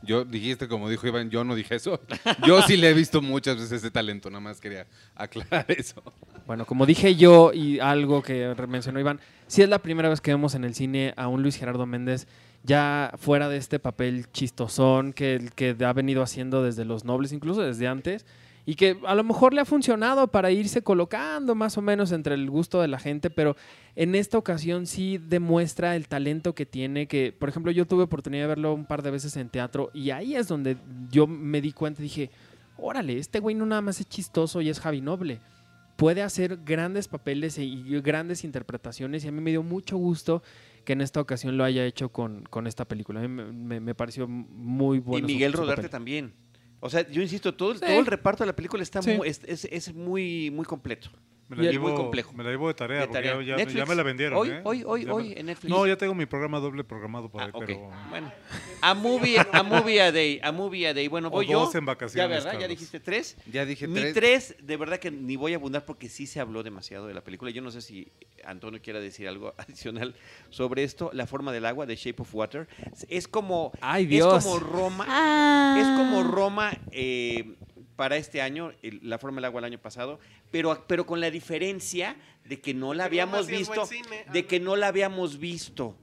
Yo 0.01 0.23
dijiste, 0.25 0.67
como 0.67 0.89
dijo 0.89 1.05
Iván, 1.05 1.29
yo 1.29 1.43
no 1.43 1.53
dije 1.53 1.75
eso. 1.75 1.99
Yo 2.47 2.61
sí 2.63 2.77
le 2.77 2.89
he 2.89 2.93
visto 2.93 3.21
muchas 3.21 3.57
veces 3.57 3.73
ese 3.73 3.91
talento, 3.91 4.29
nada 4.29 4.39
más 4.39 4.61
quería 4.61 4.87
aclarar 5.15 5.65
eso. 5.67 6.01
bueno, 6.47 6.65
como 6.65 6.85
dije 6.85 7.15
yo 7.15 7.51
y 7.53 7.79
algo 7.79 8.23
que 8.23 8.55
mencionó 8.67 8.99
Iván, 8.99 9.19
sí 9.47 9.61
es 9.61 9.69
la 9.69 9.79
primera 9.79 10.09
vez 10.09 10.21
que 10.21 10.31
vemos 10.31 10.55
en 10.55 10.63
el 10.63 10.73
cine 10.73 11.13
a 11.17 11.27
un 11.27 11.43
Luis 11.43 11.57
Gerardo 11.57 11.85
Méndez 11.85 12.27
ya 12.63 13.13
fuera 13.17 13.49
de 13.49 13.57
este 13.57 13.79
papel 13.79 14.31
chistosón 14.31 15.13
que, 15.13 15.49
que 15.55 15.75
ha 15.85 15.93
venido 15.93 16.21
haciendo 16.21 16.63
desde 16.63 16.85
Los 16.85 17.05
Nobles, 17.05 17.31
incluso 17.31 17.61
desde 17.61 17.87
antes, 17.87 18.25
y 18.67 18.75
que 18.75 18.99
a 19.07 19.15
lo 19.15 19.23
mejor 19.23 19.53
le 19.53 19.61
ha 19.61 19.65
funcionado 19.65 20.27
para 20.27 20.51
irse 20.51 20.83
colocando 20.83 21.55
más 21.55 21.77
o 21.77 21.81
menos 21.81 22.11
entre 22.11 22.35
el 22.35 22.49
gusto 22.49 22.81
de 22.81 22.89
la 22.89 22.99
gente, 22.99 23.29
pero 23.29 23.55
en 23.95 24.13
esta 24.13 24.37
ocasión 24.37 24.85
sí 24.85 25.17
demuestra 25.17 25.95
el 25.95 26.07
talento 26.07 26.53
que 26.53 26.65
tiene, 26.65 27.07
que 27.07 27.31
por 27.31 27.47
ejemplo 27.49 27.71
yo 27.71 27.87
tuve 27.87 28.03
oportunidad 28.03 28.43
de 28.43 28.47
verlo 28.49 28.73
un 28.73 28.85
par 28.85 29.01
de 29.03 29.11
veces 29.11 29.37
en 29.37 29.47
teatro 29.49 29.89
y 29.93 30.09
ahí 30.11 30.35
es 30.35 30.47
donde 30.49 30.75
yo 31.09 31.25
me 31.27 31.61
di 31.61 31.71
cuenta, 31.71 32.01
dije, 32.03 32.29
órale, 32.77 33.17
este 33.17 33.39
güey 33.39 33.55
no 33.55 33.65
nada 33.65 33.81
más 33.81 33.99
es 34.01 34.07
chistoso 34.09 34.61
y 34.61 34.69
es 34.69 34.79
Javi 34.81 34.99
Noble. 35.01 35.39
Puede 35.95 36.21
hacer 36.21 36.59
grandes 36.63 37.07
papeles 37.07 37.57
y 37.57 37.99
grandes 38.01 38.43
interpretaciones 38.43 39.25
y 39.25 39.29
a 39.29 39.31
mí 39.31 39.41
me 39.41 39.49
dio 39.49 39.63
mucho 39.63 39.97
gusto 39.97 40.43
que 40.85 40.93
en 40.93 41.01
esta 41.01 41.19
ocasión 41.19 41.57
lo 41.57 41.63
haya 41.63 41.85
hecho 41.85 42.09
con, 42.09 42.43
con 42.43 42.67
esta 42.67 42.85
película. 42.85 43.19
A 43.19 43.23
mí 43.23 43.29
me, 43.29 43.45
me- 43.51 43.79
me 43.79 43.95
pareció 43.95 44.27
muy 44.27 44.99
bueno. 44.99 45.27
y 45.27 45.33
Miguel 45.33 45.53
Rodarte 45.53 45.89
también. 45.89 46.33
O 46.79 46.89
sea, 46.89 47.07
yo 47.09 47.21
insisto, 47.21 47.53
todo, 47.55 47.73
Sí. 47.73 47.79
todo 47.81 47.99
el 47.99 48.05
reparto 48.05 48.43
de 48.43 48.47
la 48.47 48.55
película 48.55 48.83
está 48.83 49.01
Sí. 49.01 49.11
muy, 49.15 49.27
es, 49.27 49.41
es- 49.45 49.65
es 49.65 49.93
muy, 49.93 50.51
muy 50.51 50.65
completo. 50.65 51.09
Me 51.49 51.55
Y 51.55 51.59
la, 51.61 51.65
es 51.67 51.71
llevo, 51.71 51.87
muy 51.87 51.95
complejo. 51.97 52.33
me 52.33 52.43
la 52.43 52.49
llevo 52.49 52.67
de 52.67 52.73
tarea, 52.73 52.99
De 53.01 53.07
porque 53.07 53.23
tarea. 53.23 53.39
ya, 53.41 53.47
ya- 53.47 53.55
Netflix. 53.55 53.77
ya 53.77 53.85
me 53.85 53.95
la 53.95 54.03
vendieron. 54.03 54.37
Hoy, 54.37 54.49
¿eh? 54.49 54.61
hoy, 54.65 54.83
hoy, 54.85 55.01
Ya 55.01 55.07
me- 55.07 55.13
hoy 55.13 55.33
en 55.37 55.45
Netflix. 55.45 55.69
No, 55.69 55.87
ya 55.87 55.95
tengo 55.97 56.13
mi 56.13 56.25
programa 56.25 56.59
doble 56.59 56.83
programado 56.83 57.29
por 57.29 57.41
Ah, 57.41 57.49
pero... 57.57 57.89
Bueno, 58.09 58.31
a 58.81 58.93
movie, 58.93 59.37
a 59.53 59.63
movie 59.63 60.01
a 60.01 60.11
day, 60.11 60.41
a 60.43 60.51
movie 60.51 60.85
a 60.87 60.93
day. 60.93 61.07
Bueno, 61.07 61.29
O 61.29 61.31
voy 61.31 61.45
dos 61.47 61.71
yo. 61.71 61.79
en 61.79 61.85
vacaciones, 61.85 62.43
Ya, 62.43 62.49
¿verdad? 62.49 62.59
Ya 62.59 62.67
dijiste 62.67 62.99
tres. 62.99 63.37
Ya 63.49 63.65
dije 63.65 63.87
Mi 63.87 63.95
tres. 64.01 64.13
tres, 64.13 64.55
de 64.61 64.75
verdad 64.77 64.99
que 64.99 65.09
ni 65.09 65.37
voy 65.37 65.53
a 65.53 65.55
abundar 65.55 65.85
porque 65.85 66.09
sí 66.09 66.27
se 66.27 66.41
habló 66.41 66.63
demasiado 66.63 67.07
de 67.07 67.13
la 67.13 67.21
película. 67.23 67.49
Yo 67.51 67.61
no 67.61 67.71
sé 67.71 67.81
si 67.81 68.11
Antonio 68.43 68.81
quiera 68.81 68.99
decir 68.99 69.27
algo 69.29 69.53
adicional 69.57 70.15
sobre 70.49 70.83
esto. 70.83 71.11
La 71.13 71.27
forma 71.27 71.53
del 71.53 71.65
agua, 71.65 71.87
The 71.87 71.95
Shape 71.95 72.21
of 72.23 72.35
Water. 72.35 72.67
Es 73.07 73.27
como, 73.29 73.71
Ay, 73.79 74.03
es 74.03 74.09
Dios. 74.09 74.43
como 74.43 74.59
Roma. 74.59 75.05
Ah. 75.07 75.77
Es 75.79 75.87
como 75.97 76.23
Roma 76.23 76.71
eh, 76.91 77.55
para 77.97 78.15
este 78.15 78.41
año, 78.41 78.71
el- 78.81 79.01
la 79.03 79.17
forma 79.19 79.37
del 79.37 79.45
agua 79.45 79.59
el 79.59 79.65
año 79.65 79.79
pasado, 79.81 80.19
pero, 80.51 80.85
pero 80.87 81.05
con 81.05 81.19
la 81.19 81.29
diferencia 81.29 82.15
de 82.45 82.61
que 82.61 82.73
no 82.73 82.93
la 82.93 83.03
habíamos 83.05 83.47
visto, 83.57 83.73
de 84.31 84.45
que 84.45 84.59
no 84.61 84.75
la 84.77 84.87
habíamos 84.87 85.37
visto 85.39 85.97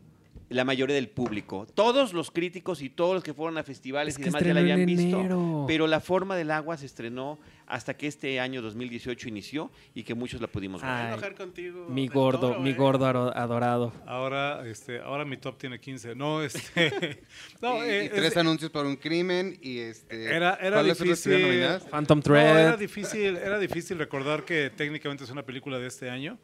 la 0.50 0.64
mayoría 0.64 0.94
del 0.94 1.08
público. 1.08 1.66
Todos 1.74 2.12
los 2.12 2.30
críticos 2.30 2.82
y 2.82 2.90
todos 2.90 3.14
los 3.14 3.24
que 3.24 3.32
fueron 3.34 3.58
a 3.58 3.62
festivales 3.62 4.14
Es 4.14 4.20
y 4.20 4.22
que 4.22 4.28
demás 4.30 4.42
ya 4.44 4.54
la 4.54 4.60
habían 4.60 4.84
visto, 4.86 5.20
enero. 5.20 5.64
pero 5.66 5.86
la 5.86 6.00
forma 6.00 6.36
del 6.36 6.50
agua 6.50 6.76
se 6.76 6.86
estrenó 6.86 7.38
hasta 7.66 7.96
que 7.96 8.06
este 8.06 8.38
año 8.40 8.60
2018 8.60 9.26
inició 9.28 9.70
y 9.94 10.02
que 10.02 10.14
muchos 10.14 10.40
la 10.40 10.46
pudimos 10.48 10.82
ver. 10.82 10.90
Ay, 10.90 11.12
enojar 11.14 11.34
contigo, 11.34 11.86
Mi 11.88 12.08
gordo, 12.08 12.48
Toro, 12.48 12.60
mi 12.60 12.70
¿eh? 12.70 12.74
gordo 12.74 13.06
adorado. 13.06 13.92
Ahora, 14.06 14.66
este, 14.68 14.98
ahora 15.00 15.24
mi 15.24 15.38
top 15.38 15.56
tiene 15.56 15.80
15. 15.80 16.14
No, 16.14 16.42
este... 16.42 17.22
no, 17.62 17.78
y, 17.84 17.88
eh, 17.88 18.04
y 18.04 18.08
tres 18.10 18.32
es- 18.32 18.36
anuncios 18.36 18.70
por 18.70 18.84
un 18.84 18.96
crimen 18.96 19.58
y 19.62 19.78
este. 19.78 20.26
Era- 20.26 20.58
era 20.60 20.76
¿cuáles 20.76 21.00
otras 21.00 21.18
estuvieron 21.18 21.50
difícil. 21.72 21.90
Phantom 21.90 22.20
No, 22.26 22.36
era 22.36 22.52
Thread. 22.52 22.78
difícil, 22.78 23.36
era 23.38 23.58
difícil 23.58 23.98
recordar 23.98 24.44
que 24.44 24.70
técnicamente 24.70 25.24
es 25.24 25.30
una 25.30 25.42
película 25.42 25.78
de 25.78 25.86
este 25.86 26.10
año. 26.10 26.38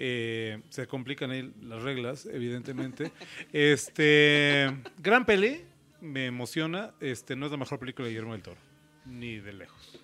Eh, 0.00 0.62
se 0.68 0.86
complican 0.86 1.32
ahí 1.32 1.52
las 1.60 1.82
reglas, 1.82 2.26
evidentemente. 2.26 3.10
Este, 3.52 4.72
gran 4.98 5.26
peli, 5.26 5.64
me 6.00 6.26
emociona. 6.26 6.94
Este, 7.00 7.34
no 7.34 7.46
es 7.46 7.52
la 7.52 7.58
mejor 7.58 7.80
película 7.80 8.06
de 8.06 8.12
Guillermo 8.12 8.32
del 8.32 8.42
Toro, 8.42 8.60
ni 9.04 9.38
de 9.38 9.52
lejos. 9.52 10.00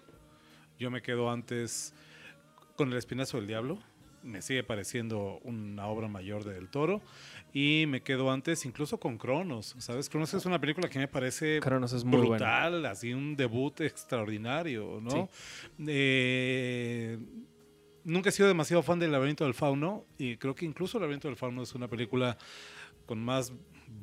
Yo 0.79 0.91
me 0.91 1.01
quedo 1.01 1.31
antes 1.31 1.95
con 2.77 2.91
El 2.91 2.99
Espinazo 2.99 3.37
del 3.37 3.47
Diablo. 3.47 3.79
Me 4.25 4.43
sigue 4.43 4.65
pareciendo 4.65 5.39
una 5.45 5.87
obra 5.87 6.09
mayor 6.09 6.45
de 6.45 6.55
Del 6.55 6.69
Toro. 6.69 7.01
Y 7.53 7.85
me 7.87 8.03
quedo 8.03 8.33
antes 8.33 8.65
incluso 8.65 8.99
con 8.99 9.17
Cronos. 9.17 9.77
¿Sabes? 9.79 10.09
Cronos 10.09 10.35
es 10.35 10.45
una 10.45 10.59
película 10.61 10.89
que 10.89 10.99
me 10.99 11.07
parece 11.07 11.61
Cronos 11.61 11.93
es 11.93 12.03
muy 12.03 12.27
buena. 12.27 12.67
brutal, 12.67 12.87
así 12.87 13.13
un 13.13 13.37
debut 13.37 13.81
extraordinario, 13.83 14.99
¿no? 15.01 15.29
Eh, 15.87 17.19
nunca 18.05 18.29
he 18.29 18.33
sido 18.33 18.49
demasiado 18.49 18.83
fan 18.83 18.99
del 18.99 19.13
Laberinto 19.13 19.45
del 19.45 19.55
Fauno 19.55 20.05
y 20.19 20.37
creo 20.37 20.55
que 20.55 20.65
incluso 20.65 20.99
El 20.99 21.03
Laberinto 21.03 21.29
del 21.29 21.37
Fauno 21.37 21.63
es 21.63 21.75
una 21.75 21.89
película 21.89 22.37
con 23.07 23.23
más 23.23 23.53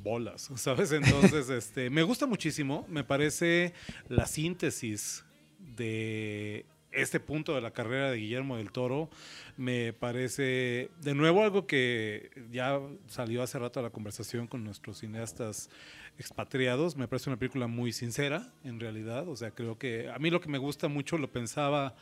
bolas, 0.02 0.50
¿sabes? 0.56 0.92
Entonces, 0.92 1.48
este, 1.50 1.90
me 1.90 2.02
gusta 2.02 2.26
muchísimo, 2.26 2.86
me 2.88 3.04
parece 3.04 3.72
la 4.08 4.26
síntesis 4.26 5.24
de 5.58 6.66
este 6.90 7.20
punto 7.20 7.54
de 7.54 7.62
la 7.62 7.70
carrera 7.70 8.10
de 8.10 8.18
Guillermo 8.18 8.58
del 8.58 8.70
Toro, 8.70 9.08
me 9.56 9.94
parece 9.94 10.90
de 11.00 11.14
nuevo 11.14 11.42
algo 11.42 11.66
que 11.66 12.30
ya 12.50 12.78
salió 13.06 13.42
hace 13.42 13.58
rato 13.58 13.80
a 13.80 13.82
la 13.82 13.90
conversación 13.90 14.46
con 14.46 14.62
nuestros 14.62 14.98
cineastas 14.98 15.70
expatriados, 16.18 16.96
me 16.96 17.08
parece 17.08 17.30
una 17.30 17.38
película 17.38 17.66
muy 17.66 17.92
sincera 17.92 18.52
en 18.62 18.78
realidad, 18.78 19.26
o 19.28 19.36
sea, 19.36 19.52
creo 19.52 19.78
que 19.78 20.10
a 20.10 20.18
mí 20.18 20.28
lo 20.28 20.42
que 20.42 20.50
me 20.50 20.58
gusta 20.58 20.88
mucho, 20.88 21.16
lo 21.16 21.32
pensaba 21.32 21.94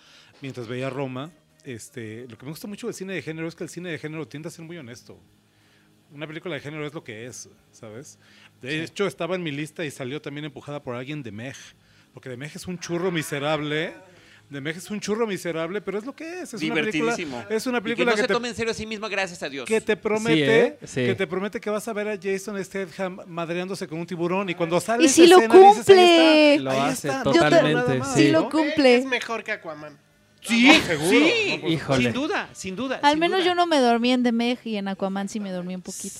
mientras 0.43 0.66
veía 0.66 0.90
Roma, 0.90 1.31
este, 1.65 2.27
lo 2.28 2.37
que 2.39 2.45
me 2.47 2.51
gusta 2.53 2.66
mucho 2.66 2.87
del 2.87 2.95
cine 2.95 3.15
de 3.15 3.23
género 3.23 3.49
es 3.49 3.55
que 3.55 3.65
el 3.65 3.70
cine 3.70 3.91
de 3.91 3.99
género 3.99 4.27
tiende 4.27 4.49
a 4.49 4.51
ser 4.53 4.65
muy 4.65 4.77
honesto 4.78 5.20
una 6.12 6.27
película 6.27 6.55
de 6.57 6.61
género 6.61 6.87
es 6.87 6.95
lo 6.95 7.05
que 7.05 7.27
es, 7.27 7.49
¿sabes? 7.73 8.19
De 8.61 8.82
hecho, 8.82 9.07
estaba 9.07 9.37
en 9.37 9.43
mi 9.43 9.51
lista 9.53 9.85
y 9.85 9.91
salió 9.91 10.20
también 10.20 10.45
empujada 10.47 10.82
por 10.82 10.95
alguien 10.95 11.23
de 11.23 11.32
Meg. 11.32 11.57
Porque 12.12 12.28
de 12.28 12.37
Meg 12.37 12.51
es 12.55 12.66
un 12.66 12.78
churro 12.78 13.11
miserable. 13.12 13.95
De 14.49 14.61
Meg 14.61 14.77
es 14.77 14.91
un 14.91 14.99
churro 14.99 15.27
miserable, 15.28 15.81
pero 15.81 15.99
es 15.99 16.05
lo 16.05 16.15
que 16.15 16.41
es. 16.41 16.53
Es 16.53 16.61
una 16.62 16.74
película, 16.74 17.15
Divertidísimo. 17.15 17.45
es 17.49 17.66
una 17.69 17.78
Y 17.78 17.95
que 17.95 18.05
no 18.05 18.11
que, 18.11 18.16
se 18.23 18.27
te, 18.27 18.32
tome 18.35 18.49
en 18.49 18.55
serio 18.57 18.73
a 18.73 18.74
sí 18.74 18.85
misma, 18.87 19.09
gracias 19.09 19.41
a 19.45 19.49
Dios. 19.49 19.66
que 19.66 19.81
te 19.81 19.97
promete 19.97 20.66
¿eh? 20.66 20.78
Sí. 20.85 21.07
que 21.07 21.15
te 21.15 21.27
promete 21.28 21.61
que 21.61 21.70
vas 21.70 21.87
a 21.87 21.93
ver 21.93 22.09
a 22.09 22.19
Jason 22.20 22.62
Statham 22.65 23.20
madreándose 23.28 23.87
con 23.87 24.01
un 24.01 24.07
tiburón 24.07 24.51
y 24.51 24.57
cuando 24.57 24.81
sale 24.81 25.05
Y 25.05 25.07
esa 25.07 25.15
sí 25.15 25.27
lo 25.28 25.37
escena 25.37 25.55
dices, 25.55 25.89
ahí 25.89 25.95
cumple. 25.95 26.55
está, 26.55 26.62
Lo 26.65 26.70
ahí 26.73 26.91
hace 26.91 27.09
está, 27.09 27.23
totalmente, 27.23 27.99
más, 27.99 28.15
sí. 28.15 28.20
Sí 28.24 28.32
lo 28.32 28.41
¿no? 28.43 28.51
cumple. 28.51 28.97
Es 28.97 29.07
mejor 29.07 29.45
que 29.45 29.53
Aquaman. 29.53 29.97
Sí, 30.40 30.70
seguro, 30.72 31.10
sí. 31.10 31.50
no, 31.56 31.60
por 31.62 31.70
Híjole. 31.70 32.02
Sin 32.04 32.12
duda, 32.12 32.48
sin 32.52 32.76
duda. 32.76 33.00
Al 33.02 33.12
sin 33.12 33.20
menos 33.20 33.40
duda. 33.40 33.48
yo 33.48 33.54
no 33.54 33.66
me 33.66 33.78
dormí 33.78 34.12
en 34.12 34.22
The 34.22 34.32
Meg 34.32 34.58
y 34.64 34.76
en 34.76 34.88
Aquaman 34.88 35.28
sí 35.28 35.40
me 35.40 35.50
dormí 35.50 35.74
un 35.74 35.82
poquito. 35.82 36.16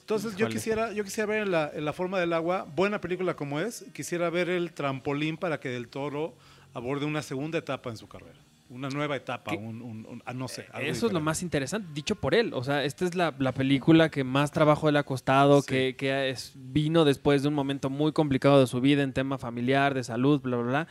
Entonces 0.00 0.34
yo 0.36 0.48
quisiera, 0.48 0.92
yo 0.92 1.04
quisiera 1.04 1.26
ver 1.32 1.42
en 1.42 1.52
la, 1.52 1.70
en 1.72 1.84
la 1.84 1.92
forma 1.92 2.18
del 2.18 2.32
agua, 2.32 2.66
buena 2.74 3.00
película 3.00 3.34
como 3.36 3.60
es, 3.60 3.84
quisiera 3.92 4.28
ver 4.28 4.48
el 4.50 4.72
trampolín 4.72 5.36
para 5.36 5.60
que 5.60 5.68
Del 5.68 5.86
Toro 5.88 6.34
aborde 6.74 7.06
una 7.06 7.22
segunda 7.22 7.58
etapa 7.58 7.90
en 7.90 7.96
su 7.96 8.08
carrera. 8.08 8.38
Una 8.70 8.88
nueva 8.88 9.16
etapa, 9.16 9.52
un, 9.52 9.82
un- 9.82 10.06
un- 10.08 10.22
ah, 10.26 10.32
no 10.32 10.46
sé. 10.46 10.64
algo 10.72 10.88
Eso 10.88 11.08
es 11.08 11.12
lo 11.12 11.20
más 11.20 11.42
interesante, 11.42 11.88
dicho 11.92 12.14
por 12.14 12.36
él. 12.36 12.52
O 12.54 12.62
sea, 12.62 12.84
esta 12.84 13.04
es 13.04 13.16
la, 13.16 13.34
la 13.40 13.50
película 13.52 14.10
que 14.12 14.22
más 14.22 14.52
trabajo 14.52 14.88
le 14.92 14.98
ha 15.00 15.02
costado, 15.02 15.60
Sí. 15.62 15.66
que, 15.68 15.96
que 15.96 16.30
es- 16.30 16.52
vino 16.54 17.04
después 17.04 17.42
de 17.42 17.48
un 17.48 17.54
momento 17.54 17.90
muy 17.90 18.12
complicado 18.12 18.60
de 18.60 18.68
su 18.68 18.80
vida 18.80 19.02
en 19.02 19.12
tema 19.12 19.38
familiar, 19.38 19.94
de 19.94 20.04
salud, 20.04 20.40
bla, 20.40 20.56
bla, 20.58 20.66
bla. 20.68 20.86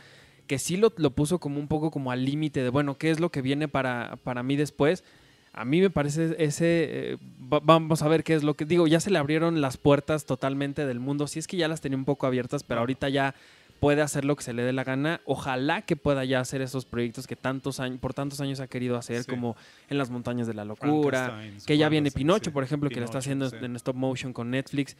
Que 0.50 0.58
sí 0.58 0.76
lo, 0.76 0.92
lo 0.96 1.12
puso 1.12 1.38
como 1.38 1.60
un 1.60 1.68
poco 1.68 1.92
como 1.92 2.10
al 2.10 2.24
límite 2.24 2.60
de, 2.64 2.70
bueno, 2.70 2.98
¿qué 2.98 3.12
es 3.12 3.20
lo 3.20 3.30
que 3.30 3.40
viene 3.40 3.68
para, 3.68 4.16
para 4.24 4.42
mí 4.42 4.56
después? 4.56 5.04
A 5.52 5.64
mí 5.64 5.80
me 5.80 5.90
parece 5.90 6.34
ese, 6.38 7.12
eh, 7.12 7.16
va- 7.40 7.60
vamos 7.62 8.02
a 8.02 8.08
ver 8.08 8.24
qué 8.24 8.34
es 8.34 8.42
lo 8.42 8.54
que 8.54 8.64
digo, 8.64 8.88
ya 8.88 8.98
se 8.98 9.10
le 9.12 9.18
abrieron 9.18 9.60
las 9.60 9.76
puertas 9.76 10.24
totalmente 10.26 10.86
del 10.86 10.98
mundo, 10.98 11.28
si 11.28 11.38
es 11.38 11.46
que 11.46 11.56
ya 11.56 11.68
las 11.68 11.80
tenía 11.80 11.96
un 11.96 12.04
poco 12.04 12.26
abiertas, 12.26 12.64
pero 12.64 12.80
ahorita 12.80 13.08
ya 13.10 13.36
puede 13.78 14.02
hacer 14.02 14.24
lo 14.24 14.34
que 14.34 14.42
se 14.42 14.52
le 14.52 14.62
dé 14.64 14.72
la 14.72 14.82
gana. 14.82 15.20
Ojalá 15.24 15.82
que 15.82 15.94
pueda 15.94 16.24
ya 16.24 16.40
hacer 16.40 16.62
esos 16.62 16.84
proyectos 16.84 17.28
que 17.28 17.36
tantos 17.36 17.78
años, 17.78 18.00
por 18.00 18.12
tantos 18.12 18.40
años 18.40 18.58
ha 18.58 18.66
querido 18.66 18.96
hacer, 18.96 19.22
Sí. 19.22 19.30
como 19.30 19.56
en 19.88 19.98
las 19.98 20.10
montañas 20.10 20.48
de 20.48 20.54
la 20.54 20.64
locura, 20.64 21.40
que 21.64 21.78
ya 21.78 21.88
viene 21.88 22.10
Pinocho, 22.10 22.50
sí. 22.50 22.54
por 22.54 22.64
ejemplo, 22.64 22.90
que 22.90 22.96
le 22.98 23.04
está 23.04 23.18
haciendo 23.18 23.48
sí. 23.50 23.56
en 23.62 23.76
stop 23.76 23.94
motion 23.94 24.32
con 24.32 24.50
Netflix. 24.50 24.96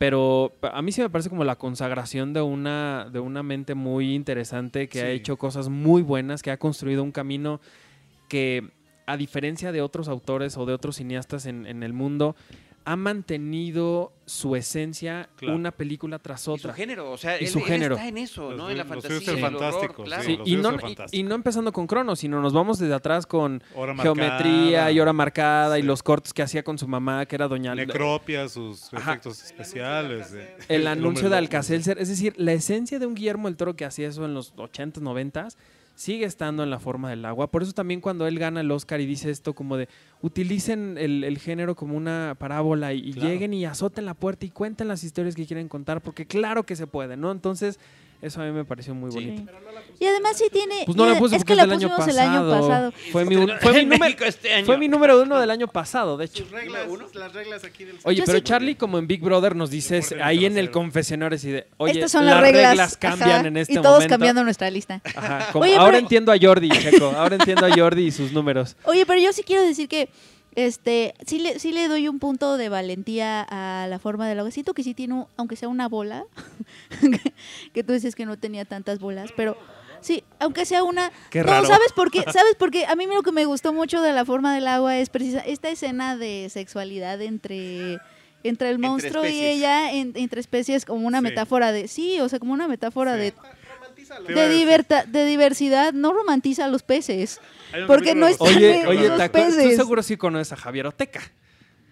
Pero 0.00 0.54
a 0.62 0.80
mí 0.80 0.92
sí 0.92 1.02
me 1.02 1.10
parece 1.10 1.28
como 1.28 1.44
la 1.44 1.56
consagración 1.56 2.32
de 2.32 2.40
una, 2.40 3.10
de 3.12 3.20
una 3.20 3.42
mente 3.42 3.74
muy 3.74 4.14
interesante 4.14 4.88
que 4.88 5.02
ha 5.02 5.10
hecho 5.10 5.36
cosas 5.36 5.68
muy 5.68 6.00
buenas, 6.00 6.40
que 6.40 6.50
ha 6.50 6.56
construido 6.56 7.02
un 7.02 7.12
camino 7.12 7.60
que, 8.26 8.70
a 9.04 9.18
diferencia 9.18 9.72
de 9.72 9.82
otros 9.82 10.08
autores 10.08 10.56
o 10.56 10.64
de 10.64 10.72
otros 10.72 10.96
cineastas 10.96 11.44
en, 11.44 11.66
en 11.66 11.82
el 11.82 11.92
mundo, 11.92 12.34
ha 12.84 12.96
mantenido 12.96 14.12
su 14.26 14.54
esencia 14.56 15.28
Claro. 15.36 15.56
una 15.56 15.70
película 15.72 16.18
tras 16.18 16.40
Y 16.42 16.44
su 16.44 16.52
otra. 16.52 16.72
género, 16.72 17.10
o 17.10 17.18
sea, 17.18 17.40
Y 17.40 17.44
él, 17.44 17.50
su 17.50 17.58
él 17.58 17.64
género. 17.64 17.94
está 17.96 18.08
en 18.08 18.18
eso, 18.18 18.50
Los 18.50 18.58
¿no? 18.58 18.70
En 18.70 18.78
la 18.78 18.84
fantasía, 18.84 19.32
el 19.32 19.44
horror, 19.54 19.94
claro. 20.04 20.22
sí. 20.22 20.36
Sí, 20.44 20.52
y, 20.52 20.56
no, 20.56 20.70
y- 21.12 21.22
no 21.24 21.34
empezando 21.34 21.72
con 21.72 21.86
Cronos, 21.86 22.20
sino 22.20 22.40
nos 22.40 22.52
vamos 22.52 22.78
desde 22.78 22.94
atrás 22.94 23.26
con 23.26 23.62
Hora 23.74 23.94
geometría 23.96 24.70
marcada, 24.70 24.92
y 24.92 25.00
hora 25.00 25.12
marcada 25.12 25.78
y 25.78 25.82
los 25.82 26.02
cortos 26.02 26.32
que 26.32 26.42
hacía 26.42 26.62
con 26.62 26.78
su 26.78 26.86
mamá, 26.86 27.26
que 27.26 27.34
era 27.36 27.48
Doña 27.48 27.74
Necropia, 27.74 28.48
sus 28.48 28.92
Ajá. 28.94 29.12
efectos 29.12 29.42
especiales. 29.42 30.32
eh. 30.32 30.56
El 30.68 30.86
anuncio 30.86 31.28
de 31.28 31.36
Alcacelser, 31.36 31.98
es 31.98 32.08
decir, 32.08 32.34
la 32.36 32.52
esencia 32.52 32.98
de 32.98 33.06
un 33.06 33.14
Guillermo 33.14 33.48
del 33.48 33.56
Toro 33.56 33.74
que 33.74 33.84
hacía 33.84 34.08
eso 34.08 34.24
en 34.24 34.34
los 34.34 34.54
80s, 34.56 35.00
90s, 35.02 35.56
sigue 35.94 36.24
estando 36.24 36.62
en 36.62 36.70
la 36.70 36.78
forma 36.78 37.10
del 37.10 37.24
agua. 37.24 37.50
Por 37.50 37.62
eso 37.62 37.72
también 37.72 38.00
cuando 38.00 38.26
él 38.26 38.38
gana 38.38 38.60
el 38.60 38.70
Oscar 38.70 39.00
y 39.00 39.06
dice 39.06 39.30
esto 39.30 39.54
como 39.54 39.76
de, 39.76 39.88
utilicen 40.22 40.96
el, 40.98 41.24
el 41.24 41.38
género 41.38 41.74
como 41.74 41.96
una 41.96 42.36
parábola 42.38 42.92
y, 42.92 43.00
y 43.00 43.12
lleguen 43.12 43.52
y 43.52 43.64
azoten 43.64 44.06
la 44.06 44.14
puerta 44.14 44.46
y 44.46 44.50
cuenten 44.50 44.88
las 44.88 45.04
historias 45.04 45.34
que 45.34 45.46
quieren 45.46 45.68
contar, 45.68 46.00
porque 46.00 46.26
claro 46.26 46.64
que 46.64 46.76
se 46.76 46.86
puede, 46.86 47.16
¿no? 47.16 47.30
Entonces, 47.32 47.78
Eso 48.22 48.42
a 48.42 48.44
mí 48.44 48.52
me 48.52 48.64
pareció 48.66 48.94
muy 48.94 49.10
Sí. 49.10 49.16
bonito. 49.16 49.52
Y 49.98 50.04
además 50.06 50.36
sí 50.36 50.44
tiene... 50.52 50.82
Pues 50.84 50.96
no 50.96 51.06
la 51.06 51.18
puse 51.18 51.36
es 51.36 51.40
porque 51.42 51.46
que 51.48 51.52
es 51.54 51.56
la 51.56 51.62
del 51.64 51.72
año 51.72 51.88
pusimos 51.88 52.08
el 52.08 52.18
año 52.18 52.40
pasado. 52.50 52.60
pasado. 52.68 52.92
Fue 53.12 53.24
mi, 53.24 53.36
un- 53.36 53.52
fue 53.60 53.72
mi 53.72 53.78
En 53.80 53.88
número, 53.88 54.04
México 54.04 54.24
este 54.24 54.52
año. 54.54 54.66
fue 54.66 54.76
mi 54.78 54.88
número 54.88 55.22
uno 55.22 55.40
del 55.40 55.50
año 55.50 55.68
pasado, 55.68 56.16
de 56.18 56.26
hecho. 56.26 56.42
Sus 56.42 56.50
reglas, 56.50 56.86
las 57.14 57.32
reglas 57.32 57.64
aquí 57.64 57.84
del 57.84 57.98
Oye, 58.04 58.18
Yo 58.18 58.24
pero 58.26 58.38
sí- 58.38 58.44
Charlie, 58.44 58.74
como 58.76 58.98
en 58.98 59.06
Big 59.06 59.22
Brother, 59.22 59.56
nos 59.56 59.70
dices 59.70 60.14
ahí 60.22 60.44
en 60.44 60.58
el 60.58 60.70
confesionario 60.70 61.36
así 61.36 61.50
de, 61.50 61.66
oye, 61.78 61.92
Estas 61.94 62.12
son 62.12 62.26
las 62.26 62.40
reglas. 62.40 62.96
cambian 62.98 63.30
ajá, 63.30 63.46
en 63.48 63.56
este 63.56 63.72
Y 63.72 63.76
todos 63.76 63.92
momento. 63.94 64.12
cambiando 64.12 64.44
nuestra 64.44 64.70
lista. 64.70 65.00
Ajá, 65.16 65.48
como- 65.52 65.64
Oye, 65.64 65.76
ahora 65.76 65.92
pero- 65.92 65.98
entiendo 65.98 66.32
a 66.32 66.36
Jordi, 66.40 66.68
Checo. 66.70 67.12
Ahora 67.16 67.36
entiendo 67.36 67.64
a 67.66 67.70
Jordi 67.74 68.04
y 68.06 68.10
sus 68.10 68.32
números. 68.32 68.76
Oye, 68.84 69.04
pero 69.06 69.18
yo 69.20 69.32
sí 69.32 69.42
quiero 69.44 69.62
decir 69.62 69.88
que 69.88 70.08
este 70.56 71.14
sí 71.26 71.38
le, 71.38 71.58
sí 71.58 71.72
le 71.72 71.88
doy 71.88 72.08
un 72.08 72.18
punto 72.18 72.56
de 72.56 72.68
valentía 72.68 73.46
a 73.48 73.86
la 73.88 73.98
forma 73.98 74.28
del 74.28 74.38
agua. 74.40 74.50
Siento 74.50 74.74
que 74.74 74.82
sí 74.82 74.94
tiene, 74.94 75.14
un- 75.14 75.26
aunque 75.36 75.56
sea 75.56 75.68
una 75.68 75.88
bola, 75.88 76.24
que 77.72 77.84
tú 77.84 77.92
dices 77.92 78.14
que 78.14 78.26
no 78.26 78.38
tenía 78.38 78.64
tantas 78.64 78.98
bolas, 78.98 79.30
pero 79.36 79.56
sí, 80.00 80.24
aunque 80.38 80.64
sea 80.64 80.82
una... 80.84 81.10
Qué 81.30 81.40
no, 81.40 81.46
raro. 81.46 81.66
¿sabes 81.66 81.92
por 81.92 82.10
qué? 82.10 82.22
¿Sabes 82.32 82.54
por 82.56 82.70
qué? 82.70 82.86
A 82.86 82.96
mí 82.96 83.06
lo 83.06 83.22
que 83.22 83.32
me 83.32 83.44
gustó 83.44 83.72
mucho 83.72 84.00
de 84.02 84.12
la 84.12 84.24
forma 84.24 84.54
del 84.54 84.66
agua 84.66 84.98
es 84.98 85.08
precisa 85.10 85.40
esta 85.40 85.68
escena 85.70 86.16
de 86.16 86.48
sexualidad 86.50 87.20
entre... 87.22 87.98
Entre 88.42 88.68
el 88.70 88.76
Entre 88.76 88.88
monstruo 88.88 89.26
y 89.26 89.38
ella, 89.44 89.92
en- 89.92 90.12
entre 90.14 90.40
especies, 90.40 90.86
como 90.86 91.06
una 91.06 91.18
Sí. 91.18 91.24
metáfora 91.24 91.72
de. 91.72 91.88
Sí, 91.88 92.20
o 92.20 92.28
sea, 92.30 92.38
como 92.38 92.54
una 92.54 92.68
metáfora 92.68 93.12
Sí. 93.16 93.20
de, 93.20 93.34
de, 94.18 94.34
decir. 94.34 94.58
diverta- 94.58 95.04
de 95.04 95.24
diversidad. 95.26 95.92
No 95.92 96.12
romantiza 96.12 96.64
a 96.64 96.68
los 96.68 96.82
peces. 96.82 97.40
Porque 97.86 98.14
no 98.14 98.26
de 98.26 98.32
está 98.32 98.44
los- 98.44 98.56
Oye, 98.56 98.86
oye, 98.86 99.08
los 99.08 99.16
¿te 99.18 99.22
acuerdas? 99.24 99.50
Tú 99.54 99.60
peces. 99.60 99.76
seguro 99.76 100.02
sí 100.02 100.16
conoces 100.16 100.52
a 100.52 100.56
Javier 100.56 100.86
Oteca, 100.86 101.20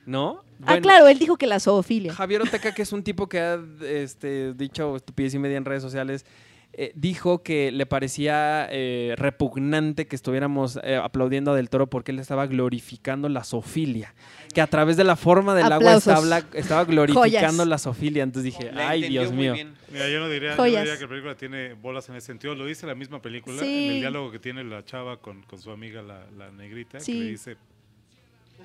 ¿no? 0.06 0.42
ah, 0.66 0.78
claro, 0.80 1.06
él 1.08 1.18
dijo 1.18 1.36
que 1.36 1.46
la 1.46 1.60
zoofilia. 1.60 2.12
Javier 2.12 2.42
Oteca, 2.42 2.72
que 2.72 2.82
es 2.82 2.92
un 2.92 3.02
tipo 3.04 3.28
que 3.28 3.38
ha 3.40 3.58
este, 3.82 4.52
dicho 4.54 4.96
estupidez 4.96 5.34
y 5.34 5.38
media 5.38 5.56
en 5.56 5.64
redes 5.64 5.82
sociales, 5.82 6.26
eh, 6.72 6.92
dijo 6.94 7.42
que 7.42 7.72
le 7.72 7.86
parecía 7.86 8.68
eh, 8.70 9.14
repugnante 9.16 10.06
que 10.06 10.14
estuviéramos 10.14 10.78
eh, 10.84 10.96
aplaudiendo 10.96 11.52
a 11.52 11.56
Del 11.56 11.70
Toro 11.70 11.88
porque 11.88 12.12
él 12.12 12.18
estaba 12.20 12.46
glorificando 12.46 13.28
la 13.28 13.42
zoofilia. 13.42 14.14
Que 14.54 14.60
a 14.60 14.66
través 14.66 14.96
de 14.96 15.04
la 15.04 15.16
forma 15.16 15.54
del 15.54 15.64
agua 15.64 15.76
Aplausos. 15.96 16.24
estaba, 16.24 16.38
estaba 16.58 16.84
glorificando 16.86 17.30
Joyas. 17.62 17.66
la 17.66 17.78
zoofilia. 17.78 18.22
Entonces 18.22 18.54
dije, 18.54 18.70
La 18.72 18.90
ay, 18.90 18.98
entendió 19.00 19.20
Dios 19.22 19.32
muy 19.32 19.42
mío. 19.42 19.52
bien. 19.54 19.74
Mira, 19.92 20.08
yo 20.08 20.20
no 20.20 20.28
diría, 20.28 20.50
yo 20.50 20.56
no 20.56 20.62
Joyas. 20.62 20.82
diría 20.82 20.96
que 20.98 21.02
la 21.04 21.08
película 21.08 21.34
tiene 21.36 21.72
bolas 21.74 22.08
en 22.10 22.16
ese 22.16 22.26
sentido. 22.28 22.54
Lo 22.54 22.64
dice 22.66 22.86
la 22.86 22.94
misma 22.94 23.20
película, 23.20 23.58
Sí. 23.62 23.86
en 23.86 23.92
el 23.94 24.00
diálogo 24.00 24.30
que 24.30 24.38
tiene 24.38 24.62
la 24.62 24.84
chava 24.84 25.16
con, 25.16 25.42
con 25.42 25.58
su 25.58 25.70
amiga, 25.70 26.02
la, 26.02 26.26
la 26.36 26.50
negrita, 26.52 27.00
Sí. 27.00 27.12
que 27.12 27.18
le 27.24 27.30
dice... 27.30 27.56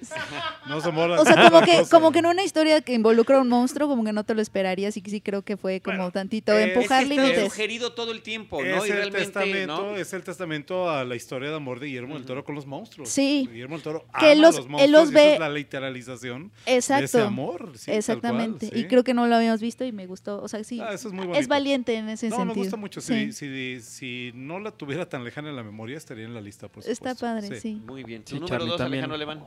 No 0.68 0.80
son 0.82 0.96
bolas. 0.96 1.20
O 1.22 1.26
sea, 1.26 1.50
como 1.50 1.62
que, 1.66 1.78
cosa". 1.80 1.90
como 1.90 2.12
que 2.12 2.20
en 2.20 2.26
una 2.28 2.44
historia 2.44 2.82
que 2.82 2.94
involucra 2.94 3.38
a 3.38 3.42
un 3.42 3.50
monstruo, 3.50 3.88
como 3.88 4.04
que 4.04 4.14
no 4.14 4.24
te 4.24 4.34
lo 4.34 4.42
esperarías 4.42 4.96
y 4.98 5.02
que 5.02 5.12
sí 5.12 5.20
creo 5.22 5.42
que 5.42 5.58
fue 5.58 5.82
como 5.82 5.98
Bueno, 5.98 6.12
tantito 6.12 6.58
eh, 6.58 6.74
empujar 6.74 7.04
es 7.04 7.10
que 7.10 7.14
está 7.16 7.24
límites. 7.24 7.44
sugerido 7.54 7.94
todo 7.94 8.12
el 8.12 8.22
tiempo, 8.22 8.64
¿no? 8.64 8.68
Es 8.84 8.88
y 8.88 8.92
el, 8.92 8.98
realmente, 8.98 9.26
testamento, 9.26 9.92
¿no? 9.92 9.96
es 9.98 10.14
el 10.14 10.24
testamento 10.24 10.90
a 10.90 11.04
la 11.04 11.16
historia 11.16 11.50
de 11.50 11.56
amor 11.56 11.80
de 11.80 11.88
Guillermo 11.88 12.16
del 12.16 12.26
Toro 12.26 12.44
con 12.46 12.56
los 12.56 12.66
monstruos. 12.66 13.10
Sí. 13.10 13.48
Guillermo 13.52 13.76
del 13.76 13.84
Toro 13.84 14.06
Que 14.20 14.26
ama 14.26 14.32
él 14.32 14.42
los- 14.42 14.56
a 14.56 14.58
los 14.60 14.66
él 14.66 14.72
monstruos 14.72 15.04
y 15.04 15.12
esa 15.12 15.14
ve- 15.14 15.34
es 15.34 15.40
la 15.40 15.50
literalización 15.50 16.52
de 16.66 16.76
Exacto. 16.76 17.06
ese 17.06 17.22
amor. 17.22 17.72
sí, 17.76 17.92
Exactamente. 17.92 18.68
cual, 18.70 18.80
Y 18.80 18.88
creo 18.88 19.04
que 19.04 19.14
no 19.14 19.28
lo 19.28 19.36
habíamos 19.36 19.62
visto 19.62 19.84
y 19.86 19.92
me 19.92 20.08
gustó. 20.08 20.42
O 20.42 20.48
sea, 20.48 20.64
sí. 20.64 20.80
Ah, 20.82 20.94
eso 20.94 21.10
es 21.10 21.14
muy 21.14 21.36
es 21.38 21.48
valiente 21.48 21.94
en 21.96 22.10
ese 22.10 22.30
No, 22.30 22.38
sentido. 22.38 22.56
me 22.56 22.62
gusta 22.62 22.78
mucho. 22.78 23.02
Sí. 23.02 23.32
Si, 23.34 23.80
si, 23.80 23.82
si 23.82 24.32
no 24.36 24.60
la 24.60 24.72
tuviera 24.72 25.08
tan 25.08 25.24
lejana 25.24 25.50
en 25.50 25.56
la 25.56 25.64
memoria, 25.64 25.98
estaría 25.98 26.26
en 26.26 26.34
la 26.34 26.42
lista, 26.42 26.68
por 26.68 26.84
Está 26.88 27.16
padre, 27.16 27.60
sí. 27.60 27.82
Muy 27.86 28.04
bien. 28.04 28.24
Tu 28.24 28.36
número 28.36 28.48
Charlie, 28.50 28.70
dos, 28.70 28.78
también. 28.78 29.04
Alejandro 29.06 29.18
Leván. 29.18 29.46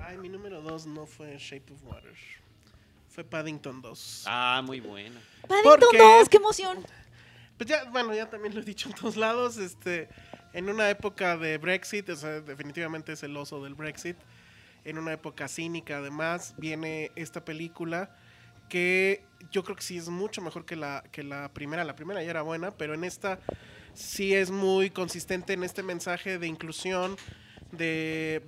Ay, 0.00 0.18
mi 0.18 0.28
número 0.28 0.60
dos 0.60 0.86
no 0.86 1.06
fue 1.06 1.36
Shape 1.38 1.72
of 1.72 1.82
Water. 1.84 2.14
Fue 3.08 3.24
Paddington 3.24 3.82
2. 3.82 4.24
Ah, 4.26 4.62
muy 4.64 4.80
buena. 4.80 5.20
Paddington 5.46 5.80
¿Por 5.80 5.90
qué? 5.90 5.98
2, 5.98 6.28
qué 6.28 6.36
emoción. 6.38 6.78
Pues 7.58 7.68
ya, 7.68 7.84
bueno, 7.90 8.14
ya 8.14 8.28
también 8.28 8.54
lo 8.54 8.60
he 8.60 8.64
dicho 8.64 8.88
en 8.88 8.94
todos 8.94 9.16
lados. 9.16 9.58
Este, 9.58 10.08
en 10.52 10.68
una 10.70 10.88
época 10.88 11.36
de 11.36 11.58
Brexit, 11.58 12.08
o 12.08 12.16
sea, 12.16 12.40
definitivamente 12.40 13.12
es 13.12 13.22
el 13.22 13.36
oso 13.36 13.62
del 13.62 13.74
Brexit. 13.74 14.16
En 14.84 14.98
una 14.98 15.12
época 15.12 15.46
cínica, 15.46 15.98
además, 15.98 16.54
viene 16.56 17.12
esta 17.14 17.44
película 17.44 18.16
que 18.68 19.22
yo 19.50 19.62
creo 19.62 19.76
que 19.76 19.82
sí 19.82 19.98
es 19.98 20.08
mucho 20.08 20.40
mejor 20.40 20.64
que 20.64 20.76
la, 20.76 21.04
que 21.12 21.22
la 21.22 21.52
primera. 21.52 21.84
La 21.84 21.94
primera 21.94 22.22
ya 22.22 22.30
era 22.30 22.42
buena, 22.42 22.70
pero 22.70 22.94
en 22.94 23.04
esta 23.04 23.38
sí 23.94 24.34
es 24.34 24.50
muy 24.50 24.90
consistente 24.90 25.52
en 25.52 25.62
este 25.62 25.82
mensaje 25.82 26.38
de 26.38 26.46
inclusión, 26.46 27.16
de 27.70 28.42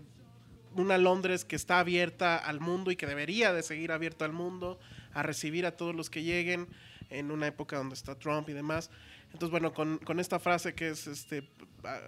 una 0.75 0.99
Londres 0.99 1.45
que 1.45 1.57
está 1.57 1.79
abierta 1.79 2.37
al 2.37 2.61
mundo 2.61 2.91
y 2.91 2.97
que 2.97 3.07
debería 3.07 3.53
de 3.53 3.63
seguir 3.63 3.93
abierta 3.93 4.25
al 4.25 4.33
mundo, 4.33 4.79
a 5.13 5.23
recibir 5.23 5.67
a 5.67 5.77
todos 5.77 5.95
los 5.95 6.11
que 6.11 6.23
lleguen 6.23 6.69
en 7.11 7.31
una 7.31 7.47
época 7.47 7.77
donde 7.77 7.95
está 7.95 8.15
Trump 8.15 8.49
y 8.49 8.53
demás. 8.53 8.91
Entonces, 9.33 9.51
bueno, 9.51 9.73
con, 9.73 9.99
con 9.99 10.21
esta 10.21 10.39
frase 10.39 10.75
que 10.75 10.89
es 10.91 11.07
este 11.07 11.49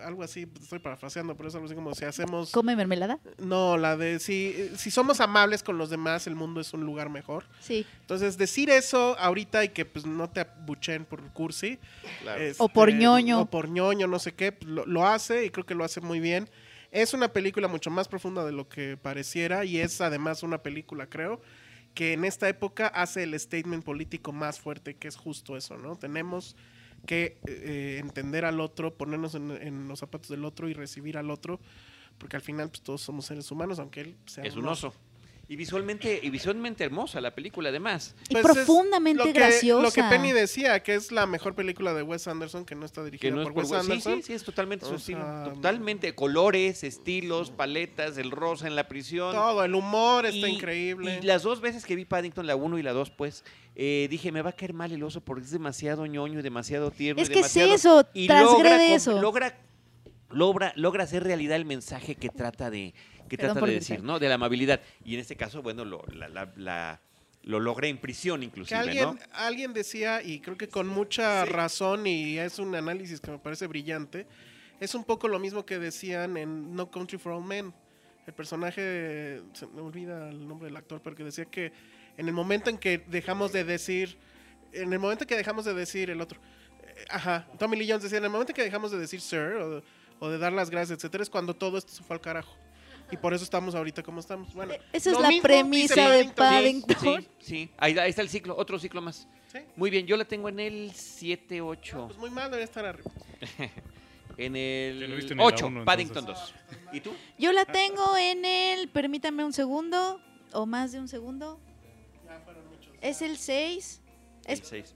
algo 0.04 0.22
así, 0.22 0.46
estoy 0.60 0.78
parafraseando, 0.78 1.36
pero 1.36 1.48
es 1.48 1.54
algo 1.54 1.66
así 1.66 1.74
como 1.74 1.94
si 1.94 2.04
hacemos... 2.04 2.50
¿Come 2.50 2.76
mermelada? 2.76 3.18
No, 3.38 3.76
la 3.76 3.96
de 3.96 4.18
si, 4.18 4.70
si 4.76 4.90
somos 4.90 5.20
amables 5.20 5.62
con 5.62 5.78
los 5.78 5.90
demás, 5.90 6.26
el 6.26 6.34
mundo 6.34 6.60
es 6.60 6.72
un 6.72 6.84
lugar 6.84 7.10
mejor. 7.10 7.44
Sí. 7.60 7.86
Entonces, 8.00 8.38
decir 8.38 8.70
eso 8.70 9.18
ahorita 9.18 9.64
y 9.64 9.70
que 9.70 9.84
pues 9.84 10.06
no 10.06 10.30
te 10.30 10.40
abuchen 10.40 11.04
por 11.04 11.22
cursi. 11.32 11.78
este, 12.38 12.62
O 12.62 12.68
por 12.68 12.92
ñoño. 12.92 13.40
O 13.40 13.46
por 13.46 13.68
ñoño, 13.68 14.06
no 14.06 14.18
sé 14.18 14.32
qué, 14.32 14.56
lo, 14.64 14.86
lo 14.86 15.06
hace 15.06 15.44
y 15.44 15.50
creo 15.50 15.66
que 15.66 15.74
lo 15.74 15.84
hace 15.84 16.00
muy 16.00 16.20
bien. 16.20 16.48
Es 16.96 17.12
una 17.12 17.28
película 17.28 17.68
mucho 17.68 17.90
más 17.90 18.08
profunda 18.08 18.42
de 18.46 18.52
lo 18.52 18.70
que 18.70 18.96
pareciera 18.96 19.66
y 19.66 19.76
es 19.80 20.00
además 20.00 20.42
una 20.42 20.62
película, 20.62 21.10
creo, 21.10 21.42
que 21.92 22.14
en 22.14 22.24
esta 22.24 22.48
época 22.48 22.86
hace 22.86 23.22
el 23.22 23.38
statement 23.38 23.84
político 23.84 24.32
más 24.32 24.58
fuerte, 24.58 24.96
que 24.96 25.06
es 25.06 25.14
justo 25.14 25.58
eso, 25.58 25.76
¿no? 25.76 25.96
Tenemos 25.96 26.56
que 27.06 27.36
eh, 27.46 27.98
entender 28.00 28.46
al 28.46 28.60
otro, 28.60 28.96
ponernos 28.96 29.34
en, 29.34 29.50
en 29.50 29.88
los 29.88 29.98
zapatos 29.98 30.30
del 30.30 30.46
otro 30.46 30.70
y 30.70 30.72
recibir 30.72 31.18
al 31.18 31.30
otro, 31.30 31.60
porque 32.16 32.36
al 32.36 32.42
final 32.42 32.70
pues, 32.70 32.80
todos 32.80 33.02
somos 33.02 33.26
seres 33.26 33.50
humanos, 33.50 33.78
aunque 33.78 34.00
él 34.00 34.16
sea 34.24 34.44
Es 34.44 34.56
un 34.56 34.66
oso. 34.66 34.94
Y 35.48 35.54
visualmente, 35.54 36.18
y 36.22 36.30
visualmente 36.30 36.82
hermosa 36.82 37.20
la 37.20 37.32
película, 37.32 37.68
además. 37.68 38.16
Y 38.28 38.32
Pues 38.32 38.44
es 38.44 38.52
profundamente 38.52 39.18
lo 39.18 39.24
que, 39.26 39.32
graciosa. 39.32 39.80
Lo 39.82 39.92
que 39.92 40.02
Penny 40.02 40.32
decía, 40.32 40.82
que 40.82 40.94
es 40.96 41.12
la 41.12 41.24
mejor 41.26 41.54
película 41.54 41.94
de 41.94 42.02
Wes 42.02 42.26
Anderson, 42.26 42.64
que 42.64 42.74
no 42.74 42.84
está 42.84 43.02
Que 43.02 43.10
dirigida 43.12 43.30
no 43.30 43.42
es 43.42 43.44
por 43.44 43.54
por 43.54 43.62
Wes 43.62 43.70
Wes- 43.70 43.84
Sí, 43.84 43.92
Anderson. 43.92 44.16
sí, 44.16 44.22
sí, 44.24 44.32
es 44.32 44.42
totalmente 44.42 44.86
su 44.86 44.96
estilo. 44.96 45.20
sea, 45.20 45.44
Totalmente. 45.54 46.16
Colores, 46.16 46.82
estilos, 46.82 47.52
paletas, 47.52 48.18
el 48.18 48.32
rosa 48.32 48.66
en 48.66 48.74
la 48.74 48.88
prisión. 48.88 49.32
Todo, 49.36 49.62
el 49.62 49.76
humor 49.76 50.26
está 50.26 50.48
Y- 50.48 50.54
increíble. 50.54 51.20
Y 51.22 51.24
las 51.24 51.44
dos 51.44 51.60
veces 51.60 51.84
que 51.84 51.94
vi 51.94 52.04
Paddington, 52.04 52.44
la 52.46 52.56
1 52.56 52.76
y 52.78 52.82
la 52.82 52.92
2, 52.92 53.10
pues, 53.12 53.44
eh, 53.76 54.08
dije, 54.10 54.32
me 54.32 54.42
va 54.42 54.50
a 54.50 54.52
caer 54.54 54.72
mal 54.72 54.90
el 54.90 55.02
oso 55.04 55.20
porque 55.20 55.44
es 55.44 55.52
demasiado 55.52 56.06
ñoño 56.06 56.40
y 56.40 56.42
demasiado 56.42 56.90
tierno. 56.90 57.22
Es 57.22 57.30
y 57.30 57.34
que 57.34 57.38
es 57.40 57.56
eso, 57.56 58.04
y 58.14 58.26
transgrede 58.26 58.56
logra, 58.64 58.76
com- 58.78 58.96
eso. 58.96 59.20
Logra, 59.20 59.58
logra, 60.30 60.72
logra 60.74 61.04
hacer 61.04 61.22
realidad 61.22 61.54
el 61.56 61.66
mensaje 61.66 62.16
que 62.16 62.30
trata 62.30 62.68
de, 62.68 62.94
que 63.28 63.36
Perdón 63.36 63.54
trata 63.56 63.66
de 63.66 63.74
decir, 63.74 64.02
¿no? 64.02 64.18
De 64.18 64.28
la 64.28 64.34
amabilidad. 64.36 64.80
Y 65.04 65.14
en 65.14 65.20
este 65.20 65.36
caso, 65.36 65.62
bueno, 65.62 65.84
lo, 65.84 66.04
la, 66.12 66.28
la- 66.28 66.52
la- 66.56 67.00
lo 67.42 67.60
logra 67.60 67.86
en 67.86 67.98
prisión 67.98 68.40
que 68.40 68.46
inclusive, 68.46 68.78
alguien, 68.80 69.04
¿no? 69.04 69.18
alguien 69.32 69.72
decía, 69.72 70.20
y 70.20 70.40
creo 70.40 70.56
que 70.56 70.66
con 70.68 70.88
mucha 70.88 71.44
razón, 71.44 72.04
y 72.06 72.38
es 72.38 72.58
un 72.58 72.74
análisis 72.74 73.20
que 73.20 73.30
me 73.30 73.38
parece 73.38 73.68
brillante, 73.68 74.26
es 74.80 74.94
un 74.96 75.04
poco 75.04 75.28
lo 75.28 75.38
mismo 75.38 75.64
que 75.64 75.78
decían 75.78 76.36
en 76.36 76.74
No 76.74 76.90
Country 76.90 77.18
for 77.18 77.32
All 77.32 77.44
Men. 77.44 77.72
El 78.26 78.34
personaje, 78.34 79.42
se 79.52 79.66
me 79.68 79.80
olvida 79.80 80.28
el 80.28 80.48
nombre 80.48 80.66
del 80.66 80.76
actor, 80.76 81.00
pero 81.04 81.14
que 81.14 81.22
decía 81.22 81.44
que 81.44 81.70
en 82.16 82.26
el 82.26 82.34
momento 82.34 82.68
en 82.68 82.78
que 82.78 82.98
dejamos 83.06 83.52
de 83.52 83.62
decir, 83.62 84.18
en 84.72 84.92
el 84.92 84.98
momento 84.98 85.22
en 85.22 85.28
que 85.28 85.36
dejamos 85.36 85.64
de 85.64 85.72
decir 85.74 86.10
el 86.10 86.20
otro, 86.20 86.40
eh, 86.82 87.04
ajá, 87.10 87.46
Tommy 87.60 87.76
Lee 87.76 87.86
Jones 87.88 88.02
decía, 88.02 88.18
en 88.18 88.24
el 88.24 88.30
momento 88.30 88.50
en 88.50 88.56
que 88.56 88.62
dejamos 88.64 88.90
de 88.90 88.98
decir 88.98 89.20
sir 89.20 89.38
o, 89.60 89.82
o 90.18 90.28
de 90.28 90.38
dar 90.38 90.52
las 90.52 90.68
gracias, 90.70 90.98
etcétera, 90.98 91.22
es 91.22 91.30
cuando 91.30 91.54
todo 91.54 91.78
esto 91.78 91.92
se 91.92 92.02
fue 92.02 92.16
al 92.16 92.20
carajo. 92.20 92.56
Y 93.10 93.16
por 93.16 93.32
eso 93.34 93.44
estamos 93.44 93.74
ahorita 93.74 94.02
como 94.02 94.20
estamos. 94.20 94.52
Bueno, 94.52 94.72
E, 94.72 94.80
Esa 94.92 95.12
es 95.12 95.20
la 95.20 95.28
mismo 95.28 95.42
premisa 95.42 96.10
de 96.10 96.24
Paddington. 96.26 97.22
Sí, 97.22 97.28
sí. 97.38 97.70
Ahí, 97.78 97.96
ahí 97.98 98.10
está 98.10 98.22
el 98.22 98.28
ciclo, 98.28 98.56
otro 98.56 98.78
ciclo 98.78 99.00
más. 99.00 99.28
Sí. 99.52 99.58
Muy 99.76 99.90
bien, 99.90 100.06
yo 100.06 100.16
la 100.16 100.24
tengo 100.24 100.48
en 100.48 100.58
el 100.58 100.92
7, 100.92 101.60
8. 101.60 102.04
Pues 102.08 102.18
muy 102.18 102.30
mal 102.30 102.44
debería 102.44 102.64
estar 102.64 102.84
arriba. 102.84 103.10
En 104.38 104.54
el 104.54 105.00
ni 105.00 105.34
la 105.34 105.44
8, 105.44 105.66
uno, 105.66 105.84
Paddington 105.84 106.26
2. 106.26 106.54
¿Y 106.92 107.00
tú? 107.00 107.14
Yo 107.38 107.52
la 107.52 107.64
tengo 107.64 108.16
en 108.18 108.44
el, 108.44 108.88
permítame 108.88 109.44
un 109.44 109.52
segundo, 109.54 110.20
o 110.52 110.66
más 110.66 110.92
de 110.92 111.00
un 111.00 111.08
segundo. 111.08 111.58
Es 113.00 113.22
el 113.22 113.38
6. 113.38 114.02
Es, 114.46 114.60
El 114.60 114.66
6. 114.66 114.94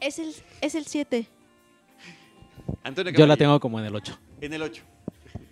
es 0.00 0.18
el 0.18 0.34
es 0.62 0.74
el 0.74 0.86
7. 0.86 1.26
Antonio 2.82 3.12
Yo 3.12 3.26
la 3.26 3.36
tengo 3.36 3.60
como 3.60 3.78
en 3.78 3.86
el 3.86 3.94
8. 3.94 4.18
En 4.40 4.52
el 4.52 4.62
8. 4.62 4.82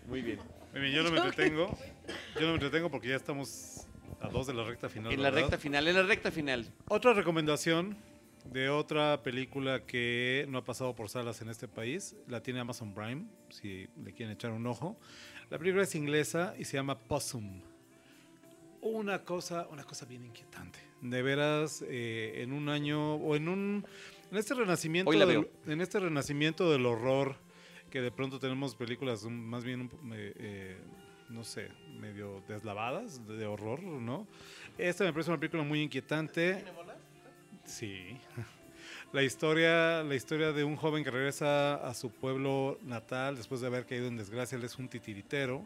Muy 0.09 0.23
bien. 0.23 0.41
Muy 0.73 0.83
bien, 0.83 0.95
yo 0.95 1.03
no 1.03 1.11
me 1.11 1.19
entretengo. 1.19 1.77
Yo 2.37 2.43
no 2.43 2.49
me 2.49 2.55
entretengo 2.55 2.91
porque 2.91 3.09
ya 3.09 3.17
estamos 3.17 3.87
a 4.21 4.29
dos 4.29 4.47
de 4.47 4.55
la 4.55 4.65
recta 4.65 4.89
final. 4.89 5.13
En 5.13 5.23
la 5.23 5.31
¿verdad? 5.31 5.49
recta 5.49 5.59
final, 5.59 5.89
en 5.89 5.95
la 5.95 6.03
recta 6.03 6.31
final. 6.31 6.73
Otra 6.89 7.13
recomendación 7.13 7.97
de 8.45 8.69
otra 8.69 9.23
película 9.23 9.85
que 9.85 10.47
no 10.49 10.59
ha 10.59 10.65
pasado 10.65 10.95
por 10.95 11.09
salas 11.09 11.43
en 11.43 11.51
este 11.51 11.69
país, 11.69 12.15
la 12.27 12.43
tiene 12.43 12.61
Amazon 12.61 12.95
Prime, 12.95 13.25
si 13.51 13.89
le 14.03 14.13
quieren 14.13 14.33
echar 14.35 14.53
un 14.53 14.67
ojo. 14.67 14.97
La 15.51 15.59
película 15.59 15.83
es 15.83 15.95
inglesa 15.95 16.55
y 16.59 16.65
se 16.65 16.77
llama 16.77 16.99
Possum. 16.99 17.63
Una 18.83 19.25
cosa, 19.25 19.67
una 19.71 19.85
cosa 19.85 20.07
bien 20.07 20.25
inquietante. 20.25 20.79
De 21.03 21.23
veras, 21.23 21.85
eh, 21.87 22.35
en 22.43 22.53
un 22.53 22.69
año 22.69 23.15
o 23.17 23.35
en 23.37 23.49
un 23.49 23.85
En 24.31 24.37
este 24.39 24.55
renacimiento, 24.55 25.11
Hoy 25.11 25.19
la 25.19 25.27
del, 25.27 25.41
veo. 25.41 25.51
en 25.67 25.81
este 25.81 25.99
renacimiento 25.99 26.71
del 26.71 26.87
horror, 26.87 27.37
que 27.91 28.01
de 28.01 28.11
pronto 28.11 28.39
tenemos 28.39 28.75
películas 28.75 29.25
más 29.25 29.65
bien, 29.65 29.91
eh, 30.13 30.79
no 31.29 31.45
sé, 31.45 31.69
medio 32.01 32.43
deslavadas 32.49 33.27
de, 33.27 33.37
de 33.37 33.47
horror, 33.47 33.83
¿no? 33.83 34.27
Esta 34.79 35.05
me 35.05 35.13
parece 35.13 35.31
una 35.31 35.39
película 35.41 35.63
muy 35.63 35.83
inquietante. 35.83 36.65
Sí. 37.65 38.17
La 39.13 39.25
historia, 39.25 40.05
la 40.05 40.15
historia 40.15 40.53
de 40.53 40.63
un 40.63 40.77
joven 40.77 41.03
que 41.03 41.11
regresa 41.11 41.75
a 41.75 41.95
su 41.95 42.11
pueblo 42.11 42.79
natal 42.85 43.35
después 43.35 43.61
de 43.61 43.67
haber 43.67 43.85
caído 43.85 44.07
en 44.07 44.17
desgracia. 44.17 44.57
Él 44.57 44.63
es 44.63 44.79
un 44.79 44.89
titiritero 44.89 45.65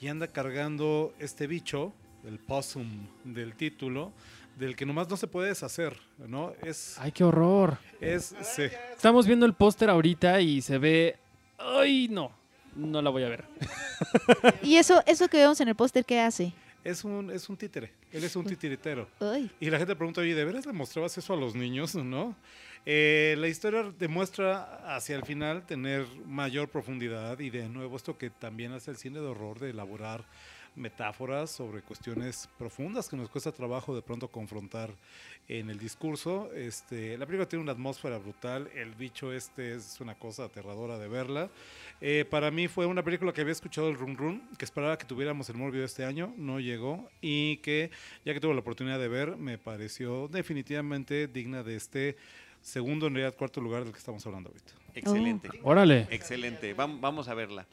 y 0.00 0.06
anda 0.06 0.28
cargando 0.28 1.12
este 1.18 1.48
bicho, 1.48 1.92
el 2.24 2.38
possum 2.38 3.08
del 3.24 3.56
título, 3.56 4.12
del 4.56 4.76
que 4.76 4.86
nomás 4.86 5.08
no 5.10 5.16
se 5.16 5.26
puede 5.26 5.48
deshacer, 5.48 5.96
¿no? 6.28 6.52
Es, 6.62 6.96
Ay, 7.00 7.10
qué 7.10 7.24
horror. 7.24 7.78
es, 8.00 8.26
se- 8.42 8.70
Estamos 8.92 9.26
viendo 9.26 9.44
el 9.44 9.54
póster 9.54 9.90
ahorita 9.90 10.40
y 10.40 10.62
se 10.62 10.78
ve. 10.78 11.16
Ay, 11.64 12.08
no. 12.08 12.32
No 12.76 13.00
la 13.00 13.10
voy 13.10 13.22
a 13.24 13.28
ver. 13.28 13.44
Y 14.62 14.76
eso, 14.76 15.02
eso 15.06 15.28
que 15.28 15.38
vemos 15.38 15.60
en 15.60 15.68
el 15.68 15.74
póster, 15.74 16.04
¿qué 16.04 16.20
hace? 16.20 16.52
es 16.84 17.02
un, 17.02 17.30
es 17.30 17.48
un 17.48 17.56
títere. 17.56 17.92
Él 18.12 18.22
es 18.24 18.36
un 18.36 18.44
titiritero. 18.44 19.08
Ay. 19.18 19.50
Y 19.58 19.70
la 19.70 19.78
gente 19.78 19.96
pregunta, 19.96 20.20
oye, 20.20 20.34
¿de 20.34 20.44
veras 20.44 20.66
le 20.66 20.72
mostrabas 20.72 21.16
eso 21.16 21.32
a 21.32 21.36
los 21.36 21.54
niños? 21.54 21.94
¿No? 21.94 22.36
Eh, 22.86 23.34
la 23.38 23.48
historia 23.48 23.90
demuestra 23.98 24.94
hacia 24.94 25.16
el 25.16 25.24
final 25.24 25.64
tener 25.64 26.06
mayor 26.26 26.68
profundidad 26.68 27.38
y 27.38 27.48
de 27.48 27.66
nuevo 27.70 27.96
esto 27.96 28.18
que 28.18 28.28
también 28.28 28.72
hace 28.72 28.90
el 28.90 28.98
cine 28.98 29.20
de 29.20 29.26
horror 29.26 29.58
de 29.58 29.70
elaborar 29.70 30.26
metáforas 30.76 31.50
sobre 31.50 31.82
cuestiones 31.82 32.48
profundas 32.58 33.08
que 33.08 33.16
nos 33.16 33.28
cuesta 33.28 33.52
trabajo 33.52 33.94
de 33.94 34.02
pronto 34.02 34.28
confrontar 34.28 34.90
en 35.48 35.70
el 35.70 35.78
discurso. 35.78 36.50
Este, 36.54 37.16
la 37.18 37.26
película 37.26 37.48
tiene 37.48 37.62
una 37.62 37.72
atmósfera 37.72 38.18
brutal, 38.18 38.68
el 38.74 38.94
bicho 38.94 39.32
este 39.32 39.74
es 39.74 40.00
una 40.00 40.14
cosa 40.16 40.44
aterradora 40.44 40.98
de 40.98 41.08
verla. 41.08 41.50
Eh, 42.00 42.24
para 42.28 42.50
mí 42.50 42.66
fue 42.68 42.86
una 42.86 43.02
película 43.02 43.32
que 43.32 43.40
había 43.42 43.52
escuchado 43.52 43.88
el 43.88 43.96
Run 43.96 44.16
Run, 44.16 44.48
que 44.58 44.64
esperaba 44.64 44.98
que 44.98 45.04
tuviéramos 45.04 45.48
el 45.48 45.56
Morbio 45.56 45.84
este 45.84 46.04
año, 46.04 46.34
no 46.36 46.60
llegó, 46.60 47.08
y 47.20 47.58
que 47.58 47.90
ya 48.24 48.34
que 48.34 48.40
tuve 48.40 48.54
la 48.54 48.60
oportunidad 48.60 48.98
de 48.98 49.08
ver, 49.08 49.36
me 49.36 49.58
pareció 49.58 50.28
definitivamente 50.28 51.28
digna 51.28 51.62
de 51.62 51.76
este 51.76 52.16
segundo, 52.62 53.06
en 53.06 53.14
realidad 53.14 53.36
cuarto 53.36 53.60
lugar 53.60 53.84
del 53.84 53.92
que 53.92 53.98
estamos 53.98 54.26
hablando 54.26 54.48
ahorita. 54.48 54.72
Excelente. 54.94 55.48
Órale. 55.62 56.06
Excelente. 56.10 56.74
Vam- 56.74 57.00
vamos 57.00 57.28
a 57.28 57.34
verla. 57.34 57.66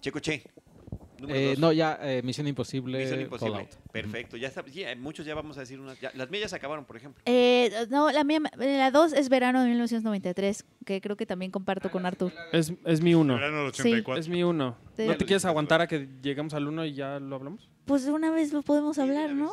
Checoche. 0.00 0.42
número 0.44 0.69
Eh, 1.28 1.56
no, 1.58 1.72
ya, 1.72 1.98
eh, 2.02 2.22
Misión 2.22 2.46
Imposible. 2.46 2.98
Misión 3.00 3.20
Imposible. 3.20 3.52
Fallout. 3.52 3.74
Perfecto. 3.92 4.36
Ya 4.36 4.48
está, 4.48 4.64
ya, 4.66 4.94
muchos 4.96 5.26
ya 5.26 5.34
vamos 5.34 5.56
a 5.56 5.60
decir 5.60 5.78
unas. 5.80 6.00
ya- 6.00 6.10
las 6.14 6.30
mías 6.30 6.42
ya 6.42 6.48
se 6.48 6.56
acabaron, 6.56 6.84
por 6.84 6.96
ejemplo. 6.96 7.22
Eh, 7.26 7.70
no, 7.90 8.10
la 8.10 8.24
mía, 8.24 8.40
la 8.56 8.90
2 8.90 9.12
es 9.12 9.28
verano 9.28 9.60
de 9.62 9.68
1993, 9.68 10.64
que 10.84 11.00
creo 11.00 11.16
que 11.16 11.26
también 11.26 11.50
comparto 11.50 11.90
con 11.90 12.06
Artur. 12.06 12.32
Es, 12.52 12.72
es 12.84 13.00
mi 13.00 13.14
uno. 13.14 13.34
Verano 13.34 13.64
del 13.64 13.74
Sí. 13.74 13.80
84. 13.82 14.20
Es 14.20 14.28
mi 14.28 14.42
uno. 14.42 14.76
Sí. 14.96 15.06
¿No 15.06 15.16
te 15.16 15.24
quieres 15.24 15.44
aguantar 15.44 15.80
a 15.80 15.86
que 15.86 16.08
lleguemos 16.22 16.54
al 16.54 16.66
uno 16.68 16.84
y 16.84 16.94
ya 16.94 17.18
lo 17.20 17.36
hablamos? 17.36 17.68
Pues 17.84 18.04
de 18.04 18.12
una 18.12 18.30
vez 18.30 18.52
lo 18.52 18.62
podemos 18.62 18.98
hablar, 18.98 19.30
¿no? 19.30 19.50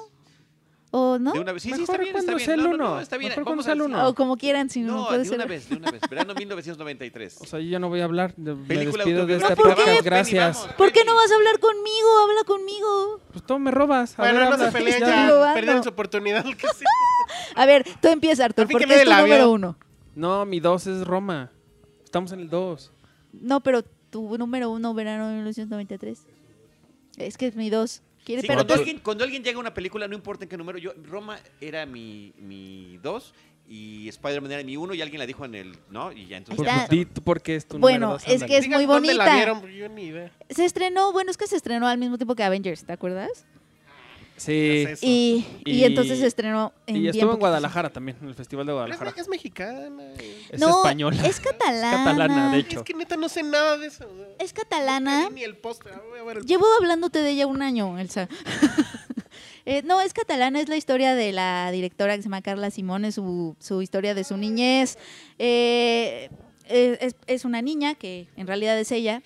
¿O 0.99 1.19
no? 1.19 1.31
De 1.33 1.39
una 1.39 1.51
vez. 1.51 1.61
Sí, 1.63 1.69
sí, 1.73 1.81
Mejor 1.81 1.95
está 1.95 1.97
bien, 2.03 2.15
está 2.15 2.23
cuando 2.25 2.35
bien. 2.37 2.45
sea 2.45 2.55
el 2.55 2.63
No, 2.63 2.69
no, 2.77 2.77
no, 2.95 2.99
está 3.01 3.17
bien. 3.17 3.29
Mejor 3.29 3.43
Vamos 3.43 3.47
cuando 3.49 3.63
sea 3.63 3.73
el 3.73 3.81
uno. 3.81 4.07
O 4.07 4.15
como 4.15 4.35
quieran, 4.37 4.69
si 4.69 4.81
no, 4.81 4.95
No, 4.95 5.05
puede 5.07 5.19
de 5.19 5.25
ser. 5.25 5.35
una 5.35 5.45
vez, 5.45 5.69
de 5.69 5.75
una 5.75 5.91
vez. 5.91 6.01
Verano 6.09 6.33
1993. 6.37 7.37
O 7.41 7.45
sea, 7.45 7.59
yo 7.59 7.69
ya 7.69 7.79
no 7.79 7.89
voy 7.89 7.99
a 8.01 8.05
hablar. 8.05 8.33
de- 8.35 8.55
Me 8.55 8.65
Película 8.65 9.03
despido 9.03 9.25
de 9.27 9.35
este 9.35 9.55
podcast. 9.55 9.79
Vamos, 9.85 10.03
Gracias. 10.03 10.57
Penny, 10.57 10.61
vamos. 10.63 10.75
¿Por 10.77 10.91
qué 10.91 11.03
no 11.05 11.13
vas 11.15 11.31
a 11.31 11.35
hablar 11.35 11.59
conmigo? 11.59 12.07
Habla 12.23 12.43
conmigo. 12.45 13.21
Pues 13.31 13.43
todo 13.45 13.59
me 13.59 13.71
robas. 13.71 14.17
A 14.17 14.23
Bueno, 14.23 14.39
ver, 14.39 14.49
no 14.49 14.57
se 14.57 14.63
habla. 14.65 14.71
peleen 14.79 14.99
Ya. 15.01 15.51
Perdieron 15.53 15.83
su 15.83 15.89
oportunidad. 15.89 16.43
que 16.45 16.67
sí. 16.75 16.85
A 17.55 17.65
ver, 17.65 17.85
tú 18.01 18.07
empieza, 18.07 18.45
Artur, 18.45 18.67
porque 18.71 18.85
es 18.85 19.03
tu 19.03 19.09
número 19.11 19.51
uno. 19.51 19.77
No, 20.15 20.45
mi 20.45 20.59
dos 20.59 20.87
es 20.87 21.05
Roma. 21.05 21.51
Estamos 22.03 22.31
en 22.31 22.39
el 22.39 22.49
dos. 22.49 22.91
No, 23.33 23.59
pero 23.61 23.83
tu 23.83 24.37
número 24.37 24.69
uno, 24.71 24.93
verano 24.93 25.27
de 25.27 25.35
1993. 25.35 26.25
Es 27.17 27.37
que 27.37 27.47
es 27.47 27.55
mi 27.55 27.69
dos. 27.69 28.01
¿Quieres? 28.27 28.41
Sí, 28.41 28.47
pero 28.49 28.57
cuando, 28.57 28.73
tú- 28.73 28.79
alguien, 28.81 28.99
cuando 28.99 29.23
alguien 29.23 29.41
llega 29.41 29.55
a 29.55 29.61
una 29.61 29.73
película, 29.73 30.05
no 30.09 30.13
importa 30.15 30.43
en 30.43 30.49
qué 30.49 30.57
número, 30.57 30.77
yo 30.77 30.91
Roma 31.01 31.39
era 31.61 31.85
mi, 31.85 32.33
mi 32.37 32.97
dos 33.01 33.33
y 33.69 34.09
Spider-Man 34.09 34.51
era 34.51 34.63
mi 34.65 34.75
uno 34.75 34.93
y 34.93 35.01
alguien 35.01 35.19
la 35.19 35.25
dijo 35.25 35.45
en 35.45 35.55
el, 35.55 35.77
¿no? 35.89 36.11
Y 36.11 36.27
ya 36.27 36.35
entonces 36.35 36.65
ya 36.65 36.87
por 37.23 37.41
qué 37.41 37.55
es 37.55 37.65
tu 37.65 37.77
Bueno, 37.79 38.11
dos, 38.11 38.23
es 38.27 38.43
que 38.43 38.57
es 38.57 38.63
Digan 38.65 38.79
muy 38.81 38.85
dónde 38.85 39.13
la 39.13 39.23
bonita. 39.23 39.35
vieron, 39.35 39.65
yo 39.71 39.87
ni 39.87 40.03
idea. 40.07 40.29
Se 40.49 40.65
estrenó, 40.65 41.13
bueno, 41.13 41.31
es 41.31 41.37
que 41.37 41.47
se 41.47 41.55
estrenó 41.55 41.87
al 41.87 41.97
mismo 41.97 42.17
tiempo 42.17 42.35
que 42.35 42.43
Avengers, 42.43 42.83
¿te 42.85 42.91
acuerdas? 42.91 43.45
Sí. 44.37 44.85
Y, 45.01 45.45
y 45.65 45.71
Y- 45.79 45.83
entonces 45.83 46.19
se 46.19 46.27
estrenó 46.27 46.71
en 46.85 46.97
Y 46.97 47.07
estuvo 47.09 47.33
en. 47.33 47.39
Guadalajara 47.39 47.89
también, 47.91 48.17
en 48.21 48.27
el 48.29 48.35
Festival 48.35 48.65
de 48.65 48.69
Pero 48.71 48.75
Guadalajara. 48.77 49.09
Es, 49.11 49.17
es 49.17 49.27
mexicana. 49.27 50.13
Es 50.49 50.59
no, 50.59 50.69
española. 50.77 51.25
es 51.27 51.39
catalana. 51.39 52.03
catalana, 52.05 52.51
de 52.51 52.59
Es 52.59 52.65
hecho. 52.65 52.83
que 52.83 52.93
neta 52.93 53.17
no 53.17 53.29
sé 53.29 53.43
nada 53.43 53.77
de 53.77 53.87
eso. 53.87 54.05
Es 54.39 54.53
catalana. 54.53 55.23
No 55.23 55.29
Ni 55.31 55.43
el 55.43 55.57
póster. 55.57 55.93
Ah, 55.95 56.01
voy 56.09 56.19
a 56.19 56.23
ver 56.23 56.37
el 56.37 56.45
Llevo 56.45 56.65
hablándote 56.79 57.19
de 57.19 57.31
ella 57.31 57.47
un 57.47 57.61
año, 57.61 57.97
Elsa. 57.99 58.27
Eh, 59.69 59.81
no, 59.83 59.99
es 59.99 60.13
catalana, 60.13 60.61
es 60.61 60.69
la 60.69 60.77
historia 60.77 61.13
de 61.13 61.33
la 61.33 61.69
directora 61.71 62.15
que 62.15 62.21
se 62.21 62.27
llama 62.29 62.41
Carla 62.41 62.71
Simón, 62.71 63.03
es 63.03 63.15
su, 63.15 63.57
su 63.59 63.81
historia 63.81 64.15
de 64.15 64.23
su 64.23 64.37
niñez. 64.37 64.97
Eh, 65.39 66.29
eh, 66.69 66.97
es, 67.01 67.15
es 67.27 67.43
una 67.43 67.61
niña, 67.61 67.95
que 67.95 68.29
en 68.37 68.47
realidad 68.47 68.79
es 68.79 68.93
ella, 68.93 69.21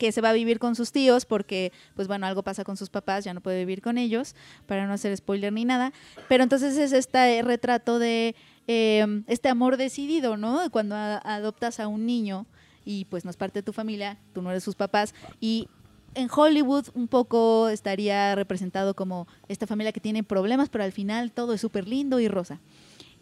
que 0.00 0.12
se 0.12 0.22
va 0.22 0.30
a 0.30 0.32
vivir 0.32 0.58
con 0.58 0.74
sus 0.74 0.92
tíos 0.92 1.26
porque, 1.26 1.72
pues 1.94 2.08
bueno, 2.08 2.26
algo 2.26 2.42
pasa 2.42 2.64
con 2.64 2.78
sus 2.78 2.88
papás, 2.88 3.22
ya 3.22 3.34
no 3.34 3.42
puede 3.42 3.58
vivir 3.58 3.82
con 3.82 3.98
ellos, 3.98 4.34
para 4.66 4.86
no 4.86 4.94
hacer 4.94 5.14
spoiler 5.14 5.52
ni 5.52 5.66
nada. 5.66 5.92
Pero 6.26 6.42
entonces 6.42 6.78
es 6.78 6.92
este 6.92 7.42
retrato 7.42 7.98
de 7.98 8.34
eh, 8.66 9.22
este 9.26 9.50
amor 9.50 9.76
decidido, 9.76 10.38
¿no? 10.38 10.58
Cuando 10.70 10.96
adoptas 10.96 11.80
a 11.80 11.86
un 11.86 12.06
niño 12.06 12.46
y 12.82 13.04
pues 13.04 13.26
no 13.26 13.30
es 13.30 13.36
parte 13.36 13.58
de 13.58 13.62
tu 13.62 13.74
familia, 13.74 14.16
tú 14.32 14.40
no 14.40 14.50
eres 14.50 14.64
sus 14.64 14.74
papás 14.74 15.14
y 15.38 15.68
en 16.14 16.28
Hollywood 16.34 16.86
un 16.94 17.06
poco 17.06 17.68
estaría 17.68 18.34
representado 18.34 18.94
como 18.94 19.28
esta 19.48 19.66
familia 19.66 19.92
que 19.92 20.00
tiene 20.00 20.24
problemas, 20.24 20.70
pero 20.70 20.82
al 20.82 20.92
final 20.92 21.30
todo 21.30 21.52
es 21.52 21.60
súper 21.60 21.86
lindo 21.86 22.20
y 22.20 22.26
rosa. 22.26 22.58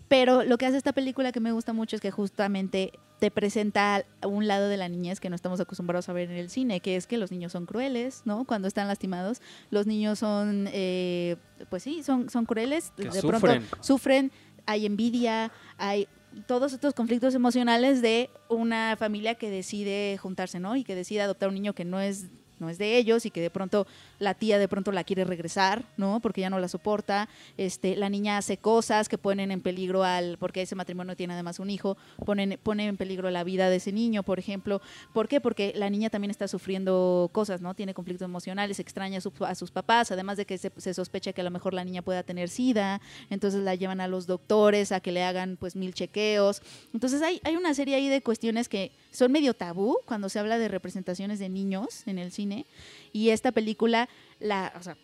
Pero 0.07 0.45
lo 0.45 0.59
que 0.59 0.67
hace 0.67 0.77
esta 0.77 0.93
película 0.93 1.33
que 1.33 1.41
me 1.41 1.51
gusta 1.51 1.73
mucho 1.73 1.97
es 1.97 2.01
que 2.01 2.13
justamente 2.13 2.93
te 3.19 3.31
presenta 3.31 4.05
un 4.25 4.47
lado 4.47 4.69
de 4.69 4.77
la 4.77 4.89
niñez 4.89 5.19
que 5.21 5.29
no 5.29 5.37
estamos 5.37 5.61
acostumbrados 5.61 6.09
a 6.09 6.13
ver 6.13 6.31
en 6.31 6.37
el 6.37 6.51
cine, 6.51 6.81
que 6.81 6.97
es 6.97 7.07
que 7.07 7.19
los 7.19 7.31
niños 7.33 7.53
son 7.53 7.67
crueles, 7.67 8.23
¿no? 8.25 8.45
Cuando 8.45 8.69
están 8.69 8.87
lastimados, 8.87 9.41
los 9.71 9.87
niños 9.87 10.19
son, 10.21 10.69
eh, 10.73 11.37
pues 11.69 11.83
sí, 11.83 12.03
son, 12.03 12.31
son 12.31 12.47
crueles, 12.47 12.93
Que 12.97 13.05
de 13.11 13.21
sufren. 13.21 13.41
pronto 13.41 13.77
sufren, 13.81 14.33
hay 14.67 14.87
envidia, 14.87 15.51
hay 15.79 16.07
todos 16.47 16.73
estos 16.73 16.95
conflictos 16.95 17.35
emocionales 17.35 18.03
de 18.03 18.31
una 18.49 18.97
familia 18.97 19.35
que 19.35 19.51
decide 19.51 20.17
juntarse, 20.19 20.61
¿no? 20.61 20.77
Y 20.77 20.85
que 20.85 20.95
decide 20.95 21.23
adoptar 21.23 21.49
un 21.49 21.55
niño 21.55 21.75
que 21.75 21.85
no 21.85 22.01
es 22.01 22.27
no 22.61 22.69
es 22.69 22.79
de 22.79 22.97
ellos 22.97 23.27
y 23.27 23.31
que 23.31 23.41
de 23.41 23.51
pronto 23.51 23.87
la 24.19 24.35
tía 24.35 24.59
de 24.59 24.69
pronto 24.69 24.93
la 24.93 25.05
quiere 25.05 25.25
regresar, 25.25 25.85
¿no? 25.97 26.21
Porque 26.21 26.41
ya 26.41 26.51
no 26.51 26.59
la 26.59 26.69
soporta. 26.69 27.29
Este, 27.57 27.97
la 27.97 28.09
niña 28.09 28.39
hace 28.39 28.57
cosas 28.57 29.09
que 29.09 29.19
ponen 29.19 29.51
en 29.51 29.61
peligro 29.61 30.05
al, 30.05 30.39
porque 30.39 30.63
ese 30.63 30.75
matrimonio 30.75 31.17
tiene 31.17 31.35
además 31.35 31.59
un 31.59 31.71
hijo, 31.71 31.97
ponen, 32.25 32.59
ponen 32.63 32.89
en 32.89 32.97
peligro 32.97 33.31
la 33.31 33.45
vida 33.45 33.71
de 33.71 33.77
ese 33.77 33.93
niño, 33.93 34.23
por 34.23 34.39
ejemplo. 34.39 34.81
¿Por 35.13 35.29
qué? 35.29 35.41
Porque 35.41 35.73
la 35.77 35.91
niña 35.91 36.11
también 36.11 36.31
está 36.31 36.49
sufriendo 36.49 37.31
cosas, 37.33 37.61
¿no? 37.61 37.75
Tiene 37.75 37.95
conflictos 37.95 38.25
emocionales, 38.25 38.81
extraña 38.81 39.19
a, 39.19 39.47
a 39.47 39.55
sus 39.55 39.71
papás, 39.71 40.11
además 40.13 40.37
de 40.37 40.47
que 40.47 40.59
se, 40.59 40.73
se 40.77 40.95
sospecha 40.95 41.33
que 41.33 41.41
a 41.41 41.45
lo 41.45 41.51
mejor 41.51 41.75
la 41.75 41.85
niña 41.85 42.03
pueda 42.03 42.23
tener 42.23 42.49
sida, 42.49 43.01
entonces 43.31 43.63
la 43.63 43.75
llevan 43.75 44.01
a 44.01 44.09
los 44.09 44.27
doctores 44.27 44.93
a 44.93 45.01
que 45.01 45.13
le 45.13 45.23
hagan 45.23 45.57
pues 45.57 45.77
mil 45.77 45.95
chequeos. 45.95 46.63
Entonces 46.93 47.23
hay, 47.23 47.41
hay 47.45 47.57
una 47.57 47.75
serie 47.75 47.95
ahí 47.95 48.09
de 48.09 48.23
cuestiones 48.23 48.69
que 48.69 48.93
son 49.11 49.33
medio 49.33 49.55
tabú 49.55 49.99
cuando 50.05 50.29
se 50.29 50.39
habla 50.39 50.59
de 50.59 50.69
representaciones 50.69 51.39
de 51.39 51.49
niños 51.49 52.07
en 52.07 52.19
el 52.19 52.31
cine 52.33 52.67
y 53.13 53.31
esta 53.31 53.53
película 53.53 54.09
la, 54.41 54.73
o 54.79 54.83
sea, 54.83 54.97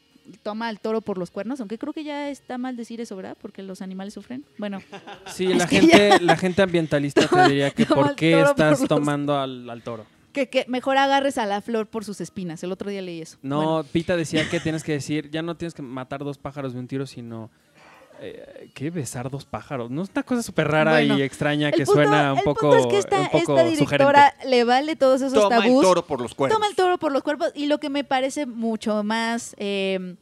toma 0.42 0.68
al 0.68 0.81
toro 0.81 1.00
por 1.02 1.18
los 1.18 1.31
cuernos, 1.31 1.60
aunque 1.60 1.76
creo 1.78 1.92
que 1.92 2.02
ya 2.05 2.31
está 2.31 2.57
mal 2.57 2.76
decir 2.76 3.00
eso, 3.00 3.15
¿verdad? 3.16 3.36
Porque 3.41 3.62
los 3.62 3.83
animales 3.83 4.15
sufren. 4.15 4.44
Bueno, 4.58 4.81
Sí, 5.26 5.47
la 5.52 5.66
gente, 5.68 6.20
la 6.20 6.36
gente 6.36 6.62
ambientalista 6.62 7.26
te 7.28 7.42
diría 7.49 7.70
que 7.70 7.84
por 7.86 8.15
qué 8.15 8.41
estás 8.41 8.78
por 8.78 8.81
los- 8.81 8.89
tomando 8.89 9.39
al, 9.39 9.68
al 9.68 9.83
toro. 9.83 10.07
que, 10.33 10.49
que 10.49 10.65
mejor 10.68 10.97
agarres 10.97 11.36
a 11.39 11.44
la 11.47 11.60
flor 11.60 11.86
por 11.86 12.05
sus 12.05 12.20
espinas. 12.23 12.62
El 12.62 12.73
otro 12.73 12.89
día 12.91 13.02
leí 13.02 13.20
eso. 13.20 13.36
No, 13.42 13.57
Bueno, 13.74 13.89
Pita 13.92 14.16
decía 14.16 14.49
que 14.49 14.60
tienes 14.60 14.83
que 14.83 14.92
decir, 14.92 15.31
ya 15.31 15.42
no 15.42 15.57
tienes 15.57 15.74
que 15.74 15.83
matar 15.83 16.24
dos 16.24 16.39
pájaros 16.39 16.73
de 16.73 16.78
un 16.81 16.86
tiro, 16.89 17.07
sino 17.07 17.50
eh, 18.20 18.70
¿qué 18.75 18.91
besar 18.91 19.31
dos 19.31 19.44
pájaros? 19.44 19.91
No 19.91 20.02
es 20.02 20.10
una 20.15 20.23
cosa 20.23 20.43
súper 20.43 20.68
rara 20.68 20.93
Bueno, 20.93 21.18
y 21.18 21.23
extraña 21.23 21.68
el 21.68 21.75
que 21.75 21.84
punto- 21.84 21.93
suena 22.02 22.33
un 22.33 22.39
el 22.39 22.44
poco, 22.44 22.70
punto 22.70 22.76
es 22.78 22.86
que 22.86 22.99
esta, 22.99 23.20
un 23.20 23.28
poco 23.28 23.59
esta 23.59 23.65
directora 23.65 24.34
le 24.47 24.65
vale 24.65 24.97
todos 24.97 25.20
esos 25.23 25.34
Toma 25.34 25.57
el 25.57 25.62
tabús. 25.62 25.83
toro 25.83 26.07
por 26.07 26.20
los 26.20 26.34
cuernos. 26.34 26.57
Toma 26.57 26.68
el 26.68 26.76
toro 26.76 26.99
por 26.99 27.12
los 27.12 27.23
cuerpos 27.23 27.51
y 27.55 27.67
lo 27.67 27.78
que 27.78 27.91
me 27.91 28.05
parece 28.05 28.47
mucho 28.47 29.02
más 29.05 29.55
eh, 29.59 30.17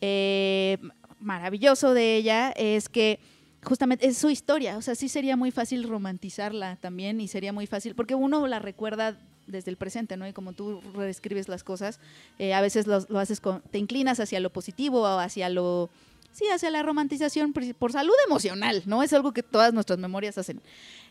eh, 0.00 0.78
maravilloso 1.20 1.94
de 1.94 2.16
ella 2.16 2.50
es 2.56 2.88
que 2.88 3.20
justamente 3.64 4.06
es 4.08 4.18
su 4.18 4.28
historia, 4.28 4.76
o 4.76 4.82
sea, 4.82 4.94
sí 4.96 5.08
sería 5.08 5.36
muy 5.36 5.50
fácil 5.52 5.88
romantizarla 5.88 6.76
también 6.76 7.20
y 7.20 7.28
sería 7.28 7.52
muy 7.52 7.66
fácil, 7.68 7.94
porque 7.94 8.14
uno 8.16 8.46
la 8.48 8.58
recuerda 8.58 9.16
desde 9.46 9.70
el 9.70 9.76
presente, 9.76 10.16
¿no? 10.16 10.26
Y 10.26 10.32
como 10.32 10.52
tú 10.52 10.80
reescribes 10.94 11.48
las 11.48 11.62
cosas, 11.62 12.00
eh, 12.38 12.54
a 12.54 12.60
veces 12.60 12.86
los- 12.86 13.08
lo, 13.10 13.18
haces 13.20 13.40
con, 13.40 13.60
te 13.70 13.78
inclinas 13.78 14.18
hacia 14.18 14.40
lo 14.40 14.50
positivo 14.50 15.02
o 15.02 15.18
hacia 15.18 15.48
lo 15.48 15.90
sí 16.32 16.44
hacia 16.52 16.70
la 16.70 16.82
romantización 16.82 17.52
por, 17.78 17.92
salud 17.92 18.14
emocional, 18.26 18.82
¿no? 18.86 19.02
Es 19.02 19.12
algo 19.12 19.32
que 19.32 19.42
todas 19.42 19.72
nuestras 19.72 19.98
memorias 19.98 20.38
hacen. 20.38 20.60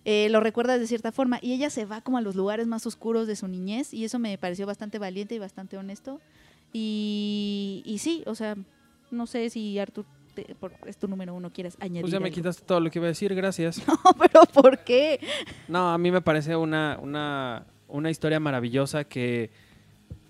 Eh, 0.04 0.30
lo 0.30 0.40
recuerdas 0.40 0.80
de 0.80 0.88
cierta 0.88 1.12
forma 1.12 1.38
y 1.42 1.54
ella 1.54 1.70
se 1.70 1.86
va 1.86 2.02
como 2.02 2.18
a 2.18 2.22
los 2.22 2.36
lugares 2.36 2.66
más 2.68 2.86
oscuros 2.88 3.28
de 3.28 3.36
su 3.36 3.48
niñez 3.48 3.94
y 3.94 4.04
eso 4.04 4.18
me 4.20 4.38
pareció 4.38 4.66
bastante 4.66 4.98
valiente 5.00 5.36
y 5.36 5.40
bastante 5.40 5.78
honesto. 5.78 6.20
Y, 6.74 7.84
y 7.86 7.98
sí, 8.00 8.24
o 8.26 8.34
sea, 8.36 8.56
no 9.12 9.28
sé 9.28 9.50
si 9.50 9.78
Artur 9.78 10.06
te- 10.34 10.56
por- 10.56 10.74
es 10.88 10.98
tu 10.98 11.08
número 11.08 11.34
uno, 11.36 11.52
quieres 11.52 11.76
añadir. 11.80 12.02
Pues 12.02 12.14
ya 12.14 12.20
me 12.20 12.26
algo. 12.28 12.36
quitaste 12.36 12.64
todo 12.66 12.80
lo 12.80 12.90
que 12.90 13.00
iba 13.00 13.06
a 13.06 13.10
decir, 13.10 13.34
gracias. 13.36 13.82
No, 13.88 14.00
pero 14.18 14.42
¿por 14.46 14.80
qué? 14.84 15.20
No, 15.68 15.92
a 15.94 15.98
mí 15.98 16.10
me 16.12 16.22
parece 16.22 16.56
una, 16.56 16.98
una, 17.02 17.66
una 17.88 18.10
historia 18.10 18.40
maravillosa 18.40 19.04
que, 19.04 19.52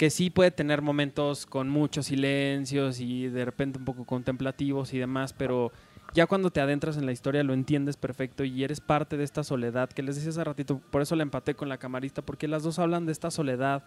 que 0.02 0.10
sí 0.10 0.32
puede 0.32 0.50
tener 0.50 0.82
momentos 0.82 1.46
con 1.46 1.70
muchos 1.70 2.08
silencios 2.08 3.00
y 3.00 3.28
de 3.28 3.46
repente 3.46 3.78
un 3.78 3.86
poco 3.86 4.04
contemplativos 4.04 4.96
y 4.96 4.98
demás, 4.98 5.32
pero 5.32 5.72
ya 6.16 6.26
cuando 6.26 6.50
te 6.50 6.60
adentras 6.60 6.98
en 6.98 7.06
la 7.06 7.12
historia 7.12 7.44
lo 7.44 7.54
entiendes 7.54 7.98
perfecto 7.98 8.44
y 8.44 8.64
eres 8.64 8.82
parte 8.82 9.16
de 9.16 9.24
esta 9.24 9.44
soledad 9.44 9.92
que 9.92 10.02
les 10.02 10.16
decía 10.16 10.32
hace 10.32 10.44
ratito, 10.44 10.82
por 10.90 11.04
eso 11.04 11.16
la 11.16 11.22
empaté 11.22 11.54
con 11.54 11.70
la 11.70 11.78
camarista, 11.78 12.24
porque 12.24 12.48
las 12.48 12.64
dos 12.64 12.80
hablan 12.80 13.06
de 13.06 13.12
esta 13.12 13.30
soledad 13.30 13.84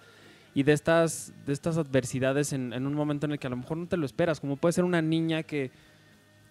y 0.55 0.62
de 0.62 0.73
estas, 0.75 1.34
de 1.47 1.52
estas 1.52 1.78
adversidades 1.78 2.52
en, 2.52 2.73
un 2.73 2.94
momento 2.94 3.26
en 3.26 3.33
el 3.33 3.41
que 3.41 3.49
a 3.49 3.51
lo 3.51 3.57
mejor 3.57 3.76
no 3.76 3.89
te 3.89 3.97
lo 3.97 4.07
esperas, 4.07 4.39
como 4.39 4.55
puede 4.55 4.75
ser 4.75 4.84
una 4.84 5.02
niña 5.02 5.43
que, 5.43 5.73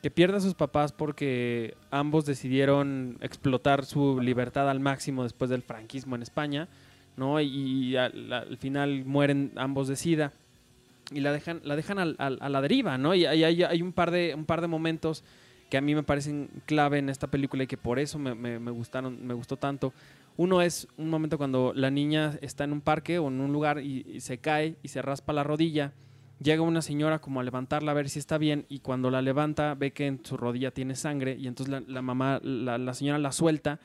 que 0.01 0.11
pierde 0.11 0.35
a 0.35 0.41
sus 0.41 0.55
papás 0.55 0.91
porque 0.91 1.77
ambos 1.89 2.25
decidieron 2.25 3.17
explotar 3.21 3.85
su 3.85 4.19
libertad 4.19 4.69
al 4.69 4.81
máximo 4.81 5.23
después 5.23 5.49
del 5.49 5.61
franquismo 5.61 6.17
en 6.17 6.21
España, 6.21 6.67
¿no? 7.17 7.39
Y, 7.41 7.95
al, 7.95 8.31
al 8.31 8.57
final 8.57 9.05
mueren 9.05 9.51
ambos 9.55 9.87
de 9.87 9.95
sida 9.95 10.31
y 11.11 11.19
la 11.19 11.31
dejan, 11.31 11.61
la 11.63 11.75
dejan 11.75 11.99
al- 11.99 12.15
a 12.17 12.49
la 12.49 12.61
deriva, 12.61 12.97
¿no? 12.97 13.13
Y 13.13 13.25
hay, 13.25 13.43
hay- 13.43 13.63
hay 13.63 13.81
un, 13.81 13.91
par 13.93 14.11
de, 14.11 14.33
un 14.35 14.45
par 14.45 14.61
de 14.61 14.67
momentos 14.67 15.23
que 15.69 15.77
a 15.77 15.81
mí 15.81 15.95
me 15.95 16.03
parecen 16.03 16.49
clave 16.65 16.99
en 16.99 17.09
esta 17.09 17.27
película 17.27 17.63
y 17.63 17.67
que 17.67 17.77
por 17.77 17.97
eso 17.99 18.19
me, 18.19 18.57
gustaron, 18.71 19.25
me 19.25 19.33
gustó 19.33 19.57
tanto. 19.57 19.91
Uno 20.37 20.61
es 20.61 20.87
un 20.97 21.09
momento 21.09 21.37
cuando 21.37 21.73
la 21.75 21.89
niña 21.91 22.37
está 22.41 22.63
en 22.63 22.73
un 22.73 22.81
parque 22.81 23.19
o 23.19 23.27
en 23.27 23.39
un 23.41 23.51
lugar 23.51 23.79
y, 23.79 24.19
se 24.19 24.37
cae 24.37 24.75
y 24.83 24.87
se 24.87 25.01
raspa 25.01 25.33
la 25.33 25.43
rodilla. 25.43 25.91
Llega 26.41 26.61
una 26.61 26.81
señora 26.81 27.19
como 27.19 27.39
a 27.39 27.43
levantarla 27.43 27.91
a 27.91 27.93
ver 27.95 28.09
si 28.09 28.19
está 28.19 28.37
bien 28.37 28.65
y 28.69 28.79
cuando 28.79 29.09
la 29.11 29.21
levanta 29.21 29.75
ve 29.75 29.93
que 29.93 30.07
en 30.07 30.19
su 30.23 30.35
rodilla 30.37 30.71
tiene 30.71 30.95
sangre 30.95 31.37
y 31.39 31.47
entonces 31.47 31.83
la 31.87 32.01
mamá, 32.01 32.39
la, 32.43 32.77
la 32.77 32.93
señora 32.93 33.17
la 33.19 33.31
suelta 33.31 33.79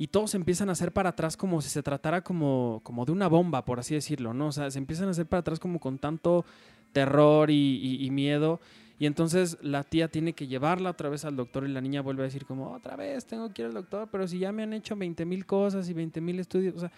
y 0.00 0.06
todos 0.06 0.34
empiezan 0.34 0.70
a 0.70 0.72
hacer 0.72 0.92
para 0.92 1.10
atrás 1.10 1.36
como 1.36 1.60
si 1.60 1.68
se 1.68 1.82
tratara 1.82 2.22
como, 2.22 2.80
como 2.84 3.04
de 3.04 3.12
una 3.12 3.28
bomba, 3.28 3.66
por 3.66 3.78
así 3.78 3.92
decirlo, 3.94 4.32
¿no? 4.32 4.46
O 4.46 4.52
sea, 4.52 4.70
se 4.70 4.78
empiezan 4.78 5.08
a 5.08 5.10
hacer 5.10 5.26
para 5.26 5.40
atrás 5.40 5.60
como 5.60 5.78
con 5.78 5.98
tanto 5.98 6.46
terror 6.92 7.50
y, 7.50 7.54
y- 7.82 8.06
y 8.06 8.10
miedo. 8.10 8.60
Y 8.98 9.04
entonces 9.04 9.58
la 9.60 9.84
tía 9.84 10.08
tiene 10.08 10.32
que 10.32 10.46
llevarla 10.46 10.88
otra 10.88 11.10
vez 11.10 11.26
al 11.26 11.36
doctor 11.36 11.64
y 11.66 11.68
la 11.68 11.82
niña 11.82 12.00
vuelve 12.00 12.22
a 12.22 12.24
decir 12.24 12.46
como, 12.46 12.72
otra 12.72 12.96
vez 12.96 13.26
tengo 13.26 13.52
que 13.52 13.60
ir 13.60 13.66
al 13.68 13.74
doctor, 13.74 14.08
pero 14.10 14.26
si 14.26 14.38
ya 14.38 14.52
me 14.52 14.62
han 14.62 14.72
hecho 14.72 14.96
20 14.96 15.26
mil 15.26 15.44
cosas 15.44 15.86
y 15.90 15.92
20 15.92 16.20
mil 16.22 16.40
estudios, 16.40 16.76
o 16.76 16.80
sea, 16.80 16.90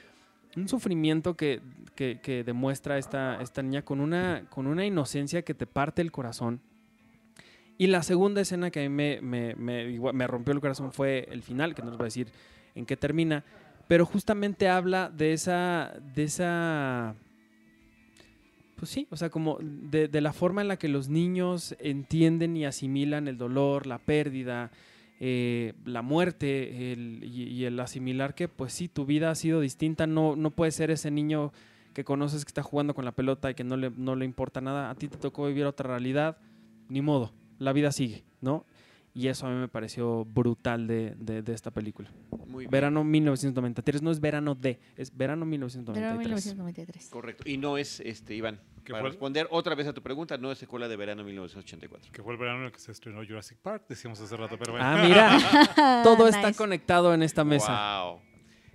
un 0.56 0.68
sufrimiento 0.68 1.34
que, 1.36 1.60
que- 1.96 2.20
que 2.22 2.44
demuestra 2.44 2.98
esta, 2.98 3.42
esta 3.42 3.62
niña 3.62 3.82
con 3.82 3.98
una, 4.00 4.46
con 4.48 4.68
una 4.68 4.86
inocencia 4.86 5.42
que 5.42 5.54
te 5.54 5.66
parte 5.66 6.02
el 6.02 6.12
corazón. 6.12 6.60
Y 7.78 7.88
la 7.88 8.04
segunda 8.04 8.40
escena 8.42 8.70
que 8.70 8.84
a 8.84 8.88
mí 8.88 8.94
me, 8.94 9.20
me, 9.20 9.56
me- 9.56 10.12
me 10.12 10.26
rompió 10.28 10.54
el 10.54 10.60
corazón 10.60 10.92
fue 10.92 11.26
el 11.32 11.42
final, 11.42 11.74
que 11.74 11.82
no 11.82 11.88
les 11.88 11.98
voy 11.98 12.04
a 12.04 12.06
decir 12.06 12.28
en 12.74 12.86
qué 12.86 12.96
termina, 12.96 13.44
pero 13.88 14.06
justamente 14.06 14.68
habla 14.68 15.10
de 15.10 15.32
esa, 15.32 15.92
de 16.14 16.24
esa, 16.24 17.14
pues 18.76 18.90
sí, 18.90 19.06
o 19.10 19.16
sea, 19.16 19.30
como 19.30 19.58
de, 19.60 20.08
la 20.20 20.32
forma 20.32 20.62
en 20.62 20.68
la 20.68 20.78
que 20.78 20.88
los 20.88 21.08
niños 21.08 21.76
entienden 21.78 22.56
y 22.56 22.64
asimilan 22.64 23.28
el 23.28 23.38
dolor, 23.38 23.86
la 23.86 23.98
pérdida, 23.98 24.70
eh, 25.20 25.74
la 25.84 26.02
muerte 26.02 26.96
y, 27.22 27.42
y 27.42 27.64
el 27.64 27.78
asimilar 27.80 28.34
que, 28.34 28.48
pues 28.48 28.72
sí, 28.72 28.88
tu 28.88 29.04
vida 29.04 29.30
ha 29.30 29.34
sido 29.34 29.60
distinta, 29.60 30.06
no, 30.06 30.36
no 30.36 30.50
puedes 30.50 30.74
ser 30.74 30.90
ese 30.90 31.10
niño 31.10 31.52
que 31.92 32.04
conoces 32.04 32.44
que 32.44 32.48
está 32.48 32.62
jugando 32.62 32.94
con 32.94 33.04
la 33.04 33.12
pelota 33.12 33.50
y 33.50 33.54
que 33.54 33.64
no 33.64 33.76
le, 33.76 33.90
no 33.90 34.16
le 34.16 34.24
importa 34.24 34.60
nada, 34.60 34.90
a 34.90 34.94
ti 34.94 35.08
te 35.08 35.18
tocó 35.18 35.46
vivir 35.46 35.66
otra 35.66 35.88
realidad, 35.88 36.38
ni 36.88 37.02
modo, 37.02 37.32
la 37.58 37.72
vida 37.72 37.92
sigue, 37.92 38.24
¿no? 38.40 38.64
Y 39.14 39.28
eso 39.28 39.46
a 39.46 39.50
mí 39.50 39.56
me 39.56 39.68
pareció 39.68 40.24
brutal 40.24 40.86
de, 40.86 41.14
de- 41.18 41.42
de 41.42 41.52
esta 41.52 41.70
película. 41.70 42.08
Muy 42.46 42.60
bien. 42.64 42.70
Verano 42.70 43.04
1993, 43.04 44.00
no 44.00 44.10
es 44.10 44.20
verano 44.20 44.54
de, 44.54 44.80
es 44.96 45.14
verano 45.14 45.40
Pero 45.44 45.50
1993. 45.50 46.18
1993. 46.28 47.08
Correcto. 47.10 47.44
Y 47.46 47.58
no 47.58 47.76
es, 47.76 48.00
este, 48.00 48.34
Iván, 48.34 48.58
¿Qué 48.84 48.92
para 48.92 49.02
fue? 49.02 49.10
responder 49.10 49.46
otra 49.50 49.74
vez 49.74 49.86
a 49.86 49.92
tu 49.92 50.00
pregunta, 50.02 50.38
no 50.38 50.50
es 50.50 50.56
secuela 50.58 50.88
de 50.88 50.96
verano 50.96 51.24
1984. 51.24 52.10
Que 52.10 52.22
fue 52.22 52.32
el 52.32 52.38
verano 52.38 52.60
en 52.60 52.64
el 52.66 52.72
que 52.72 52.78
se 52.78 52.90
estrenó 52.90 53.22
Jurassic 53.26 53.58
Park, 53.58 53.84
decíamos 53.86 54.18
hace 54.18 54.34
rato, 54.34 54.56
pero 54.58 54.72
bueno. 54.72 54.86
Ah, 54.86 55.02
mira, 55.06 56.02
todo 56.04 56.26
está 56.26 56.46
Nice. 56.48 56.56
conectado 56.58 57.12
en 57.12 57.22
esta 57.22 57.44
mesa. 57.44 58.02
Wow. 58.04 58.20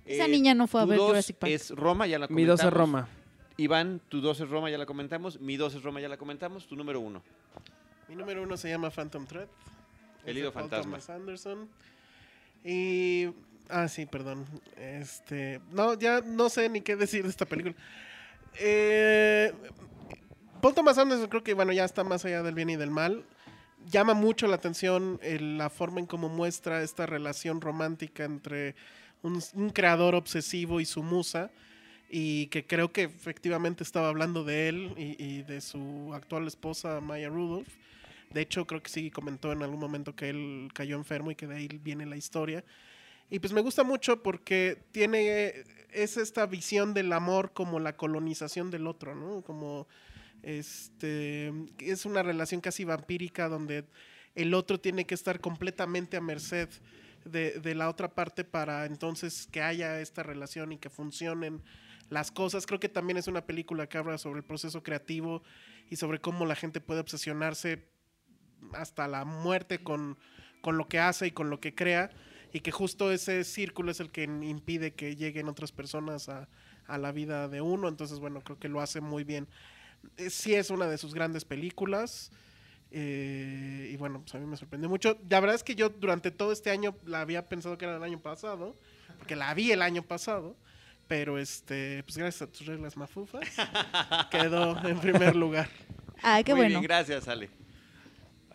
Esa 0.04 0.28
niña 0.28 0.54
no 0.54 0.68
fue 0.68 0.80
a 0.82 0.84
ver 0.84 0.98
dos 0.98 1.08
Jurassic 1.08 1.36
Park. 1.36 1.52
es 1.52 1.70
Roma, 1.70 2.06
ya 2.06 2.18
la 2.20 2.26
Mi 2.28 2.34
comentamos. 2.34 2.60
12 2.60 2.70
Roma. 2.70 3.08
Iván, 3.56 4.00
tu 4.08 4.20
2 4.20 4.40
es 4.42 4.48
Roma, 4.48 4.70
ya 4.70 4.78
la 4.78 4.86
comentamos. 4.86 5.40
Mi 5.40 5.56
2 5.56 5.74
es 5.74 5.82
Roma, 5.82 6.00
ya 6.00 6.08
la 6.08 6.16
comentamos. 6.16 6.68
Tu 6.68 6.76
número 6.76 7.00
1. 7.00 7.20
Mi 8.08 8.14
número 8.14 8.40
uno 8.44 8.56
se 8.56 8.68
llama 8.70 8.88
Phantom 8.90 9.26
Thread. 9.26 9.48
El 10.30 10.36
Es 10.36 10.40
hilo 10.42 10.52
Paul 10.52 10.62
fantasma. 10.64 10.92
Thomas 10.98 11.10
Anderson. 11.10 11.68
Y. 12.64 13.28
Ah, 13.68 13.88
sí, 13.88 14.06
perdón. 14.06 14.46
Este. 14.76 15.60
No, 15.72 15.94
ya 15.98 16.20
no 16.20 16.48
sé 16.48 16.68
ni 16.68 16.80
qué 16.80 16.96
decir 16.96 17.22
de 17.24 17.28
esta 17.30 17.44
película. 17.46 17.74
Eh, 18.58 19.52
Paul 20.60 20.74
Thomas 20.74 20.98
Anderson 20.98 21.28
creo 21.28 21.42
que, 21.44 21.54
bueno, 21.54 21.72
ya 21.72 21.84
está 21.84 22.02
más 22.04 22.24
allá 22.24 22.42
del 22.42 22.54
bien 22.54 22.70
y 22.70 22.76
del 22.76 22.90
mal. 22.90 23.24
Llama 23.90 24.14
mucho 24.14 24.46
la 24.48 24.56
atención 24.56 25.20
el- 25.22 25.56
la 25.58 25.70
forma 25.70 26.00
en 26.00 26.06
cómo 26.06 26.28
muestra 26.28 26.82
esta 26.82 27.06
relación 27.06 27.60
romántica 27.60 28.24
entre 28.24 28.74
un, 29.22 29.40
un 29.54 29.70
creador 29.70 30.14
obsesivo 30.14 30.80
y 30.80 30.84
su 30.84 31.02
musa. 31.02 31.50
Y 32.10 32.46
que 32.46 32.66
creo 32.66 32.90
que 32.90 33.02
efectivamente 33.02 33.84
estaba 33.84 34.08
hablando 34.08 34.42
de 34.42 34.68
él 34.70 34.94
y, 34.96 35.22
y 35.22 35.42
de 35.42 35.60
su 35.60 36.10
actual 36.14 36.46
esposa 36.46 37.00
Maya 37.00 37.28
Rudolph. 37.28 37.68
De 38.30 38.42
hecho, 38.42 38.66
creo 38.66 38.82
que 38.82 38.90
sí 38.90 39.10
comentó 39.10 39.52
en 39.52 39.62
algún 39.62 39.80
momento 39.80 40.14
que 40.14 40.28
él 40.28 40.68
cayó 40.74 40.96
enfermo 40.96 41.30
y 41.30 41.34
que 41.34 41.46
de 41.46 41.56
ahí 41.56 41.68
viene 41.82 42.06
la 42.06 42.16
historia. 42.16 42.64
Y 43.30 43.38
pues 43.38 43.52
me 43.52 43.60
gusta 43.60 43.84
mucho 43.84 44.22
porque 44.22 44.84
tiene, 44.92 45.64
es 45.90 46.16
esta 46.16 46.46
visión 46.46 46.94
del 46.94 47.12
amor 47.12 47.52
como 47.52 47.78
la 47.78 47.96
colonización 47.96 48.70
del 48.70 48.86
otro, 48.86 49.14
¿no? 49.14 49.42
Como, 49.42 49.86
este, 50.42 51.52
es 51.78 52.06
una 52.06 52.22
relación 52.22 52.60
casi 52.60 52.84
vampírica 52.84 53.48
donde 53.48 53.84
el 54.34 54.54
otro 54.54 54.80
tiene 54.80 55.06
que 55.06 55.14
estar 55.14 55.40
completamente 55.40 56.16
a 56.16 56.20
merced 56.20 56.68
de, 57.24 57.58
de 57.60 57.74
la 57.74 57.88
otra 57.88 58.14
parte 58.14 58.44
para 58.44 58.86
entonces 58.86 59.48
que 59.50 59.60
haya 59.60 60.00
esta 60.00 60.22
relación 60.22 60.72
y 60.72 60.78
que 60.78 60.88
funcionen 60.88 61.62
las 62.08 62.30
cosas. 62.30 62.66
Creo 62.66 62.80
que 62.80 62.88
también 62.88 63.18
es 63.18 63.26
una 63.26 63.44
película 63.44 63.88
que 63.88 63.98
habla 63.98 64.16
sobre 64.16 64.38
el 64.38 64.44
proceso 64.44 64.82
creativo 64.82 65.42
y 65.90 65.96
sobre 65.96 66.20
cómo 66.20 66.46
la 66.46 66.54
gente 66.54 66.80
puede 66.80 67.00
obsesionarse 67.00 67.84
hasta 68.74 69.08
la 69.08 69.24
muerte 69.24 69.78
con, 69.82 70.16
con 70.60 70.76
lo 70.78 70.88
que 70.88 70.98
hace 71.00 71.26
y 71.28 71.30
con 71.30 71.50
lo 71.50 71.60
que 71.60 71.74
crea 71.74 72.10
y 72.52 72.60
que 72.60 72.70
justo 72.72 73.10
ese 73.12 73.44
círculo 73.44 73.90
es 73.90 74.00
el 74.00 74.10
que 74.10 74.24
impide 74.24 74.94
que 74.94 75.16
lleguen 75.16 75.48
otras 75.48 75.72
personas 75.72 76.28
a, 76.28 76.48
a 76.86 76.98
la 76.98 77.12
vida 77.12 77.48
de 77.48 77.60
uno. 77.60 77.88
Entonces, 77.88 78.18
bueno, 78.20 78.40
creo 78.42 78.58
que 78.58 78.68
lo 78.68 78.80
hace 78.80 79.00
muy 79.00 79.24
bien. 79.24 79.48
Eh, 80.16 80.30
sí 80.30 80.54
es 80.54 80.70
una 80.70 80.86
de 80.86 80.98
sus 80.98 81.14
grandes 81.14 81.44
películas. 81.44 82.30
eh, 82.90 83.90
y 83.92 83.96
bueno, 83.96 84.20
pues 84.22 84.34
a 84.34 84.38
mí 84.38 84.46
me 84.46 84.56
sorprendió 84.56 84.88
mucho. 84.88 85.18
La 85.28 85.40
verdad 85.40 85.56
es 85.56 85.64
que 85.64 85.74
yo 85.74 85.90
durante 85.90 86.30
todo 86.30 86.52
este 86.52 86.70
año 86.70 86.96
la 87.04 87.20
había 87.20 87.48
pensado 87.48 87.76
que 87.78 87.84
era 87.84 87.94
del 87.94 88.02
año 88.04 88.20
pasado, 88.20 88.76
porque 89.18 89.36
la 89.36 89.52
vi 89.54 89.72
el 89.72 89.82
año 89.82 90.02
pasado. 90.02 90.56
Pero 91.06 91.38
este, 91.38 92.02
pues 92.04 92.18
gracias 92.18 92.42
a 92.42 92.52
tus 92.52 92.66
reglas 92.66 92.96
mafufas, 92.96 93.62
quedó 94.30 94.76
en 94.86 95.00
primer 95.00 95.36
lugar. 95.36 95.68
Ay, 96.22 96.44
qué 96.44 96.54
Muy 96.54 96.62
bueno. 96.62 96.80
bien, 96.80 96.82
gracias, 96.82 97.28
Ale. 97.28 97.50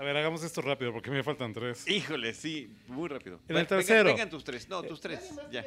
A 0.04 0.06
ver, 0.06 0.18
hagamos 0.18 0.44
esto 0.44 0.62
rápido 0.62 0.92
porque 0.92 1.10
me 1.10 1.24
faltan 1.24 1.54
tres. 1.54 1.88
Híjole, 1.88 2.34
sí, 2.34 2.70
muy 2.88 3.08
rápido. 3.08 3.40
En 3.48 3.56
el 3.56 3.64
Vengan- 3.64 3.68
tercero. 3.70 4.04
Vengan, 4.10 4.30
tus 4.30 4.44
tres. 4.44 4.68
No, 4.68 4.84
tus 4.84 5.00
tres. 5.00 5.32
Ya. 5.50 5.62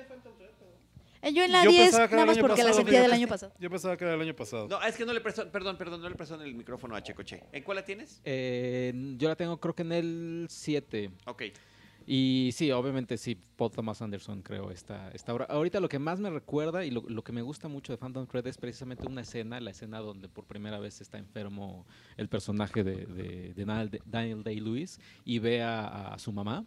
Eh, 1.22 1.32
Yo 1.32 1.42
en 1.42 1.52
la 1.52 1.64
Yo 1.64 1.70
10, 1.70 1.84
pensaba 1.84 2.06
que 2.06 2.14
era 2.14 2.16
nada 2.16 2.22
el 2.24 2.26
más 2.26 2.36
año 2.36 2.46
porque 2.46 2.62
la 2.62 2.68
pasado, 2.68 2.76
sentía 2.84 2.98
del 3.00 3.06
fíjate. 3.10 3.22
año 3.22 3.28
pasado. 3.28 3.52
Yo 3.58 3.70
pensaba 3.70 3.96
que 3.96 4.04
era 4.04 4.12
el 4.14 4.20
año 4.20 4.36
pasado. 4.36 4.68
No, 4.68 4.82
es 4.82 4.94
que 4.94 5.06
no 5.06 5.14
le 5.14 5.22
prestó, 5.22 5.50
perdón, 5.50 5.78
perdón, 5.78 6.02
no 6.02 6.08
le 6.10 6.14
prestó 6.16 6.34
el 6.42 6.54
micrófono 6.54 6.94
a 6.94 7.02
Checoche. 7.02 7.42
¿En 7.50 7.62
cuál 7.64 7.76
la 7.76 7.84
tienes? 7.86 8.20
Eh, 8.26 8.92
yo 9.16 9.26
la 9.30 9.36
tengo 9.36 9.58
creo 9.58 9.74
que 9.74 9.82
en 9.82 9.92
el 9.92 10.46
7. 10.50 11.10
Ok. 11.24 11.44
Y 12.08 12.50
sí, 12.52 12.70
obviamente 12.70 13.16
sí, 13.18 13.36
Paul 13.56 13.72
Thomas 13.72 14.00
Anderson 14.00 14.40
creo 14.42 14.70
esta, 14.70 15.10
esta 15.10 15.34
obra. 15.34 15.46
Ahorita 15.46 15.80
lo 15.80 15.88
que 15.88 15.98
más 15.98 16.20
me 16.20 16.30
recuerda 16.30 16.84
y 16.84 16.90
lo, 16.92 17.02
lo 17.08 17.24
que 17.24 17.32
me 17.32 17.42
gusta 17.42 17.66
mucho 17.66 17.92
de 17.92 17.96
Phantom 17.98 18.26
Thread 18.28 18.46
es 18.46 18.58
precisamente 18.58 19.08
una 19.08 19.22
escena, 19.22 19.58
la 19.58 19.70
escena 19.72 19.98
donde 19.98 20.28
por 20.28 20.44
primera 20.44 20.78
vez 20.78 21.00
está 21.00 21.18
enfermo 21.18 21.84
el 22.16 22.28
personaje 22.28 22.84
de, 22.84 23.06
de- 23.06 23.54
Daniel, 24.06 24.44
Day-Lewis 24.44 25.00
y 25.24 25.40
ve 25.40 25.62
a, 25.64 26.14
su 26.18 26.30
mamá. 26.32 26.64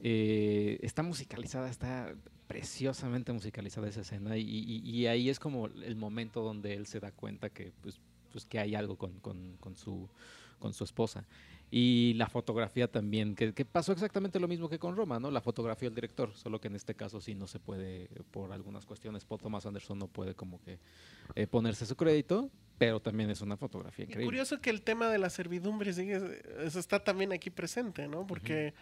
Eh, 0.00 0.78
está 0.82 1.02
musicalizada, 1.02 1.68
está 1.70 2.14
preciosamente 2.48 3.32
musicalizada 3.32 3.88
esa 3.88 4.00
escena 4.00 4.36
y, 4.36 4.42
y- 4.42 5.06
ahí 5.06 5.28
es 5.28 5.38
como 5.38 5.66
el 5.66 5.94
momento 5.96 6.42
donde 6.42 6.74
él 6.74 6.86
se 6.86 6.98
da 6.98 7.12
cuenta 7.12 7.50
que, 7.50 7.72
pues, 7.82 8.00
pues 8.32 8.44
que 8.44 8.58
hay 8.58 8.74
algo 8.74 8.96
con- 9.20 9.20
con 9.60 9.76
su, 9.76 10.08
con 10.58 10.72
su 10.72 10.82
esposa. 10.84 11.26
Y 11.70 12.14
la 12.14 12.28
fotografía 12.28 12.90
también, 12.90 13.34
que, 13.34 13.52
que 13.52 13.64
pasó 13.66 13.92
exactamente 13.92 14.40
lo 14.40 14.48
mismo 14.48 14.70
que 14.70 14.78
con 14.78 14.96
Roma, 14.96 15.20
¿no? 15.20 15.30
La 15.30 15.42
fotografía 15.42 15.88
del 15.88 15.94
director, 15.94 16.34
solo 16.34 16.60
que 16.60 16.68
en 16.68 16.76
este 16.76 16.94
caso 16.94 17.20
sí 17.20 17.34
no 17.34 17.46
se 17.46 17.58
puede, 17.60 18.08
por 18.30 18.52
algunas 18.52 18.86
cuestiones, 18.86 19.26
Paul 19.26 19.40
Thomas 19.40 19.66
Anderson 19.66 19.98
no 19.98 20.08
puede 20.08 20.34
como 20.34 20.62
que 20.62 20.78
eh, 21.34 21.46
ponerse 21.46 21.84
su 21.84 21.94
crédito, 21.94 22.50
pero 22.78 23.00
también 23.00 23.28
es 23.28 23.42
una 23.42 23.56
fotografía 23.58 24.04
Y 24.04 24.08
increíble. 24.08 24.24
curioso 24.26 24.60
que 24.62 24.70
el 24.70 24.80
tema 24.80 25.08
de 25.10 25.18
la 25.18 25.28
servidumbre 25.28 25.92
sigue, 25.92 26.40
eso 26.64 26.78
está 26.78 27.04
también 27.04 27.32
aquí 27.34 27.50
presente, 27.50 28.08
¿no? 28.08 28.26
Porque 28.26 28.72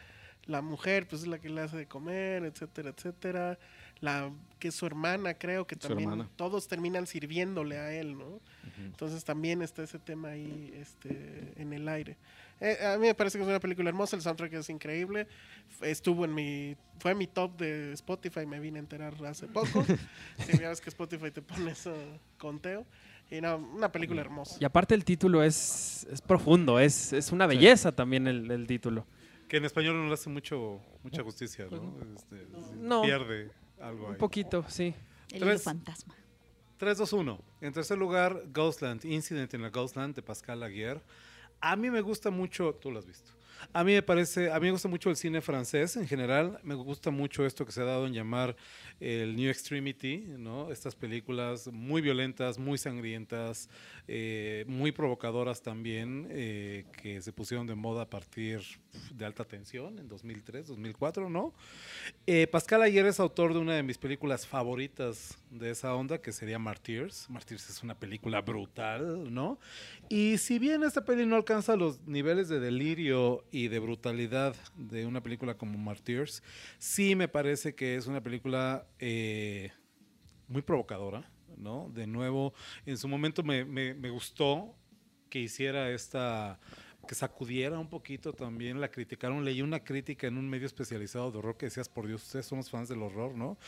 la 0.45 0.63
mujer, 0.63 1.09
pues 1.09 1.23
es 1.23 1.29
la 1.29 1.41
que 1.41 1.49
le 1.49 1.63
hace 1.63 1.77
de 1.77 1.87
comer, 1.87 2.45
etcétera, 2.45 2.91
etcétera. 2.91 3.59
La 3.99 4.31
que 4.61 4.69
es 4.69 4.75
su 4.77 4.87
hermana, 4.87 5.35
creo 5.35 5.67
que 5.67 5.75
Su 5.75 5.89
también 5.89 6.11
hermana. 6.11 6.31
todos 6.37 6.69
terminan 6.69 7.07
sirviéndole 7.09 7.79
a 7.79 7.93
él, 7.93 8.17
¿no? 8.17 8.41
Entonces 8.85 9.25
también 9.25 9.61
está 9.63 9.83
ese 9.83 9.99
tema 9.99 10.29
ahí 10.29 10.71
este, 10.77 11.55
en 11.57 11.73
el 11.73 11.89
aire. 11.89 12.17
Eh, 12.61 12.79
a 12.87 12.97
mí 12.99 13.07
me 13.07 13.15
parece 13.15 13.37
que 13.39 13.43
es 13.43 13.49
una 13.49 13.61
película 13.61 13.89
hermosa, 13.91 14.17
el 14.17 14.23
soundtrack 14.23 14.55
es 14.55 14.71
increíble. 14.71 15.27
Estuvo 15.83 16.25
en 16.25 16.35
mi, 16.35 16.77
fue 16.99 17.15
mi 17.15 17.27
top 17.27 17.57
de 17.59 17.93
Spotify, 17.93 18.47
me 18.47 18.61
vine 18.61 18.79
a 18.79 18.81
enterar 18.81 19.15
hace 19.27 19.47
poco. 19.47 19.85
Si 20.47 20.59
ya 20.59 20.71
ves 20.71 20.81
que 20.81 20.89
Spotify 20.91 21.31
te 21.31 21.43
pone 21.43 21.73
eso 21.73 21.95
conteo. 22.39 22.87
Y 23.31 23.41
no, 23.41 23.57
una 23.57 23.91
película 23.91 24.21
hermosa. 24.21 24.57
Y 24.61 24.65
aparte 24.65 24.95
el 24.95 25.05
título 25.05 25.43
es, 25.43 26.07
es 26.13 26.21
profundo, 26.23 26.79
es, 26.79 27.13
es 27.13 27.33
una 27.33 27.47
belleza 27.47 27.91
también 27.93 28.27
el, 28.29 28.49
el 28.51 28.67
título. 28.69 29.05
Que 29.49 29.57
en 29.59 29.65
español 29.65 29.97
no 29.97 30.07
le 30.07 30.15
hace 30.15 30.31
mucho, 30.31 30.81
mucha 31.03 31.23
justicia, 31.25 31.67
¿no? 31.71 31.95
Este, 32.17 32.39
sí, 32.47 32.73
No. 32.77 33.03
Pierde 33.03 33.51
algo 33.81 34.07
Un 34.07 34.13
ahí. 34.15 34.19
poquito, 34.19 34.65
sí. 34.69 34.95
El 35.33 35.41
Tres. 35.41 35.63
fantasma. 35.65 36.15
3, 36.79 36.99
2, 36.99 37.13
1. 37.15 37.41
En 37.63 37.73
tercer 37.73 37.97
lugar, 37.99 38.43
Ghostland, 38.53 39.05
Incident 39.05 39.53
in 39.55 39.63
the 39.63 39.71
Ghostland 39.71 40.15
de 40.15 40.23
Pascal 40.23 40.63
Aguirre. 40.63 41.01
A 41.61 41.77
mí 41.77 41.91
me 41.91 42.01
gusta 42.01 42.31
mucho, 42.31 42.75
tú 42.75 42.91
lo 42.91 42.99
has 42.99 43.07
visto. 43.07 43.33
A 43.73 43.85
mí 43.85 43.93
me 43.93 44.03
parece, 44.03 44.51
a 44.51 44.59
mí 44.61 44.67
me 44.67 44.73
gusta 44.73 44.89
mucho 44.89 45.11
el 45.11 45.17
cine 45.17 45.41
francés 45.41 45.97
en 45.97 46.07
general. 46.07 46.59
Me 46.63 46.75
gusta 46.75 47.11
mucho 47.11 47.45
esto 47.45 47.67
que 47.67 47.73
se 47.73 47.83
ha 47.83 47.85
dado 47.85 48.07
en 48.07 48.15
llamar 48.15 48.57
el 49.01 49.37
New 49.37 49.51
Extremity, 49.51 50.25
¿no? 50.39 50.71
Estas 50.71 50.95
películas 50.95 51.69
muy 51.69 52.01
violentas, 52.01 52.59
muy 52.59 52.79
sangrientas, 52.79 53.69
eh, 54.09 54.65
muy 54.67 54.93
provocadoras 54.93 55.63
también, 55.63 56.29
eh, 56.31 56.85
que 57.03 57.21
se 57.21 57.33
pusieron 57.33 57.67
de 57.67 57.75
moda 57.75 58.03
a 58.03 58.11
partir 58.11 58.63
de 59.15 59.25
alta 59.25 59.45
tensión 59.45 59.99
en 59.99 60.09
2003, 60.09 60.69
2004, 60.69 61.29
¿no? 61.29 61.53
Eh, 62.27 62.47
Pascal 62.47 62.83
Ayer 62.83 63.05
es 63.07 63.21
autor 63.21 63.53
de 63.53 63.61
una 63.61 63.75
de 63.75 63.83
mis 63.83 63.99
películas 63.99 64.47
favoritas 64.47 65.39
de 65.51 65.71
esa 65.71 65.95
onda, 65.95 66.19
que 66.19 66.33
sería 66.33 66.59
Martyrs. 66.59 67.29
Martyrs 67.29 67.69
es 67.71 67.83
una 67.83 67.95
película 67.95 68.41
brutal, 68.41 69.33
¿no? 69.33 69.59
Y 70.09 70.39
si 70.39 70.59
bien 70.59 70.83
esta 70.83 71.05
peli 71.05 71.27
no 71.27 71.37
alcanza 71.37 71.77
los 71.77 72.01
niveles 72.07 72.49
de 72.49 72.61
delirio 72.61 73.45
y 73.51 73.69
de 73.69 73.79
brutalidad 73.79 74.55
de 74.77 75.07
una 75.07 75.23
película 75.23 75.57
como 75.57 75.79
Martyrs, 75.79 76.43
sí 76.79 77.15
me 77.17 77.29
parece 77.29 77.75
que 77.75 77.97
es 77.97 78.07
una 78.07 78.23
película 78.23 78.87
eh, 78.99 79.71
muy 80.49 80.63
provocadora, 80.63 81.31
¿no? 81.57 81.91
De 81.95 82.07
nuevo, 82.07 82.55
en 82.85 82.97
su 82.99 83.09
momento 83.09 83.43
me, 83.43 83.65
me- 83.65 83.95
me 83.95 84.11
gustó 84.11 84.75
que 85.31 85.41
hiciera 85.41 85.91
esta 85.91 86.61
que 87.07 87.15
sacudiera 87.15 87.79
un 87.79 87.89
poquito 87.89 88.33
también, 88.33 88.81
la 88.81 88.91
criticaron, 88.91 89.45
leí 89.45 89.63
una 89.63 89.85
crítica 89.85 90.27
en 90.27 90.39
un 90.39 90.49
medio 90.49 90.67
especializado 90.67 91.31
de 91.31 91.39
horror 91.39 91.57
que 91.57 91.67
decías, 91.67 91.89
por 91.89 92.07
Dios, 92.07 92.23
ustedes 92.23 92.47
somos 92.47 92.71
fans 92.71 92.89
del 92.89 93.03
horror, 93.03 93.35
¿no? 93.35 93.59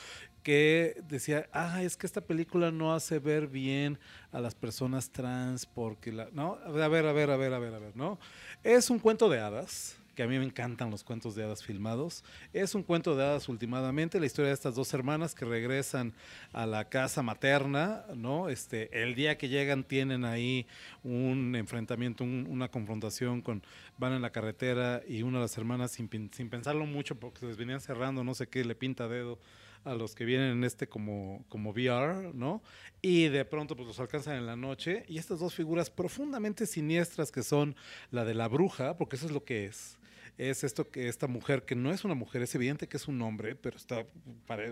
Que 0.43 1.01
decía, 1.09 1.49
ah, 1.53 1.83
es 1.83 1.97
que 1.97 2.07
esta 2.07 2.21
película 2.21 2.71
no 2.71 2.95
hace 2.95 3.19
ver 3.19 3.49
bien 3.49 3.99
a 4.33 4.41
las 4.41 4.55
personas 4.55 5.11
trans 5.11 5.67
porque 5.67 6.13
la, 6.13 6.29
¿no? 6.33 6.59
A 6.65 6.71
ver, 6.71 6.83
a 6.83 6.89
ver, 6.89 7.07
a 7.07 7.13
ver, 7.13 7.31
a 7.31 7.37
ver, 7.59 7.75
a 7.75 7.79
ver, 7.79 7.97
¿no? 7.97 8.19
Es 8.65 8.91
un 8.91 8.99
cuento 8.99 9.29
de 9.29 9.41
hadas, 9.41 9.98
que 10.19 10.25
a 10.25 10.27
mí 10.27 10.37
me 10.37 10.45
encantan 10.45 10.91
los 10.91 11.05
cuentos 11.05 11.37
de 11.37 11.45
hadas 11.45 11.63
filmados. 11.63 12.25
Es 12.53 12.75
un 12.75 12.83
cuento 12.83 13.15
de 13.15 13.23
hadas 13.23 13.49
últimamente, 13.49 14.19
la 14.19 14.27
historia 14.27 14.49
de 14.49 14.55
estas 14.55 14.75
dos 14.75 14.93
hermanas 14.93 15.33
que 15.33 15.45
regresan 15.45 16.13
a 16.53 16.67
la 16.67 16.89
casa 16.89 17.23
materna, 17.23 18.05
¿no? 18.17 18.49
Este, 18.49 19.01
el 19.01 19.15
día 19.15 19.39
que 19.39 19.49
llegan 19.49 19.85
tienen 19.85 20.25
ahí 20.25 20.67
un 21.05 21.55
enfrentamiento, 21.55 22.25
un- 22.25 22.49
una 22.51 22.69
confrontación 22.69 23.43
con, 23.43 23.63
van 23.97 24.13
en 24.13 24.21
la 24.23 24.31
carretera 24.31 25.03
y 25.07 25.23
una 25.23 25.39
de 25.39 25.45
las 25.45 25.57
hermanas 25.57 25.93
sin, 25.93 26.11
sin 26.33 26.51
pensarlo 26.51 26.85
mucho 26.85 27.15
porque 27.15 27.39
se 27.39 27.47
les 27.47 27.57
venían 27.57 27.81
cerrando, 27.81 28.25
no 28.25 28.35
sé 28.35 28.49
qué, 28.49 28.65
le 28.65 28.75
pinta 28.75 29.07
dedo 29.07 29.39
a 29.85 29.95
los 29.95 30.17
que 30.17 30.25
vienen 30.25 30.51
en 30.51 30.65
este 30.65 30.89
como, 30.89 31.45
como 31.49 31.71
VR, 31.71 32.33
¿no? 32.35 32.61
Y 33.03 33.29
de 33.29 33.45
pronto 33.45 33.77
pues 33.77 33.87
los 33.87 34.01
alcanzan 34.01 34.35
en 34.35 34.47
la 34.47 34.57
noche 34.57 35.05
y 35.07 35.19
estas 35.19 35.39
dos 35.39 35.55
figuras 35.55 35.91
profundamente 35.91 36.67
siniestras 36.67 37.31
que 37.31 37.45
son 37.45 37.77
la 38.11 38.25
de 38.25 38.35
la 38.35 38.49
bruja, 38.49 38.97
porque 38.97 39.15
eso 39.15 39.27
es 39.27 39.33
lo 39.33 39.45
que 39.45 39.67
es. 39.67 39.97
Es 40.39 40.65
esto 40.65 40.89
que 40.89 41.09
esta 41.09 41.27
mujer, 41.27 41.65
que 41.65 41.75
no 41.75 41.93
es 41.93 42.05
una 42.05 42.15
mujer, 42.15 42.43
es 42.43 42.55
evidente 42.55 42.87
que 42.87 42.97
es 42.97 43.09
un 43.09 43.21
hombre, 43.21 43.57
pero 43.57 43.77
está, 43.77 44.07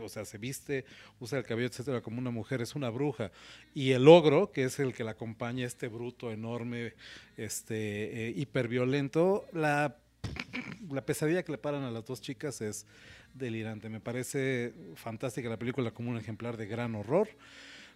o 0.03 0.09
sea, 0.09 0.25
se 0.25 0.39
viste, 0.39 0.85
usa 1.20 1.39
el 1.39 1.45
cabello, 1.45 1.69
etcétera, 1.69 2.01
como 2.01 2.19
una 2.19 2.31
mujer, 2.31 2.62
es 2.62 2.75
una 2.75 2.89
bruja. 2.89 3.33
Y 3.75 3.91
el 3.91 4.07
ogro, 4.09 4.53
que 4.53 4.65
es 4.65 4.78
el 4.78 4.95
que 4.95 5.05
la 5.05 5.11
acompaña, 5.11 5.67
este 5.67 5.89
bruto 5.89 6.31
enorme, 6.33 6.95
este, 7.36 8.28
eh, 8.28 8.33
hiperviolento, 8.36 9.45
la 9.53 9.97
la 10.91 11.05
pesadilla 11.05 11.43
que 11.43 11.53
le 11.53 11.59
paran 11.59 11.83
a 11.83 11.91
las 11.91 12.05
dos 12.05 12.20
chicas 12.20 12.61
es 12.61 12.86
delirante. 13.35 13.89
Me 13.89 14.01
parece 14.01 14.73
fantástica 14.95 15.49
la 15.49 15.59
película 15.59 15.91
como 15.91 16.11
un 16.11 16.17
ejemplar 16.17 16.57
de 16.57 16.67
gran 16.67 16.95
horror. 16.95 17.28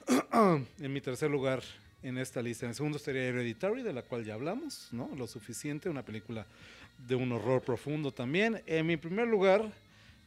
en 0.81 0.93
mi 0.93 1.01
tercer 1.01 1.31
lugar 1.31 1.63
en 2.03 2.19
esta 2.19 2.43
lista. 2.43 2.65
En 2.65 2.71
el 2.71 2.75
segundo 2.75 2.97
estaría 2.97 3.23
Hereditary, 3.25 3.83
de 3.83 3.93
la 3.93 4.03
cual 4.03 4.25
ya 4.25 4.35
hablamos, 4.35 4.89
¿no? 4.93 5.11
Lo 5.17 5.27
suficiente, 5.27 5.91
una 5.91 6.05
película 6.05 6.47
de 7.07 7.15
un 7.15 7.33
horror 7.33 7.63
profundo 7.63 8.13
también. 8.13 8.63
En 8.67 8.87
mi 8.87 8.97
primer 8.97 9.27
lugar, 9.27 9.73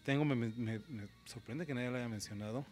tengo, 0.03 0.25
me, 0.25 0.79
sorprende 1.25 1.65
que 1.65 1.73
nadie 1.73 1.89
la 1.89 1.99
haya 1.99 2.09
mencionado, 2.09 2.65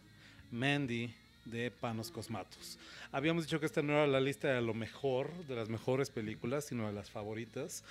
Mandy 0.50 1.14
de 1.44 1.70
Panos 1.70 2.10
Cosmatos. 2.10 2.78
Habíamos 3.10 3.44
dicho 3.44 3.58
que 3.58 3.66
esta 3.66 3.82
no 3.82 3.94
era 3.94 4.06
la 4.06 4.20
lista 4.20 4.48
de 4.48 4.60
lo 4.62 4.74
mejor, 4.74 5.32
de 5.46 5.56
las 5.56 5.68
mejores 5.68 6.10
películas, 6.10 6.66
sino 6.66 6.86
de 6.86 6.92
las 6.92 7.10
favoritas. 7.10 7.84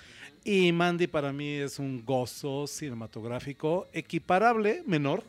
Y 0.44 0.72
Mandy 0.72 1.06
para 1.06 1.32
mí 1.32 1.48
es 1.56 1.78
un 1.78 2.04
gozo 2.04 2.66
cinematográfico 2.66 3.88
equiparable, 3.92 4.82
menor, 4.86 5.22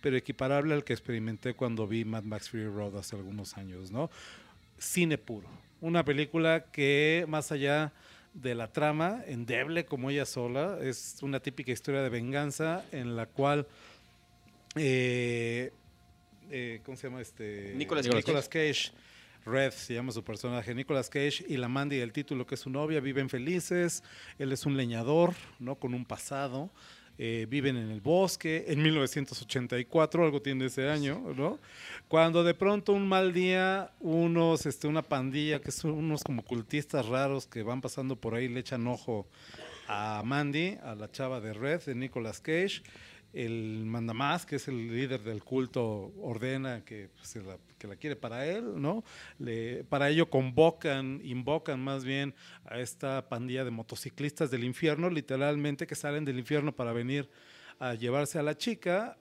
pero 0.00 0.16
equiparable 0.16 0.74
al 0.74 0.84
que 0.84 0.92
experimenté 0.92 1.54
cuando 1.54 1.86
vi 1.86 2.04
Mad 2.04 2.24
Max 2.24 2.50
Fury 2.50 2.66
Road 2.66 2.96
hace 2.96 3.16
algunos 3.16 3.56
años, 3.56 3.90
¿no? 3.90 4.10
Cine 4.78 5.18
puro. 5.18 5.48
Una 5.80 6.04
película 6.04 6.64
que 6.72 7.24
más 7.28 7.52
allá 7.52 7.92
de 8.40 8.54
la 8.54 8.72
trama, 8.72 9.22
endeble 9.26 9.84
como 9.84 10.10
ella 10.10 10.26
sola, 10.26 10.78
es 10.80 11.16
una 11.22 11.40
típica 11.40 11.72
historia 11.72 12.02
de 12.02 12.08
venganza 12.08 12.84
en 12.92 13.16
la 13.16 13.26
cual 13.26 13.66
eh, 14.76 15.72
eh, 16.50 16.80
¿cómo 16.84 16.96
se 16.96 17.08
llama 17.08 17.20
este? 17.20 17.74
Nicolas 17.76 18.06
Cage. 18.06 18.16
Nicolas 18.16 18.48
Cage. 18.48 18.92
Red 19.44 19.72
se 19.72 19.94
llama 19.94 20.12
su 20.12 20.22
personaje, 20.22 20.74
Nicolas 20.74 21.08
Cage 21.08 21.44
y 21.48 21.56
la 21.56 21.68
Mandy 21.68 21.96
del 21.96 22.12
título 22.12 22.46
que 22.46 22.54
es 22.54 22.60
su 22.60 22.70
novia, 22.70 23.00
viven 23.00 23.30
felices, 23.30 24.02
él 24.38 24.52
es 24.52 24.66
un 24.66 24.76
leñador, 24.76 25.32
¿no? 25.58 25.76
Con 25.76 25.94
un 25.94 26.04
pasado, 26.04 26.70
eh, 27.18 27.46
viven 27.48 27.76
en 27.76 27.90
el 27.90 28.00
bosque, 28.00 28.66
en 28.68 28.80
1984, 28.80 30.24
algo 30.24 30.40
tiene 30.40 30.66
ese 30.66 30.88
año, 30.88 31.20
¿no? 31.36 31.58
Cuando 32.06 32.44
de 32.44 32.54
pronto 32.54 32.92
un 32.92 33.08
mal 33.08 33.32
día, 33.32 33.90
unos, 33.98 34.66
este, 34.66 34.86
una 34.86 35.02
pandilla, 35.02 35.60
que 35.60 35.72
son 35.72 35.90
unos 35.90 36.22
como 36.22 36.42
cultistas 36.42 37.06
raros 37.06 37.46
que 37.46 37.64
van 37.64 37.80
pasando 37.80 38.16
por 38.16 38.34
ahí, 38.34 38.48
le 38.48 38.60
echan 38.60 38.86
ojo 38.86 39.26
a 39.88 40.22
Mandy, 40.24 40.78
a 40.82 40.94
la 40.94 41.10
chava 41.10 41.40
de 41.40 41.54
Red, 41.54 41.82
de 41.86 41.94
Nicolas 41.94 42.40
Cage, 42.40 42.82
el 43.32 43.84
mandamás, 43.84 44.46
que 44.46 44.56
es 44.56 44.68
el 44.68 44.88
líder 44.88 45.22
del 45.22 45.44
culto, 45.44 46.12
ordena 46.20 46.84
que, 46.84 47.10
se 47.22 47.42
la, 47.42 47.58
que 47.78 47.86
la 47.86 47.96
quiere 47.96 48.16
para 48.16 48.46
él, 48.46 48.80
¿no? 48.80 49.04
Para 49.88 50.08
ello 50.08 50.30
convocan, 50.30 51.20
invocan 51.22 51.80
más 51.80 52.04
bien 52.04 52.34
a 52.64 52.78
esta 52.78 53.28
pandilla 53.28 53.64
de 53.64 53.70
motociclistas 53.70 54.50
del 54.50 54.64
infierno, 54.64 55.10
literalmente, 55.10 55.86
que 55.86 55.94
salen 55.94 56.24
del 56.24 56.38
infierno 56.38 56.72
para 56.72 56.92
venir 56.92 57.28
a 57.78 57.94
llevarse 57.94 58.38
a 58.38 58.42
la 58.42 58.56
chica, 58.56 59.16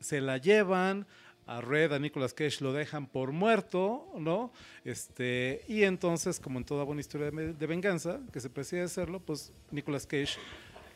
se 0.00 0.20
la 0.20 0.36
llevan, 0.38 1.06
a 1.46 1.60
Red, 1.60 1.92
a 1.92 1.98
Nicolas 1.98 2.32
Cage 2.32 2.62
lo 2.62 2.72
dejan 2.72 3.06
por 3.06 3.32
muerto, 3.32 4.08
¿no? 4.18 4.52
Este, 4.84 5.62
y 5.68 5.82
entonces, 5.82 6.40
como 6.40 6.58
en 6.58 6.64
toda 6.64 6.84
buena 6.84 7.00
historia 7.00 7.30
de, 7.30 7.66
venganza, 7.66 8.20
que 8.32 8.40
se 8.40 8.48
precisa 8.48 8.84
hacerlo, 8.84 9.20
pues 9.20 9.52
Nicolas 9.70 10.06
Cage 10.06 10.38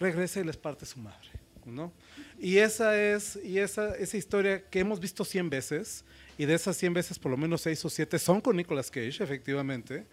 regresa 0.00 0.40
y 0.40 0.44
les 0.44 0.56
parte 0.56 0.86
su 0.86 1.00
madre, 1.00 1.28
¿no? 1.70 1.92
Y 2.38 2.58
esa 2.58 3.00
es, 3.00 3.38
y 3.42 3.58
esa, 3.58 3.94
esa 3.96 4.16
historia 4.16 4.62
que 4.68 4.80
hemos 4.80 5.00
visto 5.00 5.24
100 5.24 5.50
veces, 5.50 6.04
y 6.36 6.44
de 6.44 6.54
esas 6.54 6.76
100 6.76 6.94
veces 6.94 7.18
por 7.18 7.30
lo 7.30 7.36
menos 7.36 7.62
6 7.62 7.84
o 7.84 7.90
7 7.90 8.18
son 8.18 8.40
con 8.40 8.56
Nicolas 8.56 8.90
Cage, 8.90 9.22
efectivamente, 9.22 10.06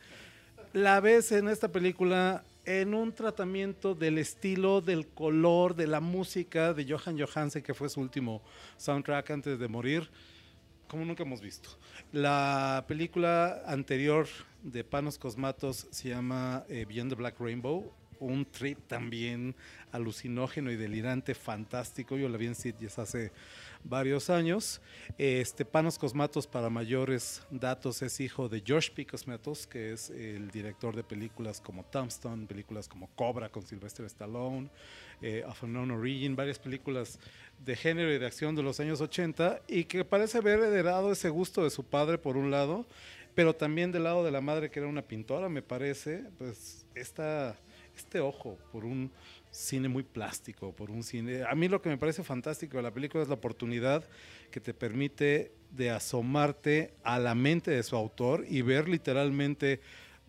la 0.74 1.00
ves 1.00 1.32
en 1.32 1.48
esta 1.48 1.72
película 1.72 2.44
en 2.66 2.94
un 2.94 3.14
tratamiento 3.14 3.94
del 3.94 4.18
estilo, 4.18 4.82
del 4.82 5.08
color, 5.08 5.76
de 5.76 5.88
la 5.88 6.00
música 6.00 6.74
de 6.74 6.86
Johan 6.86 7.18
Johansen, 7.20 7.62
que 7.62 7.74
fue 7.74 7.90
su 7.90 8.02
último 8.02 8.42
soundtrack 8.78 9.30
antes 9.32 9.60
de 9.60 9.68
morir, 9.68 10.10
como 10.88 11.06
nunca 11.06 11.24
hemos 11.24 11.42
visto. 11.42 11.70
La 12.12 12.86
película 12.88 13.62
anterior 13.68 14.28
de 14.64 14.84
Panos 14.84 15.18
Cosmatos 15.18 15.88
se 15.92 16.10
llama 16.10 16.66
eh, 16.68 16.86
Beyond 16.88 17.12
the 17.12 17.16
Black 17.16 17.40
Rainbow, 17.40 17.94
un 18.26 18.46
trip 18.46 18.80
también 18.88 19.56
alucinógeno 19.92 20.72
y 20.72 20.76
delirante, 20.76 21.36
fantástico. 21.36 22.18
Yo 22.18 22.28
la 22.28 22.38
vi 22.38 22.48
en 22.48 22.56
Sitges 22.56 23.00
hace 23.00 23.32
varios 23.84 24.30
años. 24.30 24.82
Este 25.18 25.64
Panos 25.64 25.98
Cosmatos, 25.98 26.48
para 26.48 26.70
mayores 26.70 27.44
datos, 27.52 28.02
es 28.02 28.20
hijo 28.20 28.50
de 28.50 28.62
George 28.66 28.92
P. 28.94 29.06
Cosmatos, 29.06 29.68
que 29.68 29.94
es 29.94 30.10
el 30.10 30.50
director 30.50 30.96
de 30.96 31.04
películas 31.04 31.62
como 31.62 31.84
Tombstone, 31.86 32.48
películas 32.48 32.88
como 32.88 33.08
Cobra 33.16 33.50
con 33.50 33.64
Sylvester 33.64 34.06
Stallone, 34.06 34.70
eh, 35.22 35.44
Of 35.48 35.64
Unknown 35.64 35.92
Origin, 35.92 36.36
varias 36.36 36.60
películas 36.60 37.20
de 37.64 37.76
género 37.76 38.12
y 38.12 38.18
de 38.18 38.26
acción 38.26 38.56
de 38.56 38.64
los 38.64 38.80
años 38.80 39.00
80, 39.02 39.62
y 39.68 39.86
que 39.86 40.04
parece 40.04 40.40
haber 40.40 40.60
heredado 40.60 41.12
ese 41.12 41.30
gusto 41.30 41.64
de 41.64 41.70
su 41.70 41.84
padre, 41.84 42.18
por 42.18 42.38
un 42.38 42.52
lado, 42.52 42.86
pero 43.36 43.56
también 43.56 43.92
del 43.92 44.04
lado 44.04 44.24
de 44.24 44.32
la 44.32 44.42
madre, 44.42 44.72
que 44.72 44.80
era 44.80 44.90
una 44.90 45.02
pintora, 45.02 45.50
me 45.50 45.62
parece, 45.62 46.24
pues 46.38 46.86
esta, 46.96 47.58
este 47.96 48.20
ojo 48.20 48.58
por 48.72 48.86
un 48.86 49.12
cine 49.52 49.88
muy 49.88 50.04
plástico, 50.04 50.74
por 50.74 50.92
un 50.92 51.04
cine... 51.04 51.44
A 51.44 51.56
mí 51.56 51.68
lo 51.68 51.82
que 51.82 51.90
me 51.90 51.98
parece 51.98 52.24
fantástico 52.24 52.78
de 52.78 52.84
la 52.84 52.92
película 52.92 53.24
es 53.24 53.30
la 53.30 53.36
oportunidad 53.36 54.04
que 54.52 54.60
te 54.60 54.74
permite 54.74 55.52
de 55.72 55.90
asomarte 55.92 56.94
a 57.04 57.20
la 57.20 57.36
mente 57.36 57.72
de 57.72 57.84
su 57.84 57.96
autor 57.96 58.46
y 58.48 58.62
ver 58.62 58.88
literalmente 58.88 59.80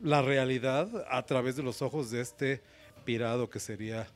la 0.01 0.23
realidad 0.23 1.07
a 1.11 1.25
través 1.25 1.57
de 1.57 1.63
los 1.63 1.83
ojos 1.83 2.11
de 2.11 2.21
este 2.21 2.61
pirado 3.05 3.49
que 3.49 3.61
sería 3.61 4.07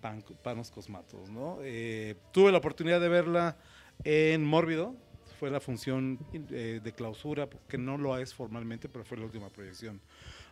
Pan- 0.00 0.24
Panos 0.42 0.70
Cosmatos. 0.70 1.30
¿no? 1.30 1.58
Eh, 1.62 2.16
tuve 2.32 2.52
la 2.52 2.58
oportunidad 2.58 3.00
de 3.00 3.08
verla 3.08 3.56
en 4.04 4.44
Mórbido, 4.44 4.94
fue 5.38 5.50
la 5.50 5.60
función 5.60 6.18
eh, 6.50 6.80
de 6.82 6.92
clausura, 6.92 7.48
que 7.68 7.78
no 7.78 7.96
lo 7.96 8.18
es 8.18 8.34
formalmente, 8.34 8.88
pero 8.88 9.04
fue 9.04 9.18
la 9.18 9.24
última 9.24 9.48
proyección 9.50 10.00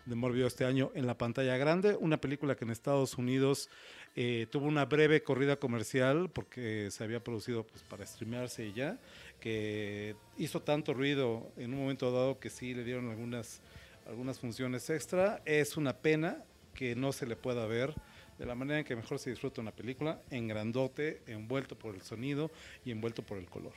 de 0.06 0.14
Morbido 0.14 0.46
este 0.46 0.64
año 0.64 0.90
en 0.94 1.06
la 1.06 1.18
pantalla 1.18 1.56
grande. 1.56 1.96
Una 2.00 2.20
película 2.20 2.54
que 2.56 2.64
en 2.64 2.70
Estados 2.70 3.18
Unidos 3.18 3.68
eh, 4.14 4.46
tuvo 4.50 4.66
una 4.66 4.86
breve 4.86 5.22
corrida 5.22 5.56
comercial 5.56 6.30
porque 6.30 6.90
se 6.90 7.04
había 7.04 7.22
producido 7.22 7.64
pues, 7.64 7.82
para 7.82 8.06
streamearse 8.06 8.66
y 8.66 8.72
ya, 8.72 8.98
que 9.40 10.16
hizo 10.38 10.62
tanto 10.62 10.94
ruido 10.94 11.52
en 11.56 11.74
un 11.74 11.80
momento 11.80 12.10
dado 12.10 12.38
que 12.38 12.48
sí 12.48 12.72
le 12.72 12.84
dieron 12.84 13.10
algunas, 13.10 13.60
algunas 14.06 14.38
funciones 14.38 14.88
extra. 14.88 15.42
Es 15.44 15.76
una 15.76 15.98
pena 15.98 16.44
que 16.72 16.94
no 16.94 17.12
se 17.12 17.26
le 17.26 17.36
pueda 17.36 17.66
ver 17.66 17.94
de 18.38 18.46
la 18.46 18.54
manera 18.54 18.78
en 18.78 18.84
que 18.84 18.94
mejor 18.94 19.18
se 19.18 19.30
disfruta 19.30 19.60
una 19.60 19.72
película, 19.72 20.20
en 20.30 20.46
grandote, 20.46 21.22
envuelto 21.26 21.76
por 21.76 21.94
el 21.94 22.02
sonido 22.02 22.50
y 22.84 22.90
envuelto 22.90 23.22
por 23.22 23.38
el 23.38 23.46
color. 23.46 23.72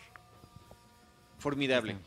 Formidable. 1.40 1.98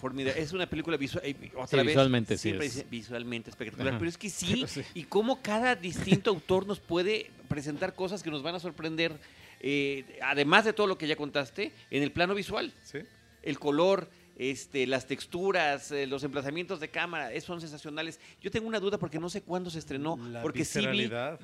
Formidable. 0.00 0.40
Es 0.40 0.52
una 0.52 0.66
película 0.68 0.96
visual. 0.96 1.22
eh, 1.26 1.34
otra 1.54 1.66
Sí, 1.68 1.76
vez, 1.76 1.86
visualmente 1.86 2.36
sí 2.36 2.42
siempre 2.42 2.66
es. 2.66 2.74
dice 2.76 2.86
visualmente 2.90 3.50
espectacular. 3.50 3.88
Ajá. 3.88 3.98
Pero 3.98 4.08
es 4.08 4.16
que 4.18 4.30
sí, 4.30 4.64
y 4.94 5.04
cómo 5.04 5.42
cada 5.42 5.76
distinto 5.76 6.30
autor 6.30 6.66
nos 6.66 6.80
puede 6.80 7.30
presentar 7.48 7.94
cosas 7.94 8.22
que 8.22 8.30
nos 8.30 8.42
van 8.42 8.54
a 8.54 8.60
sorprender, 8.60 9.12
eh, 9.60 10.18
además 10.22 10.64
de 10.64 10.72
todo 10.72 10.86
lo 10.86 10.96
que 10.96 11.06
ya 11.06 11.16
contaste, 11.16 11.72
en 11.90 12.02
el 12.02 12.12
plano 12.12 12.34
visual. 12.34 12.72
¿sí? 12.82 12.98
El 13.42 13.58
color, 13.58 14.08
este, 14.38 14.86
las 14.86 15.06
texturas, 15.06 15.90
eh, 15.92 16.06
los 16.06 16.24
emplazamientos 16.24 16.80
de 16.80 16.88
cámara, 16.88 17.32
eh, 17.32 17.40
son 17.42 17.60
sensacionales. 17.60 18.20
Yo 18.40 18.50
tengo 18.50 18.66
una 18.68 18.80
duda 18.80 18.96
porque 18.96 19.18
no 19.18 19.28
sé 19.28 19.42
cuándo 19.42 19.68
se 19.68 19.78
estrenó, 19.80 20.16
La 20.30 20.40
porque 20.40 20.64
sí 20.64 20.80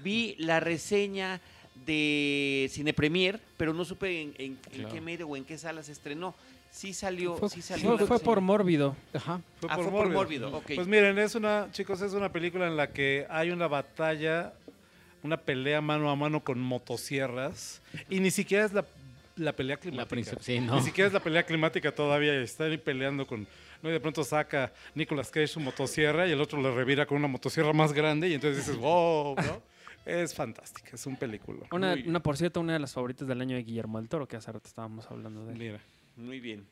vi, 0.02 0.34
la 0.38 0.60
reseña 0.60 1.40
de 1.84 2.68
Cine 2.70 2.94
Premier, 2.94 3.38
pero 3.58 3.74
no 3.74 3.84
supe 3.84 4.22
en, 4.22 4.34
en- 4.38 4.44
en 4.52 4.56
Claro. 4.80 4.94
qué 4.94 5.00
medio 5.02 5.28
o 5.28 5.36
en 5.36 5.44
qué 5.44 5.58
sala 5.58 5.82
se 5.82 5.92
estrenó. 5.92 6.34
Sí 6.76 6.92
salió, 6.92 7.36
Fue, 7.38 7.48
sí 7.48 7.62
salió 7.62 7.92
fue- 7.92 8.00
la 8.00 8.06
fue 8.06 8.18
por 8.20 8.42
mórbido. 8.42 8.94
Ajá. 9.14 9.40
Fue 9.60 9.70
Ah, 9.72 9.76
por 9.76 9.84
fue 9.84 9.92
por 9.92 10.08
Mórbido. 10.10 10.50
Mórbido, 10.50 10.56
ok. 10.58 10.72
Pues 10.74 10.86
miren, 10.86 11.18
es 11.18 11.34
una, 11.34 11.68
chicos, 11.72 12.02
es 12.02 12.12
una 12.12 12.30
película 12.30 12.66
en 12.66 12.76
la 12.76 12.88
que 12.92 13.26
hay 13.30 13.50
una 13.50 13.66
batalla, 13.66 14.52
una 15.22 15.38
pelea 15.38 15.80
mano 15.80 16.10
a 16.10 16.16
mano 16.16 16.44
con 16.44 16.60
motosierras 16.60 17.80
y 18.10 18.20
ni 18.20 18.30
siquiera 18.30 18.66
es 18.66 18.74
la, 18.74 18.84
la 19.36 19.54
pelea 19.54 19.76
La 19.76 19.80
climática. 19.80 20.08
príncipe, 20.10 20.42
sí, 20.42 20.60
no. 20.60 20.74
Ni 20.76 20.82
siquiera 20.82 21.08
es 21.08 21.14
la 21.14 21.20
pelea 21.20 21.44
climática 21.44 21.92
todavía 21.92 22.38
y 22.38 22.44
están 22.44 22.70
ahí 22.70 22.76
peleando 22.76 23.26
con... 23.26 23.46
¿no? 23.82 23.88
Y 23.88 23.92
de 23.92 24.00
pronto 24.00 24.22
saca 24.22 24.70
Nicolas 24.94 25.30
Cage 25.30 25.46
su 25.48 25.60
motosierra 25.60 26.26
y 26.28 26.32
el 26.32 26.40
otro 26.42 26.60
le 26.60 26.70
revira 26.74 27.06
con 27.06 27.16
una 27.16 27.28
motosierra 27.28 27.72
más 27.72 27.94
grande 27.94 28.28
y 28.28 28.34
entonces 28.34 28.66
dices, 28.66 28.78
wow, 28.78 29.34
¿no? 29.34 29.62
Es 30.04 30.34
fantástica, 30.34 30.90
es 30.92 31.06
un 31.06 31.16
película. 31.16 31.66
Una, 31.72 31.96
una, 32.06 32.20
por 32.20 32.36
cierto, 32.36 32.60
una 32.60 32.74
de 32.74 32.78
las 32.80 32.92
favoritas 32.92 33.26
del 33.26 33.40
año 33.40 33.56
de 33.56 33.62
Guillermo 33.64 33.98
del 33.98 34.08
Toro, 34.10 34.28
que 34.28 34.36
hace 34.36 34.52
rato 34.52 34.68
estábamos 34.68 35.10
hablando 35.10 35.44
de 35.46 35.52
él. 35.54 35.58
Mira. 35.58 35.80
Muy 36.16 36.40
bien. 36.40 36.66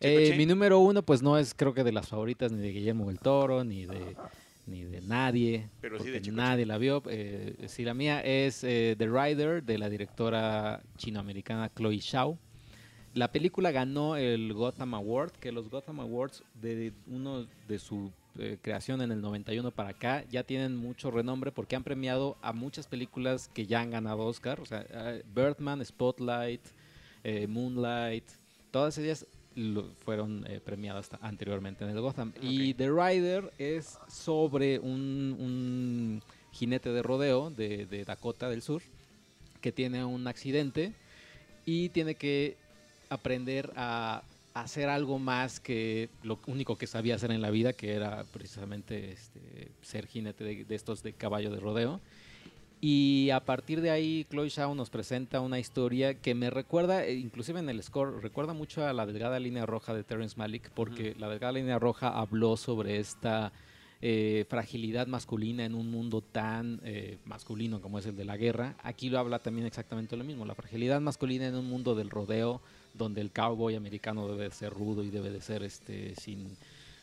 Eh, 0.00 0.34
mi 0.36 0.44
número 0.44 0.78
uno, 0.80 1.02
pues 1.02 1.22
no 1.22 1.38
es 1.38 1.54
creo 1.54 1.72
que 1.72 1.82
de 1.82 1.92
las 1.92 2.08
favoritas 2.08 2.52
ni 2.52 2.60
de 2.60 2.70
Guillermo 2.70 3.08
del 3.08 3.18
Toro, 3.18 3.64
ni 3.64 3.86
de, 3.86 4.14
ni 4.66 4.84
de 4.84 5.00
nadie. 5.00 5.68
Pero 5.80 5.98
sí 5.98 6.10
de 6.10 6.20
Chicoche. 6.20 6.32
nadie 6.32 6.66
la 6.66 6.76
vio. 6.76 7.02
Eh, 7.08 7.54
sí, 7.68 7.84
la 7.84 7.94
mía 7.94 8.20
es 8.20 8.62
eh, 8.64 8.94
The 8.98 9.06
Rider, 9.06 9.62
de 9.62 9.78
la 9.78 9.88
directora 9.88 10.82
chinoamericana 10.98 11.70
Chloe 11.74 12.00
Zhao. 12.00 12.38
La 13.14 13.32
película 13.32 13.70
ganó 13.70 14.16
el 14.16 14.52
Gotham 14.52 14.92
Award, 14.94 15.32
que 15.32 15.50
los 15.50 15.70
Gotham 15.70 16.00
Awards, 16.00 16.42
de 16.60 16.92
uno 17.06 17.46
de 17.66 17.78
su 17.78 18.12
eh, 18.38 18.58
creación 18.60 19.00
en 19.00 19.10
el 19.10 19.22
91 19.22 19.70
para 19.70 19.90
acá, 19.90 20.24
ya 20.30 20.42
tienen 20.42 20.76
mucho 20.76 21.10
renombre 21.10 21.50
porque 21.50 21.76
han 21.76 21.84
premiado 21.84 22.36
a 22.42 22.52
muchas 22.52 22.86
películas 22.86 23.48
que 23.54 23.64
ya 23.64 23.80
han 23.80 23.90
ganado 23.90 24.26
Oscar. 24.26 24.60
O 24.60 24.66
sea, 24.66 24.84
eh, 24.90 25.22
Birdman, 25.34 25.82
Spotlight, 25.82 26.60
Moonlight, 27.48 28.24
todas 28.76 28.98
ellas 28.98 29.26
lo- 29.54 29.88
fueron 30.04 30.44
eh, 30.48 30.60
premiadas 30.62 31.08
anteriormente 31.22 31.82
en 31.84 31.90
el 31.90 32.00
Gotham. 32.00 32.32
Y 32.42 32.74
The 32.74 32.90
Rider 32.90 33.52
es 33.58 33.98
sobre 34.08 34.78
un, 34.78 35.34
un 35.40 36.22
jinete 36.52 36.90
de 36.92 37.02
rodeo 37.02 37.48
de, 37.50 37.86
de 37.86 38.04
Dakota 38.04 38.50
del 38.50 38.60
Sur 38.60 38.82
que 39.62 39.72
tiene 39.72 40.04
un 40.04 40.26
accidente 40.28 40.92
y 41.64 41.88
tiene 41.88 42.16
que 42.16 42.56
aprender 43.08 43.72
a 43.76 44.22
hacer 44.52 44.88
algo 44.90 45.18
más 45.18 45.58
que 45.58 46.08
lo 46.22 46.38
único 46.46 46.76
que 46.76 46.86
sabía 46.86 47.14
hacer 47.14 47.30
en 47.30 47.40
la 47.40 47.50
vida, 47.50 47.72
que 47.72 47.94
era 47.94 48.24
precisamente 48.24 49.12
este, 49.12 49.68
ser 49.82 50.06
jinete 50.06 50.44
de, 50.44 50.64
de 50.64 50.74
estos 50.74 51.02
de 51.02 51.12
caballo 51.14 51.50
de 51.50 51.60
rodeo. 51.60 52.00
Y 52.80 53.30
a 53.30 53.40
partir 53.40 53.80
de 53.80 53.90
ahí, 53.90 54.26
Chloe 54.30 54.50
Zhao 54.50 54.74
nos 54.74 54.90
presenta 54.90 55.40
una 55.40 55.58
historia 55.58 56.14
que 56.14 56.34
me 56.34 56.50
recuerda, 56.50 57.04
eh, 57.04 57.14
inclusive 57.14 57.58
en 57.58 57.70
el 57.70 57.82
score, 57.82 58.20
recuerda 58.20 58.52
mucho 58.52 58.86
a 58.86 58.92
la 58.92 59.06
delgada 59.06 59.40
línea 59.40 59.64
roja 59.64 59.94
de 59.94 60.04
Terrence 60.04 60.36
Malick, 60.36 60.70
porque 60.70 61.14
la 61.18 61.28
delgada 61.28 61.52
línea 61.52 61.78
roja 61.78 62.08
habló 62.08 62.56
sobre 62.58 62.98
esta 62.98 63.52
eh, 64.02 64.44
fragilidad 64.50 65.06
masculina 65.06 65.64
en 65.64 65.74
un 65.74 65.90
mundo 65.90 66.20
tan 66.20 66.80
eh, 66.84 67.16
masculino 67.24 67.80
como 67.80 67.98
es 67.98 68.04
el 68.04 68.16
de 68.16 68.26
la 68.26 68.36
guerra. 68.36 68.76
Aquí 68.82 69.08
lo 69.08 69.18
habla 69.18 69.38
también 69.38 69.66
exactamente 69.66 70.14
lo 70.16 70.24
mismo, 70.24 70.44
la 70.44 70.54
fragilidad 70.54 71.00
masculina 71.00 71.46
en 71.46 71.54
un 71.54 71.68
mundo 71.70 71.94
del 71.94 72.10
rodeo, 72.10 72.60
donde 72.92 73.22
el 73.22 73.30
cowboy 73.30 73.74
americano 73.74 74.28
debe 74.28 74.44
de 74.44 74.50
ser 74.50 74.72
rudo 74.72 75.02
y 75.02 75.08
debe 75.08 75.30
de 75.30 75.40
ser 75.40 75.62
este 75.62 76.14
sin 76.16 76.56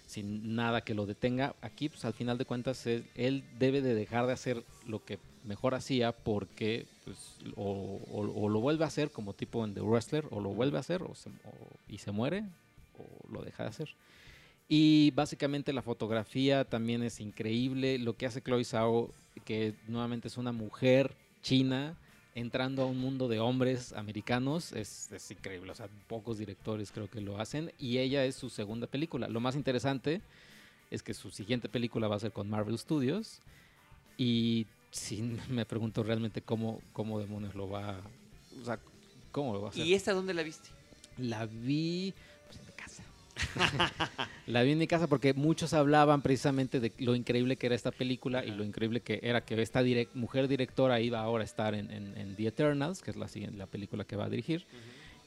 sin 0.06 0.56
nada 0.56 0.82
que 0.82 0.94
lo 0.94 1.08
detenga. 1.08 1.56
Aquí, 1.62 1.90
pues 1.90 2.06
al 2.06 2.14
final 2.14 2.38
de 2.38 2.46
cuentas, 2.46 2.86
él, 2.86 3.06
él 3.16 3.44
debe 3.58 3.82
de 3.82 3.96
dejar 3.96 4.28
de 4.28 4.34
hacer 4.34 4.64
lo 4.86 5.04
que 5.04 5.18
mejor 5.44 5.76
hacía 5.76 6.12
porque 6.12 6.86
pues, 7.06 7.18
o, 7.56 8.00
o- 8.12 8.44
o 8.46 8.50
lo 8.50 8.60
vuelve 8.60 8.84
a 8.84 8.88
hacer 8.88 9.12
como 9.12 9.34
tipo 9.34 9.64
en 9.66 9.74
The 9.74 9.82
Wrestler, 9.82 10.26
o 10.32 10.40
lo 10.40 10.50
vuelve 10.50 10.78
a 10.78 10.80
hacer 10.82 11.04
o 11.04 11.14
se- 11.16 11.30
y 11.90 11.98
se 11.98 12.12
muere, 12.12 12.44
o 12.98 13.32
lo 13.32 13.42
deja 13.44 13.64
de 13.64 13.70
hacer. 13.70 13.90
Y 14.70 15.12
básicamente 15.12 15.74
la 15.74 15.82
fotografía 15.82 16.64
también 16.64 17.04
es 17.04 17.20
increíble. 17.20 17.98
Lo 18.00 18.16
que 18.16 18.26
hace 18.26 18.42
Chloe 18.42 18.64
Zhao, 18.64 19.12
que 19.46 19.74
nuevamente 19.88 20.28
es 20.30 20.38
una 20.38 20.52
mujer 20.52 21.14
china 21.42 21.96
entrando 22.36 22.82
a 22.82 22.86
un 22.86 22.98
mundo 22.98 23.28
de 23.28 23.40
hombres 23.40 23.94
americanos, 23.94 24.72
es, 24.72 25.12
es 25.12 25.30
increíble. 25.30 25.72
O 25.72 25.76
sea, 25.76 25.88
pocos 26.08 26.38
directores 26.40 26.92
creo 26.92 27.10
que 27.10 27.22
lo 27.22 27.40
hacen. 27.40 27.72
Y 27.78 27.98
ella 28.00 28.26
es 28.26 28.36
su 28.36 28.50
segunda 28.50 28.88
película. 28.88 29.28
Lo 29.28 29.40
más 29.42 29.56
interesante 29.56 30.22
es 30.90 31.04
que 31.04 31.14
su 31.14 31.30
siguiente 31.30 31.68
película 31.70 32.08
va 32.08 32.16
a 32.16 32.20
ser 32.20 32.32
con 32.32 32.50
Marvel 32.50 32.80
Studios. 32.80 33.40
Y 34.18 34.66
sí 34.94 35.22
me 35.50 35.66
pregunto 35.66 36.04
realmente 36.04 36.42
cómo, 36.42 36.80
cómo 36.94 37.20
demonios 37.20 37.56
lo 37.56 37.68
va 37.70 38.00
o 38.62 38.66
sea, 38.66 38.80
cómo 39.32 39.54
lo 39.54 39.62
va 39.62 39.68
a 39.68 39.72
hacer. 39.72 39.86
¿Y 39.86 39.94
esta 39.96 40.14
dónde 40.14 40.34
la 40.34 40.44
viste? 40.44 40.70
La 41.18 41.46
vi 41.48 42.14
pues, 42.48 42.60
en 42.60 42.66
mi 42.66 42.72
casa. 42.74 43.04
la 44.48 44.62
vi 44.62 44.72
en 44.74 44.78
mi 44.78 44.86
casa 44.88 45.08
porque 45.08 45.34
muchos 45.34 45.74
hablaban 45.74 46.22
precisamente 46.22 46.80
de 46.80 46.92
lo 47.00 47.16
increíble 47.16 47.56
que 47.58 47.66
era 47.66 47.76
esta 47.76 47.92
película 47.92 48.46
y 48.46 48.52
lo 48.52 48.64
increíble 48.64 49.02
que 49.02 49.20
era 49.24 49.42
que 49.42 49.60
esta 49.62 49.82
direc- 49.82 50.10
mujer 50.14 50.48
directora 50.48 51.00
iba 51.02 51.20
ahora 51.20 51.42
a 51.44 51.46
estar 51.46 51.74
en, 51.74 51.90
en- 51.92 52.16
en 52.18 52.36
The 52.36 52.48
Eternals, 52.48 53.02
que 53.02 53.10
es 53.12 53.18
la, 53.18 53.28
siguiente, 53.28 53.58
la 53.58 53.66
película 53.68 54.04
que 54.06 54.16
va 54.16 54.26
a 54.26 54.30
dirigir. 54.30 54.66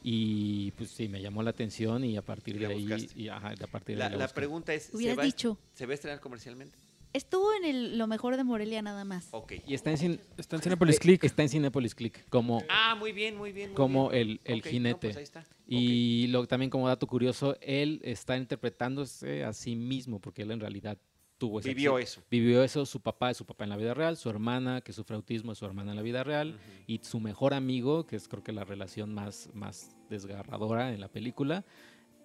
Y 0.02 0.70
pues 0.72 0.90
sí, 0.90 1.08
me 1.08 1.20
llamó 1.20 1.42
la 1.42 1.50
atención 1.50 2.04
y 2.04 2.16
a 2.16 2.22
partir 2.22 2.56
Y 2.56 2.58
de 2.60 2.66
ahí... 2.66 2.86
buscaste. 2.86 3.20
Y, 3.20 3.28
ajá, 3.28 3.48
a 3.60 3.66
partir 3.66 3.96
de 3.96 4.00
La, 4.00 4.06
ahí 4.06 4.12
la 4.12 4.18
la 4.18 4.24
busqué. 4.26 4.34
pregunta 4.36 4.72
es, 4.74 4.84
¿se 4.84 5.14
va, 5.16 5.24
dicho. 5.24 5.58
¿se 5.74 5.84
va 5.86 5.92
a 5.92 5.94
estrenar 5.94 6.20
comercialmente? 6.20 6.76
Estuvo 7.16 7.48
en 7.54 7.64
el, 7.64 7.98
lo 7.98 8.06
mejor 8.06 8.36
de 8.36 8.44
Morelia 8.44 8.82
nada 8.82 9.04
más. 9.04 9.28
Ok. 9.30 9.54
Y 9.66 9.74
está 9.74 9.90
en, 9.90 9.96
Cin- 9.96 10.20
Está 10.36 10.56
en 10.56 10.62
Cinepolis 10.62 10.98
Click. 11.00 11.24
Está 11.24 11.42
en 11.42 11.48
Cinepolis 11.48 11.94
Click, 11.94 12.28
como... 12.28 12.62
Ah, 12.68 12.94
muy 12.98 13.12
bien, 13.12 13.36
muy 13.36 13.52
bien. 13.52 13.70
muy 13.70 13.76
Como 13.76 14.10
bien. 14.10 14.22
el- 14.22 14.40
el 14.44 14.58
Ok, 14.60 14.64
no, 14.66 14.70
jinete. 14.70 15.06
pues 15.08 15.16
ahí 15.16 15.22
está. 15.22 15.46
Y 15.66 16.26
lo, 16.28 16.46
también 16.46 16.70
como 16.70 16.86
dato 16.88 17.06
curioso, 17.06 17.56
él 17.60 18.00
está 18.04 18.36
interpretándose 18.36 19.44
a 19.44 19.52
sí 19.52 19.74
mismo, 19.76 20.20
porque 20.20 20.42
él 20.42 20.50
en 20.50 20.60
realidad 20.60 20.98
tuvo 21.38 21.60
ese 21.60 21.70
Vivió 21.70 21.96
accidente. 21.96 22.10
eso. 22.20 22.26
Vivió 22.30 22.62
eso, 22.64 22.86
su 22.86 23.00
papá 23.00 23.30
es 23.30 23.36
su 23.36 23.44
papá 23.46 23.64
en 23.64 23.70
la 23.70 23.76
vida 23.76 23.94
real, 23.94 24.16
su 24.16 24.28
hermana 24.30 24.80
que 24.80 24.92
sufre 24.92 25.16
autismo 25.16 25.52
es 25.52 25.58
su 25.58 25.66
hermana 25.66 25.90
en 25.92 25.96
la 25.96 26.02
vida 26.02 26.22
real 26.24 26.58
y 26.86 27.00
su 27.02 27.18
mejor 27.20 27.52
amigo, 27.54 28.06
que 28.06 28.16
es 28.16 28.28
creo 28.28 28.42
que 28.42 28.52
la 28.52 28.64
relación 28.64 29.12
más, 29.12 29.48
más 29.54 29.96
desgarradora 30.08 30.92
en 30.94 31.00
la 31.00 31.08
película, 31.08 31.64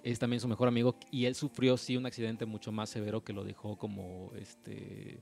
es 0.03 0.19
también 0.19 0.39
su 0.39 0.47
mejor 0.47 0.67
amigo 0.67 0.95
y 1.11 1.25
él 1.25 1.35
sufrió 1.35 1.77
sí 1.77 1.95
un 1.97 2.05
accidente 2.05 2.45
mucho 2.45 2.71
más 2.71 2.89
severo 2.89 3.23
que 3.23 3.33
lo 3.33 3.43
dejó 3.43 3.77
como 3.77 4.31
este 4.35 5.19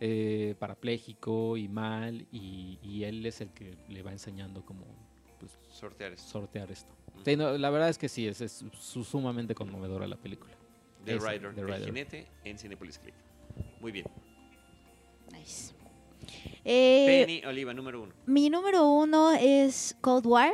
eh, 0.00 0.54
parapléjico 0.58 1.56
y 1.56 1.68
mal 1.68 2.26
y, 2.32 2.78
y 2.82 3.04
él 3.04 3.24
es 3.26 3.40
el 3.40 3.50
que 3.50 3.76
le 3.88 4.02
va 4.02 4.12
enseñando 4.12 4.64
cómo 4.64 4.84
pues, 5.38 5.52
Sortear 5.70 6.12
esto. 6.12 6.28
sortear 6.30 6.70
esto. 6.70 6.92
Sí, 7.24 7.36
no, 7.36 7.56
la 7.58 7.70
verdad 7.70 7.88
es 7.88 7.98
que 7.98 8.08
sí, 8.08 8.26
es, 8.26 8.40
es 8.40 8.64
su- 8.78 9.04
sumamente 9.04 9.54
conmovedora 9.54 10.06
la 10.06 10.16
película. 10.16 10.52
The 11.04 11.18
Rider, 11.18 11.54
The 11.54 11.60
el 11.60 11.66
Rider. 11.66 11.84
jinete 11.84 12.26
en 12.44 12.58
Cinepolis 12.58 12.98
Click. 12.98 13.14
Muy 13.80 13.92
bien. 13.92 14.06
Nice. 15.32 15.74
Eh, 16.64 17.04
Penny 17.26 17.44
Oliva, 17.44 17.74
número 17.74 18.02
uno. 18.02 18.12
mi 18.26 18.48
número 18.48 18.88
uno 18.90 19.32
es 19.32 19.96
Cold 20.00 20.26
War. 20.26 20.52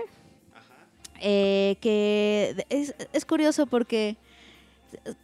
Eh, 1.20 1.76
que 1.81 2.65
es, 2.68 2.94
es 3.12 3.24
curioso 3.24 3.66
porque 3.66 4.16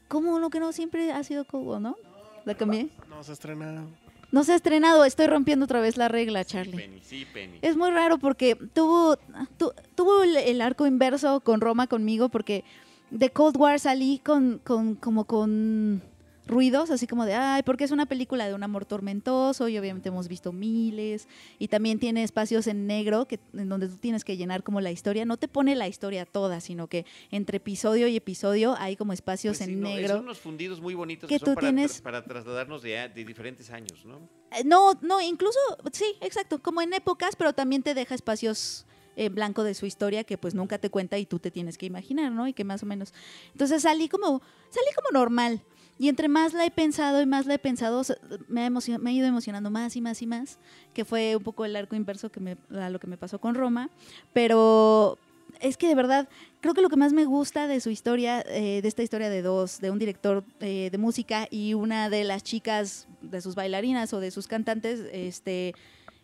como 0.08 0.34
uno 0.34 0.50
que 0.50 0.60
no 0.60 0.72
siempre 0.72 1.12
ha 1.12 1.22
sido 1.24 1.44
War, 1.44 1.80
¿no? 1.80 1.96
La 2.44 2.54
cambié. 2.54 2.88
No 3.08 3.22
se 3.24 3.32
estrena. 3.32 3.84
No 4.32 4.42
se 4.44 4.52
ha 4.52 4.56
estrenado, 4.56 5.04
estoy 5.04 5.26
rompiendo 5.28 5.64
otra 5.64 5.80
vez 5.80 5.96
la 5.96 6.08
regla, 6.08 6.44
Charlie. 6.44 6.76
Penny, 6.76 7.00
sí, 7.02 7.26
Penny. 7.32 7.58
Es 7.62 7.76
muy 7.76 7.90
raro 7.90 8.18
porque 8.18 8.56
tuvo, 8.56 9.16
tu- 9.56 9.72
tuvo 9.94 10.22
el, 10.24 10.36
el 10.36 10.60
arco 10.60 10.86
inverso 10.86 11.40
con 11.40 11.60
Roma 11.60 11.86
conmigo 11.86 12.28
porque 12.28 12.64
de 13.10 13.30
Cold 13.30 13.56
War 13.56 13.78
salí 13.78 14.18
con, 14.18 14.60
con 14.64 14.96
como 14.96 15.24
con 15.24 16.02
ruidos, 16.46 16.90
así 16.90 17.06
como 17.06 17.24
de, 17.26 17.34
ay, 17.34 17.62
porque 17.64 17.84
es 17.84 17.90
una 17.90 18.06
película 18.06 18.46
de 18.46 18.54
un 18.54 18.62
amor 18.62 18.84
tormentoso 18.86 19.68
y 19.68 19.76
obviamente 19.78 20.08
hemos 20.10 20.28
visto 20.28 20.52
miles 20.52 21.26
y 21.58 21.68
también 21.68 21.98
tiene 21.98 22.22
espacios 22.22 22.66
en 22.68 22.86
negro 22.86 23.26
que, 23.26 23.40
en 23.52 23.68
donde 23.68 23.88
tú 23.88 23.96
tienes 23.96 24.24
que 24.24 24.36
llenar 24.36 24.62
como 24.62 24.80
la 24.80 24.90
historia. 24.92 25.24
No 25.24 25.36
te 25.36 25.48
pone 25.48 25.74
la 25.74 25.88
historia 25.88 26.24
toda, 26.24 26.60
sino 26.60 26.86
que 26.86 27.04
entre 27.30 27.56
episodio 27.56 28.06
y 28.08 28.16
episodio 28.16 28.74
hay 28.78 28.96
como 28.96 29.12
espacios 29.12 29.56
Pues 29.58 29.66
sí, 29.66 29.72
en 29.74 29.80
no, 29.80 29.88
negro. 29.88 30.14
Son 30.14 30.20
unos 30.24 30.38
fundidos 30.38 30.80
muy 30.80 30.94
bonitos 30.94 31.28
que 31.28 31.34
que, 31.34 31.38
son 31.40 31.46
tú 31.46 31.54
para, 31.56 31.68
tienes- 31.68 32.00
para 32.00 32.22
trasladarnos 32.24 32.82
de, 32.82 33.08
de 33.08 33.24
diferentes 33.24 33.70
años, 33.70 34.04
¿no? 34.04 34.28
Eh, 34.52 34.62
No, 34.64 34.92
no, 35.02 35.20
incluso, 35.20 35.58
sí, 35.92 36.04
exacto, 36.20 36.62
como 36.62 36.80
en 36.80 36.92
épocas, 36.92 37.34
pero 37.36 37.52
también 37.52 37.82
te 37.82 37.94
deja 37.94 38.14
espacios 38.14 38.86
en 39.16 39.34
blanco 39.34 39.64
de 39.64 39.74
su 39.74 39.86
historia 39.86 40.24
que 40.24 40.36
pues 40.38 40.54
nunca 40.54 40.78
te 40.78 40.90
cuenta 40.90 41.18
y 41.18 41.24
tú 41.26 41.38
te 41.38 41.50
tienes 41.50 41.78
que 41.78 41.86
imaginar, 41.86 42.30
¿no? 42.32 42.46
Y 42.46 42.52
que 42.52 42.64
más 42.64 42.82
o 42.82 42.86
menos. 42.86 43.14
Entonces 43.52 43.82
salí 43.82 44.08
como, 44.08 44.42
salí 44.70 44.86
como 44.94 45.18
normal. 45.18 45.62
Y 45.98 46.08
entre 46.08 46.28
más 46.28 46.52
la 46.52 46.66
he 46.66 46.70
pensado 46.70 47.22
y 47.22 47.26
más 47.26 47.46
la 47.46 47.54
he 47.54 47.58
pensado, 47.58 48.02
me 48.48 48.64
ha, 48.64 48.70
me 48.70 49.10
ha 49.10 49.12
ido 49.12 49.26
emocionando 49.26 49.70
más 49.70 49.96
y 49.96 50.00
más 50.00 50.20
y 50.20 50.26
más, 50.26 50.58
que 50.92 51.04
fue 51.04 51.36
un 51.36 51.42
poco 51.42 51.64
el 51.64 51.74
arco 51.74 51.96
inverso 51.96 52.30
que 52.30 52.56
a 52.78 52.90
lo 52.90 53.00
que 53.00 53.06
me 53.06 53.16
pasó 53.16 53.40
con 53.40 53.54
Roma. 53.54 53.88
Pero 54.32 55.18
es 55.60 55.76
que 55.76 55.88
de 55.88 55.94
verdad, 55.94 56.28
creo 56.60 56.74
que 56.74 56.82
lo 56.82 56.88
que 56.88 56.96
más 56.96 57.12
me 57.12 57.24
gusta 57.24 57.66
de 57.66 57.80
su 57.80 57.90
historia, 57.90 58.44
eh, 58.48 58.80
de 58.82 58.88
esta 58.88 59.02
historia 59.02 59.30
de 59.30 59.42
dos, 59.42 59.80
de 59.80 59.90
un 59.90 59.98
director 59.98 60.44
eh, 60.60 60.90
de 60.90 60.98
música 60.98 61.48
y 61.50 61.74
una 61.74 62.10
de 62.10 62.24
las 62.24 62.42
chicas, 62.42 63.08
de 63.22 63.40
sus 63.40 63.54
bailarinas 63.54 64.12
o 64.12 64.20
de 64.20 64.30
sus 64.30 64.46
cantantes, 64.46 65.00
este, 65.12 65.74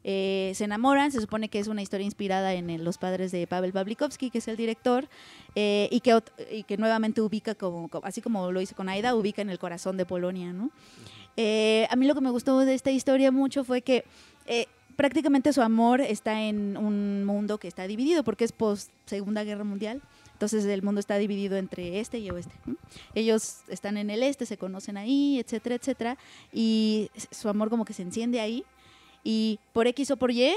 eh, 0.05 0.53
se 0.55 0.65
enamoran. 0.65 1.13
Se 1.13 1.21
supone 1.21 1.49
que 1.49 1.59
es 1.59 1.69
una 1.69 1.83
historia 1.83 2.05
inspirada 2.05 2.55
en 2.55 2.85
los 2.85 2.99
padres 2.99 3.33
de 3.33 3.47
Pavel 3.47 3.73
Pavlikovsky, 3.73 4.31
que 4.31 4.39
es 4.39 4.49
el 4.49 4.57
director, 4.57 5.09
eh, 5.55 5.89
y, 5.91 6.01
que, 6.01 6.21
y 6.51 6.63
que 6.65 6.77
nuevamente 6.77 7.21
ubica, 7.21 7.55
como, 7.55 7.89
así 8.03 8.21
como 8.21 8.51
lo 8.53 8.61
hizo 8.61 8.75
con 8.75 8.89
Aida, 8.89 9.15
ubica 9.15 9.43
en 9.43 9.51
el 9.51 9.59
corazón 9.59 9.97
de 9.97 10.07
Polonia. 10.07 10.53
¿no? 10.53 10.71
Eh, 11.37 11.87
a 11.91 11.97
mí 11.97 12.07
lo 12.07 12.15
que 12.15 12.21
me 12.21 12.31
gustó 12.31 12.59
de 12.61 12.75
esta 12.75 12.91
historia 12.91 13.31
mucho 13.31 13.65
fue 13.65 13.83
que 13.83 14.05
prácticamente 14.97 15.53
su 15.53 15.63
amor 15.63 16.01
está 16.01 16.43
en 16.43 16.77
un 16.77 17.25
mundo 17.25 17.59
que 17.59 17.69
está 17.69 17.87
dividido, 17.87 18.25
porque 18.25 18.45
es 18.45 18.53
post 18.53 18.91
Segunda 19.07 19.45
Guerra 19.45 19.65
Mundial. 19.65 20.03
Entonces 20.43 20.65
el 20.65 20.83
mundo 20.83 20.99
está 20.99 21.19
dividido 21.19 21.57
entre 21.57 22.01
este 22.01 22.19
y 22.19 22.29
oeste. 22.29 22.53
Ellos 23.15 23.59
están 23.69 23.97
en 23.97 24.11
el 24.11 24.25
este, 24.25 24.45
se 24.45 24.57
conocen 24.57 24.97
ahí, 24.97 25.39
etcétera, 25.39 25.77
etcétera. 25.77 26.19
Y 26.53 27.11
su 27.31 27.49
amor 27.49 27.71
como 27.71 27.85
que 27.85 27.93
se 27.93 28.03
enciende 28.03 28.41
ahí. 28.41 28.65
Y 29.25 29.59
por 29.73 29.87
X 29.87 30.11
o 30.11 30.17
por 30.17 30.31
Y 30.31 30.55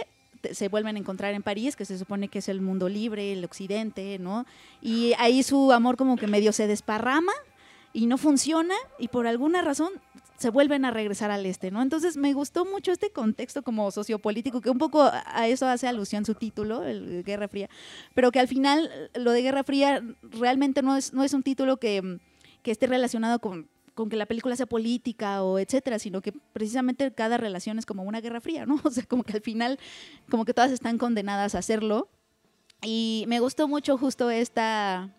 se 0.52 0.68
vuelven 0.68 0.96
a 0.96 1.00
encontrar 1.00 1.34
en 1.34 1.44
París, 1.44 1.76
que 1.76 1.86
se 1.86 1.98
supone 1.98 2.28
que 2.28 2.40
es 2.40 2.50
el 2.50 2.62
mundo 2.62 2.90
libre, 2.90 3.34
el 3.34 3.44
occidente, 3.44 4.20
¿no? 4.20 4.46
Y 4.82 5.14
ahí 5.18 5.44
su 5.44 5.72
amor 5.72 5.98
como 5.98 6.18
que 6.18 6.28
medio 6.28 6.52
se 6.52 6.68
desparrama 6.68 7.32
y 7.94 8.08
no 8.08 8.18
funciona 8.18 8.76
y 9.00 9.08
por 9.08 9.28
alguna 9.28 9.62
razón 9.62 9.90
se 10.38 10.50
vuelven 10.50 10.84
a 10.84 10.92
regresar 10.92 11.32
al 11.32 11.46
este, 11.46 11.72
¿no? 11.72 11.82
Entonces 11.82 12.18
me 12.18 12.34
gustó 12.34 12.66
mucho 12.66 12.92
este 12.92 13.10
contexto 13.10 13.64
como 13.64 13.90
sociopolítico, 13.90 14.60
que 14.60 14.70
un 14.70 14.78
poco 14.78 15.10
a 15.12 15.48
eso 15.48 15.66
hace 15.68 15.88
alusión 15.88 16.26
su 16.26 16.36
título, 16.36 16.84
el 16.84 17.24
Guerra 17.24 17.48
Fría, 17.48 17.70
pero 18.14 18.32
que 18.32 18.40
al 18.40 18.48
final 18.48 19.10
lo 19.16 19.32
de 19.32 19.42
Guerra 19.42 19.64
Fría 19.64 20.04
realmente 20.24 20.82
no 20.82 20.98
es, 20.98 21.14
no 21.14 21.24
es 21.24 21.34
un 21.34 21.42
título 21.42 21.78
que, 21.78 22.20
que 22.64 22.72
esté 22.72 22.88
relacionado 22.88 23.40
con, 23.40 23.70
con 23.96 24.10
que 24.10 24.18
la 24.18 24.26
película 24.26 24.56
sea 24.56 24.66
política 24.66 25.42
o 25.42 25.58
etcétera, 25.58 25.98
sino 25.98 26.22
que 26.22 26.34
precisamente 26.54 27.12
cada 27.14 27.38
relación 27.38 27.80
es 27.80 27.86
como 27.86 28.04
una 28.04 28.22
guerra 28.22 28.42
fría, 28.42 28.66
¿no? 28.66 28.80
O 28.84 28.92
sea, 28.92 29.06
como 29.06 29.24
que 29.24 29.34
al 29.34 29.42
final, 29.42 29.80
como 30.30 30.46
que 30.46 30.54
todas 30.54 30.72
están 30.72 30.98
condenadas 30.98 31.56
a 31.56 31.60
hacerlo. 31.60 32.10
Y 32.84 33.24
me 33.28 33.40
gustó 33.40 33.68
mucho 33.68 33.98
justo 33.98 34.30
esta, 34.30 35.16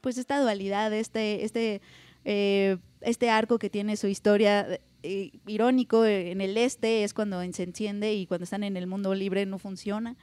pues 0.00 0.18
esta 0.18 0.40
dualidad, 0.40 0.92
este, 0.92 1.44
este, 1.44 1.80
eh, 2.24 2.76
este 3.00 3.30
arco 3.30 3.58
que 3.58 3.70
tiene 3.70 3.96
su 3.96 4.08
historia 4.08 4.80
eh, 5.04 5.30
irónico 5.46 6.04
en 6.04 6.40
el 6.40 6.56
este 6.56 7.04
es 7.04 7.14
cuando 7.14 7.40
se 7.52 7.62
enciende 7.62 8.12
y 8.14 8.26
cuando 8.26 8.42
están 8.42 8.64
en 8.64 8.76
el 8.76 8.88
mundo 8.88 9.14
libre 9.14 9.46
no 9.46 9.58
funciona. 9.58 10.16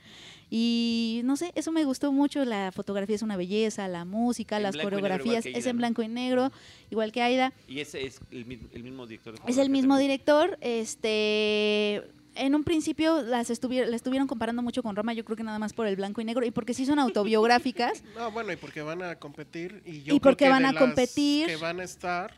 Y 0.55 1.21
no 1.23 1.35
sé, 1.35 1.51
eso 1.55 1.71
me 1.71 1.83
gustó 1.83 2.11
mucho, 2.11 2.45
la 2.45 2.71
fotografía 2.71 3.15
es 3.15 3.23
una 3.23 3.35
belleza, 3.37 3.87
la 3.87 4.05
música, 4.05 4.57
En 4.57 4.63
las 4.63 4.75
negro, 4.75 4.91
coreografías, 4.91 5.47
es 5.47 5.65
en 5.65 5.77
blanco 5.77 6.03
y 6.03 6.07
negro, 6.07 6.51
igual 6.91 7.11
que 7.11 7.23
Aida. 7.23 7.53
Y 7.67 7.79
ese 7.79 8.05
es 8.05 8.19
el, 8.29 8.45
mi- 8.45 8.59
el 8.71 8.83
mismo 8.83 9.07
director. 9.07 9.33
Es 9.47 9.57
el 9.57 9.71
mismo 9.71 9.95
también. 9.95 10.11
director. 10.11 10.59
Este, 10.61 12.03
en 12.35 12.53
un 12.53 12.63
principio 12.63 13.23
las 13.23 13.49
estuvieron, 13.49 13.89
la 13.89 13.95
estuvieron 13.95 14.27
comparando 14.27 14.61
mucho 14.61 14.83
con 14.83 14.95
Roma, 14.95 15.13
yo 15.13 15.25
creo 15.25 15.35
que 15.37 15.43
nada 15.43 15.57
más 15.57 15.73
por 15.73 15.87
el 15.87 15.95
blanco 15.95 16.21
y 16.21 16.25
negro 16.25 16.45
y 16.45 16.51
porque 16.51 16.75
sí 16.75 16.85
son 16.85 16.99
autobiográficas. 16.99 18.03
No, 18.15 18.29
bueno, 18.31 18.51
y 18.51 18.55
porque 18.55 18.83
van 18.83 19.01
a 19.01 19.15
competir. 19.15 19.81
Y, 19.87 20.03
yo 20.03 20.15
Y 20.15 20.19
creo 20.19 20.19
porque 20.19 20.45
que 20.45 20.49
van 20.51 20.61
de 20.61 20.69
a 20.69 20.71
las 20.73 20.81
competir. 20.83 21.47
que 21.47 21.55
van 21.55 21.79
a 21.79 21.83
estar, 21.83 22.31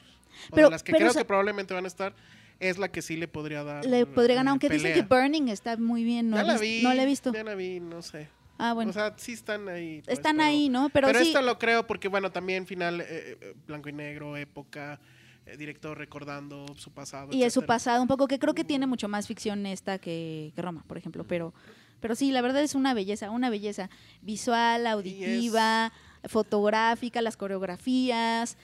o 0.52 0.56
Pero- 0.56 0.68
de 0.68 0.72
las 0.72 0.84
que 0.84 0.94
pero, 0.94 1.00
creo 1.00 1.10
o 1.10 1.14
sea- 1.14 1.22
que 1.24 1.26
probablemente 1.28 1.74
van 1.74 1.84
a 1.84 1.88
estar, 1.90 2.14
es 2.60 2.78
la 2.78 2.90
que 2.90 3.02
sí 3.02 3.18
le 3.18 3.28
podría 3.28 3.64
dar. 3.64 3.86
Le 3.86 4.06
podría 4.06 4.36
ganar, 4.38 4.52
aunque 4.52 4.70
dicen 4.70 4.94
que 4.94 5.04
pelea. 5.04 5.24
Burning 5.24 5.48
está 5.50 5.78
muy 5.78 6.04
bien, 6.04 6.30
no, 6.30 6.38
Ya 6.38 6.44
la 6.44 6.58
vi, 6.58 6.82
no 6.84 6.94
la 6.94 7.04
he 7.04 7.06
visto. 7.06 7.34
Ya 7.34 7.44
la 7.44 7.56
vi, 7.56 7.80
no 7.80 8.02
sé. 8.02 8.30
Ah, 8.58 8.74
bueno. 8.74 8.92
O 8.92 8.94
sea, 8.94 9.14
sí 9.18 9.34
están 9.34 9.68
ahí. 9.68 10.02
pues, 10.06 10.18
Están 10.18 10.38
pero- 10.38 10.48
ahí, 10.48 10.70
¿no? 10.70 10.90
Pero, 10.90 11.08
Pero, 11.08 11.20
sí, 11.20 11.28
esto 11.28 11.42
lo 11.42 11.60
creo 11.60 11.86
porque, 11.86 12.08
bueno, 12.08 12.32
también 12.32 12.66
final 12.66 13.02
eh, 13.02 13.06
eh, 13.10 13.54
blanco 13.68 13.90
y 13.90 13.94
negro, 13.94 14.38
época, 14.38 15.00
eh, 15.46 15.58
director 15.58 15.98
recordando 15.98 16.66
su 16.78 16.92
pasado. 16.92 17.30
y 17.34 17.44
es 17.44 17.54
su 17.54 17.64
pasado 17.64 18.02
un 18.02 18.08
poco, 18.08 18.28
que 18.28 18.40
creo 18.40 18.54
que 18.54 18.64
tiene 18.64 18.88
mucho 18.88 19.10
más 19.10 19.28
ficción 19.28 19.66
esta 19.66 19.98
que, 20.00 20.54
que 20.56 20.62
Roma, 20.62 20.84
por 20.88 20.98
ejemplo, 20.98 21.26
pero, 21.28 21.54
pero 22.00 22.16
sí, 22.16 22.32
la 22.32 22.42
verdad 22.42 22.64
es 22.64 22.76
una 22.76 22.94
belleza, 22.94 23.30
una 23.30 23.50
belleza 23.50 23.90
visual, 24.22 24.88
auditiva, 24.88 25.92
fotográfica, 26.30 27.22
las 27.22 27.36
coreografías, 27.38 28.58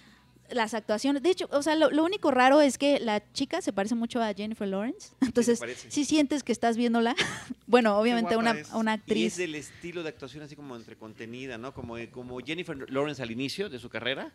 las 0.52 0.74
actuaciones. 0.74 1.22
De 1.24 1.30
hecho, 1.30 1.48
o 1.52 1.62
sea, 1.62 1.76
lo, 1.76 1.90
lo 1.90 2.04
único 2.04 2.32
raro 2.32 2.62
es 2.62 2.78
que 2.78 3.00
la 3.00 3.22
chica 3.34 3.62
se 3.62 3.74
parece 3.74 3.96
mucho 3.96 4.22
a 4.22 4.34
Jennifer 4.34 4.68
Lawrence, 4.68 5.10
entonces 5.22 5.60
sí 5.90 6.06
sientes 6.06 6.44
que 6.44 6.52
estás 6.52 6.78
viéndola. 6.78 7.16
bueno, 7.68 7.98
obviamente 7.98 8.38
una, 8.38 8.56
una 8.74 8.94
Y 8.94 8.96
es 8.96 9.00
actriz. 9.02 9.38
del 9.38 9.56
estilo 9.56 10.04
de 10.04 10.10
actuación 10.10 10.44
así 10.44 10.56
como 10.56 10.76
entre 10.76 10.96
contenida, 10.96 11.58
¿no? 11.58 11.74
Como, 11.74 11.96
como 12.12 12.40
Jennifer 12.40 12.78
Lawrence 12.92 13.22
al 13.22 13.32
inicio 13.32 13.70
de 13.70 13.80
su 13.80 13.90
carrera. 13.90 14.32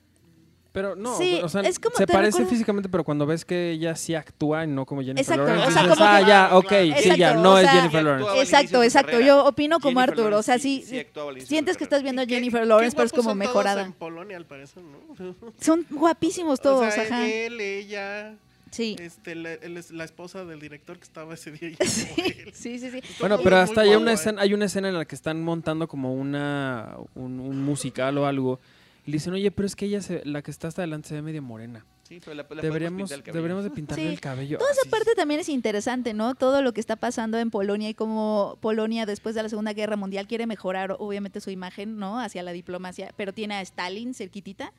Pero 0.77 0.95
no, 0.95 1.17
Sí, 1.17 1.41
o 1.43 1.49
sea, 1.49 1.63
es 1.63 1.79
como- 1.79 1.97
se 1.97 2.07
parece 2.07 2.45
físicamente, 2.45 2.91
pero 2.91 3.03
cuando 3.03 3.25
ves 3.25 3.47
que 3.47 3.71
ella 3.71 3.97
sí 3.97 4.15
actúa 4.15 4.63
y 4.65 4.67
no 4.67 4.85
como 4.85 5.01
Jennifer 5.01 5.23
Exacto, 5.23 5.45
Lawrence, 5.47 5.69
o 5.71 5.73
sea, 5.73 5.83
dices, 5.85 5.97
como 5.97 6.11
ah, 6.11 6.19
que- 6.21 6.27
ya, 6.27 6.51
ok, 6.53 6.73
sí, 7.03 7.17
ya, 7.17 7.33
no 7.35 7.53
o 7.55 7.57
es 7.59 7.71
Jennifer 7.71 8.05
Lawrence. 8.05 8.41
Exacto, 8.43 8.83
exacto. 8.83 9.21
Yo 9.21 9.47
opino 9.47 9.81
como 9.81 9.99
Jennifer 10.01 10.21
Arthur, 10.21 10.35
o 10.35 10.43
sea, 10.43 10.59
sí- 10.59 10.85
sí, 10.87 11.03
sí 11.41 11.47
sientes 11.47 11.79
que 11.79 11.85
estás 11.85 12.03
viendo 12.03 12.21
a 12.21 12.27
qué- 12.27 12.35
Jennifer 12.35 12.61
qué 12.61 12.67
Lawrence, 12.67 12.95
pero 12.95 13.07
es 13.07 13.13
como 13.13 13.31
son 13.31 13.39
todos 13.39 13.49
mejorada. 13.49 13.83
en 13.87 13.95
Polonia, 13.95 14.37
al 14.37 14.45
parecer, 14.45 14.83
¿no? 14.83 14.99
Son 15.63 15.87
guapísimos 15.89 16.61
todos, 16.61 16.87
o 16.87 16.91
sea, 16.91 17.05
ajá. 17.05 17.27
él, 17.27 17.59
ella, 17.59 18.35
Sí. 18.71 18.97
este, 19.01 19.35
la, 19.35 19.55
él 19.55 19.79
es 19.79 19.93
la 19.93 20.05
esposa 20.05 20.45
del 20.45 20.61
director 20.61 20.99
que 20.99 21.05
estaba 21.05 21.33
ese 21.33 21.53
día. 21.53 21.71
y 21.71 21.77
Sí, 21.87 22.05
sí, 22.53 22.79
sí, 22.79 22.91
sí. 22.91 23.01
Bueno, 23.19 23.39
pero 23.43 23.57
hasta 23.57 23.81
hay 23.81 23.89
guapo, 23.89 24.03
una 24.03 24.11
eh. 24.11 24.15
escena, 24.15 24.43
hay 24.43 24.53
una 24.53 24.67
escena 24.67 24.91
en 24.91 24.99
la 24.99 25.07
que 25.07 25.15
están 25.15 25.43
montando 25.43 25.89
como 25.89 26.13
una 26.13 26.97
un, 27.15 27.41
un 27.41 27.65
musical 27.65 28.19
o 28.19 28.27
algo. 28.27 28.61
Le 29.07 29.12
dicen, 29.12 29.33
oye, 29.33 29.51
pero 29.51 29.67
es 29.67 29.75
que 29.76 29.86
ella, 29.86 30.01
se- 30.02 30.23
la 30.25 30.43
que 30.43 30.51
está 30.51 30.68
hasta 30.68 30.83
adelante, 30.83 31.09
se 31.09 31.15
ve 31.15 31.23
medio 31.23 31.41
morena. 31.43 31.85
Sí, 32.02 32.20
pero 32.20 32.35
la, 32.35 32.47
la 32.51 32.62
Deberíamos, 32.62 33.10
el 33.10 33.20
cabello. 33.20 33.35
deberíamos 33.35 33.65
de 33.65 33.70
pintarle 33.70 34.05
Sí. 34.05 34.10
el 34.12 34.20
cabello. 34.20 34.59
Toda 34.59 34.70
esa 34.70 34.89
parte 34.91 35.15
también 35.17 35.41
es 35.41 35.49
interesante, 35.49 36.12
¿no? 36.15 36.35
Todo 36.36 36.62
lo 36.62 36.73
que 36.73 36.81
está 36.81 36.94
pasando 36.97 37.39
en 37.39 37.51
Polonia 37.51 37.89
y 37.89 37.94
cómo 37.94 38.59
Polonia 38.60 39.07
después 39.07 39.35
de 39.35 39.43
la 39.43 39.49
Segunda 39.49 39.73
Guerra 39.73 39.97
Mundial 39.97 40.26
quiere 40.28 40.47
mejorar, 40.47 40.97
obviamente, 41.01 41.41
su 41.41 41.51
imagen, 41.51 41.99
¿no? 41.99 42.20
Hacia 42.20 42.43
la 42.44 42.52
diplomacia, 42.52 43.12
pero 43.17 43.33
tiene 43.33 43.55
a 43.55 43.60
Stalin 43.62 44.15
cerquitita. 44.15 44.73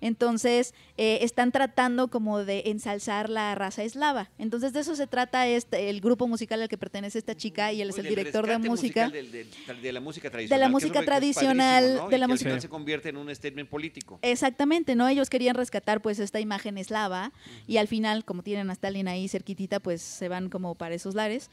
Entonces, 0.00 0.74
eh, 0.96 1.18
están 1.22 1.52
tratando 1.52 2.08
como 2.08 2.44
de 2.44 2.64
ensalzar 2.66 3.30
la 3.30 3.54
raza 3.54 3.82
eslava. 3.84 4.30
Entonces, 4.38 4.72
de 4.72 4.80
eso 4.80 4.94
se 4.96 5.06
trata 5.06 5.46
este, 5.46 5.90
el 5.90 6.00
grupo 6.00 6.26
musical 6.28 6.62
al 6.62 6.68
que 6.68 6.78
pertenece 6.78 7.18
esta 7.18 7.34
chica 7.36 7.72
y 7.72 7.80
él 7.82 7.90
es 7.90 7.98
el 7.98 8.06
director 8.08 8.46
de 8.46 8.58
música. 8.58 9.06
musical 9.08 9.12
del- 9.12 9.30
del- 9.32 9.80
de 9.82 9.92
la 9.92 10.00
música 10.00 10.30
tradicional. 10.30 10.58
De 10.60 10.64
la 10.66 10.68
música 10.70 11.04
tradicional, 11.04 12.10
de 12.10 12.18
la 12.18 12.28
música- 12.28 12.60
se 12.60 12.68
convierte 12.68 13.08
en 13.08 13.16
un 13.16 13.34
statement 13.34 13.68
político. 13.68 14.18
Exactamente, 14.22 14.94
¿no? 14.94 15.08
Ellos 15.08 15.30
querían 15.30 15.54
rescatar 15.54 16.00
pues 16.02 16.18
esta 16.18 16.40
imagen 16.40 16.78
eslava 16.78 17.32
y 17.66 17.76
al 17.78 17.88
final, 17.88 18.24
como 18.24 18.42
tienen 18.42 18.70
a 18.70 18.72
Stalin 18.72 19.08
ahí 19.08 19.28
cerquitita, 19.28 19.80
pues 19.80 20.02
se 20.02 20.28
van 20.28 20.48
como 20.48 20.74
para 20.74 20.94
esos 20.94 21.14
lares. 21.14 21.50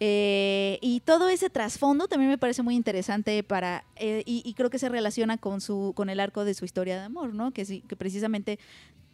Eh, 0.00 0.78
y 0.82 1.00
todo 1.00 1.28
ese 1.28 1.50
trasfondo 1.50 2.08
también 2.08 2.28
me 2.30 2.38
parece 2.38 2.62
muy 2.62 2.74
interesante 2.74 3.42
para 3.44 3.84
eh, 3.96 4.22
y, 4.26 4.42
y 4.44 4.54
creo 4.54 4.68
que 4.68 4.78
se 4.80 4.88
relaciona 4.88 5.38
con 5.38 5.60
su 5.60 5.92
con 5.94 6.10
el 6.10 6.18
arco 6.18 6.44
de 6.44 6.54
su 6.54 6.64
historia 6.64 6.96
de 6.98 7.02
amor, 7.04 7.32
¿no? 7.32 7.52
Que 7.52 7.64
sí, 7.64 7.82
que 7.86 7.94
precisamente 7.96 8.58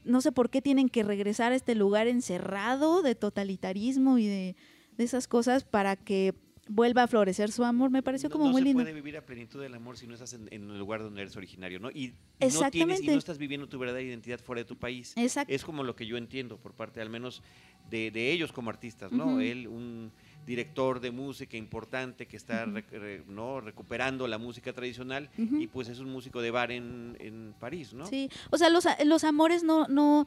no 0.04 0.22
sé 0.22 0.32
por 0.32 0.48
qué 0.48 0.62
tienen 0.62 0.88
que 0.88 1.02
regresar 1.02 1.52
a 1.52 1.54
este 1.56 1.74
lugar 1.74 2.08
encerrado 2.08 3.02
de 3.02 3.14
totalitarismo 3.14 4.16
y 4.18 4.26
de, 4.26 4.56
de 4.96 5.04
esas 5.04 5.28
cosas 5.28 5.64
para 5.64 5.96
que 5.96 6.34
vuelva 6.66 7.02
a 7.02 7.06
florecer 7.08 7.50
su 7.52 7.64
amor. 7.64 7.90
Me 7.90 8.02
pareció 8.02 8.28
No- 8.30 8.32
como 8.32 8.46
no 8.46 8.52
muy 8.52 8.62
se 8.62 8.64
lindo. 8.68 8.82
puede 8.82 8.94
vivir 8.94 9.16
a 9.18 9.26
plenitud 9.26 9.60
del 9.60 9.74
amor 9.74 9.98
si 9.98 10.06
no 10.06 10.14
estás 10.14 10.32
en, 10.32 10.48
en 10.50 10.70
el 10.70 10.78
lugar 10.78 11.02
donde 11.02 11.20
eres 11.20 11.36
originario, 11.36 11.78
¿no? 11.80 11.90
Y 11.90 12.14
no 12.40 12.70
tienes 12.70 13.02
y 13.02 13.08
no 13.08 13.14
estás 13.18 13.36
viviendo 13.36 13.68
tu 13.68 13.78
verdadera 13.78 14.08
identidad 14.08 14.38
fuera 14.40 14.60
de 14.60 14.64
tu 14.64 14.76
país. 14.78 15.12
Exacto. 15.16 15.52
Es 15.52 15.62
como 15.64 15.82
lo 15.84 15.94
que 15.94 16.06
yo 16.06 16.16
entiendo 16.16 16.56
por 16.56 16.72
parte, 16.72 17.02
al 17.02 17.10
menos, 17.10 17.42
de, 17.90 18.10
de 18.10 18.32
ellos 18.32 18.52
como 18.52 18.70
artistas, 18.70 19.12
¿no? 19.12 19.26
Ujú. 19.26 19.40
Él, 19.40 19.68
un 19.68 20.12
director 20.50 21.00
de 21.00 21.10
música 21.10 21.56
importante 21.56 22.26
que 22.26 22.36
está 22.36 22.64
re- 22.64 23.22
¿no? 23.28 23.60
recuperando 23.60 24.26
la 24.26 24.38
música 24.38 24.72
tradicional 24.72 25.30
y 25.36 25.66
pues 25.68 25.88
es 25.88 25.98
un 26.00 26.10
músico 26.10 26.42
de 26.42 26.50
bar 26.50 26.70
en, 26.72 27.16
en 27.20 27.54
París, 27.58 27.94
¿no? 27.94 28.04
Sí, 28.06 28.28
o 28.50 28.58
sea, 28.58 28.68
los, 28.68 28.84
los 29.04 29.24
amores 29.24 29.62
no, 29.62 29.86
no, 29.88 30.26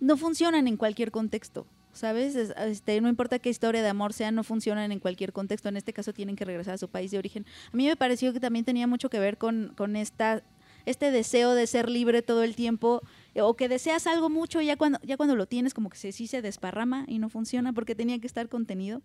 no 0.00 0.16
funcionan 0.16 0.66
en 0.66 0.76
cualquier 0.76 1.10
contexto, 1.10 1.66
¿sabes? 1.92 2.34
Es- 2.34 2.54
Este, 2.58 3.00
no 3.00 3.08
importa 3.08 3.38
qué 3.38 3.50
historia 3.50 3.82
de 3.82 3.88
amor 3.88 4.12
sea, 4.12 4.30
no 4.30 4.42
funcionan 4.42 4.90
en 4.90 5.00
cualquier 5.00 5.32
contexto. 5.32 5.68
En 5.68 5.76
este 5.76 5.92
caso 5.92 6.12
tienen 6.12 6.34
que 6.36 6.44
regresar 6.46 6.74
a 6.74 6.78
su 6.78 6.88
país 6.88 7.10
de 7.10 7.18
origen. 7.18 7.44
A 7.72 7.76
mí 7.76 7.86
me 7.86 7.96
pareció 7.96 8.32
que 8.32 8.40
también 8.40 8.64
tenía 8.64 8.86
mucho 8.86 9.10
que 9.10 9.18
ver 9.18 9.36
con, 9.36 9.72
con 9.76 9.96
esta, 9.96 10.42
este 10.86 11.10
deseo 11.10 11.54
de 11.54 11.66
ser 11.66 11.90
libre 11.90 12.22
todo 12.22 12.42
el 12.42 12.54
tiempo 12.54 13.02
o 13.40 13.54
que 13.54 13.68
deseas 13.68 14.06
algo 14.06 14.30
mucho 14.30 14.60
y 14.60 14.66
ya 14.66 14.76
cuando, 14.76 14.98
ya 15.02 15.16
cuando 15.16 15.36
lo 15.36 15.46
tienes 15.46 15.74
como 15.74 15.90
que 15.90 15.96
se, 15.96 16.12
sí 16.12 16.26
se 16.26 16.42
desparrama 16.42 17.04
y 17.06 17.18
no 17.18 17.28
funciona 17.28 17.72
porque 17.72 17.94
tenía 17.94 18.18
que 18.18 18.26
estar 18.26 18.48
contenido. 18.48 19.02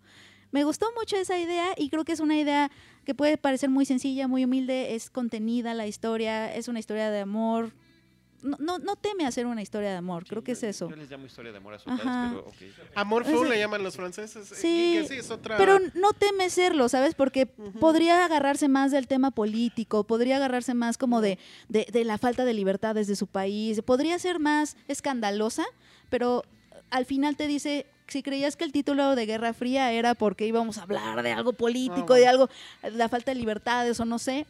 Me 0.52 0.64
gustó 0.64 0.86
mucho 0.96 1.16
esa 1.16 1.38
idea 1.38 1.68
y 1.76 1.88
creo 1.90 2.04
que 2.04 2.12
es 2.12 2.20
una 2.20 2.38
idea 2.38 2.70
que 3.04 3.14
puede 3.14 3.36
parecer 3.36 3.70
muy 3.70 3.84
sencilla, 3.84 4.28
muy 4.28 4.44
humilde, 4.44 4.94
es 4.94 5.10
contenida 5.10 5.74
la 5.74 5.86
historia, 5.86 6.54
es 6.54 6.68
una 6.68 6.78
historia 6.78 7.10
de 7.10 7.20
amor. 7.20 7.72
No, 8.44 8.58
no, 8.60 8.78
no 8.78 8.94
teme 8.96 9.26
hacer 9.26 9.46
una 9.46 9.62
historia 9.62 9.90
de 9.90 9.96
amor, 9.96 10.26
creo 10.26 10.44
que 10.44 10.52
es 10.52 10.62
eso. 10.62 10.90
Yo 10.90 10.96
les 10.96 11.10
llamo 11.10 11.24
historia 11.24 11.50
de 11.50 11.56
amor 11.56 11.74
a 11.74 11.78
pero. 11.78 12.44
Amor 12.94 13.24
fou 13.24 13.42
le 13.44 13.58
llaman 13.58 13.82
los 13.82 13.96
franceses. 13.96 14.46
Sí, 14.46 14.98
que 15.00 15.08
sí, 15.08 15.14
es 15.14 15.30
otra. 15.30 15.56
Pero 15.56 15.78
no 15.94 16.12
teme 16.12 16.50
serlo, 16.50 16.90
¿sabes? 16.90 17.14
Porque 17.14 17.46
podría 17.46 18.22
agarrarse 18.22 18.68
más 18.68 18.92
del 18.92 19.06
tema 19.06 19.30
político, 19.30 20.04
podría 20.04 20.36
agarrarse 20.36 20.74
más 20.74 20.98
como 20.98 21.22
de, 21.22 21.38
de, 21.70 21.86
de 21.90 22.04
la 22.04 22.18
falta 22.18 22.44
de 22.44 22.52
libertades 22.52 23.06
de 23.06 23.16
su 23.16 23.26
país, 23.26 23.80
podría 23.80 24.18
ser 24.18 24.38
más 24.40 24.76
escandalosa, 24.88 25.64
pero 26.10 26.44
al 26.90 27.06
final 27.06 27.36
te 27.36 27.46
dice, 27.46 27.86
si 28.08 28.22
creías 28.22 28.56
que 28.56 28.64
el 28.64 28.72
título 28.72 29.16
de 29.16 29.24
Guerra 29.26 29.54
Fría 29.54 29.90
era 29.92 30.14
porque 30.14 30.46
íbamos 30.46 30.76
a 30.76 30.82
hablar 30.82 31.22
de 31.22 31.32
algo 31.32 31.54
político, 31.54 32.12
de 32.12 32.26
algo, 32.26 32.50
la 32.82 33.08
falta 33.08 33.30
de 33.32 33.36
libertades 33.36 33.98
o 34.00 34.04
no 34.04 34.18
sé, 34.18 34.46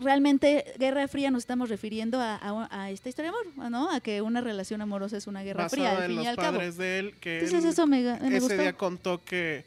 realmente 0.00 0.64
Guerra 0.78 1.06
Fría 1.08 1.30
nos 1.30 1.42
estamos 1.42 1.68
refiriendo 1.68 2.20
a, 2.20 2.36
a- 2.36 2.68
a 2.82 2.90
esta 2.90 3.08
historia 3.08 3.30
de 3.32 3.36
amor, 3.38 3.70
¿no? 3.70 3.90
A 3.90 4.00
que 4.00 4.22
una 4.22 4.40
relación 4.40 4.80
amorosa 4.80 5.16
es 5.16 5.26
una 5.26 5.42
guerra 5.42 5.68
fría, 5.68 5.92
al 5.92 6.02
en 6.02 6.06
fin 6.08 6.16
los 6.16 6.24
y 6.24 6.28
al 6.28 6.36
cabo. 6.36 6.56
padres 6.58 6.76
de 6.76 6.98
él. 6.98 7.14
Que 7.20 7.34
Entonces 7.38 7.64
él 7.64 7.70
eso 7.70 7.86
me, 7.86 8.02
me 8.02 8.28
ese 8.28 8.40
gustó. 8.40 8.56
día 8.58 8.72
contó 8.72 9.22
que. 9.24 9.64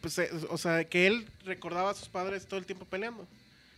Pues, 0.00 0.16
eh, 0.18 0.30
o 0.50 0.58
sea, 0.58 0.84
que 0.84 1.06
él 1.08 1.26
recordaba 1.44 1.90
a 1.90 1.94
sus 1.94 2.08
padres 2.08 2.46
todo 2.46 2.60
el 2.60 2.66
tiempo 2.66 2.84
peleando. 2.84 3.26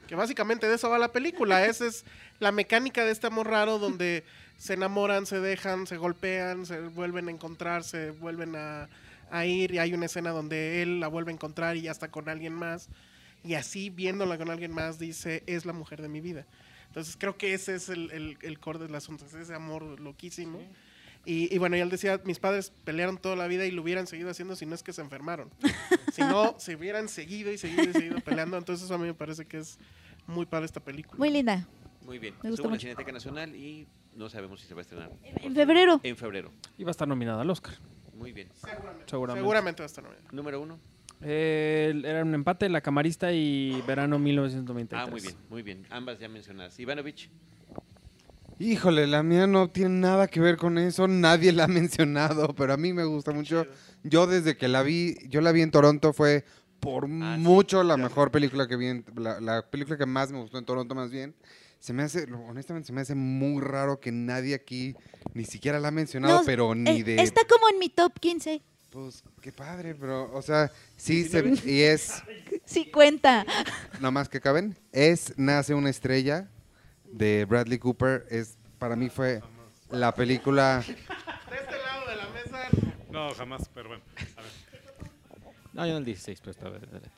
Que 0.06 0.14
básicamente 0.16 0.68
de 0.68 0.74
eso 0.74 0.90
va 0.90 0.98
la 0.98 1.12
película. 1.12 1.64
Esa 1.66 1.86
es 1.86 2.04
la 2.40 2.52
mecánica 2.52 3.04
de 3.04 3.12
este 3.12 3.28
amor 3.28 3.48
raro 3.48 3.78
donde 3.78 4.24
se 4.58 4.74
enamoran, 4.74 5.24
se 5.24 5.40
dejan, 5.40 5.86
se 5.86 5.96
golpean, 5.96 6.66
se 6.66 6.80
vuelven 6.80 7.28
a 7.28 7.30
encontrar, 7.30 7.84
se 7.84 8.10
vuelven 8.10 8.54
a, 8.56 8.88
a 9.30 9.46
ir. 9.46 9.72
Y 9.72 9.78
hay 9.78 9.94
una 9.94 10.06
escena 10.06 10.30
donde 10.30 10.82
él 10.82 11.00
la 11.00 11.08
vuelve 11.08 11.30
a 11.30 11.34
encontrar 11.34 11.76
y 11.76 11.82
ya 11.82 11.92
está 11.92 12.08
con 12.08 12.28
alguien 12.28 12.52
más. 12.52 12.88
Y 13.42 13.54
así, 13.54 13.90
viéndola 13.90 14.36
con 14.38 14.50
alguien 14.50 14.72
más, 14.72 14.98
dice: 14.98 15.42
Es 15.46 15.64
la 15.64 15.72
mujer 15.72 16.02
de 16.02 16.08
mi 16.08 16.20
vida. 16.20 16.46
Entonces 16.88 17.16
creo 17.16 17.36
que 17.38 17.54
ese 17.54 17.76
es 17.76 17.88
el, 17.88 18.10
el, 18.10 18.38
el 18.42 18.58
core 18.58 18.78
del 18.80 18.94
asunto, 18.94 19.24
es 19.24 19.34
ese 19.34 19.54
amor 19.54 20.00
loquísimo. 20.00 20.60
Y, 21.24 21.54
y 21.54 21.58
bueno, 21.58 21.76
y 21.76 21.80
él 21.80 21.90
decía, 21.90 22.20
mis 22.24 22.38
padres 22.38 22.72
pelearon 22.84 23.18
toda 23.18 23.36
la 23.36 23.46
vida 23.46 23.66
y 23.66 23.70
lo 23.70 23.82
hubieran 23.82 24.06
seguido 24.06 24.30
haciendo 24.30 24.56
si 24.56 24.64
no 24.66 24.74
es 24.74 24.82
que 24.82 24.92
se 24.92 25.02
enfermaron. 25.02 25.50
si 26.12 26.22
no, 26.22 26.56
se 26.58 26.74
hubieran 26.74 27.08
seguido 27.08 27.52
y 27.52 27.58
seguido 27.58 27.90
y 27.90 27.92
seguido 27.92 28.20
peleando. 28.20 28.56
Entonces 28.56 28.86
eso 28.86 28.94
a 28.94 28.98
mí 28.98 29.04
me 29.04 29.14
parece 29.14 29.46
que 29.46 29.58
es 29.58 29.78
muy 30.26 30.46
padre 30.46 30.66
esta 30.66 30.80
película. 30.80 31.18
Muy 31.18 31.30
linda. 31.30 31.68
Muy 32.04 32.18
bien. 32.18 32.34
Me 32.42 32.50
gustó 32.50 32.62
Estuvo 32.62 32.68
en 32.68 32.74
la. 32.74 32.80
Cineteca 32.80 33.12
Nacional 33.12 33.54
y 33.54 33.86
no 34.16 34.28
sabemos 34.30 34.60
si 34.60 34.66
se 34.66 34.74
va 34.74 34.80
a 34.80 34.82
estrenar. 34.82 35.12
En 35.22 35.54
febrero. 35.54 36.00
En 36.02 36.16
febrero. 36.16 36.50
Y 36.78 36.84
va 36.84 36.90
a 36.90 36.92
estar 36.92 37.06
nominada 37.06 37.42
al 37.42 37.50
Oscar, 37.50 37.74
Muy 38.14 38.32
bien. 38.32 38.48
seguramente. 39.06 39.40
Seguramente 39.40 39.82
va 39.82 39.84
a 39.84 39.86
estar 39.86 40.02
nominado. 40.02 40.26
Número 40.32 40.60
uno. 40.60 40.80
Eh, 41.22 42.00
era 42.04 42.22
un 42.22 42.34
empate, 42.34 42.68
La 42.68 42.80
Camarista 42.80 43.32
y 43.32 43.82
Verano 43.86 44.18
1993. 44.18 45.06
Ah, 45.06 45.10
muy 45.10 45.20
bien, 45.20 45.34
muy 45.50 45.62
bien. 45.62 45.86
Ambas 45.90 46.18
ya 46.18 46.28
mencionadas. 46.28 46.78
Ivanovich. 46.78 47.28
Híjole, 48.58 49.06
la 49.06 49.22
mía 49.22 49.46
no 49.46 49.70
tiene 49.70 50.00
nada 50.00 50.26
que 50.28 50.38
ver 50.40 50.56
con 50.58 50.76
eso, 50.76 51.08
nadie 51.08 51.50
la 51.52 51.64
ha 51.64 51.68
mencionado, 51.68 52.54
pero 52.54 52.74
a 52.74 52.76
mí 52.76 52.92
me 52.92 53.04
gusta 53.04 53.32
mucho. 53.32 53.66
Yo 54.02 54.26
desde 54.26 54.56
que 54.56 54.68
la 54.68 54.82
vi, 54.82 55.16
yo 55.28 55.40
la 55.40 55.52
vi 55.52 55.62
en 55.62 55.70
Toronto, 55.70 56.12
fue 56.12 56.44
por 56.78 57.04
Ah, 57.22 57.36
sí, 57.36 57.42
mucho 57.42 57.82
la 57.82 57.96
ya. 57.96 58.02
mejor 58.02 58.30
película 58.30 58.66
que 58.68 58.76
vi, 58.76 58.86
en- 58.88 59.04
la, 59.16 59.40
la 59.40 59.62
película 59.70 59.96
que 59.96 60.04
más 60.06 60.30
me 60.30 60.38
gustó 60.40 60.58
en 60.58 60.64
Toronto 60.66 60.94
más 60.94 61.10
bien. 61.10 61.34
Se 61.78 61.94
me 61.94 62.02
hace, 62.02 62.26
honestamente, 62.48 62.86
se 62.88 62.92
me 62.92 63.00
hace 63.00 63.14
muy 63.14 63.62
raro 63.62 63.98
que 64.00 64.12
nadie 64.12 64.54
aquí 64.54 64.94
ni 65.32 65.44
siquiera 65.46 65.80
la 65.80 65.88
ha 65.88 65.92
mencionado, 65.92 66.40
No, 66.40 66.44
pero 66.44 66.74
ni 66.74 66.90
eh, 67.00 67.04
de... 67.04 67.22
Está 67.22 67.42
como 67.46 67.66
en 67.70 67.78
mi 67.78 67.88
top 67.88 68.18
15. 68.20 68.60
Pues, 68.90 69.22
qué 69.40 69.52
padre, 69.52 69.94
pero, 69.94 70.32
o 70.34 70.42
sea, 70.42 70.70
sí, 70.96 71.24
se, 71.24 71.44
y 71.64 71.82
es, 71.82 72.22
Sí 72.64 72.90
cuenta. 72.90 73.44
nada 73.94 74.10
más 74.10 74.28
que 74.28 74.40
caben, 74.40 74.76
es 74.92 75.32
Nace 75.36 75.74
una 75.74 75.90
estrella 75.90 76.48
de 77.04 77.44
Bradley 77.44 77.78
Cooper, 77.78 78.26
es, 78.30 78.58
para 78.78 78.96
mí 78.96 79.08
fue 79.08 79.42
la 79.90 80.12
película... 80.14 80.82
De 80.86 81.56
este 81.56 81.72
lado 81.78 82.08
de 82.08 82.16
la 82.16 82.28
mesa, 82.30 82.68
No, 83.10 83.34
jamás, 83.34 83.68
pero 83.74 83.88
bueno. 83.90 84.02
A 84.36 84.42
ver. 84.42 84.50
No, 85.72 85.84
yo 85.86 85.92
en 85.92 85.98
el 85.98 86.04
16, 86.04 86.40
pero 86.40 86.50
está 86.52 86.66
adelante. 86.66 87.10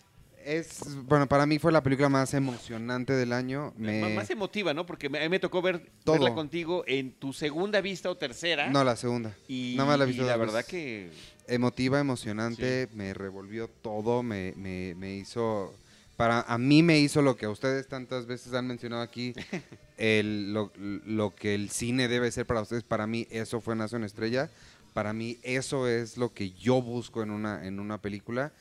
Es, 0.44 0.80
bueno, 1.04 1.28
para 1.28 1.46
mí 1.46 1.58
fue 1.58 1.70
la 1.70 1.82
película 1.82 2.08
más 2.08 2.34
emocionante 2.34 3.12
del 3.12 3.32
año. 3.32 3.72
Me... 3.76 4.14
Más 4.14 4.28
emotiva, 4.30 4.74
¿no? 4.74 4.84
Porque 4.86 5.08
me- 5.08 5.18
a 5.20 5.22
mí 5.22 5.28
me 5.28 5.38
tocó 5.38 5.62
ver, 5.62 5.90
Todo. 6.04 6.14
verla 6.14 6.34
contigo 6.34 6.82
en 6.86 7.12
tu 7.12 7.32
segunda 7.32 7.80
vista 7.80 8.10
o 8.10 8.16
tercera. 8.16 8.68
No, 8.68 8.82
la 8.82 8.96
segunda. 8.96 9.34
y, 9.46 9.74
nada 9.76 9.90
más 9.90 9.98
la 10.00 10.04
he 10.06 10.10
y 10.10 10.14
la 10.14 10.36
verdad 10.36 10.64
que 10.64 11.10
Emotiva, 11.46 11.98
emocionante, 12.00 12.88
me 12.94 13.14
revolvió 13.14 13.68
todo, 13.68 14.22
me, 14.22 14.54
me, 14.56 14.94
me 14.96 15.14
hizo... 15.14 15.74
Para, 16.16 16.42
a 16.42 16.58
mí 16.58 16.82
me 16.82 16.98
hizo 17.00 17.22
lo 17.22 17.36
que 17.36 17.46
a 17.46 17.50
ustedes 17.50 17.88
tantas 17.88 18.26
veces 18.26 18.52
han 18.54 18.66
mencionado 18.66 19.02
aquí, 19.02 19.34
el, 19.96 20.52
lo, 20.52 20.70
lo 20.76 21.34
que 21.34 21.54
el 21.54 21.70
cine 21.70 22.06
debe 22.06 22.30
ser 22.30 22.46
para 22.46 22.60
ustedes. 22.60 22.84
Para 22.84 23.06
mí 23.06 23.26
eso 23.30 23.60
fue 23.60 23.74
Nace 23.74 23.96
una 23.96 24.06
estrella. 24.06 24.50
Para 24.94 25.12
mí 25.14 25.38
eso 25.42 25.88
es 25.88 26.18
lo 26.18 26.32
que 26.32 26.50
yo 26.50 26.82
busco 26.82 27.22
en 27.22 27.30
una, 27.30 27.66
en 27.66 27.80
una 27.80 27.98
película. 27.98 28.52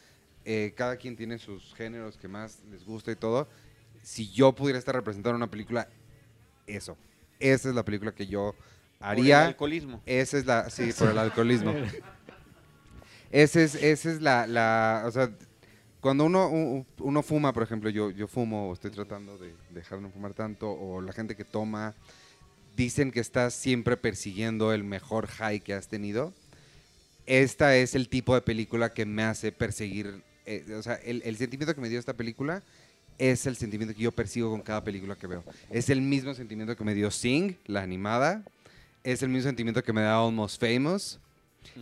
Eh, 0.45 0.73
cada 0.75 0.95
quien 0.95 1.15
tiene 1.15 1.37
sus 1.37 1.75
géneros 1.75 2.17
que 2.17 2.27
más 2.27 2.59
les 2.71 2.85
gusta 2.85 3.11
y 3.11 3.15
todo. 3.15 3.47
Si 4.01 4.31
yo 4.31 4.53
pudiera 4.53 4.79
estar 4.79 4.95
representando 4.95 5.35
una 5.35 5.51
película, 5.51 5.87
eso. 6.65 6.97
Esa 7.39 7.69
es 7.69 7.75
la 7.75 7.83
película 7.83 8.13
que 8.13 8.25
yo 8.27 8.55
por 9.13 9.27
el 9.27 9.33
haría. 9.33 9.45
alcoholismo. 9.45 10.01
Esa 10.05 10.37
es 10.37 10.45
la, 10.45 10.69
sí, 10.69 10.91
por 10.97 11.09
el 11.09 11.17
alcoholismo. 11.17 11.75
Esa 13.31 13.61
es, 13.61 13.75
esa 13.75 14.11
es 14.11 14.21
la, 14.21 14.45
la, 14.45 15.03
o 15.05 15.11
sea, 15.11 15.31
cuando 16.01 16.25
uno, 16.25 16.85
uno 16.99 17.23
fuma, 17.23 17.53
por 17.53 17.63
ejemplo, 17.63 17.89
yo, 17.89 18.11
yo 18.11 18.27
fumo 18.27 18.69
o 18.69 18.73
estoy 18.73 18.91
tratando 18.91 19.37
de 19.37 19.53
dejar 19.69 19.99
de 19.99 20.03
no 20.03 20.09
fumar 20.09 20.33
tanto, 20.33 20.69
o 20.69 20.99
la 21.01 21.13
gente 21.13 21.35
que 21.35 21.45
toma, 21.45 21.95
dicen 22.75 23.11
que 23.11 23.19
estás 23.19 23.53
siempre 23.53 23.95
persiguiendo 23.97 24.73
el 24.73 24.83
mejor 24.83 25.27
high 25.27 25.61
que 25.61 25.73
has 25.73 25.87
tenido. 25.87 26.33
Esta 27.25 27.75
es 27.77 27.95
el 27.95 28.09
tipo 28.09 28.35
de 28.35 28.41
película 28.41 28.93
que 28.93 29.05
me 29.05 29.23
hace 29.23 29.51
perseguir, 29.51 30.23
eh, 30.45 30.65
o 30.77 30.81
sea, 30.81 30.95
el, 30.95 31.21
el 31.23 31.37
sentimiento 31.37 31.73
que 31.73 31.81
me 31.81 31.89
dio 31.89 31.99
esta 31.99 32.13
película 32.13 32.63
es 33.17 33.45
el 33.45 33.55
sentimiento 33.55 33.95
que 33.95 34.01
yo 34.01 34.11
persigo 34.11 34.49
con 34.49 34.61
cada 34.61 34.83
película 34.83 35.15
que 35.15 35.27
veo. 35.27 35.43
Es 35.69 35.89
el 35.89 36.01
mismo 36.01 36.33
sentimiento 36.33 36.75
que 36.75 36.83
me 36.83 36.95
dio 36.95 37.11
Sing, 37.11 37.55
la 37.67 37.83
animada, 37.83 38.43
es 39.03 39.21
el 39.21 39.29
mismo 39.29 39.47
sentimiento 39.47 39.83
que 39.83 39.93
me 39.93 40.01
da 40.01 40.17
Almost 40.17 40.59
Famous. 40.59 41.19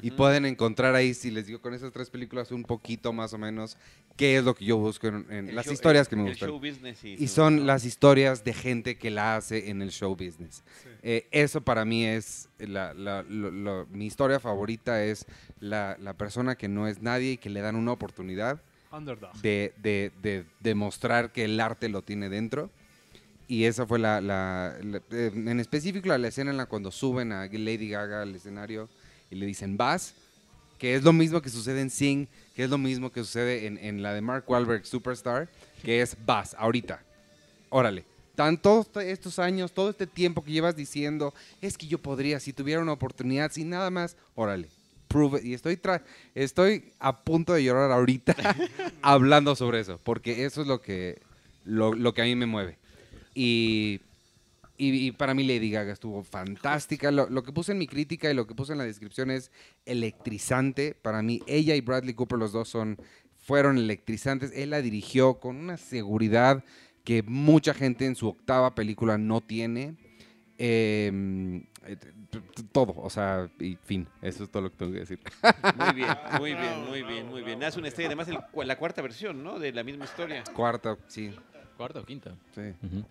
Y 0.01 0.11
pueden 0.11 0.45
encontrar 0.45 0.93
ahí, 0.95 1.14
si 1.14 1.32
les 1.32 1.48
digo 1.48 1.61
con 1.61 1.74
esas 1.74 1.91
tres 1.91 2.09
películas, 2.09 2.51
un 2.51 2.64
poquito 2.64 3.11
más 3.14 3.33
o 3.33 3.38
menos 3.38 3.77
qué 4.17 4.38
es 4.38 4.43
lo 4.43 4.53
que 4.53 4.66
yo 4.66 4.77
busco 4.77 5.08
en, 5.08 5.25
en 5.32 5.56
las 5.56 5.66
show- 5.66 5.74
historias 5.74 6.08
el- 6.08 6.09
que 6.09 6.16
me 6.17 6.24
el 6.24 6.30
gustan. 6.32 6.49
show 6.49 6.59
business 6.59 7.03
y 7.03 7.24
Y 7.24 7.27
son 7.27 7.66
las 7.66 7.85
historias 7.85 8.43
de 8.43 8.53
gente 8.53 8.98
que 8.98 9.09
la 9.09 9.38
hace 9.38 9.69
en 9.69 9.82
el 9.82 9.91
show 9.91 10.11
business. 10.16 10.64
Sí. 10.83 10.90
Eh, 11.01 11.27
eso 11.32 11.61
para 11.61 11.85
mí 11.85 12.06
es, 12.06 12.49
la, 12.59 12.93
la- 12.93 13.24
lo- 13.24 13.51
lo- 13.51 13.85
mi 13.88 14.06
historia 14.06 14.40
favorita 14.40 15.03
es 15.03 15.25
la, 15.59 15.98
la 15.99 16.14
persona 16.14 16.56
que 16.56 16.67
no 16.67 16.88
es 16.88 17.01
nadie 17.01 17.32
y 17.33 17.38
que 17.38 17.49
le 17.49 17.61
dan 17.61 17.75
una 17.75 17.91
oportunidad 17.93 18.61
Underdog. 18.91 19.33
de, 19.41 19.74
de, 19.82 20.11
de 20.22 20.43
demostrar 20.59 21.32
que 21.32 21.45
el 21.45 21.59
arte 21.59 21.88
lo 21.90 22.01
tiene 22.01 22.27
dentro. 22.30 22.69
Y 23.48 23.64
esa 23.64 23.88
fue 23.88 23.98
la, 23.98 24.22
la- 24.22 24.75
la- 24.83 25.01
en 25.09 25.59
específico 25.59 26.16
la 26.16 26.27
escena 26.27 26.51
en 26.51 26.58
la 26.58 26.67
cuando 26.67 26.91
suben 26.91 27.32
a 27.32 27.48
Lady 27.48 27.90
Gaga 27.90 28.22
al 28.22 28.35
escenario 28.35 28.90
y 29.30 29.35
le 29.35 29.45
dicen 29.45 29.77
vas, 29.77 30.14
que 30.77 30.95
es 30.95 31.03
lo 31.03 31.11
mismo 31.14 31.41
que 31.41 31.49
sucede 31.49 31.82
en 31.82 31.90
Sing, 31.90 32.27
que 32.56 32.64
es 32.64 32.69
lo 32.69 32.77
mismo 32.77 33.11
que 33.11 33.22
sucede 33.22 33.67
en, 33.67 33.77
en 33.77 34.01
la 34.01 34.14
de 34.14 34.22
Mark 34.22 34.45
Wahlberg 34.48 34.85
Superstar, 34.85 35.49
que 35.83 36.01
es 36.01 36.16
vas, 36.25 36.56
ahorita, 36.58 37.03
órale. 37.69 38.06
Tan 38.35 38.58
todos 38.58 38.88
estos 39.03 39.38
años, 39.38 39.74
todo 39.74 39.90
este 39.90 40.08
tiempo 40.08 40.41
que 40.43 40.53
llevas 40.53 40.75
diciendo, 40.75 41.33
es 41.61 41.77
que 41.77 41.88
yo 41.88 41.98
podría, 41.98 42.40
si 42.40 42.53
tuviera 42.53 42.82
una 42.82 42.93
oportunidad, 42.93 43.51
sin 43.51 43.69
nada 43.69 43.90
más, 43.90 44.16
órale. 44.35 44.69
Prove 45.09 45.40
it. 45.40 45.45
Y 45.45 45.53
estoy, 45.53 45.75
tra- 45.75 46.03
estoy 46.35 46.93
a 46.99 47.19
punto 47.24 47.51
de 47.51 47.64
llorar 47.64 47.91
ahorita 47.91 48.35
hablando 49.01 49.56
sobre 49.56 49.82
eso, 49.82 49.99
porque 50.03 50.45
eso 50.45 50.61
es 50.61 50.67
lo 50.67 50.80
que, 50.80 51.19
lo, 51.66 51.93
lo 51.93 52.14
que 52.14 52.22
a 52.22 52.25
mí 52.25 52.35
me 52.35 52.45
mueve. 52.45 52.77
Y, 53.35 53.99
y, 54.80 55.08
y 55.08 55.11
para 55.11 55.33
mí 55.33 55.43
Lady 55.43 55.69
Gaga 55.69 55.91
estuvo 55.93 56.24
fantástica. 56.24 57.11
Lo, 57.11 57.30
lo 57.30 57.43
que 57.43 57.51
puse 57.51 57.74
en 57.74 57.77
mi 57.77 57.85
crítica 57.88 58.32
y 58.32 58.33
lo 58.33 58.48
que 58.48 58.56
puse 58.56 58.72
en 58.72 58.77
la 58.80 58.85
descripción 58.85 59.30
es 59.30 59.51
electrizante. 59.85 60.95
Para 60.95 61.22
mí, 61.22 61.41
ella 61.48 61.75
y 61.75 61.82
Bradley 61.82 62.14
Cooper, 62.14 62.40
los 62.40 62.51
dos 62.51 62.69
son, 62.69 62.98
fueron 63.38 63.77
electrizantes. 63.77 64.51
Él 64.56 64.72
la 64.72 64.82
dirigió 64.82 65.40
con 65.40 65.58
una 65.58 65.77
seguridad 65.77 66.64
que 67.03 67.24
mucha 67.24 67.74
gente 67.74 68.06
en 68.06 68.16
su 68.16 68.27
octava 68.27 68.74
película 68.74 69.17
no 69.17 69.41
tiene. 69.41 69.95
Eh, 70.58 71.61
eh, 71.85 71.98
todo, 72.72 72.93
o 72.98 73.09
sea, 73.09 73.49
y 73.59 73.75
fin, 73.77 74.08
eso 74.22 74.43
es 74.43 74.51
todo 74.51 74.64
lo 74.64 74.72
que 74.72 74.77
tengo 74.77 74.91
que 74.91 74.99
decir. 74.99 75.19
Muy 75.75 75.93
bien, 75.93 76.09
muy 76.38 76.53
bien, 76.53 76.85
muy 76.88 77.03
bien, 77.03 77.27
muy 77.27 77.41
bien. 77.41 77.59
Nace 77.59 77.80
una 77.80 77.88
estrella, 77.88 78.09
además 78.09 78.27
el 78.27 78.67
la 78.67 78.77
cuarta 78.77 79.01
versión, 79.01 79.43
¿no? 79.43 79.58
De 79.59 79.72
la 79.72 79.83
misma 79.83 80.06
historia. 80.06 80.43
Cuarta, 80.53 80.98
sí, 81.08 81.32
Cuarta 81.77 82.01
o 82.01 82.06
quinta. 82.06 82.35
sí. 82.53 82.61
Ujú. 82.83 83.06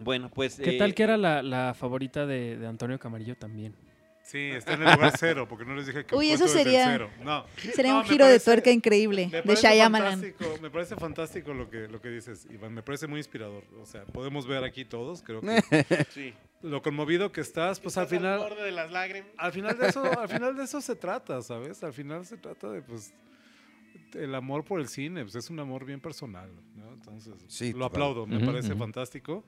Bueno, 0.00 0.30
pues... 0.30 0.56
¿Qué 0.56 0.76
eh, 0.76 0.78
tal 0.78 0.94
que 0.94 1.02
era 1.02 1.16
la, 1.16 1.42
la 1.42 1.74
favorita 1.74 2.26
de, 2.26 2.56
de 2.56 2.66
Antonio 2.66 2.98
Camarillo 2.98 3.36
también? 3.36 3.74
Sí, 4.22 4.50
está 4.50 4.74
en 4.74 4.82
el 4.82 4.92
lugar 4.92 5.14
cero, 5.18 5.46
porque 5.48 5.64
no 5.64 5.74
les 5.74 5.86
dije 5.86 6.04
que 6.04 6.14
Uy, 6.14 6.28
el 6.28 6.34
eso 6.34 6.44
el 6.44 6.50
sería- 6.50 6.84
cero. 6.86 7.08
No. 7.24 7.46
Sería 7.74 7.92
No, 7.92 7.98
un 8.00 8.02
me 8.04 8.08
giro 8.10 8.26
de 8.26 8.32
parece- 8.32 8.44
tuerca 8.44 8.70
increíble 8.70 9.26
Me 9.32 9.38
de 9.38 9.42
parece 9.42 9.68
Shyamalan. 9.68 10.20
fantástico, 10.20 10.58
me 10.60 10.70
parece 10.70 10.96
fantástico 10.96 11.54
lo 11.54 11.70
que, 11.70 11.88
lo 11.88 11.98
que 12.02 12.10
dices, 12.10 12.46
Iván. 12.52 12.74
Me 12.74 12.82
parece 12.82 13.06
muy 13.06 13.20
inspirador. 13.20 13.64
O 13.80 13.86
sea, 13.86 14.04
podemos 14.04 14.46
ver 14.46 14.64
aquí 14.64 14.84
todos, 14.84 15.22
creo 15.22 15.40
que 15.40 15.48
Sí. 16.12 16.34
lo 16.60 16.82
conmovido 16.82 17.32
que 17.32 17.40
estás, 17.40 17.80
pues 17.80 17.96
al 17.96 18.04
Estás 18.04 18.18
final, 18.18 18.38
borde 18.38 18.62
de 18.64 18.72
las 18.72 18.90
lágrimas. 18.90 19.30
al 19.38 19.52
final 19.52 19.78
de 19.78 19.88
eso, 19.88 20.20
al 20.20 20.28
final 20.28 20.54
de 20.56 20.64
eso 20.64 20.80
se 20.82 20.94
trata, 20.94 21.40
¿sabes? 21.40 21.82
Al 21.82 21.94
final 21.94 22.26
se 22.26 22.36
trata 22.36 22.68
de 22.70 22.82
pues 22.82 23.14
el 24.12 24.34
amor 24.34 24.62
por 24.62 24.78
el 24.80 24.88
cine, 24.88 25.22
pues 25.22 25.36
es 25.36 25.48
un 25.48 25.58
amor 25.60 25.86
bien 25.86 26.00
personal, 26.00 26.50
¿no? 26.76 26.92
Entonces, 26.92 27.32
Sí, 27.46 27.72
lo 27.72 27.86
aplaudo, 27.86 28.26
me 28.26 28.36
Ujú, 28.36 28.44
parece 28.44 28.70
ujú. 28.72 28.78
fantástico. 28.78 29.44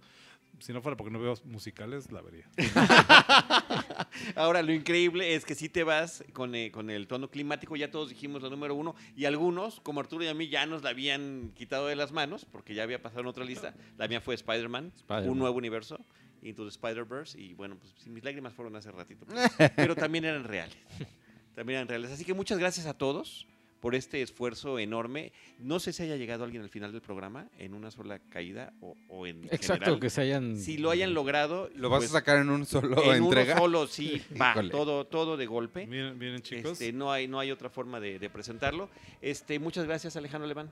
Si 0.60 0.72
no 0.72 0.82
fuera 0.82 0.97
porque 0.97 1.10
no 1.10 1.18
veo 1.18 1.34
musicales, 1.44 2.12
la 2.12 2.20
vería. 2.20 2.48
Ahora, 4.36 4.62
lo 4.62 4.72
increíble 4.72 5.34
es 5.34 5.44
que 5.44 5.55
si 5.55 5.68
te 5.68 5.84
vas 5.84 6.22
con, 6.32 6.55
eh, 6.55 6.70
con 6.70 6.90
el 6.90 7.06
tono 7.06 7.30
climático, 7.30 7.76
ya 7.76 7.90
todos 7.90 8.10
dijimos 8.10 8.42
la 8.42 8.50
número 8.50 8.74
uno, 8.74 8.94
y 9.16 9.24
algunos, 9.24 9.80
como 9.80 10.00
Arturo 10.00 10.22
y 10.22 10.28
a 10.28 10.34
mí, 10.34 10.48
ya 10.48 10.66
nos 10.66 10.82
la 10.82 10.90
habían 10.90 11.52
quitado 11.55 11.86
de 11.86 11.97
las 11.97 12.12
manos, 12.12 12.44
porque 12.44 12.74
ya 12.74 12.82
había 12.82 13.00
pasado 13.00 13.22
en 13.22 13.26
otra 13.26 13.44
lista. 13.44 13.74
La 13.97 14.06
mía 14.06 14.20
fue 14.20 14.34
Spider-Man, 14.34 14.92
Spider-Man. 14.94 15.30
un 15.30 15.39
nuevo 15.39 15.56
universo, 15.56 15.98
Into 16.42 16.64
the 16.64 16.70
Spider-Verse, 16.70 17.40
y 17.40 17.55
bueno, 17.55 17.76
pues 17.76 17.94
sí, 17.98 18.10
mis 18.10 18.22
lágrimas 18.22 18.52
fueron 18.52 18.76
hace 18.76 18.92
ratito, 18.92 19.26
pero, 19.26 19.72
pero 19.74 19.97
también 19.97 20.24
eran 20.26 20.44
reales. 20.44 20.76
También 21.55 21.78
eran 21.78 21.89
reales. 21.89 22.12
Así 22.12 22.24
que 22.24 22.32
muchas 22.32 22.58
gracias 22.58 22.86
a 22.86 22.94
todos 22.94 23.47
por 23.81 23.94
este 23.94 24.23
esfuerzo 24.23 24.78
enorme. 24.78 25.33
No 25.59 25.81
sé 25.81 25.92
si 25.92 26.02
haya 26.02 26.17
llegado 26.17 26.44
alguien 26.44 26.62
al 26.62 26.68
final 26.68 26.92
del 26.92 27.00
programa 27.00 27.49
en 27.59 27.75
una 27.75 27.91
sola 27.91 28.18
caída 28.18 28.73
o, 28.81 28.97
o 29.09 29.26
en 29.26 29.44
Exacto, 29.44 29.73
general. 29.84 30.00
que 30.00 30.10
se 30.10 30.20
hayan... 30.23 30.57
Si 30.57 30.76
lo 30.78 30.91
hayan 30.91 31.15
logrado, 31.15 31.70
¿Lo 31.75 31.89
vas 31.89 32.00
pues, 32.00 32.10
a 32.10 32.15
sacar 32.15 32.39
en 32.39 32.50
un 32.50 32.67
solo 32.67 33.02
en 33.12 33.25
entrega? 33.25 33.55
uno 33.55 33.62
solo, 33.62 33.86
sí, 33.86 34.23
va, 34.41 34.55
todo, 34.70 35.07
todo 35.07 35.36
de 35.36 35.47
golpe. 35.47 35.86
Miren, 35.86 36.18
miren 36.18 36.42
chicos. 36.42 36.73
Este, 36.73 36.92
no 36.92 37.10
hay, 37.10 37.26
no 37.26 37.41
hay 37.41 37.50
otra 37.50 37.70
forma 37.70 38.00
de, 38.00 38.18
de 38.18 38.31
presentarlo. 38.31 38.91
Este, 39.23 39.59
muchas 39.59 39.86
gracias, 39.86 40.17
Alejandro 40.17 40.47
Leván. 40.47 40.70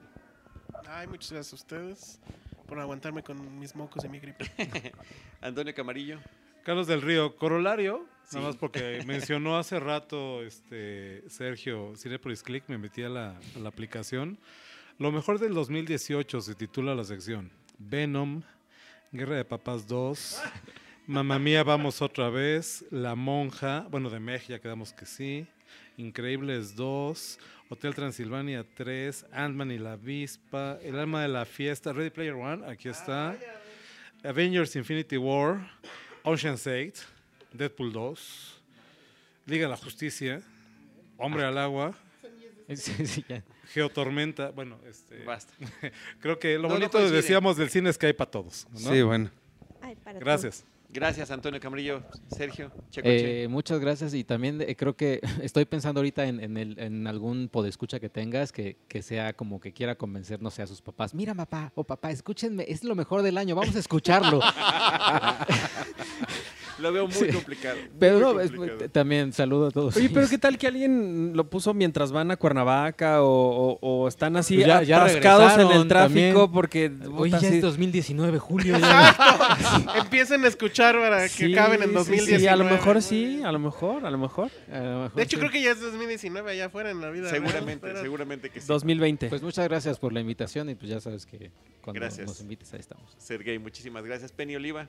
Ay, 0.87 1.07
muchas 1.07 1.33
gracias 1.33 1.53
a 1.53 1.57
ustedes 1.57 2.21
por 2.67 2.79
aguantarme 2.79 3.23
con 3.23 3.59
mis 3.59 3.75
mocos 3.75 4.05
y 4.05 4.09
mi 4.09 4.21
gripe. 4.21 4.45
Antonio 5.41 5.75
Camarillo. 5.75 6.19
Carlos 6.69 6.87
del 6.87 7.01
Río, 7.01 7.35
corolario, 7.35 8.05
Sí. 8.25 8.37
nada 8.37 8.49
más 8.49 8.57
porque 8.59 9.03
mencionó 9.07 9.57
hace 9.57 9.81
rato 9.81 10.43
este 10.43 11.25
Sergio 11.31 11.95
Cinepolis 11.97 12.43
Click, 12.43 12.65
me 12.69 12.77
metí 12.77 13.03
a 13.03 13.09
la, 13.09 13.41
a 13.57 13.59
la 13.59 13.71
aplicación. 13.71 14.37
Lo 14.99 15.11
mejor 15.11 15.39
del 15.39 15.55
2018 15.55 16.43
se 16.43 16.55
titula 16.55 16.95
la 16.95 17.05
sección 17.05 17.51
Venom, 17.79 18.43
Guerra 19.13 19.37
de 19.37 19.47
Papas 19.47 19.89
2, 19.89 20.43
Mamma 21.07 21.39
Mía, 21.39 21.63
vamos 21.63 22.03
otra 22.03 22.29
vez, 22.29 22.85
La 22.91 23.15
Monja, 23.15 23.87
bueno, 23.91 24.11
de 24.11 24.21
Meg 24.21 24.47
ya 24.47 24.59
quedamos 24.59 24.93
que 24.93 25.07
sí, 25.07 25.47
Increíbles 25.97 26.77
2, 26.77 27.39
Hotel 27.71 27.95
Transilvania 27.95 28.67
3, 28.75 29.25
Ant-Man 29.33 29.71
y 29.71 29.79
la 29.79 29.93
Avispa, 29.93 30.79
El 30.83 30.99
alma 30.99 31.23
de 31.23 31.29
la 31.29 31.47
fiesta, 31.47 31.95
Ready 31.95 32.11
Player 32.11 32.35
One, 32.35 32.67
aquí 32.71 32.91
está. 32.91 33.39
Avengers 34.23 34.77
Infinity 34.77 35.17
War, 35.17 35.67
Ocean's 36.29 36.67
8, 36.67 36.93
Deadpool 37.53 37.93
2, 37.93 38.61
Liga 39.47 39.65
de 39.65 39.71
la 39.71 39.77
Justicia, 39.77 40.43
Hombre 41.17 41.45
al 41.45 41.57
Agua, 41.59 41.95
Sí, 42.75 43.07
sí, 43.07 43.25
ya. 43.27 43.43
Geotormenta. 43.73 44.51
Bueno, 44.51 44.79
este, 44.87 45.25
Basta. 45.25 45.55
creo 46.21 46.39
que 46.39 46.57
lo 46.57 46.63
No, 46.63 46.69
no 46.69 46.75
bonito 46.75 46.93
coincide. 46.99 47.17
decíamos 47.17 47.57
del 47.57 47.71
cine 47.71 47.89
es 47.89 47.97
que 47.97 48.07
hay 48.07 48.13
para 48.13 48.31
todos. 48.31 48.67
¿no? 48.73 48.79
Sí, 48.91 49.01
bueno. 49.03 49.31
Ay, 49.81 49.97
para 49.97 50.19
Gracias. 50.19 50.65
Gracias, 50.91 51.31
Antonio 51.31 51.61
Camarillo. 51.61 52.03
Sergio, 52.35 52.73
Checoche. 52.91 53.45
Eh, 53.45 53.49
muchas 53.49 53.79
gracias 53.79 54.15
y 54.15 54.25
también 54.25 54.61
eh, 54.63 54.75
creo 54.75 54.97
que 54.97 55.21
estoy 55.43 55.67
pensando 55.67 56.01
ahorita 56.01 56.25
en, 56.27 56.41
en, 56.41 56.57
el- 56.57 56.79
en 56.79 57.07
algún 57.07 57.49
podescucha 57.49 58.01
que 58.01 58.09
tengas 58.09 58.53
que, 58.53 58.79
que 58.89 59.03
sea 59.03 59.35
como 59.35 59.61
que 59.61 59.73
quiera 59.75 59.97
convencer, 59.97 60.41
no 60.41 60.51
sé, 60.51 60.63
a 60.63 60.67
sus 60.67 60.81
papás. 60.81 61.13
Mira, 61.15 61.35
papá 61.35 61.73
o 61.75 61.85
papá, 61.85 62.11
escúchenme, 62.11 62.65
es 62.69 62.85
lo 62.85 62.95
mejor 62.95 63.21
del 63.23 63.37
año, 63.37 63.55
vamos 63.55 63.77
a 63.77 63.79
escucharlo. 63.81 64.41
Lo 66.81 66.93
veo 66.93 67.07
muy 67.07 67.15
sí. 67.15 67.29
complicado. 67.29 67.77
muy 67.77 67.89
Pero 67.99 68.21
no, 68.21 68.41
es- 68.41 68.53
también 68.93 69.33
saludo 69.33 69.67
a 69.67 69.71
todos. 69.71 69.97
Oye, 69.97 70.11
pero 70.13 70.27
¿qué 70.31 70.39
tal 70.39 70.57
que 70.59 70.67
alguien 70.67 71.33
lo 71.35 71.49
puso 71.51 71.75
mientras 71.75 72.13
van 72.13 72.31
a 72.31 72.37
Cuernavaca 72.37 73.23
o, 73.23 73.29
o- 73.29 73.79
o 73.81 74.09
están 74.09 74.37
así 74.37 74.55
Pues 74.57 74.67
ya- 74.67 74.83
ya 74.83 75.03
atascados 75.05 75.55
en 75.59 75.71
el 75.77 75.89
tráfico 75.89 76.45
también. 76.47 76.53
porque... 76.53 76.93
Oye, 77.17 77.33
ya 77.33 77.41
sí- 77.41 77.47
es 77.47 77.63
2019, 77.63 78.39
julio. 78.39 78.79
ya. 78.79 79.17
Empiecen 79.97 80.45
a 80.45 80.49
escuchar 80.49 80.95
para 80.97 81.23
que 81.23 81.29
sí, 81.29 81.53
acaben 81.53 81.83
en 81.83 81.89
sí, 81.89 81.95
2019. 81.95 82.41
Sí, 82.41 82.47
a 82.47 82.57
lo 82.57 82.65
mejor 82.65 83.03
sí, 83.03 83.43
a 83.45 83.53
lo 83.53 83.59
mejor, 83.59 84.07
a 84.07 84.11
lo 84.11 84.19
mejor. 84.19 84.51
A 84.73 84.79
lo 84.79 84.99
mejor 85.03 85.15
De 85.15 85.23
hecho, 85.23 85.37
sí. 85.37 85.41
creo 85.41 85.51
que 85.51 85.63
ya 85.63 85.71
es 85.73 85.81
2019 85.81 86.51
allá 86.53 86.67
afuera 86.67 86.91
en 86.91 87.01
la 87.01 87.11
vida. 87.11 87.29
Seguramente, 87.31 87.97
seguramente 88.01 88.51
que 88.51 88.61
sí. 88.61 88.67
2020. 88.69 89.29
Pues 89.29 89.43
muchas 89.43 89.67
gracias 89.69 89.99
por 89.99 90.13
la 90.13 90.21
invitación 90.21 90.69
y 90.71 90.75
pues 90.75 90.91
ya 90.91 91.01
sabes 91.01 91.27
que 91.27 91.51
cuando 91.83 92.01
Gracias. 92.01 92.27
nos 92.29 92.41
invites 92.41 92.73
ahí 92.75 92.81
estamos. 92.81 93.15
Sergey, 93.19 93.59
muchísimas 93.59 94.05
gracias. 94.05 94.31
Penny 94.33 94.57
Oliva. 94.57 94.89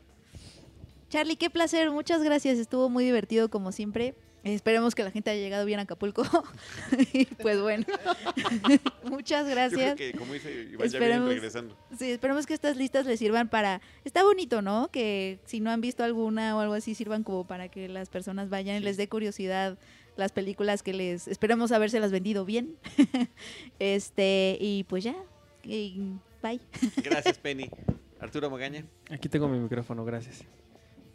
Charlie, 1.10 1.36
qué 1.38 1.50
placer, 1.50 1.92
muchas 1.92 2.22
gracias, 2.24 2.58
estuvo 2.60 2.90
muy 2.90 3.04
divertido 3.04 3.50
como 3.50 3.72
siempre. 3.72 4.16
Esperemos 4.44 4.96
que 4.96 5.04
la 5.04 5.12
gente 5.12 5.30
haya 5.32 5.42
llegado 5.42 5.66
bien 5.66 5.80
a 5.80 5.82
Acapulco. 5.84 6.24
y 7.14 7.26
pues 7.26 7.60
bueno, 7.62 7.86
muchas 9.04 9.46
Yo 9.46 9.52
creo 9.54 9.70
gracias. 9.70 9.96
que, 9.96 10.14
como 10.14 10.34
dice 10.34 10.68
Iván, 10.72 10.88
ya 10.88 10.98
vienen 11.00 11.20
Esperemos- 11.24 11.28
regresando. 11.28 11.78
Sí, 11.98 12.12
esperemos 12.12 12.46
que 12.46 12.54
estas 12.54 12.78
listas 12.78 13.06
les 13.06 13.20
sirvan 13.20 13.50
para... 13.50 13.82
Está 14.06 14.24
bonito, 14.24 14.62
¿no? 14.62 14.90
Que 14.92 15.40
si 15.46 15.60
no 15.60 15.72
han 15.72 15.82
visto 15.82 16.04
alguna 16.06 16.56
o 16.56 16.60
algo 16.62 16.74
así, 16.74 16.96
sirvan 16.96 17.24
como 17.24 17.46
para 17.46 17.68
que 17.68 17.90
las 17.90 18.08
personas 18.08 18.50
vayan 18.50 18.78
y 18.78 18.80
les 18.80 18.96
dé 18.96 19.10
curiosidad 19.10 19.78
las 20.16 20.32
películas 20.32 20.84
que 20.84 20.94
les... 20.94 21.28
Esperemos 21.28 21.74
habérselas 21.74 22.12
vendido 22.12 22.46
bien. 22.46 22.78
este, 23.80 24.58
y 24.62 24.86
pues 24.86 25.04
ya. 25.04 25.16
Y 25.64 26.14
bye. 26.42 26.62
Gracias, 27.04 27.38
Penny. 27.40 27.70
Arturo 28.22 28.50
Magaña. 28.50 28.86
Aquí 29.10 29.28
tengo 29.28 29.50
mi 29.50 29.60
micrófono, 29.60 30.06
gracias. 30.06 30.46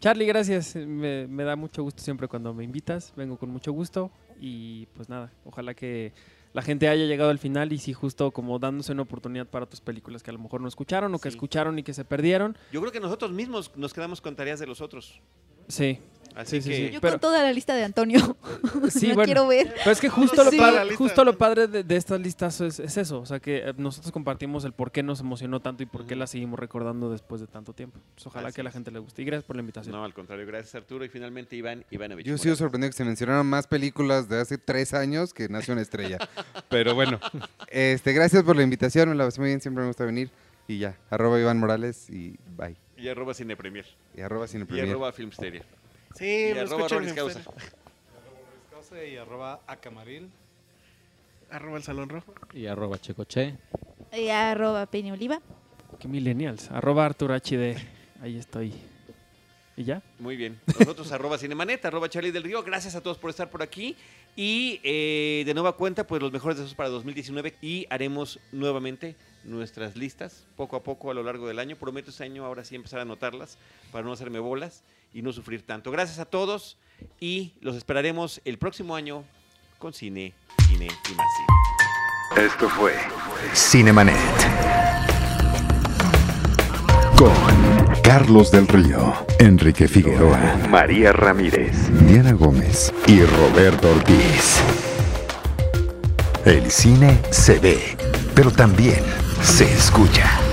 Charlie, 0.05 0.26
gracias. 0.26 0.76
Me, 0.76 1.26
me 1.28 1.44
da 1.44 1.57
mucho 1.57 1.83
gusto 1.83 2.02
siempre 2.02 2.28
cuando 2.28 2.52
me 2.52 2.62
invitas. 2.62 3.15
Vengo 3.16 3.39
con 3.39 3.49
mucho 3.49 3.73
gusto. 3.73 4.10
Y 4.39 4.84
pues 4.94 5.08
nada, 5.08 5.33
ojalá 5.47 5.73
que 5.73 6.12
la 6.52 6.60
gente 6.60 6.89
haya 6.89 7.07
llegado 7.07 7.31
al 7.31 7.39
final 7.39 7.73
y 7.73 7.78
sí, 7.78 7.94
justo 7.94 8.31
como 8.31 8.58
dándose 8.58 8.92
una 8.92 9.00
oportunidad 9.00 9.47
para 9.47 9.65
otras 9.65 9.81
películas 9.81 10.23
que 10.23 10.28
a 10.28 10.34
lo 10.34 10.41
mejor 10.41 10.60
no 10.60 10.68
escucharon 10.68 11.15
o 11.15 11.18
que 11.18 11.31
Sí. 11.31 11.36
escucharon 11.36 11.78
y 11.78 11.83
que 11.83 11.94
se 11.94 12.05
perdieron. 12.05 12.55
Yo 12.70 12.83
creo 12.83 12.92
que 12.92 13.00
nosotros 13.00 13.31
mismos 13.33 13.70
nos 13.76 13.94
quedamos 13.94 14.20
con 14.20 14.36
tareas 14.36 14.60
de 14.60 14.66
los 14.66 14.83
otros. 14.83 15.23
Sí, 15.68 15.99
Así 16.34 16.60
Sí, 16.60 16.62
sí, 16.62 16.68
que 16.70 16.76
sí. 16.88 16.90
Yo 16.94 17.00
Pero- 17.00 17.12
con 17.14 17.20
toda 17.20 17.42
la 17.42 17.52
lista 17.52 17.74
de 17.74 17.84
Antonio. 17.84 18.36
Sí, 18.90 19.06
bueno. 19.12 19.24
quiero 19.24 19.46
ver. 19.46 19.72
Pero 19.78 19.90
es 19.90 20.00
que 20.00 20.08
justo, 20.08 20.44
lo, 20.44 20.50
padre, 20.50 20.94
justo 20.96 21.24
lo 21.24 21.38
padre 21.38 21.66
de, 21.68 21.84
de 21.84 21.96
estas 21.96 22.20
listas 22.20 22.60
es, 22.60 22.78
es 22.80 22.96
eso. 22.96 23.20
O 23.20 23.26
sea, 23.26 23.40
que 23.40 23.58
eh, 23.58 23.72
nosotros 23.76 24.12
compartimos 24.12 24.64
el 24.64 24.72
por 24.72 24.90
qué 24.92 25.02
nos 25.02 25.20
emocionó 25.20 25.60
tanto 25.60 25.82
y 25.82 25.86
por 25.86 26.06
qué 26.06 26.16
la 26.16 26.26
seguimos 26.26 26.58
recordando 26.58 27.10
después 27.10 27.40
de 27.40 27.46
tanto 27.46 27.72
tiempo. 27.72 27.98
Pues 28.14 28.26
ojalá 28.26 28.48
Así 28.48 28.56
que 28.56 28.60
a 28.60 28.64
la 28.64 28.70
gente 28.72 28.90
le 28.90 28.98
guste. 28.98 29.22
Y 29.22 29.24
gracias 29.24 29.44
por 29.44 29.56
la 29.56 29.60
invitación. 29.60 29.94
No, 29.94 30.04
al 30.04 30.12
contrario, 30.14 30.46
gracias 30.46 30.74
Arturo 30.74 31.04
y 31.04 31.08
finalmente 31.08 31.56
Iván 31.56 31.84
Ivanovich. 31.90 32.26
Yo 32.26 32.36
sigo 32.38 32.56
sorprendido 32.56 32.90
que 32.90 32.96
se 32.96 33.04
mencionaron 33.04 33.46
más 33.46 33.66
películas 33.66 34.28
de 34.28 34.40
hace 34.40 34.58
tres 34.58 34.92
años 34.94 35.32
que 35.32 35.48
Nació 35.48 35.72
una 35.72 35.82
estrella. 35.82 36.18
Pero 36.68 36.94
bueno, 36.94 37.20
este, 37.68 38.12
gracias 38.12 38.42
por 38.42 38.56
la 38.56 38.62
invitación, 38.62 39.08
me 39.08 39.14
la 39.14 39.24
pasé 39.24 39.40
muy 39.40 39.48
bien, 39.50 39.60
siempre 39.60 39.82
me 39.82 39.88
gusta 39.88 40.04
venir. 40.04 40.30
Y 40.66 40.78
ya, 40.78 40.96
arroba 41.10 41.38
Iván 41.38 41.58
Morales 41.58 42.08
y 42.10 42.36
bye. 42.56 42.76
Y 42.96 43.08
arroba 43.08 43.34
Cine 43.34 43.56
Premier. 43.56 43.84
Y 44.16 44.20
arroba 44.22 44.46
Cine 44.48 44.66
Y 44.70 44.80
arroba 44.80 45.12
Filmsteria. 45.12 45.62
Sí, 46.14 46.50
Y 46.50 46.54
me 46.54 46.60
arroba 46.60 46.86
en 46.86 47.14
Causa. 47.14 47.40
Causa 48.70 49.04
y 49.04 49.16
arroba 49.16 49.60
acamaril. 49.66 50.30
Arroba 51.50 51.76
el 51.76 51.82
Salón 51.82 52.08
Rojo. 52.08 52.34
Y 52.52 52.66
arroba 52.66 52.98
checoche. 52.98 53.56
Y 54.12 54.28
arroba 54.28 54.86
Penny 54.86 55.10
Oliva. 55.10 55.40
Qué 55.98 56.06
millennials. 56.08 56.70
Arroba 56.70 57.04
Arturo 57.04 57.34
HD. 57.34 57.76
Ahí 58.22 58.38
estoy. 58.38 58.72
¿Y 59.76 59.82
ya? 59.82 60.02
Muy 60.20 60.36
bien. 60.36 60.60
Nosotros 60.78 61.10
arroba 61.12 61.36
Cinemanet, 61.36 61.84
arroba 61.84 62.08
Charlie 62.08 62.30
del 62.30 62.44
Río. 62.44 62.62
Gracias 62.62 62.94
a 62.94 63.02
todos 63.02 63.18
por 63.18 63.30
estar 63.30 63.50
por 63.50 63.62
aquí. 63.62 63.96
Y 64.36 64.80
eh, 64.84 65.42
de 65.44 65.54
nueva 65.54 65.76
cuenta, 65.76 66.06
pues 66.06 66.22
los 66.22 66.30
mejores 66.30 66.58
deseos 66.58 66.74
para 66.74 66.88
2019. 66.90 67.54
Y 67.60 67.86
haremos 67.90 68.38
nuevamente 68.52 69.16
nuestras 69.42 69.96
listas 69.96 70.46
poco 70.56 70.76
a 70.76 70.82
poco 70.84 71.10
a 71.10 71.14
lo 71.14 71.24
largo 71.24 71.48
del 71.48 71.58
año. 71.58 71.76
Prometo 71.76 72.10
este 72.10 72.22
año 72.22 72.44
ahora 72.44 72.64
sí 72.64 72.76
empezar 72.76 73.00
a 73.00 73.02
anotarlas 73.02 73.58
para 73.90 74.04
no 74.04 74.12
hacerme 74.12 74.38
bolas 74.38 74.84
y 75.14 75.22
no 75.22 75.32
sufrir 75.32 75.62
tanto. 75.62 75.90
Gracias 75.90 76.18
a 76.18 76.26
todos 76.26 76.76
y 77.20 77.52
los 77.60 77.76
esperaremos 77.76 78.42
el 78.44 78.58
próximo 78.58 78.94
año 78.94 79.24
con 79.78 79.94
cine, 79.94 80.34
cine 80.68 80.86
y 80.86 81.14
más 81.14 81.26
cine. 81.36 82.46
Esto 82.46 82.68
fue 82.68 82.92
Cinemanet. 83.54 84.16
Con 87.16 87.32
Carlos 88.02 88.50
del 88.50 88.66
Río, 88.66 89.14
Enrique 89.38 89.86
Figueroa, 89.86 90.58
María 90.68 91.12
Ramírez, 91.12 91.88
Diana 92.06 92.32
Gómez 92.32 92.92
y 93.06 93.24
Roberto 93.24 93.90
Ortiz. 93.90 94.60
El 96.44 96.70
cine 96.70 97.20
se 97.30 97.58
ve, 97.60 97.96
pero 98.34 98.50
también 98.50 99.02
se 99.40 99.72
escucha. 99.72 100.43